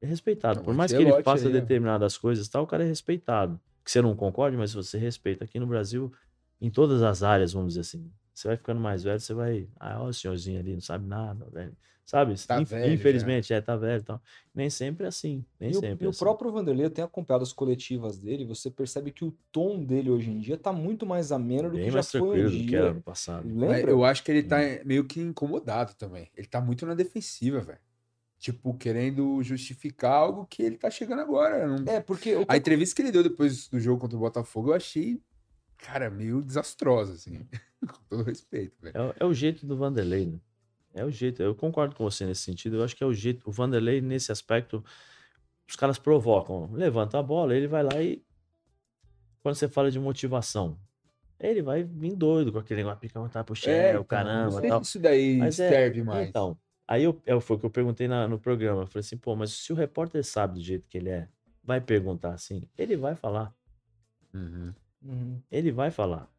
É 0.00 0.06
respeitado. 0.06 0.56
Não, 0.56 0.64
Por 0.64 0.74
mais 0.74 0.92
que 0.92 0.98
ele 0.98 1.22
faça 1.22 1.48
aí, 1.48 1.54
ó. 1.54 1.60
determinadas 1.60 2.16
coisas, 2.16 2.48
tal, 2.48 2.64
o 2.64 2.66
cara 2.66 2.84
é 2.84 2.86
respeitado. 2.86 3.60
Que 3.88 3.92
você 3.92 4.02
não 4.02 4.14
concorde, 4.14 4.54
mas 4.54 4.74
você 4.74 4.98
respeita. 4.98 5.46
Aqui 5.46 5.58
no 5.58 5.66
Brasil, 5.66 6.12
em 6.60 6.68
todas 6.70 7.02
as 7.02 7.22
áreas, 7.22 7.54
vamos 7.54 7.68
dizer 7.68 7.80
assim. 7.80 8.12
Você 8.34 8.46
vai 8.46 8.56
ficando 8.58 8.78
mais 8.78 9.02
velho, 9.02 9.18
você 9.18 9.32
vai. 9.32 9.66
Ah, 9.80 10.02
ó, 10.02 10.08
o 10.08 10.12
senhorzinho 10.12 10.60
ali, 10.60 10.74
não 10.74 10.80
sabe 10.82 11.06
nada, 11.06 11.48
velho. 11.50 11.74
Sabe? 12.04 12.34
Tá 12.46 12.60
Inf- 12.60 12.70
velho 12.70 12.90
já. 12.90 12.92
Infelizmente, 12.92 13.54
é, 13.54 13.62
tá 13.62 13.76
velho 13.76 14.02
e 14.02 14.04
tal. 14.04 14.20
Nem 14.54 14.68
sempre 14.68 15.06
é 15.06 15.08
assim. 15.08 15.42
Nem 15.58 15.72
E 15.72 15.76
o, 15.78 15.80
sempre 15.80 16.04
e 16.04 16.04
é 16.04 16.06
o 16.06 16.10
assim. 16.10 16.18
próprio 16.18 16.52
Vanderlei, 16.52 16.84
eu 16.84 16.90
tenho 16.90 17.06
acompanhado 17.06 17.44
as 17.44 17.52
coletivas 17.54 18.18
dele, 18.18 18.44
você 18.44 18.70
percebe 18.70 19.10
que 19.10 19.24
o 19.24 19.34
tom 19.50 19.82
dele 19.82 20.10
hoje 20.10 20.30
em 20.30 20.38
dia 20.38 20.58
tá 20.58 20.70
muito 20.70 21.06
mais 21.06 21.32
ameno 21.32 21.70
do 21.70 21.76
Bem 21.76 21.86
que 21.86 21.90
já 21.90 21.94
mais 21.94 22.10
foi 22.10 22.20
um 22.20 22.32
tranquilo 22.32 22.50
do 22.50 22.56
que 22.58 22.66
dia. 22.66 22.78
era 22.80 22.92
no 22.92 23.02
passado. 23.02 23.48
Lembra? 23.58 23.90
eu 23.90 24.04
acho 24.04 24.22
que 24.22 24.30
ele 24.30 24.42
tá 24.42 24.58
meio 24.84 25.06
que 25.06 25.18
incomodado 25.18 25.94
também. 25.94 26.30
Ele 26.36 26.46
tá 26.46 26.60
muito 26.60 26.84
na 26.84 26.94
defensiva, 26.94 27.60
velho. 27.60 27.80
Tipo, 28.38 28.72
querendo 28.74 29.42
justificar 29.42 30.12
algo 30.12 30.46
que 30.46 30.62
ele 30.62 30.76
tá 30.78 30.88
chegando 30.90 31.20
agora. 31.22 31.66
Não- 31.66 31.92
É, 31.92 32.00
porque 32.00 32.36
o 32.36 32.46
que 32.46 32.52
A 32.52 32.56
entrevista 32.56 32.94
que 32.94 33.02
ele 33.02 33.10
deu 33.10 33.22
depois 33.22 33.66
do 33.68 33.80
jogo 33.80 34.00
contra 34.00 34.16
o 34.16 34.20
Botafogo, 34.20 34.70
eu 34.70 34.74
achei, 34.74 35.20
cara, 35.76 36.08
meio 36.08 36.40
desastrosa, 36.40 37.14
assim. 37.14 37.44
Com 37.80 38.00
todo 38.08 38.22
respeito, 38.22 38.76
velho. 38.80 38.96
É, 38.96 39.00
o- 39.02 39.14
é 39.20 39.24
o 39.24 39.34
jeito 39.34 39.66
do 39.66 39.76
Vanderlei, 39.76 40.26
né? 40.26 40.38
É 40.94 41.04
o 41.04 41.10
jeito. 41.10 41.42
Eu 41.42 41.54
concordo 41.54 41.94
com 41.96 42.04
você 42.04 42.24
nesse 42.26 42.42
sentido. 42.42 42.76
Eu 42.76 42.84
acho 42.84 42.94
que 42.96 43.02
é 43.02 43.06
o 43.06 43.12
jeito. 43.14 43.48
O 43.48 43.52
Vanderlei, 43.52 44.00
nesse 44.00 44.30
aspecto, 44.32 44.84
os 45.68 45.74
caras 45.76 45.98
provocam. 45.98 46.70
Levanta 46.72 47.18
a 47.18 47.22
bola, 47.22 47.54
ele 47.56 47.66
vai 47.68 47.82
lá 47.82 48.00
e. 48.02 48.22
Quando 49.42 49.54
você 49.56 49.68
fala 49.68 49.90
de 49.90 49.98
motivação, 49.98 50.78
Ele 51.40 51.62
vai 51.62 51.84
vir 51.84 52.16
doido 52.16 52.52
com 52.52 52.58
aquele 52.58 52.80
negócio, 52.82 52.98
pica 53.00 53.28
tá 53.28 53.44
pro 53.44 53.54
É, 53.54 53.56
Shell, 53.56 53.90
então, 53.90 54.04
caramba, 54.04 54.50
não 54.50 54.60
sei 54.60 54.68
tal. 54.68 54.82
se 54.84 54.88
isso 54.90 54.98
daí 54.98 55.36
Mas 55.38 55.60
é- 55.60 55.68
serve 55.68 56.02
mais. 56.02 56.28
Então, 56.28 56.58
aí 56.88 57.04
eu, 57.04 57.20
eu, 57.26 57.40
foi 57.40 57.56
o 57.56 57.60
que 57.60 57.66
eu 57.66 57.70
perguntei 57.70 58.08
na- 58.08 58.28
no 58.28 58.38
programa. 58.40 58.82
Eu 58.82 58.88
falei 58.88 59.00
assim, 59.00 59.18
pô, 59.18 59.36
mas 59.36 59.52
se 59.52 59.72
o 59.72 59.76
repórter 59.76 60.24
sabe 60.24 60.54
do 60.54 60.62
jeito 60.62 60.88
que 60.88 60.98
ele 60.98 61.10
é, 61.10 61.28
vai 61.64 61.80
perguntar 61.80 62.34
assim, 62.34 62.62
ele 62.78 62.96
vai 62.96 63.14
falar. 63.16 63.54
Uhum. 65.02 65.42
Ele 65.50 65.72
vai 65.72 65.90
falar. 65.90 66.30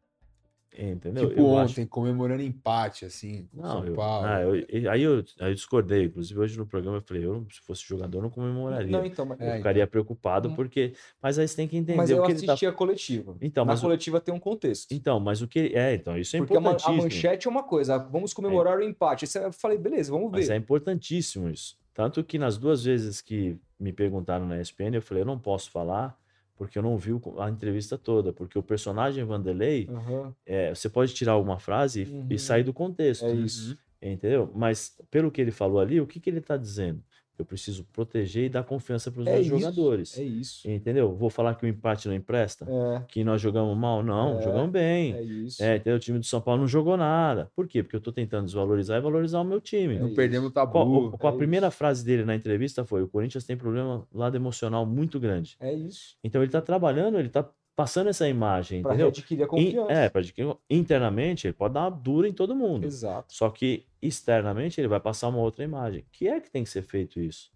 Entendeu? 0.78 1.28
Tipo 1.28 1.40
Eu 1.40 1.58
acho- 1.58 1.72
ontem, 1.72 1.84
comemorando 1.86 2.42
empate, 2.42 3.04
assim, 3.04 3.48
com 3.52 3.60
Não, 3.60 3.70
São 3.70 3.86
eu, 3.86 3.94
Paulo. 3.94 4.26
ah, 4.26 4.40
eu- 4.40 4.90
aí, 4.90 5.02
eu, 5.02 5.24
aí 5.40 5.50
eu 5.50 5.54
discordei. 5.54 6.04
Inclusive, 6.04 6.38
hoje 6.38 6.56
no 6.56 6.64
programa 6.64 6.98
eu 6.98 7.02
falei, 7.02 7.24
eu, 7.26 7.44
se 7.50 7.60
fosse 7.60 7.82
jogador, 7.86 8.18
eu 8.18 8.22
não 8.22 8.30
comemoraria. 8.30 8.90
Não, 8.90 9.04
então, 9.04 9.26
mas, 9.26 9.40
É, 9.40 9.52
eu 9.52 9.56
ficaria 9.56 9.86
preocupado, 9.86 10.48
Hum. 10.48 10.54
porque. 10.54 10.92
Mas 11.20 11.38
aí 11.40 11.48
você 11.48 11.56
tem 11.56 11.66
que 11.68 11.76
entender 11.76 11.96
mas 11.96 12.08
o 12.10 12.14
eu 12.14 12.22
tá. 12.22 12.32
assisti 12.32 12.66
a 12.66 12.72
coletiva. 12.72 13.36
Então, 13.40 13.64
Na 13.64 13.72
mas 13.72 13.80
o- 13.80 13.82
coletiva 13.82 14.20
tem 14.20 14.32
um 14.32 14.38
contexto. 14.38 14.92
Então, 14.92 15.18
mas 15.18 15.42
o 15.42 15.48
que. 15.48 15.72
É, 15.74 15.94
então, 15.94 16.16
isso 16.16 16.36
é 16.36 16.38
Porque 16.38 16.56
a, 16.56 16.60
ma- 16.60 16.70
a 16.70 16.72
importantíssimo. 16.74 17.02
manchete 17.02 17.48
é 17.48 17.50
uma 17.50 17.64
coisa, 17.64 17.96
ah, 17.96 17.98
vamos 17.98 18.32
comemorar 18.32 18.78
o 18.78 18.82
empate. 18.82 19.24
Aí 19.24 19.28
você- 19.28 19.40
Eu 19.44 19.52
falei, 19.52 19.76
beleza, 19.76 20.12
vamos 20.12 20.30
Mas 20.30 20.46
ver. 20.48 20.54
é 20.54 20.56
importantíssimo 20.56 21.48
isso. 21.50 21.76
Tanto 21.92 22.22
que 22.22 22.38
nas 22.38 22.56
duas 22.56 22.84
vezes 22.84 23.20
que 23.20 23.58
me 23.78 23.92
perguntaram 23.92 24.46
na 24.46 24.60
ESPN, 24.60 24.94
eu 24.94 25.02
falei, 25.02 25.22
eu 25.22 25.26
não 25.26 25.38
posso 25.38 25.70
falar, 25.70 26.16
porque 26.60 26.78
eu 26.78 26.82
não 26.82 26.98
vi 26.98 27.12
a 27.38 27.48
entrevista 27.48 27.96
toda. 27.96 28.34
Porque 28.34 28.58
o 28.58 28.62
personagem 28.62 29.24
Vanderlei, 29.24 29.88
Aham, 29.88 30.34
é, 30.44 30.74
você 30.74 30.90
pode 30.90 31.14
tirar 31.14 31.32
alguma 31.32 31.58
frase 31.58 32.02
e, 32.02 32.04
Uhum. 32.04 32.26
e 32.28 32.38
sair 32.38 32.62
do 32.62 32.72
contexto. 32.74 33.24
é 33.24 33.32
isso. 33.32 33.78
Entendeu? 34.02 34.50
Mas 34.54 35.00
pelo 35.10 35.30
que 35.30 35.40
ele 35.40 35.50
falou 35.50 35.80
ali, 35.80 35.98
o 36.02 36.06
que, 36.06 36.20
que 36.20 36.28
ele 36.28 36.38
está 36.40 36.58
dizendo? 36.58 37.02
Eu 37.40 37.44
preciso 37.44 37.84
proteger 37.92 38.44
e 38.44 38.48
dar 38.48 38.62
confiança 38.62 39.10
para 39.10 39.22
os 39.22 39.26
É 39.26 39.32
meus 39.32 39.46
isso, 39.46 39.58
jogadores. 39.58 40.18
É 40.18 40.22
isso. 40.22 40.70
Entendeu? 40.70 41.14
Vou 41.14 41.30
falar 41.30 41.54
que 41.54 41.64
o 41.64 41.68
empate 41.68 42.06
não 42.06 42.14
empresta? 42.14 42.66
É, 42.68 43.02
Que 43.08 43.24
nós 43.24 43.40
jogamos 43.40 43.76
mal? 43.76 44.02
Não, 44.02 44.38
É, 44.38 44.42
jogamos 44.42 44.70
bem. 44.70 45.14
é 45.14 45.22
isso. 45.22 45.62
É, 45.62 45.76
entendeu? 45.76 45.96
O 45.96 46.00
time 46.00 46.18
do 46.18 46.26
São 46.26 46.40
Paulo 46.40 46.60
não 46.60 46.68
jogou 46.68 46.96
nada. 46.96 47.50
Por 47.56 47.66
quê? 47.66 47.82
Porque 47.82 47.96
eu 47.96 47.98
estou 47.98 48.12
tentando 48.12 48.44
desvalorizar 48.44 48.98
e 48.98 49.00
valorizar 49.00 49.40
o 49.40 49.44
meu 49.44 49.60
time. 49.60 49.98
Não 49.98 50.08
É 50.08 50.14
perdemos 50.14 50.48
o 50.48 50.52
tabu. 50.52 50.72
Qual- 50.72 50.88
o- 50.88 51.10
qual 51.18 51.32
é 51.32 51.34
a 51.34 51.38
primeira 51.38 51.70
frase 51.70 52.04
dele 52.04 52.24
na 52.24 52.34
entrevista 52.36 52.84
foi: 52.84 53.02
o 53.02 53.08
Corinthians 53.08 53.44
tem 53.44 53.56
problema 53.56 54.06
lado 54.12 54.36
emocional 54.36 54.84
muito 54.84 55.18
grande. 55.18 55.56
É 55.60 55.72
isso. 55.72 56.16
Então 56.22 56.40
ele 56.42 56.48
está 56.48 56.60
trabalhando, 56.60 57.18
ele 57.18 57.28
está 57.28 57.48
passando 57.82 58.08
essa 58.08 58.28
imagem, 58.28 58.82
Pra 58.82 58.90
entendeu? 58.92 59.06
readquirir 59.06 59.42
a 59.42 59.46
In- 59.46 59.48
confiança. 59.48 59.92
é, 59.92 60.08
para 60.08 60.20
adquirir 60.20 60.56
internamente 60.68 61.46
ele 61.46 61.54
pode 61.54 61.74
dar 61.74 61.84
uma 61.84 61.90
dura 61.90 62.28
em 62.28 62.32
todo 62.32 62.54
mundo. 62.54 62.84
Exato. 62.86 63.32
Só 63.32 63.48
que 63.50 63.86
externamente 64.02 64.80
ele 64.80 64.88
vai 64.88 65.00
passar 65.00 65.28
uma 65.28 65.38
outra 65.38 65.64
imagem. 65.64 66.04
Que 66.12 66.28
é 66.28 66.40
que 66.40 66.50
tem 66.50 66.62
que 66.64 66.70
ser 66.70 66.82
feito 66.82 67.20
isso? 67.20 67.50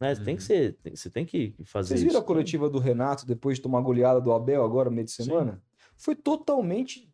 Né? 0.00 0.14
Tem 0.14 0.24
que 0.36 0.42
Uhum. 0.42 0.46
ser, 0.46 0.72
tem- 0.82 0.96
você 0.96 1.10
tem 1.10 1.26
que 1.26 1.54
fazer 1.64 1.88
Vocês 1.88 2.00
isso. 2.00 2.08
viram 2.08 2.20
a 2.20 2.24
coletiva 2.24 2.70
do 2.70 2.78
Renato 2.78 3.26
depois 3.26 3.56
de 3.58 3.62
tomar 3.62 3.78
a 3.80 3.82
goleada 3.82 4.20
do 4.20 4.32
Abel 4.32 4.64
agora, 4.64 4.88
meio 4.90 5.04
de 5.04 5.10
Sim. 5.12 5.24
semana? 5.24 5.62
Foi 5.96 6.14
totalmente 6.16 7.08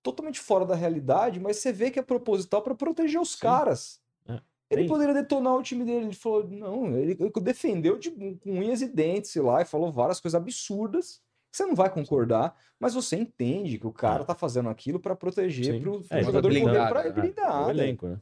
totalmente 0.00 0.38
fora 0.40 0.64
da 0.64 0.74
realidade, 0.76 1.40
mas 1.40 1.56
você 1.58 1.70
vê 1.72 1.90
que 1.90 1.98
é 1.98 2.02
proposital 2.02 2.62
para 2.62 2.74
proteger 2.74 3.20
os 3.20 3.32
Sim. 3.32 3.40
caras. 3.40 4.00
É. 4.26 4.40
Ele 4.70 4.86
poderia 4.86 5.12
detonar 5.12 5.54
o 5.56 5.62
time 5.62 5.84
dele. 5.84 6.06
Ele 6.06 6.14
falou, 6.14 6.46
não, 6.48 6.96
ele 6.96 7.16
ele 7.18 7.30
defendeu 7.42 7.98
de, 7.98 8.10
com 8.12 8.52
unhas 8.52 8.80
e 8.80 8.86
dentes 8.88 9.34
lá 9.34 9.60
e 9.60 9.64
falou 9.64 9.90
várias 9.90 10.20
coisas 10.20 10.40
absurdas. 10.40 11.20
Você 11.58 11.66
não 11.66 11.74
vai 11.74 11.90
concordar, 11.90 12.54
mas 12.78 12.94
você 12.94 13.16
entende 13.16 13.78
que 13.78 13.86
o 13.86 13.92
cara 13.92 14.22
É. 14.22 14.24
tá 14.24 14.34
fazendo 14.34 14.68
aquilo 14.68 15.00
para 15.00 15.16
proteger 15.16 15.74
Sim. 15.74 15.80
pro, 15.80 16.04
É, 16.08 16.22
jogador 16.22 16.48
tá 16.52 16.54
correr 16.60 16.64
blindado, 16.64 16.88
pra 16.92 17.02
né? 17.02 17.08
É, 17.08 17.12
blindar. 17.12 17.62
o 17.62 17.66
né? 17.66 17.70
elenco, 17.72 18.06
né? 18.06 18.20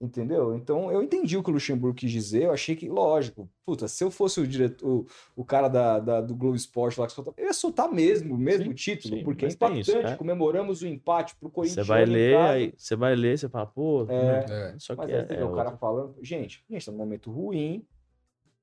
Entendeu? 0.00 0.54
Então 0.54 0.92
eu 0.92 1.02
entendi 1.02 1.36
o 1.38 1.42
que 1.42 1.50
o 1.50 1.54
Luxemburgo 1.54 1.96
quis 1.96 2.10
dizer. 2.12 2.44
Eu 2.44 2.52
achei 2.52 2.76
que, 2.76 2.86
lógico, 2.88 3.48
puta, 3.64 3.88
se 3.88 4.04
eu 4.04 4.10
fosse 4.10 4.38
o 4.40 4.46
diretor, 4.46 4.86
o, 4.86 5.06
o 5.34 5.42
cara 5.44 5.68
da, 5.68 5.98
da- 5.98 6.20
do 6.20 6.34
Globo 6.36 6.54
Esporte 6.54 7.00
lá 7.00 7.06
que 7.06 7.12
soltava, 7.14 7.34
eu 7.40 7.46
ia 7.46 7.52
soltar 7.54 7.90
mesmo, 7.90 8.34
o 8.34 8.38
mesmo 8.38 8.66
Sim, 8.66 8.74
título, 8.74 9.16
sim, 9.16 9.24
porque 9.24 9.46
é 9.46 9.48
impactante. 9.48 9.80
isso, 9.90 9.96
é. 9.96 10.14
Comemoramos 10.14 10.82
o 10.82 10.86
empate 10.86 11.34
pro 11.36 11.48
Você 11.48 11.54
Corinthians. 11.54 11.86
vai 11.88 12.02
em 12.04 12.06
ler, 12.06 12.36
aí 12.36 12.74
você 12.76 12.94
vai 12.94 13.16
ler, 13.16 13.38
você 13.38 13.48
fala, 13.48 13.66
pô, 13.66 14.06
É. 14.08 14.44
É. 14.48 14.74
só 14.78 14.94
que 14.94 15.00
Mas 15.00 15.10
é, 15.10 15.20
aí 15.22 15.26
você 15.28 15.34
é 15.36 15.44
o 15.44 15.54
cara 15.54 15.72
falando, 15.78 16.14
gente, 16.22 16.62
gente 16.70 16.84
tá 16.86 16.92
num 16.92 16.98
momento 16.98 17.30
ruim. 17.32 17.84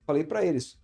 Falei 0.05 0.23
pra 0.23 0.45
eles, 0.45 0.79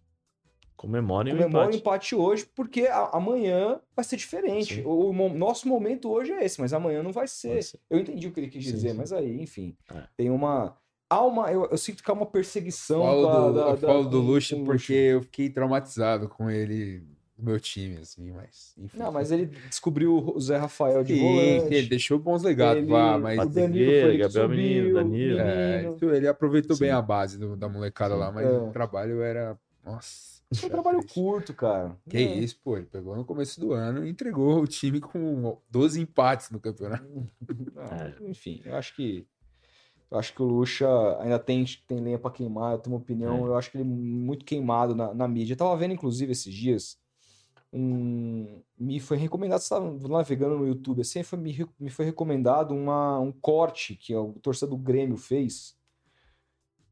comemorem 0.80 1.34
o 1.34 1.38
comemora 1.38 1.66
o 1.66 1.70
empate. 1.70 1.78
empate 1.78 2.16
hoje, 2.16 2.46
porque 2.56 2.88
a- 2.88 3.10
amanhã 3.14 3.80
vai 3.94 4.06
ser 4.06 4.16
diferente. 4.16 4.82
O, 4.86 5.10
o 5.10 5.30
nosso 5.30 5.68
momento 5.68 6.10
hoje 6.10 6.32
é 6.32 6.46
esse, 6.46 6.60
mas 6.62 6.72
amanhã 6.74 7.04
não 7.04 7.12
vai 7.12 7.28
ser. 7.28 7.50
Pode 7.50 7.64
ser. 7.66 7.80
Eu 7.90 8.00
entendi 8.00 8.28
o 8.28 8.32
que 8.32 8.40
ele 8.40 8.48
quis 8.48 8.66
Sim, 8.66 8.72
dizer, 8.72 8.92
sim. 8.92 8.98
mas 8.98 9.12
aí, 9.12 9.42
enfim, 9.42 9.76
É. 9.94 10.04
tem 10.16 10.30
uma. 10.30 10.78
Há 11.10 11.22
uma. 11.26 11.52
Eu, 11.52 11.66
eu 11.66 11.78
sinto 11.78 12.02
que 12.02 12.10
há 12.10 12.14
uma 12.14 12.26
perseguição. 12.26 13.02
Falo 13.02 13.24
com 13.24 13.30
a- 13.30 13.48
do, 13.48 13.54
da- 13.54 13.62
eu 13.72 13.78
da- 13.78 13.88
falo 13.88 14.04
do 14.06 14.22
com- 14.22 14.26
Luxo 14.28 14.64
porque 14.64 14.94
eu 14.94 15.22
fiquei 15.24 15.50
traumatizado 15.50 16.30
com 16.30 16.50
ele 16.50 17.04
no 17.38 17.44
meu 17.46 17.60
time, 17.60 17.98
assim, 17.98 18.32
mas. 18.32 18.74
Enfim. 18.78 18.98
Não, 18.98 19.12
mas 19.12 19.32
ele 19.32 19.48
descobriu 19.68 20.16
o 20.16 20.40
Zé 20.40 20.56
Rafael 20.58 21.04
de 21.04 21.14
Sim, 21.16 21.22
volante. 21.22 21.74
ele 21.74 21.88
deixou 21.88 22.18
bons 22.20 22.42
legados 22.44 22.84
ele- 22.84 22.92
lá, 22.92 23.18
mas. 23.18 23.38
o 23.40 23.50
Danilo 23.50 23.86
foi 23.92 24.10
ele 24.10 24.18
Gabriel 24.18 24.50
Menino, 24.50 24.82
subiu, 24.88 24.94
Danilo. 24.96 25.40
É, 25.40 25.78
Menino. 25.78 25.96
isso, 25.96 26.10
ele 26.12 26.28
aproveitou 26.28 26.78
bem 26.78 26.90
Sim. 26.90 26.96
a 26.96 27.02
base 27.02 27.38
do- 27.38 27.58
da 27.58 27.68
molecada 27.68 28.14
Sim. 28.14 28.20
lá, 28.22 28.32
mas 28.32 28.46
É. 28.46 28.50
o 28.50 28.72
trabalho 28.72 29.22
era. 29.22 29.58
Nossa. 29.84 30.39
Foi 30.56 30.68
um 30.68 30.72
trabalho 30.72 31.06
curto, 31.06 31.54
cara. 31.54 31.96
Que 32.10 32.18
É. 32.18 32.22
isso, 32.38 32.60
pô, 32.64 32.76
ele 32.78 32.88
pegou 32.88 33.16
no 33.16 33.24
começo 33.24 33.60
do 33.60 33.72
ano 33.72 34.06
e 34.06 34.10
entregou 34.10 34.62
o 34.62 34.68
time 34.68 35.00
com 35.00 35.58
12 35.70 36.02
empates 36.02 36.50
no 36.50 36.60
campeonato. 36.60 37.06
Não, 37.08 37.30
Enfim, 38.30 38.62
eu 38.66 38.76
acho 38.76 38.96
que. 38.96 39.28
Eu 40.10 40.18
acho 40.18 40.34
que 40.34 40.42
o 40.42 40.46
Lucha 40.46 40.88
ainda 41.22 41.38
tem, 41.38 41.64
tem 41.88 42.00
lenha 42.00 42.18
pra 42.18 42.32
queimar, 42.32 42.74
eu 42.74 42.80
tenho 42.80 42.96
uma 42.96 43.02
opinião. 43.02 43.46
É. 43.46 43.50
Eu 43.50 43.56
acho 43.56 43.70
que 43.70 43.78
ele 43.78 43.84
é 43.84 43.94
muito 43.94 44.44
queimado 44.44 44.96
na, 44.96 45.14
na 45.14 45.28
mídia. 45.28 45.54
Eu 45.54 45.58
tava 45.58 45.78
vendo, 45.78 45.94
inclusive, 45.94 46.32
esses 46.32 46.52
dias. 46.52 46.98
Um, 47.72 48.64
me 48.76 49.00
foi 49.00 49.18
recomendado, 49.18 49.60
estava 49.60 49.96
navegando 50.08 50.58
no 50.58 50.68
YouTube, 50.68 51.02
assim, 51.02 51.22
foi, 51.22 51.38
me, 51.38 51.70
me 51.80 51.92
foi 51.92 52.04
recomendado 52.06 52.74
uma, 52.74 53.20
um 53.20 53.32
corte 53.32 53.96
que 53.96 54.16
o 54.16 54.34
torcedor 54.42 54.76
do 54.76 54.84
Grêmio 54.84 55.16
fez 55.16 55.78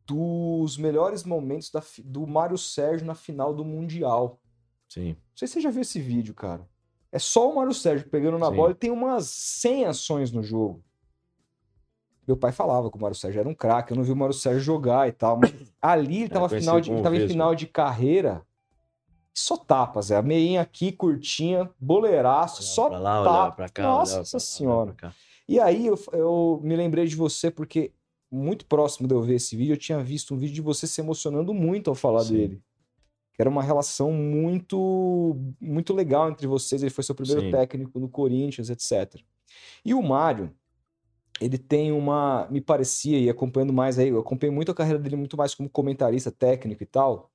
dos 0.07 0.77
melhores 0.77 1.23
momentos 1.25 1.69
da, 1.69 1.83
do 2.05 2.25
Mário 2.25 2.57
Sérgio 2.57 3.05
na 3.05 3.13
final 3.13 3.53
do 3.53 3.65
Mundial. 3.65 4.39
Sim. 4.87 5.09
Não 5.09 5.35
sei 5.35 5.47
se 5.47 5.55
você 5.55 5.61
já 5.61 5.69
viu 5.69 5.81
esse 5.81 5.99
vídeo, 5.99 6.33
cara. 6.33 6.65
É 7.11 7.19
só 7.19 7.49
o 7.49 7.55
Mário 7.55 7.73
Sérgio 7.73 8.09
pegando 8.09 8.37
na 8.37 8.49
Sim. 8.49 8.55
bola 8.55 8.71
e 8.71 8.75
tem 8.75 8.89
umas 8.89 9.27
100 9.27 9.85
ações 9.85 10.31
no 10.31 10.41
jogo. 10.41 10.81
Meu 12.25 12.37
pai 12.37 12.51
falava 12.51 12.89
que 12.89 12.97
o 12.97 13.01
Mário 13.01 13.15
Sérgio 13.15 13.39
era 13.39 13.47
um 13.49 13.53
craque, 13.53 13.91
eu 13.91 13.97
não 13.97 14.03
vi 14.03 14.11
o 14.11 14.15
Mário 14.15 14.33
Sérgio 14.33 14.61
jogar 14.61 15.07
e 15.07 15.11
tal, 15.11 15.37
mas 15.37 15.51
ali 15.81 16.21
ele 16.21 16.29
tava, 16.29 16.47
conhecido 16.47 16.61
final 16.61 16.81
de, 16.81 16.89
como 16.89 17.03
tava 17.03 17.17
em 17.17 17.27
final 17.27 17.55
de 17.55 17.67
carreira. 17.67 18.45
Só 19.33 19.55
tapas, 19.55 20.09
é 20.09 20.15
a 20.15 20.21
meinha 20.21 20.61
aqui, 20.61 20.91
curtinha, 20.91 21.69
boleiraço, 21.79 22.61
Olhava 22.61 22.73
só 22.73 22.87
lá, 22.87 23.21
olhava 23.21 23.23
tapa. 23.25 23.55
pra 23.55 23.69
cá, 23.69 23.83
Nossa 23.83 24.23
pra 24.23 24.39
senhora. 24.39 24.93
pra. 24.93 25.13
E 25.47 25.59
aí 25.59 25.87
eu, 25.87 25.99
eu 26.11 26.59
me 26.63 26.75
lembrei 26.75 27.07
de 27.07 27.15
você 27.15 27.49
porque 27.51 27.93
muito 28.31 28.65
próximo 28.65 29.07
de 29.07 29.13
eu 29.13 29.21
ver 29.21 29.35
esse 29.35 29.55
vídeo, 29.55 29.73
eu 29.73 29.77
tinha 29.77 30.03
visto 30.03 30.33
um 30.33 30.37
vídeo 30.37 30.55
de 30.55 30.61
você 30.61 30.85
se 30.85 30.99
emocionando 31.01 31.53
muito 31.53 31.89
ao 31.89 31.95
falar 31.95 32.21
Sim. 32.21 32.33
dele. 32.33 32.61
Que 33.33 33.41
era 33.41 33.49
uma 33.49 33.61
relação 33.61 34.11
muito 34.11 35.37
muito 35.61 35.93
legal 35.93 36.29
entre 36.29 36.47
vocês. 36.47 36.81
Ele 36.81 36.89
foi 36.89 37.03
seu 37.03 37.15
primeiro 37.15 37.41
Sim. 37.41 37.51
técnico 37.51 37.99
no 37.99 38.09
Corinthians, 38.09 38.69
etc. 38.69 39.21
E 39.85 39.93
o 39.93 40.01
Mário, 40.01 40.51
ele 41.39 41.57
tem 41.57 41.91
uma, 41.91 42.47
me 42.49 42.59
parecia 42.59 43.19
e 43.19 43.29
acompanhando 43.29 43.73
mais 43.73 43.99
aí, 43.99 44.09
eu 44.09 44.19
acompanhei 44.19 44.53
muito 44.53 44.71
a 44.71 44.75
carreira 44.75 44.99
dele 44.99 45.15
muito 45.15 45.37
mais 45.37 45.53
como 45.53 45.69
comentarista 45.69 46.31
técnico 46.31 46.81
e 46.81 46.85
tal. 46.85 47.31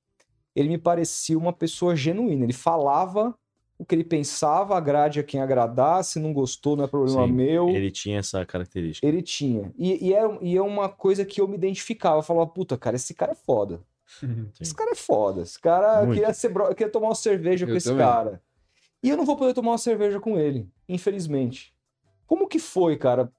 Ele 0.55 0.69
me 0.69 0.77
parecia 0.77 1.37
uma 1.37 1.53
pessoa 1.53 1.95
genuína. 1.95 2.43
Ele 2.43 2.53
falava 2.53 3.33
o 3.77 3.85
que 3.85 3.95
ele 3.95 4.03
pensava, 4.03 4.77
agrade 4.77 5.19
a 5.19 5.23
quem 5.23 5.41
agradar, 5.41 6.03
se 6.03 6.19
não 6.19 6.31
gostou 6.31 6.75
não 6.75 6.83
é 6.85 6.87
problema 6.87 7.25
Sim, 7.25 7.33
meu. 7.33 7.69
Ele 7.69 7.91
tinha 7.91 8.19
essa 8.19 8.45
característica. 8.45 9.05
Ele 9.05 9.21
tinha. 9.21 9.73
E, 9.77 10.09
e, 10.09 10.13
é, 10.13 10.21
e 10.41 10.55
é 10.55 10.61
uma 10.61 10.87
coisa 10.89 11.25
que 11.25 11.41
eu 11.41 11.47
me 11.47 11.55
identificava. 11.55 12.19
Eu 12.19 12.23
falava, 12.23 12.47
puta, 12.47 12.77
cara, 12.77 12.95
esse 12.95 13.13
cara 13.13 13.31
é 13.31 13.35
foda. 13.35 13.81
Sim. 14.05 14.49
Esse 14.61 14.75
cara 14.75 14.91
é 14.91 14.95
foda. 14.95 15.41
Esse 15.41 15.59
cara 15.59 16.05
Muito. 16.05 16.19
queria, 16.19 16.33
ser 16.33 16.49
bro... 16.49 16.65
eu 16.65 16.75
queria 16.75 16.91
tomar 16.91 17.07
uma 17.09 17.15
cerveja 17.15 17.65
com 17.65 17.71
Eu 17.71 17.77
esse 17.77 17.89
também. 17.89 18.05
cara. 18.05 18.41
E 19.01 19.09
eu 19.09 19.17
não 19.17 19.25
vou 19.25 19.35
poder 19.35 19.53
tomar 19.53 19.71
uma 19.71 19.77
cerveja 19.77 20.19
com 20.19 20.37
ele, 20.37 20.69
infelizmente. 20.87 21.73
Como 22.25 22.47
que 22.47 22.59
foi, 22.59 22.95
cara, 22.95 23.31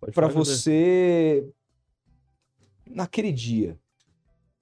Pode 0.00 0.12
pra 0.12 0.28
falar, 0.28 0.28
Gabriel. 0.28 0.44
você 0.44 1.48
naquele 2.86 3.32
dia? 3.32 3.78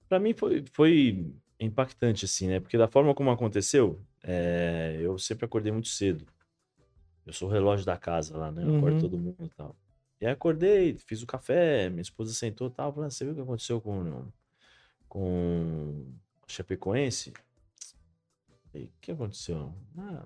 Pra 0.09 0.19
mim 0.19 0.33
foi, 0.33 0.63
foi 0.71 1.31
impactante, 1.65 2.25
assim, 2.25 2.47
né? 2.47 2.59
Porque 2.59 2.77
da 2.77 2.87
forma 2.87 3.13
como 3.13 3.29
aconteceu, 3.31 4.01
é, 4.23 4.97
eu 5.01 5.17
sempre 5.17 5.45
acordei 5.45 5.71
muito 5.71 5.87
cedo. 5.87 6.25
Eu 7.25 7.33
sou 7.33 7.47
o 7.49 7.51
relógio 7.51 7.85
da 7.85 7.97
casa 7.97 8.37
lá, 8.37 8.51
né? 8.51 8.63
Eu 8.63 8.69
acordo 8.69 8.95
Uhum. 8.95 9.01
todo 9.01 9.17
mundo 9.17 9.45
e 9.45 9.49
tal. 9.49 9.75
E 10.19 10.25
aí 10.25 10.31
acordei, 10.31 10.97
fiz 10.97 11.21
o 11.21 11.27
café, 11.27 11.89
minha 11.89 12.01
esposa 12.01 12.33
sentou 12.33 12.67
e 12.67 12.71
tal. 12.71 12.93
Falei, 12.93 13.07
"Ah, 13.07 13.11
você 13.11 13.23
viu 13.25 13.33
o 13.33 13.35
que 13.35 13.41
aconteceu 13.41 13.81
com, 13.81 14.25
com 15.07 16.05
a 16.47 16.51
Chapecoense? 16.51 17.33
Falei, 18.71 18.87
o 18.87 18.91
que 19.01 19.11
aconteceu? 19.11 19.73
Ah, 19.97 20.25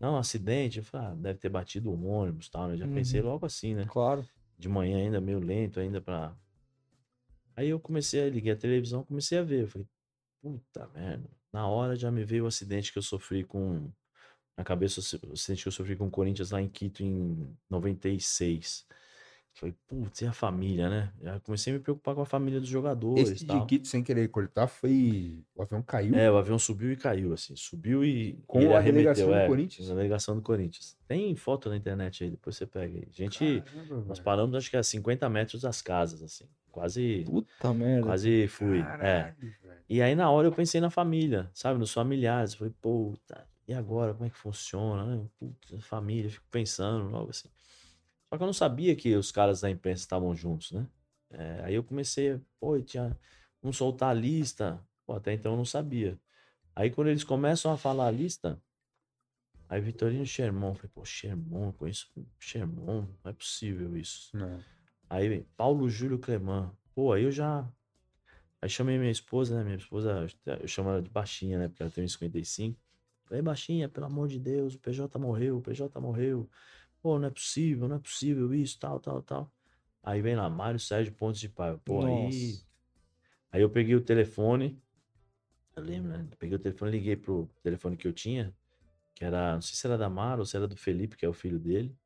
não, 0.00 0.14
um 0.14 0.18
acidente. 0.18 0.78
Eu 0.78 0.84
falei, 0.84 1.06
ah, 1.08 1.14
deve 1.14 1.38
ter 1.38 1.48
batido 1.48 1.90
um 1.92 2.06
ônibus 2.06 2.46
e 2.46 2.50
tal, 2.50 2.68
né? 2.68 2.76
Já 2.76 2.86
pensei 2.88 3.20
Uhum. 3.20 3.26
logo 3.26 3.46
assim, 3.46 3.74
né? 3.74 3.86
Claro. 3.88 4.26
de 4.58 4.68
manhã 4.68 4.98
ainda, 4.98 5.20
meio 5.20 5.38
lento 5.40 5.78
ainda 5.80 6.00
pra. 6.00 6.34
Aí 7.56 7.68
eu 7.68 7.78
comecei 7.78 8.22
a 8.22 8.30
ligar 8.30 8.54
a 8.54 8.56
televisão, 8.56 9.04
comecei 9.04 9.38
a 9.38 9.42
ver. 9.42 9.62
Eu 9.62 9.68
falei, 9.68 9.86
puta 10.44 10.86
merda. 10.94 11.30
Na 11.50 11.66
hora 11.66 11.96
já 11.96 12.10
me 12.10 12.22
veio 12.22 12.44
o 12.44 12.46
acidente 12.46 12.92
que 12.92 12.98
eu 12.98 13.02
sofri 13.02 13.44
com, 13.44 13.90
na 14.56 14.62
cabeça 14.62 15.00
o 15.26 15.32
acidente 15.32 15.62
que 15.62 15.68
eu 15.68 15.72
sofri 15.72 15.96
com 15.96 16.06
o 16.06 16.10
Corinthians 16.10 16.50
lá 16.50 16.60
em 16.60 16.68
Quito 16.68 17.02
em 17.02 17.56
96. 17.70 18.86
Falei, 19.54 19.74
putz, 19.86 20.20
e 20.20 20.26
a 20.26 20.32
família, 20.32 20.90
né? 20.90 21.12
Já 21.22 21.38
comecei 21.38 21.72
a 21.72 21.76
me 21.76 21.80
preocupar 21.80 22.16
com 22.16 22.20
a 22.20 22.26
família 22.26 22.58
dos 22.58 22.68
jogadores. 22.68 23.30
Esse 23.30 23.46
tal. 23.46 23.60
de 23.60 23.66
Quito, 23.66 23.86
sem 23.86 24.02
querer 24.02 24.28
cortar, 24.28 24.66
foi. 24.66 25.44
O 25.54 25.62
avião 25.62 25.80
caiu 25.80 26.12
É, 26.12 26.28
o 26.28 26.36
avião 26.36 26.58
subiu 26.58 26.90
e 26.90 26.96
caiu, 26.96 27.32
assim. 27.32 27.54
Subiu 27.54 28.04
e. 28.04 28.42
Com 28.48 28.60
e 28.60 28.74
a 28.74 28.80
delegação 28.80 29.28
do 29.28 29.34
é, 29.34 29.46
Corinthians? 29.46 29.88
Na 29.88 29.94
delegação 29.94 30.34
do 30.34 30.42
Corinthians. 30.42 30.98
Tem 31.06 31.36
foto 31.36 31.68
na 31.68 31.76
internet 31.76 32.24
aí, 32.24 32.30
depois 32.30 32.56
você 32.56 32.66
pega 32.66 32.98
aí. 32.98 33.08
Gente, 33.12 33.62
Caramba, 33.62 34.04
nós 34.08 34.18
paramos 34.18 34.56
acho 34.56 34.68
que 34.68 34.76
a 34.76 34.82
50 34.82 35.28
metros 35.30 35.62
das 35.62 35.80
casas, 35.80 36.20
assim. 36.20 36.48
Quase. 36.74 37.22
Puta 37.24 37.72
merda. 37.72 38.02
Quase 38.02 38.48
fui. 38.48 38.80
É. 38.80 38.82
Caralho, 38.82 39.36
velho. 39.62 39.84
E 39.88 40.02
aí, 40.02 40.16
na 40.16 40.28
hora, 40.28 40.48
eu 40.48 40.52
pensei 40.52 40.80
na 40.80 40.90
família, 40.90 41.48
sabe? 41.54 41.78
Nos 41.78 41.92
familiares. 41.92 42.52
Eu 42.52 42.58
falei, 42.58 42.74
puta, 42.82 43.46
e 43.68 43.72
agora? 43.72 44.12
Como 44.12 44.26
é 44.26 44.30
que 44.30 44.36
funciona? 44.36 45.06
né? 45.06 45.24
Puta, 45.38 45.78
família, 45.78 46.28
fico 46.28 46.46
pensando 46.50 47.08
logo 47.10 47.30
assim. 47.30 47.48
Só 48.28 48.36
que 48.36 48.42
eu 48.42 48.46
não 48.46 48.52
sabia 48.52 48.96
que 48.96 49.14
os 49.14 49.30
caras 49.30 49.60
da 49.60 49.70
imprensa 49.70 50.02
estavam 50.02 50.34
juntos, 50.34 50.72
né? 50.72 50.84
É, 51.30 51.60
aí 51.64 51.74
eu 51.76 51.84
comecei, 51.84 52.40
pô, 52.58 52.76
e 52.76 52.82
tinha. 52.82 53.16
Vamos 53.62 53.76
soltar 53.76 54.10
a 54.10 54.14
lista. 54.14 54.84
Pô, 55.06 55.12
até 55.12 55.32
então 55.32 55.52
eu 55.52 55.56
não 55.58 55.64
sabia. 55.64 56.18
Aí 56.74 56.90
quando 56.90 57.06
eles 57.06 57.22
começam 57.22 57.70
a 57.70 57.76
falar 57.76 58.08
a 58.08 58.10
lista, 58.10 58.60
aí 59.68 59.80
Vitorino 59.80 60.26
Sherman, 60.26 60.70
eu 60.70 60.74
falei, 60.74 60.90
pô, 60.92 61.04
Sherman, 61.04 61.70
conheço 61.78 62.10
Sherman, 62.40 62.84
não 62.84 63.30
é 63.30 63.32
possível 63.32 63.96
isso. 63.96 64.36
Não. 64.36 64.60
Aí 65.08 65.28
vem 65.28 65.46
Paulo 65.56 65.88
Júlio 65.88 66.18
Cleman. 66.18 66.70
Pô, 66.94 67.12
aí 67.12 67.24
eu 67.24 67.30
já. 67.30 67.68
Aí 68.60 68.68
chamei 68.68 68.98
minha 68.98 69.10
esposa, 69.10 69.56
né? 69.56 69.64
Minha 69.64 69.76
esposa, 69.76 70.26
eu 70.60 70.68
chamo 70.68 70.90
ela 70.90 71.02
de 71.02 71.10
baixinha, 71.10 71.58
né? 71.58 71.68
Porque 71.68 71.82
ela 71.82 71.92
tem 71.92 72.04
1,55. 72.04 72.76
Falei, 73.24 73.42
baixinha, 73.42 73.88
pelo 73.88 74.06
amor 74.06 74.28
de 74.28 74.38
Deus, 74.38 74.74
o 74.74 74.78
PJ 74.78 75.18
morreu, 75.18 75.58
o 75.58 75.62
PJ 75.62 75.98
morreu. 76.00 76.48
Pô, 77.00 77.18
não 77.18 77.28
é 77.28 77.30
possível, 77.30 77.88
não 77.88 77.96
é 77.96 77.98
possível 77.98 78.54
isso, 78.54 78.78
tal, 78.78 79.00
tal, 79.00 79.22
tal. 79.22 79.52
Aí 80.02 80.20
vem 80.20 80.36
lá, 80.36 80.48
Mário 80.50 80.78
Sérgio 80.78 81.12
Pontes 81.14 81.40
de 81.40 81.48
Paiva. 81.48 81.80
Pô, 81.84 82.04
aí. 82.04 82.24
Nossa. 82.24 82.66
Aí 83.50 83.62
eu 83.62 83.70
peguei 83.70 83.94
o 83.94 84.00
telefone. 84.00 84.80
Eu 85.76 85.82
lembro, 85.82 86.10
né? 86.10 86.26
Peguei 86.38 86.56
o 86.56 86.58
telefone, 86.58 86.90
liguei 86.92 87.16
pro 87.16 87.48
telefone 87.62 87.96
que 87.96 88.06
eu 88.06 88.12
tinha, 88.12 88.54
que 89.14 89.24
era, 89.24 89.54
não 89.54 89.62
sei 89.62 89.74
se 89.74 89.86
era 89.86 89.96
da 89.96 90.08
Mara 90.08 90.40
ou 90.40 90.46
se 90.46 90.56
era 90.56 90.68
do 90.68 90.76
Felipe, 90.76 91.16
que 91.16 91.24
é 91.24 91.28
o 91.28 91.32
filho 91.32 91.58
dele. 91.58 91.96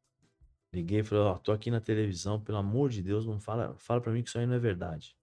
Liguei 0.72 1.00
e 1.00 1.04
falei, 1.04 1.24
ó, 1.24 1.38
tô 1.38 1.52
aqui 1.52 1.70
na 1.70 1.80
televisão, 1.80 2.40
pelo 2.40 2.58
amor 2.58 2.90
de 2.90 3.02
Deus, 3.02 3.26
não 3.26 3.40
fala, 3.40 3.74
fala 3.78 4.00
pra 4.00 4.12
mim 4.12 4.22
que 4.22 4.28
isso 4.28 4.38
aí 4.38 4.46
não 4.46 4.54
é 4.54 4.58
verdade. 4.58 5.16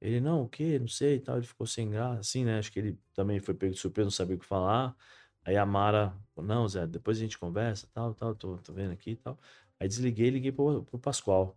Ele, 0.00 0.20
não, 0.20 0.42
o 0.42 0.48
quê? 0.48 0.78
Não 0.80 0.88
sei 0.88 1.16
e 1.16 1.20
tal. 1.20 1.36
Ele 1.36 1.46
ficou 1.46 1.66
sem 1.66 1.88
graça, 1.88 2.20
assim, 2.20 2.44
né? 2.44 2.58
Acho 2.58 2.72
que 2.72 2.78
ele 2.80 2.98
também 3.14 3.38
foi 3.38 3.54
pego 3.54 3.72
de 3.72 3.78
surpresa, 3.80 4.06
não 4.06 4.10
sabia 4.10 4.34
o 4.34 4.38
que 4.38 4.44
falar. 4.44 4.96
Aí 5.44 5.56
a 5.56 5.64
Mara, 5.64 6.12
não, 6.36 6.66
Zé, 6.68 6.86
depois 6.86 7.18
a 7.18 7.20
gente 7.20 7.38
conversa, 7.38 7.88
tal, 7.92 8.12
tal, 8.14 8.34
tô, 8.34 8.58
tô 8.58 8.72
vendo 8.72 8.92
aqui 8.92 9.12
e 9.12 9.16
tal. 9.16 9.38
Aí 9.78 9.86
desliguei 9.86 10.26
e 10.28 10.30
liguei 10.30 10.52
pro, 10.52 10.82
pro 10.84 10.98
Pascoal. 10.98 11.56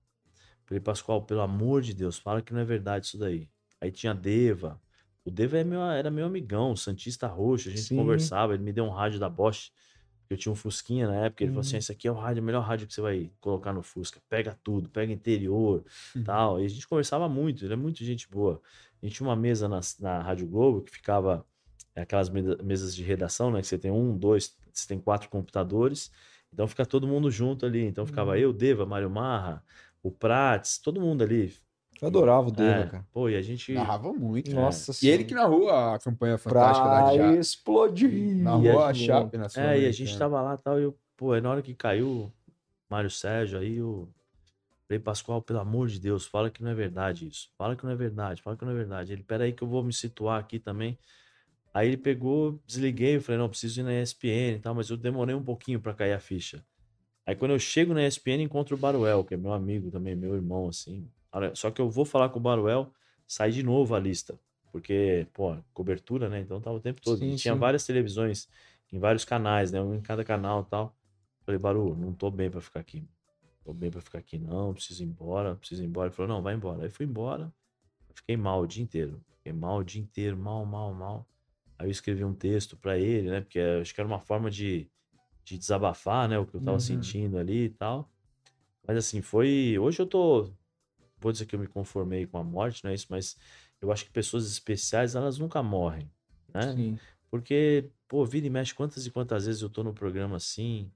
Falei, 0.66 0.80
Pascoal, 0.80 1.24
pelo 1.26 1.42
amor 1.42 1.82
de 1.82 1.94
Deus, 1.94 2.18
fala 2.18 2.42
que 2.42 2.54
não 2.54 2.60
é 2.60 2.66
verdade 2.66 3.08
isso 3.08 3.18
daí. 3.18 3.50
Aí 3.82 3.92
tinha 3.92 4.12
a 4.12 4.16
Deva. 4.16 4.80
O 5.24 5.32
Deva 5.32 5.58
é 5.58 5.64
meu, 5.64 5.82
era 5.82 6.12
meu 6.12 6.26
amigão, 6.26 6.76
Santista 6.76 7.28
Roxo, 7.28 7.70
a 7.70 7.72
gente 7.72 7.88
Sim. 7.88 7.98
conversava, 7.98 8.54
ele 8.54 8.64
me 8.64 8.72
deu 8.72 8.86
um 8.86 8.90
rádio 8.90 9.20
da 9.20 9.30
Bosch, 9.30 9.72
eu 10.34 10.38
tinha 10.38 10.52
um 10.52 10.56
Fusquinha 10.56 11.08
na 11.08 11.16
época, 11.26 11.44
ele 11.44 11.52
falou 11.52 11.62
assim, 11.62 11.74
Uhum. 11.74 11.80
esse 11.80 11.92
aqui 11.92 12.08
é 12.08 12.12
o 12.12 12.16
rádio, 12.16 12.42
o 12.42 12.46
melhor 12.46 12.62
rádio 12.62 12.88
que 12.88 12.94
você 12.94 13.02
vai 13.02 13.32
colocar 13.40 13.72
no 13.74 13.82
Fusca, 13.84 14.20
pega 14.30 14.58
tudo, 14.64 14.90
pega 14.90 15.12
interior, 15.14 15.84
tal. 16.24 16.60
E 16.62 16.66
a 16.66 16.68
gente 16.68 16.88
conversava 16.88 17.28
muito, 17.30 17.64
ele 17.66 17.74
é 17.74 17.78
muito 17.78 18.04
gente 18.04 18.30
boa. 18.30 18.62
A 19.02 19.06
gente 19.06 19.18
tinha 19.18 19.28
uma 19.28 19.36
mesa 19.36 19.68
na, 19.68 19.80
na 20.00 20.22
Rádio 20.22 20.48
Globo 20.48 20.82
que 20.82 20.92
ficava 20.92 21.46
é, 21.96 22.02
aquelas 22.02 22.30
mesas 22.30 22.96
de 22.96 23.04
redação, 23.04 23.52
né? 23.52 23.62
Que 23.62 23.68
você 23.68 23.78
tem 23.78 23.92
um, 23.92 24.18
dois, 24.18 24.58
você 24.74 24.88
tem 24.88 25.00
quatro 25.00 25.30
computadores, 25.30 26.12
então 26.52 26.68
fica 26.68 26.86
todo 26.86 27.08
mundo 27.08 27.30
junto 27.30 27.66
ali. 27.66 27.86
Então 27.86 28.06
ficava 28.06 28.38
eu, 28.40 28.52
Deva, 28.52 28.86
Mário 28.86 29.10
Marra, 29.10 29.64
o 30.02 30.10
Prates, 30.12 30.78
todo 30.80 31.00
mundo 31.02 31.24
ali. 31.24 31.54
Eu 32.02 32.08
adorava 32.08 32.48
o 32.48 32.52
Deva, 32.52 32.84
É, 32.84 32.86
cara. 32.88 33.08
Pô, 33.12 33.30
e 33.30 33.36
a 33.36 33.42
gente. 33.42 33.74
Narrava 33.74 34.14
muito. 34.14 34.50
né? 34.50 34.62
Nossa 34.62 34.92
E 35.06 35.10
ele 35.10 35.24
que 35.24 35.34
narrou 35.34 35.70
a 35.70 35.98
campanha 36.00 36.38
fantástica 36.38 36.90
da 36.90 37.04
Pra 37.04 37.14
Jape. 37.16 37.40
explodir. 37.40 38.44
Narrou 38.44 38.80
a 38.82 38.90
a 38.90 38.94
Chape 38.94 39.38
na 39.38 39.50
sua. 39.50 39.62
É, 39.62 39.80
e 39.82 39.86
a 39.86 39.92
gente 39.92 40.18
tava 40.18 40.42
lá 40.42 40.56
e 40.56 40.58
tal, 40.58 40.80
e 40.80 40.84
eu, 40.84 40.98
pô, 41.16 41.32
aí 41.32 41.42
na 41.42 41.50
hora 41.50 41.62
que 41.62 41.74
caiu 41.74 42.08
o 42.10 42.34
Mário 42.90 43.10
Sérgio, 43.10 43.60
aí 43.60 43.78
eu 43.78 44.10
falei, 44.88 45.00
Pascoal, 45.00 45.42
pelo 45.42 45.60
amor 45.60 45.88
de 45.88 46.00
Deus, 46.00 46.26
fala 46.26 46.50
que 46.50 46.62
não 46.62 46.72
é 46.72 46.76
verdade 46.76 47.28
isso. 47.28 47.50
Fala 47.58 47.76
que 47.76 47.84
não 47.84 47.92
é 47.92 47.96
verdade, 47.96 48.42
fala 48.42 48.58
que 48.58 48.66
não 48.66 48.72
é 48.72 48.76
verdade. 48.76 49.14
Ele, 49.14 49.24
peraí 49.24 49.54
que 49.54 49.64
eu 49.64 49.68
vou 49.68 49.84
me 49.84 49.94
situar 49.94 50.40
aqui 50.40 50.60
também. 50.60 50.98
Aí 51.74 51.88
ele 51.88 51.98
pegou, 51.98 52.62
desliguei, 52.66 53.18
eu 53.18 53.22
falei, 53.22 53.40
não, 53.40 53.50
preciso 53.50 53.82
ir 53.82 53.84
na 53.84 53.94
ESPN 54.02 54.56
e 54.56 54.60
tal, 54.60 54.76
mas 54.76 54.90
eu 54.90 54.96
demorei 54.98 55.36
um 55.36 55.44
pouquinho 55.44 55.80
pra 55.82 55.94
cair 55.94 56.14
a 56.14 56.20
ficha. 56.20 56.64
Aí 57.26 57.36
quando 57.36 57.52
eu 57.52 57.60
chego 57.60 57.94
na 57.94 58.06
ESPN, 58.06 58.44
encontro 58.44 58.76
o 58.76 58.80
Baruel, 58.80 59.24
que 59.26 59.34
é 59.34 59.38
meu 59.38 59.52
amigo 59.52 59.90
também, 59.90 60.16
meu 60.16 60.36
irmão, 60.36 60.70
assim. 60.70 61.10
Só 61.54 61.72
que 61.72 61.82
eu 61.82 61.90
vou 61.90 62.06
falar 62.06 62.30
com 62.30 62.40
o 62.40 62.42
Baruel, 62.42 62.92
sai 63.28 63.52
de 63.52 63.64
novo 63.64 63.96
a 63.96 64.00
lista. 64.00 64.40
Porque, 64.72 65.28
pô, 65.34 65.56
cobertura, 65.74 66.30
né? 66.30 66.42
Então 66.42 66.60
tava 66.60 66.78
o 66.78 66.82
tempo 66.82 67.02
todo. 67.02 67.20
Sim, 67.20 67.32
e 67.32 67.36
tinha 67.36 67.54
sim. 67.54 67.60
várias 67.60 67.86
televisões 67.86 68.50
em 68.92 69.00
vários 69.00 69.24
canais, 69.26 69.72
né? 69.72 69.82
Um 69.82 69.96
em 69.96 70.02
cada 70.02 70.24
canal 70.24 70.62
e 70.62 70.70
tal. 70.70 70.96
Falei, 71.46 71.60
Baru, 71.60 71.96
não 71.96 72.14
tô 72.14 72.30
bem 72.32 72.50
pra 72.50 72.60
ficar 72.62 72.80
aqui. 72.80 73.08
Tô 73.64 73.74
bem 73.74 73.90
pra 73.90 74.02
ficar 74.02 74.20
aqui, 74.20 74.38
não. 74.38 74.74
Preciso 74.74 75.04
ir 75.04 75.08
embora, 75.08 75.56
preciso 75.56 75.84
ir 75.84 75.86
embora. 75.88 76.08
Ele 76.08 76.16
falou, 76.16 76.36
não, 76.36 76.42
vai 76.42 76.54
embora. 76.56 76.84
Aí 76.84 76.90
fui 76.90 77.06
embora. 77.06 77.54
Fiquei 78.14 78.38
mal 78.38 78.62
o 78.62 78.68
dia 78.68 78.84
inteiro. 78.84 79.22
Fiquei 79.38 79.54
mal 79.54 79.78
o 79.80 79.84
dia 79.84 80.02
inteiro, 80.02 80.38
mal, 80.38 80.66
mal, 80.66 80.94
mal. 80.94 81.28
Aí 81.78 81.88
eu 81.88 81.92
escrevi 81.92 82.24
um 82.24 82.34
texto 82.34 82.78
pra 82.78 82.98
ele, 82.98 83.30
né? 83.30 83.42
Porque 83.42 83.60
acho 83.60 83.94
que 83.94 84.00
era 84.02 84.08
uma 84.08 84.20
forma 84.20 84.50
de, 84.50 84.90
de 85.44 85.58
desabafar, 85.58 86.28
né? 86.30 86.38
O 86.40 86.46
que 86.46 86.56
eu 86.56 86.62
tava 86.62 86.78
Uhum. 86.78 86.80
sentindo 86.80 87.38
ali 87.38 87.66
e 87.66 87.70
tal. 87.70 88.10
Mas 88.88 88.98
assim, 88.98 89.22
foi. 89.22 89.78
Hoje 89.80 90.02
eu 90.02 90.06
tô. 90.08 90.52
Vou 91.26 91.32
dizer 91.32 91.48
que 91.48 91.56
eu 91.56 91.60
me 91.60 91.66
conformei 91.66 92.28
com 92.28 92.38
a 92.38 92.44
morte, 92.44 92.84
não 92.84 92.92
é 92.92 92.94
isso? 92.94 93.08
Mas 93.10 93.36
eu 93.82 93.92
acho 93.92 94.06
que 94.06 94.12
pessoas 94.12 94.46
especiais, 94.46 95.16
elas 95.16 95.40
nunca 95.40 95.64
morrem, 95.64 96.08
né? 96.54 96.72
Sim. 96.76 97.00
Porque, 97.32 97.90
pô, 98.08 98.24
vira 98.24 98.46
e 98.46 98.50
mexe 98.52 98.76
quantas 98.76 99.08
e 99.08 99.10
quantas 99.12 99.48
vezes 99.48 99.64
eu 99.64 99.70
tô 99.72 99.84
no 99.84 99.92
programa 99.92 100.36
assim, 100.38 100.92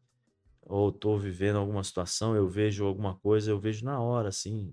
ou 0.62 0.92
tô 0.92 1.18
vivendo 1.18 1.58
alguma 1.58 1.84
situação, 1.84 2.36
eu 2.36 2.48
vejo 2.48 2.86
alguma 2.86 3.16
coisa, 3.16 3.50
eu 3.50 3.60
vejo 3.60 3.84
na 3.84 4.00
hora, 4.00 4.30
assim, 4.30 4.72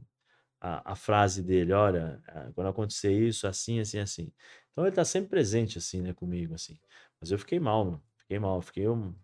a, 0.61 0.93
a 0.93 0.95
frase 0.95 1.43
dele, 1.43 1.73
olha, 1.73 2.23
ah, 2.29 2.51
quando 2.55 2.69
acontecer 2.69 3.11
isso, 3.13 3.47
assim, 3.47 3.81
assim, 3.81 3.99
assim. 3.99 4.31
Então 4.73 4.85
ele 4.85 4.95
tá 4.95 5.07
sempre 5.07 5.31
presente, 5.31 5.79
assim, 5.79 6.03
né, 6.03 6.13
comigo, 6.13 6.53
assim. 6.53 6.79
Mas 7.19 7.31
eu 7.31 7.39
fiquei 7.39 7.59
mal, 7.59 7.83
meu. 7.83 8.03
Fiquei 8.19 8.39
mal, 8.39 8.61
fiquei 8.61 8.87
um, 8.87 9.15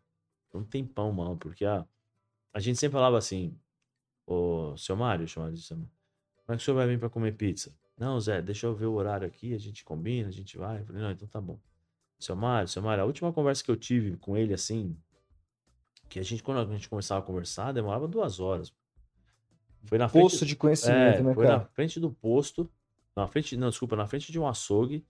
um 0.54 0.64
tempão 0.64 1.12
mal, 1.12 1.36
porque 1.36 1.66
a, 1.66 1.86
a 2.54 2.58
gente 2.58 2.78
sempre 2.80 2.94
falava 2.94 3.18
assim, 3.18 3.54
ô, 4.26 4.74
seu 4.78 4.96
Mário, 4.96 5.28
chamava 5.28 5.52
de 5.52 5.60
seu 5.60 5.76
Mário, 5.76 5.92
como 6.52 6.54
é 6.54 6.56
que 6.58 6.62
o 6.62 6.64
senhor 6.64 6.76
vai 6.76 6.86
vir 6.86 6.98
pra 6.98 7.08
comer 7.08 7.32
pizza? 7.32 7.74
Não, 7.96 8.20
Zé, 8.20 8.42
deixa 8.42 8.66
eu 8.66 8.74
ver 8.74 8.86
o 8.86 8.92
horário 8.92 9.26
aqui, 9.26 9.54
a 9.54 9.58
gente 9.58 9.84
combina, 9.84 10.28
a 10.28 10.32
gente 10.32 10.58
vai. 10.58 10.80
Eu 10.80 10.84
falei, 10.84 11.00
não, 11.00 11.10
então 11.10 11.26
tá 11.26 11.40
bom. 11.40 11.58
Seu 12.18 12.36
Mário, 12.36 12.68
seu 12.68 12.82
Mário, 12.82 13.02
a 13.02 13.06
última 13.06 13.32
conversa 13.32 13.64
que 13.64 13.70
eu 13.70 13.76
tive 13.76 14.16
com 14.18 14.36
ele, 14.36 14.52
assim, 14.52 14.96
que 16.10 16.18
a 16.18 16.22
gente, 16.22 16.42
quando 16.42 16.60
a 16.60 16.76
gente 16.76 16.88
começava 16.88 17.20
a 17.20 17.26
conversar, 17.26 17.72
demorava 17.72 18.06
duas 18.06 18.38
horas. 18.38 18.72
Foi 19.84 19.96
na 19.96 20.08
frente, 20.08 20.22
Poço 20.24 20.44
de 20.44 20.54
conhecimento, 20.54 21.20
é, 21.20 21.22
né, 21.22 21.34
foi 21.34 21.46
na 21.46 21.58
cara? 21.58 21.70
frente 21.72 21.98
do 21.98 22.10
posto, 22.10 22.70
na 23.16 23.26
frente, 23.26 23.56
não, 23.56 23.70
desculpa, 23.70 23.96
na 23.96 24.06
frente 24.06 24.30
de 24.30 24.38
um 24.38 24.46
açougue, 24.46 25.06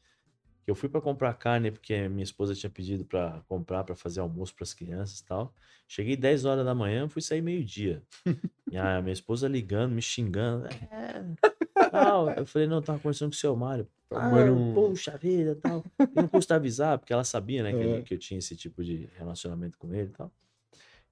que 0.64 0.70
eu 0.70 0.74
fui 0.74 0.88
pra 0.88 1.00
comprar 1.00 1.34
carne 1.34 1.70
porque 1.70 2.08
minha 2.08 2.22
esposa 2.22 2.54
tinha 2.54 2.70
pedido 2.70 3.04
pra 3.04 3.42
comprar 3.48 3.82
pra 3.84 3.94
fazer 3.96 4.20
almoço 4.20 4.54
pras 4.54 4.72
crianças 4.72 5.18
e 5.20 5.24
tal. 5.24 5.52
Cheguei 5.88 6.16
10 6.16 6.44
horas 6.44 6.64
da 6.64 6.74
manhã, 6.74 7.08
fui 7.08 7.20
sair 7.22 7.42
meio-dia. 7.42 8.02
E 8.70 8.78
a 8.78 9.02
minha 9.02 9.12
esposa 9.12 9.46
ligando, 9.48 9.92
me 9.92 10.00
xingando. 10.00 10.66
É, 10.66 11.22
tal. 11.90 12.30
Eu 12.30 12.46
falei, 12.46 12.66
não, 12.66 12.76
eu 12.76 12.82
tava 12.82 12.98
conversando 13.00 13.28
com 13.28 13.34
o 13.34 13.38
seu 13.38 13.54
Mário. 13.54 13.86
Ah, 14.10 14.30
Tomando 14.30 14.54
um- 14.54 14.72
poxa 14.72 15.18
vida, 15.18 15.54
tal. 15.56 15.84
E 16.00 16.14
não 16.14 16.26
custa 16.26 16.54
avisar, 16.54 16.98
porque 16.98 17.12
ela 17.12 17.22
sabia, 17.24 17.62
né, 17.62 17.70
que, 17.72 17.82
É. 17.82 18.00
que 18.02 18.14
eu 18.14 18.18
tinha 18.18 18.38
esse 18.38 18.56
tipo 18.56 18.82
de 18.82 19.10
relacionamento 19.18 19.76
com 19.76 19.92
ele 19.92 20.08
e 20.08 20.12
tal. 20.12 20.32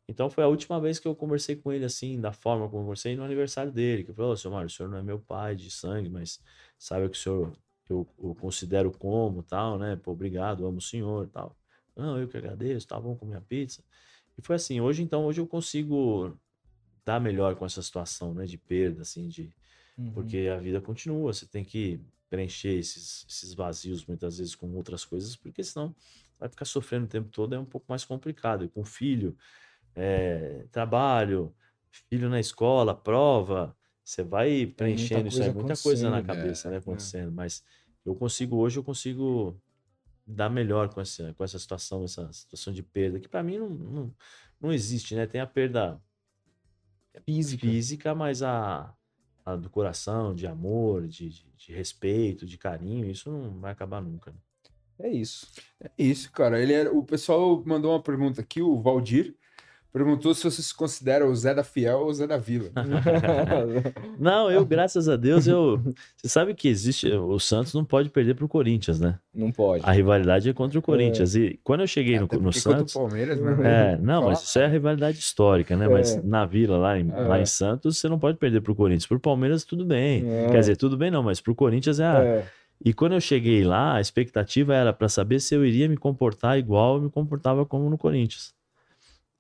Então 0.09 0.31
foi 0.31 0.43
a 0.43 0.49
última 0.49 0.81
vez 0.81 0.99
que 0.99 1.07
eu 1.07 1.15
conversei 1.15 1.55
com 1.55 1.71
ele 1.71 1.85
assim, 1.85 2.19
da 2.19 2.33
forma 2.33 2.67
como 2.67 2.79
eu 2.81 2.85
conversei 2.85 3.15
no 3.15 3.23
aniversário 3.25 3.71
dele, 3.71 4.05
que 4.05 4.11
eu 4.11 4.15
falei, 4.15 4.31
ô, 4.33 4.37
seu 4.39 4.51
Mário, 4.51 4.67
o 4.69 4.71
senhor 4.71 4.89
não 4.89 4.97
é 4.97 5.03
meu 5.03 5.19
pai 5.19 5.55
de 5.55 5.71
sangue, 5.71 6.09
mas 6.09 6.41
sabe 6.79 7.11
que 7.11 7.17
o 7.19 7.21
senhor 7.21 7.53
eu, 7.93 8.07
eu 8.23 8.35
considero 8.35 8.91
como 8.91 9.43
tal, 9.43 9.79
né? 9.79 9.97
Pô, 9.97 10.13
obrigado, 10.13 10.67
amo 10.67 10.79
o 10.79 10.83
senhor 10.83 11.29
tal. 11.29 11.57
Não, 11.97 12.19
eu 12.19 12.29
que 12.29 12.37
agradeço, 12.37 12.87
tá 12.87 12.99
bom 12.99 13.15
comer 13.17 13.37
a 13.37 13.41
pizza. 13.41 13.83
E 14.39 14.43
foi 14.43 14.57
assim, 14.57 14.81
hoje 14.81 15.03
então, 15.03 15.25
hoje 15.27 15.41
eu 15.41 15.47
consigo 15.47 16.37
dar 17.05 17.21
melhor 17.21 17.57
com 17.57 17.67
essa 17.67 17.83
situação, 17.83 18.33
né, 18.33 18.47
de 18.47 18.57
perda, 18.57 19.03
assim, 19.03 19.29
de, 19.29 19.53
Uhum. 20.01 20.13
porque 20.13 20.49
a 20.53 20.59
vida 20.59 20.81
continua, 20.81 21.33
você 21.33 21.47
tem 21.47 21.63
que 21.63 22.01
preencher 22.29 22.79
esses, 22.79 23.27
esses 23.29 23.53
vazios 23.53 24.07
muitas 24.07 24.39
vezes 24.39 24.55
com 24.55 24.73
outras 24.75 25.05
coisas, 25.05 25.37
porque 25.37 25.63
senão 25.63 25.95
vai 26.39 26.49
ficar 26.49 26.65
sofrendo 26.65 27.05
o 27.05 27.09
tempo 27.09 27.29
todo, 27.29 27.55
é 27.55 27.59
um 27.59 27.65
pouco 27.65 27.87
mais 27.89 28.05
complicado. 28.05 28.65
E 28.65 28.69
com 28.69 28.83
filho, 28.85 29.37
é, 29.95 30.65
trabalho, 30.71 31.55
filho 31.91 32.31
na 32.31 32.41
escola, 32.41 32.95
prova, 32.95 33.77
você 34.03 34.23
vai 34.23 34.67
preenchendo 34.67 35.29
isso 35.29 35.43
aí, 35.43 35.53
muita 35.53 35.77
coisa 35.77 36.09
na 36.09 36.23
cabeça, 36.23 36.69
é, 36.69 36.71
né, 36.71 36.77
é. 36.77 36.81
acontecendo. 36.81 37.31
Mas 37.31 37.63
eu 38.11 38.15
consigo, 38.17 38.57
hoje 38.57 38.79
eu 38.79 38.85
consigo 38.85 39.61
lidar 40.27 40.51
melhor 40.51 40.93
com 40.93 41.01
essa, 41.01 41.33
com 41.35 41.45
essa 41.45 41.59
situação, 41.59 42.05
essa 42.05 42.33
situação 42.33 42.73
de 42.73 42.83
perda, 42.83 43.19
que 43.21 43.29
para 43.29 43.43
mim 43.43 43.59
não, 43.59 43.69
não, 43.69 44.15
não 44.61 44.73
existe, 44.73 45.15
né? 45.15 45.27
Tem 45.27 45.41
a 45.41 45.47
perda 45.47 46.01
Física. 47.25 47.67
física, 47.67 48.15
mas 48.15 48.43
a, 48.43 48.95
a 49.45 49.57
do 49.57 49.69
coração, 49.69 50.35
de 50.35 50.47
amor, 50.47 51.09
de, 51.09 51.29
de, 51.31 51.47
de 51.57 51.73
respeito, 51.73 52.47
de 52.47 52.57
carinho, 52.57 53.11
isso 53.11 53.31
não 53.31 53.59
vai 53.61 53.73
acabar 53.73 54.01
nunca. 54.01 54.31
né? 54.31 54.39
É 55.03 55.09
isso. 55.09 55.49
É 55.83 55.91
isso, 55.99 56.31
cara. 56.31 56.61
Ele 56.63 56.73
era... 56.73 56.93
O 56.95 57.03
pessoal 57.03 57.63
mandou 57.65 57.93
uma 57.93 58.03
pergunta 58.03 58.41
aqui, 58.41 58.61
o 58.61 58.81
Valdir. 58.81 59.35
Perguntou 59.93 60.33
se 60.35 60.45
você 60.45 60.63
se 60.63 60.73
considera 60.75 61.27
o 61.27 61.35
Zé 61.35 61.53
da 61.53 61.65
Fiel 61.65 61.99
ou 62.01 62.07
o 62.09 62.15
Zé 62.15 62.27
da 62.27 62.37
Vila. 62.37 62.71
Não, 64.19 64.51
eu, 64.51 64.65
graças 64.65 65.09
a 65.09 65.17
Deus, 65.17 65.47
eu. 65.47 65.79
Você 66.17 66.29
sabe 66.29 66.55
que 66.55 66.69
existe. 66.69 67.09
O 67.13 67.39
Santos 67.39 67.75
não 67.75 67.85
pode 67.85 68.09
perder 68.09 68.35
pro 68.35 68.49
Corinthians, 68.49 69.01
né? 69.01 69.19
não 69.35 69.51
pode. 69.51 69.83
A 69.85 69.93
rivalidade 69.93 70.49
é 70.49 70.53
contra 70.53 70.79
o 70.79 70.83
Corinthians. 70.83 71.35
E 71.35 71.59
quando 71.63 71.81
eu 71.81 71.87
cheguei 71.87 72.19
no, 72.19 72.25
Até 72.27 72.37
no 72.37 72.43
porque 72.45 72.61
contra 72.61 72.79
Santos. 72.79 72.95
o 72.95 72.99
Palmeiras, 72.99 73.41
né? 73.41 73.57
É, 73.95 73.99
não, 73.99 74.25
mas 74.25 74.43
isso 74.43 74.59
é 74.59 74.65
a 74.65 74.69
rivalidade 74.69 75.19
histórica, 75.19 75.77
né? 75.77 75.89
Mas 75.89 76.17
É. 76.17 76.23
na 76.23 76.45
Vila, 76.45 76.77
lá 76.79 76.99
em, 76.99 77.11
É. 77.11 77.21
lá 77.23 77.41
em 77.41 77.47
Santos, 77.47 77.99
você 77.99 78.09
não 78.09 78.19
pode 78.19 78.39
perder 78.39 78.61
pro 78.61 78.75
Corinthians. 78.75 79.07
Pro 79.07 79.21
Palmeiras, 79.21 79.65
tudo 79.65 79.85
bem. 79.85 80.25
É. 80.29 80.49
Quer 80.51 80.61
dizer, 80.61 80.77
tudo 80.77 80.97
bem 80.97 81.11
não, 81.11 81.23
mas 81.23 81.41
pro 81.41 81.55
Corinthians 81.55 81.99
é 82.01 82.05
a. 82.07 82.23
É. 82.23 82.47
E 82.85 82.95
quando 82.95 83.13
eu 83.13 83.21
cheguei 83.21 83.63
lá, 83.63 83.97
a 83.97 84.01
expectativa 84.01 84.75
era 84.75 84.93
para 84.93 85.09
saber 85.09 85.39
se 85.41 85.55
eu 85.55 85.65
iria 85.65 85.87
me 85.89 85.97
comportar 85.99 86.59
igual 86.59 86.97
eu 86.97 87.03
me 87.03 87.11
comportava 87.11 87.67
como 87.67 87.91
no 87.91 87.99
Corinthians. 87.99 88.55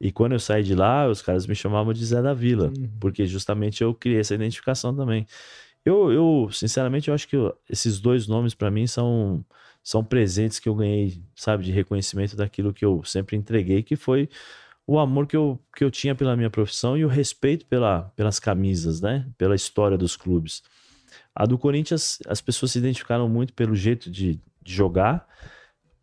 E 0.01 0.11
quando 0.11 0.33
eu 0.33 0.39
saí 0.41 0.63
de 0.63 0.75
lá, 0.75 1.09
os 1.09 1.21
caras 1.21 1.47
me 1.47 1.55
chamavam 1.55 1.93
de 1.93 2.05
Zé 2.05 2.23
da 2.23 2.33
Vila, 2.33 2.69
Uhum. 2.77 2.89
porque 2.99 3.27
justamente 3.27 3.83
eu 3.83 3.93
criei 3.95 4.21
essa 4.21 4.35
identificação 4.35 4.95
também. 4.97 5.27
Eu, 5.85 6.11
eu 6.13 6.49
sinceramente, 6.53 7.09
eu 7.09 7.15
acho 7.15 7.29
que 7.29 7.37
eu- 7.37 7.55
esses 7.69 8.01
dois 8.01 8.27
nomes 8.27 8.55
para 8.55 8.71
mim 8.71 8.87
são 8.87 9.45
são 9.83 10.05
presentes 10.05 10.59
que 10.59 10.69
eu 10.69 10.75
ganhei, 10.75 11.23
sabe, 11.35 11.65
de 11.65 11.73
reconhecimento 11.73 12.37
daquilo 12.37 12.73
que 12.73 12.85
eu 12.85 13.03
sempre 13.03 13.35
entreguei, 13.35 13.83
que 13.83 13.97
foi 13.97 14.29
o 14.87 14.99
amor 14.99 15.27
que 15.27 15.35
eu, 15.37 15.59
que 15.75 15.83
eu 15.83 15.91
tinha 15.91 16.15
pela 16.15 16.37
minha 16.37 16.51
profissão 16.51 16.99
e 16.99 17.05
o 17.05 17.09
respeito 17.09 17.65
pela, 17.65 18.13
pelas 18.15 18.39
camisas, 18.39 19.01
né? 19.01 19.27
Pela 19.39 19.55
história 19.55 19.97
dos 19.97 20.17
clubes. 20.17 20.63
A 21.35 21.47
do 21.47 21.57
Corinthians, 21.57 22.19
as 22.29 22.43
pessoas 22.43 22.73
se 22.73 22.79
identificaram 22.79 23.27
muito 23.27 23.55
pelo 23.55 23.75
jeito 23.75 24.11
de, 24.11 24.39
de 24.63 24.75
jogar, 24.75 25.27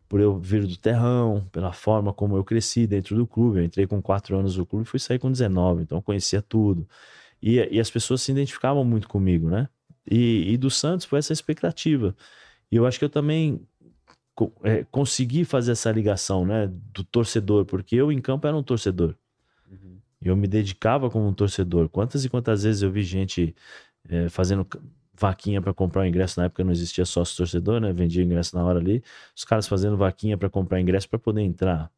por 0.08 0.20
eu 0.20 0.38
vir 0.38 0.66
do 0.66 0.76
terrão, 0.76 1.46
pela 1.52 1.72
forma 1.72 2.12
como 2.12 2.36
eu 2.36 2.42
cresci 2.42 2.86
dentro 2.86 3.14
do 3.14 3.26
clube. 3.26 3.58
Eu 3.58 3.64
entrei 3.64 3.86
com 3.86 4.00
4 4.00 4.36
anos 4.36 4.56
no 4.56 4.64
clube 4.64 4.86
e 4.86 4.88
fui 4.88 4.98
sair 4.98 5.18
com 5.18 5.30
19, 5.30 5.82
então 5.82 5.98
eu 5.98 6.02
conhecia 6.02 6.40
tudo. 6.40 6.88
E, 7.42 7.56
e 7.70 7.78
as 7.78 7.90
pessoas 7.90 8.22
se 8.22 8.32
identificavam 8.32 8.84
muito 8.84 9.08
comigo, 9.08 9.50
né? 9.50 9.68
E, 10.10 10.52
e 10.52 10.56
do 10.56 10.70
Santos 10.70 11.04
foi 11.04 11.18
essa 11.18 11.32
expectativa. 11.32 12.16
E 12.72 12.76
eu 12.76 12.86
acho 12.86 12.98
que 12.98 13.04
eu 13.04 13.10
também 13.10 13.60
é, 14.62 14.84
consegui 14.90 15.44
fazer 15.44 15.72
essa 15.72 15.90
ligação, 15.92 16.46
né? 16.46 16.70
Do 16.92 17.04
torcedor, 17.04 17.66
porque 17.66 17.96
eu 17.96 18.10
em 18.10 18.20
campo 18.20 18.46
era 18.46 18.56
um 18.56 18.62
torcedor. 18.62 19.14
Uhum. 19.70 19.98
Eu 20.22 20.36
me 20.36 20.46
dedicava 20.46 21.10
como 21.10 21.28
um 21.28 21.34
torcedor. 21.34 21.88
Quantas 21.88 22.24
e 22.24 22.28
quantas 22.28 22.62
vezes 22.62 22.82
eu 22.82 22.90
vi 22.90 23.02
gente 23.02 23.54
eh, 24.08 24.28
fazendo 24.30 24.66
vaquinha 25.18 25.60
para 25.60 25.74
comprar 25.74 26.02
o 26.02 26.06
ingresso, 26.06 26.38
na 26.40 26.46
época 26.46 26.64
não 26.64 26.72
existia 26.72 27.04
sócio 27.04 27.36
torcedor, 27.36 27.80
né? 27.80 27.92
Vendia 27.92 28.22
o 28.22 28.26
ingresso 28.26 28.56
na 28.56 28.64
hora 28.64 28.78
ali. 28.78 29.02
Os 29.36 29.44
caras 29.44 29.68
fazendo 29.68 29.96
vaquinha 29.96 30.36
para 30.38 30.48
comprar 30.50 30.80
ingresso 30.80 31.08
para 31.08 31.18
poder 31.18 31.42
entrar. 31.42 31.90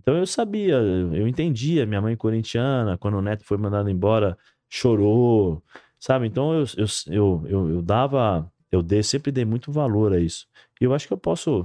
Então 0.00 0.16
eu 0.16 0.26
sabia, 0.26 0.74
eu 0.76 1.28
entendia. 1.28 1.86
Minha 1.86 2.00
mãe 2.00 2.16
corintiana, 2.16 2.96
quando 2.98 3.14
o 3.18 3.22
neto 3.22 3.44
foi 3.44 3.58
mandado 3.58 3.90
embora, 3.90 4.36
chorou, 4.68 5.62
sabe? 5.98 6.26
Então 6.26 6.52
eu, 6.54 6.64
eu, 6.76 6.86
eu, 7.08 7.44
eu, 7.48 7.70
eu 7.70 7.82
dava, 7.82 8.50
eu 8.72 8.82
dei, 8.82 9.02
sempre 9.02 9.30
dei 9.32 9.44
muito 9.44 9.70
valor 9.72 10.12
a 10.12 10.18
isso. 10.20 10.46
E 10.80 10.84
eu 10.84 10.94
acho 10.94 11.06
que 11.06 11.12
eu 11.12 11.18
posso, 11.18 11.62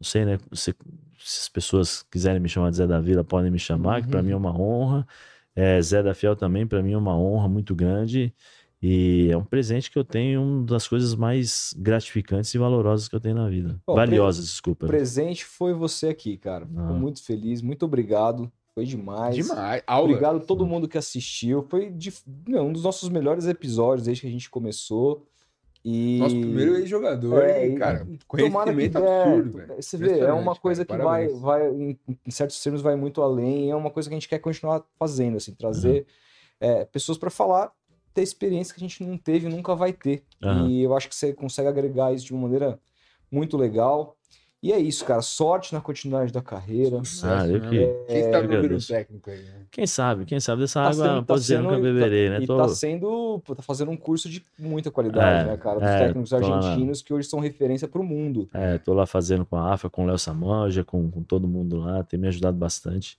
não 0.00 0.02
sei, 0.04 0.24
né? 0.24 0.38
Se, 0.52 0.74
se 1.18 1.40
as 1.42 1.48
pessoas 1.48 2.02
quiserem 2.10 2.40
me 2.40 2.48
chamar 2.48 2.70
de 2.70 2.76
Zé 2.76 2.86
da 2.86 3.00
Vila, 3.00 3.24
podem 3.24 3.50
me 3.50 3.58
chamar, 3.58 4.02
que 4.02 4.08
para 4.08 4.20
Uhum. 4.20 4.26
mim 4.26 4.32
é 4.32 4.36
uma 4.36 4.58
honra. 4.60 5.06
É, 5.54 5.80
Zé 5.82 6.02
da 6.02 6.14
Fiel 6.14 6.36
também, 6.36 6.66
para 6.66 6.82
mim 6.82 6.92
é 6.92 6.96
uma 6.98 7.16
honra 7.18 7.48
muito 7.48 7.74
grande. 7.74 8.32
E 8.80 9.28
é 9.30 9.36
um 9.36 9.44
presente 9.44 9.90
que 9.90 9.98
eu 9.98 10.04
tenho, 10.04 10.40
uma 10.40 10.64
das 10.64 10.86
coisas 10.86 11.14
mais 11.14 11.74
gratificantes 11.76 12.54
e 12.54 12.58
valorosas 12.58 13.08
que 13.08 13.16
eu 13.16 13.20
tenho 13.20 13.34
na 13.34 13.48
vida. 13.48 13.80
Bom, 13.86 13.94
Valiosas, 13.96 14.44
desculpa. 14.46 14.86
O 14.86 14.88
presente 14.88 15.44
foi 15.44 15.72
você 15.74 16.08
aqui, 16.08 16.36
cara. 16.36 16.64
Fico 16.64 16.78
Ah. 16.80 16.92
muito 16.92 17.22
feliz, 17.24 17.60
muito 17.60 17.84
obrigado. 17.84 18.50
Foi 18.74 18.84
demais. 18.84 19.34
Demais. 19.34 19.82
Aula. 19.84 20.04
Obrigado 20.10 20.36
a 20.36 20.40
todo 20.40 20.64
mundo 20.64 20.86
que 20.86 20.96
assistiu. 20.96 21.66
Foi 21.68 21.90
de- 21.90 22.12
não, 22.46 22.68
um 22.68 22.72
dos 22.72 22.84
nossos 22.84 23.08
melhores 23.08 23.46
episódios 23.46 24.04
desde 24.06 24.20
que 24.20 24.28
a 24.28 24.30
gente 24.30 24.48
começou. 24.48 25.26
E 25.84 26.18
Nosso 26.18 26.38
primeiro 26.38 26.76
ex-jogador, 26.76 27.42
É, 27.42 27.70
cara, 27.76 28.06
conhecimento 28.28 28.52
tomara 28.52 28.74
que- 28.74 28.96
é, 28.98 29.22
absurdo, 29.22 29.58
velho. 29.58 29.74
Você 29.82 29.96
vê, 29.96 30.18
é 30.20 30.32
uma 30.32 30.54
coisa 30.54 30.84
cara, 30.84 30.98
que 31.00 31.04
vai, 31.04 31.26
parabéns. 31.28 31.40
vai 31.40 31.68
em, 31.74 31.98
em 32.26 32.30
certos 32.30 32.62
termos, 32.62 32.80
vai 32.82 32.94
muito 32.94 33.22
além. 33.22 33.70
É 33.70 33.74
uma 33.74 33.90
coisa 33.90 34.08
que 34.08 34.14
a 34.14 34.18
gente 34.18 34.28
quer 34.28 34.38
continuar 34.38 34.84
fazendo, 34.98 35.36
assim, 35.36 35.52
trazer 35.54 36.06
é, 36.60 36.84
pessoas 36.84 37.16
para 37.16 37.30
falar, 37.30 37.72
ter 38.18 38.22
experiência 38.22 38.74
que 38.74 38.80
a 38.84 38.86
gente 38.88 39.04
não 39.04 39.16
teve 39.16 39.46
e 39.46 39.50
nunca 39.50 39.74
vai 39.74 39.92
ter. 39.92 40.24
Aham. 40.42 40.68
E 40.68 40.82
eu 40.82 40.96
acho 40.96 41.08
que 41.08 41.14
você 41.14 41.32
consegue 41.32 41.68
agregar 41.68 42.12
isso 42.12 42.24
de 42.26 42.32
uma 42.32 42.42
maneira 42.42 42.78
muito 43.30 43.56
legal. 43.56 44.16
E 44.60 44.72
é 44.72 44.78
isso, 44.78 45.04
cara. 45.04 45.22
Sorte 45.22 45.72
na 45.72 45.80
continuidade 45.80 46.32
da 46.32 46.42
carreira. 46.42 46.96
Ah, 47.22 47.46
eu 47.46 47.60
Quem 48.08 48.22
sabe 48.24 48.32
que 48.32 48.32
não 48.32 48.40
vira 48.40 48.44
um 48.44 48.56
agradeço. 48.56 48.88
técnico 48.88 49.30
aí, 49.30 49.42
né? 49.42 49.66
Quem 49.70 49.86
sabe, 49.86 50.24
quem 50.24 50.40
sabe 50.40 50.62
dessa 50.62 50.80
Tá 50.82 50.88
água, 50.88 50.94
sendo- 51.04 51.14
não 51.14 51.20
tá 51.20 51.26
posso 51.26 51.40
dizer, 51.42 51.56
sendo- 51.58 51.70
nunca 51.70 51.78
beberei, 51.78 52.28
né? 52.30 52.42
E 52.42 52.46
Tô- 52.46 52.56
tá 52.56 52.68
sendo, 52.68 53.40
tá 53.54 53.62
fazendo 53.62 53.90
um 53.92 53.96
curso 53.96 54.28
de 54.28 54.42
muita 54.58 54.90
qualidade, 54.90 55.44
É, 55.46 55.50
né, 55.52 55.56
cara? 55.56 55.78
Dos 55.78 55.88
é, 55.88 55.98
técnicos 55.98 56.30
tô 56.30 56.38
lá 56.40 56.58
argentinos 56.58 57.02
que 57.02 57.14
hoje 57.14 57.28
são 57.28 57.38
referência 57.38 57.86
pro 57.86 58.02
mundo. 58.02 58.48
É, 58.52 58.78
tô 58.78 58.94
lá 58.94 59.06
fazendo 59.06 59.46
com 59.46 59.54
a 59.54 59.74
AFA, 59.74 59.88
com 59.88 60.02
o 60.02 60.06
Léo 60.08 60.18
Samanja, 60.18 60.82
com, 60.82 61.08
com 61.08 61.22
todo 61.22 61.46
mundo 61.46 61.76
lá, 61.78 62.02
tem 62.02 62.18
me 62.18 62.26
ajudado 62.26 62.56
bastante. 62.56 63.16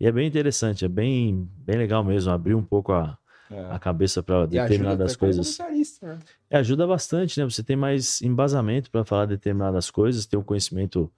E 0.00 0.06
é 0.06 0.12
bem 0.12 0.26
interessante, 0.26 0.84
é 0.86 0.88
bem, 0.88 1.46
bem 1.58 1.76
legal 1.76 2.02
mesmo, 2.02 2.32
abrir 2.32 2.54
um 2.54 2.62
pouco 2.64 2.92
a, 2.92 3.18
É. 3.50 3.60
a 3.70 3.78
cabeça 3.78 4.22
para 4.22 4.46
determinadas 4.46 5.16
coisas. 5.16 5.58
né? 6.02 6.18
É, 6.50 6.58
ajuda 6.58 6.86
bastante, 6.86 7.38
né? 7.40 7.44
Você 7.44 7.62
tem 7.62 7.76
mais 7.76 8.20
embasamento 8.22 8.90
para 8.90 9.04
falar 9.04 9.26
determinadas 9.26 9.90
coisas, 9.90 10.26
tem 10.26 10.38
o 10.38 10.44
conhecimento 10.44 11.10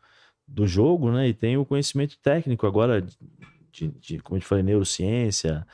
do 0.47 0.67
jogo, 0.67 1.11
né? 1.11 1.29
E 1.29 1.35
tem 1.35 1.57
o 1.57 1.65
conhecimento 1.65 2.17
técnico 2.21 2.67
agora, 2.67 3.05
de, 3.73 3.89
de- 3.89 4.19
como 4.21 4.37
eu 4.37 4.41
te 4.41 4.47
falei, 4.47 4.65
neurociência, 4.65 5.67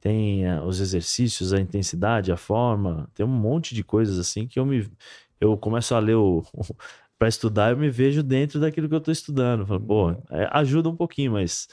tem 0.00 0.46
ah, 0.46 0.64
os 0.64 0.80
exercícios, 0.80 1.52
a 1.52 1.60
intensidade, 1.60 2.32
a 2.32 2.36
forma, 2.36 3.08
tem 3.14 3.24
um 3.24 3.28
monte 3.28 3.74
de 3.74 3.84
coisas 3.84 4.18
assim 4.18 4.46
que 4.46 4.58
eu 4.58 4.66
me 4.66 4.90
eu 5.40 5.56
começo 5.56 5.92
a 5.94 5.98
ler 5.98 6.14
o, 6.14 6.44
para 7.18 7.28
estudar, 7.28 7.70
eu 7.72 7.76
me 7.76 7.90
vejo 7.90 8.22
dentro 8.22 8.60
daquilo 8.60 8.88
que 8.88 8.94
eu 8.94 8.98
estou 8.98 9.12
estudando. 9.12 9.66
Falo, 9.66 9.80
pô, 9.80 10.10
é, 10.30 10.48
ajuda 10.52 10.88
um 10.88 10.96
pouquinho, 10.96 11.32
mas 11.32 11.68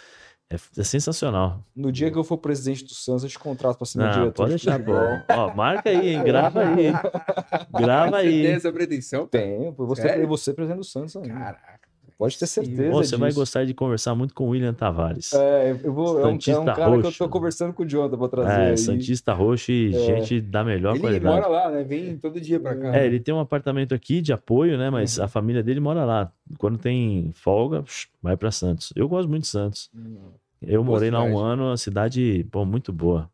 é, 0.51 0.55
é 0.55 0.83
sensacional. 0.83 1.63
No 1.75 1.91
dia 1.91 2.09
que 2.09 2.17
eu 2.17 2.23
for 2.23 2.37
presidente 2.37 2.83
do 2.83 2.93
Santos, 2.93 3.23
eu 3.23 3.29
te 3.29 3.37
contrato 3.37 3.77
pra 3.77 3.85
ser 3.85 3.99
meu 3.99 4.09
diretor 4.09 4.33
pode 4.33 4.57
de 4.57 4.65
deixar, 4.65 4.79
futebol. 4.79 5.21
Ó, 5.29 5.53
marca 5.53 5.89
aí, 5.89 6.15
hein? 6.15 6.23
Grava 6.23 6.61
aí. 6.61 6.91
Grava 7.77 8.17
Você 8.17 8.23
tem 8.23 8.47
aí. 8.47 8.47
essa 8.47 8.71
pretensão? 8.71 9.27
Tenho, 9.27 9.71
você, 9.73 10.25
você 10.25 10.53
presidente 10.53 10.79
do 10.79 10.83
Santos 10.83 11.15
ainda. 11.15 11.29
Caraca. 11.29 11.78
Pode 12.19 12.37
ter 12.37 12.47
certeza 12.47 12.89
você 12.91 13.15
vai 13.15 13.29
disso. 13.29 13.39
gostar 13.39 13.63
de 13.65 13.73
conversar 13.73 14.13
muito 14.13 14.33
com 14.33 14.43
o 14.43 14.49
William 14.49 14.73
Tavares. 14.73 15.31
É, 15.31 15.79
eu 15.81 15.93
vou, 15.93 16.19
é, 16.19 16.25
um, 16.25 16.27
é 16.27 16.27
um 16.27 16.31
Santista 16.33 16.73
cara 16.73 16.99
que 16.99 17.07
eu 17.07 17.11
tô 17.13 17.29
conversando 17.29 17.73
com 17.73 17.83
o 17.83 17.85
Jonathan 17.87 18.17
pra 18.17 18.27
trazer 18.27 18.61
É, 18.61 18.69
aí. 18.71 18.77
Santista 18.77 19.31
Roxo 19.31 19.71
e 19.71 19.95
É. 19.95 19.99
gente 19.99 20.41
da 20.41 20.61
melhor 20.61 20.95
Ele 20.95 20.99
qualidade. 20.99 21.33
mora 21.33 21.47
lá, 21.47 21.71
né? 21.71 21.81
Vem 21.81 22.17
todo 22.17 22.41
dia 22.41 22.59
pra 22.59 22.75
cá. 22.75 22.93
É, 22.93 23.05
ele 23.05 23.21
tem 23.21 23.33
um 23.33 23.39
apartamento 23.39 23.95
aqui 23.95 24.19
de 24.21 24.33
apoio, 24.33 24.77
né? 24.77 24.89
Mas 24.89 25.17
Uhum. 25.17 25.23
a 25.23 25.27
família 25.29 25.63
dele 25.63 25.79
mora 25.79 26.03
lá. 26.03 26.29
Quando 26.57 26.77
tem 26.77 27.31
folga, 27.33 27.85
vai 28.21 28.35
pra 28.35 28.51
Santos. 28.51 28.91
Eu 28.97 29.07
gosto 29.07 29.29
muito 29.29 29.43
de 29.43 29.47
Santos. 29.47 29.89
Hum. 29.95 30.17
Eu 30.61 30.83
Boa 30.83 30.95
morei 30.97 31.09
lá 31.09 31.23
um 31.23 31.37
ano, 31.37 31.67
uma 31.67 31.77
cidade, 31.77 32.45
pô, 32.51 32.65
muito 32.65 32.91
boa. 32.91 33.29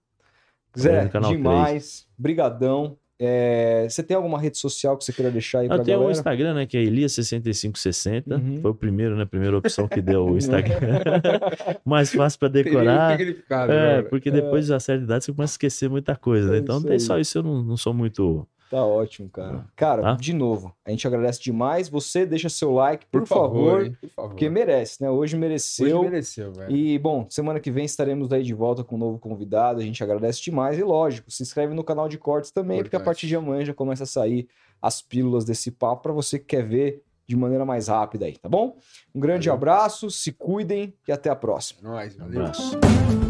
Zé, 0.78 1.10
demais. 1.28 2.06
Brigadão. 2.16 2.96
É, 3.18 3.88
você 3.90 4.04
tem 4.04 4.16
alguma 4.18 4.40
rede 4.40 4.58
social 4.58 4.98
que 4.98 5.06
você 5.06 5.14
queira 5.14 5.32
deixar 5.32 5.60
aí 5.60 5.68
pra 5.68 5.78
Eu 5.78 5.84
tenho 5.84 5.98
galera? 6.00 6.12
Instagram, 6.12 6.54
né? 6.54 6.66
Que 6.66 6.78
é 6.78 6.84
Elias6560. 6.84 8.24
Uhum. 8.32 8.62
Foi 8.62 8.72
o 8.72 8.76
primeiro, 8.76 9.16
né? 9.16 9.26
Primeira 9.26 9.58
opção 9.58 9.88
que 9.88 10.02
deu 10.02 10.26
o 10.26 10.36
Instagram. 10.38 11.02
Mais 11.86 12.14
fácil 12.14 12.40
pra 12.40 12.50
Teria 12.50 12.72
decorar. 12.72 13.18
É, 13.70 14.02
porque 14.02 14.30
depois 14.30 14.68
da 14.68 14.80
certa 14.80 15.04
idade 15.06 15.24
você 15.26 15.32
começa 15.32 15.54
a 15.54 15.56
esquecer 15.56 15.90
muita 15.90 16.16
coisa, 16.16 16.52
né? 16.52 16.58
É 16.58 16.60
Então 16.60 16.82
tem 16.82 17.00
só 17.00 17.18
isso, 17.18 17.38
eu 17.38 17.44
não, 17.44 17.64
não 17.64 17.78
sou 17.78 17.94
muito. 17.94 18.46
Tá 18.76 18.86
ótimo, 18.86 19.30
cara. 19.30 19.66
Cara, 19.74 20.02
Tá? 20.02 20.14
de 20.16 20.34
novo, 20.34 20.76
a 20.86 20.90
gente 20.92 21.08
agradece 21.08 21.42
demais. 21.42 21.88
Você 21.88 22.26
deixa 22.26 22.50
seu 22.50 22.74
like, 22.74 23.06
por, 23.06 23.22
Por 23.22 23.28
favor, 23.28 23.48
favor, 23.70 23.86
hein? 23.86 23.98
Por 24.02 24.10
favor. 24.10 24.30
porque 24.32 24.50
merece, 24.50 25.02
né? 25.02 25.10
Hoje 25.10 25.38
mereceu. 25.38 26.00
Hoje 26.02 26.10
mereceu, 26.10 26.52
velho. 26.52 26.76
E, 26.76 27.00
bom, 27.00 27.26
semana 27.30 27.62
que 27.62 27.72
vem 27.72 27.86
estaremos 27.86 28.34
aí 28.34 28.44
de 28.44 28.54
volta 28.54 28.84
com 28.84 28.96
um 28.96 29.00
novo 29.00 29.18
convidado. 29.18 29.80
A 29.80 29.84
gente 29.84 30.04
agradece 30.04 30.42
demais. 30.44 30.78
E, 30.78 30.84
lógico, 30.84 31.32
se 31.32 31.42
inscreve 31.42 31.74
no 31.74 31.86
canal 31.86 32.10
de 32.10 32.18
cortes 32.18 32.52
também, 32.52 32.80
porque 32.84 32.96
a 32.96 33.00
Importante. 33.00 33.06
partir 33.06 33.28
de 33.28 33.36
amanhã 33.38 33.64
já 33.64 33.74
começa 33.74 34.04
a 34.04 34.08
sair 34.08 34.46
as 34.82 35.02
pílulas 35.02 35.46
desse 35.46 35.72
papo 35.72 36.04
para 36.04 36.12
você 36.12 36.38
que 36.38 36.46
quer 36.46 36.66
ver 36.66 37.02
de 37.26 37.38
maneira 37.38 37.64
mais 37.64 37.88
rápida 37.88 38.26
aí, 38.26 38.38
tá 38.38 38.50
bom? 38.50 38.76
Um 39.16 39.22
grande 39.22 39.48
Valeu. 39.48 39.58
abraço, 39.58 40.12
se 40.12 40.34
cuidem 40.34 40.94
e 41.08 41.14
até 41.14 41.30
a 41.30 41.36
próxima. 41.36 41.80
Nós, 41.90 42.14
Um 42.16 42.20
valeu. 42.20 42.40
abraço. 42.42 43.25